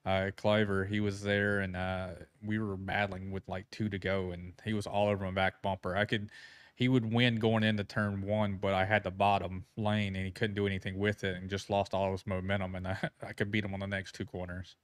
uh, 0.05 0.31
Cliver. 0.37 0.85
He 0.85 1.01
was 1.01 1.23
there, 1.23 1.61
and 1.61 1.77
uh, 1.77 2.09
we 2.45 2.59
were 2.59 2.77
battling 2.77 3.31
with 3.31 3.49
like 3.49 3.71
two 3.71 3.89
to 3.89 3.99
go, 3.99 4.31
and 4.31 4.53
he 4.65 4.75
was 4.75 4.87
all 4.87 5.09
over 5.09 5.25
my 5.25 5.31
back 5.31 5.63
bumper. 5.63 5.97
I 5.97 6.05
could, 6.05 6.31
he 6.75 6.89
would 6.89 7.13
win 7.13 7.37
going 7.37 7.63
into 7.63 7.85
turn 7.85 8.23
one, 8.23 8.57
but 8.61 8.75
I 8.75 8.85
had 8.85 9.05
the 9.05 9.11
bottom 9.11 9.65
lane, 9.77 10.17
and 10.17 10.25
he 10.25 10.31
couldn't 10.31 10.55
do 10.57 10.67
anything 10.67 10.99
with 10.99 11.25
it, 11.25 11.37
and 11.37 11.49
just 11.51 11.71
lost 11.71 11.95
all 11.95 12.13
his 12.13 12.27
momentum, 12.27 12.75
and 12.75 12.89
I, 12.89 12.99
I 13.27 13.33
could 13.33 13.51
beat 13.51 13.65
him 13.65 13.75
on 13.75 13.81
the 13.81 13.87
next 13.87 14.15
two 14.15 14.25
corners. 14.25 14.77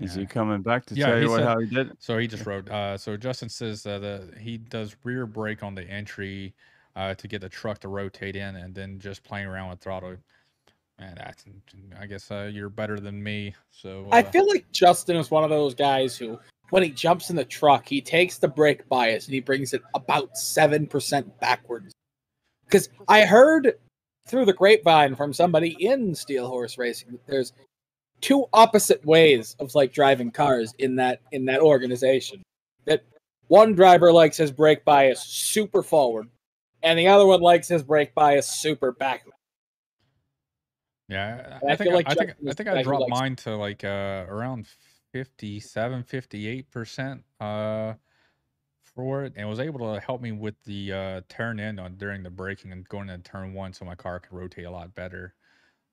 Is 0.00 0.14
Yeah. 0.14 0.22
he 0.22 0.26
coming 0.26 0.62
back 0.62 0.86
to 0.86 0.94
Yeah, 0.94 1.06
tell 1.06 1.18
you 1.20 1.28
what 1.30 1.38
said- 1.38 1.46
how 1.46 1.58
he 1.60 1.66
did 1.66 1.90
it? 1.90 1.96
So 2.00 2.18
he 2.18 2.26
just 2.26 2.46
wrote. 2.46 2.68
Uh, 2.68 2.96
so 2.98 3.16
Justin 3.16 3.48
says 3.48 3.86
uh, 3.86 3.98
the 3.98 4.34
he 4.38 4.58
does 4.58 4.96
rear 5.04 5.26
brake 5.26 5.62
on 5.62 5.74
the 5.74 5.84
entry 5.84 6.52
uh, 6.96 7.14
to 7.14 7.28
get 7.28 7.40
the 7.40 7.48
truck 7.48 7.78
to 7.80 7.88
rotate 7.88 8.36
in, 8.36 8.56
and 8.56 8.74
then 8.74 8.98
just 8.98 9.22
playing 9.22 9.46
around 9.46 9.70
with 9.70 9.80
throttle. 9.80 10.16
And 10.98 11.16
that's, 11.16 11.44
I 11.98 12.06
guess 12.06 12.30
uh, 12.30 12.48
you're 12.52 12.68
better 12.68 13.00
than 13.00 13.20
me. 13.22 13.54
So 13.72 14.06
I 14.12 14.20
uh, 14.20 14.30
feel 14.30 14.46
like 14.48 14.70
Justin 14.70 15.16
is 15.16 15.28
one 15.30 15.42
of 15.42 15.50
those 15.50 15.74
guys 15.74 16.16
who, 16.16 16.38
when 16.74 16.82
he 16.82 16.90
jumps 16.90 17.30
in 17.30 17.36
the 17.36 17.44
truck, 17.44 17.88
he 17.88 18.00
takes 18.00 18.38
the 18.38 18.48
brake 18.48 18.88
bias 18.88 19.26
and 19.26 19.34
he 19.34 19.38
brings 19.38 19.72
it 19.74 19.82
about 19.94 20.36
seven 20.36 20.88
percent 20.88 21.38
backwards. 21.38 21.92
Because 22.64 22.88
I 23.06 23.24
heard 23.24 23.78
through 24.26 24.46
the 24.46 24.54
grapevine 24.54 25.14
from 25.14 25.32
somebody 25.32 25.76
in 25.78 26.16
Steel 26.16 26.48
Horse 26.48 26.76
Racing 26.76 27.12
that 27.12 27.24
there's 27.28 27.52
two 28.20 28.46
opposite 28.52 29.04
ways 29.06 29.54
of 29.60 29.72
like 29.76 29.92
driving 29.92 30.32
cars 30.32 30.74
in 30.80 30.96
that 30.96 31.20
in 31.30 31.44
that 31.44 31.60
organization. 31.60 32.42
That 32.86 33.04
one 33.46 33.76
driver 33.76 34.12
likes 34.12 34.36
his 34.36 34.50
brake 34.50 34.84
bias 34.84 35.22
super 35.22 35.84
forward, 35.84 36.26
and 36.82 36.98
the 36.98 37.06
other 37.06 37.24
one 37.24 37.40
likes 37.40 37.68
his 37.68 37.84
brake 37.84 38.16
bias 38.16 38.48
super 38.48 38.90
backward. 38.90 39.34
Yeah, 41.08 41.60
I, 41.62 41.68
I 41.68 41.72
I 41.74 41.76
think 41.76 41.92
like 41.92 42.10
I 42.10 42.14
think 42.14 42.30
I 42.48 42.52
think 42.52 42.68
I 42.68 42.72
guy 42.72 42.78
who 42.78 42.82
dropped 42.82 43.10
mine 43.10 43.36
to 43.36 43.54
like 43.54 43.84
uh, 43.84 44.24
around 44.28 44.66
57, 45.14 46.02
58 46.02 46.70
percent 46.72 47.22
uh, 47.38 47.92
for 48.82 49.22
it, 49.22 49.32
and 49.36 49.48
was 49.48 49.60
able 49.60 49.94
to 49.94 50.00
help 50.00 50.20
me 50.20 50.32
with 50.32 50.56
the 50.64 50.92
uh, 50.92 51.20
turn 51.28 51.60
in 51.60 51.78
on 51.78 51.94
during 51.94 52.24
the 52.24 52.30
braking 52.30 52.72
and 52.72 52.88
going 52.88 53.08
into 53.08 53.22
turn 53.22 53.54
one, 53.54 53.72
so 53.72 53.84
my 53.84 53.94
car 53.94 54.18
could 54.18 54.32
rotate 54.32 54.64
a 54.64 54.70
lot 54.70 54.92
better. 54.96 55.34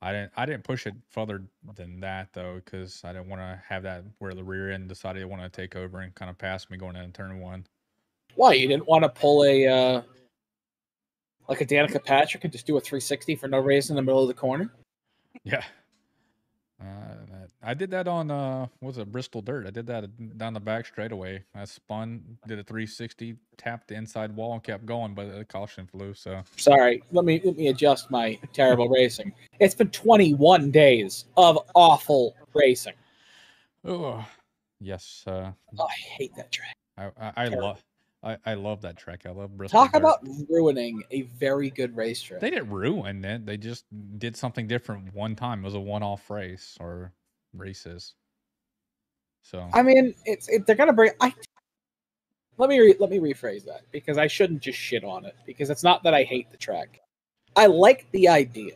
I 0.02 0.12
didn't 0.12 0.32
I 0.36 0.48
didn't 0.48 0.64
push 0.64 0.88
it 0.88 0.96
further 1.08 1.44
than 1.76 2.00
that 2.00 2.30
though, 2.34 2.60
because 2.66 3.04
I 3.06 3.14
didn't 3.14 3.30
want 3.30 3.44
to 3.44 3.62
have 3.70 3.84
that 3.84 4.06
where 4.18 4.34
the 4.34 4.44
rear 4.44 4.72
end 4.72 4.90
decided 4.90 5.22
it 5.22 5.30
wanted 5.30 5.54
to 5.54 5.62
take 5.62 5.76
over 5.76 6.00
and 6.00 6.16
kind 6.16 6.32
of 6.32 6.40
pass 6.40 6.68
me 6.72 6.78
going 6.78 6.96
into 6.96 7.12
turn 7.12 7.40
one. 7.40 7.68
Why 8.34 8.54
you 8.54 8.68
didn't 8.68 8.88
want 8.88 9.04
to 9.04 9.10
pull 9.10 9.44
a 9.44 9.68
uh, 9.68 10.02
like 11.48 11.62
a 11.62 11.66
Danica 11.66 12.04
Patrick 12.04 12.44
and 12.44 12.52
just 12.52 12.66
do 12.66 12.76
a 12.76 12.82
360 12.82 13.36
for 13.36 13.48
no 13.48 13.60
reason 13.60 13.96
in 13.96 13.98
the 13.98 14.02
middle 14.02 14.24
of 14.24 14.30
the 14.30 14.34
corner? 14.34 14.74
Yeah. 15.44 15.64
Uh, 16.82 17.16
I 17.64 17.74
did 17.76 17.92
that 17.92 18.08
on 18.08 18.32
uh, 18.32 18.68
what 18.80 18.88
was 18.88 18.98
it 18.98 19.12
Bristol 19.12 19.42
Dirt? 19.42 19.68
I 19.68 19.70
did 19.70 19.86
that 19.88 20.38
down 20.38 20.54
the 20.54 20.60
back 20.60 20.88
straightaway. 20.88 21.44
I 21.54 21.66
spun, 21.66 22.24
did 22.48 22.58
a 22.58 22.64
360, 22.64 23.36
tapped 23.58 23.88
the 23.88 23.96
inside 23.96 24.36
wall, 24.36 24.54
and 24.54 24.64
kept 24.64 24.86
going, 24.86 25.14
but 25.14 25.36
the 25.36 25.46
caution 25.46 25.86
flew. 25.86 26.14
So 26.16 26.42
Sorry, 26.56 27.04
let 27.12 27.24
me 27.24 27.40
let 27.44 27.58
me 27.58 27.68
adjust 27.68 28.10
my 28.10 28.40
terrible 28.54 28.90
racing. 28.90 29.32
It's 29.60 29.76
been 29.76 29.90
21 29.92 30.72
days 30.72 31.26
of 31.38 31.60
awful 31.76 32.36
racing. 32.54 32.94
oh, 33.86 34.26
yes, 34.80 35.24
uh, 35.28 35.52
Oh, 35.78 35.86
I 35.86 35.94
hate 35.94 36.36
that 36.36 36.52
track. 36.52 36.76
I 36.98 37.12
I, 37.20 37.34
I 37.38 37.48
love 37.50 37.84
I, 38.24 38.38
I 38.46 38.54
love 38.54 38.82
that 38.82 38.98
track. 38.98 39.26
I 39.26 39.32
love 39.32 39.58
Bristol. 39.58 39.82
Talk 39.82 39.96
about 39.96 40.20
ruining 40.48 41.04
a 41.12 41.24
very 41.24 41.72
good 41.72 41.96
racetrack. 41.96 42.40
They 42.40 42.52
didn't 42.52 42.70
ruin 42.70 43.26
it. 43.26 43.46
They 43.46 43.58
just 43.58 43.86
did 44.20 44.38
something 44.38 44.68
different 44.68 45.14
one 45.14 45.36
time. 45.36 45.62
It 45.62 45.66
was 45.66 45.74
a 45.74 45.80
one-off 45.80 46.30
race 46.30 46.78
or 46.80 47.14
races. 47.54 48.14
So 49.44 49.68
I 49.74 49.82
mean, 49.82 50.14
it's 50.26 50.48
it, 50.50 50.68
they're 50.68 50.76
gonna 50.76 50.94
bring. 50.94 51.12
I 51.20 51.34
let 52.58 52.70
me 52.70 52.80
re, 52.80 52.96
let 53.00 53.10
me 53.10 53.18
rephrase 53.18 53.66
that 53.66 53.82
because 53.92 54.20
I 54.20 54.28
shouldn't 54.28 54.62
just 54.62 54.78
shit 54.78 55.04
on 55.04 55.26
it 55.26 55.36
because 55.48 55.72
it's 55.72 55.84
not 55.84 56.04
that 56.04 56.14
I 56.14 56.24
hate 56.24 56.52
the 56.52 56.58
track. 56.58 57.02
I 57.56 57.66
like 57.66 58.06
the 58.12 58.28
idea. 58.28 58.76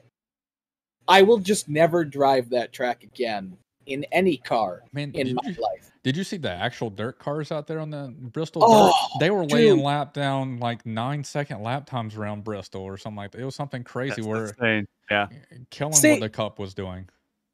I 1.08 1.22
will 1.22 1.38
just 1.38 1.70
never 1.70 2.04
drive 2.04 2.50
that 2.50 2.74
track 2.74 3.04
again 3.04 3.58
in 3.86 4.06
any 4.12 4.38
car 4.38 4.82
man, 4.92 5.12
in 5.14 5.36
my 5.36 5.42
you, 5.46 5.62
life. 5.62 5.92
Did 6.06 6.16
you 6.16 6.24
see 6.24 6.38
the 6.38 6.52
actual 6.52 6.92
dirt 6.92 7.18
cars 7.18 7.52
out 7.52 7.66
there 7.66 7.80
on 7.80 7.90
the 7.90 8.14
Bristol 8.32 8.62
Oh, 8.64 8.86
dirt? 8.90 9.20
They 9.20 9.32
were 9.32 9.44
laying 9.44 9.78
dude. 9.78 9.84
lap 9.84 10.14
down 10.14 10.60
like 10.60 10.86
nine 10.86 11.24
second 11.24 11.64
lap 11.64 11.88
times 11.88 12.16
around 12.16 12.44
Bristol 12.44 12.84
or 12.84 12.96
something 12.96 13.18
like 13.18 13.32
that. 13.32 13.42
It 13.42 13.46
was 13.46 13.56
something 13.56 13.84
crazy 13.84 14.18
That's 14.22 14.28
where 14.28 14.46
insane. 14.50 14.88
Yeah. 15.10 15.28
killing 15.72 15.94
See- 15.94 16.12
what 16.12 16.20
the 16.20 16.30
cup 16.30 16.60
was 16.60 16.76
doing. 16.76 17.10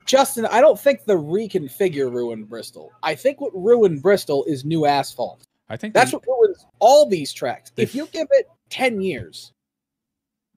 Justin, 0.05 0.45
I 0.47 0.59
don't 0.59 0.77
think 0.77 1.05
the 1.05 1.13
reconfigure 1.15 2.11
ruined 2.11 2.49
Bristol. 2.49 2.91
I 3.03 3.15
think 3.15 3.39
what 3.39 3.53
ruined 3.55 4.01
Bristol 4.01 4.43
is 4.43 4.65
new 4.65 4.85
asphalt. 4.85 5.47
I 5.69 5.77
think 5.77 5.93
That's 5.93 6.11
they- 6.11 6.17
what 6.17 6.27
ruins 6.27 6.65
all 6.79 7.05
these 7.07 7.31
tracks. 7.31 7.71
If 7.77 7.95
you 7.95 8.05
give 8.07 8.27
it 8.31 8.49
10 8.69 8.99
years, 8.99 9.53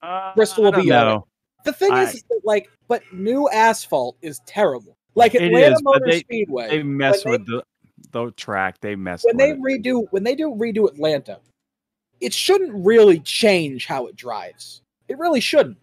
Uh, 0.03 0.35
Bristol 0.35 0.65
will 0.65 0.73
be 0.73 0.91
all 0.91 1.05
know. 1.05 1.27
the 1.65 1.73
thing 1.73 1.93
I- 1.93 2.03
is, 2.03 2.15
is 2.16 2.23
that, 2.25 2.41
like, 2.43 2.69
but 2.89 3.03
new 3.12 3.49
asphalt 3.51 4.16
is 4.21 4.41
terrible. 4.47 4.97
Like 5.15 5.37
It 5.37 5.43
Atlanta 5.45 5.77
is, 5.77 5.83
Motor 5.85 6.07
they- 6.11 6.19
Speedway, 6.21 6.71
They 6.71 6.83
mess 6.83 7.23
they- 7.23 7.31
with 7.31 7.47
the 7.47 7.62
the 8.13 8.31
track. 8.33 8.81
They 8.81 8.95
mess 8.97 9.25
when 9.25 9.37
they 9.37 9.51
it. 9.51 9.61
redo 9.61 10.07
when 10.11 10.23
they 10.25 10.35
do 10.35 10.51
redo 10.51 10.89
Atlanta, 10.89 11.41
it 12.21 12.33
shouldn't 12.33 12.73
really 12.75 13.21
change 13.21 13.87
how 13.87 14.07
it 14.07 14.17
drives. 14.17 14.83
It 15.09 15.19
really 15.19 15.41
shouldn't. 15.41 15.79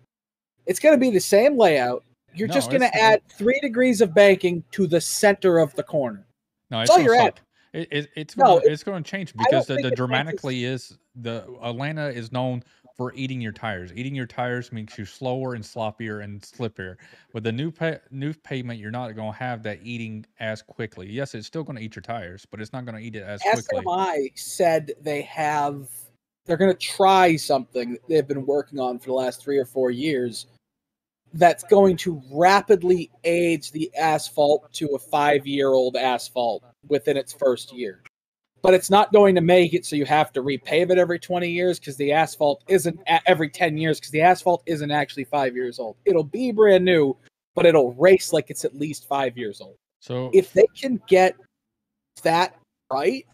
It's 0.65 0.80
going 0.80 0.93
to 0.95 0.99
be 0.99 1.10
the 1.11 1.19
same 1.19 1.57
layout. 1.57 2.03
You're 2.34 2.48
No, 2.48 2.53
just 2.53 2.69
going 2.69 2.81
to 2.81 2.95
add 2.98 3.22
three 3.30 3.60
degrees 3.61 3.99
of 4.02 4.14
banking 4.14 4.64
to 4.72 4.88
the 4.88 5.02
center 5.02 5.57
of 5.60 5.73
the 5.76 5.84
corner. 5.84 6.26
no, 6.69 6.77
That's 6.80 6.89
it's 6.89 6.91
all 6.91 6.98
gonna 6.98 7.06
you're 7.06 7.18
suck. 7.18 7.38
at. 7.38 7.39
It, 7.73 7.88
it, 7.91 8.10
it's 8.15 8.38
No, 8.38 8.45
going 8.45 8.61
it- 8.65 8.72
it's 8.72 8.84
going 8.84 9.03
to 9.03 9.10
change 9.10 9.34
because 9.35 9.65
the, 9.68 9.76
the 9.76 9.91
dramatically 9.91 10.64
is 10.65 10.98
the 11.15 11.45
Atlanta 11.61 12.07
is 12.10 12.31
known 12.31 12.64
for 13.01 13.11
eating 13.15 13.41
your 13.41 13.51
tires. 13.51 13.91
Eating 13.95 14.13
your 14.13 14.27
tires 14.27 14.71
makes 14.71 14.95
you 14.95 15.05
slower 15.05 15.55
and 15.55 15.63
sloppier 15.63 16.23
and 16.23 16.39
slippier. 16.41 16.97
With 17.33 17.43
the 17.43 17.51
new 17.51 17.71
pa- 17.71 17.97
new 18.11 18.31
pavement, 18.31 18.79
you're 18.79 18.91
not 18.91 19.15
going 19.15 19.31
to 19.31 19.39
have 19.39 19.63
that 19.63 19.79
eating 19.81 20.23
as 20.39 20.61
quickly. 20.61 21.09
Yes, 21.09 21.33
it's 21.33 21.47
still 21.47 21.63
going 21.63 21.77
to 21.77 21.81
eat 21.81 21.95
your 21.95 22.03
tires, 22.03 22.45
but 22.45 22.61
it's 22.61 22.71
not 22.71 22.85
going 22.85 22.95
to 22.95 23.01
eat 23.01 23.15
it 23.15 23.23
as 23.23 23.41
quickly. 23.41 23.83
SMI 23.83 24.37
said 24.37 24.91
they 25.01 25.23
have 25.23 25.89
they're 26.45 26.57
going 26.57 26.71
to 26.71 26.77
try 26.77 27.35
something 27.37 27.93
that 27.93 28.07
they've 28.07 28.27
been 28.27 28.45
working 28.45 28.79
on 28.79 28.99
for 28.99 29.07
the 29.07 29.13
last 29.13 29.41
three 29.41 29.57
or 29.57 29.65
four 29.65 29.89
years 29.89 30.45
that's 31.33 31.63
going 31.63 31.97
to 31.97 32.21
rapidly 32.31 33.09
age 33.23 33.71
the 33.71 33.89
asphalt 33.97 34.71
to 34.73 34.85
a 34.89 34.99
five 34.99 35.47
year 35.47 35.69
old 35.69 35.95
asphalt 35.95 36.63
within 36.87 37.17
its 37.17 37.33
first 37.33 37.73
year. 37.73 38.03
But 38.61 38.73
it's 38.73 38.89
not 38.89 39.11
going 39.11 39.35
to 39.35 39.41
make 39.41 39.73
it 39.73 39.85
so 39.85 39.95
you 39.95 40.05
have 40.05 40.31
to 40.33 40.43
repave 40.43 40.91
it 40.91 40.97
every 40.97 41.17
20 41.17 41.49
years 41.49 41.79
because 41.79 41.97
the 41.97 42.11
asphalt 42.11 42.63
isn't 42.67 42.99
every 43.25 43.49
10 43.49 43.77
years 43.77 43.99
because 43.99 44.11
the 44.11 44.21
asphalt 44.21 44.61
isn't 44.65 44.91
actually 44.91 45.23
five 45.23 45.55
years 45.55 45.79
old. 45.79 45.97
It'll 46.05 46.23
be 46.23 46.51
brand 46.51 46.85
new, 46.85 47.17
but 47.55 47.65
it'll 47.65 47.93
race 47.93 48.31
like 48.33 48.49
it's 48.49 48.63
at 48.63 48.75
least 48.75 49.07
five 49.07 49.38
years 49.38 49.61
old 49.61 49.77
So 49.99 50.29
if 50.33 50.53
they 50.53 50.67
can 50.75 51.01
get 51.07 51.35
that 52.23 52.55
right, 52.91 53.25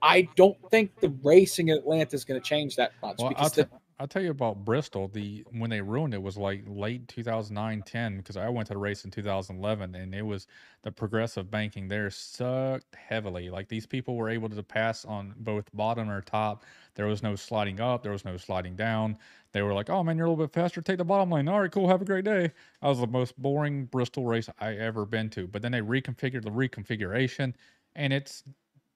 I 0.00 0.28
don't 0.36 0.58
think 0.70 0.98
the 1.00 1.10
racing 1.22 1.68
in 1.68 1.78
Atlanta 1.78 2.14
is 2.14 2.24
going 2.24 2.40
to 2.40 2.46
change 2.46 2.76
that 2.76 2.92
much 3.02 3.16
Well, 3.18 3.30
because 3.30 3.52
t- 3.52 3.62
the, 3.62 3.68
I'll 4.02 4.08
tell 4.08 4.22
you 4.22 4.32
about 4.32 4.64
Bristol. 4.64 5.06
The 5.06 5.44
when 5.52 5.70
they 5.70 5.80
ruined 5.80 6.12
it 6.12 6.20
was 6.20 6.36
like 6.36 6.64
late 6.66 7.06
2009, 7.06 7.82
10 7.82 8.16
because 8.16 8.36
I 8.36 8.48
went 8.48 8.66
to 8.66 8.74
the 8.74 8.80
race 8.80 9.04
in 9.04 9.12
2011 9.12 9.94
and 9.94 10.12
it 10.12 10.22
was 10.22 10.48
the 10.82 10.90
progressive 10.90 11.52
banking 11.52 11.86
there 11.86 12.10
sucked 12.10 12.96
heavily. 12.96 13.48
Like 13.48 13.68
these 13.68 13.86
people 13.86 14.16
were 14.16 14.28
able 14.28 14.48
to 14.48 14.62
pass 14.64 15.04
on 15.04 15.34
both 15.36 15.72
bottom 15.72 16.10
or 16.10 16.20
top. 16.20 16.64
There 16.96 17.06
was 17.06 17.22
no 17.22 17.36
sliding 17.36 17.78
up. 17.78 18.02
There 18.02 18.10
was 18.10 18.24
no 18.24 18.36
sliding 18.36 18.74
down. 18.74 19.18
They 19.52 19.62
were 19.62 19.72
like, 19.72 19.88
"Oh 19.88 20.02
man, 20.02 20.16
you're 20.16 20.26
a 20.26 20.30
little 20.30 20.46
bit 20.46 20.52
faster. 20.52 20.82
Take 20.82 20.98
the 20.98 21.04
bottom 21.04 21.30
lane. 21.30 21.46
All 21.46 21.60
right, 21.60 21.70
cool. 21.70 21.88
Have 21.88 22.02
a 22.02 22.04
great 22.04 22.24
day." 22.24 22.50
That 22.80 22.88
was 22.88 22.98
the 22.98 23.06
most 23.06 23.40
boring 23.40 23.84
Bristol 23.86 24.24
race 24.26 24.48
I 24.58 24.74
ever 24.74 25.06
been 25.06 25.30
to. 25.30 25.46
But 25.46 25.62
then 25.62 25.70
they 25.70 25.80
reconfigured 25.80 26.42
the 26.42 26.50
reconfiguration, 26.50 27.54
and 27.94 28.12
it's 28.12 28.42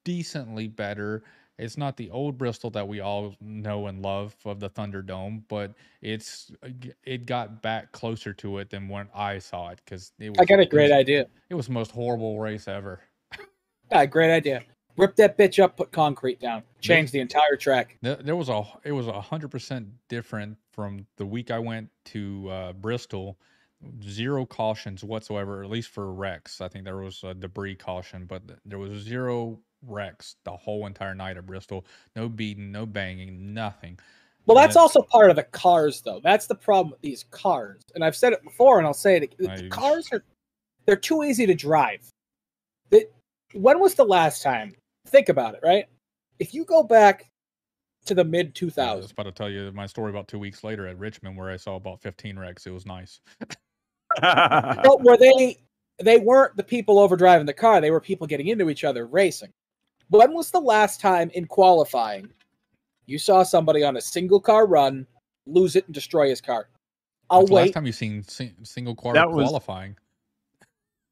decently 0.05 0.69
better. 0.69 1.23
It's 1.59 1.79
not 1.79 1.97
the 1.97 2.11
old 2.11 2.37
Bristol 2.37 2.71
that 2.71 2.87
we 2.87 3.01
all 3.01 3.35
know 3.41 3.87
and 3.87 4.03
love 4.03 4.37
of 4.45 4.61
the 4.61 4.69
Thunderdome, 4.69 5.43
but 5.49 5.75
it's 6.03 6.53
uh, 6.63 6.69
it 7.05 7.25
got 7.27 7.63
back 7.63 7.93
closer 7.93 8.35
to 8.35 8.59
it 8.59 8.69
than 8.71 8.89
when 8.89 9.09
I 9.15 9.39
saw 9.39 9.71
it 9.71 9.81
because 9.85 10.13
it 10.19 10.31
was 10.31 10.39
I 10.39 10.45
got 10.45 10.59
a 10.59 10.63
it 10.63 10.71
great 10.71 10.91
was- 10.91 10.93
idea. 10.93 11.27
It 11.49 11.55
was 11.55 11.67
the 11.67 11.73
most 11.73 11.93
horrible 11.93 12.39
race 12.39 12.69
ever. 12.69 13.01
Yeah, 13.91 14.05
great 14.07 14.33
idea. 14.33 14.63
Rip 14.97 15.15
that 15.17 15.39
bitch 15.39 15.63
up, 15.63 15.77
put 15.77 15.93
concrete 15.93 16.41
down, 16.41 16.63
change 16.81 17.11
the 17.11 17.21
entire 17.21 17.55
track. 17.57 17.99
There, 18.03 18.17
there 18.17 18.37
was 18.37 18.49
a 18.49 18.65
it 18.85 18.93
was 18.93 19.07
a 19.07 19.21
hundred 19.21 19.51
percent 19.51 19.89
different 20.09 20.57
from 20.73 21.07
the 21.19 21.27
week 21.27 21.51
I 21.51 21.59
went 21.59 21.89
to 22.07 22.49
uh, 22.51 22.73
Bristol 22.73 23.39
zero 24.03 24.47
cautions 24.47 25.05
whatsoever, 25.05 25.63
at 25.63 25.71
least 25.71 25.91
for 25.91 26.13
wrecks. 26.13 26.61
I 26.63 26.69
think 26.69 26.85
there 26.85 26.97
was 26.97 27.23
a 27.25 27.35
debris 27.35 27.77
caution, 27.77 28.25
but 28.25 28.43
there 28.65 28.79
was 28.79 28.99
zero 29.03 29.59
wrecks 29.83 30.37
the 30.45 30.53
whole 30.57 30.87
entire 30.87 31.15
night 31.15 31.37
at 31.37 31.47
Bristol. 31.47 31.85
No 32.15 32.29
beating, 32.29 32.73
no 32.73 32.87
banging, 32.87 33.55
nothing. 33.55 33.99
Well, 34.47 34.57
And 34.59 34.65
that's 34.65 34.77
also 34.77 35.03
part 35.03 35.31
of 35.31 35.37
the 35.37 35.43
cars, 35.43 36.01
though. 36.03 36.21
That's 36.23 36.47
the 36.47 36.55
problem 36.55 36.91
with 36.93 37.01
these 37.03 37.25
cars. 37.31 37.83
And 37.95 38.05
I've 38.05 38.17
said 38.17 38.33
it 38.33 38.43
before, 38.45 38.79
and 38.79 38.87
I'll 38.87 38.95
say 38.95 39.17
it. 39.17 39.35
I- 39.49 39.57
The 39.63 39.69
cars 39.69 40.09
are 40.13 40.23
they're 40.87 40.97
too 40.97 41.25
easy 41.25 41.47
to 41.47 41.55
drive. 41.55 42.09
That 42.91 43.13
when 43.55 43.81
was 43.81 43.95
the 43.95 44.05
last 44.05 44.43
time? 44.43 44.75
Think 45.09 45.29
about 45.29 45.55
it, 45.55 45.61
right? 45.65 45.87
If 46.39 46.55
you 46.55 46.65
go 46.65 46.83
back 46.83 47.27
to 48.05 48.15
the 48.15 48.25
mid 48.25 48.55
two 48.55 48.71
I 48.79 48.95
was 48.95 49.11
about 49.11 49.25
to 49.25 49.33
tell 49.33 49.51
you 49.51 49.73
my 49.73 49.87
story 49.87 50.11
about 50.11 50.29
two 50.29 50.39
weeks 50.39 50.63
later 50.63 50.87
at 50.87 50.97
Richmond 50.97 51.37
where 51.37 51.51
I 51.51 51.57
saw 51.57 51.75
about 51.75 52.01
15 52.03 52.39
wrecks. 52.39 52.65
It 52.67 52.71
was 52.71 52.87
nice. 52.87 53.21
but 54.21 55.03
were 55.03 55.17
they 55.17 55.59
they 55.99 56.19
weren't 56.19 56.57
the 56.57 56.63
people 56.63 56.99
over 57.01 57.17
driving 57.17 57.47
the 57.47 57.53
car, 57.55 57.81
they 57.81 57.91
were 57.91 58.01
people 58.01 58.27
getting 58.27 58.47
into 58.49 58.71
each 58.71 58.85
other 58.85 59.07
racing. 59.07 59.53
When 60.09 60.33
was 60.35 60.51
the 60.51 60.61
last 60.61 61.01
time 61.01 61.31
in 61.35 61.47
qualifying 61.47 62.29
you 63.07 63.19
saw 63.19 63.43
somebody 63.43 63.83
on 63.85 63.97
a 63.97 64.01
single 64.01 64.41
car 64.41 64.67
run 64.67 65.07
lose 65.47 65.77
it 65.77 65.87
and 65.87 65.95
destroy 65.95 66.29
his 66.29 66.41
car? 66.41 66.69
I'll 67.31 67.41
When's 67.41 67.49
the 67.49 67.55
Last 67.55 67.65
wait. 67.67 67.75
time 67.75 67.87
you've 67.87 67.95
seen 67.97 68.25
single 68.65 68.95
car 68.95 69.15
That 69.15 69.31
was- 69.31 69.49
qualifying? 69.49 69.97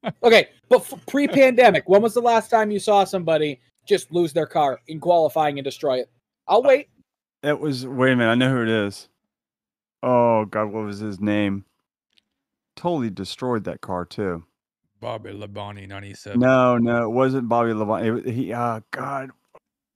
Okay, 0.23 0.49
but 0.69 0.81
pre-pandemic, 1.07 1.89
when 1.89 2.03
was 2.03 2.13
the 2.13 2.21
last 2.21 2.51
time 2.51 2.71
you 2.71 2.79
saw 2.79 3.05
somebody 3.05 3.59
just 3.87 4.13
lose 4.13 4.33
their 4.35 4.47
car 4.47 4.79
in 4.89 5.01
qualifying 5.01 5.59
and 5.59 5.65
destroy 5.65 5.99
it? 6.01 6.11
I'll 6.47 6.59
uh, 6.59 6.69
wait. 6.69 6.89
That 7.43 7.59
was 7.59 7.87
wait 7.87 8.13
a 8.13 8.17
minute, 8.17 8.31
I 8.31 8.35
know 8.35 8.51
who 8.51 8.63
it 8.63 8.69
is. 8.69 9.09
Oh 10.03 10.45
god, 10.45 10.67
what 10.67 10.85
was 10.85 10.99
his 10.99 11.21
name? 11.21 11.65
Totally 12.77 13.09
destroyed 13.11 13.65
that 13.65 13.81
car 13.81 14.05
too. 14.05 14.45
Bobby 15.05 15.33
Labonte 15.33 15.87
97. 15.87 16.41
No, 16.41 16.79
no, 16.79 17.05
it 17.05 17.11
wasn't 17.11 17.47
Bobby 17.47 17.75
Levine. 17.75 18.05
It, 18.07 18.11
wa- 18.25 18.33
he 18.33 18.53
uh 18.55 18.81
god 18.91 19.31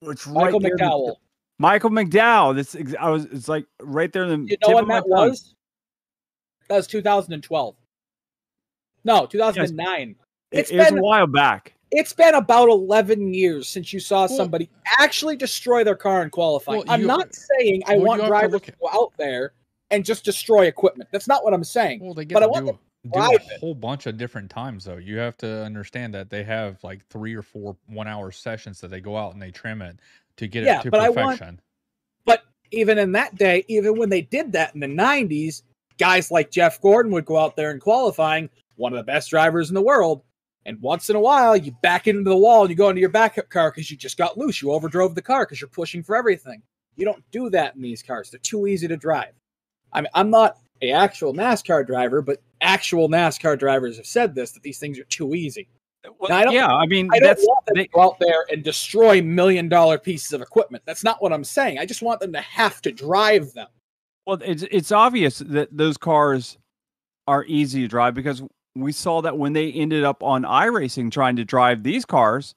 it's 0.02 0.26
right 0.26 0.44
Michael 0.44 0.60
there 0.60 0.72
in 0.72 0.76
the- 0.76 0.84
McDowell. 0.84 1.14
Michael 1.58 1.90
McDowell. 1.90 2.54
This 2.54 2.76
I 3.00 3.08
was 3.08 3.24
it's 3.24 3.48
like 3.48 3.64
right 3.80 4.12
there 4.12 4.24
in 4.24 4.28
the 4.28 4.36
You 4.50 4.56
tip 4.58 4.60
know 4.68 4.74
when 4.74 4.84
of 4.84 4.88
that 4.90 5.00
tongue. 5.08 5.28
was? 5.30 5.54
That 6.68 6.76
was 6.76 6.86
2012. 6.88 7.74
No, 9.04 9.24
2009. 9.24 10.14
It- 10.50 10.58
It's 10.58 10.70
it 10.70 10.76
was 10.76 10.88
been- 10.90 10.98
a 10.98 11.02
while 11.02 11.26
back. 11.26 11.72
It's 11.90 12.12
been 12.12 12.34
about 12.34 12.68
11 12.68 13.32
years 13.32 13.66
since 13.66 13.94
you 13.94 14.00
saw 14.00 14.26
Well- 14.26 14.28
somebody 14.28 14.68
actually 14.98 15.36
destroy 15.36 15.84
their 15.84 15.96
car 15.96 16.22
in 16.22 16.28
qualifying. 16.28 16.80
Well, 16.80 16.86
I'm 16.90 17.00
you- 17.00 17.06
not 17.06 17.34
saying 17.34 17.82
I 17.86 17.96
well, 17.96 18.04
want 18.08 18.20
have 18.20 18.26
to 18.26 18.30
drivers 18.30 18.60
to 18.60 18.72
go 18.72 18.88
out 18.92 19.14
there 19.16 19.54
and 19.90 20.04
just 20.04 20.22
destroy 20.22 20.66
equipment. 20.66 21.08
That's 21.12 21.26
not 21.26 21.44
what 21.44 21.54
I'm 21.54 21.64
saying. 21.64 22.00
Well, 22.04 22.12
they 22.12 22.26
get 22.26 22.34
But 22.34 22.42
I 22.42 22.46
want 22.46 22.66
do, 22.66 22.72
to 22.72 22.78
do 23.12 23.18
a 23.20 23.58
whole 23.58 23.74
bunch 23.74 24.06
of 24.06 24.16
different 24.16 24.50
times, 24.50 24.84
though. 24.84 24.96
You 24.96 25.18
have 25.18 25.36
to 25.38 25.64
understand 25.64 26.14
that 26.14 26.30
they 26.30 26.44
have 26.44 26.82
like 26.84 27.06
three 27.06 27.34
or 27.34 27.42
four 27.42 27.76
one 27.86 28.08
hour 28.08 28.30
sessions 28.30 28.80
that 28.80 28.88
they 28.88 29.00
go 29.00 29.16
out 29.16 29.32
and 29.32 29.42
they 29.42 29.50
trim 29.50 29.82
it 29.82 29.98
to 30.36 30.46
get 30.46 30.64
Yeah, 30.64 30.80
it 30.80 30.82
to 30.84 30.90
but 30.90 31.00
I 31.00 31.08
want- 31.10 31.38
perfection. 31.38 31.60
But 32.24 32.42
even 32.70 32.98
in 32.98 33.12
that 33.12 33.36
day, 33.36 33.64
even 33.68 33.98
when 33.98 34.08
they 34.08 34.22
did 34.22 34.52
that 34.52 34.74
in 34.74 34.80
the 34.80 34.86
90s, 34.86 35.62
guys 35.98 36.30
like 36.30 36.50
Jeff 36.50 36.80
Gordon 36.80 37.10
would 37.12 37.24
go 37.24 37.36
out 37.36 37.56
there 37.56 37.70
in 37.70 37.80
qualifying, 37.80 38.48
one 38.76 38.92
of 38.92 38.96
the 38.98 39.02
best 39.04 39.30
drivers 39.30 39.68
in 39.70 39.74
the 39.74 39.82
world. 39.82 40.22
And 40.66 40.80
once 40.82 41.08
in 41.08 41.16
a 41.16 41.20
while, 41.20 41.56
you 41.56 41.72
back 41.82 42.06
into 42.06 42.28
the 42.28 42.36
wall 42.36 42.62
and 42.62 42.70
you 42.70 42.76
go 42.76 42.90
into 42.90 43.00
your 43.00 43.08
backup 43.08 43.48
car 43.48 43.70
because 43.70 43.90
you 43.90 43.96
just 43.96 44.18
got 44.18 44.36
loose. 44.36 44.60
You 44.60 44.68
overdrove 44.68 45.14
the 45.14 45.22
car 45.22 45.44
because 45.46 45.60
you're 45.60 45.68
pushing 45.68 46.02
for 46.02 46.14
everything. 46.14 46.62
You 46.96 47.04
don't 47.06 47.22
do 47.30 47.48
that 47.50 47.74
in 47.74 47.80
these 47.82 48.02
cars. 48.02 48.30
They're 48.30 48.38
too 48.40 48.66
easy 48.66 48.86
to 48.88 48.96
drive. 48.96 49.32
I 49.92 50.02
mean, 50.02 50.10
I'm 50.14 50.30
not 50.30 50.58
a 50.82 50.92
actual 50.92 51.32
NASCAR 51.32 51.86
driver, 51.86 52.20
but 52.20 52.42
actual 52.60 53.08
NASCAR 53.08 53.58
drivers 53.58 53.96
have 53.96 54.06
said 54.06 54.34
this 54.34 54.52
that 54.52 54.62
these 54.62 54.78
things 54.78 54.98
are 54.98 55.04
too 55.04 55.34
easy. 55.34 55.68
Well, 56.18 56.28
Now, 56.30 56.36
I 56.36 56.44
don't- 56.44 56.54
yeah, 56.54 56.66
I 56.72 56.86
mean 56.86 57.08
I 57.12 57.18
don't 57.18 57.28
that's 57.28 57.42
want 57.42 57.66
them 57.66 57.74
they- 57.76 57.84
to 57.84 57.90
go 57.90 58.00
out 58.02 58.18
there 58.20 58.46
and 58.50 58.62
destroy 58.62 59.20
million 59.22 59.68
dollar 59.68 59.98
pieces 59.98 60.32
of 60.32 60.40
equipment. 60.40 60.82
That's 60.86 61.04
not 61.04 61.20
what 61.22 61.32
I'm 61.32 61.44
saying. 61.44 61.78
I 61.78 61.86
just 61.86 62.02
want 62.02 62.20
them 62.20 62.32
to 62.32 62.40
have 62.40 62.80
to 62.82 62.92
drive 62.92 63.52
them. 63.52 63.68
Well, 64.26 64.38
it's 64.44 64.62
it's 64.70 64.92
obvious 64.92 65.38
that 65.38 65.68
those 65.76 65.96
cars 65.96 66.56
are 67.26 67.44
easy 67.46 67.82
to 67.82 67.88
drive 67.88 68.14
because 68.14 68.42
we 68.74 68.92
saw 68.92 69.20
that 69.22 69.36
when 69.36 69.52
they 69.52 69.72
ended 69.72 70.04
up 70.04 70.22
on 70.22 70.42
iRacing 70.44 71.10
trying 71.10 71.36
to 71.36 71.44
drive 71.44 71.82
these 71.82 72.04
cars, 72.04 72.54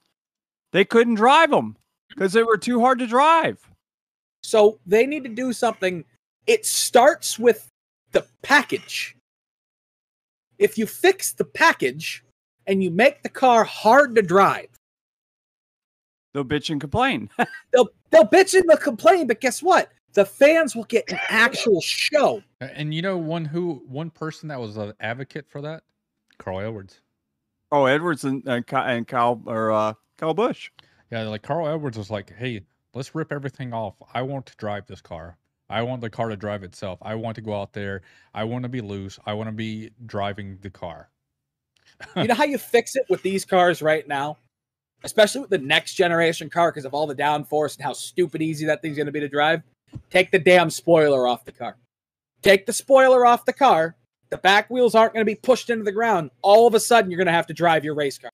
they 0.72 0.84
couldn't 0.84 1.16
drive 1.16 1.50
them 1.50 1.76
because 2.08 2.32
they 2.32 2.42
were 2.42 2.56
too 2.56 2.80
hard 2.80 2.98
to 3.00 3.06
drive. 3.06 3.58
So 4.44 4.78
they 4.86 5.04
need 5.06 5.24
to 5.24 5.28
do 5.30 5.52
something. 5.52 6.04
It 6.46 6.64
starts 6.64 7.38
with 7.38 7.68
the 8.12 8.24
package. 8.42 9.16
If 10.62 10.78
you 10.78 10.86
fix 10.86 11.32
the 11.32 11.44
package 11.44 12.24
and 12.66 12.82
you 12.82 12.90
make 12.90 13.22
the 13.22 13.28
car 13.28 13.64
hard 13.64 14.14
to 14.14 14.22
drive, 14.22 14.68
They'll 16.32 16.44
bitch 16.44 16.70
and 16.70 16.80
complain. 16.80 17.28
they'll 17.72 17.88
they'll 18.10 18.24
bitch 18.24 18.54
and 18.54 18.66
they'll 18.68 18.78
complain, 18.78 19.26
but 19.26 19.40
guess 19.40 19.62
what? 19.62 19.90
The 20.14 20.24
fans 20.24 20.74
will 20.74 20.84
get 20.84 21.10
an 21.12 21.18
actual 21.28 21.80
show. 21.82 22.42
And 22.60 22.94
you 22.94 23.02
know 23.02 23.18
one 23.18 23.44
who 23.44 23.82
one 23.86 24.08
person 24.10 24.48
that 24.48 24.58
was 24.60 24.76
an 24.78 24.94
advocate 25.00 25.46
for 25.48 25.60
that, 25.62 25.82
Carl 26.38 26.60
Edwards. 26.60 27.00
oh, 27.70 27.84
Edwards 27.86 28.24
and 28.24 28.46
and, 28.46 28.66
Ky- 28.66 28.76
and 28.76 29.06
Kyle 29.06 29.42
or 29.46 29.72
uh, 29.72 29.92
Kyle 30.16 30.32
Busch. 30.32 30.70
Yeah, 31.10 31.24
like 31.24 31.42
Carl 31.42 31.68
Edwards 31.68 31.98
was 31.98 32.10
like, 32.10 32.32
"Hey, 32.34 32.62
let's 32.94 33.14
rip 33.14 33.30
everything 33.30 33.74
off. 33.74 33.96
I 34.14 34.22
want 34.22 34.46
to 34.46 34.56
drive 34.56 34.86
this 34.86 35.02
car. 35.02 35.36
I 35.72 35.82
want 35.82 36.00
the 36.00 36.10
car 36.10 36.28
to 36.28 36.36
drive 36.36 36.62
itself. 36.62 36.98
I 37.02 37.14
want 37.14 37.34
to 37.36 37.40
go 37.40 37.60
out 37.60 37.72
there. 37.72 38.02
I 38.34 38.44
want 38.44 38.62
to 38.64 38.68
be 38.68 38.80
loose. 38.80 39.18
I 39.26 39.32
want 39.32 39.48
to 39.48 39.52
be 39.52 39.90
driving 40.06 40.58
the 40.62 40.70
car." 40.70 41.08
You 42.16 42.24
know 42.24 42.34
how 42.34 42.44
you 42.44 42.58
fix 42.58 42.96
it 42.96 43.04
with 43.08 43.22
these 43.22 43.44
cars 43.44 43.82
right 43.82 44.06
now? 44.06 44.38
Especially 45.04 45.40
with 45.40 45.50
the 45.50 45.58
next 45.58 45.94
generation 45.94 46.48
car 46.48 46.70
because 46.70 46.84
of 46.84 46.94
all 46.94 47.06
the 47.06 47.14
downforce 47.14 47.76
and 47.76 47.84
how 47.84 47.92
stupid 47.92 48.42
easy 48.42 48.66
that 48.66 48.82
thing's 48.82 48.96
going 48.96 49.06
to 49.06 49.12
be 49.12 49.20
to 49.20 49.28
drive. 49.28 49.62
Take 50.10 50.30
the 50.30 50.38
damn 50.38 50.70
spoiler 50.70 51.26
off 51.26 51.44
the 51.44 51.52
car. 51.52 51.76
Take 52.42 52.66
the 52.66 52.72
spoiler 52.72 53.26
off 53.26 53.44
the 53.44 53.52
car. 53.52 53.96
The 54.30 54.38
back 54.38 54.70
wheels 54.70 54.94
aren't 54.94 55.12
going 55.12 55.26
to 55.26 55.30
be 55.30 55.34
pushed 55.34 55.70
into 55.70 55.84
the 55.84 55.92
ground. 55.92 56.30
All 56.40 56.66
of 56.66 56.74
a 56.74 56.80
sudden, 56.80 57.10
you're 57.10 57.18
going 57.18 57.26
to 57.26 57.32
have 57.32 57.46
to 57.48 57.54
drive 57.54 57.84
your 57.84 57.94
race 57.94 58.18
car. 58.18 58.30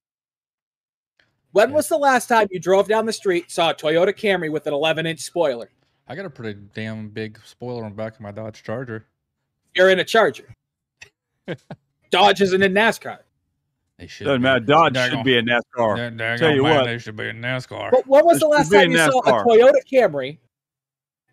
When 1.53 1.73
was 1.73 1.89
the 1.89 1.99
last 1.99 2.29
time 2.29 2.49
you 2.51 2.61
drove 2.61 2.89
down 2.89 3.07
the 3.07 3.13
street, 3.13 3.51
saw 3.51 3.71
a 3.71 3.75
Toyota 3.75 4.15
Camry 4.17 4.51
with 4.51 4.67
an 4.67 4.75
11 4.75 5.07
inch 5.07 5.21
spoiler? 5.21 5.71
I 6.09 6.15
got 6.15 6.25
a 6.25 6.31
pretty 6.31 6.59
damn 6.75 7.09
big 7.11 7.39
spoiler 7.45 7.85
on 7.85 7.91
the 7.91 7.97
back 7.97 8.15
of 8.15 8.21
my 8.21 8.31
Dodge 8.33 8.63
Charger. 8.63 9.07
You're 9.75 9.91
in 9.91 9.99
a 9.99 10.05
Charger. 10.05 10.55
Dodge 12.11 12.41
isn't 12.41 12.63
in 12.63 12.73
NASCAR. 12.73 13.19
They 13.99 14.07
should. 14.07 14.25
Doesn't 14.25 14.41
be. 14.41 14.45
matter. 14.45 14.65
Dodge 14.65 14.95
Daggone- 14.95 15.11
should 15.11 15.25
be 15.25 15.37
in 15.37 15.45
NASCAR. 15.47 15.97
da- 15.97 16.11
daggone 16.25 16.39
Tell 16.39 16.55
you 16.55 16.63
man, 16.63 16.77
what. 16.77 16.85
they 16.85 16.99
should 16.99 17.17
be 17.17 17.29
in 17.29 17.41
NASCAR. 17.41 17.91
But 17.91 18.07
when 18.07 18.25
was 18.25 18.37
This 18.37 18.43
the 18.43 18.49
last 18.49 18.73
time 18.73 18.89
a 18.89 18.93
you 18.93 18.97
saw 18.99 19.19
a 19.21 19.45
Toyota 19.45 19.81
Camry 19.91 20.39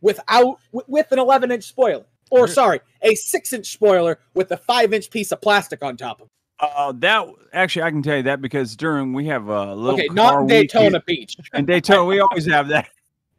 without 0.02 0.60
with, 0.72 0.88
with 0.90 1.12
an 1.12 1.20
11 1.20 1.52
inch 1.52 1.64
spoiler? 1.64 2.06
Or 2.32 2.48
sorry, 2.48 2.82
a 3.04 3.14
six 3.16 3.54
inch 3.54 3.68
spoiler 3.72 4.20
with 4.34 4.52
a 4.52 4.58
five 4.58 4.94
inch 4.94 5.12
piece 5.12 5.32
of 5.32 5.42
plastic 5.42 5.84
on 5.84 5.96
top 5.96 6.22
of 6.22 6.26
it. 6.28 6.32
Uh, 6.60 6.92
that 6.98 7.28
actually, 7.54 7.84
I 7.84 7.92
can 7.92 8.02
tell 8.02 8.18
you 8.18 8.24
that 8.24 8.42
because 8.42 8.76
during 8.76 9.14
we 9.14 9.28
have 9.28 9.48
a 9.48 9.76
little 9.76 10.00
Okay, 10.00 10.08
car 10.08 10.16
not 10.16 10.34
in 10.40 10.48
week 10.48 10.50
Daytona 10.72 11.02
Beach. 11.06 11.38
and 11.54 11.68
Daytona, 11.68 12.04
we 12.06 12.20
always 12.20 12.46
have 12.48 12.68
that. 12.70 12.90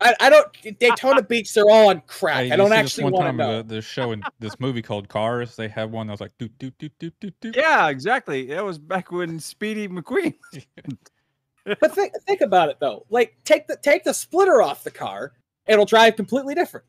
I, 0.00 0.14
I 0.20 0.30
don't 0.30 0.78
Daytona 0.78 1.22
Beach. 1.22 1.54
They're 1.54 1.70
all 1.70 1.88
on 1.88 2.02
crack. 2.06 2.44
Hey, 2.44 2.52
I 2.52 2.56
don't 2.56 2.72
actually 2.72 3.04
want 3.04 3.16
to 3.16 3.20
time 3.22 3.36
know. 3.38 3.62
the, 3.62 3.76
the 3.76 3.82
show 3.82 4.12
in 4.12 4.22
this 4.40 4.60
movie 4.60 4.82
called 4.82 5.08
Cars. 5.08 5.56
They 5.56 5.68
have 5.68 5.90
one 5.90 6.06
that 6.06 6.12
was 6.12 6.20
like 6.20 6.36
doot 6.38 6.56
doot 6.58 6.76
doot 6.78 6.92
doot 6.98 7.14
doot 7.20 7.34
doot. 7.40 7.56
Yeah, 7.56 7.88
exactly. 7.88 8.46
That 8.46 8.64
was 8.64 8.78
back 8.78 9.10
when 9.10 9.38
Speedy 9.40 9.88
McQueen. 9.88 10.34
But 11.80 11.94
think 11.94 12.12
think 12.26 12.42
about 12.42 12.68
it 12.68 12.76
though. 12.78 13.06
Like 13.10 13.36
take 13.44 13.66
the 13.66 13.76
take 13.76 14.04
the 14.04 14.14
splitter 14.14 14.62
off 14.62 14.84
the 14.84 14.90
car, 14.90 15.32
it'll 15.66 15.84
drive 15.84 16.14
completely 16.14 16.54
different. 16.54 16.86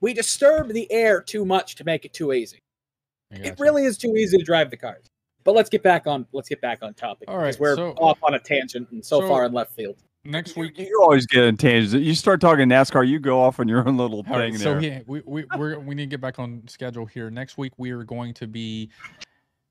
We 0.00 0.14
disturb 0.14 0.68
the 0.68 0.90
air 0.92 1.20
too 1.20 1.44
much 1.44 1.74
to 1.76 1.84
make 1.84 2.04
it 2.04 2.12
too 2.12 2.32
easy. 2.32 2.60
I 3.32 3.38
It 3.38 3.58
really 3.58 3.84
is 3.86 3.98
too 3.98 4.14
easy 4.16 4.38
to 4.38 4.44
drive 4.44 4.70
the 4.70 4.76
cars. 4.76 5.06
But 5.42 5.54
let's 5.54 5.68
get 5.68 5.82
back 5.82 6.06
on 6.06 6.26
let's 6.32 6.48
get 6.48 6.60
back 6.60 6.78
on 6.82 6.94
topic. 6.94 7.28
All 7.28 7.38
because 7.40 7.58
we're 7.58 7.74
so- 7.76 7.94
off 7.94 8.18
on 8.22 8.34
a 8.34 8.38
tangent 8.38 8.88
and 8.92 9.04
so, 9.04 9.20
so- 9.20 9.28
far 9.28 9.44
in 9.46 9.52
left 9.52 9.72
field. 9.72 9.96
Next 10.24 10.56
You, 10.56 10.62
week. 10.62 10.78
you 10.78 10.98
always 11.02 11.26
get 11.26 11.44
in 11.44 11.56
tangents. 11.56 11.94
You 11.94 12.14
start 12.14 12.40
talking 12.40 12.68
NASCAR, 12.68 13.06
you 13.06 13.18
go 13.18 13.40
off 13.42 13.60
on 13.60 13.68
your 13.68 13.86
own 13.86 13.96
little 13.96 14.24
All 14.28 14.38
right, 14.38 14.52
thing 14.52 14.58
so 14.58 14.72
there. 14.78 14.82
yeah, 14.82 15.00
we 15.06 15.22
we 15.24 15.44
we're, 15.56 15.78
we 15.78 15.94
need 15.94 16.04
to 16.04 16.10
get 16.10 16.20
back 16.20 16.38
on 16.38 16.62
schedule 16.68 17.06
here. 17.06 17.30
Next 17.30 17.58
week 17.58 17.72
we 17.76 17.90
are 17.90 18.04
going 18.04 18.34
to 18.34 18.46
be 18.46 18.90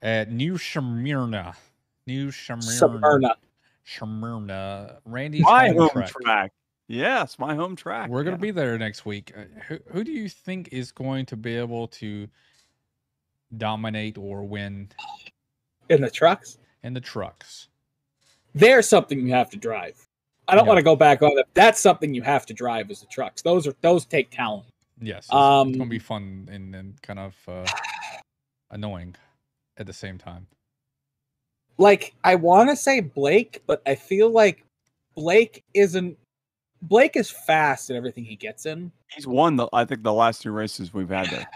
at 0.02 0.32
New 0.32 0.58
Smyrna. 0.58 1.56
New 2.08 2.32
Smyrna. 2.32 2.62
Smyrna. 2.62 3.36
Smyrna. 3.86 4.98
Randy's 5.06 5.42
my 5.44 5.70
home 5.70 5.78
home 5.78 5.90
track. 5.90 6.12
track. 6.22 6.52
Yes, 6.88 7.40
my 7.40 7.56
home 7.56 7.76
track. 7.76 8.10
We're 8.10 8.24
gonna 8.24 8.36
yeah. 8.36 8.42
be 8.42 8.52
there 8.52 8.78
next 8.78 9.06
week. 9.06 9.32
Uh, 9.36 9.44
Who 9.68 9.80
who 9.92 10.04
do 10.04 10.12
you 10.12 10.28
think 10.30 10.70
is 10.72 10.92
going 10.92 11.26
to 11.28 11.38
be 11.38 11.56
able 11.56 11.88
to 11.90 12.28
dominate 13.58 14.18
or 14.18 14.44
win 14.44 14.90
in 15.90 16.02
the 16.02 16.10
trucks. 16.10 16.58
in 16.84 16.94
the 16.94 17.02
trucks? 17.02 17.70
There's 18.54 18.88
something 18.88 19.26
you 19.26 19.34
have 19.34 19.50
to 19.52 19.58
drive. 19.58 20.08
I 20.54 20.56
don't 20.56 20.66
Yeah. 20.66 20.70
want 20.70 20.78
to 20.78 20.84
go 20.84 20.96
back 20.96 21.22
on 21.22 21.38
it. 21.38 21.48
That's 21.54 21.80
something 21.80 22.14
you 22.14 22.22
have 22.22 22.46
to 22.46 22.54
drive 22.54 22.90
as 22.92 23.02
the 23.02 23.08
trucks. 23.08 23.42
Those 23.42 23.68
are 23.68 23.74
those 23.82 24.06
take 24.06 24.30
talent. 24.32 24.68
Yes, 25.02 25.26
it's, 25.26 25.34
Um, 25.34 25.70
it's 25.70 25.78
gonna 25.78 25.90
be 25.90 26.00
fun 26.00 26.48
and, 26.52 26.74
and 26.76 27.02
kind 27.02 27.20
of. 27.20 27.36
Uh, 27.48 27.66
annoying 28.74 29.16
at 29.78 29.86
the 29.88 29.94
same 29.94 30.18
time? 30.18 30.48
Like 31.78 32.14
I 32.24 32.36
want 32.36 32.70
to 32.70 32.76
say 32.76 33.00
Blake, 33.00 33.64
but 33.66 33.82
I 33.86 33.96
feel 33.96 34.30
like 34.30 34.66
Blake 35.16 35.64
isn't. 35.74 36.18
Blake 36.82 37.16
is 37.16 37.30
fast 37.30 37.90
in 37.90 37.96
everything 37.96 38.26
he 38.26 38.36
gets 38.36 38.66
in. 38.66 38.92
He's 39.16 39.26
won 39.26 39.56
the 39.56 39.68
I 39.72 39.86
think 39.86 40.04
the 40.04 40.14
last 40.14 40.42
two 40.42 40.52
races 40.52 40.94
we've 40.94 41.10
had 41.10 41.28
there. 41.30 41.48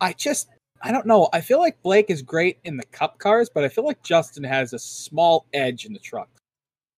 I 0.00 0.12
just 0.12 0.48
I 0.82 0.92
don't 0.92 1.06
know. 1.06 1.28
I 1.32 1.40
feel 1.40 1.58
like 1.58 1.82
Blake 1.82 2.08
is 2.08 2.22
great 2.22 2.58
in 2.64 2.76
the 2.76 2.86
cup 2.86 3.18
cars, 3.18 3.50
but 3.52 3.64
I 3.64 3.68
feel 3.68 3.84
like 3.84 4.02
Justin 4.02 4.44
has 4.44 4.72
a 4.72 4.78
small 4.78 5.46
edge 5.52 5.84
in 5.84 5.92
the 5.92 5.98
truck. 5.98 6.28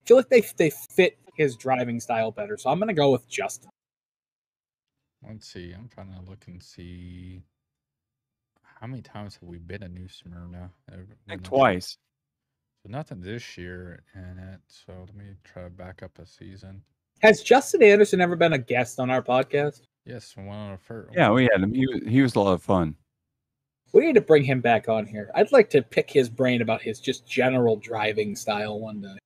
I 0.04 0.08
feel 0.08 0.16
like 0.18 0.28
they 0.28 0.44
they 0.56 0.70
fit 0.70 1.18
his 1.34 1.56
driving 1.56 2.00
style 2.00 2.30
better. 2.30 2.56
So 2.56 2.70
I'm 2.70 2.78
gonna 2.78 2.94
go 2.94 3.10
with 3.10 3.28
Justin. 3.28 3.70
Let's 5.26 5.48
see. 5.52 5.72
I'm 5.72 5.88
trying 5.88 6.12
to 6.12 6.28
look 6.28 6.44
and 6.46 6.62
see 6.62 7.42
how 8.62 8.86
many 8.88 9.02
times 9.02 9.36
have 9.36 9.48
we 9.48 9.58
been 9.58 9.82
in 9.82 9.94
New 9.94 10.08
Smyrna? 10.08 10.70
Uh, 10.90 10.94
I 10.94 10.96
think 10.96 11.08
it's- 11.28 11.48
twice. 11.48 11.96
So 12.82 12.90
nothing 12.90 13.20
this 13.20 13.56
year 13.56 14.02
in 14.14 14.38
it. 14.40 14.60
So 14.66 14.92
let 15.06 15.14
me 15.14 15.36
try 15.44 15.62
to 15.62 15.70
back 15.70 16.02
up 16.02 16.18
a 16.18 16.26
season. 16.26 16.82
Has 17.20 17.40
Justin 17.40 17.80
Anderson 17.84 18.20
ever 18.20 18.34
been 18.34 18.54
a 18.54 18.58
guest 18.58 18.98
on 18.98 19.08
our 19.08 19.22
podcast? 19.22 19.82
Yes, 20.04 20.36
one 20.36 20.72
of 20.72 20.80
the 20.80 20.84
first. 20.84 21.14
Yeah, 21.14 21.30
we 21.30 21.44
had 21.44 21.62
him. 21.62 21.72
He 21.72 21.86
was, 21.86 22.00
he 22.04 22.22
was 22.22 22.34
a 22.34 22.40
lot 22.40 22.54
of 22.54 22.62
fun. 22.62 22.96
We 23.92 24.04
need 24.04 24.16
to 24.16 24.20
bring 24.20 24.42
him 24.42 24.60
back 24.60 24.88
on 24.88 25.06
here. 25.06 25.30
I'd 25.36 25.52
like 25.52 25.70
to 25.70 25.82
pick 25.82 26.10
his 26.10 26.28
brain 26.28 26.60
about 26.60 26.82
his 26.82 26.98
just 26.98 27.24
general 27.24 27.76
driving 27.76 28.34
style 28.34 28.80
one 28.80 29.00
day. 29.00 29.16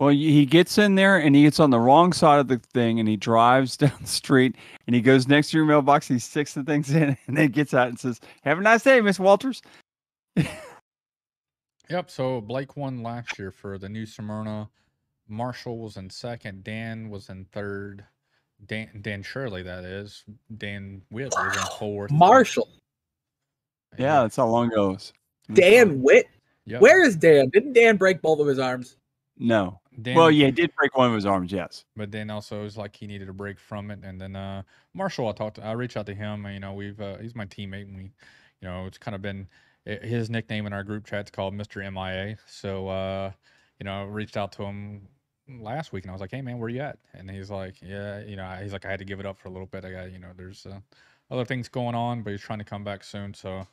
Well, 0.00 0.08
he 0.08 0.46
gets 0.46 0.78
in 0.78 0.94
there 0.94 1.18
and 1.18 1.36
he 1.36 1.42
gets 1.42 1.60
on 1.60 1.68
the 1.68 1.78
wrong 1.78 2.14
side 2.14 2.40
of 2.40 2.48
the 2.48 2.56
thing 2.72 2.98
and 2.98 3.08
he 3.08 3.18
drives 3.18 3.76
down 3.76 3.92
the 4.00 4.06
street 4.08 4.56
and 4.86 4.96
he 4.96 5.02
goes 5.02 5.28
next 5.28 5.50
to 5.50 5.58
your 5.58 5.66
mailbox. 5.66 6.08
He 6.08 6.18
sticks 6.18 6.54
the 6.54 6.64
things 6.64 6.90
in 6.90 7.16
and 7.26 7.36
then 7.36 7.50
gets 7.50 7.74
out 7.74 7.88
and 7.88 8.00
says, 8.00 8.18
"Have 8.42 8.58
a 8.58 8.62
nice 8.62 8.82
day, 8.82 9.00
Miss 9.02 9.20
Walters." 9.20 9.62
Yep. 11.90 12.10
So 12.10 12.40
Blake 12.40 12.76
won 12.76 13.02
last 13.02 13.38
year 13.38 13.50
for 13.50 13.76
the 13.76 13.88
New 13.88 14.06
Smyrna. 14.06 14.70
Marshall 15.28 15.78
was 15.78 15.96
in 15.96 16.08
second. 16.08 16.64
Dan 16.64 17.10
was 17.10 17.28
in 17.28 17.44
third. 17.52 18.04
Dan 18.66 18.88
Dan 19.02 19.22
Shirley, 19.22 19.62
that 19.64 19.84
is. 19.84 20.24
Dan 20.56 21.02
Witt 21.10 21.34
was 21.36 21.56
in 21.56 21.62
fourth. 21.78 22.10
Marshall, 22.10 22.68
Yeah, 23.98 24.22
that's 24.22 24.36
how 24.36 24.46
long 24.46 24.68
it 24.68 24.74
goes. 24.74 25.12
Dan 25.52 26.00
Witt. 26.00 26.28
Yep. 26.66 26.80
Where 26.80 27.02
is 27.04 27.16
Dan? 27.16 27.50
Didn't 27.50 27.72
Dan 27.72 27.96
break 27.96 28.22
both 28.22 28.38
of 28.38 28.46
his 28.46 28.58
arms? 28.58 28.96
No. 29.36 29.80
Dan, 30.02 30.16
Well, 30.16 30.30
yeah, 30.30 30.46
he 30.46 30.52
did 30.52 30.74
break 30.76 30.96
one 30.96 31.08
of 31.08 31.14
his 31.14 31.26
arms. 31.26 31.52
Yes. 31.52 31.84
but 31.96 32.10
then 32.10 32.30
also 32.30 32.60
it 32.60 32.64
was 32.64 32.76
like 32.76 32.94
he 32.96 33.06
needed 33.06 33.28
a 33.28 33.32
break 33.32 33.58
from 33.58 33.90
it. 33.90 34.00
And 34.02 34.20
then 34.20 34.36
uh 34.36 34.62
Marshall, 34.94 35.28
I 35.28 35.32
talked 35.32 35.56
to, 35.56 35.64
I 35.64 35.72
reached 35.72 35.96
out 35.96 36.06
to 36.06 36.14
him. 36.14 36.44
and, 36.44 36.54
You 36.54 36.60
know, 36.60 36.72
we've 36.72 37.00
uh, 37.00 37.18
he's 37.18 37.34
my 37.34 37.46
teammate, 37.46 37.88
and 37.88 37.96
we, 37.96 38.02
you 38.02 38.68
know, 38.68 38.86
it's 38.86 38.98
kind 38.98 39.14
of 39.14 39.22
been 39.22 39.48
his 39.84 40.30
nickname 40.30 40.66
in 40.66 40.72
our 40.72 40.84
group 40.84 41.06
chat's 41.06 41.30
called 41.30 41.54
Mister 41.54 41.88
MIA. 41.90 42.36
So 42.46 42.88
uh, 42.88 43.32
you 43.78 43.84
know, 43.84 44.02
I 44.02 44.04
reached 44.04 44.36
out 44.36 44.52
to 44.52 44.62
him 44.64 45.08
last 45.48 45.92
week, 45.92 46.04
and 46.04 46.10
I 46.10 46.14
was 46.14 46.20
like, 46.20 46.30
"Hey, 46.30 46.42
man, 46.42 46.58
where 46.58 46.68
you 46.68 46.80
at?" 46.80 46.98
And 47.14 47.30
he's 47.30 47.50
like, 47.50 47.76
"Yeah, 47.82 48.20
you 48.20 48.36
know," 48.36 48.46
he's 48.62 48.72
like, 48.72 48.84
"I 48.84 48.90
had 48.90 48.98
to 48.98 49.04
give 49.04 49.20
it 49.20 49.26
up 49.26 49.38
for 49.38 49.48
a 49.48 49.50
little 49.50 49.66
bit. 49.66 49.84
I 49.84 49.90
got, 49.90 50.12
you 50.12 50.18
know, 50.18 50.28
there's 50.36 50.66
uh, 50.66 50.80
other 51.30 51.44
things 51.44 51.68
going 51.68 51.94
on, 51.94 52.22
but 52.22 52.30
he's 52.30 52.40
trying 52.42 52.58
to 52.58 52.64
come 52.64 52.84
back 52.84 53.02
soon." 53.04 53.34
So 53.34 53.66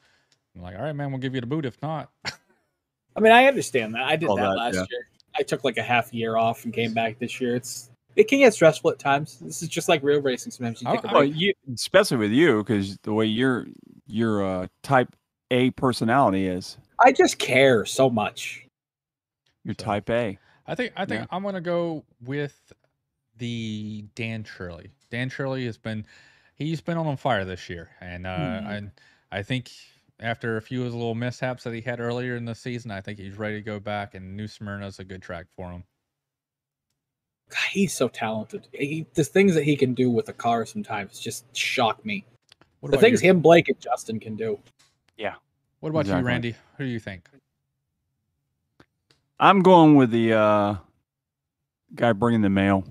I'm 0.56 0.62
like, 0.62 0.76
"All 0.78 0.84
right, 0.84 0.94
man, 0.94 1.12
we'll 1.12 1.20
give 1.20 1.36
you 1.36 1.42
the 1.42 1.48
boot. 1.48 1.66
If 1.66 1.82
not, 1.82 2.10
I 3.16 3.20
mean, 3.20 3.32
I 3.32 3.46
understand 3.46 3.96
that. 3.96 4.04
I 4.04 4.16
did 4.16 4.30
All 4.30 4.38
that, 4.38 4.44
that, 4.44 4.56
last 4.56 4.76
yeah. 4.76 4.86
year. 4.90 5.08
I 5.38 5.44
took 5.44 5.64
like 5.64 5.78
a 5.78 5.84
half 5.84 6.14
year 6.14 6.36
off 6.38 6.66
and 6.66 6.74
came 6.74 6.94
back 6.94 7.20
this 7.20 7.40
year. 7.40 7.56
It's 7.56 7.90
it 8.16 8.28
can 8.28 8.40
get 8.40 8.54
stressful 8.54 8.90
at 8.92 9.00
times. 9.00 9.38
This 9.40 9.62
is 9.62 9.70
just 9.70 9.88
like 9.88 10.02
real 10.04 10.22
racing. 10.22 10.52
Sometimes 10.52 10.82
you 10.82 10.90
I- 10.90 10.96
take 10.96 11.06
a 11.06 11.10
I- 11.10 11.14
break. 11.14 11.36
you, 11.36 11.54
especially 11.74 12.18
with 12.18 12.32
you, 12.32 12.64
because 12.64 12.98
the 13.04 13.14
way 13.14 13.26
your 13.26 13.68
your 14.08 14.44
uh, 14.44 14.68
type 14.84 15.16
A 15.52 15.72
personality 15.72 16.48
is, 16.48 16.78
I 17.04 17.12
just 17.12 17.38
care 17.40 17.86
so 17.86 18.10
much. 18.10 18.66
you're 19.64 19.76
So- 19.78 19.86
type 19.86 20.10
A. 20.10 20.40
I 20.66 20.76
think 20.76 20.94
I 20.98 21.06
think 21.06 21.22
Yeah. 21.22 21.28
I'm 21.32 21.44
gonna 21.44 21.62
go 21.62 22.04
with 22.26 22.74
the 23.38 24.04
Dan 24.16 24.44
Shirley. 24.44 24.92
Dan 25.12 25.30
Shirley 25.30 25.66
has 25.66 25.78
been 25.78 26.06
he's 26.56 26.82
been 26.82 26.98
on 26.98 27.16
fire 27.18 27.46
this 27.46 27.70
year, 27.70 27.90
and 28.02 28.26
uh. 28.26 28.30
Mhm. 28.38 28.92
I 29.32 29.38
I 29.40 29.44
think 29.44 29.70
after 30.20 30.58
a 30.58 30.62
few 30.62 30.80
of 30.82 30.86
his 30.86 30.96
little 30.96 31.16
mishaps 31.16 31.64
that 31.64 31.74
he 31.74 31.82
had 31.82 32.00
earlier 32.00 32.36
in 32.36 32.46
the 32.46 32.56
season, 32.56 32.92
I 32.92 33.02
think 33.02 33.20
he's 33.20 33.38
ready 33.38 33.56
to 33.56 33.62
go 33.62 33.80
back. 33.80 34.16
And 34.16 34.36
New 34.36 34.48
Smyrna 34.48 34.88
is 34.88 35.00
a 35.00 35.04
good 35.04 35.22
track 35.22 35.46
for 35.56 35.72
him. 35.72 35.84
God, 37.50 37.60
he's 37.72 37.94
so 37.94 38.08
talented. 38.10 38.68
He, 38.74 39.06
the 39.14 39.24
things 39.24 39.54
that 39.56 39.64
he 39.64 39.76
can 39.76 39.94
do 39.94 40.10
with 40.10 40.28
a 40.30 40.34
car 40.34 40.66
sometimes 40.66 41.20
just 41.20 41.56
shock 41.56 42.04
me. 42.06 42.26
What 42.80 42.92
The 42.92 42.98
about 42.98 43.02
things 43.06 43.24
you? 43.24 43.30
him, 43.30 43.40
Blake, 43.40 43.70
and 43.70 43.80
Justin 43.80 44.20
can 44.20 44.36
do. 44.36 44.60
Yeah. 45.18 45.36
What 45.80 45.90
about 45.90 46.08
you, 46.08 46.16
Randy? 46.16 46.56
Who 46.78 46.84
do 46.86 46.90
you 46.90 47.00
think? 47.00 47.30
I'm 49.40 49.62
going 49.62 49.96
with 49.96 50.10
the 50.12 50.34
uh, 50.34 50.76
guy 51.96 52.12
bringing 52.14 52.42
the 52.42 52.50
mail. 52.50 52.84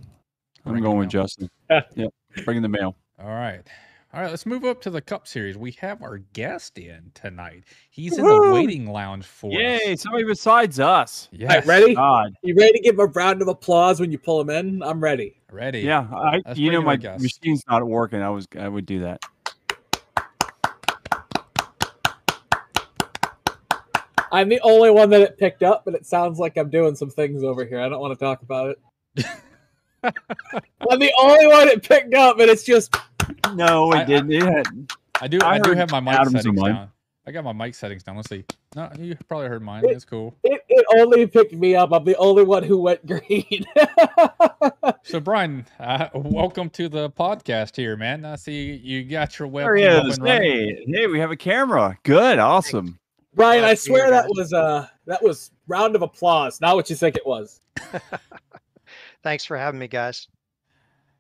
I'm 0.65 0.73
Bringing 0.73 0.85
going 0.85 0.95
the 0.95 1.01
with. 1.01 1.11
Justin. 1.11 1.51
yep, 1.95 2.13
bringing 2.45 2.63
the 2.63 2.69
mail. 2.69 2.97
All 3.21 3.29
right. 3.29 3.63
All 4.17 4.23
right, 4.23 4.31
let's 4.31 4.47
move 4.47 4.65
up 4.65 4.81
to 4.81 4.89
the 4.89 5.03
Cup 5.03 5.29
Series. 5.29 5.59
We 5.59 5.73
have 5.73 6.03
our 6.03 6.17
guest 6.33 6.79
in 6.79 7.11
tonight. 7.13 7.65
He's 7.91 8.17
in 8.17 8.25
the 8.25 8.51
waiting 8.51 8.91
lounge 8.91 9.27
for 9.27 9.49
us. 9.49 9.59
Yay! 9.59 9.95
Somebody 9.97 10.25
besides 10.25 10.81
us. 10.81 11.29
Yes. 11.33 11.51
All 11.51 11.57
right, 11.59 11.67
ready? 11.67 11.95
God. 11.95 12.35
You 12.41 12.55
ready 12.55 12.73
to 12.73 12.81
give 12.81 12.95
him 12.95 13.01
a 13.01 13.07
round 13.09 13.43
of 13.43 13.49
applause 13.49 14.01
when 14.01 14.11
you 14.11 14.17
pull 14.17 14.41
him 14.41 14.49
in? 14.49 14.83
I'm 14.83 15.01
ready. 15.01 15.43
Ready. 15.53 15.81
Yeah, 15.81 16.09
I, 16.11 16.37
you 16.37 16.41
know 16.41 16.53
bring 16.55 16.67
in 16.69 16.75
our 16.77 16.83
my 16.83 16.97
guest. 16.97 17.23
machine's 17.23 17.63
not 17.69 17.87
working. 17.87 18.23
I 18.23 18.31
was 18.31 18.49
I 18.59 18.71
would 18.71 18.87
do 18.87 19.01
that. 19.01 19.21
I'm 24.33 24.49
the 24.49 24.61
only 24.63 24.93
one 24.93 25.11
that 25.11 25.21
it 25.21 25.37
picked 25.37 25.63
up, 25.63 25.85
but 25.85 25.93
it 25.93 26.07
sounds 26.07 26.39
like 26.39 26.57
I'm 26.57 26.71
doing 26.71 26.97
some 26.97 27.11
things 27.11 27.43
over 27.43 27.67
here. 27.67 27.81
I 27.81 27.91
don't 27.91 28.01
want 28.01 28.19
to 28.19 28.25
talk 28.25 28.41
about 28.41 28.71
it. 28.71 29.27
I'm 30.91 30.99
the 31.01 31.13
only 31.21 31.49
one 31.49 31.69
it 31.69 31.83
picked 31.83 32.15
up, 32.15 32.41
and 32.41 32.49
it's 32.49 32.65
just 32.65 32.97
No, 33.55 33.93
it 33.93 33.97
I- 33.97 34.01
I- 34.03 34.05
didn't. 34.05 34.33
It 34.33 34.43
had- 34.43 34.93
I 35.21 35.29
do. 35.29 35.39
I 35.43 35.55
I, 35.55 35.59
do 35.59 35.73
have 35.73 35.91
my 35.91 36.01
mic 36.01 36.15
Adams 36.15 36.33
settings 36.43 36.63
down. 36.63 36.91
I 37.27 37.33
got 37.33 37.43
my 37.43 37.53
mic 37.53 37.75
settings 37.75 38.03
down. 38.05 38.17
Let's 38.17 38.29
see. 38.29 38.45
No, 38.77 38.91
you 38.99 39.17
probably 39.29 39.49
heard 39.49 39.63
mine. 39.63 39.85
It- 39.85 39.93
It's 39.93 40.05
cool. 40.05 40.37
it, 40.45 40.63
it 40.69 40.85
only 40.99 41.27
picked 41.27 41.53
me 41.55 41.75
up. 41.75 41.93
I'm 41.93 42.05
the 42.05 42.17
only 42.17 42.45
one 42.45 42.63
who 42.63 42.79
went 42.79 43.07
green. 43.07 43.65
So, 45.03 45.21
Brian, 45.21 45.65
uh, 45.79 46.09
welcome 46.15 46.69
to 46.71 46.89
the 46.89 47.11
podcast 47.11 47.77
here, 47.77 47.97
man. 47.97 48.25
I 48.25 48.35
see 48.35 48.73
you 48.75 49.05
got 49.05 49.39
your 49.39 49.49
there 49.49 49.77
he 49.77 49.83
webcam 49.85 49.99
up 50.01 50.07
is. 50.07 50.17
and 50.19 50.25
running. 50.25 50.43
Hey, 50.43 50.85
hey, 50.89 51.07
we 51.07 51.21
have 51.21 51.31
a 51.31 51.37
camera. 51.37 51.97
Good, 52.03 52.41
awesome. 52.41 52.99
Brian, 53.35 53.63
I 53.65 53.75
swear 53.75 54.03
here, 54.03 54.11
that 54.11 54.23
guys. 54.25 54.31
was 54.37 54.53
uh 54.53 54.89
that 55.07 55.23
was 55.23 55.53
round 55.69 55.95
of 55.95 56.03
applause, 56.03 56.61
not 56.61 56.75
what 56.75 56.91
you 56.91 56.97
think 56.97 57.17
it 57.17 57.25
was. 57.25 57.61
Thanks 59.23 59.45
for 59.45 59.57
having 59.57 59.79
me, 59.79 59.87
guys. 59.89 60.27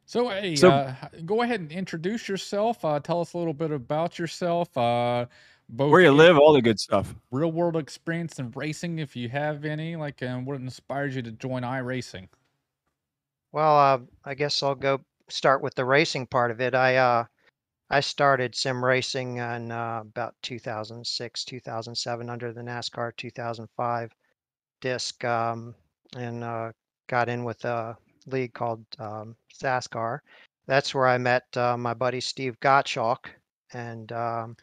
So, 0.07 0.28
hey, 0.28 0.55
So- 0.55 0.70
uh, 0.70 0.95
go 1.24 1.43
ahead 1.43 1.61
and 1.61 1.73
introduce 1.73 2.28
yourself. 2.28 2.85
Uh, 2.85 3.01
tell 3.01 3.20
us 3.20 3.33
a 3.35 3.39
little 3.39 3.53
bit 3.53 3.73
about 3.73 4.19
yourself. 4.19 4.77
Uh, 4.77 5.27
both 5.69 5.91
Where 5.91 6.01
you 6.01 6.09
in 6.11 6.16
live, 6.16 6.39
all 6.39 6.53
the 6.53 6.62
good 6.62 6.78
stuff. 6.78 7.15
real 7.33 7.51
world 7.51 7.77
experience 7.77 8.39
in 8.39 8.53
racing, 8.53 9.01
if 9.01 9.16
you 9.16 9.28
have 9.31 9.65
any. 9.65 9.97
Like, 9.97 10.23
um, 10.23 10.45
what 10.45 10.57
inspires 10.61 11.16
you 11.16 11.23
to 11.23 11.33
join 11.33 11.62
iRacing? 11.62 12.28
Well, 13.53 13.77
uh, 13.77 13.99
I 14.24 14.35
guess 14.35 14.62
I'll 14.62 14.77
go 14.77 15.05
start 15.28 15.61
with 15.61 15.74
the 15.74 15.85
racing 15.85 16.27
part 16.28 16.53
of 16.53 16.61
it. 16.61 16.74
I 16.74 16.97
uh, 16.97 17.24
I 17.91 18.01
started 18.01 18.55
sim 18.55 18.85
racing 18.85 19.39
in 19.39 19.73
uh, 19.73 20.03
about 20.03 20.37
2006, 20.43 21.45
2007 21.45 22.31
under 22.31 22.53
the 22.53 22.62
NASCAR 22.62 23.16
2005 23.16 24.12
disc, 24.81 25.24
um, 25.24 25.74
and 26.16 26.45
uh, 26.45 26.73
got 27.09 27.28
in 27.28 27.45
with 27.45 27.65
a 27.65 27.97
league 28.27 28.53
called 28.55 28.85
um, 28.98 29.36
SASCAR. 29.55 30.20
That's 30.66 30.94
where 30.94 31.07
I 31.07 31.19
met 31.19 31.44
uh, 31.57 31.77
my 31.77 31.94
buddy 31.94 32.20
Steve 32.20 32.59
Gottschalk, 32.61 33.27
and 33.73 34.11
um, 34.12 34.57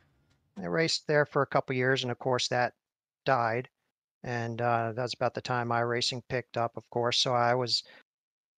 I 0.58 0.66
raced 0.66 1.08
there 1.08 1.26
for 1.26 1.42
a 1.42 1.48
couple 1.48 1.76
years, 1.76 2.04
and 2.04 2.12
of 2.12 2.20
course 2.20 2.48
that 2.50 2.74
died. 3.26 3.70
And 4.24 4.62
uh, 4.62 4.94
that's 4.96 5.14
about 5.14 5.34
the 5.34 5.42
time 5.42 5.70
iRacing 5.70 6.22
picked 6.30 6.58
up, 6.58 6.78
of 6.78 6.90
course. 6.90 7.20
So 7.20 7.34
I 7.34 7.56
was 7.56 7.84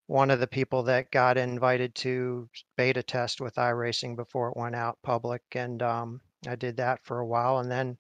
one 0.08 0.30
of 0.30 0.40
the 0.40 0.48
people 0.48 0.84
that 0.84 1.12
got 1.12 1.38
invited 1.38 1.96
to 1.96 2.48
beta 2.78 3.02
test 3.02 3.42
with 3.42 3.56
iRacing 3.56 4.16
before 4.16 4.50
it 4.50 4.58
went 4.58 4.76
out 4.76 5.00
public, 5.04 5.42
and 5.54 5.82
um, 5.82 6.22
I 6.48 6.56
did 6.56 6.78
that 6.78 7.04
for 7.04 7.20
a 7.20 7.26
while. 7.26 7.60
And 7.60 7.72
then 7.72 7.98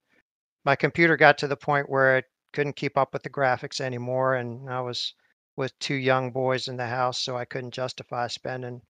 my 0.63 0.75
computer 0.75 1.17
got 1.17 1.37
to 1.39 1.47
the 1.47 1.57
point 1.57 1.89
where 1.89 2.17
it 2.17 2.25
couldn't 2.53 2.75
keep 2.75 2.97
up 2.97 3.13
with 3.13 3.23
the 3.23 3.29
graphics 3.29 3.81
anymore, 3.81 4.35
and 4.35 4.69
I 4.69 4.81
was 4.81 5.13
with 5.55 5.77
two 5.79 5.95
young 5.95 6.31
boys 6.31 6.67
in 6.67 6.77
the 6.77 6.87
house, 6.87 7.19
so 7.19 7.37
I 7.37 7.45
couldn't 7.45 7.71
justify 7.71 8.27
spending 8.27 8.81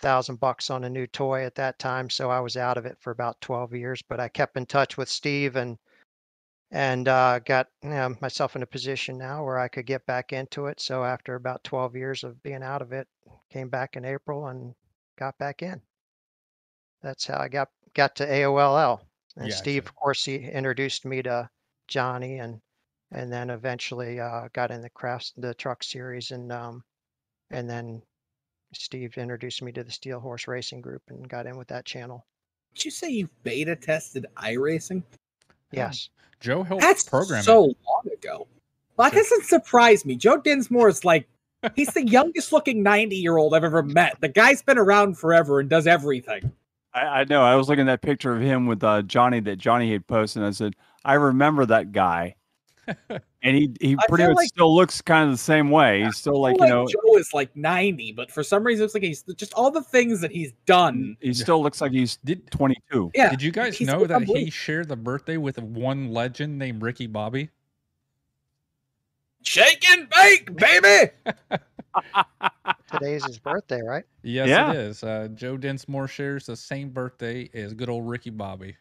thousand 0.00 0.40
bucks 0.40 0.70
on 0.70 0.84
a 0.84 0.90
new 0.90 1.06
toy 1.06 1.44
at 1.44 1.54
that 1.54 1.78
time. 1.78 2.10
So 2.10 2.30
I 2.30 2.40
was 2.40 2.56
out 2.56 2.76
of 2.76 2.86
it 2.86 2.98
for 3.00 3.10
about 3.10 3.40
12 3.40 3.74
years, 3.74 4.02
but 4.02 4.20
I 4.20 4.28
kept 4.28 4.56
in 4.56 4.66
touch 4.66 4.96
with 4.96 5.08
Steve 5.08 5.56
and 5.56 5.78
and 6.70 7.06
uh, 7.06 7.38
got 7.38 7.68
you 7.82 7.90
know, 7.90 8.16
myself 8.20 8.56
in 8.56 8.62
a 8.62 8.66
position 8.66 9.16
now 9.16 9.44
where 9.44 9.58
I 9.58 9.68
could 9.68 9.86
get 9.86 10.04
back 10.06 10.32
into 10.32 10.66
it. 10.66 10.80
So 10.80 11.04
after 11.04 11.36
about 11.36 11.62
12 11.62 11.94
years 11.94 12.24
of 12.24 12.42
being 12.42 12.64
out 12.64 12.82
of 12.82 12.92
it, 12.92 13.06
came 13.50 13.68
back 13.68 13.96
in 13.96 14.04
April 14.04 14.48
and 14.48 14.74
got 15.16 15.38
back 15.38 15.62
in. 15.62 15.80
That's 17.02 17.26
how 17.26 17.38
I 17.38 17.48
got 17.48 17.68
got 17.94 18.16
to 18.16 18.26
AOLL. 18.26 19.00
And 19.36 19.46
Gotcha. 19.46 19.56
Steve, 19.56 19.86
of 19.86 19.94
course, 19.94 20.24
he 20.24 20.36
introduced 20.36 21.04
me 21.04 21.22
to 21.22 21.48
Johnny, 21.86 22.38
and 22.38 22.60
and 23.14 23.32
then 23.32 23.48
eventually 23.48 24.20
uh, 24.20 24.48
got 24.52 24.70
in 24.70 24.82
the 24.82 24.90
crafts, 24.90 25.32
the 25.36 25.54
truck 25.54 25.82
series, 25.82 26.32
and 26.32 26.52
um, 26.52 26.82
and 27.50 27.70
then 27.70 28.02
Steve 28.72 29.16
introduced 29.16 29.62
me 29.62 29.72
to 29.72 29.84
the 29.84 29.90
Steel 29.90 30.20
Horse 30.20 30.48
Racing 30.48 30.80
Group, 30.80 31.02
and 31.08 31.28
got 31.28 31.46
in 31.46 31.56
with 31.56 31.68
that 31.68 31.84
channel. 31.84 32.26
Did 32.74 32.84
you 32.84 32.90
say 32.90 33.08
you 33.08 33.28
beta 33.44 33.76
tested 33.76 34.26
iRacing? 34.36 35.02
Yes, 35.70 36.10
Joe 36.40 36.62
helped 36.62 36.82
That's 36.82 37.04
program 37.08 37.40
it. 37.40 37.44
so 37.44 37.62
long 37.62 38.04
ago. 38.12 38.46
Well, 38.96 39.10
that 39.10 39.16
doesn't 39.16 39.44
surprise 39.44 40.04
me. 40.04 40.16
Joe 40.16 40.36
Dinsmore 40.36 40.88
is 40.88 41.04
like 41.04 41.28
he's 41.74 41.92
the 41.94 42.06
youngest 42.06 42.52
looking 42.52 42.82
90 42.82 43.16
year 43.16 43.36
old 43.36 43.54
I've 43.54 43.64
ever 43.64 43.82
met. 43.82 44.20
The 44.20 44.28
guy's 44.28 44.62
been 44.62 44.78
around 44.78 45.18
forever 45.18 45.60
and 45.60 45.70
does 45.70 45.86
everything. 45.86 46.52
I, 46.92 47.00
I 47.00 47.24
know. 47.24 47.42
I 47.42 47.56
was 47.56 47.68
looking 47.68 47.88
at 47.88 47.92
that 48.00 48.06
picture 48.06 48.34
of 48.34 48.40
him 48.40 48.66
with 48.66 48.82
uh, 48.84 49.02
Johnny 49.02 49.40
that 49.40 49.56
Johnny 49.56 49.90
had 49.92 50.06
posted. 50.06 50.42
And 50.42 50.48
I 50.48 50.52
said, 50.52 50.74
I 51.04 51.14
remember 51.14 51.66
that 51.66 51.92
guy. 51.92 52.36
And 53.08 53.56
he 53.56 53.74
he 53.80 53.96
pretty 54.08 54.26
much 54.26 54.36
like- 54.36 54.48
still 54.48 54.74
looks 54.74 55.00
kind 55.02 55.24
of 55.24 55.34
the 55.34 55.38
same 55.42 55.70
way. 55.70 56.04
He's 56.04 56.16
still 56.16 56.40
like 56.40 56.60
I 56.60 56.64
you 56.66 56.70
feel 56.70 56.82
know, 56.84 56.88
Joe 56.88 57.18
is 57.18 57.32
like 57.34 57.54
90, 57.56 58.12
but 58.12 58.30
for 58.30 58.42
some 58.42 58.64
reason 58.64 58.84
it's 58.84 58.94
like 58.94 59.02
he's 59.02 59.22
just 59.36 59.52
all 59.54 59.70
the 59.70 59.82
things 59.82 60.20
that 60.20 60.30
he's 60.30 60.52
done. 60.66 61.16
he 61.20 61.32
still 61.34 61.62
looks 61.62 61.80
like 61.80 61.92
he's 61.92 62.16
Did 62.24 62.50
22. 62.50 63.10
Yeah. 63.14 63.30
Did 63.30 63.42
you 63.42 63.50
guys 63.52 63.76
he's 63.76 63.88
know 63.88 64.04
that 64.06 64.22
he 64.24 64.50
shared 64.50 64.88
the 64.88 64.96
birthday 64.96 65.36
with 65.36 65.58
one 65.58 66.12
legend 66.12 66.58
named 66.58 66.82
Ricky 66.82 67.06
Bobby? 67.06 67.50
Shake 69.42 69.86
and 69.90 70.08
bake, 70.08 70.56
baby. 70.56 71.10
today's 72.90 73.24
his 73.26 73.38
birthday, 73.38 73.82
right? 73.82 74.04
Yes, 74.22 74.48
Yeah. 74.48 74.70
it 74.72 74.76
is. 74.76 75.04
Uh, 75.04 75.28
Joe 75.34 75.56
Densmore 75.58 76.08
shares 76.08 76.46
the 76.46 76.56
same 76.56 76.88
birthday 76.90 77.50
as 77.52 77.74
good 77.74 77.88
old 77.90 78.08
Ricky 78.08 78.30
Bobby. 78.30 78.76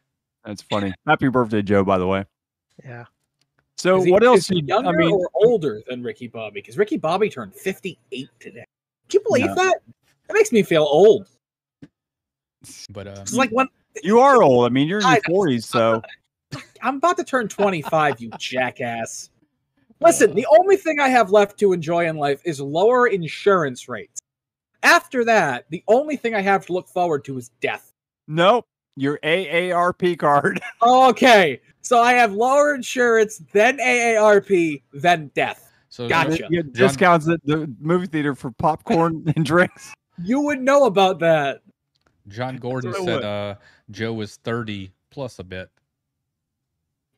That's 0.45 0.61
funny. 0.61 0.93
Happy 1.05 1.27
birthday, 1.29 1.61
Joe, 1.61 1.83
by 1.83 1.97
the 1.97 2.07
way. 2.07 2.25
Yeah. 2.83 3.05
So 3.77 3.97
Is 3.97 4.05
he- 4.05 4.11
what 4.11 4.23
is 4.23 4.27
else? 4.27 4.47
he 4.47 4.57
You, 4.57 4.63
younger 4.67 4.89
I 4.89 4.91
mean, 4.93 5.11
or 5.11 5.29
older 5.33 5.81
than 5.87 6.03
Ricky 6.03 6.27
Bobby? 6.27 6.61
Because 6.61 6.77
Ricky 6.77 6.97
Bobby 6.97 7.29
turned 7.29 7.53
58 7.55 8.29
today. 8.39 8.65
Do 9.09 9.17
you 9.17 9.23
believe 9.23 9.47
No. 9.47 9.55
that? 9.55 9.79
That 10.27 10.33
makes 10.33 10.51
me 10.51 10.63
feel 10.63 10.83
old. 10.83 11.27
But 12.91 13.07
uh, 13.07 13.15
It's 13.21 13.33
like 13.33 13.49
when 13.49 13.67
you 14.03 14.19
are 14.19 14.41
old. 14.41 14.65
I 14.65 14.69
mean, 14.69 14.87
you're 14.87 14.99
in 14.99 15.05
your 15.07 15.21
40s, 15.21 15.63
so 15.65 16.01
I'm 16.81 16.97
about 16.97 17.17
to 17.17 17.23
turn 17.23 17.47
25, 17.47 18.21
you 18.21 18.29
jackass. 18.39 19.29
Listen, 20.01 20.33
the 20.33 20.47
only 20.59 20.77
thing 20.77 20.99
I 20.99 21.09
have 21.09 21.31
left 21.31 21.57
to 21.59 21.73
enjoy 21.73 22.07
in 22.07 22.15
life 22.17 22.41
is 22.45 22.59
lower 22.59 23.07
insurance 23.07 23.87
rates. 23.89 24.21
After 24.81 25.23
that, 25.25 25.65
the 25.69 25.83
only 25.87 26.17
thing 26.17 26.35
I 26.35 26.41
have 26.41 26.65
to 26.67 26.73
look 26.73 26.87
forward 26.89 27.23
to 27.25 27.37
is 27.37 27.49
death. 27.61 27.91
nope. 28.27 28.65
Your 28.95 29.17
AARP 29.23 30.19
card. 30.19 30.61
Okay, 30.83 31.59
so 31.83 31.99
I 32.01 32.13
have 32.13 32.33
lower 32.33 32.73
insurance, 32.73 33.41
then 33.51 33.77
AARP, 33.77 34.81
then 34.93 35.29
death. 35.35 35.71
so 35.89 36.07
Gotcha. 36.09 36.37
Joe- 36.37 36.47
You 36.49 36.63
discounts 36.63 37.27
at 37.27 37.39
the 37.45 37.71
movie 37.79 38.07
theater 38.07 38.33
for 38.35 38.51
popcorn 38.51 39.23
and 39.35 39.45
drinks. 39.45 39.93
You 40.23 40.41
would 40.41 40.61
know 40.61 40.85
about 40.85 41.19
that. 41.19 41.61
John 42.27 42.57
Gordon 42.57 42.93
said 43.03 43.23
uh, 43.23 43.55
Joe 43.91 44.13
was 44.13 44.37
30 44.37 44.91
plus 45.11 45.39
a 45.39 45.43
bit. 45.43 45.69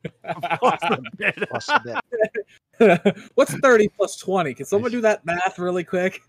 Plus 0.60 1.68
a 1.68 1.82
bit. 2.78 3.26
What's 3.34 3.54
30 3.58 3.88
plus 3.96 4.16
20? 4.16 4.54
Can 4.54 4.64
someone 4.66 4.92
do 4.92 5.00
that 5.00 5.24
math 5.26 5.58
really 5.58 5.82
quick? 5.82 6.20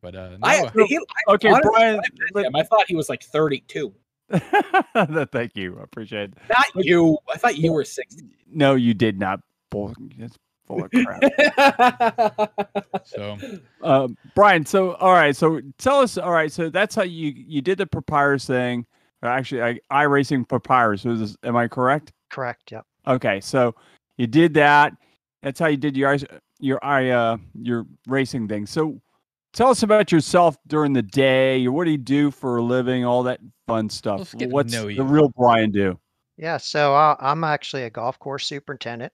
But 0.00 0.16
uh, 0.16 0.30
no, 0.30 0.38
I, 0.42 0.68
he, 0.86 0.98
I, 1.28 1.32
Okay, 1.34 1.48
honestly, 1.48 1.70
Brian. 1.72 2.00
I 2.00 2.02
met 2.34 2.46
him, 2.46 2.56
I 2.56 2.62
thought 2.64 2.86
he 2.88 2.96
was 2.96 3.08
like 3.08 3.22
32. 3.22 3.94
But- 4.28 5.30
Thank 5.32 5.56
you. 5.56 5.78
I 5.78 5.82
appreciate 5.84 6.30
it. 6.30 6.34
Not 6.48 6.66
you. 6.84 7.18
I 7.32 7.38
thought 7.38 7.56
you 7.58 7.72
were 7.72 7.84
60. 7.84 8.24
No, 8.50 8.74
you 8.74 8.94
did 8.94 9.18
not. 9.18 9.40
Bull, 9.70 9.94
it's 10.18 10.36
full 10.66 10.84
of 10.84 10.90
crap. 10.90 12.50
so 13.04 13.36
uh, 13.82 14.08
Brian, 14.34 14.64
so 14.64 14.94
all 14.94 15.12
right, 15.12 15.34
so 15.34 15.60
tell 15.78 16.00
us. 16.00 16.16
All 16.16 16.30
right, 16.32 16.52
so 16.52 16.70
that's 16.70 16.94
how 16.94 17.02
you 17.02 17.32
you 17.36 17.60
did 17.60 17.78
the 17.78 17.86
papyrus 17.86 18.46
thing. 18.46 18.86
Or 19.22 19.28
actually, 19.28 19.80
I, 19.90 20.02
racing 20.02 20.44
papyrus. 20.44 21.04
Was 21.04 21.18
this, 21.20 21.36
am 21.42 21.56
I 21.56 21.66
correct? 21.66 22.12
Correct. 22.30 22.70
Yep. 22.70 22.84
Okay, 23.06 23.40
so 23.40 23.74
you 24.16 24.26
did 24.26 24.54
that. 24.54 24.92
That's 25.42 25.58
how 25.58 25.66
you 25.66 25.76
did 25.76 25.96
your 25.96 26.10
ice- 26.10 26.24
your 26.60 26.82
i 26.84 27.10
uh 27.10 27.36
your 27.60 27.86
racing 28.06 28.48
thing. 28.48 28.66
So 28.66 29.00
tell 29.54 29.70
us 29.70 29.82
about 29.82 30.12
yourself 30.12 30.58
during 30.66 30.92
the 30.92 31.02
day. 31.02 31.66
What 31.68 31.84
do 31.84 31.90
you 31.92 31.96
do 31.98 32.30
for 32.30 32.58
a 32.58 32.62
living? 32.62 33.04
All 33.06 33.22
that 33.22 33.40
fun 33.66 33.88
stuff. 33.88 34.18
Let's 34.18 34.34
get 34.34 34.48
to 34.50 34.52
What's 34.52 34.72
know 34.72 34.86
the 34.86 35.02
real 35.02 35.30
Brian 35.30 35.70
do? 35.70 35.98
Yeah. 36.36 36.58
So 36.58 36.94
uh, 36.94 37.16
I'm 37.18 37.42
actually 37.44 37.84
a 37.84 37.90
golf 37.90 38.18
course 38.18 38.46
superintendent. 38.46 39.12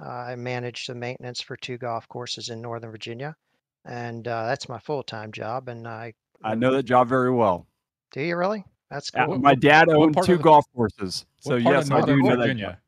Uh, 0.00 0.08
I 0.08 0.36
manage 0.36 0.86
the 0.86 0.94
maintenance 0.94 1.40
for 1.40 1.56
two 1.56 1.78
golf 1.78 2.06
courses 2.08 2.50
in 2.50 2.60
Northern 2.60 2.90
Virginia, 2.90 3.34
and 3.84 4.28
uh, 4.28 4.46
that's 4.46 4.68
my 4.68 4.78
full 4.78 5.02
time 5.02 5.32
job. 5.32 5.68
And 5.68 5.88
I 5.88 6.12
I 6.44 6.54
know 6.54 6.72
that 6.72 6.84
job 6.84 7.08
very 7.08 7.32
well. 7.32 7.66
do 8.12 8.20
you 8.20 8.36
really? 8.36 8.64
That's 8.90 9.10
Uh, 9.14 9.24
cool. 9.24 9.34
What- 9.34 9.40
my 9.42 9.54
dad 9.54 9.88
what 9.88 9.96
owned 9.96 10.18
two 10.24 10.34
of 10.34 10.42
golf 10.42 10.64
courses, 10.74 11.26
so 11.40 11.56
yes, 11.56 11.90
I 11.90 12.00
do 12.02 12.16
Northern 12.16 12.18
know 12.20 12.30
that. 12.30 12.36
Virginia? 12.38 12.80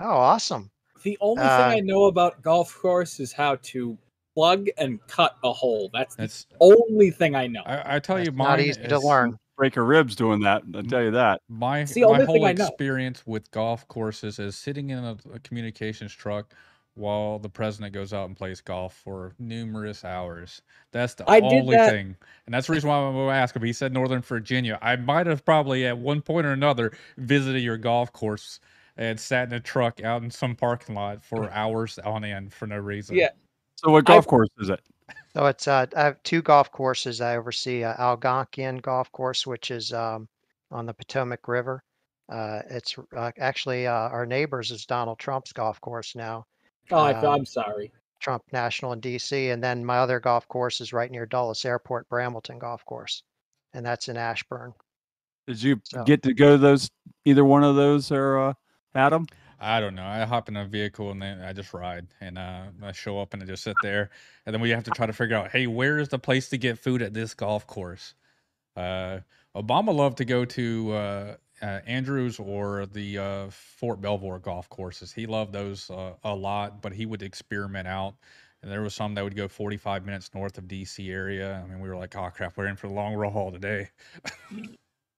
Oh, 0.00 0.04
awesome. 0.10 0.70
The 1.02 1.16
only 1.20 1.42
Uh, 1.42 1.56
thing 1.70 1.78
I 1.78 1.80
know 1.80 2.04
about 2.06 2.42
golf 2.42 2.74
course 2.76 3.20
is 3.20 3.32
how 3.32 3.56
to 3.56 3.96
plug 4.38 4.68
and 4.78 5.04
cut 5.08 5.36
a 5.42 5.52
hole. 5.52 5.90
That's 5.92 6.14
the 6.14 6.56
only 6.60 7.10
thing 7.10 7.34
I 7.34 7.48
know. 7.48 7.62
I, 7.66 7.96
I 7.96 7.98
tell 7.98 8.20
you, 8.20 8.26
That's 8.26 8.36
mine 8.36 8.48
not 8.48 8.60
easy 8.60 8.82
to 8.84 9.00
learn. 9.00 9.36
Break 9.56 9.74
your 9.74 9.84
ribs 9.84 10.14
doing 10.14 10.40
that. 10.42 10.62
I'll 10.72 10.84
tell 10.84 11.02
you 11.02 11.10
that. 11.10 11.40
My 11.48 11.80
It's 11.80 11.92
the 11.92 12.02
my 12.02 12.22
whole 12.22 12.46
experience 12.46 13.26
with 13.26 13.50
golf 13.50 13.88
courses 13.88 14.38
is 14.38 14.56
sitting 14.56 14.90
in 14.90 14.98
a, 15.00 15.16
a 15.34 15.40
communications 15.40 16.12
truck 16.12 16.54
while 16.94 17.40
the 17.40 17.48
president 17.48 17.92
goes 17.92 18.12
out 18.12 18.28
and 18.28 18.36
plays 18.36 18.60
golf 18.60 18.94
for 18.94 19.34
numerous 19.40 20.04
hours. 20.04 20.62
That's 20.92 21.14
the 21.14 21.28
I 21.28 21.40
only 21.40 21.76
that- 21.76 21.90
thing, 21.90 22.14
and 22.46 22.54
that's 22.54 22.68
the 22.68 22.74
reason 22.74 22.88
why 22.88 22.98
I'm 22.98 23.14
going 23.14 23.28
to 23.28 23.34
ask 23.34 23.56
him. 23.56 23.64
He 23.64 23.72
said 23.72 23.92
Northern 23.92 24.22
Virginia. 24.22 24.78
I 24.80 24.94
might 24.94 25.26
have 25.26 25.44
probably 25.44 25.84
at 25.84 25.98
one 25.98 26.22
point 26.22 26.46
or 26.46 26.52
another 26.52 26.92
visited 27.16 27.60
your 27.60 27.76
golf 27.76 28.12
course 28.12 28.60
and 28.96 29.18
sat 29.18 29.48
in 29.48 29.54
a 29.54 29.60
truck 29.60 30.00
out 30.04 30.22
in 30.22 30.30
some 30.30 30.54
parking 30.54 30.94
lot 30.94 31.24
for 31.24 31.50
hours 31.52 31.98
on 31.98 32.22
end 32.22 32.52
for 32.52 32.68
no 32.68 32.76
reason. 32.76 33.16
Yeah. 33.16 33.30
So 33.78 33.90
what 33.92 34.08
I- 34.10 34.14
golf 34.14 34.26
course 34.26 34.50
is 34.58 34.70
it? 34.70 34.80
So 35.34 35.46
it's 35.46 35.68
uh, 35.68 35.86
I 35.96 36.02
have 36.02 36.22
two 36.24 36.42
golf 36.42 36.72
courses. 36.72 37.20
I 37.20 37.36
oversee 37.36 37.84
uh, 37.84 37.94
Algonkian 37.94 38.82
Golf 38.82 39.12
Course, 39.12 39.46
which 39.46 39.70
is 39.70 39.92
um, 39.92 40.26
on 40.72 40.84
the 40.84 40.92
Potomac 40.94 41.46
River. 41.46 41.84
Uh, 42.28 42.60
it's 42.68 42.96
uh, 43.16 43.30
actually 43.38 43.86
uh, 43.86 43.92
our 43.92 44.26
neighbors 44.26 44.70
is 44.70 44.84
Donald 44.84 45.18
Trump's 45.18 45.52
golf 45.52 45.80
course 45.80 46.16
now, 46.16 46.44
oh, 46.90 46.96
I, 46.96 47.12
uh, 47.14 47.30
I'm 47.30 47.46
sorry. 47.46 47.92
Trump 48.20 48.42
National 48.52 48.92
in 48.94 49.00
DC. 49.00 49.52
And 49.52 49.62
then 49.62 49.84
my 49.84 49.98
other 49.98 50.18
golf 50.18 50.48
course 50.48 50.80
is 50.80 50.92
right 50.92 51.10
near 51.10 51.24
Dulles 51.24 51.64
Airport, 51.64 52.08
Brambleton 52.08 52.58
Golf 52.58 52.84
Course, 52.84 53.22
and 53.74 53.86
that's 53.86 54.08
in 54.08 54.16
Ashburn. 54.16 54.74
Did 55.46 55.62
you 55.62 55.80
So- 55.84 56.02
get 56.04 56.22
to 56.24 56.34
go 56.34 56.52
to 56.52 56.58
those 56.58 56.90
either 57.24 57.44
one 57.44 57.62
of 57.62 57.76
those 57.76 58.10
or 58.10 58.38
uh, 58.38 58.52
Adam? 58.94 59.26
I 59.60 59.80
don't 59.80 59.94
know. 59.94 60.04
I 60.04 60.24
hop 60.24 60.48
in 60.48 60.56
a 60.56 60.64
vehicle 60.64 61.10
and 61.10 61.20
then 61.20 61.40
I 61.40 61.52
just 61.52 61.74
ride 61.74 62.06
and 62.20 62.38
uh, 62.38 62.64
I 62.82 62.92
show 62.92 63.20
up 63.20 63.34
and 63.34 63.42
I 63.42 63.46
just 63.46 63.64
sit 63.64 63.76
there. 63.82 64.10
And 64.46 64.54
then 64.54 64.60
we 64.60 64.70
have 64.70 64.84
to 64.84 64.90
try 64.90 65.06
to 65.06 65.12
figure 65.12 65.36
out, 65.36 65.50
hey, 65.50 65.66
where 65.66 65.98
is 65.98 66.08
the 66.08 66.18
place 66.18 66.48
to 66.50 66.58
get 66.58 66.78
food 66.78 67.02
at 67.02 67.14
this 67.14 67.34
golf 67.34 67.66
course? 67.66 68.14
Uh, 68.76 69.20
Obama 69.56 69.94
loved 69.94 70.18
to 70.18 70.24
go 70.24 70.44
to 70.44 70.92
uh, 70.92 71.34
uh, 71.60 71.80
Andrews 71.86 72.38
or 72.38 72.86
the 72.86 73.18
uh, 73.18 73.50
Fort 73.50 74.00
Belvoir 74.00 74.38
golf 74.38 74.68
courses. 74.68 75.12
He 75.12 75.26
loved 75.26 75.52
those 75.52 75.90
uh, 75.90 76.12
a 76.22 76.34
lot, 76.34 76.80
but 76.80 76.92
he 76.92 77.06
would 77.06 77.22
experiment 77.22 77.88
out. 77.88 78.14
And 78.62 78.70
there 78.70 78.82
was 78.82 78.94
some 78.94 79.14
that 79.14 79.24
would 79.24 79.36
go 79.36 79.48
45 79.48 80.04
minutes 80.04 80.30
north 80.34 80.58
of 80.58 80.64
DC 80.64 81.10
area. 81.10 81.62
I 81.64 81.68
mean, 81.68 81.80
we 81.80 81.88
were 81.88 81.96
like, 81.96 82.16
oh 82.16 82.30
crap, 82.34 82.56
we're 82.56 82.66
in 82.66 82.76
for 82.76 82.88
the 82.88 82.94
long 82.94 83.14
roll 83.14 83.30
haul 83.30 83.52
today. 83.52 83.90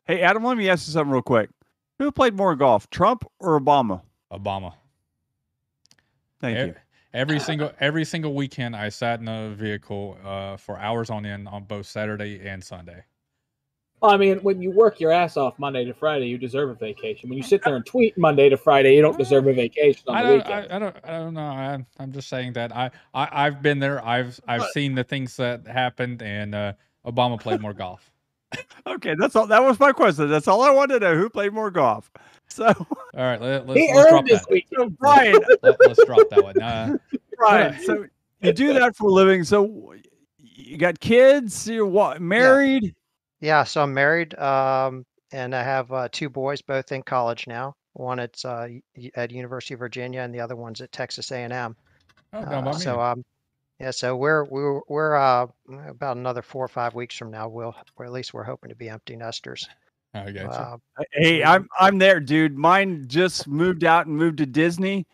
Hey, 0.07 0.23
Adam, 0.23 0.43
let 0.43 0.57
me 0.57 0.69
ask 0.69 0.89
you 0.89 0.93
something 0.93 1.13
real 1.13 1.23
quick. 1.23 1.51
Who 1.99 2.11
played 2.11 2.35
more 2.35 2.57
golf, 2.57 2.91
Trump 2.91 3.25
or 3.39 3.61
Obama? 3.61 4.03
Obama. 4.33 4.75
Thank 6.41 6.59
E- 6.59 6.67
you. 6.67 6.75
Every 7.13 7.41
single 7.41 7.73
every 7.81 8.05
single 8.05 8.35
weekend, 8.35 8.77
I 8.77 8.89
sat 8.89 9.19
in 9.21 9.27
a 9.27 9.51
vehicle 9.51 10.17
uh, 10.25 10.57
for 10.57 10.79
hours 10.79 11.11
on 11.11 11.27
end 11.27 11.49
on 11.49 11.65
both 11.65 11.87
Saturday 11.87 12.47
and 12.47 12.63
Sunday. 12.63 13.05
Well, 14.01 14.13
I 14.13 14.17
mean, 14.17 14.39
when 14.39 14.63
you 14.63 14.71
work 14.71 14.99
your 14.99 15.13
ass 15.13 15.37
off 15.37 15.59
Monday 15.59 15.85
to 15.85 15.93
Friday, 15.93 16.27
you 16.27 16.39
deserve 16.39 16.71
a 16.71 16.75
vacation. 16.75 17.29
When 17.29 17.37
you 17.37 17.43
sit 17.43 17.63
there 17.63 17.77
and 17.77 17.85
tweet 17.85 18.17
Monday 18.17 18.49
to 18.49 18.57
Friday, 18.57 18.95
you 18.95 19.03
don't 19.03 19.19
deserve 19.19 19.47
a 19.47 19.53
vacation 19.53 20.05
on 20.07 20.17
I 20.17 20.23
the 20.23 20.29
don't, 20.29 20.37
weekend. 20.39 20.73
I, 20.73 20.77
I 20.77 20.79
don't, 20.79 20.97
I 21.05 21.19
don't 21.19 21.35
know. 21.35 21.41
I, 21.41 21.85
I'm 21.99 22.13
just 22.13 22.29
saying 22.29 22.55
that 22.55 22.75
I, 22.75 22.91
I, 23.13 23.29
I've 23.31 23.61
been 23.61 23.79
there. 23.79 24.03
I've, 24.03 24.41
I've 24.49 24.65
seen 24.73 24.95
the 24.95 25.05
things 25.05 25.37
that 25.37 25.67
happened, 25.67 26.23
and 26.23 26.55
uh, 26.55 26.73
Obama 27.05 27.39
played 27.39 27.61
more 27.61 27.75
golf. 27.75 28.11
Okay, 28.87 29.15
that's 29.19 29.37
all. 29.37 29.47
That 29.47 29.63
was 29.63 29.79
my 29.79 29.93
question. 29.93 30.29
That's 30.29 30.49
all 30.49 30.63
I 30.63 30.71
wanted 30.71 31.01
to 31.01 31.01
know. 31.01 31.17
Who 31.17 31.29
played 31.29 31.53
more 31.53 31.71
golf? 31.71 32.11
So, 32.49 32.67
All 32.67 32.85
right, 33.15 33.41
let, 33.41 33.65
let's, 33.69 33.79
he 33.81 33.93
let's 33.95 34.11
drop 34.11 34.21
earned 34.23 34.29
his 34.29 34.41
that. 34.41 34.63
so 34.75 34.89
Brian, 34.99 35.39
Let, 35.63 35.81
us 35.83 35.99
drop 36.05 36.29
that 36.31 36.43
one. 36.43 36.61
Uh, 36.61 36.97
Brian, 37.37 37.81
so 37.85 38.07
you 38.41 38.53
do 38.53 38.73
that 38.73 38.97
for 38.97 39.09
a 39.09 39.13
living. 39.13 39.45
So 39.45 39.95
you 40.39 40.77
got 40.77 40.99
kids? 40.99 41.69
You're 41.69 41.87
what, 41.87 42.21
married? 42.21 42.97
Yeah, 43.41 43.63
so 43.63 43.83
I'm 43.85 43.95
married. 43.95 44.37
Um, 44.37 45.07
and 45.31 45.55
I 45.55 45.63
have 45.63 45.93
uh, 45.93 46.09
two 46.11 46.29
boys, 46.29 46.61
both 46.61 46.91
in 46.91 47.03
college 47.05 47.47
now. 47.47 47.77
One 47.93 48.19
at 48.19 48.45
uh, 48.45 48.67
at 49.15 49.31
University 49.31 49.75
of 49.75 49.81
Virginia, 49.81 50.21
and 50.23 50.35
the 50.35 50.41
other 50.41 50.57
one's 50.57 50.81
at 50.81 50.91
Texas 50.91 51.31
A&M. 51.31 51.77
Oh, 52.33 52.45
down 52.45 52.65
by 52.65 52.71
Uh, 52.71 52.75
me. 52.75 52.81
so 52.81 53.01
um, 53.01 53.25
yeah, 53.81 53.91
so 53.91 54.15
we're 54.15 54.45
we're 54.45 54.81
we're 54.89 55.17
uh 55.17 55.47
about 55.89 56.19
another 56.19 56.43
four 56.43 56.65
or 56.65 56.69
five 56.69 56.95
weeks 56.95 57.17
from 57.17 57.31
now. 57.31 57.49
We'll 57.49 57.75
or 57.97 58.05
at 58.05 58.13
least 58.13 58.35
we're 58.35 58.45
hoping 58.45 58.69
to 58.69 58.77
be 58.77 58.89
empty 58.91 59.17
nesters. 59.17 59.67
I 60.15 60.31
got 60.33 60.35
you. 60.35 60.49
Uh, 60.49 60.77
Hey, 61.13 61.43
I'm 61.43 61.69
I'm 61.79 61.99
there, 61.99 62.21
dude. 62.21 62.59
Mine 62.59 63.05
just 63.07 63.49
moved 63.49 63.85
out 63.85 64.07
and 64.07 64.17
moved 64.17 64.39
to 64.39 64.47
Disney 64.47 65.07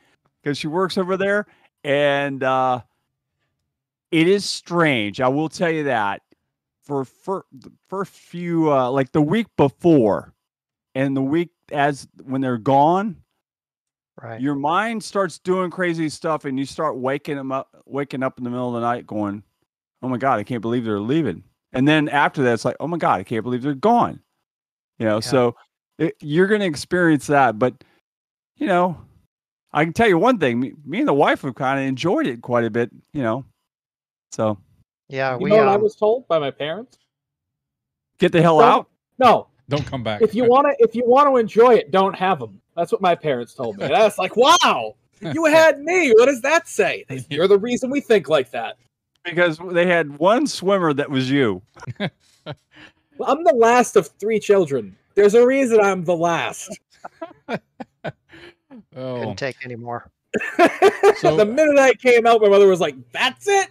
because 0.43 0.59
she 0.59 0.67
works 0.67 0.99
over 0.99 1.17
there, 1.17 1.47
and 1.85 2.43
uh, 2.43 2.81
it 4.11 4.27
is 4.27 4.45
strange. 4.45 5.21
I 5.21 5.29
will 5.29 5.49
tell 5.49 5.71
you 5.71 5.85
that 5.85 6.23
for 6.83 7.05
for 7.05 7.45
the 7.53 7.71
first 7.89 8.13
few 8.13 8.73
uh, 8.73 8.91
like 8.91 9.13
the 9.13 9.23
week 9.23 9.47
before, 9.57 10.35
and 10.95 11.17
the 11.17 11.23
week 11.23 11.51
as 11.71 12.09
when 12.25 12.41
they're 12.41 12.59
gone, 12.59 13.17
right. 14.23 14.41
your 14.41 14.55
mind 14.55 15.03
starts 15.03 15.39
doing 15.39 15.71
crazy 15.71 16.09
stuff, 16.09 16.45
and 16.45 16.59
you 16.59 16.65
start 16.67 16.97
waking 16.97 17.37
them 17.37 17.53
up, 17.53 17.69
waking 17.87 18.23
up 18.23 18.39
in 18.39 18.45
the 18.45 18.51
middle 18.51 18.69
of 18.69 18.75
the 18.75 18.87
night, 18.87 19.07
going, 19.07 19.43
"Oh 20.03 20.09
my 20.09 20.17
god, 20.19 20.39
I 20.39 20.45
can't 20.45 20.63
believe 20.63 20.85
they're 20.85 21.01
leaving." 21.01 21.43
And 21.73 21.87
then 21.87 22.09
after 22.09 22.43
that, 22.43 22.55
it's 22.55 22.65
like, 22.65 22.77
"Oh 22.81 22.87
my 22.89 22.97
god, 22.97 23.21
I 23.21 23.25
can't 23.25 23.43
believe 23.43 23.63
they're 23.63 23.75
gone." 23.75 24.21
You 24.99 25.07
know, 25.07 25.17
Yeah. 25.17 25.21
so 25.21 25.57
it, 25.99 26.15
you're 26.21 26.47
going 26.47 26.61
to 26.61 26.67
experience 26.67 27.27
that, 27.29 27.59
but 27.59 27.75
you 28.57 28.67
know, 28.67 28.99
I 29.73 29.85
can 29.85 29.93
tell 29.93 30.09
you 30.09 30.17
one 30.19 30.39
thing: 30.39 30.59
me, 30.61 30.73
me 30.85 30.99
and 31.01 31.09
the 31.09 31.13
wife 31.15 31.43
have 31.43 31.55
kind 31.55 31.79
of 31.81 31.87
enjoyed 31.87 32.27
it 32.27 32.41
quite 32.43 32.65
a 32.65 32.71
bit. 32.71 32.91
You 33.13 33.23
know, 33.23 33.45
so 34.33 34.59
Yeah, 35.09 35.33
You 35.35 35.39
we 35.45 35.51
know 35.51 35.57
what 35.59 35.69
I 35.69 35.75
um, 35.75 35.83
was 35.83 35.95
told 35.97 36.27
by 36.29 36.39
my 36.39 36.51
parents? 36.51 36.99
get 38.19 38.33
the 38.33 38.41
hell 38.41 38.59
Don't- 38.61 38.69
out. 38.71 38.89
No, 39.19 39.49
Don't 39.69 39.85
come 39.87 40.03
back. 40.03 40.23
if 40.23 40.35
you 40.35 40.45
want 40.49 40.67
to, 40.67 40.77
if 40.85 40.95
you 40.95 41.05
want 41.07 41.29
to 41.29 41.37
enjoy 41.37 41.75
it, 41.75 41.91
don't 41.91 42.15
have 42.15 42.39
them. 42.39 42.61
That's 42.77 42.93
what 42.93 43.01
my 43.01 43.15
parents 43.15 43.55
told 43.55 43.79
me. 43.79 43.85
And 43.85 43.95
I 43.95 44.05
was 44.05 44.19
like, 44.19 44.37
wow, 44.37 44.95
you 45.21 45.47
had 45.47 45.81
me. 45.81 46.11
What 46.13 46.27
does 46.27 46.43
that 46.43 46.69
say? 46.69 47.05
You're 47.31 47.49
the 47.49 47.59
reason 47.59 47.91
we 47.91 48.01
think 48.01 48.29
like 48.29 48.51
that. 48.51 48.77
Because 49.25 49.59
they 49.73 49.87
had 49.87 50.19
one 50.19 50.47
swimmer 50.47 50.93
that 50.93 51.11
was 51.11 51.31
you. 51.31 51.63
Well, 51.99 52.11
I'm 53.27 53.43
the 53.43 53.55
last 53.55 53.97
of 53.97 54.09
three 54.21 54.39
children. 54.39 54.97
There's 55.15 55.35
a 55.35 55.45
reason 55.45 55.81
I'm 55.81 56.05
the 56.05 56.15
last. 56.15 56.79
oh, 57.49 57.59
couldn't 58.95 59.37
take 59.37 59.57
any 59.65 59.77
more. 59.77 60.11
So- 61.17 61.37
the 61.37 61.47
minute 61.47 61.79
I 61.79 61.95
came 61.95 62.27
out, 62.27 62.43
my 62.43 62.49
mother 62.49 62.69
was 62.69 62.81
like, 62.81 62.95
"That's 63.11 63.49
it." 63.49 63.71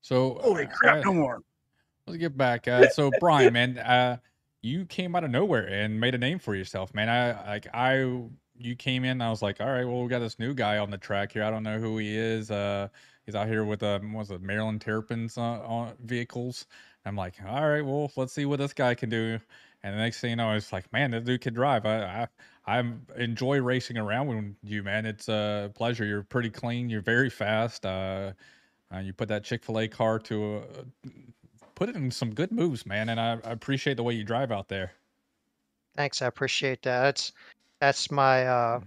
so 0.00 0.38
Holy 0.42 0.64
uh, 0.66 0.70
crap! 0.70 0.98
uh, 0.98 1.00
No 1.00 1.12
more. 1.12 1.40
Let's 2.06 2.18
get 2.18 2.36
back. 2.36 2.68
Uh, 2.68 2.88
so 2.90 3.10
Brian, 3.18 3.52
man, 3.52 3.78
uh, 3.78 4.18
you 4.64 4.86
came 4.86 5.14
out 5.14 5.24
of 5.24 5.30
nowhere 5.30 5.66
and 5.68 6.00
made 6.00 6.14
a 6.14 6.18
name 6.18 6.38
for 6.38 6.54
yourself, 6.54 6.94
man. 6.94 7.08
I 7.08 7.46
like 7.46 7.66
I 7.74 8.22
you 8.56 8.76
came 8.76 9.04
in. 9.04 9.20
I 9.20 9.30
was 9.30 9.42
like, 9.42 9.60
all 9.60 9.68
right, 9.68 9.84
well, 9.84 10.02
we 10.02 10.08
got 10.08 10.20
this 10.20 10.38
new 10.38 10.54
guy 10.54 10.78
on 10.78 10.90
the 10.90 10.98
track 10.98 11.32
here. 11.32 11.44
I 11.44 11.50
don't 11.50 11.62
know 11.62 11.78
who 11.78 11.98
he 11.98 12.16
is. 12.16 12.50
Uh, 12.50 12.88
he's 13.26 13.34
out 13.34 13.46
here 13.46 13.64
with 13.64 13.82
a 13.82 14.00
what 14.00 14.20
was 14.20 14.30
it 14.30 14.40
Maryland 14.40 14.80
Terrapins 14.80 15.36
uh, 15.36 15.42
on 15.42 15.92
vehicles. 16.02 16.66
I'm 17.04 17.16
like, 17.16 17.34
all 17.46 17.68
right, 17.68 17.84
well, 17.84 18.10
let's 18.16 18.32
see 18.32 18.46
what 18.46 18.58
this 18.58 18.72
guy 18.72 18.94
can 18.94 19.10
do. 19.10 19.38
And 19.82 19.94
the 19.94 19.98
next 19.98 20.20
thing 20.20 20.30
you 20.30 20.36
know, 20.36 20.52
it's 20.54 20.72
like, 20.72 20.90
man, 20.94 21.10
this 21.10 21.24
dude 21.24 21.42
can 21.42 21.52
drive. 21.52 21.84
I, 21.84 22.26
I 22.66 22.78
I 22.78 22.82
enjoy 23.18 23.60
racing 23.60 23.98
around 23.98 24.28
with 24.28 24.56
you, 24.62 24.82
man. 24.82 25.04
It's 25.04 25.28
a 25.28 25.70
pleasure. 25.74 26.06
You're 26.06 26.22
pretty 26.22 26.48
clean. 26.48 26.88
You're 26.88 27.02
very 27.02 27.28
fast. 27.28 27.84
Uh, 27.84 28.32
uh, 28.94 29.00
you 29.00 29.12
put 29.12 29.28
that 29.28 29.44
Chick 29.44 29.62
Fil 29.62 29.80
A 29.80 29.88
car 29.88 30.18
to 30.20 30.56
uh, 30.56 31.08
put 31.74 31.88
it 31.88 31.96
in 31.96 32.10
some 32.10 32.34
good 32.34 32.52
moves, 32.52 32.86
man. 32.86 33.08
And 33.08 33.20
I, 33.20 33.32
I 33.44 33.50
appreciate 33.50 33.96
the 33.96 34.02
way 34.02 34.14
you 34.14 34.24
drive 34.24 34.52
out 34.52 34.68
there. 34.68 34.92
Thanks, 35.96 36.22
I 36.22 36.26
appreciate 36.26 36.82
that. 36.82 37.02
That's 37.02 37.32
that's 37.80 38.10
my 38.10 38.46
uh 38.46 38.80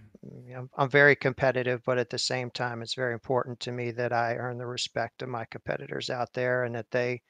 you 0.45 0.55
know, 0.55 0.69
I'm 0.77 0.89
very 0.89 1.15
competitive, 1.15 1.81
but 1.85 1.97
at 1.97 2.09
the 2.09 2.17
same 2.17 2.49
time 2.51 2.81
it's 2.81 2.95
very 2.95 3.13
important 3.13 3.59
to 3.61 3.71
me 3.71 3.91
that 3.91 4.11
I 4.11 4.35
earn 4.35 4.57
the 4.57 4.65
respect 4.65 5.21
of 5.21 5.29
my 5.29 5.45
competitors 5.45 6.09
out 6.09 6.33
there 6.33 6.63
and 6.65 6.75
that 6.75 6.91
they 6.91 7.21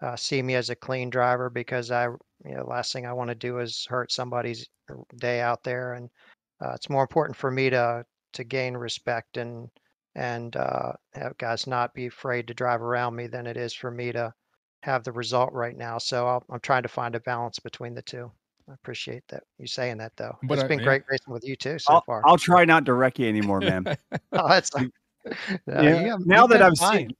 uh, 0.00 0.14
see 0.16 0.42
me 0.42 0.54
as 0.54 0.70
a 0.70 0.76
clean 0.76 1.10
driver 1.10 1.50
because 1.50 1.90
I 1.90 2.04
you 2.44 2.54
know 2.54 2.66
last 2.66 2.92
thing 2.92 3.06
I 3.06 3.12
want 3.12 3.28
to 3.28 3.34
do 3.34 3.58
is 3.58 3.86
hurt 3.88 4.12
somebody's 4.12 4.68
day 5.16 5.40
out 5.40 5.62
there 5.64 5.94
and 5.94 6.10
uh, 6.62 6.72
it's 6.74 6.90
more 6.90 7.02
important 7.02 7.36
for 7.36 7.50
me 7.50 7.70
to 7.70 8.04
to 8.34 8.44
gain 8.44 8.76
respect 8.76 9.38
and 9.38 9.68
and 10.14 10.56
uh, 10.56 10.92
have 11.14 11.36
guys 11.38 11.66
not 11.66 11.94
be 11.94 12.06
afraid 12.06 12.48
to 12.48 12.54
drive 12.54 12.82
around 12.82 13.16
me 13.16 13.26
than 13.26 13.46
it 13.46 13.56
is 13.56 13.74
for 13.74 13.90
me 13.90 14.12
to 14.12 14.32
have 14.86 15.02
the 15.02 15.12
result 15.12 15.52
right 15.52 15.76
now. 15.76 15.98
So 15.98 16.26
I'll, 16.26 16.44
I'm 16.48 16.60
trying 16.60 16.84
to 16.84 16.88
find 16.88 17.14
a 17.14 17.20
balance 17.20 17.58
between 17.58 17.92
the 17.94 18.02
two. 18.02 18.30
I 18.70 18.74
appreciate 18.74 19.22
that 19.28 19.42
you 19.58 19.66
saying 19.66 19.98
that 19.98 20.12
though. 20.16 20.36
But, 20.44 20.54
it's 20.54 20.64
uh, 20.64 20.68
been 20.68 20.78
yeah. 20.78 20.84
great 20.86 21.02
racing 21.10 21.32
with 21.32 21.46
you 21.46 21.56
too 21.56 21.78
so 21.78 21.94
I'll, 21.94 22.00
far. 22.02 22.22
I'll 22.24 22.38
try 22.38 22.64
not 22.64 22.86
to 22.86 22.94
wreck 22.94 23.18
you 23.18 23.28
anymore, 23.28 23.60
man. 23.60 23.84
oh, 24.32 24.48
that's 24.48 24.72
like, 24.74 24.90
no, 25.66 25.82
Yeah, 25.82 26.06
you 26.06 26.18
now 26.24 26.46
that 26.46 26.62
I've 26.62 26.78
fine. 26.78 26.98
seen, 26.98 27.10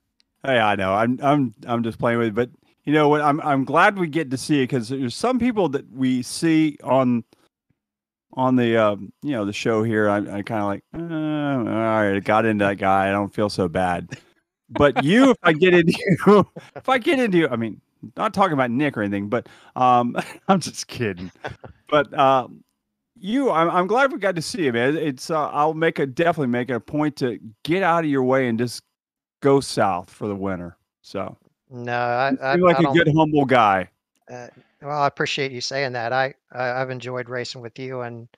hey, 0.45 0.59
I 0.59 0.77
know 0.77 0.95
I'm 0.95 1.19
I'm 1.23 1.55
I'm 1.67 1.83
just 1.83 1.99
playing 1.99 2.19
with, 2.19 2.29
it, 2.29 2.35
but 2.35 2.51
you 2.85 2.93
know 2.93 3.09
what? 3.09 3.21
I'm 3.21 3.41
I'm 3.43 3.65
glad 3.65 3.99
we 3.99 4.09
get 4.09 4.31
to 4.31 4.37
see 4.37 4.61
it 4.61 4.69
because 4.69 4.89
there's 4.89 5.15
some 5.15 5.39
people 5.39 5.69
that 5.71 5.91
we 5.93 6.23
see 6.23 6.79
on 6.83 7.25
on 8.33 8.57
the 8.57 8.77
um, 8.77 9.13
you 9.23 9.33
know 9.33 9.45
the 9.45 9.53
show 9.53 9.83
here. 9.83 10.09
I, 10.09 10.19
I 10.19 10.43
kind 10.43 10.61
of 10.61 10.67
like, 10.67 10.85
uh, 10.95 11.01
all 11.01 11.65
right, 11.65 12.17
I 12.17 12.21
got 12.21 12.45
into 12.45 12.65
that 12.65 12.79
guy. 12.79 13.09
I 13.09 13.13
don't 13.13 13.33
feel 13.33 13.51
so 13.51 13.69
bad. 13.69 14.19
But 14.71 15.05
you, 15.05 15.31
if 15.31 15.39
I 15.43 15.53
get 15.53 15.75
into 15.75 15.93
you, 15.93 16.47
if 16.77 16.89
I 16.89 16.99
get 16.99 17.19
into 17.19 17.39
you, 17.39 17.49
I 17.49 17.57
mean, 17.57 17.81
not 18.17 18.35
talking 18.35 18.53
about 18.53 18.71
Nick 18.71 18.97
or 18.97 19.03
anything, 19.03 19.29
but 19.29 19.49
um, 19.75 20.17
I'm 20.49 20.61
just 20.61 20.87
kidding. 20.89 21.31
But 21.89 22.17
um, 22.19 22.65
you, 23.19 23.51
I'm, 23.51 23.71
I'm 23.71 23.87
glad 23.87 24.13
we 24.13 24.19
got 24.19 24.37
to 24.37 24.43
see 24.43 24.65
you, 24.65 24.73
man. 24.73 24.97
It's 24.97 25.31
uh, 25.31 25.49
I'll 25.51 25.75
make 25.75 25.99
a 25.99 26.07
definitely 26.07 26.49
make 26.49 26.71
a 26.71 26.81
point 26.81 27.17
to 27.17 27.39
get 27.65 27.83
out 27.83 28.05
of 28.05 28.11
your 28.11 28.23
way 28.23 28.49
and 28.49 28.59
just 28.59 28.83
go 29.41 29.61
south 29.61 30.11
for 30.11 30.27
the 30.29 30.35
winter. 30.35 30.77
So 31.03 31.37
No, 31.71 31.97
I, 31.97 32.31
seem 32.55 32.63
like 32.63 32.81
I 32.81 32.91
a 32.91 32.93
good 32.93 33.13
humble 33.17 33.45
guy. 33.45 33.89
uh, 34.31 34.49
well, 34.83 35.03
I 35.03 35.07
appreciate 35.07 35.53
you 35.53 35.61
saying 35.61 35.93
that. 35.93 36.13
I, 36.13 36.35
I 36.53 36.81
I've 36.81 36.91
enjoyed 36.91 37.29
racing 37.29 37.61
with 37.61 37.79
you, 37.79 38.03
and 38.03 38.29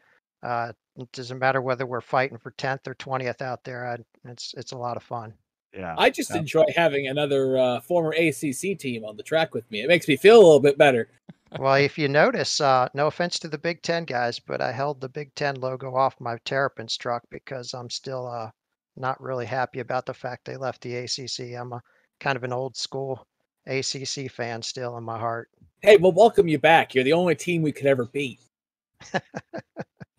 uh, 0.43 0.73
it 0.97 1.11
doesn't 1.13 1.39
matter 1.39 1.61
whether 1.61 1.87
we're 1.87 2.01
fighting 2.01 2.39
for 2.39 2.53
tenth 2.53 2.87
or 2.87 2.95
twentieth 2.95 3.43
out 3.43 3.65
there. 3.65 3.87
I, 3.87 4.31
it's 4.31 4.55
it's 4.57 4.73
a 4.73 4.79
lot 4.79 4.97
of 4.97 5.03
fun. 5.03 5.35
Yeah. 5.75 5.95
I 5.99 6.11
just 6.11 6.31
Yeah. 6.31 6.39
enjoy 6.39 6.65
having 6.75 7.09
another 7.09 7.57
uh, 7.59 7.81
former 7.81 8.13
ACC 8.13 8.79
team 8.79 9.05
on 9.05 9.17
the 9.17 9.23
track 9.23 9.55
with 9.55 9.71
me. 9.71 9.83
It 9.83 9.89
makes 9.89 10.09
me 10.09 10.17
feel 10.17 10.37
a 10.37 10.43
little 10.43 10.61
bit 10.61 10.79
better. 10.79 11.09
Well, 11.59 11.75
if 11.75 11.97
you 11.97 12.09
notice, 12.09 12.61
uh, 12.61 12.89
no 12.95 13.07
offense 13.07 13.39
to 13.41 13.49
the 13.49 13.57
Big 13.59 13.81
Ten 13.83 14.05
guys, 14.05 14.39
but 14.39 14.61
I 14.61 14.71
held 14.73 15.01
the 15.01 15.09
Big 15.09 15.35
Ten 15.35 15.55
logo 15.57 15.95
off 15.95 16.21
my 16.21 16.37
Terrapins 16.45 16.97
truck 16.97 17.23
because 17.31 17.73
I'm 17.75 17.89
still 17.89 18.27
uh, 18.27 18.51
not 18.97 19.21
really 19.21 19.47
happy 19.47 19.81
about 19.81 20.05
the 20.05 20.13
fact 20.15 20.45
they 20.45 20.57
left 20.57 20.83
the 20.83 20.97
ACC. 20.97 21.55
I'm 21.59 21.73
a 21.73 21.81
kind 22.21 22.37
of 22.37 22.45
an 22.45 22.53
old 22.53 22.77
school 22.77 23.27
ACC 23.67 24.31
fan 24.31 24.61
still 24.61 24.99
in 24.99 25.05
my 25.05 25.19
heart. 25.19 25.49
Hey, 25.81 25.97
we'll 25.97 26.13
welcome 26.13 26.49
you 26.49 26.59
back. 26.59 26.95
You're 26.95 27.05
the 27.05 27.13
only 27.15 27.35
team 27.35 27.63
we 27.63 27.73
could 27.73 27.87
ever 27.87 28.07
beat. 28.07 28.41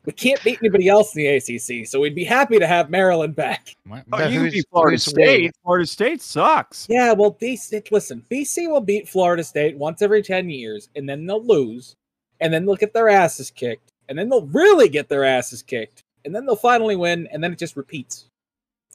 we 0.05 0.13
can't 0.13 0.41
beat 0.43 0.59
anybody 0.61 0.87
else 0.87 1.15
in 1.15 1.21
the 1.23 1.27
ACC, 1.27 1.85
so 1.87 1.99
we'd 1.99 2.15
be 2.15 2.23
happy 2.23 2.57
to 2.57 2.65
have 2.67 2.89
Maryland 2.89 3.35
back. 3.35 3.75
My- 3.85 4.03
Oh, 4.11 4.17
you 4.19 4.23
can 4.23 4.31
who's- 4.33 4.53
beat 4.53 4.65
Florida 4.71 4.97
State. 4.97 5.51
Florida 5.63 5.85
State 5.85 6.21
sucks. 6.21 6.87
Yeah, 6.89 7.13
well, 7.13 7.31
BC, 7.31 7.83
listen, 7.91 8.25
BC 8.29 8.67
will 8.67 8.81
beat 8.81 9.07
Florida 9.09 9.43
State 9.43 9.77
once 9.77 10.01
every 10.01 10.23
10 10.23 10.49
years, 10.49 10.89
and 10.95 11.07
then 11.07 11.25
they'll 11.25 11.43
lose, 11.43 11.95
and 12.39 12.53
then 12.53 12.65
they'll 12.65 12.75
get 12.75 12.93
their 12.93 13.09
asses 13.09 13.51
kicked, 13.51 13.91
and 14.07 14.17
then 14.17 14.29
they'll 14.29 14.45
really 14.47 14.89
get 14.89 15.09
their 15.09 15.23
asses 15.25 15.61
kicked, 15.61 16.01
and 16.25 16.33
then 16.33 16.45
they'll 16.45 16.55
finally 16.55 16.95
win, 16.95 17.27
and 17.31 17.43
then 17.43 17.51
it 17.51 17.59
just 17.59 17.75
repeats. 17.75 18.25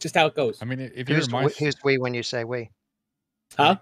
Just 0.00 0.14
how 0.16 0.26
it 0.26 0.34
goes. 0.34 0.58
I 0.60 0.64
mean, 0.64 0.80
if 0.80 1.08
you're 1.08 1.18
Who's 1.18 1.30
my, 1.30 1.44
we, 1.44 1.52
who's 1.58 1.76
we 1.84 1.98
when 1.98 2.14
you 2.14 2.22
say 2.22 2.44
we? 2.44 2.68
Huh? 3.56 3.76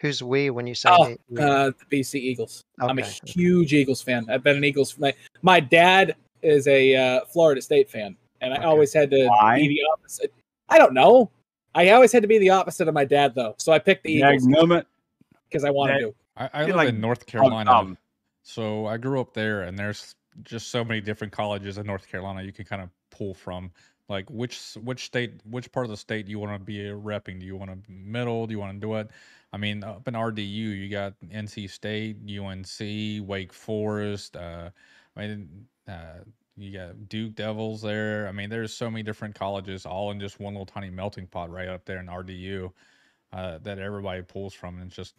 Who's 0.00 0.20
we 0.22 0.50
when 0.50 0.66
you 0.66 0.74
say 0.74 0.88
Oh, 0.90 1.14
we? 1.28 1.40
uh, 1.40 1.70
the 1.70 1.84
BC 2.00 2.18
Eagles. 2.18 2.64
I'm 2.80 2.98
a 2.98 3.02
huge 3.24 3.72
Eagles 3.72 4.02
fan. 4.02 4.26
I've 4.28 4.42
been 4.42 4.56
an 4.56 4.64
Eagles. 4.64 4.98
My, 4.98 5.14
my 5.42 5.60
dad 5.60 6.16
is 6.42 6.66
a 6.66 6.94
uh, 6.94 7.20
Florida 7.26 7.62
State 7.62 7.90
fan, 7.90 8.16
and 8.40 8.52
I 8.52 8.58
Okay. 8.58 8.64
always 8.66 8.92
had 8.92 9.10
to 9.10 9.26
Why? 9.26 9.56
be 9.56 9.68
the 9.68 9.82
opposite. 9.92 10.32
I 10.68 10.78
don't 10.78 10.94
know. 10.94 11.30
I 11.74 11.90
always 11.90 12.12
had 12.12 12.22
to 12.22 12.28
be 12.28 12.38
the 12.38 12.50
opposite 12.50 12.88
of 12.88 12.94
my 12.94 13.04
dad, 13.04 13.34
though. 13.34 13.54
So 13.58 13.72
I 13.72 13.78
picked 13.78 14.04
the 14.04 14.12
Eagles 14.12 14.46
because 15.48 15.64
I 15.64 15.70
wanted 15.70 15.94
Nag- 15.94 16.00
to. 16.02 16.14
I, 16.36 16.50
I 16.52 16.64
live 16.64 16.76
like 16.76 16.88
in 16.88 17.00
North 17.00 17.26
Carolina, 17.26 17.70
um, 17.72 17.98
so 18.42 18.86
I 18.86 18.96
grew 18.96 19.20
up 19.20 19.34
there, 19.34 19.62
and 19.62 19.78
there's 19.78 20.14
just 20.42 20.68
so 20.68 20.82
many 20.84 21.00
different 21.00 21.32
colleges 21.32 21.76
in 21.78 21.86
North 21.86 22.08
Carolina 22.08 22.42
you 22.42 22.52
can 22.52 22.64
kind 22.64 22.82
of 22.82 22.88
pull 23.10 23.34
from. 23.34 23.70
Like 24.08 24.28
which 24.30 24.76
which 24.82 25.04
state, 25.04 25.40
which 25.48 25.70
part 25.72 25.86
of 25.86 25.90
the 25.90 25.96
state 25.96 26.26
do 26.26 26.30
you 26.32 26.38
want 26.38 26.52
to 26.52 26.58
be 26.58 26.78
repping? 26.78 27.38
Do 27.38 27.46
you 27.46 27.56
want 27.56 27.70
to 27.70 27.78
middle? 27.90 28.46
Do 28.46 28.52
you 28.52 28.58
want 28.58 28.74
to 28.74 28.80
do 28.80 28.94
it? 28.94 29.10
I 29.52 29.58
mean, 29.58 29.84
up 29.84 30.08
in 30.08 30.14
RDU, 30.14 30.42
you 30.44 30.88
got 30.88 31.14
NC 31.30 31.70
State, 31.70 32.16
UNC, 32.26 33.26
Wake 33.28 33.52
Forest. 33.52 34.36
Uh, 34.36 34.70
I 35.16 35.20
mean, 35.20 35.66
uh, 35.88 36.20
you 36.56 36.72
got 36.72 37.08
Duke 37.08 37.34
Devils 37.34 37.82
there. 37.82 38.28
I 38.28 38.32
mean, 38.32 38.50
there's 38.50 38.72
so 38.74 38.90
many 38.90 39.02
different 39.02 39.34
colleges, 39.34 39.86
all 39.86 40.10
in 40.10 40.20
just 40.20 40.40
one 40.40 40.54
little 40.54 40.66
tiny 40.66 40.90
melting 40.90 41.26
pot 41.26 41.50
right 41.50 41.68
up 41.68 41.84
there 41.84 41.98
in 41.98 42.06
RDU 42.08 42.72
uh, 43.32 43.58
that 43.58 43.78
everybody 43.78 44.22
pulls 44.22 44.54
from, 44.54 44.76
and 44.78 44.86
it's 44.88 44.96
just 44.96 45.16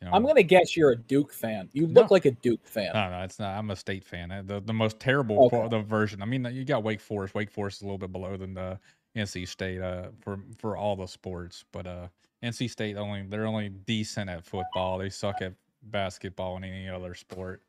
You 0.00 0.08
know, 0.08 0.14
I'm 0.14 0.24
gonna 0.24 0.42
guess 0.42 0.76
you're 0.76 0.92
a 0.92 0.96
Duke 0.96 1.32
fan. 1.32 1.70
You 1.72 1.86
No. 1.88 2.02
look 2.02 2.10
like 2.10 2.24
a 2.26 2.30
Duke 2.32 2.66
fan. 2.66 2.92
No, 2.94 3.10
no, 3.10 3.22
it's 3.22 3.38
not. 3.38 3.56
I'm 3.58 3.70
a 3.70 3.76
state 3.76 4.04
fan. 4.04 4.30
Uh, 4.30 4.42
The 4.42 4.60
the 4.60 4.72
most 4.74 5.00
terrible 5.00 5.46
Okay. 5.46 5.68
the 5.68 5.80
version. 5.80 6.22
I 6.22 6.26
mean, 6.26 6.44
you 6.46 6.64
got 6.64 6.82
Wake 6.82 7.00
Forest. 7.00 7.34
Wake 7.34 7.50
Forest 7.50 7.78
is 7.78 7.82
a 7.82 7.84
little 7.86 7.98
bit 7.98 8.12
below 8.12 8.36
than 8.36 8.54
the 8.54 8.78
NC 9.14 9.46
State 9.46 9.80
uh, 9.80 10.10
for 10.20 10.44
for 10.58 10.76
all 10.76 10.96
the 10.96 11.06
sports, 11.06 11.64
but 11.72 11.86
uh, 11.86 12.08
NC 12.42 12.68
State 12.68 12.96
only 12.96 13.22
they're 13.22 13.46
only 13.46 13.68
decent 13.70 14.28
at 14.30 14.44
football. 14.44 14.98
They 14.98 15.10
suck 15.10 15.40
at 15.42 15.54
basketball 15.84 16.56
and 16.56 16.64
any 16.64 16.88
other 16.88 17.14
sport. 17.14 17.62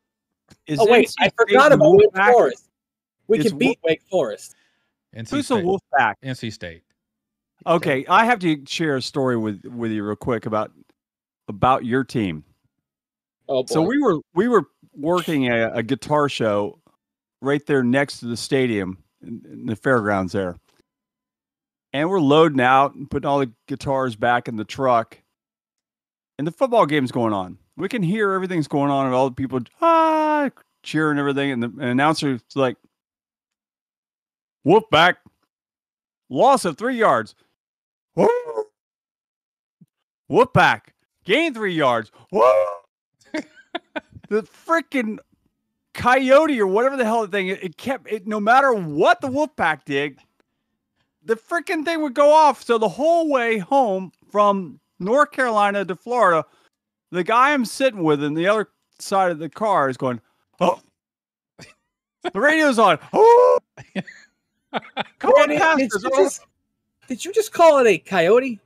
Is 0.66 0.78
oh 0.80 0.86
wait, 0.88 1.08
NC 1.08 1.14
I 1.20 1.30
forgot 1.36 1.68
the 1.70 1.74
about 1.76 1.96
Wake 1.96 2.14
Forest. 2.14 2.70
We 3.26 3.38
can 3.38 3.58
beat 3.58 3.78
Wake 3.84 4.02
Forest. 4.10 4.54
NC 5.14 5.30
Who's 5.30 5.48
the 5.48 5.54
State. 5.56 5.64
Wolfpack? 5.64 6.14
NC 6.24 6.52
State. 6.52 6.82
Okay, 7.66 8.04
I 8.08 8.24
have 8.24 8.38
to 8.40 8.62
share 8.66 8.96
a 8.96 9.02
story 9.02 9.36
with 9.36 9.64
with 9.64 9.90
you 9.90 10.04
real 10.04 10.16
quick 10.16 10.46
about 10.46 10.70
about 11.48 11.84
your 11.84 12.04
team. 12.04 12.44
Oh 13.48 13.62
boy. 13.62 13.72
So 13.72 13.82
we 13.82 13.98
were 13.98 14.18
we 14.34 14.48
were 14.48 14.64
working 14.94 15.48
a, 15.48 15.70
a 15.72 15.82
guitar 15.82 16.28
show 16.28 16.78
right 17.40 17.64
there 17.66 17.82
next 17.82 18.18
to 18.20 18.26
the 18.26 18.36
stadium 18.36 18.98
in, 19.22 19.42
in 19.50 19.66
the 19.66 19.76
fairgrounds 19.76 20.32
there, 20.32 20.56
and 21.92 22.08
we're 22.08 22.20
loading 22.20 22.60
out 22.60 22.94
and 22.94 23.10
putting 23.10 23.26
all 23.26 23.38
the 23.38 23.52
guitars 23.66 24.16
back 24.16 24.48
in 24.48 24.56
the 24.56 24.64
truck, 24.64 25.18
and 26.38 26.46
the 26.46 26.52
football 26.52 26.86
game's 26.86 27.12
going 27.12 27.32
on. 27.32 27.58
We 27.76 27.88
can 27.88 28.02
hear 28.02 28.32
everything's 28.32 28.68
going 28.68 28.90
on, 28.90 29.06
and 29.06 29.14
all 29.14 29.28
the 29.28 29.34
people 29.34 29.60
ah 29.80 30.50
cheering 30.82 31.12
and 31.12 31.20
everything, 31.20 31.50
and 31.50 31.62
the 31.62 31.66
and 31.66 31.82
announcer's 31.82 32.40
like, 32.54 32.76
"Wolfpack, 34.66 35.16
loss 36.28 36.64
of 36.64 36.78
three 36.78 36.96
yards." 36.96 37.34
Woo! 38.14 38.28
Wolfpack, 40.30 40.92
gain 41.24 41.52
three 41.52 41.74
yards. 41.74 42.12
Whoa! 42.30 42.64
the 44.28 44.42
freaking 44.42 45.18
coyote 45.94 46.60
or 46.60 46.66
whatever 46.66 46.96
the 46.96 47.04
hell 47.04 47.22
the 47.22 47.28
thing 47.28 47.48
it, 47.48 47.62
it 47.62 47.76
kept 47.76 48.10
it 48.10 48.26
no 48.26 48.40
matter 48.40 48.72
what 48.74 49.20
the 49.20 49.28
wolf 49.28 49.54
pack 49.56 49.84
did 49.84 50.18
the 51.24 51.36
freaking 51.36 51.84
thing 51.84 52.02
would 52.02 52.14
go 52.14 52.32
off 52.32 52.62
so 52.64 52.76
the 52.76 52.88
whole 52.88 53.30
way 53.30 53.58
home 53.58 54.10
from 54.30 54.80
north 54.98 55.30
carolina 55.30 55.84
to 55.84 55.94
florida 55.94 56.44
the 57.14 57.24
guy 57.24 57.52
i'm 57.52 57.64
sitting 57.64 58.02
with 58.02 58.22
in 58.22 58.34
the 58.34 58.46
other 58.46 58.68
side 58.98 59.30
of 59.30 59.38
the 59.38 59.48
car 59.48 59.88
is 59.88 59.96
going 59.96 60.20
oh 60.60 60.80
the 62.32 62.40
radio's 62.40 62.78
on 62.78 62.98
oh 63.12 63.58
come 65.18 65.30
on 65.32 65.48
past 65.56 65.78
did, 65.78 65.92
us. 65.94 66.02
you 66.02 66.10
just, 66.16 66.40
did 67.08 67.24
you 67.24 67.32
just 67.32 67.52
call 67.52 67.78
it 67.78 67.86
a 67.86 67.98
coyote? 67.98 68.60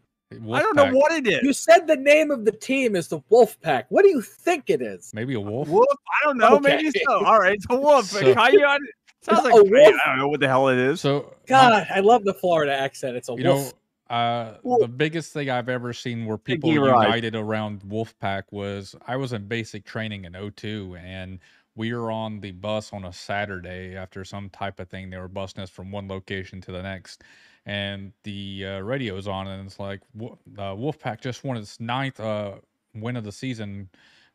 i 0.52 0.60
don't 0.60 0.76
know 0.76 0.90
what 0.92 1.10
it 1.12 1.26
is. 1.26 1.40
You 1.42 1.52
said 1.54 1.86
the 1.86 1.96
name 1.96 2.30
of 2.30 2.44
the 2.44 2.52
team 2.52 2.94
is 2.96 3.08
the 3.08 3.18
Wolf 3.30 3.58
Pack. 3.62 3.86
What 3.88 4.02
do 4.02 4.08
you 4.10 4.20
think 4.20 4.68
it 4.68 4.82
is? 4.82 5.10
Maybe 5.14 5.32
a 5.34 5.40
wolf. 5.40 5.68
wolf 5.68 5.86
i 6.22 6.26
don't 6.26 6.36
know 6.38 6.58
maybe 6.60 6.88
Okay. 6.88 7.02
so 7.06 7.24
all 7.24 7.38
right 7.38 7.54
it's 7.54 7.66
a 7.70 7.76
wolf 7.76 8.04
So- 8.10 8.34
coyote 8.34 8.80
sounds 9.22 9.44
like 9.44 9.54
A 9.54 9.56
a 9.58 9.64
wolf? 9.64 9.94
i 10.04 10.08
don't 10.08 10.18
know 10.18 10.28
what 10.28 10.40
the 10.40 10.48
hell 10.48 10.68
it 10.68 10.78
is 10.78 11.00
So 11.00 11.20
my- 11.20 11.46
God, 11.48 11.72
um, 11.82 11.86
I 11.94 12.00
love 12.00 12.24
the 12.24 12.34
Florida 12.34 12.72
accent. 12.74 13.16
It's 13.16 13.28
a 13.30 13.32
you 13.34 13.44
wolf. 13.44 13.72
know, 13.72 13.78
uh, 14.10 14.54
Well- 14.62 14.78
the 14.78 14.88
biggest 14.88 15.32
thing 15.32 15.50
I've 15.50 15.68
ever 15.68 15.92
seen 15.92 16.24
where 16.26 16.38
people 16.38 16.72
you're 16.72 16.90
right. 16.92 17.06
united 17.06 17.34
around 17.34 17.82
Wolfpack 17.82 18.44
was 18.50 18.94
I 19.06 19.16
was 19.16 19.32
in 19.32 19.46
basic 19.46 19.84
training 19.84 20.24
in 20.24 20.34
02 20.34 20.96
and 21.02 21.38
we 21.76 21.92
were 21.94 22.10
on 22.10 22.40
the 22.40 22.50
bus 22.52 22.92
on 22.92 23.04
a 23.04 23.12
Saturday 23.12 23.94
after 23.96 24.24
some 24.24 24.50
type 24.50 24.80
of 24.80 24.88
thing. 24.88 25.10
They 25.10 25.16
were 25.18 25.28
busing 25.28 25.60
us 25.60 25.70
from 25.70 25.92
one 25.92 26.08
location 26.08 26.60
to 26.62 26.72
the 26.72 26.82
next. 26.82 27.22
And 27.66 28.12
the 28.24 28.64
uh, 28.66 28.78
radio's 28.80 29.28
on, 29.28 29.46
and 29.46 29.66
it's 29.66 29.78
like 29.78 30.00
uh, 30.20 30.74
Wolfpack 30.74 31.20
just 31.20 31.44
won 31.44 31.56
its 31.58 31.78
ninth 31.78 32.18
uh, 32.18 32.54
win 32.94 33.14
of 33.16 33.24
the 33.24 33.30
season. 33.30 33.90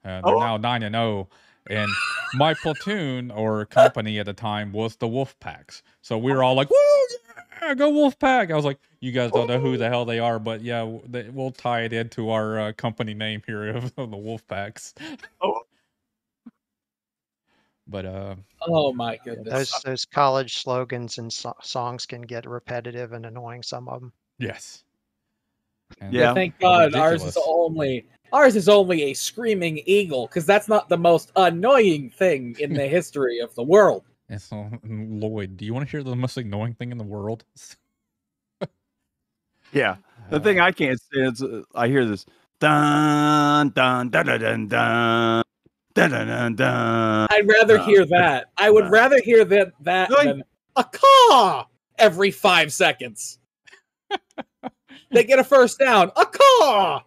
Uh, 0.05 0.21
they're 0.21 0.35
Oh. 0.35 0.39
now 0.39 0.57
nine 0.57 0.83
and 0.83 0.93
zero, 0.93 1.27
and 1.69 1.89
my 2.35 2.53
platoon 2.53 3.31
or 3.31 3.65
company 3.65 4.19
at 4.19 4.27
the 4.27 4.33
time 4.33 4.71
was 4.71 4.95
the 4.97 5.07
Wolfpacks. 5.07 5.81
So 6.01 6.17
we 6.17 6.31
were 6.31 6.43
all 6.43 6.53
like, 6.53 6.69
"Woo, 6.69 6.75
yeah, 7.61 7.73
go 7.73 7.91
Wolfpack!" 7.91 8.51
I 8.51 8.55
was 8.55 8.65
like, 8.65 8.79
"You 8.99 9.11
guys 9.11 9.31
don't 9.31 9.47
know 9.47 9.59
who 9.59 9.77
the 9.77 9.89
hell 9.89 10.05
they 10.05 10.19
are, 10.19 10.39
but 10.39 10.61
yeah, 10.61 10.97
they, 11.07 11.29
we'll 11.29 11.51
tie 11.51 11.81
it 11.81 11.93
into 11.93 12.29
our 12.29 12.59
uh, 12.59 12.73
company 12.73 13.13
name 13.13 13.41
here 13.45 13.67
of, 13.75 13.93
of 13.97 14.11
the 14.11 14.17
Wolfpacks." 14.17 14.93
Oh. 15.41 15.61
But 17.87 18.05
uh, 18.05 18.35
oh 18.61 18.93
my 18.93 19.19
goodness. 19.23 19.53
Those 19.53 19.81
those 19.83 20.05
college 20.05 20.57
slogans 20.57 21.17
and 21.17 21.31
so- 21.31 21.55
songs 21.61 22.05
can 22.05 22.21
get 22.21 22.45
repetitive 22.45 23.11
and 23.11 23.25
annoying. 23.25 23.61
Some 23.61 23.89
of 23.89 23.99
them. 23.99 24.13
yes, 24.39 24.83
And 25.99 26.13
Yeah. 26.13 26.33
Thank 26.33 26.59
God 26.59 26.95
ours 26.95 27.23
is 27.23 27.37
only 27.45 28.05
ours 28.31 28.55
is 28.55 28.69
only 28.69 29.03
a 29.03 29.13
screaming 29.13 29.81
eagle 29.85 30.27
because 30.27 30.45
that's 30.45 30.67
not 30.67 30.87
the 30.89 30.97
most 30.97 31.31
annoying 31.35 32.09
thing 32.09 32.55
in 32.59 32.73
the 32.73 32.87
history 32.87 33.39
of 33.39 33.53
the 33.55 33.63
world. 33.63 34.03
And 34.29 34.41
so, 34.41 34.69
and 34.83 35.19
Lloyd, 35.21 35.57
do 35.57 35.65
you 35.65 35.73
want 35.73 35.87
to 35.87 35.91
hear 35.91 36.03
the 36.03 36.15
most 36.15 36.37
annoying 36.37 36.73
thing 36.73 36.91
in 36.91 36.97
the 36.97 37.03
world? 37.03 37.43
yeah. 39.73 39.97
The 40.29 40.37
uh, 40.37 40.39
thing 40.39 40.59
I 40.59 40.71
can't 40.71 40.99
stand 40.99 41.33
is 41.33 41.43
uh, 41.43 41.61
I 41.75 41.87
hear 41.87 42.05
this 42.05 42.25
dun 42.59 43.69
dun 43.69 44.09
dun 44.09 44.25
dun 44.25 44.39
dun 44.39 44.67
dun. 44.67 45.43
Dun, 45.95 46.09
dun, 46.09 46.27
dun, 46.27 46.55
dun. 46.55 47.27
I'd 47.29 47.47
rather 47.47 47.77
hear 47.83 48.03
that. 48.07 48.47
I 48.57 48.71
would 48.71 48.89
rather 48.89 49.21
hear 49.21 49.45
that 49.45 49.73
that 49.81 50.09
like, 50.09 50.25
than 50.25 50.43
a 50.75 50.83
car 50.83 51.67
every 51.99 52.31
five 52.31 52.73
seconds. 52.73 53.37
they 55.11 55.23
get 55.23 55.37
a 55.37 55.43
first 55.43 55.77
down, 55.77 56.11
a 56.15 56.25
car, 56.25 57.03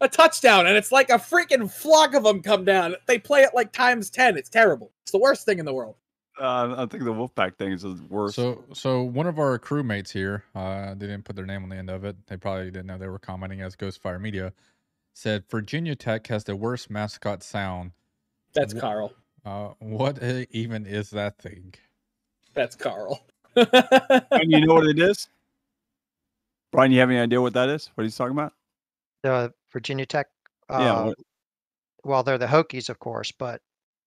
a 0.00 0.08
touchdown, 0.08 0.68
and 0.68 0.76
it's 0.76 0.92
like 0.92 1.10
a 1.10 1.14
freaking 1.14 1.68
flock 1.68 2.14
of 2.14 2.22
them 2.22 2.40
come 2.40 2.64
down. 2.64 2.94
They 3.06 3.18
play 3.18 3.42
it 3.42 3.50
like 3.52 3.72
times 3.72 4.10
ten. 4.10 4.36
It's 4.36 4.48
terrible. 4.48 4.92
It's 5.02 5.10
the 5.10 5.18
worst 5.18 5.44
thing 5.44 5.58
in 5.58 5.64
the 5.64 5.74
world. 5.74 5.96
Uh, 6.40 6.74
I 6.78 6.86
think 6.86 7.04
the 7.04 7.12
Wolfpack 7.12 7.56
thing 7.56 7.72
is 7.72 7.82
the 7.82 7.98
worst. 8.08 8.36
So, 8.36 8.64
so 8.72 9.02
one 9.02 9.26
of 9.26 9.38
our 9.38 9.58
crewmates 9.58 10.10
here, 10.12 10.44
uh, 10.54 10.90
they 10.94 11.06
didn't 11.06 11.24
put 11.24 11.34
their 11.36 11.46
name 11.46 11.62
on 11.64 11.68
the 11.68 11.76
end 11.76 11.90
of 11.90 12.04
it. 12.04 12.16
They 12.26 12.36
probably 12.36 12.66
didn't 12.66 12.86
know 12.86 12.98
they 12.98 13.08
were 13.08 13.18
commenting 13.18 13.60
as 13.60 13.74
Ghostfire 13.76 14.20
Media. 14.20 14.52
Said 15.14 15.44
Virginia 15.50 15.96
Tech 15.96 16.26
has 16.28 16.44
the 16.44 16.54
worst 16.54 16.90
mascot 16.90 17.42
sound. 17.42 17.90
That's 18.54 18.72
Wha- 18.74 18.80
Carl. 18.80 19.12
Uh, 19.44 19.68
what 19.80 20.22
uh, 20.22 20.44
even 20.50 20.86
is 20.86 21.10
that 21.10 21.38
thing? 21.38 21.74
That's 22.54 22.76
Carl. 22.76 23.24
and 23.56 24.52
you 24.52 24.64
know 24.64 24.74
what 24.74 24.86
it 24.86 24.98
is? 25.00 25.28
Brian, 26.70 26.92
you 26.92 27.00
have 27.00 27.10
any 27.10 27.18
idea 27.18 27.40
what 27.40 27.54
that 27.54 27.68
is? 27.68 27.90
What 27.94 28.04
he's 28.04 28.14
talking 28.16 28.32
about? 28.36 28.52
The 29.22 29.52
Virginia 29.72 30.06
Tech. 30.06 30.28
Uh, 30.68 30.78
yeah. 30.80 31.02
what- 31.06 31.18
Well, 32.04 32.22
they're 32.22 32.38
the 32.38 32.46
Hokies, 32.46 32.88
of 32.88 32.98
course, 33.00 33.32
but 33.32 33.60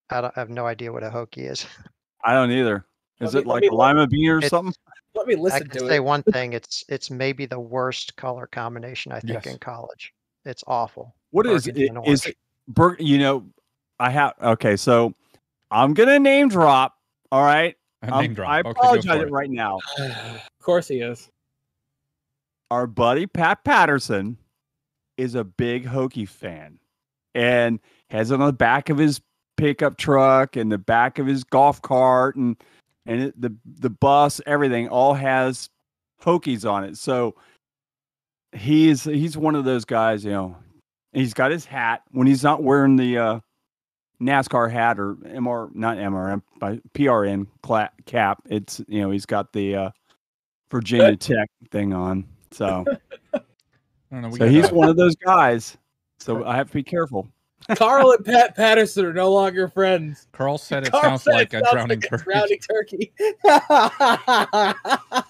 I, 0.09 0.21
don't, 0.21 0.33
I 0.37 0.39
have 0.39 0.49
no 0.49 0.65
idea 0.65 0.91
what 0.93 1.03
a 1.03 1.09
Hokie 1.09 1.49
is. 1.51 1.65
I 2.23 2.33
don't 2.33 2.51
either. 2.51 2.85
Is 3.19 3.33
Let 3.33 3.33
me- 3.33 3.39
it 3.41 3.47
let 3.47 3.63
like 3.63 3.71
a 3.71 3.75
lima 3.75 4.07
bean 4.07 4.29
or 4.29 4.41
something? 4.41 4.73
Let 5.13 5.27
me 5.27 5.35
listen 5.35 5.55
I 5.55 5.57
listen 5.59 5.69
can 5.69 5.81
to 5.81 5.87
say 5.87 5.95
it. 5.97 6.03
one 6.03 6.23
thing: 6.31 6.53
it's 6.53 6.83
it's 6.89 7.09
maybe 7.11 7.45
the 7.45 7.59
worst 7.59 8.15
color 8.15 8.47
combination 8.47 9.11
I 9.11 9.19
think 9.19 9.45
Yes. 9.45 9.53
in 9.53 9.59
college. 9.59 10.13
It's 10.45 10.63
awful. 10.67 11.13
What 11.31 11.45
is 11.45 11.65
burgundy 11.65 11.85
it? 11.85 11.89
and 11.95 12.07
Is 12.07 12.25
it 12.25 12.37
bur- 12.67 12.97
You 12.99 13.17
know, 13.19 13.45
I 13.99 14.09
have. 14.09 14.33
Okay, 14.41 14.75
so 14.77 15.13
I'm 15.69 15.93
gonna 15.93 16.17
name 16.19 16.49
drop. 16.49 16.95
All 17.31 17.43
right. 17.43 17.75
A 18.03 18.11
Um, 18.13 18.21
name 18.21 18.33
drop. 18.33 18.49
I 18.49 18.59
apologize 18.61 19.19
for 19.19 19.27
it. 19.27 19.31
right 19.31 19.49
now. 19.49 19.77
of 19.99 20.41
course 20.61 20.87
he 20.87 21.01
is. 21.01 21.29
our 22.71 22.87
buddy 22.87 23.27
Pat 23.27 23.63
Patterson 23.63 24.37
is 25.17 25.35
a 25.35 25.43
big 25.43 25.85
Hokie 25.85 26.27
fan 26.27 26.79
and 27.35 27.79
has 28.09 28.31
it 28.31 28.39
on 28.39 28.47
the 28.47 28.53
back 28.53 28.89
of 28.89 28.97
his 28.97 29.21
pickup 29.61 29.95
truck 29.95 30.55
and 30.55 30.71
the 30.71 30.77
back 30.79 31.19
of 31.19 31.27
his 31.27 31.43
golf 31.43 31.79
cart 31.83 32.35
and 32.35 32.57
and 33.05 33.21
it, 33.21 33.39
the 33.39 33.55
the 33.79 33.91
bus 33.91 34.41
everything 34.47 34.87
all 34.89 35.13
has 35.13 35.69
Hokies 36.23 36.69
on 36.69 36.83
it. 36.83 36.97
So 36.97 37.35
he's 38.53 39.03
he's 39.03 39.37
one 39.37 39.55
of 39.55 39.63
those 39.65 39.85
guys, 39.85 40.25
you 40.25 40.31
know. 40.31 40.57
He's 41.13 41.33
got 41.33 41.51
his 41.51 41.65
hat 41.65 42.01
when 42.11 42.25
he's 42.25 42.43
not 42.43 42.63
wearing 42.63 42.95
the 42.95 43.17
uh, 43.17 43.39
NASCAR 44.21 44.71
hat 44.71 44.99
or 44.99 45.15
MR 45.15 45.73
not 45.75 45.97
MRN 45.97 46.41
by 46.59 46.79
PRN 46.95 47.47
cap. 48.05 48.41
It's 48.49 48.81
you 48.87 49.01
know 49.01 49.11
he's 49.11 49.25
got 49.27 49.53
the 49.53 49.75
uh, 49.75 49.89
Virginia 50.71 51.15
Tech 51.15 51.49
thing 51.69 51.93
on. 51.93 52.25
So 52.51 52.85
I 53.33 53.39
don't 54.11 54.21
know. 54.21 54.29
We 54.29 54.39
so 54.39 54.47
he's 54.47 54.71
uh, 54.71 54.75
one 54.75 54.89
of 54.89 54.95
those 54.95 55.15
guys. 55.15 55.77
So 56.19 56.45
I 56.45 56.55
have 56.55 56.67
to 56.67 56.73
be 56.73 56.83
careful. 56.83 57.27
Carl 57.75 58.11
and 58.11 58.25
Pat 58.25 58.55
Patterson 58.55 59.05
are 59.05 59.13
no 59.13 59.31
longer 59.31 59.67
friends. 59.67 60.27
Carl 60.31 60.57
said 60.57 60.85
it 60.87 60.91
Carl 60.91 61.03
sounds 61.03 61.23
said 61.23 61.33
like 61.33 61.53
it 61.53 61.57
a 61.57 61.65
sounds 61.65 61.73
drowning 61.73 62.01
like 62.01 62.11
a 62.11 62.17
turkey. 62.17 63.11
drowning 63.13 63.13
turkey. 65.03 65.23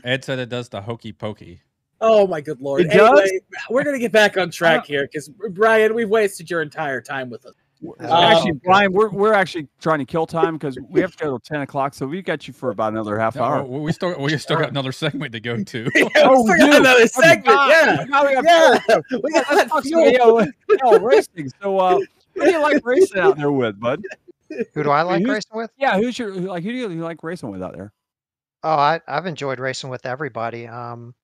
Ed 0.04 0.24
said 0.24 0.38
it 0.38 0.48
does 0.48 0.68
the 0.68 0.80
hokey 0.80 1.12
pokey. 1.12 1.60
oh 2.00 2.26
my 2.26 2.40
good 2.40 2.60
lord! 2.60 2.82
It 2.82 2.90
does? 2.90 3.30
We're 3.70 3.84
gonna 3.84 3.98
get 3.98 4.12
back 4.12 4.36
on 4.36 4.50
track 4.50 4.78
uh-huh. 4.80 4.86
here 4.86 5.06
because 5.06 5.28
Brian, 5.50 5.94
we've 5.94 6.08
wasted 6.08 6.50
your 6.50 6.62
entire 6.62 7.00
time 7.00 7.30
with 7.30 7.44
us. 7.46 7.54
We're- 7.80 8.10
actually, 8.10 8.52
Brian, 8.64 8.92
we're 8.92 9.08
we're 9.10 9.32
actually 9.34 9.68
trying 9.80 10.00
to 10.00 10.04
kill 10.04 10.26
time 10.26 10.54
because 10.54 10.76
we 10.90 11.00
have 11.00 11.12
to 11.12 11.18
go 11.18 11.26
till 11.30 11.38
ten 11.38 11.60
o'clock. 11.60 11.94
So 11.94 12.06
we've 12.06 12.24
got 12.24 12.48
you 12.48 12.52
for 12.54 12.70
about 12.70 12.92
another 12.92 13.18
half 13.18 13.36
No, 13.36 13.42
hour. 13.44 13.62
we 13.64 13.78
we 13.80 13.92
still 13.92 14.20
we 14.20 14.36
still 14.38 14.58
got 14.58 14.70
another 14.70 14.90
segment 14.92 15.32
to 15.32 15.40
go 15.40 15.62
to. 15.62 15.90
Yeah, 15.94 16.08
Oh, 16.24 16.42
we 16.42 16.50
still 16.56 16.68
got 16.70 16.80
another 16.80 17.02
Oh, 17.02 17.06
segment. 17.06 17.44
God. 17.46 17.68
Yeah. 17.70 18.04
Now 18.08 18.26
we 18.26 18.34
have 18.34 18.44
Yeah. 18.44 18.78
We 19.22 19.30
got 19.32 19.46
let's 19.54 19.88
fuel. 19.88 20.16
AO, 20.20 20.46
AO 20.84 20.98
racing. 20.98 21.50
So, 21.62 21.78
uh, 21.78 21.98
who 22.34 22.44
do 22.44 22.50
you 22.50 22.60
like 22.60 22.84
racing 22.84 23.18
out 23.20 23.36
there 23.36 23.52
with, 23.52 23.78
bud? 23.78 24.02
Who 24.74 24.82
do 24.82 24.90
I 24.90 25.02
like 25.02 25.20
who's- 25.20 25.34
racing 25.34 25.56
with? 25.56 25.70
Yeah, 25.78 25.98
who's 25.98 26.18
your 26.18 26.32
like? 26.32 26.64
Who 26.64 26.72
do 26.72 26.76
you, 26.78 26.90
you 26.90 27.02
like 27.04 27.22
racing 27.22 27.50
with 27.50 27.62
out 27.62 27.74
there? 27.76 27.92
Oh, 28.64 28.70
I, 28.70 29.00
I've 29.06 29.26
enjoyed 29.26 29.60
racing 29.60 29.88
with 29.88 30.04
everybody. 30.04 30.66
Um, 30.66 31.14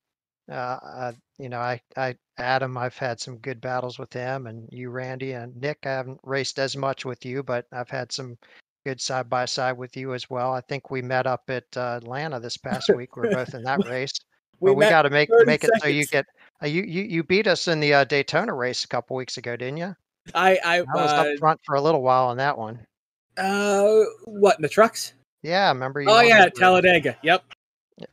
uh, 0.49 0.55
uh, 0.55 1.13
you 1.39 1.49
know, 1.49 1.59
I, 1.59 1.81
I, 1.97 2.15
Adam, 2.39 2.77
I've 2.77 2.97
had 2.97 3.21
some 3.21 3.39
good 3.39 3.61
battles 3.61 3.99
with 3.99 4.13
him, 4.13 4.47
and 4.47 4.69
you, 4.73 4.91
Randy, 4.91 5.33
and 5.33 5.55
Nick. 5.57 5.79
I 5.85 5.91
haven't 5.91 6.21
raced 6.23 6.59
as 6.59 6.77
much 6.77 7.05
with 7.05 7.25
you, 7.25 7.43
but 7.43 7.67
I've 7.73 7.91
had 7.91 8.11
some 8.11 8.37
good 8.85 9.01
side 9.01 9.31
by 9.31 9.45
side 9.45 9.79
with 9.79 9.97
you 9.97 10.15
as 10.15 10.29
well. 10.29 10.53
I 10.53 10.61
think 10.63 10.91
we 10.91 11.01
met 11.01 11.27
up 11.27 11.43
at 11.49 11.65
uh, 11.77 11.99
Atlanta 12.03 12.41
this 12.41 12.57
past 12.57 12.91
week. 12.97 13.17
We're 13.17 13.31
both 13.31 13.55
in 13.55 13.63
that 13.63 13.87
race. 13.87 14.13
We 14.61 14.71
but 14.71 14.75
we 14.77 14.89
got 14.89 15.03
to 15.03 15.11
make 15.11 15.29
30 15.31 15.47
make 15.47 15.65
it 15.65 15.71
so 15.81 15.89
you 15.89 16.07
get. 16.07 16.27
Uh, 16.63 16.67
you, 16.67 16.83
you 16.83 17.03
you 17.03 17.23
beat 17.23 17.47
us 17.47 17.69
in 17.69 17.81
the 17.81 17.93
uh, 17.95 18.05
Daytona 18.05 18.55
race 18.55 18.85
a 18.85 18.89
couple 18.89 19.17
weeks 19.17 19.37
ago, 19.37 19.57
didn't 19.57 19.79
you? 19.79 19.95
I, 20.35 20.59
I, 20.65 20.79
I 20.79 20.81
was 20.83 21.13
uh, 21.13 21.17
up 21.17 21.39
front 21.39 21.61
for 21.65 21.75
a 21.75 21.81
little 21.81 22.03
while 22.03 22.27
on 22.29 22.37
that 22.39 22.57
one. 22.57 22.81
uh, 23.37 24.05
what 24.25 24.57
in 24.57 24.63
the 24.63 24.69
trucks? 24.69 25.13
Yeah, 25.43 25.67
I 25.67 25.69
remember 25.69 26.01
you. 26.01 26.09
Oh 26.09 26.21
yeah. 26.21 26.49
Talladega. 26.49 27.17
Yep. 27.23 27.45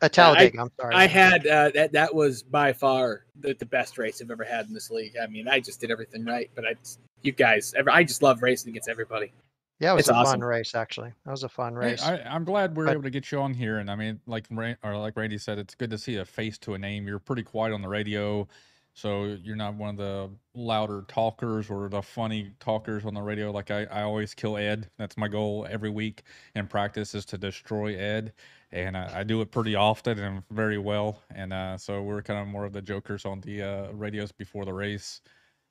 Uh, 0.01 0.09
Talladega. 0.09 0.61
I'm 0.61 0.69
sorry. 0.79 0.93
I 0.95 1.07
had 1.07 1.47
uh, 1.47 1.71
that. 1.73 1.91
That 1.93 2.13
was 2.13 2.43
by 2.43 2.71
far 2.73 3.25
the, 3.39 3.53
the 3.55 3.65
best 3.65 3.97
race 3.97 4.21
I've 4.21 4.29
ever 4.29 4.43
had 4.43 4.67
in 4.67 4.73
this 4.73 4.91
league. 4.91 5.15
I 5.21 5.25
mean, 5.27 5.47
I 5.47 5.59
just 5.59 5.81
did 5.81 5.89
everything 5.91 6.23
right. 6.25 6.51
But 6.53 6.65
I, 6.65 6.75
you 7.23 7.31
guys, 7.31 7.73
I 7.91 8.03
just 8.03 8.21
love 8.21 8.41
racing 8.43 8.69
against 8.69 8.89
everybody. 8.89 9.31
yeah, 9.79 9.91
it 9.91 9.95
was 9.95 10.01
it's 10.01 10.09
a 10.09 10.13
awesome. 10.13 10.39
fun 10.39 10.47
race 10.47 10.75
actually. 10.75 11.11
That 11.25 11.31
was 11.31 11.43
a 11.43 11.49
fun 11.49 11.73
Hey, 11.73 11.79
race. 11.79 12.03
I, 12.03 12.17
I'm 12.19 12.43
glad 12.45 12.75
we 12.77 12.83
are 12.83 12.85
But- 12.87 12.91
able 12.93 13.03
to 13.03 13.09
get 13.09 13.31
you 13.31 13.39
on 13.41 13.53
here, 13.55 13.79
and 13.79 13.89
I 13.89 13.95
mean, 13.95 14.19
like 14.27 14.45
Ran- 14.51 14.77
or 14.83 14.95
like 14.97 15.17
Randy 15.17 15.39
said, 15.39 15.57
it's 15.57 15.73
good 15.73 15.89
to 15.89 15.97
see 15.97 16.17
a 16.17 16.25
face 16.25 16.59
to 16.59 16.75
a 16.75 16.77
name. 16.77 17.07
You're 17.07 17.17
pretty 17.19 17.43
quiet 17.43 17.73
on 17.73 17.81
the 17.81 17.87
radio, 17.89 18.47
so 18.93 19.35
you're 19.41 19.55
not 19.55 19.73
one 19.73 19.89
of 19.89 19.97
the 19.97 20.29
louder 20.53 21.05
talkers 21.07 21.71
or 21.71 21.89
the 21.89 22.03
funny 22.03 22.51
talkers 22.59 23.03
on 23.03 23.15
the 23.15 23.21
radio. 23.21 23.49
Like 23.51 23.71
I, 23.71 23.85
I 23.85 24.03
always 24.03 24.35
kill 24.35 24.57
Ed. 24.57 24.91
That's 24.99 25.17
my 25.17 25.27
goal 25.27 25.65
every 25.67 25.89
week 25.89 26.21
in 26.53 26.67
practice 26.67 27.15
is 27.15 27.25
to 27.25 27.37
destroy 27.39 27.95
Ed, 27.97 28.33
and 28.71 28.95
I, 28.95 29.19
I 29.19 29.23
do 29.23 29.41
it 29.41 29.51
pretty 29.51 29.75
often 29.75 30.19
and 30.19 30.43
very 30.49 30.77
well. 30.77 31.21
And 31.33 31.53
uh, 31.53 31.77
so 31.77 32.01
we're 32.01 32.21
kind 32.21 32.39
of 32.39 32.47
more 32.47 32.65
of 32.65 32.73
the 32.73 32.81
jokers 32.81 33.25
on 33.25 33.41
the 33.41 33.61
uh, 33.61 33.91
radios 33.91 34.31
before 34.31 34.65
the 34.65 34.73
race, 34.73 35.21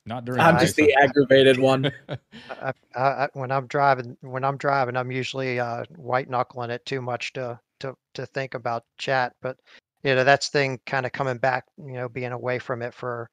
not 0.05 0.25
during. 0.25 0.41
I'm 0.41 0.55
the 0.55 0.61
just 0.61 0.77
race. 0.77 0.87
the 0.87 1.01
aggravated 1.01 1.59
one. 1.59 1.91
I, 2.09 2.73
I, 2.95 3.01
I, 3.01 3.29
when 3.33 3.51
I'm 3.51 3.67
driving, 3.67 4.17
when 4.21 4.43
I'm 4.43 4.57
driving, 4.57 4.95
I'm 4.95 5.11
usually 5.11 5.59
uh, 5.59 5.83
white 5.95 6.29
knuckling 6.29 6.69
it 6.69 6.85
too 6.85 7.01
much 7.01 7.33
to 7.33 7.59
to 7.79 7.95
to 8.13 8.25
think 8.27 8.53
about 8.53 8.83
chat. 8.97 9.33
But 9.41 9.57
you 10.03 10.15
know, 10.15 10.23
that's 10.23 10.49
thing 10.49 10.79
kind 10.85 11.05
of 11.05 11.11
coming 11.11 11.37
back. 11.37 11.65
You 11.77 11.93
know, 11.93 12.09
being 12.09 12.31
away 12.31 12.59
from 12.59 12.81
it 12.81 12.93
for 12.93 13.29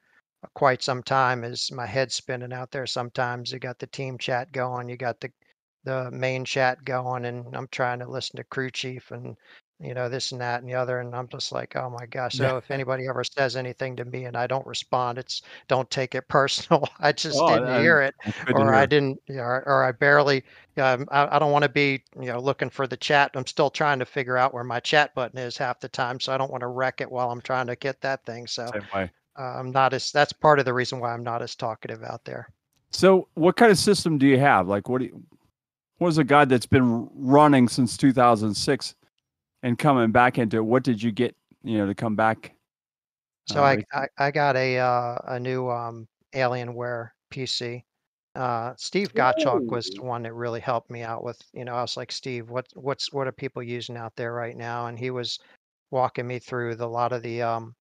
quite 0.54 0.82
some 0.82 1.02
time 1.02 1.44
is 1.44 1.70
my 1.72 1.86
head 1.86 2.12
spinning 2.12 2.52
out 2.52 2.70
there. 2.70 2.86
Sometimes 2.86 3.52
you 3.52 3.58
got 3.58 3.78
the 3.78 3.86
team 3.88 4.18
chat 4.18 4.52
going, 4.52 4.88
you 4.88 4.96
got 4.96 5.20
the 5.20 5.30
the 5.88 6.10
main 6.10 6.44
chat 6.44 6.84
going, 6.84 7.24
and 7.24 7.56
I'm 7.56 7.68
trying 7.68 7.98
to 8.00 8.06
listen 8.06 8.36
to 8.36 8.44
crew 8.44 8.70
chief 8.70 9.10
and 9.10 9.36
you 9.80 9.94
know 9.94 10.08
this 10.08 10.32
and 10.32 10.40
that 10.40 10.60
and 10.60 10.68
the 10.68 10.74
other, 10.74 11.00
and 11.00 11.14
I'm 11.14 11.28
just 11.28 11.50
like, 11.50 11.76
oh 11.76 11.88
my 11.88 12.04
gosh. 12.06 12.36
So 12.36 12.56
if 12.58 12.70
anybody 12.70 13.06
ever 13.08 13.24
says 13.24 13.56
anything 13.56 13.96
to 13.96 14.04
me 14.04 14.24
and 14.26 14.36
I 14.36 14.46
don't 14.46 14.66
respond, 14.66 15.16
it's 15.18 15.40
don't 15.68 15.90
take 15.90 16.14
it 16.14 16.28
personal. 16.28 16.86
I 17.00 17.12
just 17.12 17.38
Oh, 17.40 17.46
didn't 17.46 17.70
hear 17.80 18.00
it 18.02 18.14
That's 18.24 18.38
good 18.44 18.56
to 18.56 18.62
or 18.62 18.74
I 18.74 18.84
didn't, 18.86 19.20
you 19.28 19.36
know, 19.36 19.42
or, 19.42 19.62
or 19.66 19.84
I 19.84 19.92
barely, 19.92 20.44
um, 20.76 21.06
I, 21.10 21.36
I 21.36 21.38
don't 21.38 21.52
want 21.52 21.62
to 21.62 21.68
be, 21.70 22.02
you 22.20 22.26
know, 22.26 22.40
looking 22.40 22.70
for 22.70 22.86
the 22.86 22.96
chat. 22.98 23.30
I'm 23.34 23.46
still 23.46 23.70
trying 23.70 23.98
to 24.00 24.04
figure 24.06 24.36
out 24.36 24.52
where 24.52 24.64
my 24.64 24.80
chat 24.80 25.14
button 25.14 25.38
is 25.38 25.56
half 25.56 25.80
the 25.80 25.88
time, 25.88 26.20
so 26.20 26.34
I 26.34 26.38
don't 26.38 26.50
want 26.50 26.62
to 26.62 26.68
wreck 26.68 27.00
it 27.00 27.10
while 27.10 27.30
I'm 27.30 27.40
trying 27.40 27.68
to 27.68 27.76
get 27.76 28.00
that 28.02 28.26
thing. 28.26 28.46
So 28.46 28.74
uh, 29.38 29.42
I'm 29.42 29.70
not 29.72 29.94
as. 29.94 30.12
That's 30.12 30.32
part 30.32 30.58
of 30.58 30.66
the 30.66 30.74
reason 30.74 31.00
why 31.00 31.14
I'm 31.14 31.24
not 31.24 31.42
as 31.42 31.54
talkative 31.56 32.02
out 32.02 32.24
there. 32.24 32.50
So, 32.90 33.28
what 33.34 33.56
kind 33.56 33.70
of 33.70 33.78
system 33.78 34.18
do 34.18 34.26
you 34.26 34.38
have? 34.38 34.66
Like, 34.68 34.88
what 34.88 34.98
do 35.00 35.06
you, 35.06 35.22
what 35.98 36.08
is 36.08 36.18
a 36.18 36.24
guy 36.24 36.44
that's 36.44 36.66
been 36.66 37.08
running 37.14 37.68
since 37.68 37.96
2006 37.96 38.94
and 39.62 39.78
coming 39.78 40.10
back 40.10 40.38
into 40.38 40.58
it? 40.58 40.64
What 40.64 40.82
did 40.82 41.02
you 41.02 41.12
get, 41.12 41.36
you 41.62 41.78
know, 41.78 41.86
to 41.86 41.94
come 41.94 42.16
back? 42.16 42.54
So 43.46 43.62
uh, 43.62 43.66
I. 43.66 43.84
I 43.92 44.06
I 44.18 44.30
got 44.30 44.56
a 44.56 44.78
uh, 44.78 45.18
a 45.26 45.40
new 45.40 45.68
um, 45.68 46.06
Alienware 46.34 47.10
PC. 47.32 47.82
Uh, 48.34 48.72
Steve 48.76 49.12
Gottschalk 49.14 49.66
was 49.66 49.90
the 49.90 50.02
one 50.02 50.22
that 50.22 50.34
really 50.34 50.60
helped 50.60 50.90
me 50.90 51.02
out 51.02 51.24
with. 51.24 51.40
You 51.52 51.64
know, 51.64 51.74
I 51.74 51.82
was 51.82 51.96
like, 51.96 52.12
Steve, 52.12 52.50
what 52.50 52.66
what's 52.74 53.12
what 53.12 53.26
are 53.26 53.32
people 53.32 53.62
using 53.62 53.96
out 53.96 54.14
there 54.16 54.32
right 54.32 54.56
now? 54.56 54.86
And 54.86 54.98
he 54.98 55.10
was 55.10 55.40
walking 55.90 56.26
me 56.26 56.38
through 56.38 56.76
the 56.76 56.86
lot 56.86 57.12
of 57.12 57.22
the 57.22 57.42
um, 57.42 57.74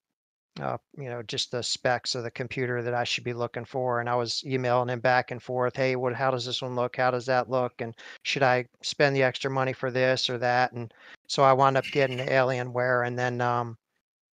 uh, 0.60 0.78
you 0.96 1.08
know, 1.08 1.22
just 1.22 1.50
the 1.50 1.62
specs 1.62 2.14
of 2.14 2.22
the 2.22 2.30
computer 2.30 2.82
that 2.82 2.94
I 2.94 3.04
should 3.04 3.24
be 3.24 3.32
looking 3.32 3.64
for. 3.64 4.00
And 4.00 4.08
I 4.08 4.14
was 4.14 4.42
emailing 4.44 4.88
him 4.88 5.00
back 5.00 5.30
and 5.30 5.42
forth. 5.42 5.76
Hey, 5.76 5.96
what? 5.96 6.14
How 6.14 6.30
does 6.30 6.44
this 6.44 6.62
one 6.62 6.74
look? 6.74 6.96
How 6.96 7.10
does 7.10 7.26
that 7.26 7.50
look? 7.50 7.80
And 7.80 7.94
should 8.24 8.42
I 8.42 8.66
spend 8.82 9.14
the 9.14 9.22
extra 9.22 9.50
money 9.50 9.72
for 9.72 9.90
this 9.90 10.28
or 10.28 10.38
that? 10.38 10.72
And 10.72 10.92
so 11.26 11.42
I 11.42 11.52
wound 11.52 11.76
up 11.76 11.84
getting 11.92 12.16
the 12.16 12.24
Alienware, 12.24 13.06
and 13.06 13.18
then 13.18 13.40
um, 13.40 13.76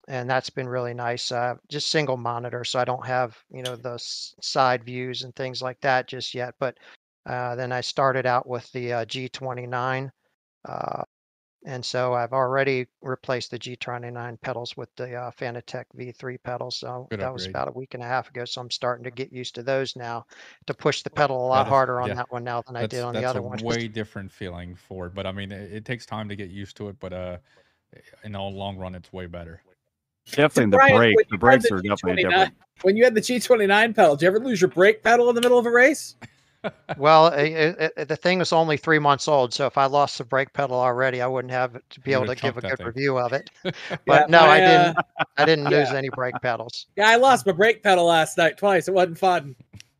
and 0.09 0.29
that's 0.29 0.51
been 0.51 0.69
really 0.69 0.95
nice. 0.95 1.31
Uh, 1.31 1.55
just 1.69 1.91
single 1.91 2.17
monitor, 2.17 2.65
so 2.65 2.79
I 2.79 2.85
don't 2.85 3.07
have 3.07 3.37
you 3.51 3.63
know 3.63 3.77
the 3.77 3.99
side 3.99 4.85
views 4.85 5.23
and 5.23 5.35
things 5.37 5.63
like 5.63 5.81
that 5.81 6.09
just 6.09 6.35
yet. 6.35 6.55
But 6.59 6.79
uh, 7.27 7.55
then 7.57 7.73
I 7.73 7.83
started 7.83 8.27
out 8.27 8.47
with 8.47 8.71
the 8.73 8.93
uh, 8.93 9.05
G29, 9.05 10.11
uh, 10.67 11.03
and 11.65 11.85
so 11.85 12.15
I've 12.15 12.33
already 12.33 12.87
replaced 13.03 13.51
the 13.51 13.59
G29 13.59 14.41
pedals 14.41 14.77
with 14.77 14.95
the 14.97 15.15
uh, 15.15 15.31
Fanatec 15.33 15.85
V3 15.97 16.39
pedals. 16.43 16.77
So 16.77 17.07
Good 17.11 17.21
that 17.21 17.33
was 17.33 17.43
upgrade. 17.43 17.55
about 17.55 17.69
a 17.69 17.73
week 17.73 17.95
and 17.95 18.03
a 18.03 18.07
half 18.07 18.29
ago. 18.31 18.45
So 18.45 18.61
I'm 18.61 18.71
starting 18.71 19.05
to 19.05 19.11
get 19.11 19.33
used 19.33 19.55
to 19.57 19.63
those 19.63 19.97
now. 19.97 20.25
To 20.67 20.75
push 20.75 21.03
the 21.03 21.11
pedal 21.11 21.37
a 21.37 21.47
lot 21.49 21.65
That 21.65 21.69
is- 21.69 21.71
harder 21.71 22.01
on 22.01 22.09
yeah. 22.09 22.15
that 22.15 22.31
one 22.33 22.45
now 22.45 22.63
than 22.63 22.77
I 22.77 22.83
that's, 22.83 22.95
did 22.95 23.03
on 23.03 23.15
the 23.15 23.21
that's 23.21 23.31
other 23.31 23.41
a 23.41 23.43
one. 23.43 23.59
way 23.63 23.89
different 23.89 24.31
feeling 24.31 24.75
for 24.77 25.07
it. 25.07 25.15
But 25.15 25.27
I 25.27 25.33
mean, 25.33 25.51
it, 25.53 25.73
it 25.73 25.85
takes 25.85 26.07
time 26.07 26.29
to 26.29 26.37
get 26.37 26.51
used 26.51 26.77
to 26.79 26.89
it. 26.89 26.97
But 27.01 27.13
uh, 27.13 27.37
in 28.25 28.33
the 28.33 28.41
long 28.41 28.77
run, 28.79 28.95
it's 28.95 29.13
way 29.13 29.27
better. 29.27 29.61
definitely 30.31 30.71
the 30.71 30.77
Brian, 30.77 30.97
brake. 30.97 31.17
when 31.17 31.25
The 31.29 31.31
you 31.31 31.37
had 31.37 31.41
brakes 31.41 31.69
the 31.69 31.75
are 31.75 31.83
definitely 31.83 32.23
G29 32.25 32.29
different. 32.31 32.55
When 32.83 32.97
you 32.97 33.05
had 33.05 33.15
the 33.15 33.21
G29 33.21 33.97
pedal, 33.97 34.15
did 34.17 34.23
you 34.23 34.29
ever 34.29 34.39
lose 34.41 34.61
your 34.61 34.71
brake 34.71 35.03
pedal 35.03 35.29
in 35.29 35.35
the 35.35 35.41
middle 35.41 35.59
of 35.59 35.67
a 35.67 35.71
race? 35.71 36.15
Well, 36.97 37.27
i 37.27 37.77
i 37.79 37.91
i- 38.01 38.05
the 38.05 38.17
thing 38.17 38.41
was 38.41 38.53
only 38.53 38.77
three 38.77 38.99
months 38.99 39.29
old, 39.29 39.55
so 39.55 39.67
if 39.67 39.79
I 39.79 39.87
lost 39.87 40.19
the 40.19 40.25
brake 40.25 40.53
pedal 40.53 40.77
already, 40.77 41.23
I 41.23 41.27
wouldn't 41.27 41.53
have 41.53 41.73
to 41.91 42.01
be 42.01 42.11
You 42.11 42.17
able 42.17 42.27
to 42.27 42.35
give 42.35 42.57
a 42.59 42.61
good 42.61 42.79
thing. 42.79 42.87
review 42.87 43.17
of 43.19 43.33
it. 43.33 43.49
But 43.63 43.75
Yeah, 44.07 44.27
no, 44.29 44.41
I 44.41 44.47
my, 44.47 44.65
uh, 44.65 44.69
didn't. 44.87 45.07
I 45.39 45.45
didn't 45.45 45.65
lose 45.67 45.91
yeah. 45.91 45.97
any 45.99 46.09
brake 46.11 46.35
pedals. 46.43 46.87
Yeah, 46.97 47.09
I 47.09 47.17
lost 47.17 47.47
my 47.47 47.53
brake 47.53 47.83
pedal 47.83 48.07
last 48.07 48.37
night 48.39 48.57
twice. 48.59 48.89
It 48.89 48.95
wasn't 48.95 49.19
fun. 49.19 49.55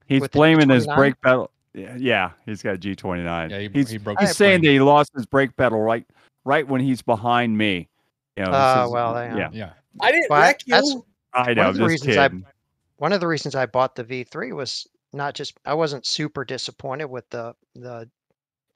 He's 0.07 0.21
with 0.21 0.33
blaming 0.33 0.69
his 0.71 0.87
brake 0.87 1.21
pedal. 1.23 1.51
Yeah, 1.75 1.95
yeah, 1.97 2.31
he's 2.47 2.63
got 2.63 2.75
a 2.75 2.79
G29. 2.79 3.51
Yeah, 3.51 3.59
he, 3.61 3.69
he's 3.69 3.91
he 3.91 3.99
broke. 3.99 4.19
he's 4.19 4.31
the 4.31 4.35
saying 4.35 4.63
that 4.63 4.69
he 4.69 4.81
lost 4.81 5.13
his 5.15 5.27
brake 5.27 5.57
pedal 5.57 5.81
right 5.81 6.05
right 6.45 6.67
when 6.67 6.81
he's 6.81 7.03
behind 7.03 7.57
me. 7.57 7.89
You 8.37 8.45
know, 8.45 8.51
this 8.53 8.61
Oh, 8.61 8.85
is- 8.87 8.93
well, 8.93 9.15
yeah. 9.15 9.37
yeah, 9.37 9.49
Yeah, 9.53 9.71
I 10.01 10.11
didn't 10.11 10.27
Well, 10.31 10.41
I- 10.41 10.47
wreck 10.47 10.61
you. 10.67 11.05
I 11.35 11.55
know. 11.55 11.63
One 11.63 11.69
of 11.69 11.75
the 11.77 11.81
just 11.89 12.05
reasons 12.07 12.17
I- 12.17 12.53
One 12.97 13.13
of 13.13 13.21
the 13.21 13.27
reasons 13.29 13.55
I 13.55 13.67
bought 13.67 13.95
the 13.95 14.03
V3 14.03 14.53
was 14.55 14.89
not 15.13 15.35
just 15.35 15.59
I 15.65 15.75
wasn't 15.75 16.07
super 16.07 16.45
disappointed 16.45 17.07
with 17.07 17.29
the 17.31 17.55
the 17.75 18.09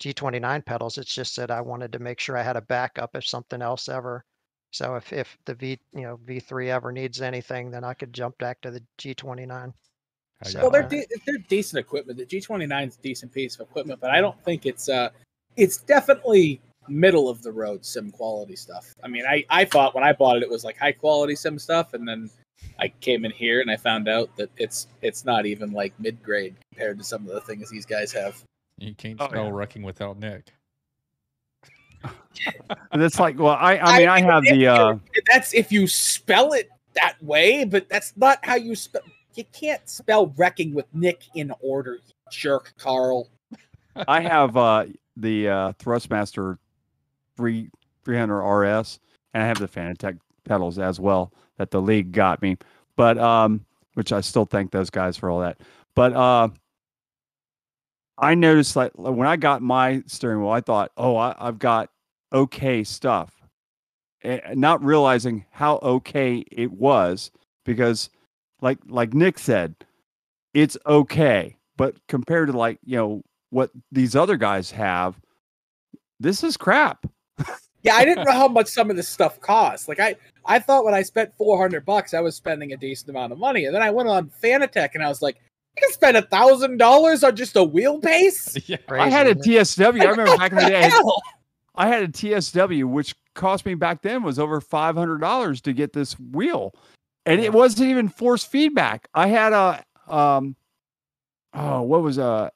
G29 0.01 0.65
pedals. 0.65 0.99
It's 0.99 1.15
just 1.15 1.37
that 1.37 1.51
I 1.51 1.61
wanted 1.61 1.93
to 1.93 1.99
make 1.99 2.19
sure 2.19 2.37
I 2.37 2.43
had 2.43 2.57
a 2.57 2.63
backup 2.63 3.15
if 3.15 3.27
something 3.27 3.63
else 3.63 3.89
ever. 3.89 4.25
So 4.73 4.97
if 4.97 5.13
if 5.13 5.37
the 5.45 5.55
V 5.55 5.79
you 5.95 6.03
know 6.03 6.19
V3 6.27 6.69
ever 6.69 6.93
needs 6.93 7.21
anything, 7.21 7.71
then 7.71 7.85
I 7.85 7.95
could 7.95 8.13
jump 8.13 8.37
back 8.39 8.61
to 8.63 8.71
the 8.71 8.83
G29. 8.99 9.49
How 9.51 10.49
So, 10.49 10.63
well, 10.63 10.71
they're 10.71 10.83
de- 10.83 11.07
they're 11.27 11.39
decent 11.49 11.79
equipment. 11.79 12.19
The 12.19 12.27
G29 12.27 12.89
is 12.89 12.97
a 12.97 13.03
decent 13.03 13.33
piece 13.33 13.55
of 13.55 13.61
equipment, 13.61 14.01
but 14.01 14.11
I 14.11 14.21
don't 14.21 14.43
think 14.45 14.67
it's 14.67 14.89
uh 14.89 15.11
it's 15.57 15.77
definitely 15.79 16.61
middle 16.89 17.29
of 17.29 17.43
the 17.43 17.53
road 17.53 17.85
sim 17.85 18.11
quality 18.11 18.57
stuff. 18.57 18.95
I 19.05 19.09
mean, 19.09 19.25
I 19.27 19.45
I 19.51 19.65
thought 19.65 19.95
when 19.95 20.05
I 20.05 20.13
bought 20.13 20.39
it 20.39 20.43
it 20.43 20.51
was 20.51 20.65
like 20.65 20.79
high 20.79 20.93
quality 20.93 21.37
sim 21.37 21.59
stuff, 21.59 21.95
and 21.95 22.09
then 22.09 22.31
I 22.79 22.89
came 23.01 23.25
in 23.25 23.31
here 23.31 23.61
and 23.61 23.71
I 23.71 23.77
found 23.77 24.09
out 24.09 24.35
that 24.37 24.51
it's 24.57 24.89
it's 25.03 25.25
not 25.25 25.47
even 25.47 25.73
like 25.73 25.93
mid 26.01 26.23
grade 26.23 26.55
compared 26.71 26.99
to 26.99 27.05
some 27.05 27.27
of 27.29 27.35
the 27.35 27.41
things 27.41 27.71
these 27.71 27.87
guys 27.87 28.13
have. 28.13 28.43
You 28.79 28.95
can't 28.95 29.21
Oh, 29.21 29.29
spell 29.29 29.45
yeah. 29.47 29.51
wrecking 29.53 29.83
without 29.83 30.19
Nick. 30.19 30.53
And 32.91 33.03
it's 33.03 33.21
like, 33.21 33.39
well, 33.39 33.57
I 33.59 33.79
I 33.79 33.99
mean, 33.99 34.09
I, 34.09 34.21
have 34.23 34.43
the 34.43 34.67
uh, 34.67 34.97
That's 35.31 35.55
if 35.55 35.71
you 35.71 35.87
spell 35.87 36.53
it 36.53 36.71
that 36.95 37.23
way, 37.23 37.65
but 37.65 37.89
that's 37.89 38.17
not 38.17 38.45
how 38.45 38.57
you 38.57 38.75
spell. 38.75 39.03
You 39.35 39.45
can't 39.53 39.87
spell 39.89 40.27
wrecking 40.37 40.75
with 40.75 40.87
Nick 40.93 41.23
in 41.35 41.53
order, 41.61 41.95
you 41.95 42.01
jerk, 42.31 42.75
Carl. 42.79 43.29
I 44.09 44.21
have 44.21 44.57
uh 44.57 44.87
the 45.17 45.49
uh 45.49 45.73
Thrustmaster 45.75 46.59
three 47.37 47.71
three 48.05 48.19
hundred 48.19 48.41
RS, 48.43 48.99
and 49.35 49.43
I 49.43 49.47
have 49.47 49.59
the 49.59 49.69
Fanatec 49.69 50.19
pedals 50.45 50.79
as 50.79 51.01
well 51.01 51.33
that 51.59 51.71
the 51.71 51.81
league 51.81 52.13
got 52.13 52.43
me. 52.43 52.57
But 52.97 53.19
um, 53.19 53.65
which 53.95 54.13
I 54.13 54.21
still 54.21 54.45
thank 54.45 54.71
those 54.71 54.91
guys 54.91 55.17
for 55.17 55.31
all 55.31 55.41
that. 55.41 55.61
But 55.95 56.13
uh, 56.15 56.49
I 58.19 58.35
noticed 58.35 58.77
like 58.77 58.93
when 58.95 59.29
I 59.29 59.37
got 59.37 59.63
my 59.63 60.03
steering 60.07 60.41
wheel, 60.41 60.51
I 60.51 60.61
thought, 60.61 60.93
oh, 60.97 61.17
I, 61.17 61.35
I've 61.39 61.59
got 61.59 61.91
okay 62.33 62.85
stuff, 62.85 63.43
eh, 64.23 64.41
not 64.55 64.83
realizing 64.83 65.45
how 65.51 65.79
okay 65.83 66.45
it 66.51 66.73
was 66.73 67.31
because, 67.65 68.11
like 68.61 68.79
like 68.87 69.13
Nick 69.15 69.39
said, 69.39 69.75
it's 70.55 70.77
okay, 70.87 71.57
but 71.77 71.97
compared 72.09 72.49
to 72.49 72.57
like 72.57 72.79
you 72.85 72.97
know 72.97 73.23
what 73.51 73.71
these 73.91 74.17
other 74.17 74.37
guys 74.37 74.71
have, 74.71 75.21
this 76.21 76.43
is 76.43 76.57
crap. 76.57 77.07
Yeah, 77.83 77.95
I 77.97 78.05
didn't 78.05 78.25
know 78.25 78.33
how 78.43 78.49
much 78.49 78.69
some 78.69 78.91
of 78.91 78.97
this 78.97 79.09
stuff 79.09 79.41
cost. 79.41 79.89
Like 79.89 80.01
I, 80.01 80.17
I 80.45 80.59
thought 80.59 80.85
when 80.85 80.95
I 80.95 81.03
spent 81.03 81.35
four 81.37 81.59
hundred 81.59 81.85
bucks, 81.85 82.15
I 82.15 82.21
was 82.21 82.37
spending 82.37 82.73
a 82.73 82.77
decent 82.77 83.11
amount 83.11 83.33
of 83.33 83.39
money, 83.39 83.65
and 83.67 83.75
then 83.75 83.83
I 83.83 83.91
went 83.91 84.09
on 84.09 84.31
Fanatec 84.43 84.91
and 84.95 85.03
I 85.03 85.09
was 85.09 85.23
like, 85.23 85.37
I 85.77 85.81
can 85.81 85.93
spend 85.93 86.17
a 86.17 86.23
thousand 86.23 86.77
dollars 86.77 87.25
on 87.25 87.35
just 87.37 87.57
a 87.57 87.61
wheelbase. 87.61 88.63
yeah. 88.67 88.77
I 88.91 89.09
had 89.09 89.27
a 89.27 89.35
Crazy, 89.35 89.57
isn't? 89.57 89.95
TSW. 89.95 90.01
I 90.01 90.11
remember 90.11 90.37
back 90.37 90.53
in 90.53 90.59
the 90.59 90.65
day, 90.67 90.77
I 90.77 90.83
had- 90.83 90.93
Hell! 90.93 91.23
I 91.75 91.89
had 91.89 92.03
a 92.03 92.09
TSW, 92.09 92.85
which 92.85 93.15
cost 93.35 93.65
me 93.65 93.75
back 93.75 94.03
then 94.03 94.23
was 94.23 94.39
over 94.39 94.61
five 94.61 94.95
hundred 94.95 95.23
dollars 95.23 95.61
to 95.63 95.73
get 95.73 95.95
this 95.95 96.19
wheel, 96.21 96.75
and 97.25 97.41
it 97.41 97.53
wasn't 97.53 97.89
even 97.89 98.09
force 98.09 98.45
feedback. 98.45 99.09
I 99.15 99.29
had 99.29 99.53
a 99.55 99.83
um, 100.07 100.55
oh, 101.55 101.81
what 101.83 102.03
was 102.03 102.19
a 102.19 102.53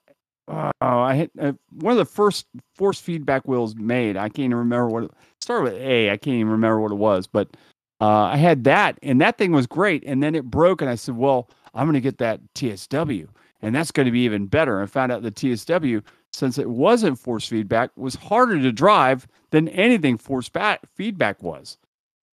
oh, 0.47 0.71
I 0.81 1.15
had 1.15 1.29
uh, 1.39 1.53
one 1.71 1.91
of 1.91 1.97
the 1.97 2.05
first 2.05 2.45
force 2.75 2.99
feedback 2.99 3.47
wheels 3.47 3.75
made. 3.75 4.17
I 4.17 4.29
can't 4.29 4.45
even 4.45 4.57
remember 4.57 4.87
what 4.87 5.03
it 5.03 5.11
started 5.41 5.73
with 5.73 5.81
A. 5.81 6.09
I 6.09 6.17
can't 6.17 6.35
even 6.35 6.51
remember 6.51 6.79
what 6.79 6.91
it 6.91 6.95
was, 6.95 7.27
but 7.27 7.55
uh, 7.99 8.23
I 8.23 8.37
had 8.37 8.63
that, 8.65 8.97
and 9.01 9.19
that 9.21 9.37
thing 9.37 9.51
was 9.51 9.67
great. 9.67 10.03
And 10.05 10.21
then 10.21 10.35
it 10.35 10.45
broke, 10.45 10.81
and 10.81 10.89
I 10.89 10.95
said, 10.95 11.17
well, 11.17 11.49
I'm 11.73 11.85
going 11.85 11.93
to 11.93 12.01
get 12.01 12.19
that 12.19 12.41
TSW, 12.53 13.27
and 13.61 13.75
that's 13.75 13.91
going 13.91 14.05
to 14.05 14.11
be 14.11 14.21
even 14.21 14.45
better. 14.45 14.79
And 14.79 14.89
found 14.89 15.11
out 15.11 15.23
the 15.23 15.31
TSW 15.31 16.03
since 16.31 16.57
it 16.57 16.69
wasn't 16.69 17.19
force 17.19 17.47
feedback, 17.47 17.89
was 17.97 18.15
harder 18.15 18.61
to 18.61 18.71
drive 18.71 19.27
than 19.49 19.67
anything 19.69 20.17
force 20.17 20.49
bat- 20.49 20.81
feedback 20.95 21.41
was. 21.41 21.77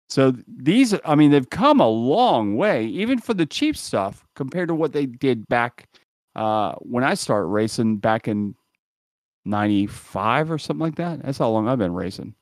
So 0.10 0.34
these, 0.48 0.94
I 1.06 1.15
mean, 1.15 1.31
they've 1.31 1.49
come 1.49 1.80
a 1.80 1.88
long 1.88 2.56
way, 2.56 2.85
even 2.85 3.19
for 3.19 3.34
the 3.34 3.45
cheap 3.45 3.77
stuff, 3.77 4.26
compared 4.35 4.68
to 4.68 4.76
what 4.76 4.94
they 4.94 5.06
did 5.06 5.48
back 5.48 5.88
uh, 6.35 6.73
when 6.80 7.03
I 7.03 7.14
start 7.14 7.47
racing 7.47 7.97
back 7.97 8.27
in 8.27 8.55
'95 9.45 10.51
or 10.51 10.57
something 10.57 10.81
like 10.81 10.95
that. 10.95 11.23
That's 11.23 11.38
how 11.38 11.49
long 11.49 11.68
I've 11.68 11.80
been 11.80 11.93
racing. 11.93 12.35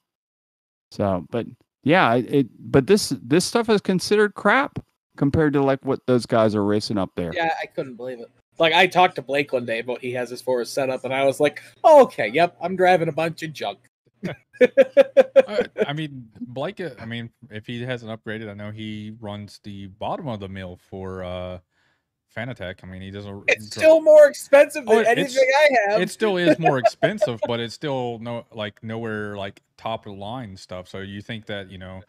So, 0.91 1.25
but 1.29 1.45
yeah, 1.83 2.13
it, 2.15 2.33
it. 2.33 2.71
But 2.71 2.87
this 2.87 3.09
this 3.21 3.45
stuff 3.45 3.69
is 3.69 3.81
considered 3.81 4.35
crap 4.35 4.79
compared 5.17 5.53
to 5.53 5.63
like 5.63 5.83
what 5.83 6.05
those 6.05 6.25
guys 6.25 6.55
are 6.55 6.63
racing 6.63 6.97
up 6.97 7.11
there. 7.15 7.31
Yeah, 7.33 7.53
I 7.61 7.65
couldn't 7.65 7.95
believe 7.95 8.19
it. 8.19 8.29
Like 8.59 8.73
I 8.73 8.87
talked 8.87 9.15
to 9.15 9.21
Blake 9.21 9.53
one 9.53 9.65
day 9.65 9.79
about 9.79 10.01
he 10.01 10.11
has 10.13 10.29
his 10.29 10.41
forest 10.41 10.73
setup, 10.73 11.03
and 11.05 11.13
I 11.13 11.25
was 11.25 11.39
like, 11.39 11.61
oh, 11.83 12.03
okay, 12.03 12.27
yep, 12.27 12.55
I'm 12.61 12.75
driving 12.75 13.07
a 13.07 13.13
bunch 13.13 13.43
of 13.43 13.53
junk. 13.53 13.79
I, 14.27 14.35
I 15.87 15.93
mean, 15.93 16.29
Blake. 16.39 16.79
uh, 16.79 16.91
I 16.99 17.05
mean, 17.05 17.29
if 17.49 17.65
he 17.65 17.81
hasn't 17.81 18.11
upgraded, 18.11 18.49
I 18.49 18.53
know 18.53 18.71
he 18.71 19.15
runs 19.19 19.59
the 19.63 19.87
bottom 19.87 20.27
of 20.27 20.39
the 20.39 20.49
mill 20.49 20.79
for 20.89 21.23
uh 21.23 21.59
Fanatec. 22.35 22.75
I 22.83 22.87
mean, 22.87 23.01
he 23.01 23.11
doesn't. 23.11 23.43
it's 23.47 23.67
still 23.67 24.01
more 24.01 24.27
expensive 24.27 24.83
oh, 24.87 24.97
than 24.97 25.05
Oh, 25.05 25.09
anything 25.09 25.45
I 25.57 25.91
have. 25.91 26.01
It 26.01 26.09
still 26.09 26.37
is 26.37 26.57
more 26.59 26.77
expensive, 26.85 27.39
but 27.47 27.59
it's 27.59 27.73
still 27.73 28.19
no 28.19 28.45
like 28.51 28.81
nowhere 28.83 29.35
like 29.35 29.61
top 29.77 30.05
of 30.05 30.13
the 30.13 30.19
line 30.19 30.55
stuff. 30.57 30.87
So 30.87 30.99
you 30.99 31.21
think 31.21 31.45
that 31.47 31.71
you 31.71 31.77
know. 31.77 32.01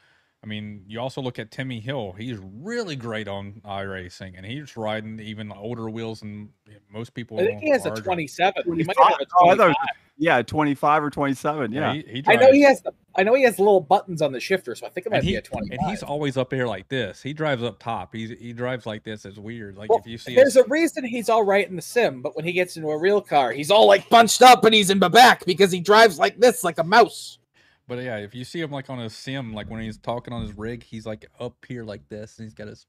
I 0.45 0.49
mean, 0.49 0.83
you 0.89 0.99
also 0.99 1.23
look 1.23 1.39
at 1.39 1.53
Timmy 1.53 1.79
Hill. 1.79 2.17
He's 2.19 2.37
really 2.37 2.97
great 2.97 3.29
on 3.29 3.63
iRacing, 3.65 4.33
and 4.37 4.45
he's 4.45 4.77
riding 4.77 5.21
even 5.21 5.53
older 5.53 5.89
wheels 5.89 6.19
than 6.19 6.49
most 6.93 7.15
people. 7.15 7.39
I 7.39 7.45
think 7.45 7.61
he 7.61 7.71
has 7.71 7.87
a 7.87 7.93
27. 7.93 8.65
He 8.77 8.83
might 8.83 8.99
have 8.99 9.21
a 9.21 9.27
Oh, 9.37 9.51
I 9.51 9.57
thought 9.57 9.71
it 9.71 9.75
25. 9.75 9.77
Was- 10.17 10.25
yeah, 10.25 10.43
25 10.43 11.05
or 11.05 11.11
27. 11.11 11.73
Yeah. 11.73 11.95
he, 11.95 12.03
he 12.07 12.25
I 12.27 12.37
know 12.37 12.53
he 12.53 12.63
has 12.63 12.81
the. 12.83 12.93
I 13.15 13.23
know 13.25 13.35
he 13.35 13.43
has 13.43 13.59
little 13.59 13.81
buttons 13.81 14.23
on 14.23 14.33
the 14.33 14.41
shifter, 14.41 14.75
so 14.75 14.87
I 14.87 14.89
think 14.89 15.07
it 15.07 15.11
might 15.11 15.19
and 15.19 15.27
be 15.27 15.33
he, 15.33 15.37
a 15.37 15.43
25. 15.43 15.79
and 15.79 15.91
he's 15.91 16.03
always 16.03 16.39
up 16.39 16.51
here 16.51 16.67
like 16.67 16.89
this. 16.89 17.23
He 17.23 17.35
drives 17.35 17.63
up 17.63 17.79
top. 17.79 18.15
He's 18.15 18.31
he 18.31 18.53
drives 18.55 18.87
like 18.87 19.05
this. 19.05 19.27
It's 19.27 19.37
weird. 19.39 19.77
Like 19.77 19.91
Well, 19.91 19.99
if 19.99 20.07
you 20.07 20.17
see 20.17 20.35
There's 20.35 20.55
his, 20.55 20.65
a 20.65 20.69
reason 20.69 21.05
he's 21.05 21.29
all 21.29 21.45
right 21.45 21.69
in 21.69 21.77
the 21.77 21.83
sim, 21.83 22.23
but 22.23 22.35
when 22.37 22.47
he 22.47 22.53
gets 22.53 22.77
into 22.77 22.89
a 22.89 22.97
real 22.99 23.21
car, 23.21 23.53
he's 23.53 23.71
all 23.71 23.87
like 23.87 24.09
bunched 24.09 24.41
up 24.41 24.65
and 24.65 24.75
he's 24.75 24.89
in 24.89 24.99
the 24.99 25.11
back 25.11 25.45
because 25.45 25.71
he 25.71 25.81
drives 25.81 26.19
like 26.19 26.39
this, 26.39 26.65
like 26.65 26.79
a 26.79 26.85
mouse. 26.85 27.39
but 27.87 27.99
yeah, 28.03 28.17
if 28.17 28.35
you 28.35 28.45
see 28.45 28.61
him 28.61 28.71
like 28.71 28.89
on 28.89 28.99
a 29.01 29.11
sim, 29.11 29.53
like 29.53 29.69
when 29.69 29.83
he's 29.83 29.99
talking 29.99 30.33
on 30.33 30.41
his 30.41 30.57
rig, 30.57 30.83
he's 30.83 31.05
like 31.05 31.27
up 31.39 31.55
here 31.69 31.85
like 31.85 32.09
this, 32.09 32.39
and 32.39 32.47
he's 32.47 32.55
got 32.55 32.69
his. 32.69 32.87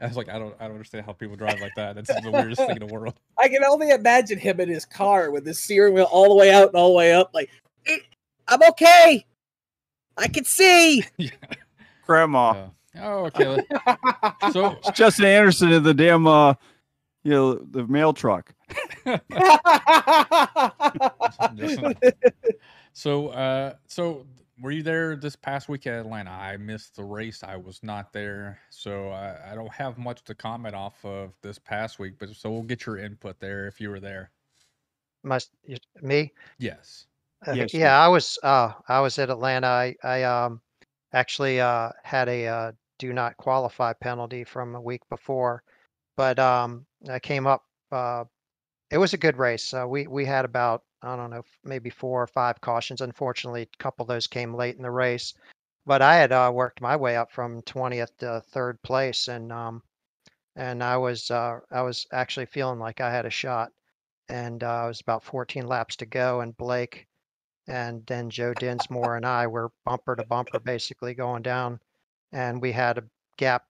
I 0.00 0.06
was 0.06 0.16
like, 0.16 0.28
I 0.28 0.38
don't, 0.38 0.54
I 0.58 0.64
don't 0.64 0.72
understand 0.72 1.06
how 1.06 1.12
people 1.12 1.36
drive 1.36 1.60
like 1.60 1.74
that. 1.76 1.94
That's 1.94 2.08
the 2.08 2.30
weirdest 2.30 2.60
thing 2.60 2.76
in 2.76 2.86
the 2.86 2.92
world. 2.92 3.14
I 3.38 3.48
can 3.48 3.64
only 3.64 3.90
imagine 3.90 4.38
him 4.38 4.60
in 4.60 4.68
his 4.68 4.84
car 4.84 5.30
with 5.30 5.46
his 5.46 5.58
steering 5.58 5.94
wheel 5.94 6.08
all 6.10 6.28
the 6.28 6.34
way 6.34 6.52
out 6.52 6.68
and 6.68 6.76
all 6.76 6.88
the 6.88 6.96
way 6.96 7.12
up, 7.12 7.30
like, 7.32 7.50
"Eh, 7.86 7.98
I'm 8.48 8.62
okay. 8.70 9.24
I 10.16 10.28
can 10.28 10.44
see. 10.44 11.04
Grandma. 12.06 12.50
Uh, 12.50 12.68
oh, 13.00 13.24
okay. 13.26 13.64
So 14.52 14.76
It's 14.78 14.90
Justin 14.92 15.26
Anderson 15.26 15.72
in 15.72 15.82
the 15.82 15.94
damn, 15.94 16.26
uh, 16.26 16.54
you 17.22 17.30
know, 17.32 17.54
the 17.54 17.86
mail 17.86 18.12
truck. 18.12 18.52
So, 22.92 23.28
uh, 23.28 23.74
so 23.88 24.24
were 24.60 24.70
you 24.70 24.82
there 24.82 25.16
this 25.16 25.36
past 25.36 25.68
week 25.68 25.86
at 25.86 25.94
Atlanta? 25.94 26.30
I 26.30 26.56
missed 26.56 26.96
the 26.96 27.04
race. 27.04 27.42
I 27.42 27.56
was 27.56 27.82
not 27.82 28.12
there, 28.12 28.58
so 28.70 29.08
I, 29.08 29.52
I 29.52 29.54
don't 29.54 29.72
have 29.72 29.98
much 29.98 30.22
to 30.24 30.34
comment 30.34 30.74
off 30.74 31.04
of 31.04 31.32
this 31.42 31.58
past 31.58 31.98
week. 31.98 32.14
But 32.18 32.30
so 32.34 32.50
we'll 32.50 32.62
get 32.62 32.86
your 32.86 32.98
input 32.98 33.40
there 33.40 33.66
if 33.66 33.80
you 33.80 33.90
were 33.90 34.00
there. 34.00 34.30
Must 35.22 35.50
me? 36.02 36.32
Yes. 36.58 37.06
Uh, 37.46 37.52
Yes, 37.52 37.72
sir. 37.72 37.78
yeah, 37.78 37.98
I 37.98 38.08
was. 38.08 38.38
Uh, 38.42 38.72
I 38.88 39.00
was 39.00 39.18
at 39.18 39.30
Atlanta. 39.30 39.66
I, 39.66 39.96
I 40.04 40.22
um, 40.22 40.60
actually 41.12 41.60
uh, 41.60 41.90
had 42.02 42.28
a 42.28 42.46
uh, 42.46 42.72
do 42.98 43.12
not 43.12 43.36
qualify 43.36 43.92
penalty 43.92 44.44
from 44.44 44.74
a 44.74 44.80
week 44.80 45.02
before, 45.10 45.62
but 46.16 46.38
um, 46.38 46.86
I 47.10 47.18
came 47.18 47.46
up. 47.46 47.64
Uh, 47.90 48.24
it 48.90 48.98
was 48.98 49.14
a 49.14 49.18
good 49.18 49.36
race. 49.36 49.72
Uh, 49.74 49.86
we 49.88 50.06
we 50.06 50.24
had 50.24 50.44
about 50.44 50.82
I 51.02 51.16
don't 51.16 51.30
know 51.30 51.44
maybe 51.64 51.90
four 51.90 52.22
or 52.22 52.26
five 52.26 52.60
cautions. 52.60 53.00
Unfortunately, 53.00 53.62
a 53.62 53.82
couple 53.82 54.04
of 54.04 54.08
those 54.08 54.26
came 54.26 54.54
late 54.54 54.76
in 54.76 54.82
the 54.82 54.90
race, 54.90 55.34
but 55.86 56.02
I 56.02 56.16
had 56.16 56.32
uh, 56.32 56.50
worked 56.54 56.80
my 56.80 56.96
way 56.96 57.16
up 57.16 57.30
from 57.32 57.62
twentieth 57.62 58.16
to 58.18 58.40
third 58.40 58.82
place, 58.82 59.28
and 59.28 59.52
um, 59.52 59.82
and 60.56 60.82
I 60.82 60.96
was 60.96 61.30
uh, 61.30 61.60
I 61.70 61.82
was 61.82 62.06
actually 62.12 62.46
feeling 62.46 62.78
like 62.78 63.00
I 63.00 63.10
had 63.10 63.26
a 63.26 63.30
shot, 63.30 63.72
and 64.28 64.62
uh, 64.62 64.82
it 64.84 64.88
was 64.88 65.00
about 65.00 65.24
14 65.24 65.66
laps 65.66 65.96
to 65.96 66.06
go, 66.06 66.40
and 66.40 66.56
Blake 66.56 67.06
and 67.66 68.04
then 68.06 68.30
Joe 68.30 68.52
Dinsmore 68.54 69.16
and 69.16 69.24
I 69.24 69.46
were 69.46 69.72
bumper 69.84 70.16
to 70.16 70.24
bumper 70.24 70.58
basically 70.58 71.14
going 71.14 71.42
down, 71.42 71.80
and 72.32 72.60
we 72.60 72.72
had 72.72 72.98
a 72.98 73.04
gap 73.36 73.64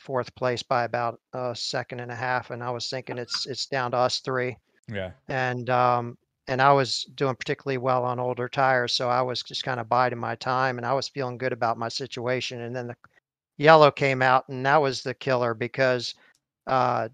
fourth 0.00 0.34
place 0.34 0.62
by 0.62 0.84
about 0.84 1.20
a 1.32 1.54
second 1.54 2.00
and 2.00 2.10
a 2.10 2.14
half, 2.16 2.50
and 2.50 2.62
I 2.62 2.70
was 2.70 2.88
thinking 2.90 3.18
it's 3.18 3.46
it's 3.46 3.66
down 3.66 3.92
to 3.92 3.96
us 3.98 4.20
three, 4.20 4.56
Yeah. 4.88 5.12
and 5.28 5.68
um 5.70 6.18
and 6.48 6.60
I 6.62 6.72
was 6.72 7.04
doing 7.14 7.36
particularly 7.36 7.78
well 7.78 8.04
on 8.04 8.18
older 8.20 8.48
tires, 8.48 8.92
so 8.94 9.08
I 9.08 9.22
was 9.22 9.42
just 9.42 9.64
kind 9.64 9.80
of 9.80 9.88
biding 9.88 10.18
my 10.18 10.34
time, 10.36 10.78
and 10.78 10.86
I 10.86 10.92
was 10.94 11.08
feeling 11.08 11.38
good 11.38 11.52
about 11.52 11.78
my 11.78 11.88
situation, 11.88 12.60
and 12.62 12.74
then 12.74 12.88
the 12.88 12.96
yellow 13.58 13.90
came 13.90 14.22
out, 14.22 14.48
and 14.48 14.64
that 14.66 14.78
was 14.82 15.02
the 15.02 15.14
killer 15.14 15.54
because 15.54 16.14
uh 16.66 17.08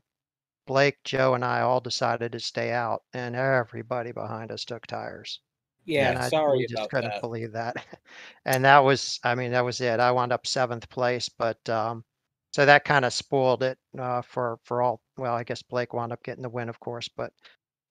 Blake, 0.67 1.03
Joe, 1.05 1.35
and 1.35 1.45
I 1.45 1.61
all 1.61 1.81
decided 1.81 2.33
to 2.33 2.41
stay 2.41 2.73
out, 2.73 3.03
and 3.13 3.35
everybody 3.37 4.13
behind 4.13 4.51
us 4.53 4.65
took 4.65 4.87
tires 4.87 5.41
yeah, 5.85 6.11
and 6.11 6.19
I 6.19 6.31
sorry 6.31 6.59
we 6.59 6.67
just 6.67 6.75
about 6.75 6.91
couldn't 6.91 7.15
that. 7.15 7.21
believe 7.21 7.53
that. 7.53 7.77
And 8.45 8.65
that 8.65 8.79
was, 8.81 9.21
I 9.25 9.35
mean, 9.35 9.53
that 9.53 9.65
was 9.65 9.81
it. 9.81 10.01
I 10.01 10.11
wound 10.11 10.33
up 10.33 10.47
seventh 10.47 10.89
place, 10.91 11.29
but 11.29 11.67
um, 11.69 12.05
so 12.53 12.65
that 12.67 12.85
kind 12.85 13.05
of 13.05 13.13
spoiled 13.13 13.63
it 13.63 13.79
uh, 13.99 14.23
for 14.23 14.59
for 14.65 14.81
all. 14.83 15.01
Well, 15.17 15.35
I 15.35 15.43
guess 15.45 15.63
Blake 15.63 15.93
wound 15.95 16.13
up 16.13 16.23
getting 16.23 16.43
the 16.43 16.49
win, 16.49 16.69
of 16.69 16.79
course, 16.81 17.09
but 17.09 17.33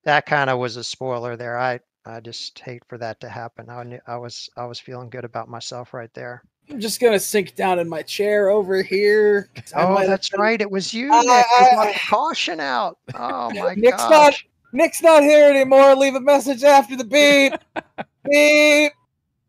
that 0.05 0.25
kind 0.25 0.49
of 0.49 0.57
was 0.59 0.77
a 0.77 0.83
spoiler 0.83 1.35
there. 1.35 1.57
I 1.59 1.79
I 2.05 2.19
just 2.19 2.57
hate 2.59 2.83
for 2.87 2.97
that 2.97 3.19
to 3.21 3.29
happen. 3.29 3.69
I 3.69 3.83
knew 3.83 3.99
I 4.07 4.17
was 4.17 4.49
I 4.57 4.65
was 4.65 4.79
feeling 4.79 5.09
good 5.09 5.25
about 5.25 5.49
myself 5.49 5.93
right 5.93 6.13
there. 6.13 6.43
I'm 6.69 6.79
just 6.79 6.99
gonna 7.01 7.19
sink 7.19 7.55
down 7.55 7.79
in 7.79 7.89
my 7.89 8.01
chair 8.01 8.49
over 8.49 8.81
here. 8.81 9.49
I 9.75 9.83
Oh, 9.83 9.93
might 9.93 10.01
have 10.01 10.09
that's 10.11 10.29
been- 10.29 10.39
right. 10.41 10.61
It 10.61 10.71
was 10.71 10.93
you, 10.93 11.11
I- 11.11 11.21
Nick. 11.21 11.27
You 11.27 11.33
I- 11.67 11.69
brought 11.73 11.87
I- 11.87 11.99
caution 12.09 12.59
out. 12.59 12.97
Oh 13.15 13.49
my 13.53 13.53
god. 13.55 13.77
Nick's 13.77 13.97
gosh. 13.97 14.09
not. 14.09 14.35
Nick's 14.73 15.01
not 15.03 15.21
here 15.23 15.49
anymore. 15.49 15.95
Leave 15.95 16.15
a 16.15 16.21
message 16.21 16.63
after 16.63 16.95
the 16.95 17.03
beep. 17.03 17.53
beep. 18.29 18.93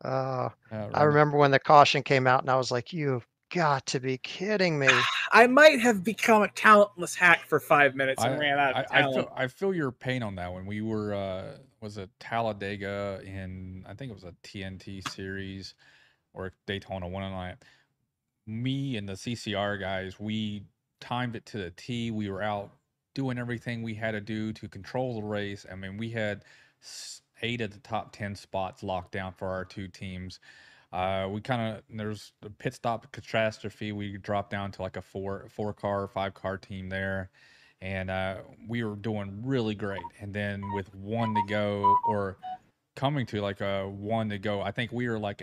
Uh, 0.04 0.48
Uh, 0.72 0.88
I 0.94 1.04
remember 1.04 1.36
when 1.38 1.52
the 1.52 1.60
caution 1.60 2.02
came 2.02 2.26
out, 2.26 2.40
and 2.40 2.50
I 2.50 2.56
was 2.56 2.70
like, 2.72 2.92
"You've 2.92 3.24
got 3.52 3.86
to 3.86 4.00
be 4.00 4.18
kidding 4.18 4.78
me!" 4.78 4.88
I 5.32 5.46
might 5.46 5.80
have 5.80 6.04
become 6.04 6.42
a 6.42 6.48
talentless 6.48 7.14
hack 7.14 7.46
for 7.46 7.60
five 7.60 7.94
minutes 7.96 8.24
and 8.24 8.34
I- 8.34 8.38
ran 8.38 8.58
out 8.58 8.76
I, 8.76 8.80
of 8.80 8.86
I 8.90 9.02
talent. 9.02 9.14
feel 9.14 9.32
I 9.36 9.46
feel 9.48 9.74
your 9.74 9.92
pain 9.92 10.22
on 10.22 10.36
that 10.36 10.52
one. 10.52 10.66
We 10.66 10.82
were 10.82 11.14
uh 11.14 11.58
was 11.80 11.98
it 11.98 12.10
Talladega 12.20 13.20
in 13.24 13.84
I 13.88 13.94
think 13.94 14.10
it 14.10 14.14
was 14.14 14.24
a 14.24 14.34
TNT 14.44 15.08
series 15.10 15.74
or 16.34 16.52
Daytona 16.66 17.08
one 17.08 17.22
night. 17.30 17.56
Me 18.46 18.96
and 18.96 19.08
the 19.08 19.12
CCR 19.14 19.80
guys, 19.80 20.18
we 20.20 20.64
timed 21.00 21.36
it 21.36 21.46
to 21.46 21.58
the 21.58 21.70
T. 21.72 22.10
We 22.10 22.30
were 22.30 22.42
out 22.42 22.72
doing 23.14 23.38
everything 23.38 23.82
we 23.82 23.94
had 23.94 24.12
to 24.12 24.20
do 24.20 24.52
to 24.54 24.68
control 24.68 25.14
the 25.20 25.26
race. 25.26 25.66
I 25.70 25.76
mean, 25.76 25.96
we 25.98 26.10
had 26.10 26.44
eight 27.42 27.60
of 27.60 27.72
the 27.72 27.80
top 27.80 28.12
10 28.12 28.34
spots 28.34 28.82
locked 28.82 29.12
down 29.12 29.32
for 29.34 29.48
our 29.48 29.64
two 29.64 29.88
teams. 29.88 30.40
Uh, 30.92 31.26
we 31.30 31.40
kind 31.40 31.76
of 31.76 31.82
there's 31.88 32.32
a 32.42 32.50
pit 32.50 32.74
stop 32.74 33.10
catastrophe. 33.12 33.92
We 33.92 34.18
dropped 34.18 34.50
down 34.50 34.72
to 34.72 34.82
like 34.82 34.96
a 34.96 35.02
four 35.02 35.46
four 35.48 35.72
car, 35.72 36.06
five 36.08 36.34
car 36.34 36.58
team 36.58 36.90
there, 36.90 37.30
and 37.80 38.10
uh, 38.10 38.36
we 38.68 38.84
were 38.84 38.96
doing 38.96 39.40
really 39.42 39.74
great. 39.74 40.02
And 40.20 40.34
then 40.34 40.62
with 40.74 40.94
one 40.94 41.34
to 41.34 41.42
go, 41.48 41.96
or 42.06 42.36
coming 42.94 43.24
to 43.26 43.40
like 43.40 43.62
a 43.62 43.88
one 43.88 44.28
to 44.28 44.38
go, 44.38 44.60
I 44.60 44.70
think 44.70 44.92
we 44.92 45.08
were 45.08 45.18
like 45.18 45.42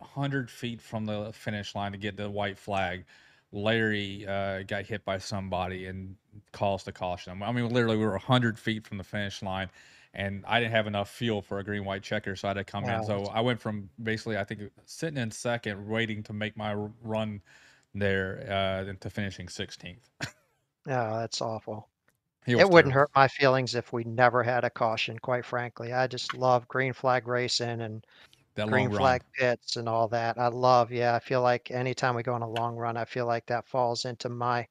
hundred 0.00 0.50
feet 0.50 0.80
from 0.80 1.04
the 1.04 1.30
finish 1.34 1.74
line 1.74 1.92
to 1.92 1.98
get 1.98 2.16
the 2.16 2.30
white 2.30 2.58
flag. 2.58 3.04
Larry 3.50 4.26
uh, 4.26 4.62
got 4.62 4.86
hit 4.86 5.04
by 5.04 5.18
somebody 5.18 5.86
and 5.86 6.16
calls 6.52 6.84
to 6.84 6.92
caution. 6.92 7.42
I 7.42 7.52
mean, 7.52 7.68
literally, 7.68 7.96
we 7.96 8.04
were 8.04 8.16
hundred 8.16 8.58
feet 8.58 8.86
from 8.86 8.96
the 8.96 9.04
finish 9.04 9.42
line 9.42 9.68
and 10.14 10.44
I 10.46 10.60
didn't 10.60 10.72
have 10.72 10.86
enough 10.86 11.10
fuel 11.10 11.42
for 11.42 11.58
a 11.58 11.64
green 11.64 11.84
white 11.84 12.02
checker, 12.02 12.36
so 12.36 12.48
I 12.48 12.50
had 12.50 12.54
to 12.54 12.64
come 12.64 12.84
wow. 12.84 12.98
in. 12.98 13.04
So 13.04 13.24
I 13.32 13.40
went 13.40 13.60
from 13.60 13.88
basically 14.02 14.38
I 14.38 14.44
think 14.44 14.62
sitting 14.86 15.18
in 15.18 15.30
second, 15.30 15.86
waiting 15.88 16.22
to 16.24 16.32
make 16.32 16.56
my 16.56 16.74
run 17.02 17.40
there, 17.94 18.44
uh, 18.88 18.92
to 19.00 19.10
finishing 19.10 19.46
16th. 19.46 19.96
yeah, 20.86 21.10
that's 21.18 21.40
awful. 21.40 21.88
It 22.46 22.70
wouldn't 22.70 22.94
hurt 22.94 23.10
my 23.14 23.28
feelings 23.28 23.74
if 23.74 23.92
we 23.92 24.04
never 24.04 24.42
had 24.42 24.64
a 24.64 24.70
caution. 24.70 25.18
Quite 25.18 25.44
frankly, 25.44 25.92
I 25.92 26.06
just 26.06 26.34
love 26.34 26.66
green 26.66 26.94
flag 26.94 27.28
racing 27.28 27.82
and 27.82 28.06
that 28.54 28.68
green 28.68 28.90
flag 28.90 29.22
pits 29.34 29.76
and 29.76 29.86
all 29.86 30.08
that. 30.08 30.38
I 30.38 30.48
love. 30.48 30.90
Yeah, 30.90 31.14
I 31.14 31.18
feel 31.18 31.42
like 31.42 31.70
anytime 31.70 32.14
we 32.14 32.22
go 32.22 32.32
on 32.32 32.42
a 32.42 32.48
long 32.48 32.76
run, 32.76 32.96
I 32.96 33.04
feel 33.04 33.26
like 33.26 33.44
that 33.46 33.66
falls 33.66 34.06
into 34.06 34.30
my 34.30 34.66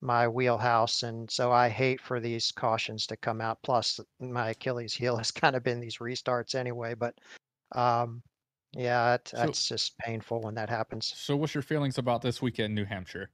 my 0.00 0.28
wheelhouse, 0.28 1.02
and 1.02 1.30
so 1.30 1.50
I 1.52 1.68
hate 1.68 2.00
for 2.00 2.20
these 2.20 2.52
cautions 2.52 3.06
to 3.08 3.16
come 3.16 3.40
out. 3.40 3.58
Plus, 3.62 4.00
my 4.20 4.50
Achilles 4.50 4.94
heel 4.94 5.16
has 5.18 5.30
kind 5.30 5.56
of 5.56 5.62
been 5.62 5.80
these 5.80 5.98
restarts 5.98 6.54
anyway. 6.54 6.94
But 6.94 7.14
um, 7.72 8.22
yeah, 8.72 9.14
it, 9.14 9.28
so, 9.28 9.36
that's 9.36 9.68
just 9.68 9.98
painful 9.98 10.40
when 10.42 10.54
that 10.54 10.70
happens. 10.70 11.12
So, 11.16 11.36
what's 11.36 11.54
your 11.54 11.62
feelings 11.62 11.98
about 11.98 12.22
this 12.22 12.40
weekend, 12.40 12.74
New 12.74 12.84
Hampshire? 12.84 13.30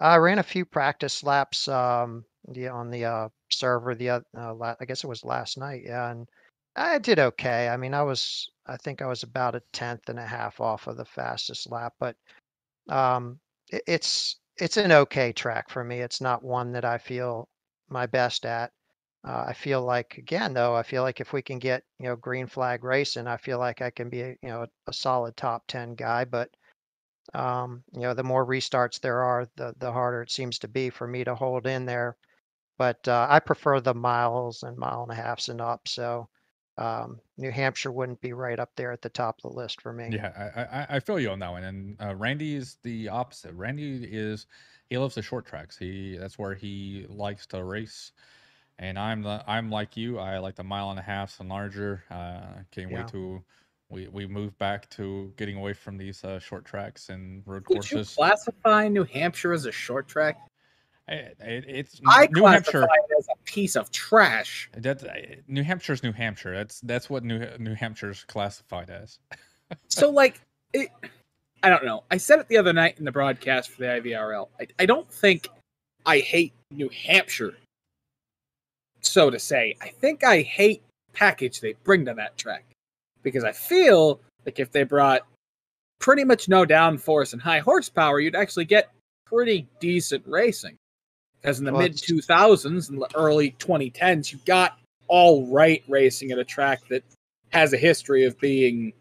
I 0.00 0.16
ran 0.16 0.38
a 0.38 0.44
few 0.44 0.64
practice 0.64 1.24
laps 1.24 1.66
um, 1.66 2.24
the, 2.46 2.68
on 2.68 2.90
the 2.90 3.04
uh, 3.04 3.28
server. 3.50 3.94
The 3.94 4.10
uh, 4.10 4.20
la- 4.34 4.76
I 4.80 4.84
guess 4.84 5.02
it 5.02 5.08
was 5.08 5.24
last 5.24 5.58
night. 5.58 5.82
Yeah, 5.84 6.10
and 6.10 6.28
I 6.76 6.98
did 6.98 7.18
okay. 7.18 7.68
I 7.68 7.76
mean, 7.76 7.94
I 7.94 8.02
was 8.02 8.50
I 8.66 8.76
think 8.76 9.02
I 9.02 9.06
was 9.06 9.22
about 9.22 9.54
a 9.54 9.62
tenth 9.72 10.08
and 10.08 10.18
a 10.18 10.26
half 10.26 10.60
off 10.60 10.86
of 10.86 10.96
the 10.96 11.04
fastest 11.04 11.70
lap, 11.70 11.94
but 11.98 12.16
um, 12.88 13.40
it, 13.70 13.82
it's 13.86 14.36
it's 14.60 14.76
an 14.76 14.92
okay 14.92 15.32
track 15.32 15.70
for 15.70 15.84
me. 15.84 16.00
It's 16.00 16.20
not 16.20 16.42
one 16.42 16.72
that 16.72 16.84
I 16.84 16.98
feel 16.98 17.48
my 17.88 18.06
best 18.06 18.44
at. 18.46 18.72
Uh, 19.26 19.44
I 19.48 19.52
feel 19.52 19.82
like 19.82 20.16
again 20.18 20.54
though, 20.54 20.74
I 20.76 20.82
feel 20.82 21.02
like 21.02 21.20
if 21.20 21.32
we 21.32 21.42
can 21.42 21.58
get 21.58 21.82
you 21.98 22.06
know 22.06 22.16
green 22.16 22.46
flag 22.46 22.84
racing, 22.84 23.26
I 23.26 23.36
feel 23.36 23.58
like 23.58 23.82
I 23.82 23.90
can 23.90 24.08
be 24.08 24.18
you 24.18 24.36
know 24.48 24.66
a 24.86 24.92
solid 24.92 25.36
top 25.36 25.64
ten 25.66 25.94
guy. 25.94 26.24
But 26.24 26.50
um, 27.34 27.84
you 27.94 28.02
know 28.02 28.14
the 28.14 28.24
more 28.24 28.46
restarts 28.46 29.00
there 29.00 29.22
are, 29.24 29.46
the 29.56 29.74
the 29.78 29.92
harder 29.92 30.22
it 30.22 30.30
seems 30.32 30.58
to 30.60 30.68
be 30.68 30.90
for 30.90 31.06
me 31.06 31.24
to 31.24 31.34
hold 31.34 31.66
in 31.66 31.86
there. 31.86 32.16
But 32.78 33.06
uh, 33.08 33.26
I 33.30 33.40
prefer 33.40 33.80
the 33.80 33.94
miles 33.94 34.62
and 34.64 34.76
mile 34.78 35.02
and 35.04 35.12
a 35.12 35.16
halfs 35.16 35.48
and 35.48 35.60
up. 35.60 35.88
So 35.88 36.28
um, 36.78 37.20
New 37.36 37.50
Hampshire 37.50 37.90
wouldn't 37.90 38.20
be 38.20 38.32
right 38.32 38.58
up 38.58 38.70
there 38.76 38.92
at 38.92 39.02
the 39.02 39.08
top 39.08 39.40
of 39.42 39.50
the 39.50 39.56
list 39.56 39.82
for 39.82 39.92
me. 39.92 40.10
Yeah, 40.12 40.32
I 40.56 40.62
I, 40.62 40.86
I 40.96 41.00
feel 41.00 41.18
you 41.18 41.30
on 41.30 41.40
that 41.40 41.50
one. 41.50 41.64
And 41.64 41.96
uh, 42.00 42.14
Randy 42.14 42.54
is 42.54 42.78
the 42.82 43.08
opposite. 43.08 43.52
Randy 43.52 44.04
is 44.04 44.46
he 44.88 44.96
loves 44.96 45.16
the 45.16 45.22
short 45.22 45.44
tracks. 45.44 45.76
He 45.76 46.16
that's 46.16 46.38
where 46.38 46.54
he 46.54 47.06
likes 47.08 47.46
to 47.48 47.62
race. 47.62 48.12
And 48.78 48.96
I'm 48.96 49.22
the 49.22 49.42
I'm 49.46 49.70
like 49.70 49.96
you. 49.96 50.18
I 50.18 50.38
like 50.38 50.54
the 50.54 50.64
mile 50.64 50.90
and 50.90 51.00
a 51.00 51.02
half 51.02 51.40
and 51.40 51.48
larger. 51.48 52.04
Uh, 52.10 52.62
can't 52.70 52.90
yeah. 52.90 52.98
wait 52.98 53.08
to 53.08 53.42
we 53.88 54.06
we 54.08 54.26
move 54.28 54.56
back 54.58 54.88
to 54.90 55.32
getting 55.36 55.56
away 55.56 55.72
from 55.72 55.98
these 55.98 56.22
uh, 56.22 56.38
short 56.38 56.64
tracks 56.64 57.08
and 57.08 57.42
road 57.44 57.64
Would 57.68 57.78
courses. 57.78 57.92
Would 57.92 57.98
you 57.98 58.14
classify 58.14 58.86
New 58.86 59.04
Hampshire 59.04 59.52
as 59.52 59.66
a 59.66 59.72
short 59.72 60.06
track? 60.06 60.38
It, 61.08 61.64
it's 61.66 62.00
I 62.06 62.28
New 62.32 62.44
Hampshire 62.44 62.82
it 62.82 62.90
as 63.18 63.28
a 63.28 63.36
piece 63.44 63.76
of 63.76 63.90
trash. 63.90 64.68
That's 64.76 65.04
New 65.46 65.62
Hampshire's 65.62 66.02
New 66.02 66.12
Hampshire. 66.12 66.54
That's 66.54 66.80
that's 66.82 67.08
what 67.08 67.24
New 67.24 67.46
New 67.58 67.74
Hampshire's 67.74 68.24
classified 68.24 68.90
as. 68.90 69.18
so 69.88 70.10
like 70.10 70.40
it, 70.74 70.90
I 71.62 71.70
don't 71.70 71.84
know. 71.84 72.04
I 72.10 72.18
said 72.18 72.40
it 72.40 72.48
the 72.48 72.58
other 72.58 72.72
night 72.72 72.98
in 72.98 73.04
the 73.04 73.12
broadcast 73.12 73.70
for 73.70 73.82
the 73.82 73.88
IVRL. 73.88 74.48
I, 74.60 74.66
I 74.78 74.86
don't 74.86 75.10
think 75.10 75.48
I 76.04 76.18
hate 76.18 76.52
New 76.70 76.90
Hampshire, 76.90 77.56
so 79.00 79.30
to 79.30 79.38
say. 79.38 79.76
I 79.80 79.88
think 79.88 80.24
I 80.24 80.42
hate 80.42 80.82
package 81.14 81.60
they 81.60 81.74
bring 81.84 82.04
to 82.04 82.14
that 82.14 82.36
track 82.36 82.64
because 83.22 83.44
I 83.44 83.52
feel 83.52 84.20
like 84.44 84.60
if 84.60 84.70
they 84.72 84.82
brought 84.82 85.26
pretty 86.00 86.24
much 86.24 86.48
no 86.48 86.64
downforce 86.64 87.32
and 87.32 87.40
high 87.40 87.60
horsepower, 87.60 88.20
you'd 88.20 88.36
actually 88.36 88.66
get 88.66 88.90
pretty 89.26 89.66
decent 89.80 90.22
racing. 90.26 90.76
Because 91.40 91.58
in 91.58 91.64
the 91.64 91.72
well, 91.72 91.82
mid 91.82 91.94
2000s 91.94 92.90
and 92.90 93.00
the 93.00 93.08
early 93.14 93.52
2010s, 93.58 94.32
you 94.32 94.38
got 94.44 94.78
all 95.06 95.46
right 95.46 95.82
racing 95.88 96.30
at 96.30 96.38
a 96.38 96.44
track 96.44 96.80
that 96.88 97.02
has 97.50 97.72
a 97.72 97.78
history 97.78 98.24
of 98.24 98.38
being 98.38 98.92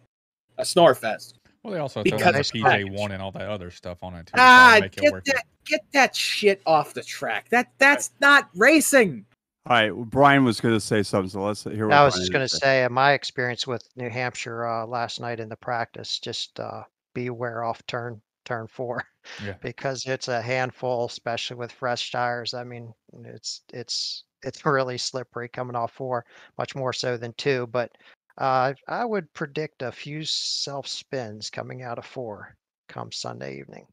a 0.57 0.65
snore 0.65 0.95
fest. 0.95 1.39
Well, 1.64 1.73
they 1.73 1.80
also 1.80 2.03
throw 2.03 2.18
the 2.18 2.23
PJ 2.23 2.97
one 2.97 3.11
and 3.11 3.22
all 3.22 3.31
that 3.31 3.49
other 3.49 3.72
stuff 3.72 4.03
on 4.03 4.15
it 4.15 4.27
too. 4.27 4.34
Ah, 4.38 4.80
get 4.80 5.14
that 5.26 5.43
get 5.65 5.81
that 5.91 6.15
shit 6.15 6.61
off 6.65 6.93
the 6.93 7.03
track. 7.03 7.49
That 7.49 7.72
that's 7.77 8.11
not 8.22 8.49
racing. 8.55 9.26
All 9.65 9.76
right, 9.76 9.91
Brian 9.91 10.45
was 10.45 10.61
going 10.61 10.76
to 10.76 10.80
say 10.80 11.03
something, 11.03 11.30
so 11.30 11.43
let's 11.43 11.65
hear. 11.65 11.91
I 11.91 12.05
was 12.05 12.14
Brian 12.14 12.22
just 12.22 12.31
going 12.31 12.47
to 12.47 12.55
say. 12.55 12.85
in 12.85 12.93
my 12.93 13.11
experience 13.11 13.68
with 13.68 13.85
New 13.97 14.09
Hampshire 14.09 14.65
uh, 14.65 14.85
last 14.85 15.19
night 15.19 15.41
in 15.41 15.49
the 15.49 15.57
practice. 15.57 16.19
Just 16.19 16.57
uh, 16.57 16.84
beware 17.14 17.65
off 17.65 17.85
turn 17.85 18.22
turn 18.48 18.68
four 18.68 19.03
yeah. 19.44 19.53
because 19.61 20.06
it's 20.06 20.28
a 20.28 20.41
handful, 20.41 21.06
especially 21.06 21.57
with 21.57 21.72
fresh 21.72 22.11
tires. 22.11 22.53
I 22.53 22.64
mean, 22.64 22.94
it's 23.26 23.61
it's 23.74 24.24
it's 24.44 24.65
really 24.65 24.98
slippery 24.98 25.49
coming 25.49 25.76
off 25.76 25.91
four, 25.91 26.26
much 26.57 26.76
more 26.76 26.94
so 26.94 27.18
than 27.18 27.34
two. 27.34 27.68
But 27.68 27.91
uh, 28.38 28.74
I 28.88 29.06
would 29.06 29.32
predict 29.34 29.82
a 29.82 29.91
few 29.91 30.24
self 30.24 30.88
spins 30.88 31.49
coming 31.49 31.84
out 31.84 31.98
of 31.98 32.06
four 32.06 32.56
come 32.88 33.11
Sunday 33.11 33.60
evening. 33.60 33.86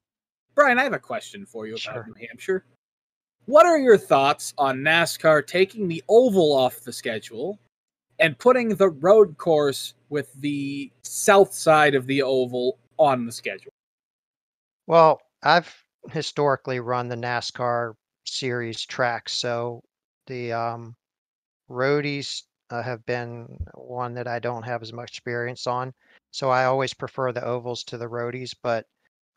Brian, 0.55 0.79
I 0.79 0.85
have 0.85 0.93
a 0.93 0.99
question 0.99 1.45
for 1.45 1.67
you 1.67 1.73
about 1.73 1.81
sure. 1.81 2.07
New 2.07 2.27
Hampshire. 2.29 2.65
What 3.47 3.67
are 3.67 3.79
your 3.79 3.99
thoughts 3.99 4.55
on 4.57 4.79
NASCAR 4.79 5.47
taking 5.47 5.89
the 5.89 6.03
oval 6.09 6.53
off 6.53 6.81
the 6.81 6.93
schedule 6.93 7.59
and 8.21 8.39
putting 8.39 8.71
the 8.71 8.89
road 8.89 9.37
course 9.37 9.95
with 10.09 10.33
the 10.35 10.91
south 11.03 11.53
side 11.53 11.95
of 11.95 12.07
the 12.07 12.23
oval 12.23 12.79
on 12.99 13.27
the 13.27 13.33
schedule? 13.33 13.73
Well, 14.87 15.21
I've 15.43 15.85
historically 16.11 16.81
run 16.81 17.09
the 17.09 17.17
NASCAR 17.17 17.95
series 18.25 18.83
tracks, 18.87 19.33
so 19.35 19.83
the 20.27 20.53
um, 20.53 20.97
roadies 21.71 22.43
uh, 22.71 22.83
have 22.83 23.05
been 23.07 23.59
one 23.75 24.15
that 24.15 24.29
I 24.29 24.39
don't 24.41 24.65
have 24.65 24.83
as 24.83 24.93
much 24.93 25.11
experience 25.13 25.67
on. 25.67 25.95
So 26.33 26.51
I 26.51 26.65
always 26.67 26.95
prefer 26.95 27.33
the 27.33 27.45
ovals 27.45 27.85
to 27.85 27.99
the 27.99 28.09
roadies, 28.09 28.55
but 28.63 28.87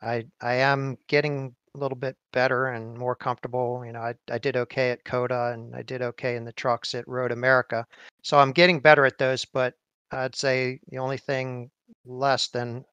I 0.02 0.26
I 0.40 0.54
am 0.54 0.98
getting 1.08 1.54
a 1.74 1.78
little 1.78 1.96
bit 1.98 2.16
better 2.32 2.68
and 2.68 2.96
more 2.98 3.16
comfortable. 3.16 3.84
You 3.86 3.92
know, 3.92 4.00
I, 4.02 4.14
I 4.30 4.38
did 4.38 4.56
okay 4.56 4.90
at 4.92 5.04
COTA 5.04 5.52
and 5.54 5.74
I 5.76 5.82
did 5.82 6.02
okay 6.02 6.36
in 6.36 6.44
the 6.44 6.52
trucks 6.52 6.94
at 6.94 7.08
Road 7.08 7.32
America. 7.32 7.86
So 8.22 8.38
I'm 8.38 8.52
getting 8.52 8.80
better 8.80 9.06
at 9.06 9.18
those, 9.18 9.44
but 9.44 9.74
I'd 10.12 10.36
say 10.36 10.80
the 10.88 10.98
only 10.98 11.18
thing 11.18 11.70
less 12.06 12.48
than 12.48 12.84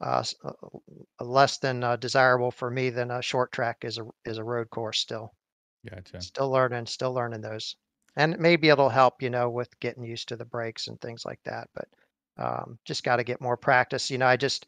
uh, 0.00 0.24
uh, 0.44 1.24
less 1.24 1.58
than 1.58 1.84
uh, 1.84 1.96
desirable 1.96 2.50
for 2.50 2.70
me 2.70 2.90
than 2.90 3.10
a 3.10 3.22
short 3.22 3.52
track 3.52 3.78
is 3.84 3.98
a 3.98 4.06
is 4.24 4.38
a 4.38 4.44
road 4.44 4.70
course 4.70 4.98
still. 4.98 5.32
Gotcha. 5.88 6.20
Still 6.20 6.50
learning, 6.50 6.86
still 6.86 7.12
learning 7.12 7.40
those, 7.40 7.76
and 8.16 8.38
maybe 8.38 8.68
it'll 8.68 8.88
help, 8.88 9.22
you 9.22 9.30
know, 9.30 9.48
with 9.48 9.68
getting 9.80 10.04
used 10.04 10.28
to 10.28 10.36
the 10.36 10.44
brakes 10.44 10.88
and 10.88 11.00
things 11.00 11.24
like 11.24 11.40
that. 11.44 11.68
But 11.74 11.88
um, 12.36 12.78
just 12.84 13.04
got 13.04 13.16
to 13.16 13.24
get 13.24 13.40
more 13.40 13.56
practice. 13.56 14.10
You 14.10 14.18
know, 14.18 14.26
I 14.26 14.36
just 14.36 14.66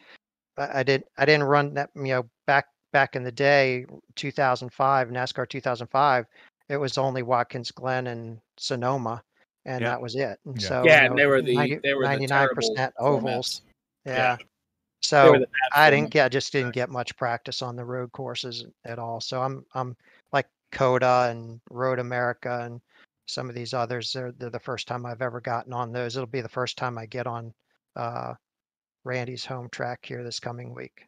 I, 0.57 0.81
I 0.81 0.83
did 0.83 1.05
I 1.19 1.25
didn't 1.25 1.45
run 1.45 1.75
that. 1.75 1.91
You 1.95 2.03
know, 2.03 2.31
back 2.47 2.67
back 2.93 3.17
in 3.17 3.25
the 3.25 3.33
day, 3.33 3.87
2005 4.17 5.09
NASCAR 5.09 5.49
2005, 5.49 6.27
it 6.69 6.77
was 6.77 6.99
only 6.99 7.23
Watkins 7.23 7.71
Glen 7.71 8.07
and 8.09 8.39
Sonoma, 8.59 9.23
and 9.65 9.81
yeah. 9.81 9.89
that 9.89 10.03
was 10.03 10.15
it. 10.15 10.39
And 10.45 10.61
yeah. 10.61 10.69
so 10.69 10.83
yeah, 10.85 11.03
you 11.03 11.09
know, 11.09 11.11
and 11.11 11.19
they 11.19 11.27
were 11.27 11.43
the 11.43 11.55
90, 11.55 11.81
they 11.83 11.95
were 11.95 12.05
99% 12.05 12.93
ovals. 12.99 13.63
Yeah. 14.05 14.15
yeah. 14.15 14.37
So 15.03 15.33
I 15.75 15.91
didn't 15.91 16.11
get, 16.11 16.25
I 16.27 16.29
just 16.29 16.53
didn't 16.53 16.69
get 16.75 16.89
much 16.91 17.17
practice 17.17 17.61
on 17.63 17.77
the 17.77 17.85
road 17.85 18.13
courses 18.13 18.65
at 18.85 18.99
all. 18.99 19.21
So 19.21 19.43
I'm, 19.43 19.65
I'm 19.75 19.97
like 20.33 20.47
COTA 20.71 21.29
and 21.31 21.61
Road 21.71 21.99
America 21.99 22.61
and 22.65 22.81
some 23.27 23.49
of 23.49 23.55
these 23.55 23.75
others. 23.75 24.13
They're, 24.13 24.33
they're 24.33 24.51
the 24.51 24.61
first 24.61 24.87
time 24.89 25.05
I've 25.05 25.23
ever 25.23 25.41
gotten 25.41 25.73
on 25.73 25.93
those. 25.93 26.17
It'll 26.17 26.27
be 26.27 26.41
the 26.41 26.49
first 26.49 26.79
time 26.79 26.99
I 26.99 27.07
get 27.07 27.27
on 27.27 27.53
uh, 27.97 28.35
Randy's 29.05 29.45
home 29.45 29.69
track 29.71 30.01
here 30.05 30.23
this 30.23 30.39
coming 30.41 30.73
week, 30.75 31.05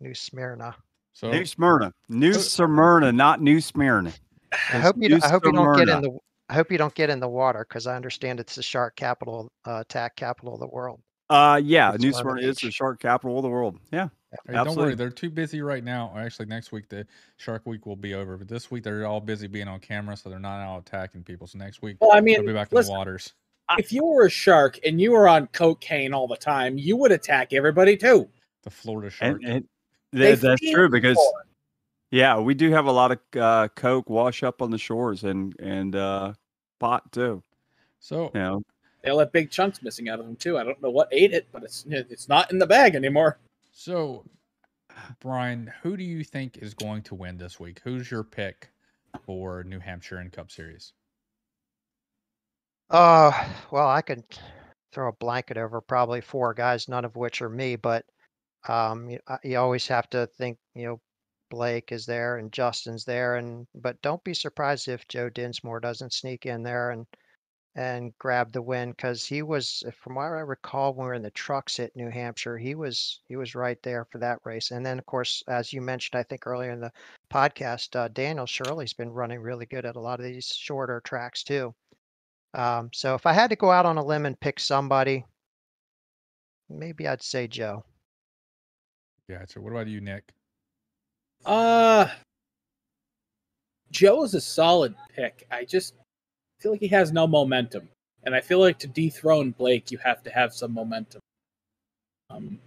New 0.00 0.14
Smyrna. 0.14 0.74
So 1.12 1.30
New 1.30 1.44
Smyrna, 1.44 1.92
New 2.08 2.32
Smyrna, 2.34 3.12
not 3.12 3.40
New 3.40 3.60
Smyrna. 3.60 4.12
I 4.52 4.78
hope 4.78 4.96
you. 4.98 5.08
don't- 5.08 5.24
I 5.24 5.28
hope 5.28 5.44
you 5.44 5.52
don't 5.52 5.64
get 5.76 5.88
in 5.96 6.02
the. 6.02 6.18
I 6.50 6.54
hope 6.54 6.70
you 6.70 6.76
don't 6.78 6.94
get 6.94 7.08
in 7.10 7.20
the 7.20 7.28
water 7.28 7.64
because 7.68 7.86
I 7.86 7.96
understand 7.96 8.38
it's 8.38 8.54
the 8.54 8.62
shark 8.62 8.96
capital, 8.96 9.50
uh, 9.66 9.80
attack 9.80 10.14
capital 10.16 10.54
of 10.54 10.60
the 10.60 10.66
world. 10.68 11.00
Uh, 11.34 11.56
yeah, 11.56 11.90
New 11.98 12.06
New 12.06 12.12
Smyrna 12.12 12.40
Smyrna 12.40 12.48
is 12.48 12.56
the 12.58 12.70
shark 12.70 13.00
capital 13.00 13.36
of 13.38 13.42
the 13.42 13.48
world. 13.48 13.78
Yeah, 13.92 14.08
Hey, 14.46 14.54
don't 14.54 14.54
worry, 14.54 14.58
Absolutely. 14.68 14.94
they're 14.96 15.10
too 15.10 15.30
busy 15.30 15.62
right 15.62 15.82
now. 15.84 16.12
Actually, 16.16 16.46
next 16.46 16.72
week 16.72 16.88
the 16.88 17.06
Shark 17.36 17.62
Week 17.66 17.86
will 17.86 17.96
be 17.96 18.14
over, 18.14 18.36
but 18.36 18.48
this 18.48 18.70
week 18.70 18.82
they're 18.84 19.06
all 19.06 19.20
busy 19.20 19.46
being 19.46 19.68
on 19.68 19.80
camera, 19.80 20.16
so 20.16 20.28
they're 20.28 20.38
not 20.38 20.60
out 20.60 20.78
attacking 20.86 21.22
people. 21.24 21.46
So 21.46 21.58
next 21.58 21.82
week 21.82 21.96
Well, 22.00 22.10
I 22.12 22.20
mean, 22.20 22.36
they'll 22.36 22.46
be 22.46 22.52
back 22.52 22.72
in 22.72 22.80
the 22.80 22.90
waters. 22.90 23.32
if 23.78 23.92
you 23.92 24.04
were 24.04 24.26
a 24.26 24.30
shark 24.30 24.78
and 24.84 25.00
you 25.00 25.12
were 25.12 25.28
on 25.28 25.46
cocaine 25.48 26.12
all 26.12 26.26
the 26.28 26.36
time, 26.36 26.78
you 26.78 26.96
would 26.96 27.12
attack 27.12 27.52
everybody 27.52 27.96
too. 27.96 28.28
The 28.62 28.70
Florida 28.70 29.10
Shark. 29.10 29.40
and, 29.42 29.44
and 29.44 29.68
They 30.12 30.34
that, 30.34 30.40
that's 30.40 30.70
true 30.72 30.88
because 30.88 31.16
people. 31.16 31.32
yeah, 32.10 32.38
we 32.38 32.54
do 32.54 32.70
have 32.70 32.86
a 32.86 32.92
lot 32.92 33.12
of 33.12 33.18
uh, 33.40 33.68
coke 33.74 34.08
wash 34.10 34.42
up 34.42 34.62
on 34.62 34.70
the 34.70 34.78
shores 34.78 35.24
and 35.24 35.54
and 35.60 35.94
uh, 35.96 36.32
pot 36.80 37.10
too. 37.12 37.42
so 38.00 38.30
You 38.34 38.40
know, 38.40 38.62
they'll 39.04 39.18
have 39.18 39.32
big 39.32 39.50
chunks 39.50 39.82
missing 39.82 40.08
out 40.08 40.18
of 40.18 40.26
them 40.26 40.36
too. 40.36 40.58
I 40.58 40.64
don't 40.64 40.80
know 40.82 40.90
what 40.90 41.08
ate 41.12 41.32
it, 41.32 41.46
but 41.52 41.62
it's 41.62 41.84
it's 41.88 42.28
not 42.28 42.50
in 42.50 42.58
the 42.58 42.66
bag 42.66 42.94
anymore. 42.94 43.38
So, 43.72 44.24
Brian, 45.20 45.72
who 45.82 45.96
do 45.96 46.04
you 46.04 46.24
think 46.24 46.58
is 46.58 46.74
going 46.74 47.02
to 47.02 47.14
win 47.14 47.36
this 47.36 47.60
week? 47.60 47.80
Who's 47.84 48.10
your 48.10 48.24
pick 48.24 48.70
for 49.24 49.62
New 49.64 49.78
Hampshire 49.78 50.18
and 50.18 50.32
Cup 50.32 50.50
Series? 50.50 50.92
Uh, 52.90 53.32
well, 53.70 53.88
I 53.88 54.02
could 54.02 54.24
throw 54.92 55.08
a 55.08 55.12
blanket 55.12 55.56
over 55.56 55.80
probably 55.80 56.20
four 56.20 56.54
guys, 56.54 56.88
none 56.88 57.04
of 57.04 57.16
which 57.16 57.42
are 57.42 57.48
me, 57.48 57.76
but 57.76 58.04
um, 58.68 59.10
you, 59.10 59.18
uh, 59.26 59.38
you 59.42 59.58
always 59.58 59.86
have 59.88 60.08
to 60.10 60.26
think, 60.38 60.58
you 60.74 60.86
know, 60.86 61.00
Blake 61.50 61.92
is 61.92 62.06
there 62.06 62.38
and 62.38 62.52
Justin's 62.52 63.04
there, 63.04 63.36
and 63.36 63.66
but 63.74 64.00
don't 64.02 64.22
be 64.24 64.34
surprised 64.34 64.88
if 64.88 65.06
Joe 65.08 65.28
Dinsmore 65.28 65.80
doesn't 65.80 66.12
sneak 66.12 66.46
in 66.46 66.62
there 66.62 66.90
and 66.90 67.06
and 67.76 68.16
grab 68.18 68.52
the 68.52 68.62
win 68.62 68.90
because 68.90 69.24
he 69.24 69.42
was, 69.42 69.82
from 70.00 70.14
what 70.14 70.24
I 70.24 70.40
recall, 70.40 70.94
when 70.94 71.04
we 71.04 71.08
were 71.08 71.14
in 71.14 71.22
the 71.22 71.30
trucks 71.30 71.80
at 71.80 71.96
New 71.96 72.08
Hampshire, 72.08 72.56
he 72.56 72.74
was 72.74 73.20
he 73.26 73.36
was 73.36 73.54
right 73.54 73.82
there 73.82 74.04
for 74.04 74.18
that 74.18 74.38
race. 74.44 74.70
And 74.70 74.86
then, 74.86 74.98
of 74.98 75.06
course, 75.06 75.42
as 75.48 75.72
you 75.72 75.80
mentioned, 75.80 76.18
I 76.18 76.22
think 76.22 76.46
earlier 76.46 76.70
in 76.70 76.80
the 76.80 76.92
podcast, 77.32 77.96
uh, 77.96 78.08
Daniel 78.08 78.46
Shirley's 78.46 78.92
been 78.92 79.10
running 79.10 79.40
really 79.40 79.66
good 79.66 79.84
at 79.84 79.96
a 79.96 80.00
lot 80.00 80.20
of 80.20 80.26
these 80.26 80.46
shorter 80.46 81.00
tracks 81.00 81.42
too. 81.42 81.74
Um, 82.54 82.90
so 82.92 83.14
if 83.14 83.26
I 83.26 83.32
had 83.32 83.50
to 83.50 83.56
go 83.56 83.70
out 83.72 83.86
on 83.86 83.98
a 83.98 84.04
limb 84.04 84.26
and 84.26 84.38
pick 84.38 84.60
somebody, 84.60 85.24
maybe 86.68 87.08
I'd 87.08 87.22
say 87.22 87.48
Joe. 87.48 87.84
Yeah. 89.28 89.44
So, 89.48 89.60
what 89.60 89.72
about 89.72 89.88
you, 89.88 90.00
Nick? 90.00 90.32
Uh 91.44 92.08
Joe 93.90 94.24
is 94.24 94.34
a 94.34 94.40
solid 94.40 94.94
pick. 95.14 95.46
I 95.50 95.64
just 95.64 95.94
feel 96.64 96.72
like 96.72 96.80
he 96.80 96.88
has 96.88 97.12
no 97.12 97.26
momentum. 97.26 97.86
And 98.24 98.34
I 98.34 98.40
feel 98.40 98.58
like 98.58 98.78
to 98.78 98.86
dethrone 98.86 99.50
Blake, 99.50 99.90
you 99.90 99.98
have 99.98 100.22
to 100.22 100.30
have 100.30 100.54
some 100.54 100.72
momentum. 100.72 101.20
Um, 102.30 102.58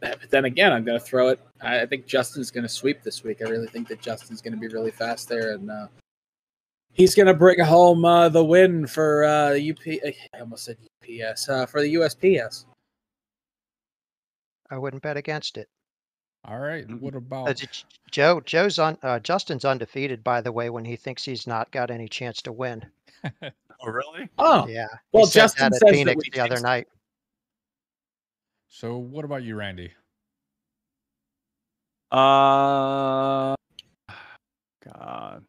but 0.00 0.28
then 0.28 0.44
again, 0.44 0.70
I'm 0.70 0.84
going 0.84 0.98
to 0.98 1.04
throw 1.04 1.28
it. 1.28 1.40
I 1.62 1.80
I 1.80 1.86
think 1.86 2.04
Justin's 2.06 2.50
going 2.50 2.64
to 2.64 2.68
sweep 2.68 3.02
this 3.02 3.24
week. 3.24 3.40
I 3.40 3.48
really 3.48 3.68
think 3.68 3.88
that 3.88 4.02
Justin's 4.02 4.42
going 4.42 4.52
to 4.52 4.60
be 4.60 4.68
really 4.68 4.90
fast 4.90 5.30
there, 5.30 5.52
and 5.54 5.70
uh, 5.70 5.86
he's 6.92 7.14
going 7.14 7.26
to 7.26 7.32
bring 7.32 7.58
home 7.60 8.04
uh, 8.04 8.28
the 8.28 8.44
win 8.44 8.86
for 8.86 9.24
uh, 9.24 9.52
UP. 9.58 9.80
I 10.34 10.40
almost 10.40 10.64
said 10.66 10.76
UPS 11.02 11.48
uh, 11.48 11.64
for 11.64 11.80
the 11.80 11.94
USPS. 11.94 12.66
I 14.70 14.76
wouldn't 14.76 15.02
bet 15.02 15.16
against 15.16 15.56
it. 15.56 15.68
All 16.44 16.58
right. 16.60 16.84
What 17.00 17.14
Uh, 17.14 17.18
about 17.18 17.56
J- 17.56 17.66
Joe, 18.10 18.40
Joe's 18.40 18.78
on. 18.78 18.98
Uh, 19.02 19.18
Justin's 19.18 19.64
undefeated, 19.64 20.22
by 20.22 20.42
the 20.42 20.52
way, 20.52 20.68
when 20.68 20.84
he 20.84 20.96
thinks 20.96 21.24
he's 21.24 21.46
not 21.46 21.72
got 21.72 21.90
any 21.90 22.08
chance 22.08 22.42
to 22.42 22.52
win. 22.52 22.84
oh 23.42 23.86
really? 23.86 24.28
Oh, 24.38 24.66
Yeah. 24.68 24.86
well, 25.12 25.24
he 25.24 25.30
said 25.30 25.40
Justin 25.42 25.70
that 25.72 25.80
says 25.80 25.90
Phoenix 25.90 26.24
we 26.24 26.30
the 26.32 26.40
other 26.44 26.56
it. 26.56 26.62
night. 26.62 26.86
So, 28.68 28.98
what 28.98 29.24
about 29.24 29.42
you, 29.42 29.56
Randy? 29.56 29.92
Uh, 32.10 33.54
God. 34.84 35.44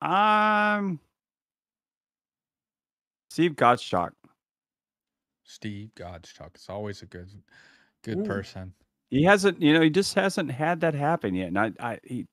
I'm 0.00 1.00
Steve 3.30 3.52
Gottschalk. 3.52 4.10
Steve 5.44 5.90
Godchuk. 5.96 6.54
It's 6.54 6.68
always 6.68 7.02
a 7.02 7.06
good, 7.06 7.30
good 8.02 8.18
Ooh. 8.18 8.22
person. 8.22 8.72
He 9.10 9.22
hasn't, 9.22 9.62
you 9.62 9.72
know, 9.72 9.80
he 9.80 9.90
just 9.90 10.14
hasn't 10.14 10.50
had 10.50 10.80
that 10.80 10.94
happen 10.94 11.34
yet. 11.34 11.48
And 11.48 11.58
I, 11.58 11.72
I, 11.78 11.98
he, 12.02 12.26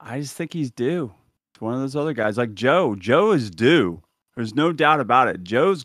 I 0.00 0.20
just 0.20 0.34
think 0.34 0.52
he's 0.52 0.70
due. 0.70 1.12
It's 1.52 1.60
one 1.60 1.74
of 1.74 1.80
those 1.80 1.96
other 1.96 2.12
guys 2.12 2.36
like 2.36 2.54
Joe. 2.54 2.94
Joe 2.96 3.32
is 3.32 3.50
due. 3.50 4.02
There's 4.34 4.54
no 4.54 4.72
doubt 4.72 5.00
about 5.00 5.28
it. 5.28 5.42
Joe's, 5.42 5.84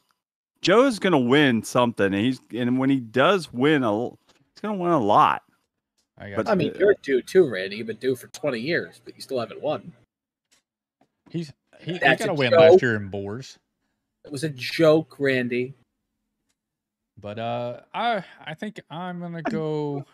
Joe's 0.62 1.00
gonna 1.00 1.18
win 1.20 1.64
something, 1.64 2.08
and 2.08 2.16
he's, 2.16 2.42
and 2.54 2.78
when 2.78 2.90
he 2.90 3.00
does 3.00 3.52
win 3.54 3.84
a, 3.84 3.88
l- 3.92 4.20
he's 4.54 4.62
gonna 4.62 4.78
win 4.78 4.92
a 4.92 5.00
lot. 5.00 5.44
I 6.18 6.30
got. 6.32 6.36
But- 6.38 6.48
I 6.50 6.56
mean, 6.56 6.74
you're 6.78 6.96
due 7.02 7.22
too, 7.22 7.50
Randy. 7.50 7.78
You've 7.78 7.88
been 7.88 7.96
due 7.98 8.16
for 8.16 8.28
20 8.28 8.60
years, 8.60 9.02
but 9.06 9.16
you 9.16 9.22
still 9.22 9.40
haven't 9.40 9.62
won. 9.62 9.94
he's 11.30 11.54
he, 11.80 11.94
he 11.94 11.98
That's 12.00 12.20
got 12.20 12.30
a 12.30 12.32
a 12.34 12.36
win 12.36 12.52
joke. 12.52 12.60
last 12.60 12.82
year 12.82 12.96
in 12.96 13.08
Boers. 13.08 13.58
It 14.26 14.32
was 14.32 14.44
a 14.44 14.50
joke, 14.50 15.16
Randy. 15.18 15.74
But 17.20 17.40
uh, 17.40 17.80
I 17.94 18.24
I 18.46 18.54
think 18.56 18.82
I'm 18.90 19.20
gonna 19.22 19.42
go. 19.44 20.06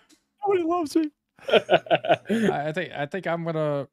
Nobody 0.46 0.64
loves 0.64 0.96
me. 0.96 1.10
I 1.50 2.68
I 2.68 2.72
think 2.72 2.92
I 2.94 3.06
think 3.06 3.28
I'm 3.28 3.44
gonna 3.44 3.88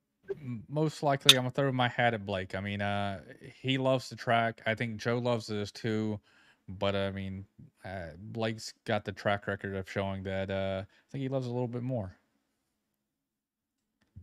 most 0.68 1.02
likely 1.02 1.36
I'm 1.36 1.44
gonna 1.44 1.52
throw 1.52 1.72
my 1.72 1.88
hat 1.88 2.14
at 2.14 2.24
Blake. 2.24 2.54
I 2.54 2.60
mean, 2.60 2.80
uh, 2.80 3.20
he 3.60 3.78
loves 3.78 4.08
the 4.08 4.16
track. 4.16 4.62
I 4.66 4.74
think 4.74 4.96
Joe 4.96 5.18
loves 5.18 5.46
this 5.46 5.70
too. 5.70 6.20
But 6.68 6.96
I 6.96 7.10
mean, 7.10 7.44
uh, 7.84 8.08
Blake's 8.18 8.72
got 8.86 9.04
the 9.04 9.12
track 9.12 9.46
record 9.46 9.76
of 9.76 9.90
showing 9.90 10.22
that. 10.24 10.50
Uh, 10.50 10.82
I 10.82 11.06
think 11.12 11.22
he 11.22 11.28
loves 11.28 11.46
a 11.46 11.50
little 11.50 11.68
bit 11.68 11.82
more. 11.82 12.16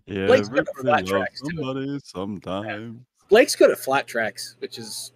Yeah, 0.08 0.26
Blake's 0.26 0.50
good 0.50 0.68
at 0.68 0.76
flat 0.76 0.86
loves 0.86 1.10
tracks, 1.12 1.42
too. 1.42 1.56
somebody 1.56 2.00
sometimes. 2.04 3.00
Blake's 3.30 3.56
good 3.56 3.70
at 3.70 3.78
flat 3.78 4.08
tracks, 4.08 4.56
which 4.60 4.80
is 4.80 5.14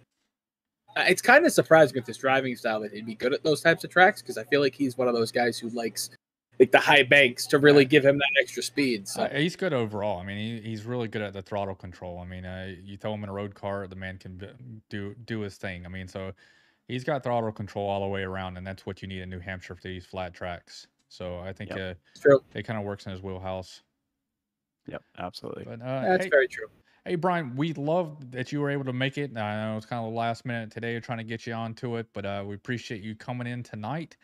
uh, 0.96 1.04
it's 1.08 1.20
kind 1.20 1.44
of 1.44 1.52
surprising 1.52 1.96
with 1.96 2.06
his 2.06 2.16
driving 2.16 2.54
style 2.56 2.80
that 2.80 2.92
he'd 2.92 3.04
be 3.04 3.14
good 3.14 3.34
at 3.34 3.42
those 3.42 3.60
types 3.60 3.82
of 3.82 3.90
tracks 3.90 4.22
because 4.22 4.38
I 4.38 4.44
feel 4.44 4.60
like 4.60 4.74
he's 4.74 4.96
one 4.96 5.08
of 5.08 5.14
those 5.14 5.32
guys 5.32 5.58
who 5.58 5.68
likes 5.70 6.10
like 6.58 6.72
the 6.72 6.78
high 6.78 7.02
banks 7.02 7.46
to 7.48 7.58
really 7.58 7.84
give 7.84 8.04
him 8.04 8.18
that 8.18 8.30
extra 8.40 8.62
speed. 8.62 9.06
So 9.06 9.22
Uh, 9.22 9.28
he's 9.38 9.56
good 9.56 9.72
overall. 9.72 10.18
I 10.20 10.24
mean, 10.24 10.38
he, 10.38 10.70
he's 10.70 10.84
really 10.84 11.08
good 11.08 11.22
at 11.22 11.32
the 11.32 11.42
throttle 11.42 11.74
control. 11.74 12.18
I 12.18 12.24
mean, 12.24 12.44
uh, 12.44 12.74
you 12.82 12.96
throw 12.96 13.14
him 13.14 13.22
in 13.24 13.28
a 13.28 13.32
road 13.32 13.54
car, 13.54 13.86
the 13.86 13.96
man 13.96 14.18
can 14.18 14.82
do 14.88 15.14
do 15.26 15.40
his 15.40 15.56
thing. 15.56 15.84
I 15.84 15.88
mean, 15.88 16.08
so 16.08 16.32
he's 16.88 17.04
got 17.04 17.22
throttle 17.22 17.52
control 17.52 17.88
all 17.88 18.00
the 18.00 18.06
way 18.06 18.22
around, 18.22 18.56
and 18.56 18.66
that's 18.66 18.86
what 18.86 19.02
you 19.02 19.08
need 19.08 19.20
in 19.20 19.30
New 19.30 19.40
Hampshire 19.40 19.74
for 19.74 19.82
these 19.82 20.06
flat 20.06 20.32
tracks. 20.34 20.86
So 21.08 21.38
I 21.38 21.52
think 21.52 21.70
Yep. 21.70 21.78
uh, 21.78 22.20
true. 22.20 22.40
it 22.54 22.62
kind 22.64 22.78
of 22.78 22.84
works 22.84 23.06
in 23.06 23.12
his 23.12 23.22
wheelhouse. 23.22 23.82
Yep, 24.86 25.02
absolutely. 25.18 25.64
But 25.64 25.82
uh, 25.82 26.02
That's 26.02 26.24
hey, 26.24 26.30
very 26.30 26.48
true. 26.48 26.68
hey, 27.04 27.16
Brian, 27.16 27.54
we 27.56 27.72
love 27.74 28.30
that 28.30 28.52
you 28.52 28.60
were 28.60 28.70
able 28.70 28.84
to 28.84 28.92
make 28.92 29.18
it. 29.18 29.36
I 29.36 29.66
know 29.66 29.76
it's 29.76 29.86
kind 29.86 30.04
of 30.04 30.12
the 30.12 30.16
last 30.18 30.44
minute 30.44 30.70
today, 30.70 30.98
trying 31.00 31.18
to 31.18 31.24
get 31.24 31.46
you 31.46 31.52
onto 31.54 31.96
it, 31.96 32.06
but 32.12 32.24
uh, 32.24 32.44
we 32.46 32.54
appreciate 32.54 33.02
you 33.02 33.14
coming 33.14 33.46
in 33.46 33.62
tonight 33.62 34.16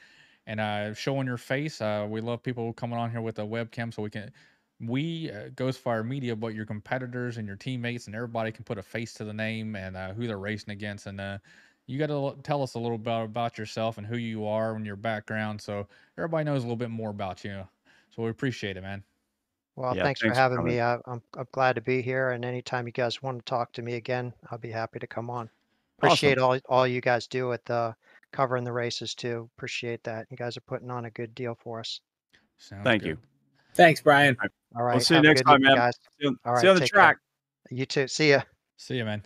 and 0.47 0.61
uh, 0.61 0.95
showing 0.95 1.27
your 1.27 1.37
face. 1.39 1.81
Uh, 1.81 2.07
we 2.09 2.21
love 2.21 2.43
people 2.43 2.73
coming 2.73 2.99
on 2.99 3.11
here 3.11 3.21
with 3.21 3.39
a 3.39 3.43
webcam 3.43 3.93
so 3.93 4.03
we 4.03 4.11
can. 4.11 4.33
We 4.81 5.31
uh, 5.31 5.51
Ghostfire 5.51 6.07
Media, 6.07 6.35
but 6.35 6.55
your 6.55 6.67
competitors 6.67 7.37
and 7.37 7.47
your 7.47 7.57
teammates 7.57 8.07
and 8.07 8.17
everybody 8.17 8.51
can 8.51 8.65
put 8.65 8.79
a 8.79 8.83
face 8.83 9.15
to 9.15 9.25
the 9.25 9.33
name 9.33 9.77
and 9.77 9.97
uh, 9.97 10.13
who 10.13 10.27
they're 10.27 10.39
racing 10.39 10.73
against. 10.73 11.07
And 11.07 11.21
uh, 11.21 11.39
you 11.87 11.99
got 11.99 12.09
to 12.09 12.41
tell 12.43 12.63
us 12.63 12.75
a 12.75 12.79
little 12.81 12.99
bit 12.99 13.23
about 13.25 13.59
yourself 13.59 13.99
and 13.99 14.07
who 14.07 14.17
you 14.17 14.45
are 14.47 14.75
and 14.75 14.85
your 14.87 14.97
background, 14.97 15.61
so 15.61 15.87
everybody 16.19 16.45
knows 16.45 16.63
a 16.63 16.67
little 16.67 16.77
bit 16.77 16.91
more 16.91 17.11
about 17.11 17.45
you. 17.45 17.69
So 18.11 18.23
we 18.25 18.31
appreciate 18.31 18.77
it, 18.77 18.83
man. 18.83 19.05
Well, 19.77 19.95
Yeah, 19.95 20.03
thanks, 20.03 20.21
thanks 20.21 20.23
for 20.23 20.33
for 20.41 20.41
having 20.41 20.57
coming. 20.57 20.77
me. 20.77 20.81
I, 20.81 20.95
I'm 21.07 21.23
I'm 21.35 21.47
glad 21.53 21.75
to 21.75 21.83
be 21.83 22.01
here, 22.03 22.31
and 22.31 22.43
anytime 22.45 22.87
you 22.87 22.93
guys 22.93 23.23
want 23.23 23.39
to 23.39 23.45
talk 23.45 23.73
to 23.75 23.83
me 23.83 23.95
again, 23.95 24.33
I'll 24.51 24.57
be 24.59 24.71
happy 24.71 24.99
to 24.99 25.07
come 25.07 25.29
on. 25.31 25.51
Appreciate 25.99 26.39
all 26.39 26.59
all 26.71 26.87
you 26.87 27.01
guys 27.03 27.27
do 27.27 27.49
with 27.49 27.69
uh, 27.71 27.93
covering 28.33 28.65
the 28.65 28.73
races 28.73 29.15
too. 29.15 29.49
Appreciate 29.57 30.03
that. 30.05 30.27
You 30.31 30.37
guys 30.37 30.57
are 30.57 30.63
putting 30.63 30.91
on 30.91 31.05
a 31.05 31.11
good 31.11 31.35
deal 31.35 31.57
for 31.63 31.81
us. 31.81 32.01
Sounds 32.59 32.85
Thank 32.85 33.03
good. 33.03 33.09
you. 33.11 33.19
Thanks, 33.75 34.01
Brian. 34.01 34.37
All 34.77 34.83
right. 34.83 34.95
I'll 34.95 35.01
see 35.01 35.15
you 35.15 35.23
next 35.23 35.43
time, 35.43 35.63
man. 35.63 35.77
guys. 35.77 35.95
See 36.21 36.29
you, 36.29 36.37
All 36.45 36.57
see 36.57 36.65
you 36.67 36.71
on 36.71 36.75
the 36.77 36.81
take 36.81 36.93
care. 36.93 37.01
track. 37.03 37.17
You 37.71 37.87
too. 37.87 38.07
See 38.09 38.31
ya. 38.31 38.43
See 38.77 38.97
you, 38.97 39.05
man. 39.05 39.25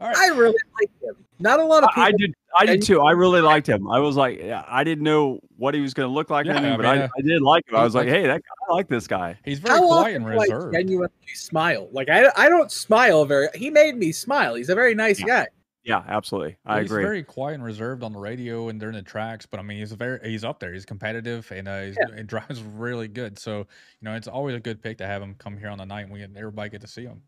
All 0.00 0.08
right. 0.08 0.16
I 0.16 0.26
really 0.28 0.56
liked 0.80 1.02
him. 1.02 1.24
Not 1.40 1.58
a 1.60 1.64
lot 1.64 1.82
of 1.84 1.90
people. 1.90 2.02
I, 2.02 2.06
I 2.06 2.12
did. 2.12 2.34
I 2.58 2.66
did 2.66 2.82
too. 2.82 3.00
I 3.00 3.12
really 3.12 3.40
liked 3.40 3.68
him. 3.68 3.88
I 3.90 3.98
was 4.00 4.16
like, 4.16 4.40
I 4.42 4.82
didn't 4.84 5.04
know 5.04 5.38
what 5.56 5.74
he 5.74 5.80
was 5.80 5.92
going 5.94 6.08
to 6.08 6.12
look 6.12 6.30
like, 6.30 6.46
Yeah, 6.46 6.52
anything, 6.56 6.72
I 6.72 6.76
but 6.76 6.86
I, 6.86 6.98
uh, 7.02 7.08
I 7.16 7.20
did 7.22 7.42
like 7.42 7.68
him. 7.68 7.76
I 7.76 7.84
was 7.84 7.94
like, 7.94 8.06
like- 8.06 8.14
hey, 8.14 8.22
that 8.26 8.40
guy, 8.42 8.48
I 8.70 8.74
like 8.74 8.88
this 8.88 9.06
guy. 9.06 9.38
He's 9.44 9.58
very 9.58 9.76
How 9.76 9.86
quiet 9.86 10.00
often 10.00 10.14
and 10.16 10.24
do 10.24 10.30
I 10.40 10.42
reserved. 10.56 10.74
genuinely 10.74 11.10
smile? 11.34 11.88
Like 11.92 12.08
I, 12.08 12.30
I 12.36 12.48
don't 12.48 12.70
smile 12.72 13.24
very. 13.24 13.48
He 13.54 13.70
made 13.70 13.96
me 13.96 14.12
smile. 14.12 14.54
He's 14.54 14.68
a 14.70 14.74
very 14.74 14.94
nice 14.94 15.20
Yeah. 15.20 15.26
guy. 15.26 15.46
Yeah, 15.88 16.04
absolutely. 16.06 16.58
I 16.66 16.82
he's 16.82 16.90
agree. 16.90 17.02
very 17.02 17.22
quiet 17.22 17.54
and 17.54 17.64
reserved 17.64 18.02
on 18.02 18.12
the 18.12 18.18
radio 18.18 18.68
and 18.68 18.78
during 18.78 18.94
the 18.94 19.00
tracks, 19.00 19.46
but 19.46 19.58
I 19.58 19.62
mean, 19.62 19.78
he's 19.78 19.92
very 19.92 20.20
he's 20.22 20.44
up 20.44 20.60
there. 20.60 20.70
He's 20.70 20.84
competitive 20.84 21.50
and 21.50 21.66
uh, 21.66 21.80
he's, 21.80 21.96
he 22.14 22.22
drives 22.24 22.62
really 22.62 23.08
good. 23.08 23.38
So 23.38 23.60
you 23.60 23.66
know, 24.02 24.14
it's 24.14 24.28
always 24.28 24.54
a 24.54 24.60
good 24.60 24.82
pick 24.82 24.98
to 24.98 25.06
have 25.06 25.22
him 25.22 25.34
come 25.38 25.56
here 25.56 25.70
on 25.70 25.78
the 25.78 25.86
night 25.86 26.10
when 26.10 26.20
everybody 26.36 26.68
get 26.68 26.82
to 26.82 26.86
see 26.86 27.04
him. 27.04 27.22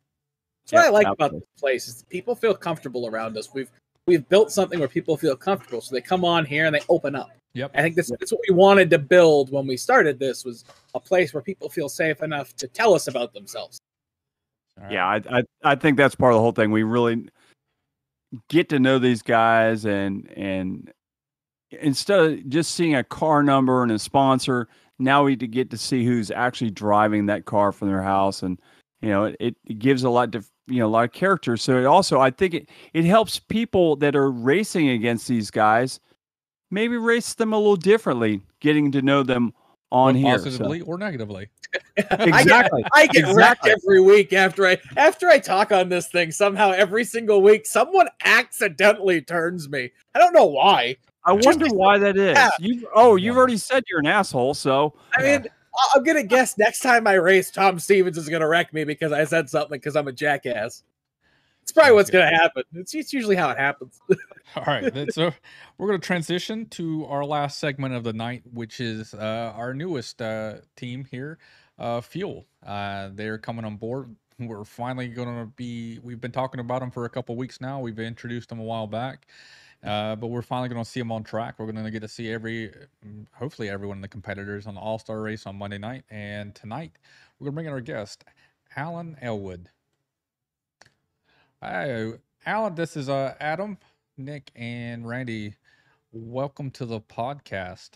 That's 0.66 0.72
what 0.74 0.84
I 0.84 0.90
like 0.90 1.06
about 1.06 1.24
absolutely. 1.24 1.38
this 1.54 1.60
place 1.60 1.88
is 1.88 2.04
people 2.10 2.34
feel 2.34 2.54
comfortable 2.54 3.06
around 3.06 3.38
us. 3.38 3.48
We've 3.54 3.70
we've 4.06 4.28
built 4.28 4.52
something 4.52 4.78
where 4.78 4.88
people 4.88 5.16
feel 5.16 5.36
comfortable, 5.36 5.80
so 5.80 5.94
they 5.94 6.02
come 6.02 6.26
on 6.26 6.44
here 6.44 6.66
and 6.66 6.74
they 6.74 6.82
open 6.90 7.14
up. 7.14 7.30
Yep. 7.54 7.70
I 7.74 7.80
think 7.80 7.96
this 7.96 8.10
that's 8.10 8.30
what 8.30 8.42
we 8.46 8.54
wanted 8.54 8.90
to 8.90 8.98
build 8.98 9.50
when 9.50 9.66
we 9.66 9.78
started 9.78 10.18
this 10.18 10.44
was 10.44 10.66
a 10.94 11.00
place 11.00 11.32
where 11.32 11.42
people 11.42 11.70
feel 11.70 11.88
safe 11.88 12.22
enough 12.22 12.54
to 12.56 12.68
tell 12.68 12.92
us 12.92 13.08
about 13.08 13.32
themselves. 13.32 13.80
All 14.76 14.84
right. 14.84 14.92
Yeah, 14.92 15.06
I, 15.06 15.38
I 15.38 15.42
I 15.64 15.74
think 15.76 15.96
that's 15.96 16.14
part 16.14 16.34
of 16.34 16.36
the 16.36 16.42
whole 16.42 16.52
thing. 16.52 16.70
We 16.70 16.82
really 16.82 17.30
get 18.48 18.68
to 18.70 18.78
know 18.78 18.98
these 18.98 19.22
guys, 19.22 19.84
and 19.84 20.30
and 20.36 20.92
instead 21.70 22.20
of 22.20 22.48
just 22.48 22.74
seeing 22.74 22.94
a 22.94 23.04
car 23.04 23.42
number 23.42 23.82
and 23.82 23.92
a 23.92 23.98
sponsor, 23.98 24.68
now 24.98 25.24
we 25.24 25.36
get 25.36 25.70
to 25.70 25.78
see 25.78 26.04
who's 26.04 26.30
actually 26.30 26.70
driving 26.70 27.26
that 27.26 27.44
car 27.44 27.72
from 27.72 27.88
their 27.88 28.02
house, 28.02 28.42
and 28.42 28.60
you 29.00 29.10
know 29.10 29.24
it, 29.24 29.56
it 29.64 29.78
gives 29.78 30.04
a 30.04 30.10
lot 30.10 30.34
of 30.34 30.48
you 30.66 30.78
know 30.78 30.86
a 30.86 30.88
lot 30.88 31.04
of 31.04 31.12
character. 31.12 31.56
So 31.56 31.78
it 31.78 31.86
also 31.86 32.20
I 32.20 32.30
think 32.30 32.54
it 32.54 32.68
it 32.94 33.04
helps 33.04 33.38
people 33.38 33.96
that 33.96 34.16
are 34.16 34.30
racing 34.30 34.88
against 34.88 35.28
these 35.28 35.50
guys 35.50 36.00
maybe 36.70 36.96
race 36.96 37.34
them 37.34 37.52
a 37.52 37.58
little 37.58 37.76
differently, 37.76 38.40
getting 38.60 38.92
to 38.92 39.02
know 39.02 39.22
them 39.22 39.52
on 39.92 40.14
Or 40.16 40.18
here. 40.18 40.38
so- 40.38 40.44
positively 40.44 40.80
or 40.82 40.98
negatively. 40.98 41.48
Exactly. 41.96 42.84
I 42.94 43.06
get 43.08 43.24
wrecked 43.34 43.66
Exactly. 43.66 43.70
every 43.72 44.00
week 44.00 44.32
after 44.32 44.66
I 44.66 44.78
after 44.96 45.28
I 45.28 45.38
talk 45.38 45.70
on 45.70 45.88
this 45.88 46.08
thing. 46.08 46.32
Somehow 46.32 46.70
every 46.72 47.04
single 47.04 47.42
week, 47.42 47.66
someone 47.66 48.08
accidentally 48.24 49.20
turns 49.22 49.68
me. 49.68 49.90
I 50.14 50.18
don't 50.18 50.32
know 50.32 50.46
why. 50.46 50.96
I 51.24 51.34
Just 51.36 51.46
wonder 51.46 51.64
because- 51.66 51.76
why 51.78 51.98
that 51.98 52.16
is. 52.16 52.36
Yeah. 52.36 52.50
You 52.58 52.88
oh, 52.94 53.16
you've 53.16 53.34
Yeah. 53.34 53.38
already 53.38 53.56
said 53.58 53.84
you're 53.88 54.00
an 54.00 54.06
asshole, 54.06 54.54
so 54.54 54.94
I 55.14 55.22
mean, 55.22 55.46
I'm 55.94 56.02
gonna 56.02 56.22
guess 56.24 56.56
next 56.58 56.80
time 56.80 57.06
I 57.06 57.14
race, 57.14 57.50
Tom 57.50 57.78
Stevens 57.78 58.16
is 58.18 58.28
gonna 58.28 58.48
wreck 58.48 58.72
me 58.72 58.84
because 58.84 59.12
I 59.12 59.24
said 59.24 59.48
something 59.50 59.78
because 59.78 59.94
I'm 59.96 60.08
a 60.08 60.12
jackass. 60.12 60.82
It's 61.62 61.72
probably 61.72 61.92
what's 61.92 62.10
gonna 62.10 62.36
happen. 62.36 62.64
It's, 62.74 62.94
it's 62.94 63.12
usually 63.12 63.36
how 63.36 63.50
it 63.50 63.58
happens. 63.58 64.00
All 64.56 64.64
right, 64.66 64.92
so 65.12 65.32
we're 65.78 65.86
going 65.86 66.00
to 66.00 66.04
transition 66.04 66.66
to 66.70 67.06
our 67.06 67.24
last 67.24 67.60
segment 67.60 67.94
of 67.94 68.02
the 68.02 68.12
night, 68.12 68.42
which 68.52 68.80
is 68.80 69.14
uh, 69.14 69.52
our 69.54 69.72
newest 69.72 70.20
uh, 70.20 70.54
team 70.74 71.06
here, 71.08 71.38
uh, 71.78 72.00
Fuel. 72.00 72.46
Uh, 72.66 73.10
they're 73.14 73.38
coming 73.38 73.64
on 73.64 73.76
board. 73.76 74.14
We're 74.40 74.64
finally 74.64 75.06
going 75.06 75.28
to 75.28 75.46
be. 75.54 76.00
We've 76.02 76.20
been 76.20 76.32
talking 76.32 76.58
about 76.58 76.80
them 76.80 76.90
for 76.90 77.04
a 77.04 77.08
couple 77.08 77.36
weeks 77.36 77.60
now. 77.60 77.78
We've 77.78 77.98
introduced 78.00 78.48
them 78.48 78.58
a 78.58 78.64
while 78.64 78.88
back, 78.88 79.28
uh, 79.84 80.16
but 80.16 80.28
we're 80.28 80.42
finally 80.42 80.68
going 80.68 80.82
to 80.82 80.90
see 80.90 80.98
them 80.98 81.12
on 81.12 81.22
track. 81.22 81.54
We're 81.58 81.70
going 81.70 81.84
to 81.84 81.90
get 81.90 82.02
to 82.02 82.08
see 82.08 82.32
every, 82.32 82.72
mm, 83.06 83.26
hopefully, 83.32 83.68
everyone 83.68 83.98
of 83.98 84.02
the 84.02 84.08
competitors 84.08 84.66
on 84.66 84.74
the 84.74 84.80
All 84.80 84.98
Star 84.98 85.20
race 85.20 85.46
on 85.46 85.54
Monday 85.54 85.78
night, 85.78 86.02
and 86.10 86.56
tonight 86.56 86.92
we're 87.38 87.44
going 87.44 87.52
to 87.52 87.56
bring 87.56 87.66
in 87.66 87.72
our 87.72 87.80
guest, 87.80 88.24
Alan 88.74 89.16
Elwood. 89.22 89.68
Hi, 91.62 92.12
Alan. 92.46 92.74
This 92.74 92.96
is 92.96 93.08
uh, 93.08 93.34
Adam. 93.40 93.76
Nick 94.16 94.50
and 94.54 95.06
Randy, 95.06 95.54
welcome 96.12 96.70
to 96.72 96.84
the 96.86 97.00
podcast. 97.00 97.90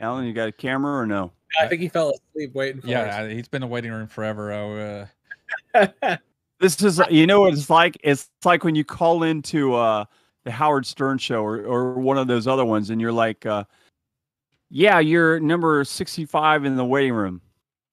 Alan, 0.00 0.24
you 0.26 0.32
got 0.32 0.48
a 0.48 0.52
camera 0.52 0.98
or 1.00 1.06
no? 1.06 1.32
I 1.60 1.66
think 1.68 1.80
he 1.80 1.88
fell 1.88 2.10
asleep 2.12 2.54
waiting 2.54 2.80
for 2.80 2.88
Yeah, 2.88 3.02
us. 3.02 3.14
I- 3.14 3.28
he's 3.34 3.48
been 3.48 3.62
in 3.62 3.68
the 3.68 3.72
waiting 3.72 3.92
room 3.92 4.08
forever. 4.08 5.08
Uh, 5.74 5.86
uh, 6.02 6.16
This 6.60 6.80
is 6.82 7.00
you 7.10 7.26
know 7.26 7.40
what 7.40 7.52
it's 7.52 7.68
like? 7.68 7.98
It's 8.02 8.30
like 8.44 8.62
when 8.64 8.74
you 8.76 8.84
call 8.84 9.24
into 9.24 9.74
uh 9.74 10.04
the 10.44 10.50
Howard 10.52 10.86
Stern 10.86 11.18
show 11.18 11.44
or, 11.44 11.58
or 11.64 11.94
one 11.94 12.16
of 12.16 12.26
those 12.28 12.46
other 12.46 12.64
ones 12.64 12.90
and 12.90 13.00
you're 13.00 13.12
like 13.12 13.44
uh 13.44 13.64
yeah, 14.70 14.98
you're 15.00 15.40
number 15.40 15.84
65 15.84 16.64
in 16.64 16.76
the 16.76 16.84
waiting 16.84 17.12
room. 17.12 17.42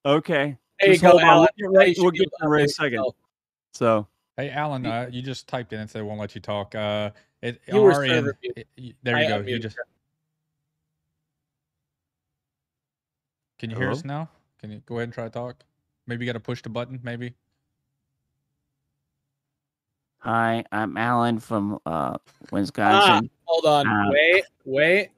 Okay. 0.06 0.58
There 0.82 0.90
you 0.90 0.94
Just 0.96 1.04
go, 1.04 1.10
hold 1.12 1.22
on, 1.24 1.28
Alan. 1.30 1.40
We'll 1.40 1.48
get, 1.48 1.74
Now 1.74 1.80
right, 1.80 1.98
you 1.98 2.04
we'll 2.04 2.12
be 2.12 2.18
get 2.20 2.30
to 2.30 2.38
to 2.42 2.48
right 2.48 2.66
a 2.66 2.70
second. 2.70 3.06
So 3.74 4.08
hey, 4.38 4.50
Alan, 4.50 4.86
uh, 4.86 5.10
you 5.12 5.22
just 5.22 5.48
typed 5.48 5.74
in 5.74 5.80
and 5.80 5.90
said 5.90 6.04
won't 6.04 6.20
let 6.20 6.36
you 6.36 6.42
talk. 6.42 6.76
Uh, 6.76 7.12
it, 7.42 7.62
You 7.68 7.82
were 7.82 8.04
end, 8.04 8.34
it- 8.42 8.68
y- 8.78 8.94
there 9.04 9.16
I 9.18 9.22
you 9.24 9.28
go. 9.28 9.40
You 9.42 9.60
just 9.60 9.78
can 13.60 13.70
you 13.70 13.78
hear 13.78 13.92
us 13.92 14.04
now? 14.04 14.28
Can 14.60 14.72
you 14.72 14.82
go 14.86 14.96
ahead 14.96 15.04
and 15.06 15.14
try 15.14 15.26
to 15.26 15.30
talk? 15.30 15.64
Maybe 16.08 16.26
you 16.26 16.30
got 16.32 16.38
to 16.38 16.40
push 16.44 16.62
the 16.64 16.70
button. 16.70 17.00
Maybe. 17.04 17.36
Hi, 20.20 20.64
I'm 20.72 20.98
Alan 20.98 21.40
from 21.40 21.76
uh, 21.86 22.18
Ah, 22.18 22.18
Wisconsin. 22.52 23.30
hold 23.46 23.66
on. 23.66 23.88
Uh, 23.88 24.12
wait, 24.12 24.44
wait. 24.66 25.10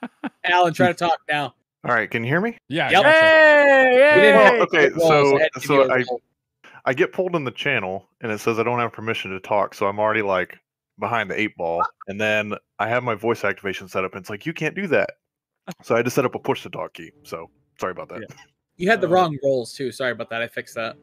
Alan, 0.44 0.74
try 0.74 0.88
to 0.88 0.94
talk 0.94 1.18
now. 1.30 1.54
All 1.84 1.94
right, 1.94 2.10
can 2.10 2.24
you 2.24 2.30
hear 2.30 2.40
me? 2.40 2.58
Yeah. 2.68 2.90
Yep. 2.90 3.02
hey, 3.04 4.10
hey, 4.14 4.30
have 4.32 4.60
okay, 4.62 4.88
to 4.90 4.94
roll, 4.96 5.08
so- 5.08 5.38
I 5.38 5.40
had 5.42 5.52
to 5.54 5.60
give 5.60 5.64
so 5.64 5.74
you 5.74 5.82
a 5.82 5.94
I- 5.94 5.96
roll. 6.08 6.20
I 6.86 6.94
get 6.94 7.12
pulled 7.12 7.36
in 7.36 7.44
the 7.44 7.50
channel 7.50 8.08
and 8.22 8.32
it 8.32 8.40
says 8.40 8.58
I 8.58 8.62
don't 8.62 8.78
have 8.78 8.92
permission 8.92 9.30
to 9.32 9.40
talk, 9.40 9.74
so 9.74 9.86
I'm 9.86 9.98
already 10.00 10.22
like 10.22 10.58
behind 10.98 11.30
the 11.30 11.38
eight 11.38 11.54
ball. 11.56 11.84
And 12.08 12.18
then 12.20 12.54
I 12.78 12.88
have 12.88 13.02
my 13.04 13.14
voice 13.14 13.44
activation 13.44 13.86
set 13.86 14.02
up 14.04 14.12
and 14.14 14.22
it's 14.22 14.30
like 14.30 14.46
you 14.46 14.54
can't 14.54 14.74
do 14.74 14.86
that. 14.88 15.10
So 15.82 15.94
I 15.94 15.98
had 15.98 16.06
to 16.06 16.10
set 16.10 16.24
up 16.24 16.34
a 16.34 16.38
push 16.38 16.62
to 16.62 16.70
talk 16.70 16.94
key. 16.94 17.10
So 17.22 17.50
sorry 17.78 17.92
about 17.92 18.08
that. 18.08 18.22
You 18.76 18.88
had 18.88 19.02
the 19.02 19.08
Uh, 19.08 19.10
wrong 19.10 19.38
rolls 19.44 19.74
too. 19.74 19.92
Sorry 19.92 20.10
about 20.12 20.30
that. 20.30 20.40
I 20.40 20.48
fixed 20.48 20.74
that. 20.76 20.96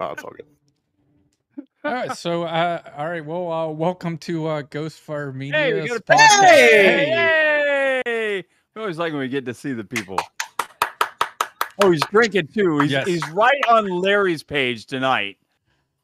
Oh, 0.00 0.10
it's 0.12 0.24
all 0.24 0.30
good. 0.30 0.46
All 1.84 1.92
right. 1.92 2.16
So, 2.16 2.44
uh, 2.44 2.80
all 2.96 3.08
right. 3.08 3.24
Well, 3.24 3.50
uh, 3.52 3.68
welcome 3.68 4.16
to 4.18 4.46
uh, 4.46 4.62
Ghostfire 4.62 5.34
Media. 5.34 5.58
Hey, 5.58 5.80
we 5.82 5.88
got 5.88 5.98
a 5.98 6.02
podcast. 6.02 6.44
Hey! 6.44 7.06
Hey! 7.10 7.51
We 8.74 8.80
always 8.80 8.98
like 8.98 9.12
when 9.12 9.20
we 9.20 9.28
get 9.28 9.44
to 9.46 9.54
see 9.54 9.72
the 9.72 9.84
people. 9.84 10.18
Oh, 11.82 11.90
he's 11.90 12.00
drinking 12.10 12.48
too. 12.48 12.78
He's, 12.80 12.90
Yes. 12.92 13.06
he's 13.06 13.26
right 13.30 13.60
on 13.68 13.86
Larry's 13.88 14.42
page 14.42 14.86
tonight. 14.86 15.38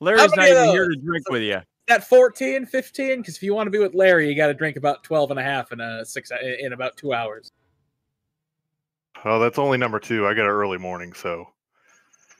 Larry's 0.00 0.34
not 0.34 0.48
even 0.48 0.68
here 0.70 0.88
to 0.88 0.96
drink 0.96 1.28
with 1.30 1.42
you. 1.42 1.60
That 1.88 2.04
14, 2.06 2.66
15? 2.66 3.18
Because 3.20 3.36
if 3.36 3.42
you 3.42 3.54
want 3.54 3.66
to 3.66 3.70
be 3.70 3.78
with 3.78 3.94
Larry, 3.94 4.28
you 4.28 4.36
got 4.36 4.48
to 4.48 4.54
drink 4.54 4.76
about 4.76 5.02
12 5.04 5.30
and 5.30 5.40
a 5.40 5.42
half 5.42 5.72
in 5.72 5.80
a 5.80 6.04
six 6.04 6.30
in 6.60 6.72
about 6.72 6.96
two 6.96 7.12
hours. 7.14 7.50
Oh, 9.24 9.38
that's 9.38 9.58
only 9.58 9.78
number 9.78 9.98
two. 9.98 10.26
I 10.26 10.34
got 10.34 10.42
an 10.44 10.50
early 10.50 10.78
morning, 10.78 11.12
so 11.12 11.48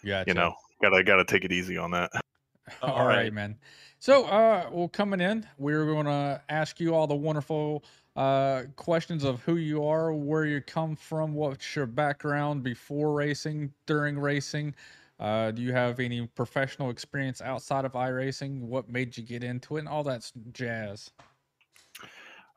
Gotcha. 0.05 0.29
you 0.31 0.35
know, 0.35 0.55
gotta 0.81 1.03
gotta 1.03 1.25
take 1.25 1.45
it 1.45 1.51
easy 1.51 1.77
on 1.77 1.91
that. 1.91 2.11
all 2.83 2.91
All 2.91 3.07
right, 3.07 3.17
right. 3.17 3.33
man. 3.33 3.57
So, 3.99 4.27
uh, 4.27 4.69
well, 4.71 4.87
coming 4.89 5.21
in, 5.21 5.45
we're 5.59 5.85
going 5.87 6.07
to 6.07 6.41
ask 6.49 6.79
you 6.79 6.95
all 6.95 7.09
the 7.09 7.17
wonderful 7.17 7.83
uh, 8.19 8.65
questions 8.75 9.23
of 9.23 9.41
who 9.43 9.57
you 9.57 9.85
are, 9.85 10.13
where 10.13 10.45
you 10.45 10.61
come 10.61 10.97
from, 10.97 11.33
what's 11.35 11.77
your 11.77 11.87
background 11.87 12.65
before 12.65 13.13
racing, 13.13 13.73
during 13.87 14.19
racing. 14.19 14.75
Uh, 15.21 15.53
do 15.53 15.63
you 15.63 15.73
have 15.73 16.01
any 16.01 16.27
professional 16.27 16.91
experience 16.91 17.41
outside 17.41 17.85
of 17.85 17.93
iRacing? 17.93 18.61
What 18.61 18.89
made 18.89 19.17
you 19.17 19.23
get 19.23 19.45
into 19.45 19.77
it, 19.77 19.81
and 19.81 19.89
all 19.89 20.03
that 20.03 20.31
jazz? 20.53 21.13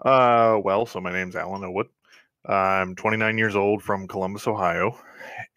Uh, 0.03 0.59
well, 0.63 0.87
so 0.87 0.99
my 0.99 1.11
name's 1.11 1.35
Alan 1.35 1.63
Elwood. 1.63 1.89
I'm 2.47 2.95
29 2.95 3.37
years 3.37 3.55
old 3.55 3.83
from 3.83 4.07
Columbus, 4.07 4.47
Ohio, 4.47 4.99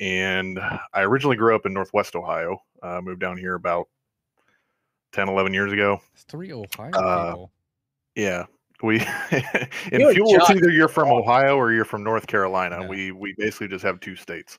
and 0.01 0.61
I 0.93 1.01
originally 1.01 1.37
grew 1.37 1.55
up 1.55 1.65
in 1.65 1.73
Northwest 1.73 2.15
Ohio. 2.15 2.63
Uh, 2.83 3.01
moved 3.03 3.21
down 3.21 3.39
here 3.39 3.55
about 3.55 3.89
10, 5.13 5.31
11 5.31 5.55
years 5.55 5.73
ago. 5.73 5.99
It's 6.13 6.25
three 6.25 6.53
Ohio 6.53 6.91
Uh, 6.93 7.27
people. 7.27 7.53
Yeah, 8.15 8.45
we 8.83 8.97
in 8.97 9.03
You 10.01 10.09
and 10.09 10.15
fuel. 10.15 10.35
It's 10.35 10.51
either 10.51 10.71
you're 10.71 10.89
from 10.89 11.09
Ohio 11.09 11.57
or 11.57 11.73
you're 11.73 11.85
from 11.85 12.03
North 12.03 12.27
Carolina. 12.27 12.79
Yeah. 12.83 12.89
We 12.89 13.13
we 13.13 13.35
basically 13.39 13.69
just 13.69 13.85
have 13.85 14.01
two 14.01 14.17
states. 14.17 14.59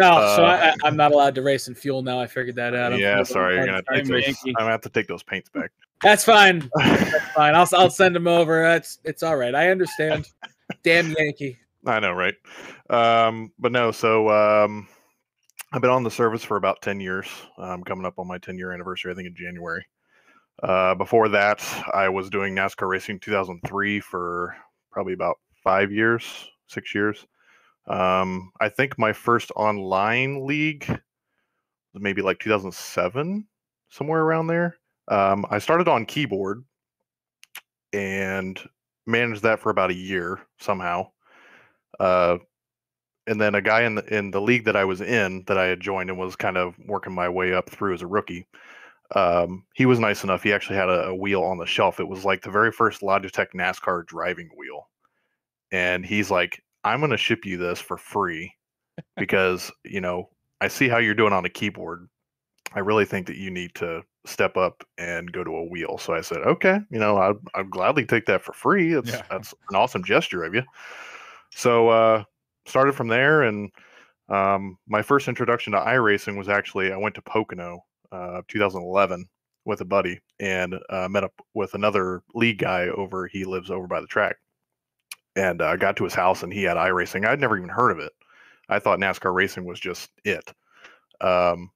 Oh, 0.00 0.36
so 0.36 0.44
Uh, 0.44 0.48
I, 0.48 0.68
I- 0.70 0.74
I'm 0.84 0.96
not 0.96 1.12
allowed 1.12 1.34
to 1.36 1.42
race 1.42 1.68
in 1.68 1.74
fuel 1.74 2.02
now. 2.02 2.20
I 2.20 2.26
figured 2.26 2.56
that 2.56 2.74
out. 2.74 2.92
I'm 2.92 2.98
yeah, 2.98 3.22
sorry, 3.22 3.54
you're 3.56 3.66
gonna 3.66 3.82
take 3.92 4.06
those. 4.06 4.36
I'm 4.46 4.52
gonna 4.54 4.70
have 4.70 4.80
to 4.82 4.88
take 4.88 5.06
those 5.06 5.22
paints 5.22 5.50
back. 5.50 5.70
That's 6.02 6.24
fine. 6.24 6.68
That's 6.76 7.28
fine. 7.32 7.54
I'll 7.54 7.68
I'll 7.74 7.90
send 7.90 8.16
them 8.16 8.26
over. 8.26 8.62
That's 8.62 8.98
it's 9.04 9.22
all 9.22 9.36
right. 9.36 9.54
I 9.54 9.70
understand. 9.70 10.26
Damn 10.82 11.12
Yankee. 11.12 11.58
I 11.86 12.00
know, 12.00 12.12
right? 12.12 12.34
Um, 12.90 13.52
but 13.58 13.70
no, 13.70 13.92
so 13.92 14.28
um, 14.30 14.88
I've 15.72 15.82
been 15.82 15.90
on 15.90 16.02
the 16.02 16.10
service 16.10 16.42
for 16.42 16.56
about 16.56 16.80
10 16.80 16.98
years. 16.98 17.26
I'm 17.58 17.84
coming 17.84 18.06
up 18.06 18.18
on 18.18 18.26
my 18.26 18.38
10 18.38 18.56
year 18.56 18.72
anniversary, 18.72 19.12
I 19.12 19.14
think, 19.14 19.28
in 19.28 19.34
January. 19.34 19.84
Uh, 20.62 20.94
before 20.94 21.28
that, 21.28 21.62
I 21.92 22.08
was 22.08 22.30
doing 22.30 22.54
NASCAR 22.54 22.88
racing 22.88 23.20
2003 23.20 24.00
for 24.00 24.56
probably 24.90 25.12
about 25.12 25.36
five 25.62 25.90
years, 25.90 26.48
six 26.68 26.94
years. 26.94 27.26
Um, 27.86 28.52
I 28.60 28.68
think 28.68 28.98
my 28.98 29.12
first 29.12 29.50
online 29.56 30.46
league 30.46 30.88
was 30.88 32.02
maybe 32.02 32.22
like 32.22 32.38
2007, 32.38 33.46
somewhere 33.90 34.22
around 34.22 34.46
there. 34.46 34.76
Um, 35.08 35.44
I 35.50 35.58
started 35.58 35.88
on 35.88 36.06
keyboard 36.06 36.64
and 37.92 38.58
managed 39.06 39.42
that 39.42 39.60
for 39.60 39.70
about 39.70 39.90
a 39.90 39.94
year 39.94 40.40
somehow. 40.60 41.08
Uh, 42.00 42.38
and 43.26 43.40
then 43.40 43.54
a 43.54 43.62
guy 43.62 43.82
in 43.82 43.94
the 43.94 44.14
in 44.14 44.30
the 44.30 44.40
league 44.40 44.64
that 44.64 44.76
I 44.76 44.84
was 44.84 45.00
in 45.00 45.44
that 45.46 45.56
I 45.56 45.64
had 45.64 45.80
joined 45.80 46.10
and 46.10 46.18
was 46.18 46.36
kind 46.36 46.56
of 46.56 46.74
working 46.86 47.14
my 47.14 47.28
way 47.28 47.54
up 47.54 47.70
through 47.70 47.94
as 47.94 48.02
a 48.02 48.06
rookie 48.06 48.46
um, 49.14 49.64
he 49.74 49.86
was 49.86 49.98
nice 49.98 50.24
enough. 50.24 50.42
He 50.42 50.52
actually 50.52 50.76
had 50.76 50.88
a, 50.88 51.08
a 51.08 51.14
wheel 51.14 51.42
on 51.42 51.58
the 51.58 51.66
shelf. 51.66 52.00
It 52.00 52.08
was 52.08 52.24
like 52.24 52.42
the 52.42 52.50
very 52.50 52.72
first 52.72 53.00
Logitech 53.00 53.48
NASCAR 53.54 54.06
driving 54.06 54.50
wheel, 54.56 54.88
and 55.72 56.04
he's 56.04 56.30
like, 56.30 56.62
"I'm 56.82 57.00
going 57.00 57.10
to 57.10 57.16
ship 57.16 57.44
you 57.44 57.56
this 57.56 57.80
for 57.80 57.96
free 57.96 58.52
because 59.16 59.70
you 59.84 60.00
know 60.00 60.30
I 60.60 60.68
see 60.68 60.88
how 60.88 60.98
you're 60.98 61.14
doing 61.14 61.32
on 61.32 61.44
a 61.44 61.50
keyboard. 61.50 62.08
I 62.74 62.80
really 62.80 63.04
think 63.04 63.26
that 63.28 63.36
you 63.36 63.50
need 63.50 63.74
to 63.76 64.02
step 64.26 64.56
up 64.56 64.82
and 64.98 65.32
go 65.32 65.44
to 65.44 65.56
a 65.56 65.64
wheel." 65.64 65.98
So 65.98 66.14
I 66.14 66.20
said, 66.20 66.38
"Okay, 66.38 66.80
you 66.90 66.98
know, 66.98 67.16
I'd, 67.18 67.36
I'd 67.54 67.70
gladly 67.70 68.06
take 68.06 68.26
that 68.26 68.42
for 68.42 68.52
free. 68.52 68.94
It's 68.94 69.12
Yeah. 69.12 69.22
that's 69.30 69.54
an 69.70 69.76
awesome 69.76 70.04
gesture 70.04 70.44
of 70.44 70.54
you." 70.54 70.62
So 71.50 71.88
uh, 71.88 72.24
started 72.66 72.94
from 72.94 73.08
there, 73.08 73.42
and 73.42 73.70
um, 74.28 74.78
my 74.88 75.02
first 75.02 75.28
introduction 75.28 75.72
to 75.72 75.78
iRacing 75.78 76.36
was 76.36 76.48
actually 76.48 76.92
I 76.92 76.96
went 76.96 77.14
to 77.14 77.22
Pocono, 77.22 77.84
uh, 78.14 78.42
2011, 78.48 79.28
with 79.64 79.80
a 79.80 79.84
buddy, 79.84 80.20
and 80.40 80.78
uh, 80.90 81.08
met 81.08 81.24
up 81.24 81.32
with 81.54 81.74
another 81.74 82.22
league 82.34 82.58
guy 82.58 82.86
over. 82.88 83.26
He 83.26 83.44
lives 83.44 83.70
over 83.70 83.86
by 83.86 84.00
the 84.00 84.06
track, 84.06 84.36
and 85.36 85.60
uh, 85.60 85.76
got 85.76 85.96
to 85.96 86.04
his 86.04 86.14
house, 86.14 86.42
and 86.42 86.52
he 86.52 86.62
had 86.62 86.76
iRacing. 86.76 87.26
I'd 87.26 87.40
never 87.40 87.56
even 87.56 87.68
heard 87.70 87.90
of 87.90 87.98
it. 87.98 88.12
I 88.68 88.78
thought 88.78 88.98
NASCAR 88.98 89.34
racing 89.34 89.64
was 89.64 89.80
just 89.80 90.10
it. 90.24 90.52
Um, 91.20 91.70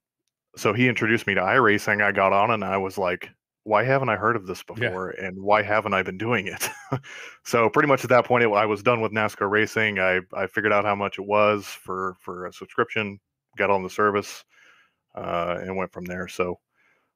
so 0.55 0.73
he 0.73 0.87
introduced 0.87 1.27
me 1.27 1.33
to 1.35 1.41
iRacing. 1.41 2.03
I 2.03 2.11
got 2.11 2.33
on, 2.33 2.51
and 2.51 2.63
I 2.63 2.77
was 2.77 2.97
like, 2.97 3.29
"Why 3.63 3.83
haven't 3.83 4.09
I 4.09 4.15
heard 4.15 4.35
of 4.35 4.47
this 4.47 4.63
Yeah. 4.75 4.89
before? 4.89 5.09
And 5.11 5.41
why 5.41 5.61
haven't 5.61 5.93
I 5.93 6.03
been 6.03 6.17
doing 6.17 6.47
it?" 6.47 6.69
so 7.43 7.69
pretty 7.69 7.87
much 7.87 8.03
at 8.03 8.09
that 8.09 8.25
point, 8.25 8.43
it, 8.43 8.49
I 8.51 8.65
was 8.65 8.83
done 8.83 9.01
with 9.01 9.11
NASCAR 9.11 9.49
racing. 9.49 9.99
I 9.99 10.21
I 10.33 10.47
figured 10.47 10.73
out 10.73 10.85
how 10.85 10.95
much 10.95 11.19
it 11.19 11.25
was 11.25 11.65
for 11.65 12.15
for 12.19 12.45
a 12.47 12.53
subscription, 12.53 13.19
got 13.57 13.69
on 13.69 13.83
the 13.83 13.89
service, 13.89 14.43
uh, 15.15 15.57
and 15.61 15.75
went 15.75 15.91
from 15.91 16.05
there. 16.05 16.27
So 16.27 16.59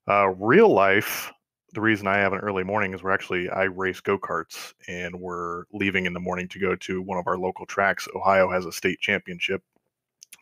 uh, 0.08 0.30
real 0.30 0.74
life, 0.74 1.32
the 1.74 1.82
reason 1.82 2.08
I 2.08 2.18
have 2.18 2.34
an 2.34 2.40
early 2.40 2.64
morning 2.64 2.94
is 2.94 3.02
we're 3.02 3.12
actually 3.12 3.50
I 3.50 3.64
race 3.64 4.00
go 4.00 4.18
karts, 4.18 4.74
and 4.88 5.20
we're 5.20 5.64
leaving 5.72 6.06
in 6.06 6.14
the 6.14 6.20
morning 6.20 6.48
to 6.50 6.60
go 6.60 6.76
to 6.76 7.02
one 7.02 7.18
of 7.18 7.28
our 7.28 7.38
local 7.38 7.66
tracks. 7.66 8.08
Ohio 8.16 8.52
has 8.52 8.66
a 8.66 8.72
state 8.72 9.00
championship 9.00 9.64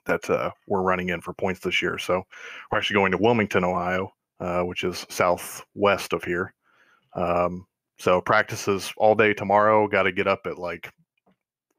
that 0.06 0.30
uh, 0.30 0.52
we're 0.68 0.82
running 0.82 1.10
in 1.10 1.22
for 1.22 1.34
points 1.34 1.62
this 1.62 1.82
year. 1.82 1.98
So 1.98 2.24
we're 2.72 2.78
actually 2.78 2.96
going 2.96 3.12
to 3.12 3.18
Wilmington, 3.18 3.64
Ohio, 3.64 4.14
uh, 4.40 4.64
which 4.64 4.84
is 4.84 5.06
southwest 5.10 6.14
of 6.14 6.24
here. 6.24 6.54
Um, 7.14 7.68
so 7.98 8.20
practices 8.20 8.92
all 8.98 9.16
day 9.16 9.34
tomorrow. 9.34 9.88
Got 9.88 10.04
to 10.04 10.12
get 10.12 10.28
up 10.28 10.42
at 10.46 10.58
like 10.58 10.92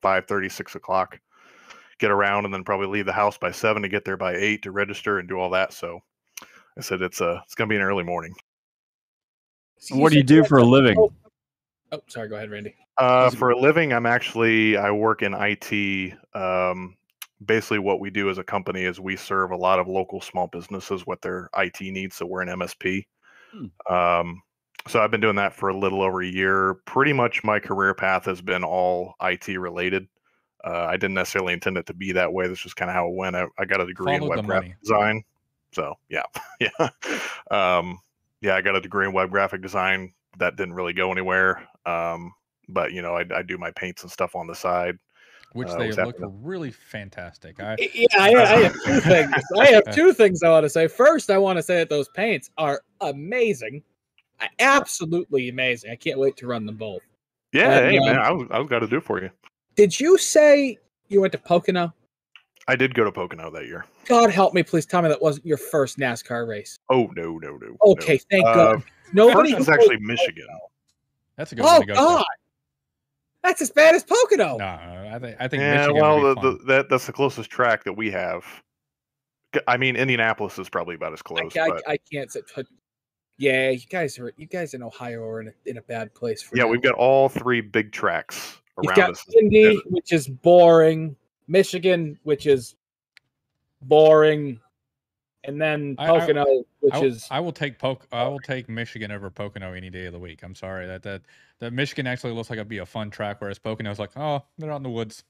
5 0.02 0.24
6 0.48 0.74
o'clock, 0.74 1.18
get 2.02 2.10
around, 2.10 2.44
and 2.44 2.52
then 2.52 2.64
probably 2.64 2.88
leave 2.88 3.06
the 3.06 3.12
house 3.12 3.38
by 3.38 3.50
seven 3.50 3.80
to 3.80 3.88
get 3.88 4.04
there 4.04 4.16
by 4.16 4.34
eight 4.34 4.62
to 4.62 4.72
register 4.72 5.18
and 5.18 5.28
do 5.28 5.38
all 5.38 5.48
that. 5.50 5.72
So 5.72 6.00
I 6.76 6.82
said 6.82 7.00
it's 7.00 7.20
a 7.20 7.40
it's 7.44 7.54
gonna 7.54 7.68
be 7.68 7.76
an 7.76 7.82
early 7.82 8.04
morning. 8.04 8.34
So 9.78 9.96
What 9.96 10.12
do 10.12 10.18
you 10.18 10.24
do 10.24 10.44
for 10.44 10.58
a 10.58 10.64
living? 10.64 10.96
Oh, 10.98 11.12
oh, 11.92 12.00
sorry. 12.08 12.28
Go 12.28 12.36
ahead, 12.36 12.50
Randy. 12.50 12.74
Uh, 12.98 13.30
for 13.30 13.50
a 13.50 13.58
living, 13.58 13.92
I'm 13.92 14.06
actually 14.06 14.76
I 14.76 14.90
work 14.90 15.22
in 15.22 15.34
IT. 15.34 16.14
Um, 16.34 16.96
basically, 17.46 17.78
what 17.78 18.00
we 18.00 18.10
do 18.10 18.28
as 18.28 18.38
a 18.38 18.44
company 18.44 18.82
is 18.82 19.00
we 19.00 19.16
serve 19.16 19.52
a 19.52 19.56
lot 19.56 19.78
of 19.78 19.88
local 19.88 20.20
small 20.20 20.48
businesses 20.48 21.06
with 21.06 21.20
their 21.20 21.48
IT 21.56 21.80
needs. 21.80 22.16
So 22.16 22.26
we're 22.26 22.42
an 22.42 22.48
MSP. 22.48 23.04
Hmm. 23.52 23.92
Um, 23.94 24.42
so 24.88 25.00
I've 25.00 25.10
been 25.10 25.20
doing 25.20 25.36
that 25.36 25.54
for 25.54 25.68
a 25.68 25.76
little 25.76 26.02
over 26.02 26.22
a 26.22 26.26
year. 26.26 26.74
Pretty 26.86 27.12
much 27.12 27.44
my 27.44 27.60
career 27.60 27.94
path 27.94 28.24
has 28.24 28.40
been 28.40 28.64
all 28.64 29.14
IT 29.22 29.48
related. 29.48 30.08
Uh, 30.64 30.86
I 30.88 30.92
didn't 30.92 31.14
necessarily 31.14 31.52
intend 31.52 31.76
it 31.76 31.86
to 31.86 31.94
be 31.94 32.12
that 32.12 32.32
way. 32.32 32.46
This 32.46 32.60
just 32.60 32.76
kind 32.76 32.90
of 32.90 32.94
how 32.94 33.08
it 33.08 33.14
went. 33.14 33.34
I, 33.36 33.46
I 33.58 33.64
got 33.64 33.80
a 33.80 33.86
degree 33.86 34.14
in 34.14 34.20
Followed 34.20 34.36
the 34.36 34.36
web 34.42 34.46
graphic 34.46 34.68
money. 34.68 34.74
design. 34.82 35.24
So 35.72 35.94
yeah, 36.08 36.22
yeah, 36.60 36.88
um, 37.50 37.98
yeah. 38.40 38.54
I 38.54 38.60
got 38.60 38.76
a 38.76 38.80
degree 38.80 39.06
in 39.06 39.12
web 39.12 39.30
graphic 39.30 39.62
design. 39.62 40.12
That 40.38 40.56
didn't 40.56 40.74
really 40.74 40.92
go 40.92 41.10
anywhere. 41.10 41.66
Um, 41.86 42.32
but 42.68 42.92
you 42.92 43.02
know, 43.02 43.16
I, 43.16 43.24
I 43.34 43.42
do 43.42 43.58
my 43.58 43.70
paints 43.72 44.02
and 44.02 44.10
stuff 44.12 44.36
on 44.36 44.46
the 44.46 44.54
side. 44.54 44.98
which 45.54 45.68
Uh, 45.68 45.78
they 45.78 45.86
was 45.88 45.98
look 45.98 46.14
happening? 46.18 46.38
really 46.42 46.70
fantastic. 46.70 47.60
I 47.60 47.76
Yeah, 47.94 48.06
I, 48.18 48.34
I 48.34 48.60
have 48.62 48.72
two 48.84 49.00
things. 49.00 49.34
I 49.58 49.66
have 49.72 49.94
two 49.94 50.12
things 50.12 50.42
I 50.42 50.50
want 50.50 50.64
to 50.64 50.70
say. 50.70 50.86
First, 50.86 51.30
I 51.30 51.38
want 51.38 51.56
to 51.56 51.62
say 51.62 51.76
that 51.76 51.88
those 51.88 52.08
paints 52.10 52.50
are 52.56 52.82
amazing, 53.00 53.82
Uh, 54.40 54.46
absolutely 54.60 55.48
amazing. 55.48 55.90
I 55.90 55.96
can't 55.96 56.18
wait 56.18 56.36
to 56.38 56.46
run 56.46 56.66
them 56.66 56.76
both. 56.76 57.02
Yeah, 57.52 57.78
And, 57.78 57.90
hey 57.90 57.98
man, 57.98 58.16
um, 58.16 58.22
I 58.22 58.30
was 58.30 58.48
I 58.50 58.58
was 58.58 58.68
got 58.68 58.78
to 58.80 58.86
do 58.86 58.98
it 58.98 59.04
for 59.04 59.20
you. 59.22 59.30
Did 59.74 59.98
you 59.98 60.18
say 60.18 60.78
you 61.08 61.20
went 61.20 61.32
to 61.32 61.38
Pocono? 61.38 61.92
I 62.68 62.76
did 62.76 62.94
go 62.94 63.04
to 63.04 63.10
Pocono 63.12 63.50
that 63.50 63.66
year. 63.66 63.84
God 64.06 64.30
help 64.30 64.54
me, 64.54 64.62
please 64.62 64.86
tell 64.86 65.02
me 65.02 65.08
that 65.08 65.20
wasn't 65.20 65.46
your 65.46 65.56
first 65.56 65.98
NASCAR 65.98 66.46
race. 66.46 66.78
Oh 66.90 67.10
no, 67.16 67.38
no, 67.38 67.56
no. 67.56 67.76
Okay, 67.86 68.18
thank 68.30 68.44
no. 68.44 68.54
God. 68.54 68.76
Uh, 68.76 68.80
Nobody 69.12 69.50
first 69.50 69.60
was 69.60 69.68
actually 69.68 69.96
goes- 69.96 70.06
Michigan. 70.06 70.46
that's 71.36 71.52
a 71.52 71.54
good 71.56 71.64
Oh 71.64 71.72
one 71.72 71.80
to 71.82 71.86
go 71.86 71.94
God, 71.94 72.24
that's 73.42 73.60
as 73.60 73.70
bad 73.70 73.94
as 73.94 74.04
Pocono. 74.04 74.56
No, 74.58 74.64
I 74.64 75.18
think 75.18 75.36
I 75.40 75.48
think 75.48 75.60
Yeah, 75.60 75.74
Michigan 75.88 76.00
well, 76.00 76.20
would 76.22 76.36
the, 76.38 76.52
be 76.52 76.58
the, 76.58 76.64
that 76.66 76.88
that's 76.88 77.06
the 77.06 77.12
closest 77.12 77.50
track 77.50 77.84
that 77.84 77.92
we 77.94 78.10
have. 78.10 78.44
I 79.66 79.76
mean, 79.76 79.96
Indianapolis 79.96 80.58
is 80.58 80.68
probably 80.70 80.94
about 80.94 81.12
as 81.12 81.20
close. 81.20 81.54
I, 81.56 81.68
but 81.68 81.88
I 81.88 81.98
can't 82.10 82.30
say. 82.32 82.40
but- 82.56 82.66
Yeah, 83.38 83.70
you 83.70 83.86
guys 83.90 84.18
are 84.18 84.32
you 84.36 84.46
guys 84.46 84.72
in 84.74 84.82
Ohio 84.82 85.22
are 85.24 85.40
in 85.40 85.48
a, 85.48 85.52
in 85.66 85.78
a 85.78 85.82
bad 85.82 86.14
place 86.14 86.42
for 86.42 86.56
yeah, 86.56 86.62
now. 86.62 86.68
we've 86.70 86.80
got 86.82 86.94
all 86.94 87.28
three 87.28 87.60
big 87.60 87.90
tracks 87.92 88.61
You've 88.82 88.94
got 88.94 89.10
us. 89.10 89.24
Indy, 89.38 89.76
which 89.90 90.12
is 90.12 90.28
boring. 90.28 91.16
Michigan, 91.48 92.18
which 92.22 92.46
is 92.46 92.76
boring, 93.82 94.60
and 95.44 95.60
then 95.60 95.96
I- 95.98 96.04
I- 96.04 96.20
Pocono, 96.20 96.64
which 96.80 96.92
I, 96.94 96.98
will- 97.00 97.06
is 97.06 97.26
I 97.30 97.40
will 97.40 97.52
take 97.52 97.78
Poc- 97.78 98.06
I 98.12 98.24
will 98.28 98.38
take 98.40 98.68
Michigan 98.68 99.10
over 99.10 99.28
Pocono 99.30 99.72
any 99.72 99.90
day 99.90 100.06
of 100.06 100.12
the 100.12 100.18
week. 100.18 100.42
I'm 100.42 100.54
sorry 100.54 100.86
that 100.86 101.02
that 101.02 101.22
that 101.58 101.72
Michigan 101.72 102.06
actually 102.06 102.32
looks 102.32 102.48
like 102.50 102.58
it'd 102.58 102.68
be 102.68 102.78
a 102.78 102.86
fun 102.86 103.10
track, 103.10 103.40
whereas 103.40 103.58
Pocono's 103.58 103.98
like, 103.98 104.10
oh, 104.16 104.42
they're 104.58 104.70
out 104.72 104.76
in 104.76 104.82
the 104.82 104.90
woods. 104.90 105.24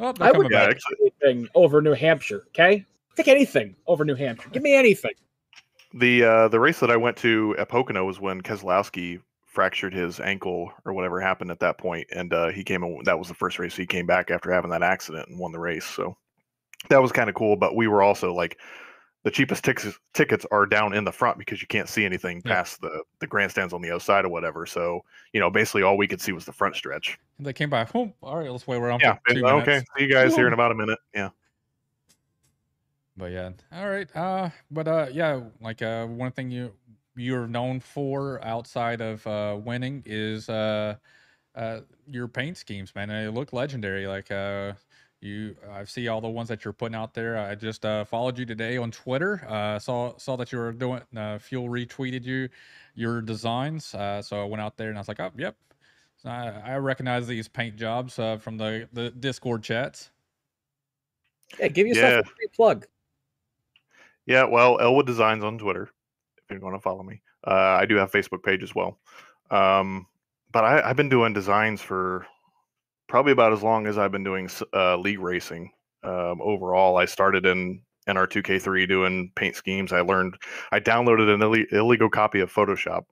Oh, 0.00 0.12
they're 0.12 0.26
I 0.28 0.32
coming 0.32 0.44
would 0.44 0.52
Yeah, 0.52 0.66
back. 0.66 0.76
actually, 0.76 0.96
anything 1.22 1.48
over 1.54 1.80
New 1.80 1.92
Hampshire. 1.94 2.44
Okay, 2.48 2.84
take 3.16 3.28
anything 3.28 3.76
over 3.86 4.04
New 4.04 4.16
Hampshire. 4.16 4.50
Give 4.50 4.62
me 4.62 4.74
anything. 4.74 5.12
the 5.94 6.24
uh, 6.24 6.48
the 6.48 6.58
race 6.60 6.80
that 6.80 6.90
I 6.90 6.96
went 6.96 7.16
to 7.18 7.54
at 7.58 7.68
Pocono 7.68 8.04
was 8.04 8.18
when 8.20 8.42
Keselowski 8.42 9.20
fractured 9.54 9.94
his 9.94 10.20
ankle 10.20 10.70
or 10.84 10.92
whatever 10.92 11.20
happened 11.20 11.50
at 11.50 11.60
that 11.60 11.78
point, 11.78 12.06
and 12.12 12.32
uh, 12.34 12.48
he 12.48 12.64
came. 12.64 12.82
and- 12.82 13.04
That 13.06 13.18
was 13.18 13.28
the 13.28 13.34
first 13.34 13.58
race 13.58 13.76
he 13.76 13.86
came 13.86 14.06
back 14.06 14.30
after 14.30 14.50
having 14.52 14.70
that 14.72 14.82
accident 14.82 15.28
and 15.28 15.38
won 15.38 15.52
the 15.52 15.58
race. 15.60 15.84
So 15.84 16.16
that 16.90 17.00
was 17.00 17.12
kind 17.12 17.28
of 17.30 17.34
cool. 17.34 17.56
But 17.56 17.76
we 17.76 17.86
were 17.88 18.02
also 18.02 18.34
like 18.34 18.58
the 19.22 19.30
cheapest 19.30 19.64
tickets 19.64 19.98
tickets 20.12 20.44
are 20.50 20.66
down 20.66 20.92
in 20.92 21.04
the 21.04 21.12
front 21.12 21.38
because 21.38 21.62
you 21.62 21.68
can't 21.68 21.88
see 21.88 22.04
anything 22.04 22.42
Yeah. 22.44 22.56
past 22.56 22.80
the 22.82 23.02
the 23.20 23.26
grandstands 23.26 23.72
on 23.72 23.80
the 23.80 23.90
other 23.90 24.00
side 24.00 24.24
or 24.24 24.28
whatever. 24.28 24.66
So 24.66 25.00
you 25.32 25.40
know, 25.40 25.48
basically 25.50 25.82
all 25.82 25.96
we 25.96 26.08
could 26.08 26.20
see 26.20 26.32
was 26.32 26.44
the 26.44 26.52
front 26.52 26.74
stretch. 26.76 27.18
They 27.38 27.52
came 27.54 27.70
by. 27.70 27.86
Oh, 27.94 28.12
all 28.22 28.38
right, 28.38 28.50
let's 28.50 28.66
wait 28.66 28.76
around 28.78 29.00
Yeah. 29.02 29.16
two 29.28 29.46
Okay. 29.46 29.66
minutes. 29.66 29.90
See 29.96 30.04
you 30.04 30.12
guys 30.12 30.34
here 30.34 30.46
in 30.46 30.52
about 30.52 30.72
a 30.72 30.74
minute. 30.74 30.98
Yeah. 31.14 31.30
But 33.16 33.30
yeah, 33.30 33.50
all 33.72 33.88
right. 33.88 34.08
Uh, 34.16 34.50
but 34.72 34.88
uh, 34.88 35.06
yeah, 35.12 35.40
like 35.60 35.80
uh, 35.82 36.04
one 36.06 36.32
thing 36.32 36.50
you 36.50 36.72
you're 37.16 37.46
known 37.46 37.80
for 37.80 38.44
outside 38.44 39.00
of 39.00 39.26
uh 39.26 39.58
winning 39.62 40.02
is 40.06 40.48
uh 40.48 40.96
uh 41.54 41.80
your 42.08 42.28
paint 42.28 42.56
schemes, 42.56 42.94
man. 42.94 43.10
And 43.10 43.26
they 43.26 43.36
look 43.36 43.52
legendary. 43.52 44.06
Like 44.06 44.30
uh, 44.30 44.72
you, 45.20 45.56
I 45.72 45.84
see 45.84 46.08
all 46.08 46.20
the 46.20 46.28
ones 46.28 46.48
that 46.50 46.64
you're 46.64 46.74
putting 46.74 46.94
out 46.94 47.14
there. 47.14 47.38
I 47.38 47.54
just 47.54 47.84
uh 47.86 48.04
followed 48.04 48.38
you 48.38 48.44
today 48.44 48.76
on 48.76 48.90
Twitter. 48.90 49.44
Uh, 49.48 49.78
saw 49.78 50.16
saw 50.18 50.36
that 50.36 50.52
you 50.52 50.58
were 50.58 50.72
doing. 50.72 51.00
Uh, 51.16 51.38
Fuel 51.38 51.68
retweeted 51.68 52.24
you 52.24 52.48
your 52.94 53.20
designs. 53.22 53.94
Uh, 53.94 54.20
so 54.20 54.40
I 54.40 54.44
went 54.44 54.60
out 54.60 54.76
there 54.76 54.88
and 54.90 54.98
I 54.98 55.00
was 55.00 55.08
like, 55.08 55.20
oh, 55.20 55.30
yep. 55.36 55.56
So 56.16 56.28
I, 56.28 56.62
I 56.64 56.76
recognize 56.76 57.26
these 57.26 57.48
paint 57.48 57.76
jobs 57.76 58.18
uh, 58.18 58.36
from 58.36 58.58
the 58.58 58.88
the 58.92 59.10
Discord 59.10 59.62
chats. 59.62 60.10
Yeah, 61.58 61.68
give 61.68 61.86
yourself 61.86 62.12
Yeah. 62.12 62.18
a 62.20 62.24
free 62.24 62.48
plug. 62.54 62.86
Yeah, 64.26 64.44
well, 64.44 64.80
Elwood 64.80 65.06
Designs 65.06 65.44
on 65.44 65.58
Twitter, 65.58 65.90
if 66.54 66.60
you 66.60 66.66
want 66.66 66.76
to 66.76 66.82
follow 66.82 67.02
me. 67.02 67.20
Uh, 67.46 67.50
I 67.80 67.86
do 67.86 67.96
have 67.96 68.14
a 68.14 68.18
Facebook 68.18 68.42
page 68.42 68.62
as 68.62 68.74
well. 68.74 68.98
Um, 69.50 70.06
but 70.52 70.64
I, 70.64 70.88
I've 70.88 70.96
been 70.96 71.08
doing 71.08 71.32
designs 71.32 71.80
for 71.80 72.26
probably 73.08 73.32
about 73.32 73.52
as 73.52 73.62
long 73.62 73.86
as 73.86 73.98
I've 73.98 74.12
been 74.12 74.24
doing 74.24 74.46
s- 74.46 74.62
uh, 74.72 74.96
league 74.96 75.20
racing. 75.20 75.70
Um, 76.02 76.40
overall, 76.42 76.96
I 76.96 77.04
started 77.06 77.46
in 77.46 77.80
NR2K3 78.08 78.88
doing 78.88 79.32
paint 79.36 79.56
schemes. 79.56 79.92
I 79.92 80.00
learned, 80.00 80.36
I 80.72 80.80
downloaded 80.80 81.32
an 81.32 81.40
ille- 81.40 81.72
illegal 81.72 82.08
copy 82.10 82.40
of 82.40 82.52
Photoshop. 82.52 83.04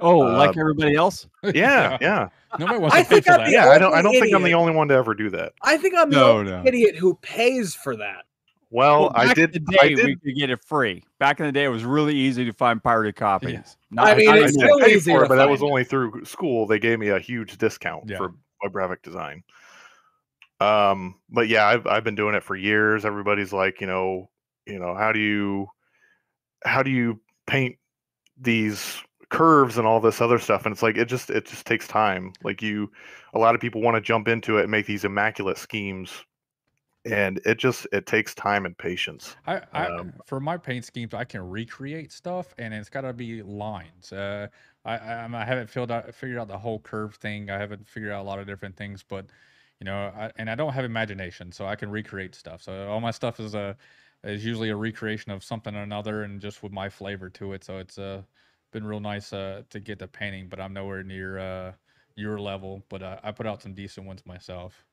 Oh, 0.00 0.18
like 0.18 0.56
Uh, 0.56 0.60
everybody 0.60 0.94
else? 0.96 1.26
Yeah, 1.54 1.98
yeah, 2.00 2.28
Nobody 2.58 2.78
wants 2.78 2.96
I 2.96 3.02
to 3.02 3.08
pay 3.08 3.14
think 3.16 3.26
for 3.26 3.32
I'm 3.32 3.38
that. 3.40 3.50
yeah. 3.50 3.68
I 3.68 3.78
don't, 3.78 3.94
I 3.94 4.02
don't 4.02 4.12
think 4.12 4.34
I'm 4.34 4.42
the 4.42 4.54
only 4.54 4.72
one 4.72 4.88
to 4.88 4.94
ever 4.94 5.14
do 5.14 5.30
that. 5.30 5.52
I 5.62 5.76
think 5.76 5.94
I'm 5.96 6.10
the 6.10 6.16
No, 6.16 6.38
only 6.38 6.50
no. 6.52 6.62
idiot 6.64 6.96
who 6.96 7.14
pays 7.22 7.74
for 7.74 7.96
that. 7.96 8.24
Well, 8.74 9.02
Well, 9.02 9.12
I 9.14 9.32
did. 9.32 9.54
in 9.54 9.64
the 9.64 9.78
I 9.80 9.88
day, 9.88 9.94
did 9.94 10.06
we 10.06 10.16
could 10.16 10.34
get 10.36 10.50
it 10.50 10.62
free. 10.64 11.04
Back 11.20 11.38
in 11.38 11.46
the 11.46 11.52
day, 11.52 11.62
it 11.64 11.68
was 11.68 11.84
really 11.84 12.14
easy 12.16 12.44
to 12.44 12.52
find 12.52 12.82
pirated 12.82 13.14
copies. 13.14 13.76
Not, 13.92 14.08
I 14.08 14.14
mean, 14.16 14.26
not 14.26 14.38
I 14.38 14.40
it's 14.42 14.52
did 14.56 14.62
anymore. 14.62 14.78
still 14.80 14.90
easy 14.96 15.12
for 15.12 15.18
to 15.20 15.24
it, 15.26 15.28
but 15.28 15.36
that 15.36 15.48
was 15.48 15.60
find. 15.60 15.70
only 15.70 15.84
through 15.84 16.24
school. 16.24 16.66
They 16.66 16.80
gave 16.80 16.98
me 16.98 17.08
a 17.08 17.20
huge 17.20 17.56
discount 17.56 18.04
Yeah. 18.10 18.16
for 18.16 18.34
web 18.62 18.72
graphic 18.72 19.02
design. 19.02 19.44
Um, 20.60 21.20
but 21.30 21.48
yeah, 21.48 21.66
I've 21.66 21.86
I've 21.86 22.04
been 22.04 22.14
doing 22.16 22.34
it 22.34 22.42
for 22.42 22.56
years. 22.56 23.04
Everybody's 23.04 23.52
like, 23.52 23.80
you 23.80 23.86
know, 23.86 24.28
you 24.66 24.78
know, 24.78 24.94
how 24.94 25.12
do 25.12 25.20
you 25.20 25.68
how 26.64 26.82
do 26.82 26.90
you 26.90 27.20
paint 27.46 27.76
these 28.40 28.96
curves 29.30 29.78
and 29.78 29.86
all 29.86 30.00
this 30.00 30.20
other 30.20 30.38
stuff 30.38 30.64
and 30.64 30.72
it's 30.72 30.82
like 30.82 30.96
it 30.96 31.06
just 31.06 31.28
it 31.30 31.44
just 31.46 31.66
takes 31.66 31.88
time 31.88 32.32
like 32.44 32.62
you 32.62 32.90
a 33.32 33.38
lot 33.38 33.54
of 33.54 33.60
people 33.60 33.80
want 33.80 33.96
to 33.96 34.00
jump 34.00 34.28
into 34.28 34.58
it 34.58 34.62
and 34.62 34.70
make 34.70 34.86
these 34.86 35.04
immaculate 35.04 35.58
schemes 35.58 36.10
and 37.04 37.40
it 37.44 37.58
just 37.58 37.86
it 37.92 38.06
takes 38.06 38.34
time 38.34 38.66
and 38.66 38.76
patience 38.78 39.36
I, 39.46 39.62
I 39.72 39.90
Um, 40.00 40.22
for 40.24 40.40
my 40.40 40.56
paint 40.56 40.84
schemes, 40.84 41.12
I 41.14 41.24
can 41.24 41.48
recreate 41.48 42.12
stuff, 42.12 42.54
and 42.58 42.72
it's 42.72 42.88
got 42.88 43.02
to 43.02 43.12
be 43.12 43.42
lines. 43.42 44.12
Uh, 44.12 44.48
I, 44.84 44.96
I 44.98 45.12
I'm- 45.22 45.32
haven't 45.32 45.68
filled 45.68 45.90
out 45.90 46.14
figured 46.14 46.38
out 46.38 46.48
the 46.48 46.58
whole 46.58 46.80
curve 46.80 47.16
thing. 47.16 47.50
I 47.50 47.58
haven't 47.58 47.86
figured 47.88 48.12
out 48.12 48.22
a 48.22 48.26
lot 48.28 48.38
of 48.38 48.46
different 48.46 48.76
things, 48.76 49.02
but 49.02 49.30
you 49.80 49.84
know, 49.84 50.06
I, 50.14 50.30
and 50.36 50.48
I 50.50 50.54
don't 50.54 50.72
have 50.72 50.84
imagination, 50.84 51.52
so 51.52 51.66
I 51.66 51.76
can 51.76 51.90
recreate 51.90 52.34
stuff. 52.34 52.62
So 52.62 52.88
all 52.88 53.00
my 53.00 53.10
stuff 53.10 53.40
is 53.40 53.54
a 53.54 53.76
is 54.22 54.44
usually 54.44 54.70
a 54.70 54.76
recreation 54.76 55.30
of 55.32 55.44
something 55.44 55.74
or 55.74 55.82
another, 55.82 56.22
and 56.22 56.40
just 56.40 56.62
with 56.62 56.72
my 56.72 56.88
flavor 56.88 57.28
to 57.30 57.52
it. 57.54 57.64
So 57.64 57.78
it's 57.78 57.98
uh 57.98 58.22
been 58.72 58.86
real 58.86 59.00
nice 59.00 59.32
uh 59.32 59.62
to 59.70 59.80
get 59.80 59.98
the 59.98 60.08
painting, 60.08 60.48
but 60.48 60.60
I'm 60.60 60.72
nowhere 60.72 61.02
near 61.02 61.38
uh 61.38 61.74
your 62.16 62.38
level. 62.40 62.84
But 62.88 63.02
uh, 63.02 63.20
I 63.22 63.32
put 63.32 63.46
out 63.46 63.62
some 63.62 63.74
decent 63.74 64.06
ones 64.06 64.24
myself. 64.26 64.86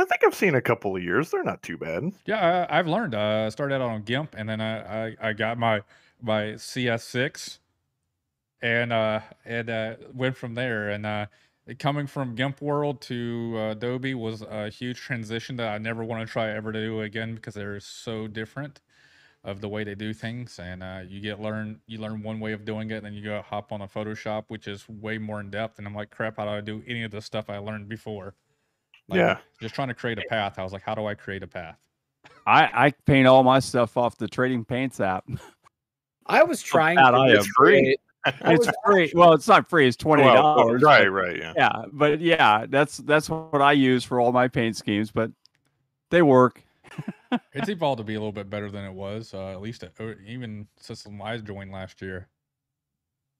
I 0.00 0.04
think 0.04 0.22
i've 0.24 0.34
seen 0.34 0.54
a 0.54 0.60
couple 0.60 0.96
of 0.96 1.02
years 1.02 1.30
they're 1.30 1.44
not 1.44 1.62
too 1.62 1.76
bad 1.76 2.12
Yeah, 2.26 2.66
I, 2.70 2.78
I've 2.78 2.86
learned. 2.86 3.14
Uh, 3.14 3.44
I 3.46 3.48
started 3.50 3.76
out 3.76 3.82
on 3.82 4.02
GIMP, 4.02 4.34
and 4.36 4.48
then 4.48 4.60
I, 4.60 5.06
I, 5.06 5.16
I 5.20 5.32
got 5.32 5.58
my 5.58 5.82
my 6.22 6.56
CS6, 6.56 7.58
and 8.62 8.92
uh, 8.92 9.20
and 9.44 9.70
uh, 9.70 9.94
went 10.12 10.36
from 10.36 10.54
there. 10.54 10.90
And 10.90 11.06
uh, 11.06 11.26
coming 11.78 12.06
from 12.06 12.34
GIMP 12.34 12.60
world 12.62 13.00
to 13.02 13.54
uh, 13.56 13.70
Adobe 13.72 14.14
was 14.14 14.42
a 14.42 14.68
huge 14.70 14.98
transition 15.00 15.56
that 15.56 15.68
I 15.68 15.78
never 15.78 16.04
want 16.04 16.26
to 16.26 16.32
try 16.32 16.50
ever 16.50 16.72
to 16.72 16.80
do 16.80 17.00
again 17.02 17.34
because 17.34 17.54
they're 17.54 17.80
so 17.80 18.26
different 18.26 18.80
of 19.44 19.60
the 19.60 19.68
way 19.68 19.84
they 19.84 19.94
do 19.94 20.14
things. 20.14 20.58
And 20.58 20.82
uh, 20.82 21.00
you 21.06 21.20
get 21.20 21.40
learn 21.40 21.80
you 21.86 21.98
learn 21.98 22.22
one 22.22 22.40
way 22.40 22.52
of 22.52 22.64
doing 22.64 22.90
it, 22.90 22.96
and 22.96 23.06
then 23.06 23.14
you 23.14 23.22
go 23.22 23.42
hop 23.42 23.72
on 23.72 23.82
a 23.82 23.88
Photoshop, 23.88 24.44
which 24.48 24.66
is 24.66 24.88
way 24.88 25.18
more 25.18 25.40
in 25.40 25.50
depth. 25.50 25.78
And 25.78 25.86
I'm 25.86 25.94
like, 25.94 26.10
crap, 26.10 26.38
how 26.38 26.44
do 26.44 26.50
I 26.50 26.60
do 26.60 26.82
any 26.86 27.02
of 27.02 27.10
the 27.10 27.20
stuff 27.20 27.50
I 27.50 27.58
learned 27.58 27.88
before? 27.88 28.34
Like, 29.08 29.18
yeah 29.18 29.38
just 29.60 29.74
trying 29.74 29.88
to 29.88 29.94
create 29.94 30.18
a 30.18 30.22
path. 30.28 30.58
I 30.58 30.62
was 30.62 30.72
like, 30.72 30.82
how 30.82 30.94
do 30.94 31.06
I 31.06 31.14
create 31.14 31.42
a 31.42 31.46
path? 31.46 31.78
I 32.46 32.86
I 32.86 32.90
paint 33.06 33.26
all 33.26 33.42
my 33.42 33.58
stuff 33.60 33.96
off 33.96 34.16
the 34.18 34.28
Trading 34.28 34.64
Paints 34.64 35.00
app. 35.00 35.24
I 36.26 36.42
was 36.42 36.62
trying 36.62 36.96
bad 36.96 37.12
to 37.12 37.16
I 37.16 37.28
am. 37.30 37.36
recreate- 37.38 38.00
I 38.26 38.54
it's 38.54 38.66
free. 38.86 39.12
Well, 39.14 39.34
it's 39.34 39.46
not 39.46 39.68
free. 39.68 39.86
It's 39.86 39.96
twenty 39.98 40.22
Well, 40.22 40.34
dollars. 40.34 40.82
right 40.82 41.10
right 41.12 41.36
yeah 41.36 41.52
Yeah, 41.56 41.82
but 41.92 42.20
yeah, 42.20 42.64
that's 42.68 42.96
that's 42.98 43.28
what 43.28 43.60
I 43.60 43.72
use 43.72 44.02
for 44.04 44.18
all 44.20 44.32
my 44.32 44.48
paint 44.48 44.76
schemes. 44.76 45.10
But 45.10 45.30
they 46.10 46.22
work. 46.22 46.62
it's 47.52 47.68
evolved 47.68 47.98
to 47.98 48.04
be 48.04 48.14
a 48.14 48.18
little 48.18 48.32
bit 48.32 48.48
better 48.48 48.70
than 48.70 48.84
it 48.84 48.92
was, 48.94 49.34
uh, 49.34 49.48
at 49.50 49.60
least 49.60 49.82
it, 49.82 49.92
or 50.00 50.12
even 50.26 50.66
since 50.78 51.06
I 51.22 51.36
joined 51.38 51.70
last 51.72 52.00
year. 52.00 52.28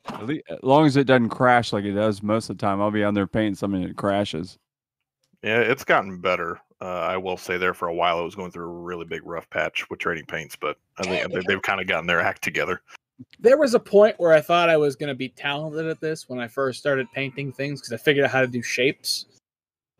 At 0.08 0.26
lea- 0.26 0.42
as 0.50 0.58
long 0.62 0.84
as 0.86 0.96
it 0.98 1.04
doesn't 1.06 1.30
crash 1.30 1.72
like 1.72 1.84
it 1.84 1.92
does 1.92 2.22
most 2.22 2.50
of 2.50 2.58
the 2.58 2.60
time, 2.66 2.82
I'll 2.82 2.90
be 2.90 3.04
on 3.04 3.14
there 3.14 3.26
painting 3.26 3.54
something 3.54 3.80
and 3.82 3.90
it 3.90 3.96
crashes. 3.96 4.58
Yeah, 5.44 5.60
it's 5.60 5.84
gotten 5.84 6.20
better. 6.20 6.58
Uh, 6.80 6.86
I 6.86 7.16
will 7.18 7.36
say 7.36 7.56
there 7.58 7.74
for 7.74 7.88
a 7.88 7.94
while 7.94 8.18
it 8.18 8.24
was 8.24 8.34
going 8.34 8.50
through 8.50 8.64
a 8.64 8.82
really 8.82 9.04
big 9.04 9.20
rough 9.24 9.48
patch 9.50 9.88
with 9.90 9.98
trading 9.98 10.24
paints, 10.26 10.56
but 10.56 10.78
I 10.98 11.02
think 11.02 11.32
they- 11.32 11.40
they've 11.46 11.62
kind 11.62 11.80
of 11.80 11.86
gotten 11.86 12.06
their 12.06 12.20
act 12.20 12.42
together. 12.42 12.80
there 13.38 13.58
was 13.58 13.74
a 13.74 13.78
point 13.80 14.16
where 14.18 14.32
I 14.32 14.40
thought 14.40 14.68
I 14.70 14.76
was 14.76 14.96
going 14.96 15.08
to 15.08 15.14
be 15.14 15.28
talented 15.28 15.86
at 15.86 16.00
this 16.00 16.28
when 16.28 16.40
I 16.40 16.48
first 16.48 16.80
started 16.80 17.06
painting 17.14 17.52
things 17.52 17.80
because 17.80 17.92
I 17.92 17.96
figured 17.98 18.24
out 18.24 18.30
how 18.32 18.40
to 18.40 18.46
do 18.46 18.62
shapes. 18.62 19.26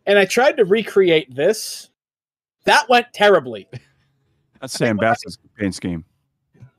And 0.07 0.19
I 0.19 0.25
tried 0.25 0.57
to 0.57 0.65
recreate 0.65 1.33
this. 1.33 1.89
That 2.65 2.89
went 2.89 3.07
terribly. 3.13 3.67
That's 4.61 4.73
Sam 4.73 4.97
Bass's 4.97 5.37
paint 5.57 5.75
scheme. 5.75 6.03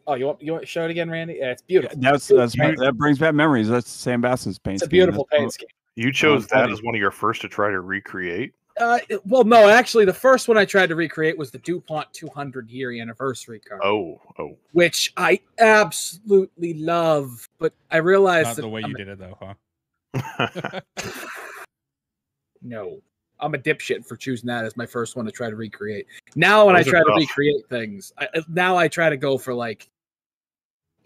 Oh, 0.09 0.15
you 0.15 0.27
want 0.27 0.41
you 0.43 0.53
want 0.53 0.63
to 0.63 0.67
show 0.67 0.85
it 0.85 0.91
again, 0.91 1.11
Randy? 1.11 1.35
Yeah, 1.41 1.51
it's 1.51 1.63
beautiful. 1.63 1.99
That's 2.01 2.29
that's 2.29 2.55
that 2.55 2.95
brings 2.97 3.19
back 3.19 3.35
memories. 3.35 3.69
That's 3.69 3.91
Sam 3.91 4.21
Bass's 4.21 4.59
paint 4.59 4.79
scheme. 4.81 4.85
It's 4.85 4.87
a 4.87 4.89
beautiful 4.91 5.27
That's 5.31 5.37
paint 5.39 5.47
what- 5.47 5.53
scheme. 5.55 5.69
You 5.97 6.12
chose 6.12 6.47
that 6.48 6.70
as 6.70 6.82
one 6.82 6.94
of 6.94 7.01
your 7.01 7.10
first 7.10 7.40
to 7.40 7.48
try 7.48 7.70
to 7.70 7.81
recreate. 7.81 8.52
Uh, 8.78 8.98
well, 9.24 9.43
no, 9.44 9.70
actually, 9.70 10.05
the 10.05 10.12
first 10.12 10.48
one 10.48 10.59
I 10.59 10.66
tried 10.66 10.89
to 10.90 10.94
recreate 10.94 11.39
was 11.39 11.51
the 11.51 11.59
DuPont 11.59 12.12
200 12.12 12.68
year 12.70 12.93
anniversary 12.93 13.59
card, 13.59 13.81
Oh, 13.82 14.20
oh, 14.39 14.59
which 14.73 15.14
I 15.16 15.40
absolutely 15.59 16.74
love. 16.74 17.48
But 17.59 17.73
I 17.90 17.97
realized 17.97 18.48
Not 18.48 18.56
that 18.56 18.62
the 18.62 18.68
way 18.68 18.82
I'm 18.82 18.90
you 18.90 18.94
a- 18.94 18.98
did 18.98 19.09
it, 19.09 19.18
though, 19.18 19.39
huh? 19.40 20.81
no, 22.62 23.01
I'm 23.40 23.55
a 23.55 23.59
dipshit 23.59 24.06
for 24.06 24.16
choosing 24.16 24.47
that 24.48 24.66
as 24.66 24.77
my 24.77 24.85
first 24.86 25.16
one 25.16 25.24
to 25.24 25.32
try 25.32 25.48
to 25.48 25.56
recreate. 25.56 26.06
Now, 26.35 26.66
when 26.66 26.74
Those 26.77 26.86
I 26.86 26.89
are 26.89 26.93
try 26.93 27.01
to 27.01 27.06
tough. 27.06 27.16
recreate 27.16 27.66
things, 27.70 28.12
I, 28.18 28.28
I- 28.35 28.43
now 28.48 28.77
I 28.77 28.89
try 28.89 29.09
to 29.09 29.16
go 29.16 29.39
for 29.39 29.55
like 29.55 29.89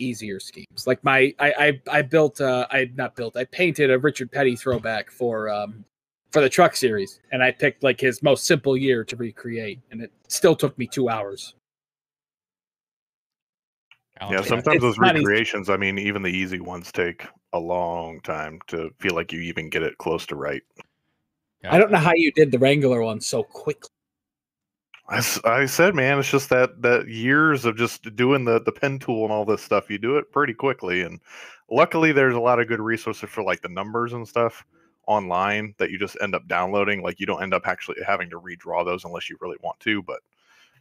easier 0.00 0.40
schemes. 0.40 0.86
Like 0.86 1.02
my, 1.04 1.34
I, 1.38 1.52
I, 1.58 1.80
I 1.98 2.02
built, 2.02 2.40
uh, 2.40 2.66
I 2.70 2.90
not 2.94 3.14
built, 3.16 3.36
I 3.36 3.44
painted 3.44 3.90
a 3.90 3.98
Richard 3.98 4.32
Petty 4.32 4.56
throwback 4.56 5.10
for, 5.10 5.48
um, 5.48 5.84
for 6.30 6.40
the 6.40 6.48
truck 6.48 6.76
series, 6.76 7.20
and 7.32 7.42
I 7.42 7.50
picked 7.50 7.82
like 7.82 8.00
his 8.00 8.22
most 8.22 8.44
simple 8.44 8.76
year 8.76 9.04
to 9.04 9.16
recreate, 9.16 9.80
and 9.90 10.00
it 10.00 10.12
still 10.28 10.54
took 10.54 10.76
me 10.78 10.86
two 10.86 11.08
hours. 11.08 11.54
Yeah. 14.20 14.42
Sometimes 14.42 14.76
it's 14.76 14.82
those 14.82 14.98
not 14.98 15.16
easy. 15.16 15.24
recreations, 15.24 15.70
I 15.70 15.76
mean, 15.76 15.98
even 15.98 16.22
the 16.22 16.28
easy 16.28 16.60
ones 16.60 16.92
take 16.92 17.26
a 17.52 17.58
long 17.58 18.20
time 18.20 18.60
to 18.68 18.90
feel 18.98 19.14
like 19.14 19.32
you 19.32 19.40
even 19.40 19.70
get 19.70 19.82
it 19.82 19.96
close 19.98 20.26
to 20.26 20.36
right. 20.36 20.62
Yeah, 21.64 21.74
I 21.74 21.78
don't 21.78 21.90
know 21.90 21.98
how 21.98 22.12
you 22.14 22.30
did 22.32 22.52
the 22.52 22.58
Wrangler 22.58 23.02
one 23.02 23.20
so 23.20 23.42
quickly. 23.42 23.90
I, 25.10 25.22
I 25.44 25.66
said, 25.66 25.94
man, 25.94 26.18
it's 26.18 26.30
just 26.30 26.50
that 26.50 26.82
that 26.82 27.08
years 27.08 27.64
of 27.64 27.76
just 27.76 28.14
doing 28.14 28.44
the 28.44 28.60
the 28.60 28.72
pen 28.72 28.98
tool 28.98 29.24
and 29.24 29.32
all 29.32 29.44
this 29.44 29.62
stuff. 29.62 29.90
You 29.90 29.98
do 29.98 30.16
it 30.16 30.30
pretty 30.30 30.54
quickly, 30.54 31.02
and 31.02 31.20
luckily, 31.70 32.12
there's 32.12 32.36
a 32.36 32.40
lot 32.40 32.60
of 32.60 32.68
good 32.68 32.80
resources 32.80 33.28
for 33.28 33.42
like 33.42 33.60
the 33.60 33.68
numbers 33.68 34.12
and 34.12 34.26
stuff 34.26 34.64
online 35.06 35.74
that 35.78 35.90
you 35.90 35.98
just 35.98 36.16
end 36.22 36.36
up 36.36 36.46
downloading. 36.46 37.02
Like 37.02 37.18
you 37.18 37.26
don't 37.26 37.42
end 37.42 37.54
up 37.54 37.66
actually 37.66 37.96
having 38.06 38.30
to 38.30 38.40
redraw 38.40 38.84
those 38.84 39.04
unless 39.04 39.28
you 39.28 39.36
really 39.40 39.58
want 39.62 39.80
to. 39.80 40.02
But 40.02 40.20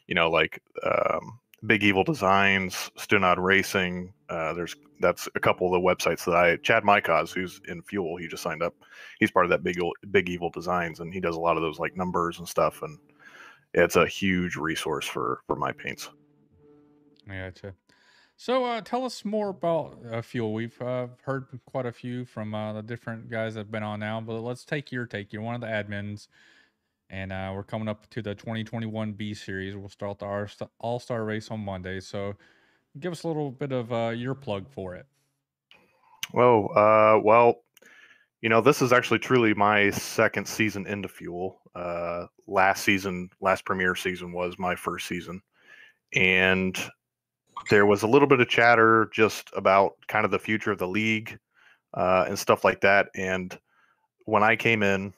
you 0.06 0.14
know, 0.14 0.30
like 0.30 0.62
um, 0.84 1.40
Big 1.66 1.84
Evil 1.84 2.04
Designs, 2.04 2.92
Stunod 2.98 3.38
Racing. 3.38 4.14
Uh, 4.30 4.54
there's 4.54 4.76
that's 5.00 5.28
a 5.34 5.40
couple 5.40 5.66
of 5.66 5.74
the 5.74 5.88
websites 5.88 6.26
that 6.26 6.36
I 6.36 6.58
Chad 6.58 6.84
Mykos, 6.84 7.34
who's 7.34 7.62
in 7.68 7.82
Fuel, 7.82 8.18
he 8.18 8.28
just 8.28 8.44
signed 8.44 8.62
up. 8.62 8.76
He's 9.20 9.32
part 9.32 9.46
of 9.46 9.50
that 9.50 9.64
Big 9.64 9.80
Big 10.12 10.30
Evil 10.30 10.52
Designs, 10.52 11.00
and 11.00 11.12
he 11.12 11.20
does 11.20 11.36
a 11.36 11.40
lot 11.40 11.58
of 11.58 11.64
those 11.64 11.80
like 11.80 11.98
numbers 11.98 12.38
and 12.38 12.48
stuff 12.48 12.84
and 12.84 13.00
it's 13.84 13.96
a 13.96 14.08
huge 14.08 14.56
resource 14.56 15.06
for 15.06 15.42
for 15.48 15.56
my 15.56 15.72
paints. 15.72 16.10
Gotcha. 17.28 17.74
So, 18.42 18.64
uh, 18.64 18.80
tell 18.80 19.04
us 19.04 19.26
more 19.26 19.50
about 19.50 19.98
uh, 20.10 20.22
Fuel. 20.22 20.54
We've 20.54 20.82
uh, 20.82 21.08
heard 21.24 21.48
quite 21.66 21.86
a 21.86 21.92
few 21.92 22.24
from 22.24 22.56
uh, 22.56 22.72
the 22.72 22.82
different 22.82 23.30
guys 23.30 23.56
that 23.56 23.62
have 23.62 23.72
been 23.72 23.84
on 23.84 24.00
now, 24.00 24.22
but 24.22 24.40
let's 24.40 24.64
take 24.64 24.94
your 24.94 25.06
take. 25.06 25.34
You're 25.34 25.42
one 25.42 25.56
of 25.56 25.62
the 25.62 25.68
admins, 25.68 26.30
and 27.10 27.34
uh, 27.34 27.52
we're 27.54 27.64
coming 27.64 27.90
up 27.90 28.10
to 28.12 28.22
the 28.22 28.34
2021 28.34 29.12
B 29.12 29.34
Series. 29.34 29.76
We'll 29.76 29.90
start 29.90 30.20
the 30.20 30.70
All 30.80 31.00
Star 31.00 31.26
race 31.26 31.52
on 31.52 31.60
Monday. 31.60 32.00
So, 32.00 32.34
give 32.98 33.12
us 33.12 33.24
a 33.24 33.28
little 33.28 33.52
bit 33.52 33.74
of 33.74 33.92
uh, 33.92 34.14
your 34.16 34.36
plug 34.36 34.70
for 34.70 34.96
it. 34.96 35.06
Oh, 36.34 36.68
uh, 36.68 37.20
well, 37.22 37.64
you 38.42 38.48
know, 38.50 38.62
this 38.62 38.82
is 38.82 38.94
actually 38.94 39.20
truly 39.20 39.54
my 39.54 39.90
second 39.90 40.48
season 40.48 40.88
into 40.88 41.10
Fuel. 41.10 41.60
Uh, 41.76 42.26
last 42.48 42.84
season, 42.84 43.30
last 43.42 43.66
premiere 43.66 43.96
season 43.96 44.32
was 44.32 44.58
my 44.58 44.76
first 44.76 45.08
season, 45.08 45.42
and 46.14 46.78
there 47.70 47.86
was 47.86 48.04
a 48.04 48.08
little 48.08 48.28
bit 48.28 48.40
of 48.40 48.48
chatter 48.48 49.10
just 49.14 49.50
about 49.56 49.96
kind 50.08 50.24
of 50.24 50.32
the 50.32 50.40
future 50.40 50.72
of 50.72 50.78
the 50.78 50.88
league 50.88 51.38
uh, 51.96 52.26
and 52.28 52.40
stuff 52.40 52.64
like 52.64 52.80
that. 52.82 53.10
And 53.16 53.58
when 54.26 54.44
I 54.44 54.56
came 54.56 54.84
in, 54.84 55.14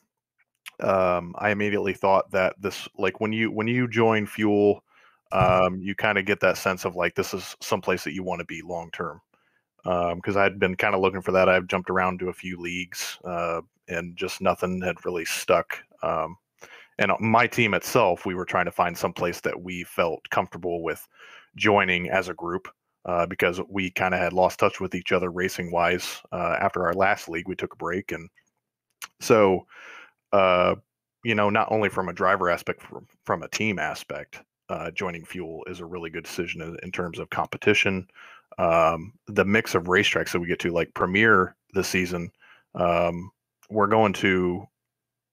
um, 0.79 1.35
I 1.37 1.51
immediately 1.51 1.93
thought 1.93 2.31
that 2.31 2.55
this, 2.59 2.87
like, 2.97 3.19
when 3.19 3.31
you 3.31 3.51
when 3.51 3.67
you 3.67 3.87
join 3.87 4.25
Fuel, 4.25 4.83
um, 5.31 5.79
you 5.79 5.93
kind 5.93 6.17
of 6.17 6.25
get 6.25 6.39
that 6.39 6.57
sense 6.57 6.85
of 6.85 6.95
like 6.95 7.13
this 7.13 7.35
is 7.35 7.55
someplace 7.61 8.03
that 8.03 8.13
you 8.13 8.23
want 8.23 8.39
to 8.39 8.45
be 8.45 8.63
long 8.63 8.89
term 8.91 9.21
because 9.83 10.37
I'd 10.37 10.59
been 10.59 10.75
kind 10.75 10.95
of 10.95 11.01
looking 11.01 11.21
for 11.21 11.31
that. 11.31 11.49
I've 11.49 11.67
jumped 11.67 11.89
around 11.89 12.19
to 12.19 12.29
a 12.29 12.33
few 12.33 12.59
leagues 12.59 13.17
uh, 13.25 13.61
and 13.87 14.15
just 14.15 14.41
nothing 14.41 14.81
had 14.81 15.03
really 15.05 15.25
stuck. 15.25 15.77
Um, 16.03 16.37
and 16.99 17.11
my 17.19 17.47
team 17.47 17.73
itself, 17.73 18.25
we 18.25 18.35
were 18.35 18.45
trying 18.45 18.65
to 18.65 18.71
find 18.71 18.97
some 18.97 19.13
place 19.13 19.41
that 19.41 19.59
we 19.59 19.83
felt 19.83 20.29
comfortable 20.29 20.83
with 20.83 21.07
joining 21.55 22.09
as 22.09 22.29
a 22.29 22.33
group 22.33 22.67
uh, 23.05 23.25
because 23.25 23.59
we 23.69 23.89
kind 23.89 24.13
of 24.13 24.19
had 24.19 24.33
lost 24.33 24.59
touch 24.59 24.79
with 24.79 24.93
each 24.93 25.11
other 25.11 25.31
racing 25.31 25.71
wise 25.71 26.21
uh, 26.31 26.57
after 26.59 26.85
our 26.85 26.93
last 26.93 27.27
league. 27.27 27.47
We 27.47 27.55
took 27.55 27.73
a 27.73 27.77
break, 27.77 28.11
and 28.11 28.29
so 29.19 29.65
uh, 30.31 30.75
you 31.23 31.35
know, 31.35 31.49
not 31.49 31.71
only 31.71 31.89
from 31.89 32.09
a 32.09 32.13
driver 32.13 32.49
aspect, 32.49 32.81
from, 32.81 33.07
from 33.25 33.43
a 33.43 33.49
team 33.49 33.79
aspect, 33.79 34.41
uh, 34.69 34.91
joining 34.91 35.25
Fuel 35.25 35.63
is 35.67 35.79
a 35.79 35.85
really 35.85 36.09
good 36.09 36.23
decision 36.23 36.61
in, 36.61 36.77
in 36.83 36.91
terms 36.91 37.19
of 37.19 37.29
competition 37.29 38.07
um, 38.57 39.13
the 39.27 39.45
mix 39.45 39.75
of 39.75 39.83
racetracks 39.85 40.31
that 40.31 40.39
we 40.39 40.47
get 40.47 40.59
to, 40.59 40.71
like 40.71 40.93
Premiere 40.93 41.55
this 41.73 41.87
season, 41.87 42.31
um, 42.75 43.31
we're 43.69 43.87
going 43.87 44.13
to 44.13 44.65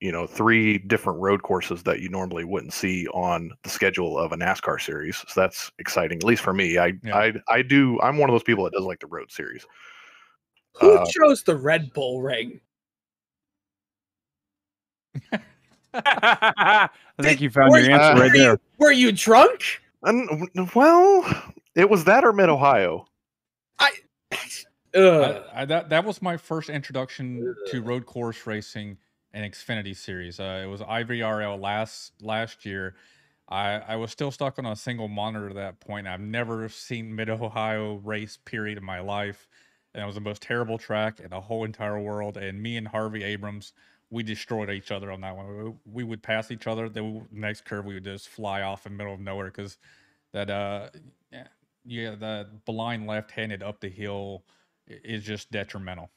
you 0.01 0.13
know 0.13 0.27
three 0.29 0.79
different 0.79 1.19
road 1.19 1.43
courses 1.43 1.83
that 1.83 1.99
you 2.01 2.09
normally 2.09 2.45
wouldn't 2.45 2.73
see 2.73 3.09
on 3.09 3.51
the 3.65 3.69
schedule 3.71 4.17
of 4.19 4.31
a 4.33 4.37
NASCAR 4.37 4.81
series. 4.81 5.17
So 5.27 5.41
that's 5.41 5.73
exciting, 5.81 6.19
at 6.19 6.25
least 6.25 6.43
for 6.43 6.53
me. 6.53 6.79
I 6.79 6.93
Yeah. 7.03 7.17
I 7.17 7.33
I 7.49 7.63
do. 7.63 8.01
I'm 8.01 8.17
one 8.19 8.31
of 8.31 8.35
those 8.35 8.45
people 8.45 8.63
that 8.65 8.73
does 8.73 8.85
like 8.85 9.01
the 9.01 9.07
road 9.09 9.31
series. 9.33 9.67
Who 10.81 10.97
Uh, 10.99 11.07
chose 11.11 11.43
the 11.43 11.57
Red 11.57 11.93
Bull 11.93 12.23
ring? 12.23 12.61
I 15.95 16.89
think 17.21 17.39
Did- 17.39 17.41
you 17.41 17.51
found 17.51 17.71
were 17.73 17.79
your 17.79 17.89
you- 17.91 17.95
answer 17.97 18.13
uh, 18.17 18.21
right 18.21 18.31
were 18.31 18.37
you- 18.37 18.43
there. 18.43 18.61
Were 18.79 18.93
you 18.93 19.13
drunk? 19.13 19.81
And 20.05 20.49
well, 20.77 21.25
it 21.79 21.89
was 21.89 22.05
that 22.05 22.25
or 22.25 22.33
Mid 22.33 22.49
Ohio. 22.49 23.07
Ugh. 24.95 25.43
I, 25.55 25.63
I, 25.63 25.65
that 25.65 25.91
that 25.91 26.05
was 26.05 26.21
my 26.21 26.37
first 26.37 26.69
introduction 26.69 27.55
to 27.69 27.83
road 27.83 28.05
course 28.05 28.47
racing 28.47 28.99
and 29.33 29.51
Xfinity 29.51 29.97
series. 29.97 30.41
Uh, 30.41 30.63
it 30.65 30.67
was 30.67 30.81
IVRL 30.81 31.61
last 31.61 32.13
last 32.21 32.67
year. 32.67 32.97
I, 33.49 33.75
I 33.75 33.97
was 33.97 34.11
still 34.11 34.31
stuck 34.31 34.59
on 34.59 34.67
a 34.67 34.75
single 34.75 35.09
monitor 35.09 35.49
at 35.49 35.55
that 35.55 35.81
point. 35.81 36.07
I've 36.07 36.21
never 36.21 36.69
seen 36.69 37.15
Mid 37.15 37.31
Ohio 37.31 38.01
race 38.05 38.39
period 38.45 38.77
in 38.77 38.85
my 38.85 39.01
life, 39.01 39.49
and 39.95 40.03
it 40.03 40.07
was 40.07 40.17
the 40.17 40.21
most 40.21 40.43
terrible 40.43 40.79
track 40.79 41.21
in 41.21 41.31
the 41.31 41.41
whole 41.41 41.65
entire 41.65 42.01
world. 42.01 42.37
And 42.37 42.61
me 42.61 42.77
and 42.77 42.89
Harvey 42.89 43.23
Abrams, 43.23 43.73
we 44.11 44.25
destroyed 44.25 44.69
each 44.69 44.91
other 44.91 45.13
on 45.13 45.21
that 45.21 45.37
one. 45.37 45.47
We, 45.65 45.73
we 45.93 46.05
would 46.05 46.23
pass 46.23 46.51
each 46.51 46.67
other. 46.67 46.89
The 46.89 47.23
next 47.31 47.65
curve, 47.65 47.85
we 47.85 47.95
would 47.95 48.05
just 48.05 48.29
fly 48.29 48.63
off 48.63 48.85
in 48.85 48.93
the 48.93 48.99
middle 48.99 49.15
of 49.15 49.21
nowhere 49.21 49.47
because 49.47 49.79
that 50.33 50.51
uh 50.51 50.89
yeah, 51.33 51.47
yeah 51.89 52.15
the 52.15 52.47
blind 52.67 53.07
left-handed 53.07 53.63
up 53.63 53.81
the 53.81 53.89
hill 53.89 54.45
is 54.87 55.25
just 55.25 55.51
detrimental. 55.51 56.11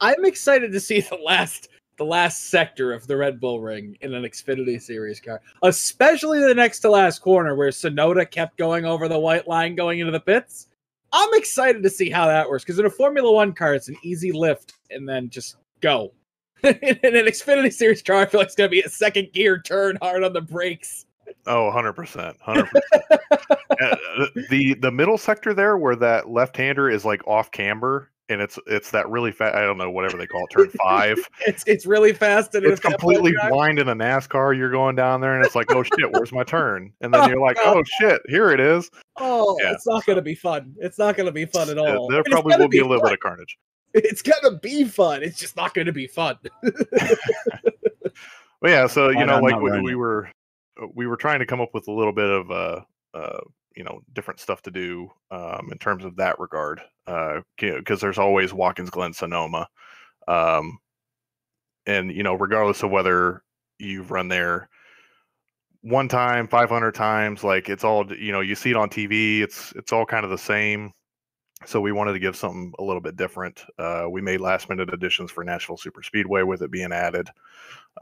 I'm 0.00 0.24
excited 0.24 0.72
to 0.72 0.80
see 0.80 1.00
the 1.00 1.16
last 1.16 1.68
the 1.96 2.04
last 2.04 2.50
sector 2.50 2.92
of 2.92 3.08
the 3.08 3.16
Red 3.16 3.40
Bull 3.40 3.60
ring 3.60 3.98
in 4.02 4.14
an 4.14 4.22
Xfinity 4.22 4.80
series 4.80 5.20
car, 5.20 5.40
especially 5.62 6.38
the 6.38 6.54
next 6.54 6.78
to 6.80 6.90
last 6.90 7.20
corner 7.20 7.56
where 7.56 7.70
Tsunoda 7.70 8.30
kept 8.30 8.56
going 8.56 8.84
over 8.84 9.08
the 9.08 9.18
white 9.18 9.48
line 9.48 9.74
going 9.74 9.98
into 9.98 10.12
the 10.12 10.20
pits. 10.20 10.68
I'm 11.12 11.34
excited 11.34 11.82
to 11.82 11.90
see 11.90 12.08
how 12.08 12.26
that 12.26 12.48
works 12.48 12.62
because 12.64 12.78
in 12.78 12.86
a 12.86 12.90
Formula 12.90 13.32
One 13.32 13.52
car, 13.52 13.74
it's 13.74 13.88
an 13.88 13.96
easy 14.02 14.30
lift 14.30 14.74
and 14.90 15.08
then 15.08 15.28
just 15.28 15.56
go. 15.80 16.12
in 16.62 16.72
an 16.74 17.26
Xfinity 17.26 17.72
series 17.72 18.02
car, 18.02 18.16
I 18.18 18.26
feel 18.26 18.40
like 18.40 18.46
it's 18.46 18.56
gonna 18.56 18.68
be 18.68 18.82
a 18.82 18.88
second 18.88 19.32
gear 19.32 19.60
turn 19.60 19.98
hard 20.00 20.22
on 20.22 20.32
the 20.32 20.40
brakes. 20.40 21.06
Oh, 21.48 21.72
100%. 21.74 22.38
100%. 22.38 22.68
Uh, 23.80 23.96
the 24.50 24.74
the 24.74 24.90
middle 24.90 25.16
sector 25.16 25.54
there 25.54 25.76
where 25.78 25.94
that 25.94 26.28
left-hander 26.28 26.90
is 26.90 27.04
like 27.04 27.24
off 27.28 27.50
camber 27.52 28.10
and 28.28 28.40
it's 28.40 28.58
it's 28.66 28.90
that 28.90 29.08
really 29.08 29.30
fast 29.30 29.54
I 29.54 29.60
don't 29.60 29.78
know 29.78 29.90
whatever 29.90 30.16
they 30.16 30.26
call 30.26 30.44
it 30.44 30.50
turn 30.50 30.70
5. 30.70 31.18
It's 31.46 31.62
it's 31.66 31.86
really 31.86 32.12
fast 32.12 32.54
and 32.54 32.66
it's 32.66 32.80
completely 32.80 33.32
blind 33.48 33.78
in 33.78 33.88
a 33.88 33.94
NASCAR 33.94 34.56
you're 34.56 34.70
going 34.70 34.96
down 34.96 35.20
there 35.20 35.36
and 35.36 35.44
it's 35.44 35.54
like 35.54 35.70
oh 35.72 35.82
shit 35.82 36.10
where's 36.12 36.32
my 36.32 36.42
turn 36.42 36.92
and 37.00 37.14
then 37.14 37.28
you're 37.30 37.40
like 37.40 37.56
oh 37.64 37.82
shit 38.00 38.20
here 38.26 38.50
it 38.50 38.60
is. 38.60 38.90
Oh, 39.16 39.56
Yeah, 39.62 39.72
it's 39.72 39.86
not 39.86 40.04
gonna 40.06 40.22
be 40.22 40.34
fun. 40.34 40.74
It's 40.78 40.98
not 40.98 41.16
gonna 41.16 41.32
be 41.32 41.46
fun 41.46 41.70
at 41.70 41.78
all. 41.78 42.08
there 42.08 42.20
And 42.20 42.32
probably 42.32 42.56
will 42.56 42.68
be 42.68 42.80
a 42.80 42.86
little 42.86 43.04
bit 43.04 43.12
of 43.12 43.20
carnage. 43.20 43.56
It's 43.94 44.22
gonna 44.22 44.58
be 44.58 44.84
fun. 44.84 45.22
It's 45.22 45.38
just 45.38 45.56
not 45.56 45.72
gonna 45.72 45.92
be 45.92 46.08
fun. 46.08 46.36
But 48.60 48.70
yeah, 48.70 48.86
so 48.86 49.10
you 49.10 49.24
know, 49.24 49.34
I'm 49.36 49.42
like 49.42 49.60
we, 49.60 49.80
we 49.80 49.94
were 49.94 50.28
we 50.94 51.06
were 51.06 51.16
trying 51.16 51.40
to 51.40 51.46
come 51.46 51.60
up 51.60 51.70
with 51.74 51.88
a 51.88 51.92
little 51.92 52.12
bit 52.12 52.30
of 52.30 52.50
uh 52.50 52.80
uh 53.14 53.40
you 53.76 53.84
know 53.84 54.00
different 54.12 54.40
stuff 54.40 54.62
to 54.62 54.70
do 54.70 55.08
um 55.30 55.68
in 55.72 55.78
terms 55.78 56.04
of 56.04 56.16
that 56.16 56.38
regard 56.38 56.80
uh 57.06 57.40
because 57.58 58.00
there's 58.00 58.18
always 58.18 58.52
Watkins 58.52 58.90
Glen 58.90 59.12
Sonoma 59.12 59.68
um 60.26 60.78
and 61.86 62.12
you 62.12 62.22
know 62.22 62.34
regardless 62.34 62.82
of 62.82 62.90
whether 62.90 63.42
you've 63.78 64.10
run 64.10 64.28
there 64.28 64.68
one 65.82 66.08
time 66.08 66.48
500 66.48 66.92
times 66.94 67.44
like 67.44 67.68
it's 67.68 67.84
all 67.84 68.12
you 68.12 68.32
know 68.32 68.40
you 68.40 68.54
see 68.54 68.70
it 68.70 68.76
on 68.76 68.90
TV 68.90 69.40
it's 69.40 69.72
it's 69.76 69.92
all 69.92 70.04
kind 70.04 70.24
of 70.24 70.30
the 70.30 70.38
same 70.38 70.92
so 71.64 71.80
we 71.80 71.92
wanted 71.92 72.12
to 72.12 72.18
give 72.18 72.36
something 72.36 72.72
a 72.78 72.82
little 72.84 73.00
bit 73.00 73.16
different 73.16 73.64
uh 73.78 74.06
we 74.10 74.20
made 74.20 74.40
last 74.40 74.68
minute 74.68 74.92
additions 74.92 75.30
for 75.30 75.44
Nashville 75.44 75.76
Super 75.76 76.02
Speedway 76.02 76.42
with 76.42 76.62
it 76.62 76.70
being 76.70 76.92
added 76.92 77.28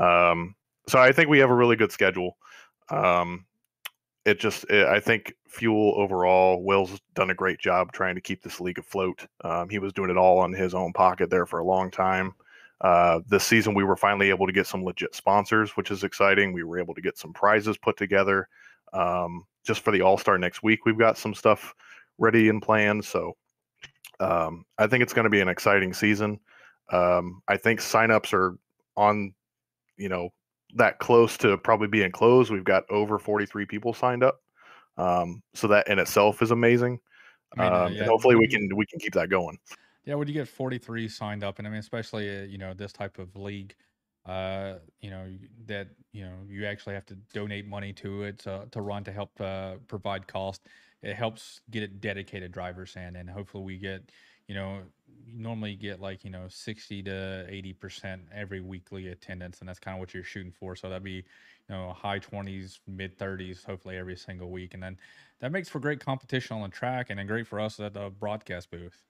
um, 0.01 0.55
so 0.89 0.98
I 0.98 1.12
think 1.12 1.28
we 1.28 1.39
have 1.39 1.51
a 1.51 1.55
really 1.55 1.77
good 1.77 1.93
schedule. 1.93 2.36
Um, 2.88 3.46
it 4.24 4.40
just, 4.40 4.64
it, 4.64 4.86
I 4.86 5.00
think 5.00 5.34
fuel 5.48 5.94
overall, 5.96 6.62
Will's 6.62 7.00
done 7.14 7.30
a 7.30 7.34
great 7.34 7.58
job 7.58 7.92
trying 7.92 8.14
to 8.16 8.20
keep 8.20 8.42
this 8.42 8.60
league 8.60 8.78
afloat. 8.78 9.26
Um, 9.44 9.68
he 9.68 9.78
was 9.78 9.92
doing 9.92 10.10
it 10.10 10.16
all 10.16 10.38
on 10.38 10.52
his 10.52 10.74
own 10.74 10.92
pocket 10.92 11.30
there 11.30 11.46
for 11.46 11.60
a 11.60 11.64
long 11.64 11.90
time. 11.90 12.34
Uh, 12.80 13.20
this 13.28 13.44
season, 13.44 13.74
we 13.74 13.84
were 13.84 13.96
finally 13.96 14.28
able 14.28 14.46
to 14.46 14.52
get 14.52 14.66
some 14.66 14.84
legit 14.84 15.14
sponsors, 15.14 15.76
which 15.76 15.90
is 15.90 16.04
exciting. 16.04 16.52
We 16.52 16.64
were 16.64 16.78
able 16.78 16.94
to 16.94 17.00
get 17.00 17.16
some 17.16 17.32
prizes 17.32 17.78
put 17.78 17.96
together. 17.96 18.48
Um, 18.92 19.44
just 19.64 19.80
for 19.80 19.92
the 19.92 20.02
All 20.02 20.18
Star 20.18 20.38
next 20.38 20.62
week, 20.62 20.84
we've 20.84 20.98
got 20.98 21.16
some 21.16 21.34
stuff 21.34 21.74
ready 22.18 22.48
and 22.48 22.60
planned. 22.60 23.04
So 23.04 23.36
um, 24.20 24.64
I 24.78 24.86
think 24.86 25.02
it's 25.02 25.12
going 25.12 25.24
to 25.24 25.30
be 25.30 25.40
an 25.40 25.48
exciting 25.48 25.92
season. 25.92 26.38
Um, 26.92 27.42
I 27.48 27.56
think 27.56 27.80
signups 27.80 28.32
are 28.32 28.56
on 28.96 29.34
you 29.96 30.08
know 30.08 30.30
that 30.77 30.98
close 30.98 31.36
to 31.39 31.57
probably 31.59 31.89
being 31.89 32.12
closed. 32.12 32.51
We've 32.51 32.65
got 32.65 32.85
over 32.90 33.19
43 33.19 33.66
people 33.66 33.93
signed 33.93 34.23
up. 34.23 34.40
Um, 34.98 35.43
so 35.55 35.69
that 35.69 35.89
in 35.89 35.98
itself 35.98 36.40
is 36.43 36.51
amazing. 36.51 37.01
I 37.57 37.62
mean, 37.62 37.73
uh, 37.73 37.77
um, 37.77 37.93
yeah, 37.93 37.98
and 38.01 38.09
hopefully 38.09 38.36
we 38.36 38.48
can 38.48 38.69
we 38.74 38.86
can 38.86 38.98
keep 38.98 39.12
that 39.15 39.28
going. 39.28 39.59
Yeah, 40.05 40.15
when 40.15 40.28
you 40.28 40.35
get 40.35 40.48
43 40.48 41.09
signed 41.09 41.44
up, 41.44 41.59
and 41.59 41.66
I 41.66 41.70
mean, 41.70 41.81
especially 41.81 42.40
uh, 42.40 42.43
you 42.43 42.59
know 42.59 42.74
this 42.74 42.93
type 42.93 43.19
of 43.19 43.35
league, 43.36 43.74
uh, 44.25 44.75
you 45.00 45.10
know 45.10 45.26
that 45.67 45.89
you 46.12 46.25
know 46.25 46.34
you 46.49 46.67
actually 46.67 46.94
have 46.94 47.07
to 47.07 47.15
donate 47.33 47.67
money 47.67 47.92
to 47.94 48.23
it 48.25 48.39
to, 48.41 48.67
to 48.70 48.81
run 48.81 49.05
to 49.05 49.12
help 49.12 49.39
uh, 49.41 49.75
provide 49.86 50.26
cost. 50.26 50.67
It 51.02 51.15
helps 51.15 51.60
get 51.70 51.83
it 51.83 52.00
dedicated 52.00 52.52
drivers 52.52 52.97
in, 52.97 53.17
and 53.17 53.28
hopefully 53.28 53.65
we 53.65 53.78
get 53.78 54.10
you 54.47 54.55
know 54.55 54.83
you 55.25 55.39
normally 55.39 55.75
get 55.75 56.00
like 56.00 56.25
you 56.25 56.31
know 56.31 56.47
60 56.49 57.02
to 57.05 57.47
80 57.49 57.73
percent 57.73 58.23
every 58.33 58.60
weekly 58.60 59.08
attendance, 59.08 59.60
and 59.60 59.68
that's 59.68 59.78
kind 59.81 59.97
of 59.97 60.00
what 60.00 60.15
you're 60.15 60.23
shooting 60.25 60.52
for. 60.52 60.76
So 60.76 60.89
that'd 60.89 61.02
be 61.02 61.12
you 61.12 61.25
know 61.68 61.92
high 61.92 62.18
20s, 62.18 62.81
mid 62.86 63.18
30s, 63.18 63.65
hopefully 63.65 63.97
every 63.97 64.16
single 64.16 64.50
week, 64.50 64.75
and 64.75 64.83
then 64.83 64.99
that 65.41 65.52
makes 65.52 65.68
for 65.68 65.81
great 65.81 66.00
competition 66.00 66.57
on 66.57 66.62
the 66.62 66.76
track, 66.76 67.10
and 67.10 67.18
then 67.18 67.26
great 67.26 67.47
for 67.47 67.60
us 67.60 67.81
at 67.81 67.94
the 67.94 68.10
broadcast 68.10 68.70
booth. 68.70 69.05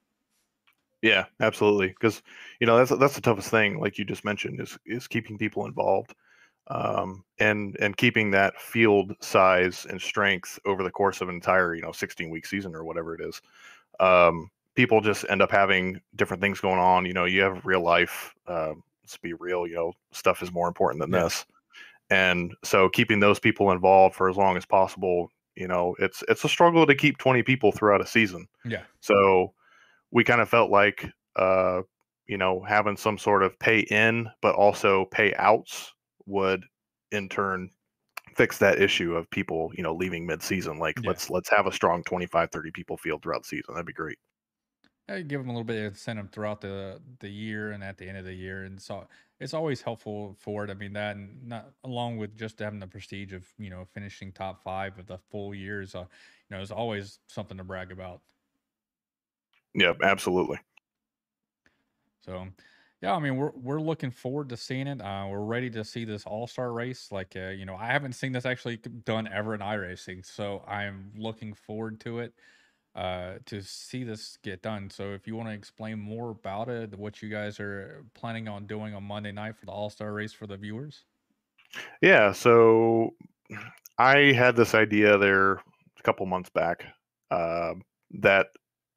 Yeah, 1.02 1.26
absolutely. 1.40 1.88
Because 1.88 2.22
you 2.60 2.66
know 2.66 2.76
that's 2.78 2.98
that's 2.98 3.14
the 3.14 3.20
toughest 3.20 3.50
thing, 3.50 3.78
like 3.78 3.98
you 3.98 4.04
just 4.04 4.24
mentioned, 4.24 4.60
is 4.60 4.78
is 4.86 5.06
keeping 5.08 5.38
people 5.38 5.66
involved, 5.66 6.14
um, 6.68 7.24
and 7.38 7.76
and 7.80 7.96
keeping 7.96 8.30
that 8.32 8.60
field 8.60 9.14
size 9.22 9.86
and 9.86 10.00
strength 10.00 10.58
over 10.66 10.82
the 10.82 10.90
course 10.90 11.20
of 11.20 11.28
an 11.28 11.34
entire 11.36 11.74
you 11.74 11.82
know 11.82 11.92
16 11.92 12.30
week 12.30 12.46
season 12.46 12.74
or 12.74 12.84
whatever 12.84 13.14
it 13.14 13.20
is. 13.22 13.40
Um, 14.00 14.50
people 14.76 15.00
just 15.00 15.24
end 15.28 15.42
up 15.42 15.50
having 15.50 16.00
different 16.14 16.40
things 16.42 16.60
going 16.60 16.78
on. 16.78 17.06
You 17.06 17.14
know, 17.14 17.24
you 17.24 17.42
have 17.42 17.64
real 17.66 17.82
life. 17.82 18.34
Uh, 18.46 18.74
let's 19.02 19.16
be 19.16 19.32
real. 19.32 19.66
You 19.66 19.74
know, 19.74 19.92
stuff 20.12 20.42
is 20.42 20.52
more 20.52 20.68
important 20.68 21.00
than 21.00 21.10
Yeah. 21.12 21.24
this, 21.24 21.46
and 22.10 22.54
so 22.62 22.88
keeping 22.88 23.20
those 23.20 23.40
people 23.40 23.72
involved 23.72 24.14
for 24.14 24.28
as 24.30 24.36
long 24.36 24.56
as 24.56 24.66
possible. 24.66 25.30
You 25.56 25.68
know, 25.68 25.96
it's 25.98 26.22
it's 26.28 26.44
a 26.44 26.48
struggle 26.48 26.86
to 26.86 26.94
keep 26.94 27.18
20 27.18 27.42
people 27.42 27.72
throughout 27.72 28.02
a 28.02 28.06
season. 28.06 28.46
Yeah. 28.64 28.82
So 29.00 29.54
we 30.12 30.22
kind 30.22 30.40
of 30.40 30.48
felt 30.48 30.70
like, 30.70 31.06
uh, 31.36 31.82
you 32.26 32.36
know, 32.36 32.62
having 32.62 32.96
some 32.96 33.18
sort 33.18 33.42
of 33.42 33.58
pay 33.58 33.80
in, 33.80 34.28
but 34.42 34.54
also 34.54 35.06
pay 35.06 35.34
outs 35.36 35.92
would 36.26 36.64
in 37.12 37.28
turn 37.28 37.70
fix 38.34 38.58
that 38.58 38.80
issue 38.82 39.14
of 39.16 39.30
people, 39.30 39.70
you 39.74 39.82
know, 39.82 39.94
leaving 39.94 40.26
mid 40.26 40.42
season. 40.42 40.78
Like 40.78 40.96
Yeah. 41.02 41.08
let's, 41.08 41.30
let's 41.30 41.48
have 41.50 41.66
a 41.66 41.72
strong 41.72 42.04
25, 42.04 42.50
30 42.52 42.70
people 42.72 42.98
field 42.98 43.22
throughout 43.22 43.42
the 43.44 43.48
season. 43.48 43.74
That'd 43.74 43.86
be 43.86 43.92
great. 43.94 44.18
Yeah, 45.08 45.20
give 45.20 45.40
them 45.40 45.50
a 45.50 45.52
little 45.52 45.64
bit 45.64 45.78
of 45.78 45.92
incentive 45.92 46.30
throughout 46.30 46.60
the 46.60 47.00
the 47.20 47.28
year 47.28 47.70
and 47.70 47.84
at 47.84 47.96
the 47.98 48.08
end 48.08 48.18
of 48.18 48.24
the 48.24 48.34
year, 48.34 48.64
and 48.64 48.80
so 48.80 49.06
it's 49.38 49.54
always 49.54 49.82
helpful 49.82 50.34
for 50.40 50.64
it. 50.64 50.70
I 50.70 50.74
mean 50.74 50.94
that, 50.94 51.16
and 51.16 51.46
not 51.46 51.72
along 51.84 52.16
with 52.16 52.36
just 52.36 52.58
having 52.58 52.80
the 52.80 52.88
prestige 52.88 53.32
of 53.32 53.46
you 53.58 53.70
know 53.70 53.86
finishing 53.94 54.32
top 54.32 54.64
five 54.64 54.98
of 54.98 55.06
the 55.06 55.18
full 55.18 55.54
years. 55.54 55.94
Uh, 55.94 56.06
you 56.48 56.56
know, 56.56 56.62
is 56.62 56.70
always 56.70 57.18
something 57.28 57.56
to 57.56 57.64
brag 57.64 57.92
about. 57.92 58.22
Yeah, 59.74 59.92
absolutely. 60.02 60.58
So, 62.20 62.48
yeah, 63.02 63.14
I 63.14 63.20
mean, 63.20 63.36
we're 63.36 63.52
we're 63.54 63.80
looking 63.80 64.10
forward 64.10 64.48
to 64.50 64.56
seeing 64.56 64.86
it. 64.86 65.00
Uh, 65.00 65.26
we're 65.30 65.44
ready 65.44 65.70
to 65.70 65.84
see 65.84 66.04
this 66.04 66.24
All 66.26 66.46
Star 66.46 66.72
race. 66.72 67.12
Like, 67.12 67.34
uh, 67.36 67.48
you 67.48 67.64
know, 67.64 67.76
I 67.76 67.86
haven't 67.86 68.14
seen 68.14 68.32
this 68.32 68.46
actually 68.46 68.78
done 68.78 69.28
ever 69.28 69.54
in 69.54 69.60
iRacing, 69.60 70.24
so 70.24 70.64
I'm 70.66 71.12
looking 71.16 71.54
forward 71.54 72.00
to 72.00 72.20
it. 72.20 72.34
Uh, 72.96 73.34
to 73.44 73.60
see 73.60 74.04
this 74.04 74.38
get 74.42 74.62
done. 74.62 74.88
So, 74.88 75.12
if 75.12 75.26
you 75.26 75.36
want 75.36 75.50
to 75.50 75.54
explain 75.54 75.98
more 75.98 76.30
about 76.30 76.70
it, 76.70 76.98
what 76.98 77.20
you 77.20 77.28
guys 77.28 77.60
are 77.60 78.04
planning 78.14 78.48
on 78.48 78.66
doing 78.66 78.94
on 78.94 79.04
Monday 79.04 79.32
night 79.32 79.58
for 79.58 79.66
the 79.66 79.72
All 79.72 79.90
Star 79.90 80.14
race 80.14 80.32
for 80.32 80.46
the 80.46 80.56
viewers. 80.56 81.04
Yeah. 82.00 82.32
So 82.32 83.14
I 83.98 84.32
had 84.32 84.56
this 84.56 84.74
idea 84.74 85.18
there 85.18 85.52
a 85.52 86.02
couple 86.02 86.26
months 86.26 86.50
back 86.50 86.84
uh, 87.30 87.74
that 88.20 88.48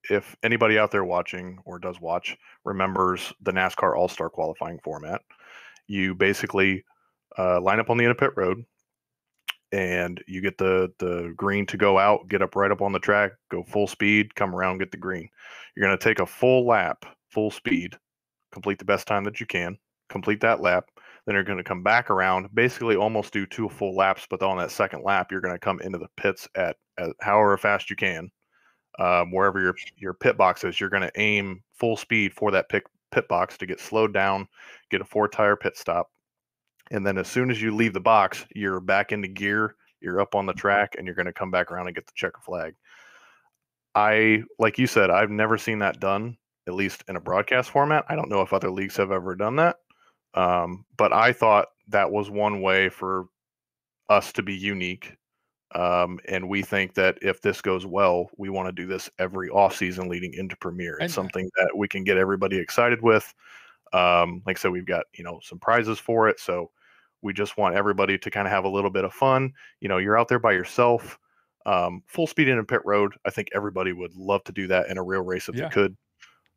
if 0.09 0.35
anybody 0.43 0.79
out 0.79 0.91
there 0.91 1.03
watching 1.03 1.59
or 1.65 1.79
does 1.79 1.99
watch 1.99 2.37
remembers 2.65 3.33
the 3.41 3.51
NASCAR 3.51 3.97
All 3.97 4.07
Star 4.07 4.29
qualifying 4.29 4.79
format, 4.83 5.21
you 5.87 6.15
basically 6.15 6.83
uh, 7.37 7.59
line 7.61 7.79
up 7.79 7.89
on 7.89 7.97
the 7.97 8.03
end 8.03 8.11
of 8.11 8.17
pit 8.17 8.31
road, 8.35 8.63
and 9.71 10.23
you 10.27 10.41
get 10.41 10.57
the 10.57 10.91
the 10.99 11.33
green 11.35 11.65
to 11.67 11.77
go 11.77 11.99
out, 11.99 12.27
get 12.27 12.41
up 12.41 12.55
right 12.55 12.71
up 12.71 12.81
on 12.81 12.91
the 12.91 12.99
track, 12.99 13.31
go 13.49 13.63
full 13.63 13.87
speed, 13.87 14.33
come 14.35 14.55
around, 14.55 14.79
get 14.79 14.91
the 14.91 14.97
green. 14.97 15.29
You're 15.75 15.87
going 15.87 15.97
to 15.97 16.03
take 16.03 16.19
a 16.19 16.25
full 16.25 16.65
lap, 16.65 17.05
full 17.29 17.51
speed, 17.51 17.97
complete 18.51 18.79
the 18.79 18.85
best 18.85 19.07
time 19.07 19.23
that 19.25 19.39
you 19.39 19.45
can, 19.45 19.77
complete 20.09 20.41
that 20.41 20.61
lap. 20.61 20.85
Then 21.25 21.35
you're 21.35 21.43
going 21.43 21.57
to 21.57 21.63
come 21.63 21.83
back 21.83 22.09
around, 22.09 22.49
basically 22.55 22.95
almost 22.95 23.33
do 23.33 23.45
two 23.45 23.69
full 23.69 23.95
laps, 23.95 24.25
but 24.29 24.41
on 24.41 24.57
that 24.57 24.71
second 24.71 25.03
lap, 25.03 25.31
you're 25.31 25.41
going 25.41 25.53
to 25.53 25.59
come 25.59 25.79
into 25.81 25.99
the 25.99 26.07
pits 26.17 26.47
at, 26.55 26.77
at 26.97 27.11
however 27.21 27.57
fast 27.57 27.89
you 27.89 27.95
can, 27.95 28.31
um, 28.97 29.31
wherever 29.31 29.61
your 29.61 29.75
your 29.97 30.13
pit 30.13 30.37
box 30.37 30.63
is. 30.63 30.79
You're 30.79 30.89
going 30.89 31.03
to 31.03 31.19
aim 31.19 31.61
full 31.73 31.97
speed 31.97 32.33
for 32.33 32.49
that 32.51 32.69
pit 32.69 32.83
pit 33.11 33.27
box 33.27 33.57
to 33.57 33.65
get 33.65 33.79
slowed 33.79 34.13
down, 34.13 34.47
get 34.89 35.01
a 35.01 35.05
four 35.05 35.27
tire 35.27 35.55
pit 35.55 35.77
stop, 35.77 36.09
and 36.91 37.05
then 37.05 37.17
as 37.17 37.27
soon 37.27 37.51
as 37.51 37.61
you 37.61 37.75
leave 37.75 37.93
the 37.93 37.99
box, 37.99 38.45
you're 38.55 38.79
back 38.79 39.11
into 39.11 39.27
gear, 39.27 39.75
you're 40.01 40.21
up 40.21 40.35
on 40.35 40.45
the 40.45 40.53
track, 40.53 40.95
and 40.97 41.05
you're 41.05 41.15
going 41.15 41.25
to 41.25 41.33
come 41.33 41.51
back 41.51 41.71
around 41.71 41.87
and 41.87 41.95
get 41.95 42.07
the 42.07 42.13
checker 42.15 42.41
flag. 42.41 42.75
I, 43.95 44.43
like 44.59 44.77
you 44.77 44.87
said, 44.87 45.09
I've 45.09 45.31
never 45.31 45.57
seen 45.57 45.79
that 45.79 45.99
done, 45.99 46.37
at 46.67 46.73
least 46.73 47.03
in 47.07 47.15
a 47.15 47.21
broadcast 47.21 47.69
format. 47.69 48.05
I 48.07 48.15
don't 48.15 48.29
know 48.29 48.41
if 48.41 48.53
other 48.53 48.69
leagues 48.69 48.97
have 48.97 49.11
ever 49.11 49.35
done 49.35 49.55
that. 49.57 49.77
Um, 50.35 50.85
but 50.95 51.11
I 51.11 51.33
thought 51.33 51.67
that 51.89 52.11
was 52.11 52.29
one 52.29 52.61
way 52.61 52.89
for 52.89 53.25
us 54.09 54.31
to 54.33 54.43
be 54.43 54.55
unique. 54.55 55.15
Um, 55.75 56.19
and 56.27 56.49
we 56.49 56.61
think 56.61 56.95
that 56.95 57.17
if 57.21 57.41
this 57.41 57.61
goes 57.61 57.85
well, 57.85 58.29
we 58.37 58.49
want 58.49 58.67
to 58.67 58.71
do 58.71 58.87
this 58.87 59.09
every 59.19 59.49
off 59.49 59.75
season 59.75 60.09
leading 60.09 60.33
into 60.33 60.55
premiere. 60.57 60.97
It's 60.99 61.13
something 61.13 61.49
that 61.57 61.71
we 61.75 61.87
can 61.87 62.03
get 62.03 62.17
everybody 62.17 62.57
excited 62.57 63.01
with. 63.01 63.31
Um, 63.93 64.41
like 64.45 64.57
I 64.57 64.61
said, 64.61 64.71
we've 64.71 64.85
got, 64.85 65.05
you 65.13 65.23
know, 65.23 65.39
some 65.43 65.59
prizes 65.59 65.99
for 65.99 66.27
it. 66.27 66.39
So 66.39 66.71
we 67.21 67.33
just 67.33 67.57
want 67.57 67.75
everybody 67.75 68.17
to 68.17 68.31
kind 68.31 68.47
of 68.47 68.51
have 68.51 68.65
a 68.65 68.69
little 68.69 68.89
bit 68.89 69.03
of 69.03 69.13
fun. 69.13 69.53
You 69.81 69.89
know, 69.89 69.97
you're 69.97 70.17
out 70.17 70.27
there 70.27 70.39
by 70.39 70.53
yourself, 70.53 71.19
um, 71.65 72.01
full 72.07 72.27
speed 72.27 72.47
in 72.47 72.57
a 72.59 72.63
pit 72.63 72.81
road. 72.85 73.13
I 73.25 73.29
think 73.29 73.49
everybody 73.53 73.91
would 73.93 74.15
love 74.15 74.43
to 74.45 74.51
do 74.51 74.67
that 74.67 74.87
in 74.87 74.97
a 74.97 75.03
real 75.03 75.21
race 75.21 75.49
if 75.49 75.55
Yeah. 75.55 75.63
they 75.65 75.69
could. 75.73 75.97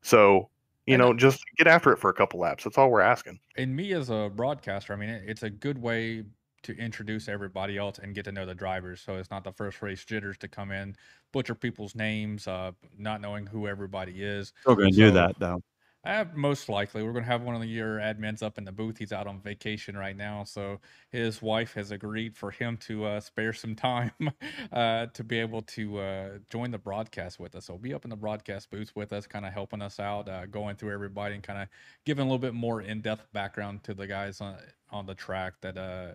So, 0.02 0.50
you 0.86 0.94
And 0.94 1.02
know, 1.02 1.10
I- 1.10 1.16
just 1.16 1.42
get 1.57 1.66
after 1.66 1.92
it 1.92 1.99
for 1.99 2.10
a 2.10 2.15
couple 2.15 2.41
laps. 2.41 2.65
That's 2.65 2.78
all 2.78 2.91
we're 2.91 3.00
asking. 3.00 3.39
and 3.57 3.74
me 3.76 3.92
as 3.92 4.08
a 4.10 4.31
broadcaster, 4.34 4.92
I 4.92 4.97
mean, 4.97 5.10
it's 5.10 5.42
a 5.42 5.50
good 5.50 5.78
way 5.78 6.24
to 6.62 6.73
introduce 6.76 7.28
everybody 7.28 7.76
else 7.76 7.99
and 7.99 8.15
get 8.15 8.24
to 8.24 8.32
know 8.32 8.47
the 8.47 8.55
drivers. 8.55 9.00
So 9.00 9.16
it's 9.16 9.31
not 9.32 9.42
the 9.42 9.52
first 9.52 9.82
race 9.82 10.05
jitters 10.05 10.39
to 10.39 10.49
come 10.49 10.70
in, 10.70 10.97
butcher 11.32 11.57
people's 11.57 11.94
names, 11.97 12.47
uh, 12.47 12.70
not 12.97 13.20
knowing 13.20 13.47
who 13.47 13.66
everybody 13.66 14.23
is. 14.23 14.52
Still 14.60 14.76
going 14.76 14.91
to 14.92 14.97
do 14.97 15.10
that 15.10 15.36
though. 15.41 15.60
Uh, 16.05 16.25
most 16.35 16.69
likely, 16.69 17.01
we're 17.01 17.13
going 17.13 17.23
to 17.23 17.31
have 17.31 17.43
one 17.43 17.55
of 17.55 17.61
the 17.61 17.69
year 17.69 18.01
admins 18.03 18.43
up 18.43 18.59
in 18.59 18.65
the 18.65 18.73
booth. 18.73 18.99
He's 18.99 19.13
out 19.13 19.29
on 19.29 19.41
vacation 19.41 19.97
right 19.97 20.17
now, 20.17 20.43
so 20.43 20.81
his 21.11 21.41
wife 21.41 21.75
has 21.75 21.93
agreed 21.93 22.37
for 22.37 22.51
him 22.51 22.77
to 22.79 23.05
uh, 23.05 23.21
spare 23.21 23.53
some 23.53 23.77
time 23.77 24.11
uh, 24.73 25.07
to 25.07 25.23
be 25.23 25.39
able 25.39 25.63
to 25.63 25.99
uh, 26.01 26.29
join 26.51 26.73
the 26.73 26.79
broadcast 26.79 27.39
with 27.39 27.55
us. 27.55 27.67
So 27.67 27.79
be 27.79 27.95
up 27.95 28.03
in 28.03 28.11
the 28.11 28.17
broadcast 28.17 28.69
booth 28.69 28.91
with 28.97 29.13
us, 29.13 29.29
kind 29.29 29.47
of 29.47 29.53
helping 29.53 29.81
us 29.81 30.01
out, 30.01 30.29
uh, 30.29 30.47
going 30.47 30.75
through 30.75 30.93
everybody, 30.93 31.37
and 31.37 31.43
kind 31.43 31.63
of 31.63 31.69
giving 32.05 32.23
a 32.23 32.25
little 32.25 32.39
bit 32.39 32.55
more 32.55 32.81
in-depth 32.83 33.33
background 33.33 33.85
to 33.85 33.95
the 33.95 34.09
guys 34.09 34.41
on 34.41 34.57
on 34.91 35.07
the 35.07 35.15
track 35.15 35.55
that. 35.61 35.77
Uh, 35.79 36.15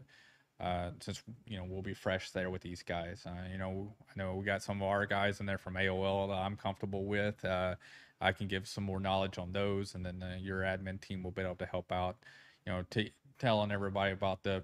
uh, 0.59 0.89
since 0.99 1.21
you 1.45 1.55
know 1.55 1.63
we'll 1.69 1.83
be 1.83 1.93
fresh 1.93 2.31
there 2.31 2.49
with 2.49 2.63
these 2.63 2.81
guys, 2.81 3.21
uh, 3.27 3.47
you 3.51 3.59
know 3.59 3.93
I 4.09 4.13
know 4.17 4.33
we 4.33 4.43
got 4.43 4.63
some 4.63 4.81
of 4.81 4.87
our 4.87 5.05
guys 5.05 5.39
in 5.39 5.45
there 5.45 5.59
from 5.59 5.75
AOL 5.75 6.29
that 6.29 6.33
I'm 6.33 6.55
comfortable 6.55 7.05
with. 7.05 7.45
Uh, 7.45 7.75
I 8.19 8.31
can 8.31 8.47
give 8.47 8.67
some 8.67 8.83
more 8.83 8.99
knowledge 8.99 9.37
on 9.37 9.51
those, 9.51 9.95
and 9.95 10.05
then 10.05 10.23
uh, 10.23 10.37
your 10.39 10.61
admin 10.61 10.99
team 10.99 11.23
will 11.23 11.31
be 11.31 11.41
able 11.41 11.55
to 11.55 11.65
help 11.65 11.91
out. 11.91 12.17
You 12.65 12.73
know, 12.73 12.83
t- 12.89 13.13
telling 13.39 13.71
everybody 13.71 14.11
about 14.13 14.43
the 14.43 14.63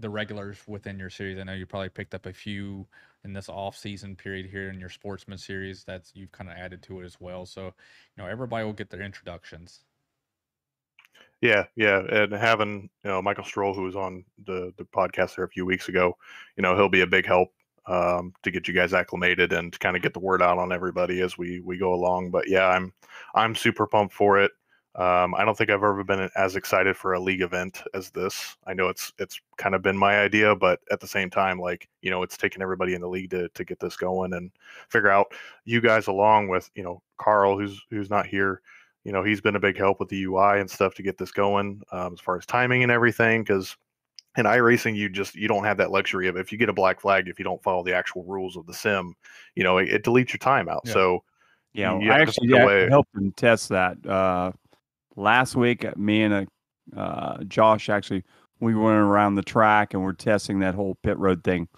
the 0.00 0.10
regulars 0.10 0.58
within 0.66 0.98
your 0.98 1.10
series. 1.10 1.38
I 1.38 1.44
know 1.44 1.54
you 1.54 1.66
probably 1.66 1.88
picked 1.88 2.14
up 2.14 2.26
a 2.26 2.32
few 2.32 2.86
in 3.24 3.32
this 3.32 3.48
off 3.48 3.76
season 3.76 4.14
period 4.14 4.46
here 4.46 4.70
in 4.70 4.78
your 4.78 4.88
sportsman 4.88 5.38
series. 5.38 5.84
That's 5.84 6.12
you've 6.14 6.32
kind 6.32 6.50
of 6.50 6.56
added 6.56 6.82
to 6.84 7.00
it 7.00 7.04
as 7.04 7.20
well. 7.20 7.46
So, 7.46 7.64
you 7.64 8.22
know, 8.22 8.26
everybody 8.26 8.64
will 8.64 8.72
get 8.72 8.90
their 8.90 9.02
introductions. 9.02 9.80
Yeah, 11.40 11.66
yeah, 11.76 12.00
and 12.10 12.32
having 12.32 12.90
you 13.04 13.10
know 13.10 13.22
Michael 13.22 13.44
Stroll, 13.44 13.74
who 13.74 13.82
was 13.82 13.94
on 13.94 14.24
the 14.44 14.72
the 14.76 14.84
podcast 14.84 15.36
there 15.36 15.44
a 15.44 15.48
few 15.48 15.64
weeks 15.64 15.88
ago, 15.88 16.16
you 16.56 16.62
know 16.62 16.74
he'll 16.76 16.88
be 16.88 17.02
a 17.02 17.06
big 17.06 17.26
help 17.26 17.50
um, 17.88 18.34
to 18.42 18.50
get 18.50 18.68
you 18.68 18.74
guys 18.74 18.92
acclimated 18.92 19.52
and 19.52 19.78
kind 19.80 19.96
of 19.96 20.02
get 20.02 20.12
the 20.12 20.20
word 20.20 20.42
out 20.42 20.58
on 20.58 20.72
everybody 20.72 21.20
as 21.20 21.38
we 21.38 21.60
we 21.60 21.78
go 21.78 21.94
along. 21.94 22.30
But 22.30 22.48
yeah, 22.48 22.68
I'm 22.68 22.92
I'm 23.34 23.54
super 23.54 23.86
pumped 23.86 24.14
for 24.14 24.38
it. 24.38 24.52
Um, 24.94 25.34
I 25.36 25.44
don't 25.44 25.56
think 25.56 25.70
I've 25.70 25.76
ever 25.76 26.02
been 26.02 26.28
as 26.36 26.56
excited 26.56 26.96
for 26.96 27.14
a 27.14 27.20
league 27.20 27.40
event 27.40 27.82
as 27.94 28.10
this. 28.10 28.56
I 28.66 28.74
know 28.74 28.88
it's 28.88 29.12
it's 29.18 29.40
kind 29.56 29.74
of 29.74 29.82
been 29.82 29.96
my 29.96 30.20
idea, 30.20 30.54
but 30.54 30.80
at 30.90 31.00
the 31.00 31.06
same 31.06 31.30
time, 31.30 31.58
like 31.58 31.88
you 32.02 32.10
know, 32.10 32.22
it's 32.22 32.36
taken 32.36 32.62
everybody 32.62 32.94
in 32.94 33.00
the 33.00 33.08
league 33.08 33.30
to 33.30 33.48
to 33.48 33.64
get 33.64 33.80
this 33.80 33.96
going 33.96 34.34
and 34.34 34.50
figure 34.88 35.10
out 35.10 35.32
you 35.64 35.80
guys 35.80 36.08
along 36.08 36.48
with 36.48 36.70
you 36.74 36.82
know 36.82 37.02
Carl, 37.16 37.58
who's 37.58 37.80
who's 37.90 38.10
not 38.10 38.26
here 38.26 38.60
you 39.04 39.12
know 39.12 39.22
he's 39.22 39.40
been 39.40 39.56
a 39.56 39.60
big 39.60 39.78
help 39.78 40.00
with 40.00 40.08
the 40.08 40.24
UI 40.24 40.60
and 40.60 40.68
stuff 40.68 40.94
to 40.94 41.02
get 41.02 41.16
this 41.16 41.30
going 41.30 41.80
um, 41.92 42.12
as 42.12 42.20
far 42.20 42.36
as 42.36 42.44
timing 42.44 42.82
and 42.82 42.92
everything 42.92 43.42
because 43.42 43.76
in 44.38 44.46
iRacing 44.46 44.94
you 44.96 45.08
just 45.08 45.34
you 45.34 45.48
don't 45.48 45.64
have 45.64 45.76
that 45.76 45.90
luxury 45.90 46.28
of 46.28 46.36
if 46.36 46.50
you 46.52 46.58
get 46.58 46.68
a 46.68 46.72
black 46.72 47.00
flag 47.00 47.28
if 47.28 47.38
you 47.38 47.44
don't 47.44 47.62
follow 47.62 47.82
the 47.82 47.92
actual 47.94 48.24
rules 48.24 48.56
of 48.56 48.64
the 48.66 48.72
sim 48.72 49.14
you 49.54 49.64
know 49.64 49.78
it, 49.78 49.88
it 49.88 50.04
deletes 50.04 50.32
your 50.32 50.38
timeout 50.38 50.80
Yeah. 50.84 50.92
so 50.92 51.24
Yeah, 51.74 51.98
you 51.98 52.10
I 52.12 52.18
have 52.20 52.28
to 52.28 52.30
actually 52.30 52.48
yeah, 52.48 52.64
way- 52.66 52.88
helped 52.88 53.12
them 53.14 53.32
test 53.32 53.68
that 53.70 54.04
uh, 54.06 54.52
last 55.16 55.56
week. 55.56 55.84
uh, 55.84 55.92
Me 55.96 56.22
and 56.22 56.34
uh, 56.96 56.98
uh, 56.98 57.42
Josh 57.44 57.88
actually 57.88 58.24
we 58.60 58.74
went 58.74 58.96
around 58.96 59.34
the 59.34 59.42
track 59.42 59.92
and 59.94 60.02
we're 60.02 60.12
testing 60.12 60.60
that 60.60 60.74
whole 60.74 60.96
pit 61.02 61.18
road 61.18 61.42
thing 61.44 61.68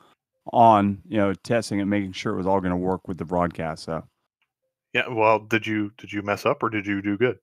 on 0.53 1.01
you 1.09 1.17
know 1.19 1.33
testing 1.35 1.81
it, 1.81 1.87
making 1.87 2.13
sure 2.13 2.33
it 2.35 2.37
was 2.37 2.47
all 2.47 2.61
going 2.61 2.71
to 2.73 2.77
work 2.77 3.09
with 3.09 3.17
the 3.19 3.25
broadcast. 3.25 3.85
So 3.85 4.05
yeah 4.93 5.09
well 5.09 5.39
did 5.39 5.67
you 5.67 5.93
did 5.99 6.13
you 6.13 6.21
mess 6.23 6.45
up 6.45 6.63
or 6.63 6.69
did 6.69 6.87
you 6.87 7.01
do 7.01 7.17
good 7.17 7.39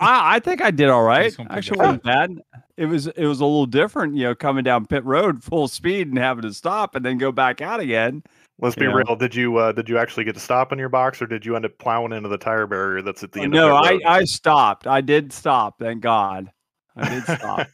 I, 0.00 0.36
I 0.36 0.38
think 0.40 0.62
I 0.62 0.70
did 0.70 0.88
all 0.88 1.02
right. 1.02 1.24
He's 1.24 1.36
gonna 1.36 1.48
plead 1.48 1.54
the 1.54 1.58
Actually, 1.58 1.78
wasn't 1.78 2.02
bad. 2.04 2.30
It 2.76 2.86
was 2.86 3.06
it 3.06 3.26
was 3.26 3.40
a 3.40 3.44
little 3.44 3.66
different, 3.66 4.16
you 4.16 4.24
know, 4.24 4.34
coming 4.34 4.64
down 4.64 4.86
pit 4.86 5.04
road 5.04 5.42
full 5.44 5.68
speed 5.68 6.08
and 6.08 6.18
having 6.18 6.42
to 6.42 6.52
stop 6.52 6.94
and 6.96 7.04
then 7.04 7.18
go 7.18 7.30
back 7.30 7.60
out 7.60 7.78
again. 7.80 8.22
let's 8.58 8.74
be 8.74 8.84
Yeah. 8.84 8.92
real 8.94 9.14
did 9.16 9.34
you 9.34 9.56
uh, 9.58 9.70
did 9.72 9.88
you 9.88 9.96
actually 9.98 10.24
get 10.24 10.34
to 10.34 10.40
stop 10.40 10.72
in 10.72 10.78
your 10.78 10.88
box 10.88 11.22
or 11.22 11.26
did 11.26 11.46
you 11.46 11.54
end 11.56 11.64
up 11.64 11.76
plowing 11.78 12.12
into 12.12 12.28
the 12.28 12.38
tire 12.38 12.66
barrier 12.66 13.00
that's 13.02 13.22
at 13.22 13.30
the 13.32 13.42
end 13.42 13.52
no, 13.52 13.76
of 13.76 13.84
I? 13.84 13.98
I 14.04 14.24
stopped. 14.24 14.86
I 14.88 15.00
did 15.00 15.32
stop. 15.32 15.78
Thank 15.78 16.02
God, 16.02 16.50
I 16.96 17.08
did 17.08 17.22
stop. 17.38 17.68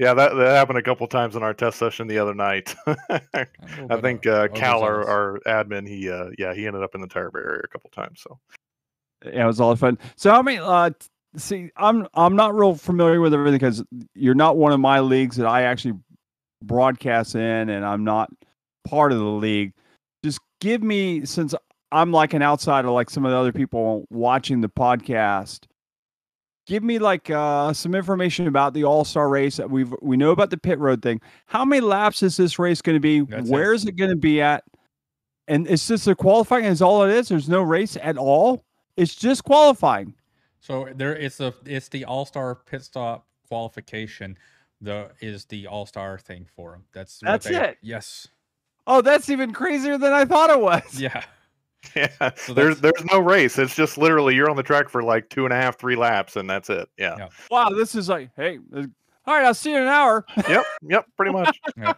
yeah 0.00 0.14
that, 0.14 0.34
that 0.34 0.56
happened 0.56 0.78
a 0.78 0.82
couple 0.82 1.06
times 1.08 1.34
in 1.36 1.42
our 1.42 1.54
test 1.54 1.78
session 1.78 2.06
the 2.08 2.18
other 2.18 2.34
night 2.34 2.74
I 3.30 4.00
think 4.00 4.26
uh, 4.26 4.48
Cal, 4.48 4.82
our, 4.82 5.04
our 5.04 5.40
admin, 5.46 5.86
he 5.88 6.10
uh, 6.10 6.30
yeah, 6.38 6.54
he 6.54 6.66
ended 6.66 6.82
up 6.82 6.94
in 6.94 7.00
the 7.00 7.06
tire 7.08 7.30
barrier 7.30 7.62
a 7.64 7.68
couple 7.68 7.90
times. 7.90 8.20
So 8.22 8.38
yeah, 9.24 9.42
it 9.44 9.46
was 9.46 9.58
a 9.58 9.64
lot 9.64 9.72
of 9.72 9.80
fun. 9.80 9.98
So 10.16 10.30
I 10.32 10.42
mean, 10.42 10.60
uh, 10.60 10.90
t- 10.90 11.06
see, 11.36 11.70
I'm 11.76 12.06
I'm 12.14 12.36
not 12.36 12.54
real 12.54 12.74
familiar 12.74 13.20
with 13.20 13.34
everything 13.34 13.58
because 13.58 13.82
you're 14.14 14.34
not 14.34 14.56
one 14.56 14.72
of 14.72 14.80
my 14.80 15.00
leagues 15.00 15.36
that 15.36 15.46
I 15.46 15.62
actually 15.62 15.98
broadcast 16.62 17.34
in, 17.34 17.68
and 17.68 17.84
I'm 17.84 18.04
not 18.04 18.30
part 18.86 19.12
of 19.12 19.18
the 19.18 19.24
league. 19.24 19.72
Just 20.24 20.40
give 20.60 20.82
me 20.82 21.24
since 21.24 21.54
I'm 21.92 22.12
like 22.12 22.34
an 22.34 22.42
outsider, 22.42 22.90
like 22.90 23.10
some 23.10 23.24
of 23.24 23.30
the 23.30 23.36
other 23.36 23.52
people 23.52 24.06
watching 24.10 24.60
the 24.60 24.68
podcast. 24.68 25.64
Give 26.66 26.82
me 26.82 26.98
like 26.98 27.30
uh, 27.30 27.72
some 27.72 27.94
information 27.94 28.46
about 28.46 28.74
the 28.74 28.84
All 28.84 29.04
Star 29.04 29.28
race 29.28 29.56
that 29.56 29.70
we've 29.70 29.94
we 30.02 30.16
know 30.16 30.30
about 30.32 30.50
the 30.50 30.58
pit 30.58 30.78
road 30.78 31.02
thing. 31.02 31.20
How 31.46 31.64
many 31.64 31.80
laps 31.80 32.22
is 32.22 32.36
this 32.36 32.58
race 32.58 32.82
going 32.82 32.96
to 32.96 33.00
be? 33.00 33.20
That's 33.20 33.48
it. 33.48 33.52
Where 33.52 33.72
is 33.72 33.86
it 33.86 33.96
going 33.96 34.10
to 34.10 34.16
be 34.16 34.42
at? 34.42 34.64
And 35.46 35.66
it's 35.66 35.88
just 35.88 36.06
a 36.06 36.14
qualifying 36.14 36.66
is 36.66 36.82
all 36.82 37.04
it 37.04 37.10
is. 37.10 37.28
There's 37.28 37.48
no 37.48 37.62
race 37.62 37.96
at 38.02 38.18
all. 38.18 38.62
It's 38.98 39.14
just 39.14 39.44
qualifying. 39.44 40.14
So 40.60 40.88
there, 40.94 41.14
it's 41.16 41.40
a 41.40 41.54
it's 41.64 41.88
the 41.88 42.04
All 42.04 42.24
Star 42.24 42.54
pit 42.54 42.82
stop 42.82 43.26
qualification. 43.46 44.36
The 44.80 45.10
is 45.20 45.44
the 45.46 45.66
All 45.66 45.86
Star 45.86 46.18
thing 46.18 46.46
for 46.54 46.72
them. 46.72 46.84
That's 46.92 47.18
That's 47.20 47.46
they- 47.46 47.56
it? 47.70 47.78
Yes. 47.82 48.28
Oh, 48.86 49.02
that's 49.02 49.28
even 49.28 49.52
crazier 49.52 49.98
than 49.98 50.14
I 50.14 50.24
thought 50.24 50.48
it 50.48 50.60
was. 50.60 50.98
Yeah. 50.98 51.22
yeah, 51.94 52.30
So 52.36 52.54
there's 52.54 52.80
there's 52.80 53.04
no 53.12 53.18
race. 53.18 53.58
It's 53.58 53.74
just 53.74 53.98
literally 53.98 54.34
you're 54.34 54.48
on 54.48 54.56
the 54.56 54.62
track 54.62 54.88
for 54.88 55.02
like 55.02 55.28
two 55.28 55.44
and 55.44 55.52
a 55.52 55.56
half, 55.56 55.78
three 55.78 55.94
laps, 55.96 56.36
and 56.36 56.48
that's 56.48 56.70
it. 56.70 56.88
Yeah, 56.96 57.16
Yeah. 57.18 57.28
Wow, 57.50 57.68
this 57.68 57.94
is 57.94 58.08
like, 58.08 58.30
hey, 58.34 58.58
uh, 58.74 58.84
all 59.26 59.34
right, 59.34 59.44
I'll 59.44 59.52
see 59.52 59.70
you 59.70 59.76
in 59.76 59.82
an 59.82 59.88
hour. 59.88 60.24
yep, 60.48 60.64
yep, 60.82 61.04
pretty 61.18 61.32
much. 61.32 61.60
Oh, 61.76 61.92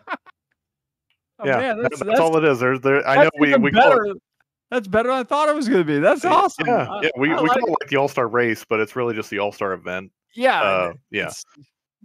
yeah, 1.46 1.56
man, 1.56 1.82
that's, 1.82 2.00
that's, 2.00 2.08
that's, 2.08 2.20
all 2.20 2.36
it 2.36 2.44
is. 2.44 2.58
There's 2.58 2.80
there. 2.80 3.06
I 3.08 3.14
know 3.16 3.22
that's 3.22 3.38
we 3.38 3.48
even 3.50 3.62
we 3.62 3.70
call 3.70 3.92
it, 3.92 3.98
better. 3.98 4.14
That's 4.70 4.86
better 4.88 5.08
than 5.08 5.18
I 5.18 5.22
thought 5.24 5.48
it 5.48 5.54
was 5.56 5.68
going 5.68 5.80
to 5.80 5.84
be. 5.84 5.98
That's 5.98 6.24
awesome. 6.24 6.66
yeah, 6.66 6.86
I- 6.88 7.00
yeah. 7.02 7.10
We, 7.16 7.32
I 7.32 7.40
we 7.42 7.48
like 7.48 7.60
call 7.60 7.68
it 7.70 7.76
like 7.82 7.90
the 7.90 7.96
All 7.96 8.08
Star 8.08 8.28
race, 8.28 8.64
but 8.68 8.80
it's 8.80 8.94
really 8.96 9.14
just 9.14 9.28
the 9.30 9.38
All 9.40 9.52
Star 9.52 9.72
event. 9.72 10.12
yeah, 10.34 10.62
Uh, 10.62 10.92
yeah, 11.10 11.30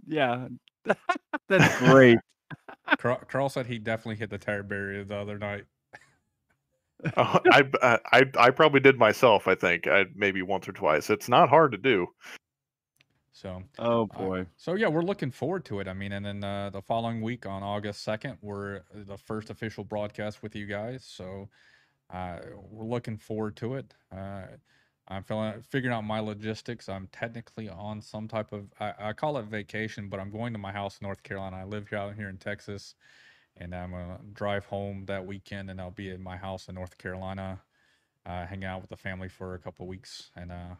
yeah. 0.06 0.48
that's 1.48 1.78
great. 1.78 2.18
Carl, 2.98 3.20
Carl 3.28 3.48
said 3.48 3.66
he 3.66 3.78
definitely 3.78 4.16
hit 4.16 4.30
the 4.30 4.38
tire 4.38 4.62
barrier 4.62 5.04
the 5.04 5.16
other 5.16 5.38
night. 5.38 5.64
Uh, 7.14 7.38
I, 7.52 7.62
uh, 7.82 7.98
I 8.10 8.24
I 8.38 8.50
probably 8.50 8.80
did 8.80 8.96
myself. 8.98 9.46
I 9.46 9.54
think 9.54 9.86
I 9.86 10.06
maybe 10.14 10.40
once 10.40 10.66
or 10.66 10.72
twice. 10.72 11.10
It's 11.10 11.28
not 11.28 11.50
hard 11.50 11.72
to 11.72 11.78
do. 11.78 12.06
So 13.32 13.62
Oh 13.78 14.02
uh, 14.14 14.18
boy. 14.18 14.46
so 14.56 14.74
yeah, 14.74 14.88
we're 14.88 15.02
looking 15.02 15.30
forward 15.30 15.66
to 15.66 15.80
it. 15.80 15.88
I 15.88 15.92
mean, 15.92 16.12
and 16.12 16.24
then 16.24 16.42
uh, 16.42 16.70
the 16.70 16.80
following 16.80 17.20
week 17.20 17.44
on 17.44 17.62
August 17.62 18.02
second, 18.02 18.38
we're 18.40 18.76
uh, 18.76 19.04
the 19.06 19.18
first 19.18 19.50
official 19.50 19.84
broadcast 19.84 20.42
with 20.42 20.56
you 20.56 20.64
guys. 20.66 21.04
So 21.06 21.50
uh, 22.10 22.38
we're 22.70 22.86
looking 22.86 23.18
forward 23.18 23.56
to 23.56 23.74
it. 23.74 23.94
Uh, 24.14 24.42
I'm 25.08 25.22
feeling 25.22 25.62
figuring 25.62 25.94
out 25.94 26.02
my 26.04 26.20
logistics. 26.20 26.88
I'm 26.88 27.08
technically 27.12 27.68
on 27.68 28.00
some 28.02 28.26
type 28.28 28.52
of 28.52 28.72
I, 28.80 28.92
I 28.98 29.12
call 29.12 29.38
it 29.38 29.44
vacation, 29.44 30.08
but 30.08 30.18
I'm 30.18 30.30
going 30.30 30.52
to 30.52 30.58
my 30.58 30.72
house 30.72 30.98
in 31.00 31.06
North 31.06 31.22
Carolina. 31.22 31.56
I 31.58 31.64
live 31.64 31.88
here 31.88 31.98
out 31.98 32.14
here 32.14 32.28
in 32.28 32.38
Texas, 32.38 32.94
and 33.56 33.74
I'm 33.74 33.92
gonna 33.92 34.18
drive 34.32 34.66
home 34.66 35.04
that 35.06 35.24
weekend, 35.24 35.70
and 35.70 35.80
I'll 35.80 35.90
be 35.90 36.10
at 36.10 36.20
my 36.20 36.36
house 36.36 36.68
in 36.68 36.74
North 36.74 36.98
Carolina, 36.98 37.60
uh, 38.24 38.46
hanging 38.46 38.64
out 38.64 38.80
with 38.80 38.90
the 38.90 38.96
family 38.96 39.28
for 39.28 39.54
a 39.54 39.58
couple 39.58 39.86
weeks, 39.86 40.30
and 40.34 40.50
uh, 40.50 40.74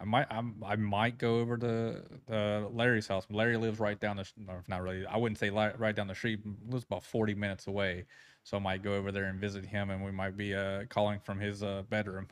I 0.00 0.04
might 0.04 0.26
I'm, 0.30 0.62
I 0.64 0.76
might 0.76 1.18
go 1.18 1.40
over 1.40 1.58
to 1.58 2.02
uh, 2.32 2.68
Larry's 2.70 3.08
house. 3.08 3.26
Larry 3.30 3.56
lives 3.58 3.80
right 3.80 4.00
down 4.00 4.16
the 4.16 4.30
not 4.66 4.82
really. 4.82 5.04
I 5.06 5.16
wouldn't 5.18 5.38
say 5.38 5.50
li- 5.50 5.72
right 5.76 5.94
down 5.94 6.06
the 6.06 6.14
street. 6.14 6.40
Lives 6.68 6.84
about 6.84 7.04
40 7.04 7.34
minutes 7.34 7.66
away. 7.66 8.06
So 8.42 8.56
I 8.56 8.60
might 8.60 8.82
go 8.82 8.94
over 8.94 9.12
there 9.12 9.24
and 9.24 9.38
visit 9.40 9.64
him, 9.64 9.90
and 9.90 10.04
we 10.04 10.10
might 10.10 10.36
be 10.36 10.54
uh, 10.54 10.84
calling 10.88 11.20
from 11.20 11.38
his 11.38 11.62
uh, 11.62 11.82
bedroom. 11.90 12.28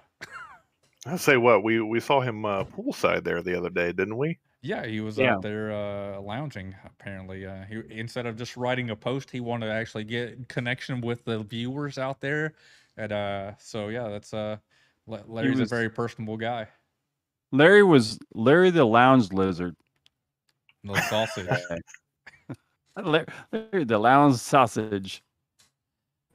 I 1.07 1.17
say 1.17 1.37
what 1.37 1.62
we 1.62 1.81
we 1.81 2.01
saw 2.01 2.20
him 2.20 2.45
uh, 2.45 2.65
poolside 2.65 3.25
there 3.25 3.43
the 3.43 3.57
other 3.57 3.70
day, 3.70 3.93
didn't 3.93 4.17
we? 4.17 4.39
Yeah, 4.62 4.85
he 4.85 5.01
was 5.01 5.17
Yeah. 5.19 5.35
out 5.37 5.43
there 5.43 5.70
uh, 5.73 6.20
lounging. 6.20 6.75
Apparently, 6.85 7.47
uh, 7.47 7.65
he 7.69 7.83
instead 7.91 8.27
of 8.27 8.37
just 8.37 8.57
writing 8.57 8.91
a 8.91 8.97
post, 8.97 9.31
he 9.31 9.39
wanted 9.41 9.67
to 9.67 9.73
actually 9.73 10.05
get 10.05 10.49
connection 10.49 11.01
with 11.01 11.25
the 11.25 11.39
viewers 11.45 11.99
out 11.99 12.20
there. 12.20 12.55
And 12.97 13.12
uh, 13.12 13.53
so 13.59 13.89
yeah, 13.89 14.09
that's 14.09 14.35
uh, 14.35 14.57
Larry's 15.07 15.61
was- 15.61 15.70
a 15.70 15.75
very 15.75 15.89
personable 15.89 16.37
guy. 16.37 16.67
Larry 17.53 17.83
was 17.85 18.19
Larry 18.35 18.70
the 18.70 18.85
lounge 18.85 19.33
lizard. 19.33 19.77
Little 20.85 21.03
sausage. 21.05 21.49
Larry, 23.03 23.27
Larry 23.53 23.85
the 23.85 23.99
lounge 23.99 24.37
sausage. 24.37 25.23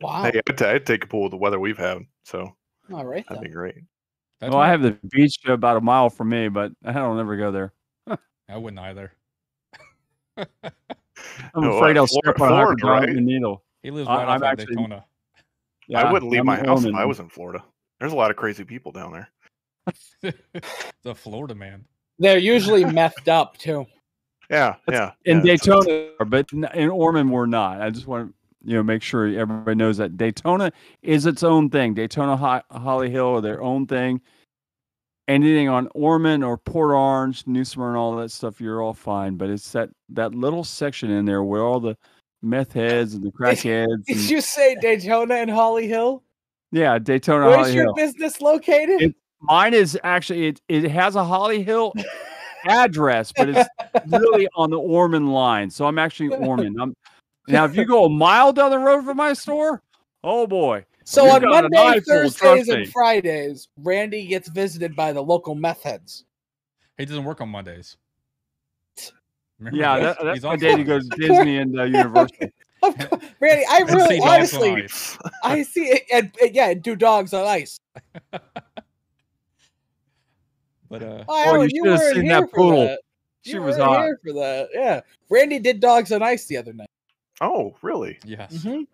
Wow. 0.03 0.23
Hey, 0.23 0.41
I'd, 0.49 0.57
ta- 0.57 0.69
I'd 0.71 0.85
take 0.85 1.03
a 1.05 1.07
pool 1.07 1.23
with 1.23 1.31
the 1.31 1.37
weather 1.37 1.59
we've 1.59 1.77
had, 1.77 1.99
so 2.25 2.55
All 2.93 3.05
right. 3.05 3.25
that'd 3.27 3.41
Then. 3.43 3.49
be 3.49 3.53
great. 3.53 3.75
That's 4.39 4.51
well, 4.51 4.61
I 4.61 4.67
have 4.69 4.81
the 4.81 4.97
beach 5.09 5.37
about 5.47 5.77
a 5.77 5.81
mile 5.81 6.09
from 6.09 6.29
me, 6.29 6.49
but 6.49 6.71
I 6.85 6.91
don't 6.93 7.19
ever 7.19 7.37
go 7.37 7.51
there. 7.51 7.73
I 8.49 8.57
wouldn't 8.57 8.79
either. 8.79 9.13
I'm 10.37 10.45
No, 11.55 11.77
afraid 11.77 11.97
uh, 11.97 12.01
I'll 12.01 12.07
Flor- 12.07 12.21
step 12.23 12.41
on 12.41 12.47
a 12.51 12.55
Florida, 12.55 12.81
Florida, 12.81 12.87
right? 13.07 13.15
right? 13.15 13.23
needle. 13.23 13.63
He 13.83 13.91
lives 13.91 14.07
right 14.07 14.23
I'm 14.23 14.29
outside 14.29 14.59
actually- 14.61 14.75
Daytona. 14.75 15.05
Yeah, 15.87 16.01
I 16.07 16.11
wouldn't 16.11 16.31
leave 16.31 16.39
I'm 16.41 16.45
my 16.45 16.55
house 16.57 16.85
if 16.85 16.95
I 16.95 17.03
was 17.05 17.19
in 17.19 17.27
Florida. 17.29 17.63
There's 17.99 18.13
a 18.13 18.15
lot 18.15 18.31
of 18.31 18.37
crazy 18.37 18.63
people 18.63 18.91
down 18.93 19.11
there. 19.11 19.29
the 21.03 21.13
Florida 21.13 21.53
man. 21.55 21.83
They're 22.19 22.37
usually 22.37 22.83
methed 22.85 23.27
up 23.27 23.57
too. 23.57 23.85
Yeah, 24.49 24.75
yeah. 24.89 25.11
in 25.25 25.37
yeah, 25.37 25.43
Daytona, 25.55 26.11
but 26.25 26.51
in 26.53 26.89
Ormond 26.89 27.31
we're 27.31 27.45
not. 27.47 27.81
I 27.81 27.89
just 27.89 28.07
want 28.07 28.29
to 28.29 28.33
you 28.63 28.75
know 28.75 28.83
make 28.83 29.01
sure 29.01 29.27
everybody 29.27 29.75
knows 29.75 29.97
that 29.97 30.17
Daytona 30.17 30.71
is 31.01 31.25
its 31.25 31.43
own 31.43 31.69
thing. 31.69 31.93
Daytona 31.93 32.37
Ho- 32.37 32.61
Holly 32.71 33.09
Hill 33.09 33.27
are 33.37 33.41
their 33.41 33.61
own 33.61 33.85
thing. 33.87 34.21
Anything 35.29 35.69
on 35.69 35.87
Ormond 35.95 36.43
or 36.43 36.57
Port 36.57 36.91
Orange, 36.91 37.47
New 37.47 37.63
Smyrna, 37.63 37.97
all 38.01 38.15
that 38.17 38.29
stuff, 38.29 38.59
you're 38.59 38.81
all 38.81 38.93
fine. 38.93 39.35
But 39.37 39.49
it's 39.49 39.71
that 39.71 39.89
that 40.09 40.35
little 40.35 40.63
section 40.65 41.09
in 41.09 41.23
there 41.25 41.43
where 41.43 41.61
all 41.63 41.79
the 41.79 41.95
meth 42.41 42.73
heads 42.73 43.13
and 43.13 43.23
the 43.23 43.31
crackheads. 43.39 44.03
Did 44.05 44.17
and- 44.17 44.29
you 44.29 44.41
say 44.41 44.75
Daytona 44.81 45.35
and 45.35 45.49
Holly 45.49 45.87
Hill? 45.87 46.23
yeah, 46.71 46.99
Daytona 46.99 47.45
Where's 47.47 47.57
Holly 47.67 47.73
your 47.73 47.83
Hill. 47.85 47.93
business 47.93 48.41
located? 48.41 49.01
It- 49.01 49.15
Mine 49.45 49.73
is 49.73 49.99
actually 50.05 50.47
it. 50.47 50.61
It 50.69 50.83
has 50.89 51.17
a 51.17 51.23
Holly 51.25 51.63
Hill 51.63 51.93
address, 52.65 53.33
but 53.35 53.49
it's 53.49 53.69
really 54.07 54.47
on 54.55 54.69
the 54.69 54.79
Ormond 54.79 55.33
line. 55.33 55.69
So 55.69 55.85
I'm 55.85 55.99
actually 55.99 56.29
Ormond. 56.29 56.77
I'm 56.81 56.95
now 57.47 57.65
if 57.65 57.75
you 57.75 57.85
go 57.85 58.05
a 58.05 58.09
mile 58.09 58.53
down 58.53 58.71
the 58.71 58.79
road 58.79 59.03
from 59.05 59.17
my 59.17 59.33
store, 59.33 59.81
oh 60.23 60.47
boy. 60.47 60.85
so 61.03 61.29
on 61.29 61.41
got 61.41 61.65
a 61.65 61.69
Monday, 61.69 61.77
knife 61.77 62.05
full, 62.05 62.21
trust 62.21 62.39
Thursdays, 62.39 62.69
and 62.69 62.87
Fridays, 62.91 63.67
Randy 63.77 64.25
gets 64.25 64.49
visited 64.49 64.95
by 64.95 65.11
the 65.13 65.21
local 65.21 65.55
meth 65.55 65.83
heads. 65.83 66.25
He 66.97 67.05
doesn't 67.05 67.23
work 67.25 67.41
on 67.41 67.49
Mondays. 67.49 67.97
Remember 69.59 69.77
Yeah, 69.77 69.99
that, 69.99 70.17
that's 70.21 70.35
He's 70.37 70.43
my 70.43 70.53
off 70.53 70.59
day 70.59 70.75
to 70.75 70.81
on- 70.81 70.85
go 70.85 70.99
to 70.99 71.05
Disney 71.17 71.57
and 71.57 71.79
uh, 71.79 71.83
Universal. 71.85 72.49
Randy, 73.39 73.65
I 73.69 73.79
really, 73.87 74.19
honestly. 74.19 74.87
I 75.43 75.63
see 75.63 75.85
it, 75.85 76.03
and, 76.11 76.31
and 76.41 76.53
yeah, 76.55 76.69
and 76.69 76.81
do 76.83 76.95
dogs 76.95 77.33
on 77.33 77.45
ice. 77.47 77.77
But 80.89 81.01
uh, 81.03 81.23
Oh, 81.27 81.43
Oh, 81.57 81.61
you 81.61 81.69
you, 81.71 81.83
should've 81.85 82.13
seen 82.13 82.27
that 82.27 82.51
poodle. 82.51 82.81
that. 82.81 82.99
She 83.43 83.53
You 83.53 83.61
was 83.61 83.77
weren't 83.77 84.03
here 84.03 84.19
for 84.23 84.33
that. 84.33 84.69
Yeah, 84.73 85.01
Randy 85.29 85.59
did 85.59 85.79
dogs 85.79 86.11
on 86.11 86.21
ice 86.21 86.45
the 86.45 86.57
other 86.57 86.73
night. 86.73 86.87
Oh, 87.41 87.75
really? 87.81 88.19
yes, 88.25 88.53
Mhm. 88.63 88.87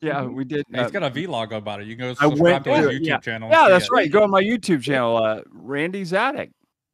Yeah, 0.00 0.22
Mhm. 0.22 0.34
we 0.34 0.44
did. 0.44 0.64
Yeah, 0.70 0.78
he's 0.84 0.86
uh, 0.96 1.00
got 1.00 1.02
a 1.02 1.10
vlog 1.10 1.52
about 1.54 1.80
it. 1.82 1.86
You 1.86 1.94
can 1.96 2.06
go 2.06 2.14
subscribe 2.14 2.38
went 2.40 2.64
to 2.64 2.74
his 2.76 2.86
to 2.86 2.92
YouTube 2.92 3.06
yeah. 3.06 3.18
channel. 3.18 3.50
yeah, 3.50 3.68
that's 3.68 3.84
it. 3.86 3.90
right. 3.92 4.10
Go 4.10 4.22
on 4.22 4.30
my 4.30 4.42
YouTube 4.42 4.82
channel, 4.82 5.16
uh, 5.22 5.42
Randy's 5.50 6.12
Attic. 6.14 6.50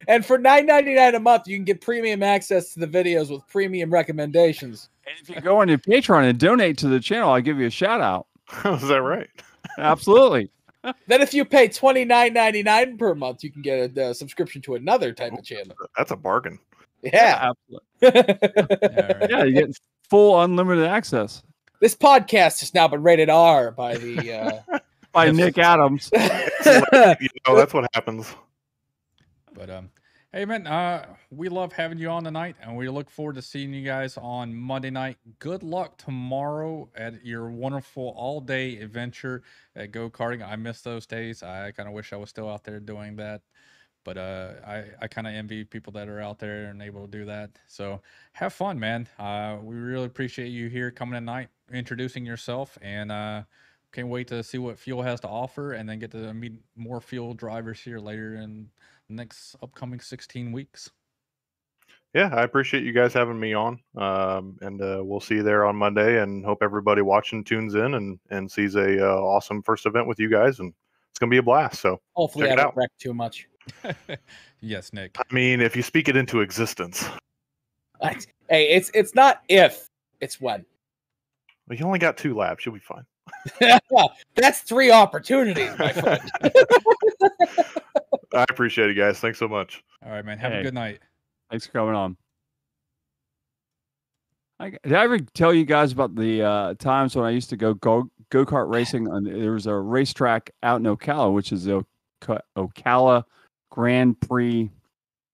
And 0.07 0.25
for 0.25 0.37
nine 0.37 0.65
ninety 0.65 0.93
nine 0.93 1.15
a 1.15 1.19
month, 1.19 1.47
you 1.47 1.57
can 1.57 1.63
get 1.65 1.79
premium 1.81 2.21
access 2.21 2.73
to 2.73 2.79
the 2.81 2.87
videos 2.87 3.31
with 3.31 3.47
premium 3.47 3.89
recommendations. 3.91 4.89
And 5.07 5.15
if 5.21 5.29
you 5.33 5.41
go 5.41 5.61
on 5.61 5.69
your 5.69 5.77
Patreon 5.77 6.29
and 6.29 6.37
donate 6.37 6.77
to 6.79 6.87
the 6.87 6.99
channel, 6.99 7.31
I'll 7.31 7.41
give 7.41 7.59
you 7.59 7.67
a 7.67 7.71
shout 7.71 8.01
out. 8.01 8.27
Is 8.65 8.87
that 8.89 9.01
right? 9.01 9.29
Absolutely. 9.77 10.51
Then, 11.07 11.21
if 11.21 11.33
you 11.33 11.43
pay 11.43 11.67
twenty 11.67 12.05
nine 12.05 12.33
ninety 12.33 12.61
nine 12.63 12.97
per 12.97 13.13
month, 13.15 13.43
you 13.43 13.51
can 13.51 13.61
get 13.61 13.97
a, 13.97 14.09
uh 14.09 14.13
subscription 14.13 14.61
to 14.63 14.75
another 14.75 15.11
type 15.11 15.33
of 15.33 15.43
channel. 15.43 15.75
That's 15.97 16.11
a 16.11 16.15
bargain. 16.15 16.59
Yeah. 17.01 17.51
Absolutely. 17.51 17.87
Yeah, 18.01 19.17
right. 19.17 19.29
Yeah, 19.29 19.43
you 19.43 19.53
get 19.53 19.79
full 20.09 20.41
unlimited 20.41 20.85
access 20.85 21.43
this 21.79 21.95
podcast 21.95 22.59
has 22.61 22.73
now 22.73 22.87
been 22.87 23.03
rated 23.03 23.29
R 23.29 23.71
by 23.71 23.97
the. 23.97 24.63
by 25.11 25.31
Nick 25.31 25.57
Adams. 25.57 26.11
Uh... 26.13 26.43
You 27.19 27.29
know, 27.47 27.55
that's 27.55 27.73
what 27.73 27.87
happens. 27.93 28.35
But 29.53 29.69
um, 29.69 29.89
hey 30.33 30.43
man, 30.43 30.67
uh, 30.67 31.05
we 31.31 31.47
love 31.47 31.71
having 31.71 31.97
you 31.97 32.09
on 32.09 32.25
tonight, 32.25 32.57
and 32.61 32.75
we 32.75 32.89
look 32.89 33.09
forward 33.09 33.35
to 33.35 33.41
seeing 33.41 33.73
you 33.73 33.85
guys 33.85 34.17
on 34.17 34.53
Monday 34.53 34.89
night. 34.89 35.17
Good 35.39 35.63
luck 35.63 35.97
tomorrow 35.97 36.89
at 36.95 37.25
your 37.25 37.49
wonderful 37.49 38.13
all-day 38.17 38.79
adventure 38.79 39.43
at 39.75 39.91
go 39.91 40.09
karting. 40.09 40.45
I 40.45 40.57
miss 40.57 40.81
those 40.81 41.05
days. 41.05 41.41
I 41.41 41.71
kind 41.71 41.87
of 41.87 41.95
wish 41.95 42.11
I 42.11 42.17
was 42.17 42.29
still 42.29 42.49
out 42.49 42.65
there 42.65 42.79
doing 42.81 43.15
that. 43.15 43.41
But 44.07 44.17
uh, 44.17 44.51
I, 44.65 44.85
I 45.01 45.07
kind 45.09 45.27
of 45.27 45.33
envy 45.33 45.65
people 45.65 45.91
that 45.91 46.07
are 46.07 46.21
out 46.21 46.39
there 46.39 46.67
and 46.67 46.81
able 46.81 47.05
to 47.05 47.11
do 47.11 47.25
that. 47.25 47.49
So 47.67 48.01
have 48.31 48.53
fun, 48.53 48.79
man. 48.79 49.05
Uh, 49.19 49.57
we 49.61 49.75
really 49.75 50.05
appreciate 50.05 50.47
you 50.47 50.69
here 50.69 50.91
coming 50.91 51.15
tonight, 51.15 51.49
introducing 51.73 52.25
yourself, 52.25 52.77
and 52.81 53.11
uh, 53.11 53.43
can't 53.91 54.07
wait 54.07 54.29
to 54.29 54.43
see 54.43 54.59
what 54.59 54.79
Fuel 54.79 55.01
has 55.01 55.19
to 55.19 55.27
offer, 55.27 55.73
and 55.73 55.89
then 55.89 55.99
get 55.99 56.11
to 56.11 56.33
meet 56.33 56.53
more 56.77 57.01
Fuel 57.01 57.33
drivers 57.33 57.81
here 57.81 57.99
later 57.99 58.35
in 58.35 58.69
the 59.09 59.15
next 59.15 59.57
upcoming 59.61 59.99
16 59.99 60.53
weeks. 60.53 60.89
Yeah, 62.13 62.33
I 62.33 62.43
appreciate 62.43 62.85
you 62.85 62.93
guys 62.93 63.11
having 63.11 63.37
me 63.37 63.53
on. 63.53 63.77
Um, 63.97 64.57
and 64.61 64.81
uh, 64.81 65.01
we'll 65.03 65.19
see 65.19 65.35
you 65.35 65.43
there 65.43 65.65
on 65.65 65.75
Monday. 65.75 66.21
And 66.23 66.45
hope 66.45 66.59
everybody 66.61 67.01
watching 67.01 67.43
tunes 67.43 67.75
in 67.75 67.95
and 67.95 68.19
and 68.29 68.49
sees 68.49 68.75
a 68.75 69.05
uh, 69.05 69.19
awesome 69.19 69.61
first 69.63 69.85
event 69.85 70.07
with 70.07 70.17
you 70.17 70.29
guys. 70.29 70.61
And 70.61 70.73
it's 71.09 71.19
gonna 71.19 71.29
be 71.29 71.39
a 71.39 71.43
blast. 71.43 71.81
So 71.81 71.99
Hopefully, 72.13 72.45
Check 72.45 72.51
I 72.51 72.53
it 72.53 72.55
don't 72.55 72.67
out. 72.67 72.77
wreck 72.77 72.91
too 72.97 73.13
much. 73.13 73.49
yes, 74.61 74.93
Nick. 74.93 75.15
I 75.17 75.33
mean, 75.33 75.61
if 75.61 75.75
you 75.75 75.81
speak 75.83 76.07
it 76.09 76.15
into 76.15 76.41
existence, 76.41 77.05
I- 78.01 78.15
Hey, 78.49 78.69
it's 78.69 78.89
it's 78.93 79.13
not 79.13 79.41
if, 79.49 79.89
it's 80.21 80.39
when. 80.39 80.65
well, 81.67 81.77
you 81.77 81.85
only 81.85 81.99
got 81.99 82.15
two 82.17 82.33
laps. 82.33 82.65
You'll 82.65 82.75
be 82.75 82.79
fine. 82.79 83.03
That's 84.35 84.61
three 84.61 84.89
opportunities, 84.89 85.69
my 85.77 85.91
friend. 85.91 86.21
I 88.33 88.45
appreciate 88.49 88.89
it, 88.89 88.93
guys. 88.93 89.19
Thanks 89.19 89.37
so 89.39 89.49
much. 89.49 89.83
All 90.05 90.11
right, 90.11 90.23
man. 90.23 90.37
Have 90.37 90.53
Hey. 90.53 90.59
a 90.59 90.63
good 90.63 90.73
night. 90.73 90.99
Thanks 91.49 91.65
for 91.65 91.73
coming 91.73 91.93
on. 91.95 92.15
I, 94.59 94.69
did 94.69 94.93
I 94.93 95.03
ever 95.03 95.19
tell 95.19 95.53
you 95.53 95.65
guys 95.65 95.91
about 95.91 96.15
the 96.15 96.41
uh, 96.41 96.73
times 96.75 97.15
when 97.15 97.25
I 97.25 97.29
used 97.29 97.49
to 97.51 97.57
go 97.57 97.73
go 97.75 98.09
go 98.29 98.45
kart 98.45 98.71
racing? 98.73 99.07
On, 99.09 99.23
there 99.23 99.51
was 99.51 99.67
a 99.67 99.75
racetrack 99.75 100.49
out 100.63 100.79
in 100.79 100.83
Ocala, 100.85 101.33
which 101.33 101.51
is 101.51 101.65
the 101.65 101.83
Oca- 102.23 102.43
Ocala 102.57 103.23
Grand 103.69 104.19
Prix 104.21 104.69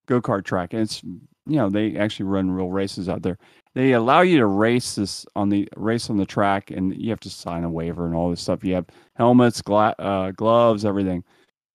go 0.06 0.22
kart 0.22 0.44
track, 0.44 0.74
and 0.74 0.82
it's 0.82 1.04
you 1.04 1.58
know 1.58 1.70
they 1.70 1.98
actually 1.98 2.26
run 2.26 2.52
real 2.52 2.70
races 2.70 3.10
out 3.10 3.22
there. 3.22 3.38
They 3.76 3.94
allow 3.94 4.22
you 4.22 4.38
to 4.38 4.46
race 4.46 4.96
this 4.96 5.26
on 5.36 5.50
the 5.50 5.68
race 5.76 6.10
on 6.10 6.18
the 6.18 6.26
track, 6.26 6.72
and 6.72 6.96
you 6.96 7.10
have 7.10 7.20
to 7.22 7.30
sign 7.30 7.64
a 7.64 7.70
waiver 7.70 8.06
and 8.06 8.16
all 8.16 8.30
this 8.30 8.42
stuff. 8.42 8.64
You 8.64 8.76
have 8.76 8.86
helmets, 9.16 9.62
gla- 9.62 9.96
uh, 10.00 10.32
gloves, 10.32 10.86
everything. 10.86 11.24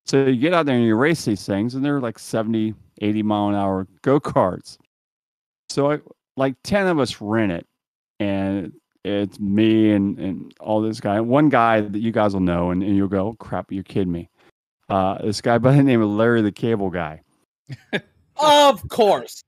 So 0.06 0.24
you 0.24 0.40
get 0.40 0.54
out 0.54 0.64
there 0.64 0.76
and 0.76 0.84
you 0.84 0.94
race 0.94 1.24
these 1.24 1.44
things, 1.44 1.74
and 1.74 1.84
they're 1.84 2.00
like 2.00 2.18
70, 2.18 2.72
80 3.02 3.22
mile 3.22 3.48
an 3.48 3.54
hour 3.54 3.86
go 4.02 4.18
karts. 4.18 4.78
So 5.68 5.92
I, 5.92 5.98
like 6.36 6.54
10 6.64 6.86
of 6.86 6.98
us 6.98 7.20
rent 7.20 7.52
it, 7.52 7.66
and 8.20 8.72
it's 9.04 9.38
me 9.38 9.92
and, 9.92 10.18
and 10.18 10.54
all 10.60 10.80
this 10.80 11.00
guy. 11.00 11.20
One 11.20 11.48
guy 11.48 11.82
that 11.82 11.98
you 11.98 12.12
guys 12.12 12.32
will 12.32 12.40
know, 12.40 12.70
and, 12.70 12.82
and 12.82 12.96
you'll 12.96 13.08
go, 13.08 13.28
oh, 13.28 13.34
crap, 13.34 13.70
you're 13.70 13.84
kidding 13.84 14.12
me. 14.12 14.30
Uh, 14.88 15.18
this 15.22 15.40
guy 15.40 15.58
by 15.58 15.72
the 15.76 15.82
name 15.82 16.00
of 16.02 16.08
Larry 16.10 16.42
the 16.42 16.52
Cable 16.52 16.90
Guy. 16.90 17.22
of 18.36 18.88
course. 18.88 19.44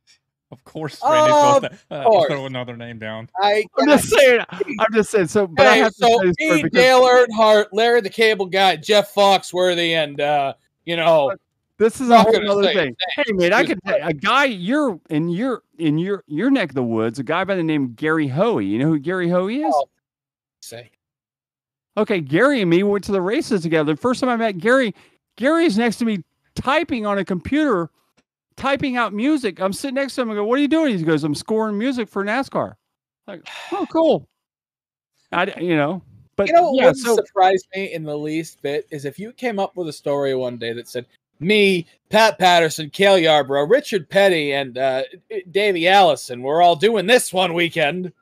Of 0.52 0.64
course, 0.64 1.00
Randy's 1.02 1.32
Of 1.34 1.54
supposed 1.62 1.82
to 1.90 1.94
uh, 1.94 2.04
course. 2.04 2.26
throw 2.26 2.46
another 2.46 2.76
name 2.76 2.98
down. 2.98 3.28
I 3.36 3.64
I'm 3.78 3.86
just 3.86 4.08
saying. 4.08 4.44
I'm 4.50 4.92
just 4.92 5.10
saying. 5.10 5.28
So, 5.28 5.46
but 5.46 5.64
I 5.64 5.74
Hey, 5.74 5.78
have 5.78 5.94
to 5.94 5.98
so 6.06 6.18
say 6.18 6.56
me, 6.56 6.62
because 6.64 6.70
Dale 6.72 7.02
Earnhardt, 7.02 7.66
Larry 7.72 8.00
the 8.00 8.10
Cable 8.10 8.46
Guy, 8.46 8.74
Jeff 8.74 9.14
Foxworthy, 9.14 9.90
and 9.90 10.20
uh, 10.20 10.54
you 10.84 10.96
know, 10.96 11.32
this 11.78 12.00
is 12.00 12.10
a 12.10 12.20
whole 12.20 12.50
other 12.50 12.72
thing. 12.74 12.96
Hey, 13.14 13.32
man, 13.32 13.52
I 13.52 13.60
Excuse 13.60 13.78
could 13.86 13.94
a 14.02 14.12
guy 14.12 14.46
you're 14.46 15.00
in 15.08 15.28
your 15.28 15.62
in 15.78 15.98
your 15.98 16.24
your 16.26 16.50
neck 16.50 16.70
of 16.70 16.74
the 16.74 16.82
woods. 16.82 17.20
A 17.20 17.22
guy 17.22 17.44
by 17.44 17.54
the 17.54 17.62
name 17.62 17.84
of 17.84 17.96
Gary 17.96 18.26
Hoey. 18.26 18.66
You 18.66 18.80
know 18.80 18.88
who 18.88 18.98
Gary 18.98 19.28
Hoey 19.28 19.62
is? 19.62 19.72
Oh. 19.74 19.88
say 20.60 20.90
Okay, 21.96 22.20
Gary 22.20 22.60
and 22.60 22.70
me 22.70 22.82
went 22.82 23.04
to 23.04 23.12
the 23.12 23.22
races 23.22 23.62
together. 23.62 23.92
The 23.92 24.00
first 24.00 24.20
time 24.20 24.30
I 24.30 24.36
met 24.36 24.58
Gary, 24.58 24.94
Gary 25.40 25.64
is 25.64 25.78
next 25.78 25.96
to 25.96 26.04
me 26.04 26.22
typing 26.54 27.06
on 27.06 27.16
a 27.16 27.24
computer, 27.24 27.88
typing 28.56 28.98
out 28.98 29.14
music. 29.14 29.58
I'm 29.58 29.72
sitting 29.72 29.94
next 29.94 30.14
to 30.16 30.20
him. 30.22 30.30
I 30.30 30.34
go, 30.34 30.44
"What 30.44 30.58
are 30.58 30.62
you 30.62 30.68
doing?" 30.68 30.96
He 30.96 31.02
goes, 31.02 31.24
"I'm 31.24 31.34
scoring 31.34 31.78
music 31.78 32.08
for 32.10 32.22
NASCAR." 32.22 32.74
Like, 33.26 33.46
oh, 33.72 33.86
cool. 33.90 34.28
I, 35.32 35.44
you 35.58 35.76
know, 35.76 36.02
but 36.36 36.46
you 36.48 36.52
know 36.52 36.64
what 36.64 36.74
yeah. 36.76 36.84
wouldn't 36.88 36.98
So 37.06 37.16
surprise 37.16 37.62
me 37.74 37.92
in 37.94 38.02
the 38.04 38.16
least 38.18 38.60
bit 38.60 38.86
is 38.90 39.06
if 39.06 39.18
you 39.18 39.32
came 39.32 39.58
up 39.58 39.76
with 39.76 39.88
a 39.88 39.92
story 39.92 40.34
one 40.34 40.58
day 40.58 40.74
that 40.74 40.88
said 40.88 41.06
me, 41.38 41.86
Pat 42.10 42.38
Patterson, 42.38 42.90
Cale 42.90 43.18
Yarborough, 43.18 43.66
Richard 43.66 44.10
Petty, 44.10 44.52
and 44.52 44.76
uh, 44.76 45.04
Davey 45.50 45.88
Allison, 45.88 46.42
we're 46.42 46.60
all 46.60 46.76
doing 46.76 47.06
this 47.06 47.32
one 47.32 47.54
weekend. 47.54 48.12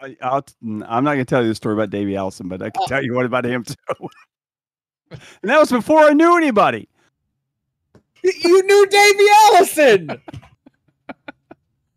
I, 0.00 0.16
I'll, 0.22 0.42
t- 0.42 0.54
n- 0.64 0.84
I'm 0.88 1.02
not 1.02 1.14
going 1.14 1.24
to 1.24 1.28
tell 1.28 1.42
you 1.42 1.48
the 1.48 1.56
story 1.56 1.74
about 1.74 1.90
Davey 1.90 2.14
Allison, 2.14 2.46
but 2.46 2.62
I 2.62 2.70
can 2.70 2.82
Oh. 2.84 2.86
tell 2.86 3.02
you 3.02 3.14
what 3.14 3.26
about 3.26 3.44
him 3.44 3.64
too. 3.64 3.74
and 5.42 5.50
that 5.50 5.58
was 5.58 5.70
before 5.70 6.00
I 6.00 6.12
knew 6.12 6.36
anybody. 6.36 6.88
You 8.22 8.62
knew 8.64 8.86
Davey 8.86 9.24
Allison 9.44 10.06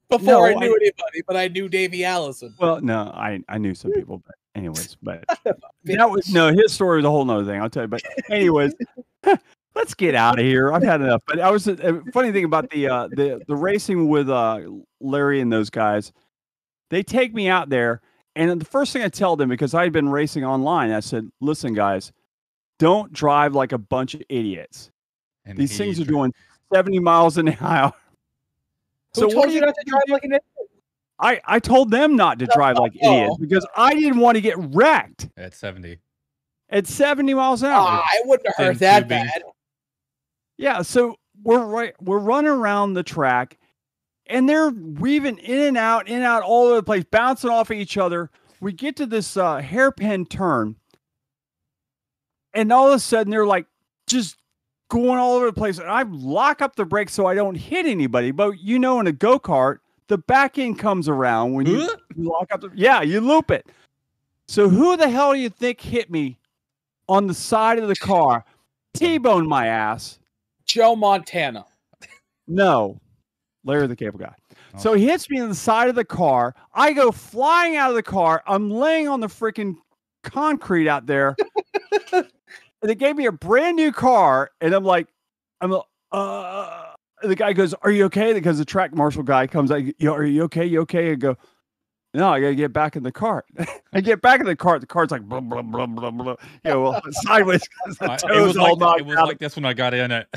before 0.09 0.25
No, 0.25 0.43
I 0.43 0.49
I- 0.51 0.53
knew 0.53 0.75
anybody, 0.75 1.21
but 1.27 1.35
I 1.35 1.47
knew 1.47 1.67
Davey 1.69 2.05
Allison. 2.05 2.53
Well, 2.59 2.81
no, 2.81 3.11
I 3.13 3.39
I 3.49 3.57
knew 3.57 3.73
some 3.73 3.91
people, 3.91 4.21
but 4.25 4.35
anyways, 4.55 4.97
but 5.01 5.23
that 5.85 6.09
was 6.09 6.31
no 6.31 6.53
his 6.53 6.71
story 6.73 6.97
was 6.97 7.05
a 7.05 7.09
whole 7.09 7.25
nother 7.25 7.45
thing. 7.45 7.61
I'll 7.61 7.69
tell 7.69 7.83
you. 7.83 7.87
But 7.87 8.03
anyways, 8.29 8.73
let's 9.75 9.93
get 9.95 10.15
out 10.15 10.39
of 10.39 10.45
here. 10.45 10.71
I've 10.71 10.83
had 10.83 11.01
enough. 11.01 11.23
But 11.27 11.39
I 11.39 11.49
was 11.49 11.67
a 11.67 12.01
funny 12.13 12.31
thing 12.31 12.45
about 12.45 12.69
the 12.69 12.87
uh 12.87 13.07
the 13.07 13.41
the 13.47 13.55
racing 13.55 14.07
with 14.07 14.29
uh 14.29 14.61
Larry 14.99 15.41
and 15.41 15.51
those 15.51 15.69
guys. 15.69 16.11
They 16.89 17.03
take 17.03 17.33
me 17.33 17.47
out 17.47 17.69
there, 17.69 18.01
and 18.35 18.59
the 18.59 18.65
first 18.65 18.91
thing 18.93 19.01
I 19.01 19.09
tell 19.09 19.35
them 19.35 19.49
because 19.49 19.73
I 19.73 19.83
had 19.83 19.93
been 19.93 20.09
racing 20.09 20.43
online, 20.45 20.91
I 20.91 20.99
said, 20.99 21.29
"Listen, 21.39 21.73
guys, 21.73 22.11
don't 22.81 23.13
drive 23.13 23.53
like 23.55 23.71
a 23.71 23.77
bunch 23.77 24.13
of 24.15 24.21
idiots. 24.29 24.91
And 25.45 25.57
These 25.57 25.71
he 25.71 25.77
things 25.77 25.99
are 25.99 26.03
dr- 26.03 26.09
doing 26.13 26.33
70 26.73 26.99
miles 26.99 27.37
an 27.37 27.49
hour." 27.61 27.93
Who 29.15 29.25
what 29.27 29.31
told 29.33 29.45
do 29.47 29.51
you 29.53 29.61
not 29.61 29.73
to 29.75 29.83
drive 29.85 30.03
like 30.09 30.23
an 30.23 30.31
idiot? 30.31 30.43
I, 31.19 31.39
I 31.45 31.59
told 31.59 31.91
them 31.91 32.15
not 32.15 32.39
to 32.39 32.47
drive 32.47 32.77
like 32.77 32.95
idiots 32.95 33.33
Oh. 33.35 33.37
because 33.39 33.65
I 33.77 33.93
didn't 33.93 34.19
want 34.19 34.35
to 34.35 34.41
get 34.41 34.55
wrecked 34.57 35.29
at 35.37 35.53
70. 35.53 35.99
at 36.69 36.87
70 36.87 37.33
miles 37.35 37.61
an 37.61 37.69
hour. 37.69 37.85
Ah, 37.87 38.03
I 38.03 38.21
wouldn't 38.25 38.47
have 38.47 38.55
Thin 38.55 38.65
heard 38.67 38.79
that 38.79 38.99
tubing. 39.01 39.09
bad. 39.09 39.43
Yeah, 40.57 40.81
so 40.81 41.17
we're 41.43 41.63
right 41.65 41.93
we're 42.01 42.19
running 42.19 42.51
around 42.51 42.93
the 42.93 43.03
track 43.03 43.57
and 44.27 44.47
they're 44.47 44.69
weaving 44.69 45.37
in 45.39 45.59
and 45.59 45.77
out, 45.77 46.07
in 46.07 46.15
and 46.15 46.23
out 46.23 46.43
all 46.43 46.67
over 46.67 46.77
the 46.77 46.83
place, 46.83 47.03
bouncing 47.03 47.49
off 47.49 47.69
of 47.69 47.77
each 47.77 47.97
other. 47.97 48.29
We 48.61 48.71
get 48.73 48.95
to 48.97 49.05
this 49.05 49.35
uh, 49.37 49.57
hairpin 49.57 50.25
turn, 50.27 50.75
and 52.53 52.71
all 52.71 52.87
of 52.87 52.93
a 52.93 52.99
sudden 52.99 53.31
they're 53.31 53.45
like 53.45 53.65
just 54.07 54.37
going 54.89 55.17
all 55.17 55.35
over 55.35 55.45
the 55.45 55.53
place. 55.53 55.79
And 55.79 55.89
I 55.89 56.03
lock 56.03 56.61
up 56.61 56.75
the 56.75 56.85
brakes 56.85 57.13
so 57.13 57.25
I 57.25 57.33
don't 57.33 57.55
hit 57.55 57.85
anybody. 57.85 58.31
But 58.31 58.59
you 58.59 58.77
know, 58.77 58.99
in 58.99 59.07
a 59.07 59.11
go 59.11 59.39
kart, 59.39 59.79
the 60.07 60.17
back 60.17 60.57
end 60.57 60.77
comes 60.77 61.07
around 61.07 61.53
when 61.53 61.65
you, 61.65 61.89
you 62.15 62.29
lock 62.29 62.51
up 62.51 62.61
the 62.61 62.69
yeah, 62.75 63.01
you 63.01 63.21
loop 63.21 63.51
it. 63.51 63.67
So 64.47 64.67
who 64.67 64.97
the 64.97 65.09
hell 65.09 65.33
do 65.33 65.39
you 65.39 65.49
think 65.49 65.79
hit 65.79 66.11
me 66.11 66.37
on 67.07 67.27
the 67.27 67.33
side 67.33 67.79
of 67.79 67.87
the 67.87 67.95
car? 67.95 68.43
T-bone 68.93 69.47
my 69.47 69.67
ass. 69.67 70.19
Joe 70.65 70.95
Montana. 70.95 71.65
No, 72.47 72.99
Larry 73.63 73.87
the 73.87 73.95
Cable 73.95 74.19
Guy. 74.19 74.35
Oh. 74.73 74.77
So 74.77 74.93
he 74.93 75.05
hits 75.07 75.29
me 75.29 75.39
on 75.39 75.47
the 75.47 75.55
side 75.55 75.87
of 75.87 75.95
the 75.95 76.03
car. 76.03 76.53
I 76.73 76.91
go 76.91 77.11
flying 77.11 77.77
out 77.77 77.89
of 77.89 77.95
the 77.95 78.03
car. 78.03 78.43
I'm 78.45 78.69
laying 78.69 79.07
on 79.07 79.21
the 79.21 79.27
freaking 79.27 79.77
concrete 80.23 80.89
out 80.89 81.05
there. 81.05 81.35
and 82.81 82.89
they 82.89 82.95
gave 82.95 83.15
me 83.15 83.25
a 83.27 83.31
brand 83.31 83.75
new 83.77 83.91
car, 83.91 84.49
and 84.61 84.73
I'm 84.73 84.83
like, 84.83 85.07
I'm 85.61 85.71
a- 85.73 85.83
uh. 86.11 86.93
the 87.23 87.35
guy 87.35 87.53
goes, 87.53 87.73
"Are 87.83 87.91
you 87.91 88.05
okay?" 88.05 88.33
Because 88.33 88.57
the 88.57 88.65
track 88.65 88.93
marshal 88.95 89.23
guy 89.23 89.47
comes, 89.47 89.69
like, 89.69 89.95
"Yo, 89.99 90.13
are 90.13 90.23
you 90.25 90.43
okay? 90.43 90.65
You 90.65 90.81
okay?" 90.81 91.11
I 91.11 91.15
go, 91.15 91.37
"No, 92.13 92.29
I 92.29 92.39
gotta 92.41 92.55
get 92.55 92.73
back 92.73 92.95
in 92.95 93.03
the 93.03 93.11
cart." 93.11 93.45
I 93.93 94.01
get 94.01 94.21
back 94.21 94.39
in 94.39 94.45
the 94.45 94.55
cart. 94.55 94.81
The 94.81 94.87
cart's 94.87 95.11
like 95.11 95.21
blah 95.23 95.39
blah 95.39 95.61
blah 95.61 95.85
blah 95.85 96.11
blah. 96.11 96.35
You 96.65 96.71
know, 96.71 96.81
well, 96.81 97.01
sideways. 97.11 97.61
'cause 97.85 97.97
the 97.99 98.11
I- 98.11 98.37
it 98.37 98.41
was 98.41 98.57
all 98.57 98.71
like 98.75 98.79
knocked 98.79 98.99
it 99.01 99.05
was 99.05 99.17
out. 99.17 99.27
like 99.27 99.39
this 99.39 99.55
when 99.55 99.65
I 99.65 99.73
got 99.73 99.93
in 99.93 100.11
it. 100.11 100.27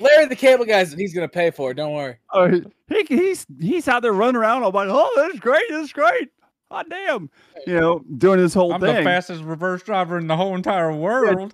Larry 0.00 0.26
the 0.26 0.36
Cable 0.36 0.64
Guy 0.64 0.82
said 0.84 0.98
he's 0.98 1.12
gonna 1.14 1.28
pay 1.28 1.50
for 1.50 1.70
it. 1.70 1.74
Don't 1.74 1.92
worry. 1.94 2.16
Oh, 2.32 2.48
he, 2.88 3.04
he's 3.08 3.46
he's 3.60 3.86
out 3.86 4.02
there 4.02 4.12
running 4.14 4.36
around. 4.36 4.64
I'm 4.64 4.72
like, 4.72 4.88
oh, 4.90 5.10
that's 5.16 5.38
great, 5.38 5.62
that's 5.70 5.92
great. 5.92 6.30
Hot 6.70 6.88
damn, 6.88 7.28
you 7.66 7.78
know, 7.80 7.98
doing 8.16 8.38
this 8.38 8.54
whole 8.54 8.70
thing. 8.78 8.84
I'm 8.90 8.96
the 8.96 9.02
fastest 9.02 9.42
reverse 9.42 9.82
driver 9.82 10.18
in 10.18 10.28
the 10.28 10.36
whole 10.36 10.54
entire 10.54 10.92
world. 10.94 11.52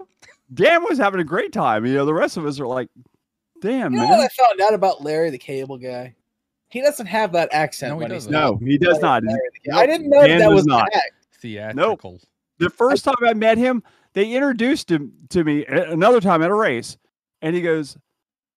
Dan 0.53 0.85
was 0.85 0.99
having 0.99 1.21
a 1.21 1.25
great 1.25 1.53
time. 1.53 1.87
You 1.87 1.95
know, 1.95 2.05
the 2.05 2.13
rest 2.15 2.37
of 2.37 2.45
us 2.45 2.61
are 2.61 2.67
like, 2.67 2.89
damn, 3.63 3.93
You 3.93 3.99
know 4.01 4.09
man. 4.09 4.19
what 4.19 4.21
I 4.21 4.29
found 4.29 4.61
out 4.61 4.75
about 4.75 5.03
Larry 5.03 5.31
the 5.31 5.39
Cable 5.39 5.79
Guy? 5.79 6.15
He 6.69 6.83
doesn't 6.83 7.07
have 7.07 7.33
that 7.33 7.49
accent 7.53 7.95
No, 7.95 8.01
he 8.01 8.09
doesn't. 8.09 8.31
No, 8.31 8.57
he 8.57 8.77
does 8.77 8.99
not. 9.01 9.25
Larry 9.25 9.41
the 9.55 9.61
Cable- 9.71 9.79
Nope, 9.79 9.83
I 9.83 9.87
didn't 9.87 10.11
know 10.11 10.21
that, 10.21 10.27
Dan 10.29 10.39
that 10.41 10.51
was 10.53 10.67
not. 10.67 10.83
an 10.93 10.99
act. 10.99 11.13
Theatrical. 11.41 12.21
The 12.59 12.71
first 12.71 13.05
time 13.05 13.15
I 13.25 13.33
met 13.35 13.57
him, 13.57 13.83
they 14.13 14.33
introduced 14.33 14.91
him 14.91 15.13
to 15.31 15.45
me 15.45 15.65
another 15.67 16.21
time 16.21 16.43
at 16.43 16.51
a 16.51 16.55
race, 16.55 16.97
and 17.43 17.55
he 17.57 17.63
goes, 17.63 17.97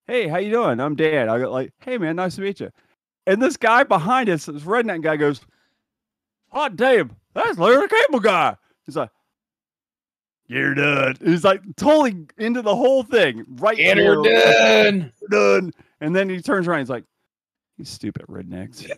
"Hey, 0.08 0.28
how 0.28 0.38
you 0.38 0.52
doing? 0.52 0.80
I'm 0.80 0.96
Dan." 0.96 1.30
I 1.30 1.38
go 1.40 1.52
like, 1.52 1.74
"Hey, 1.82 1.98
man, 1.98 2.16
nice 2.16 2.36
to 2.36 2.42
meet 2.42 2.60
you." 2.60 2.70
And 3.28 3.42
this 3.42 3.58
guy 3.58 3.84
behind 3.84 4.30
us, 4.30 4.46
this 4.46 4.64
redneck 4.64 5.02
guy, 5.04 5.18
goes, 5.18 5.42
"Hot 6.52 6.76
damn, 6.76 7.16
that's 7.34 7.58
Larry 7.58 7.88
the 7.88 7.96
Cable 8.08 8.20
Guy." 8.20 8.56
He's 8.86 8.96
like, 8.96 9.10
"You're 10.48 10.76
done." 10.76 11.16
He's 11.24 11.44
like 11.44 11.62
totally 11.76 12.26
into 12.38 12.62
the 12.62 12.76
whole 12.76 13.04
thing, 13.04 13.46
right? 13.60 13.78
Get 13.78 13.96
there, 13.96 14.16
her 14.16 14.24
done. 14.24 15.12
done. 15.30 15.74
And 16.02 16.16
then 16.16 16.30
he 16.30 16.42
turns 16.42 16.68
around. 16.68 16.80
He's 16.80 16.90
like, 16.90 17.06
"You 17.78 17.86
stupid 17.86 18.26
rednecks." 18.28 18.90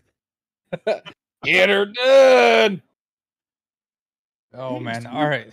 Get 1.44 1.70
her 1.70 1.86
done. 1.86 2.82
Oh 4.54 4.80
man. 4.80 5.08
All 5.08 5.28
right. 5.28 5.52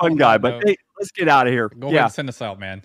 Fun 0.00 0.16
guy, 0.16 0.38
but 0.38 0.62
hey, 0.64 0.76
let's 0.98 1.10
get 1.10 1.28
out 1.28 1.46
of 1.46 1.52
here. 1.52 1.68
Go 1.68 1.88
ahead 1.88 1.94
yeah. 1.94 2.04
and 2.04 2.12
send 2.12 2.28
us 2.28 2.40
out, 2.40 2.58
man. 2.58 2.82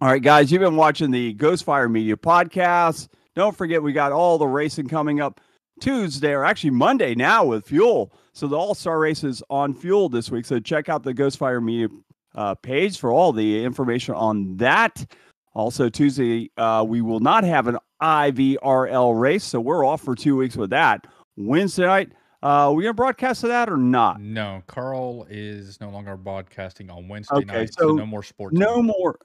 All 0.00 0.08
right, 0.08 0.22
guys, 0.22 0.50
you've 0.50 0.60
been 0.60 0.76
watching 0.76 1.10
the 1.10 1.34
Ghostfire 1.34 1.90
Media 1.90 2.16
podcast. 2.16 3.08
Don't 3.34 3.56
forget, 3.56 3.82
we 3.82 3.92
got 3.92 4.10
all 4.10 4.38
the 4.38 4.46
racing 4.46 4.88
coming 4.88 5.20
up 5.20 5.40
Tuesday, 5.84 6.32
or 6.32 6.46
actually 6.46 6.70
Monday 6.70 7.14
now 7.14 7.44
with 7.44 7.66
Fuel. 7.66 8.10
So 8.32 8.46
the 8.46 8.56
All 8.56 8.74
Star 8.74 8.98
races 8.98 9.42
on 9.50 9.74
Fuel 9.74 10.08
this 10.08 10.30
week. 10.30 10.46
So 10.46 10.58
check 10.58 10.88
out 10.88 11.02
the 11.02 11.12
Ghostfire 11.12 11.62
Media 11.62 11.88
uh, 12.34 12.54
page 12.54 12.98
for 12.98 13.12
all 13.12 13.34
the 13.34 13.62
information 13.62 14.14
on 14.14 14.56
that. 14.56 15.04
Also, 15.52 15.90
Tuesday, 15.90 16.50
uh, 16.56 16.82
we 16.88 17.02
will 17.02 17.20
not 17.20 17.44
have 17.44 17.66
an 17.66 17.76
IVRL 18.02 19.20
race. 19.20 19.44
So 19.44 19.60
we're 19.60 19.84
off 19.84 20.00
for 20.00 20.14
two 20.14 20.36
weeks 20.36 20.56
with 20.56 20.70
that. 20.70 21.06
Wednesday 21.36 21.84
night, 21.84 22.12
uh, 22.42 22.72
we 22.74 22.84
going 22.84 22.90
to 22.90 22.94
broadcast 22.94 23.42
to 23.42 23.48
that 23.48 23.68
or 23.68 23.76
not? 23.76 24.20
No, 24.22 24.62
Carl 24.66 25.26
is 25.28 25.78
no 25.82 25.90
longer 25.90 26.16
broadcasting 26.16 26.88
on 26.88 27.08
Wednesday 27.08 27.36
Okay, 27.36 27.44
night, 27.44 27.74
so, 27.74 27.88
so 27.88 27.94
no 27.94 28.06
more 28.06 28.22
sports. 28.22 28.56
No 28.56 28.82
more. 28.82 29.18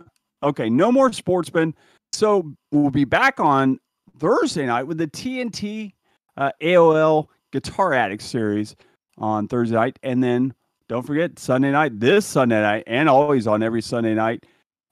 Okay, 0.43 0.69
no 0.69 0.91
more 0.91 1.13
sportsmen. 1.13 1.73
So 2.11 2.53
we'll 2.73 2.91
be 2.91 3.05
back 3.05 3.39
on 3.39 3.79
Thursday 4.19 4.65
night 4.65 4.83
with 4.83 4.97
the 4.97 5.07
TNT 5.07 5.93
uh, 6.39 6.51
AOL 6.61 7.27
Guitar 7.51 7.93
Addict 7.93 8.23
series 8.23 8.75
on 9.17 9.47
Thursday 9.47 9.75
night, 9.75 9.99
and 10.01 10.23
then 10.23 10.53
don't 10.87 11.05
forget 11.05 11.37
Sunday 11.37 11.71
night. 11.71 11.99
This 11.99 12.25
Sunday 12.25 12.61
night, 12.61 12.85
and 12.87 13.07
always 13.07 13.45
on 13.45 13.61
every 13.61 13.81
Sunday 13.81 14.15
night, 14.15 14.45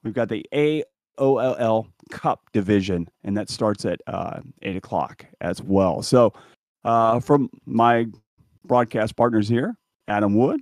we've 0.04 0.14
got 0.14 0.30
the 0.30 0.46
AOLL 0.54 1.88
Cup 2.12 2.42
division, 2.54 3.08
and 3.24 3.36
that 3.36 3.50
starts 3.50 3.86
at 3.86 4.00
uh, 4.06 4.42
eight 4.62 4.76
o'clock 4.76 5.26
as 5.42 5.64
well. 5.64 6.04
So, 6.04 6.34
uh, 6.84 7.20
from 7.20 7.50
my 7.66 8.06
broadcast 8.66 9.16
partners 9.16 9.48
here, 9.48 9.76
Adam 10.08 10.36
Wood, 10.36 10.62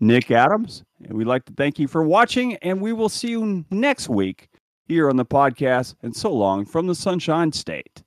Nick 0.00 0.30
Adams. 0.30 0.84
And 1.04 1.14
we'd 1.14 1.26
like 1.26 1.44
to 1.46 1.52
thank 1.54 1.78
you 1.78 1.88
for 1.88 2.02
watching, 2.02 2.56
and 2.56 2.80
we 2.80 2.92
will 2.92 3.08
see 3.08 3.30
you 3.30 3.64
next 3.70 4.08
week 4.08 4.48
here 4.86 5.08
on 5.08 5.16
the 5.16 5.24
podcast. 5.24 5.94
And 6.02 6.14
so 6.14 6.32
long 6.32 6.64
from 6.64 6.86
the 6.86 6.94
Sunshine 6.94 7.52
State. 7.52 8.02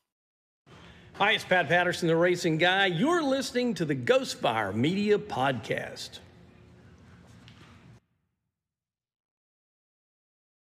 Hi, 1.18 1.32
it's 1.32 1.46
Pat 1.46 1.70
Patterson, 1.70 2.10
the 2.10 2.16
racing 2.18 2.58
guy. 2.58 2.88
You're 2.88 3.24
listening 3.24 3.74
to 3.76 3.86
the 3.86 3.96
Ghostfire 3.96 4.76
Media 4.76 5.18
Podcast. 5.18 6.20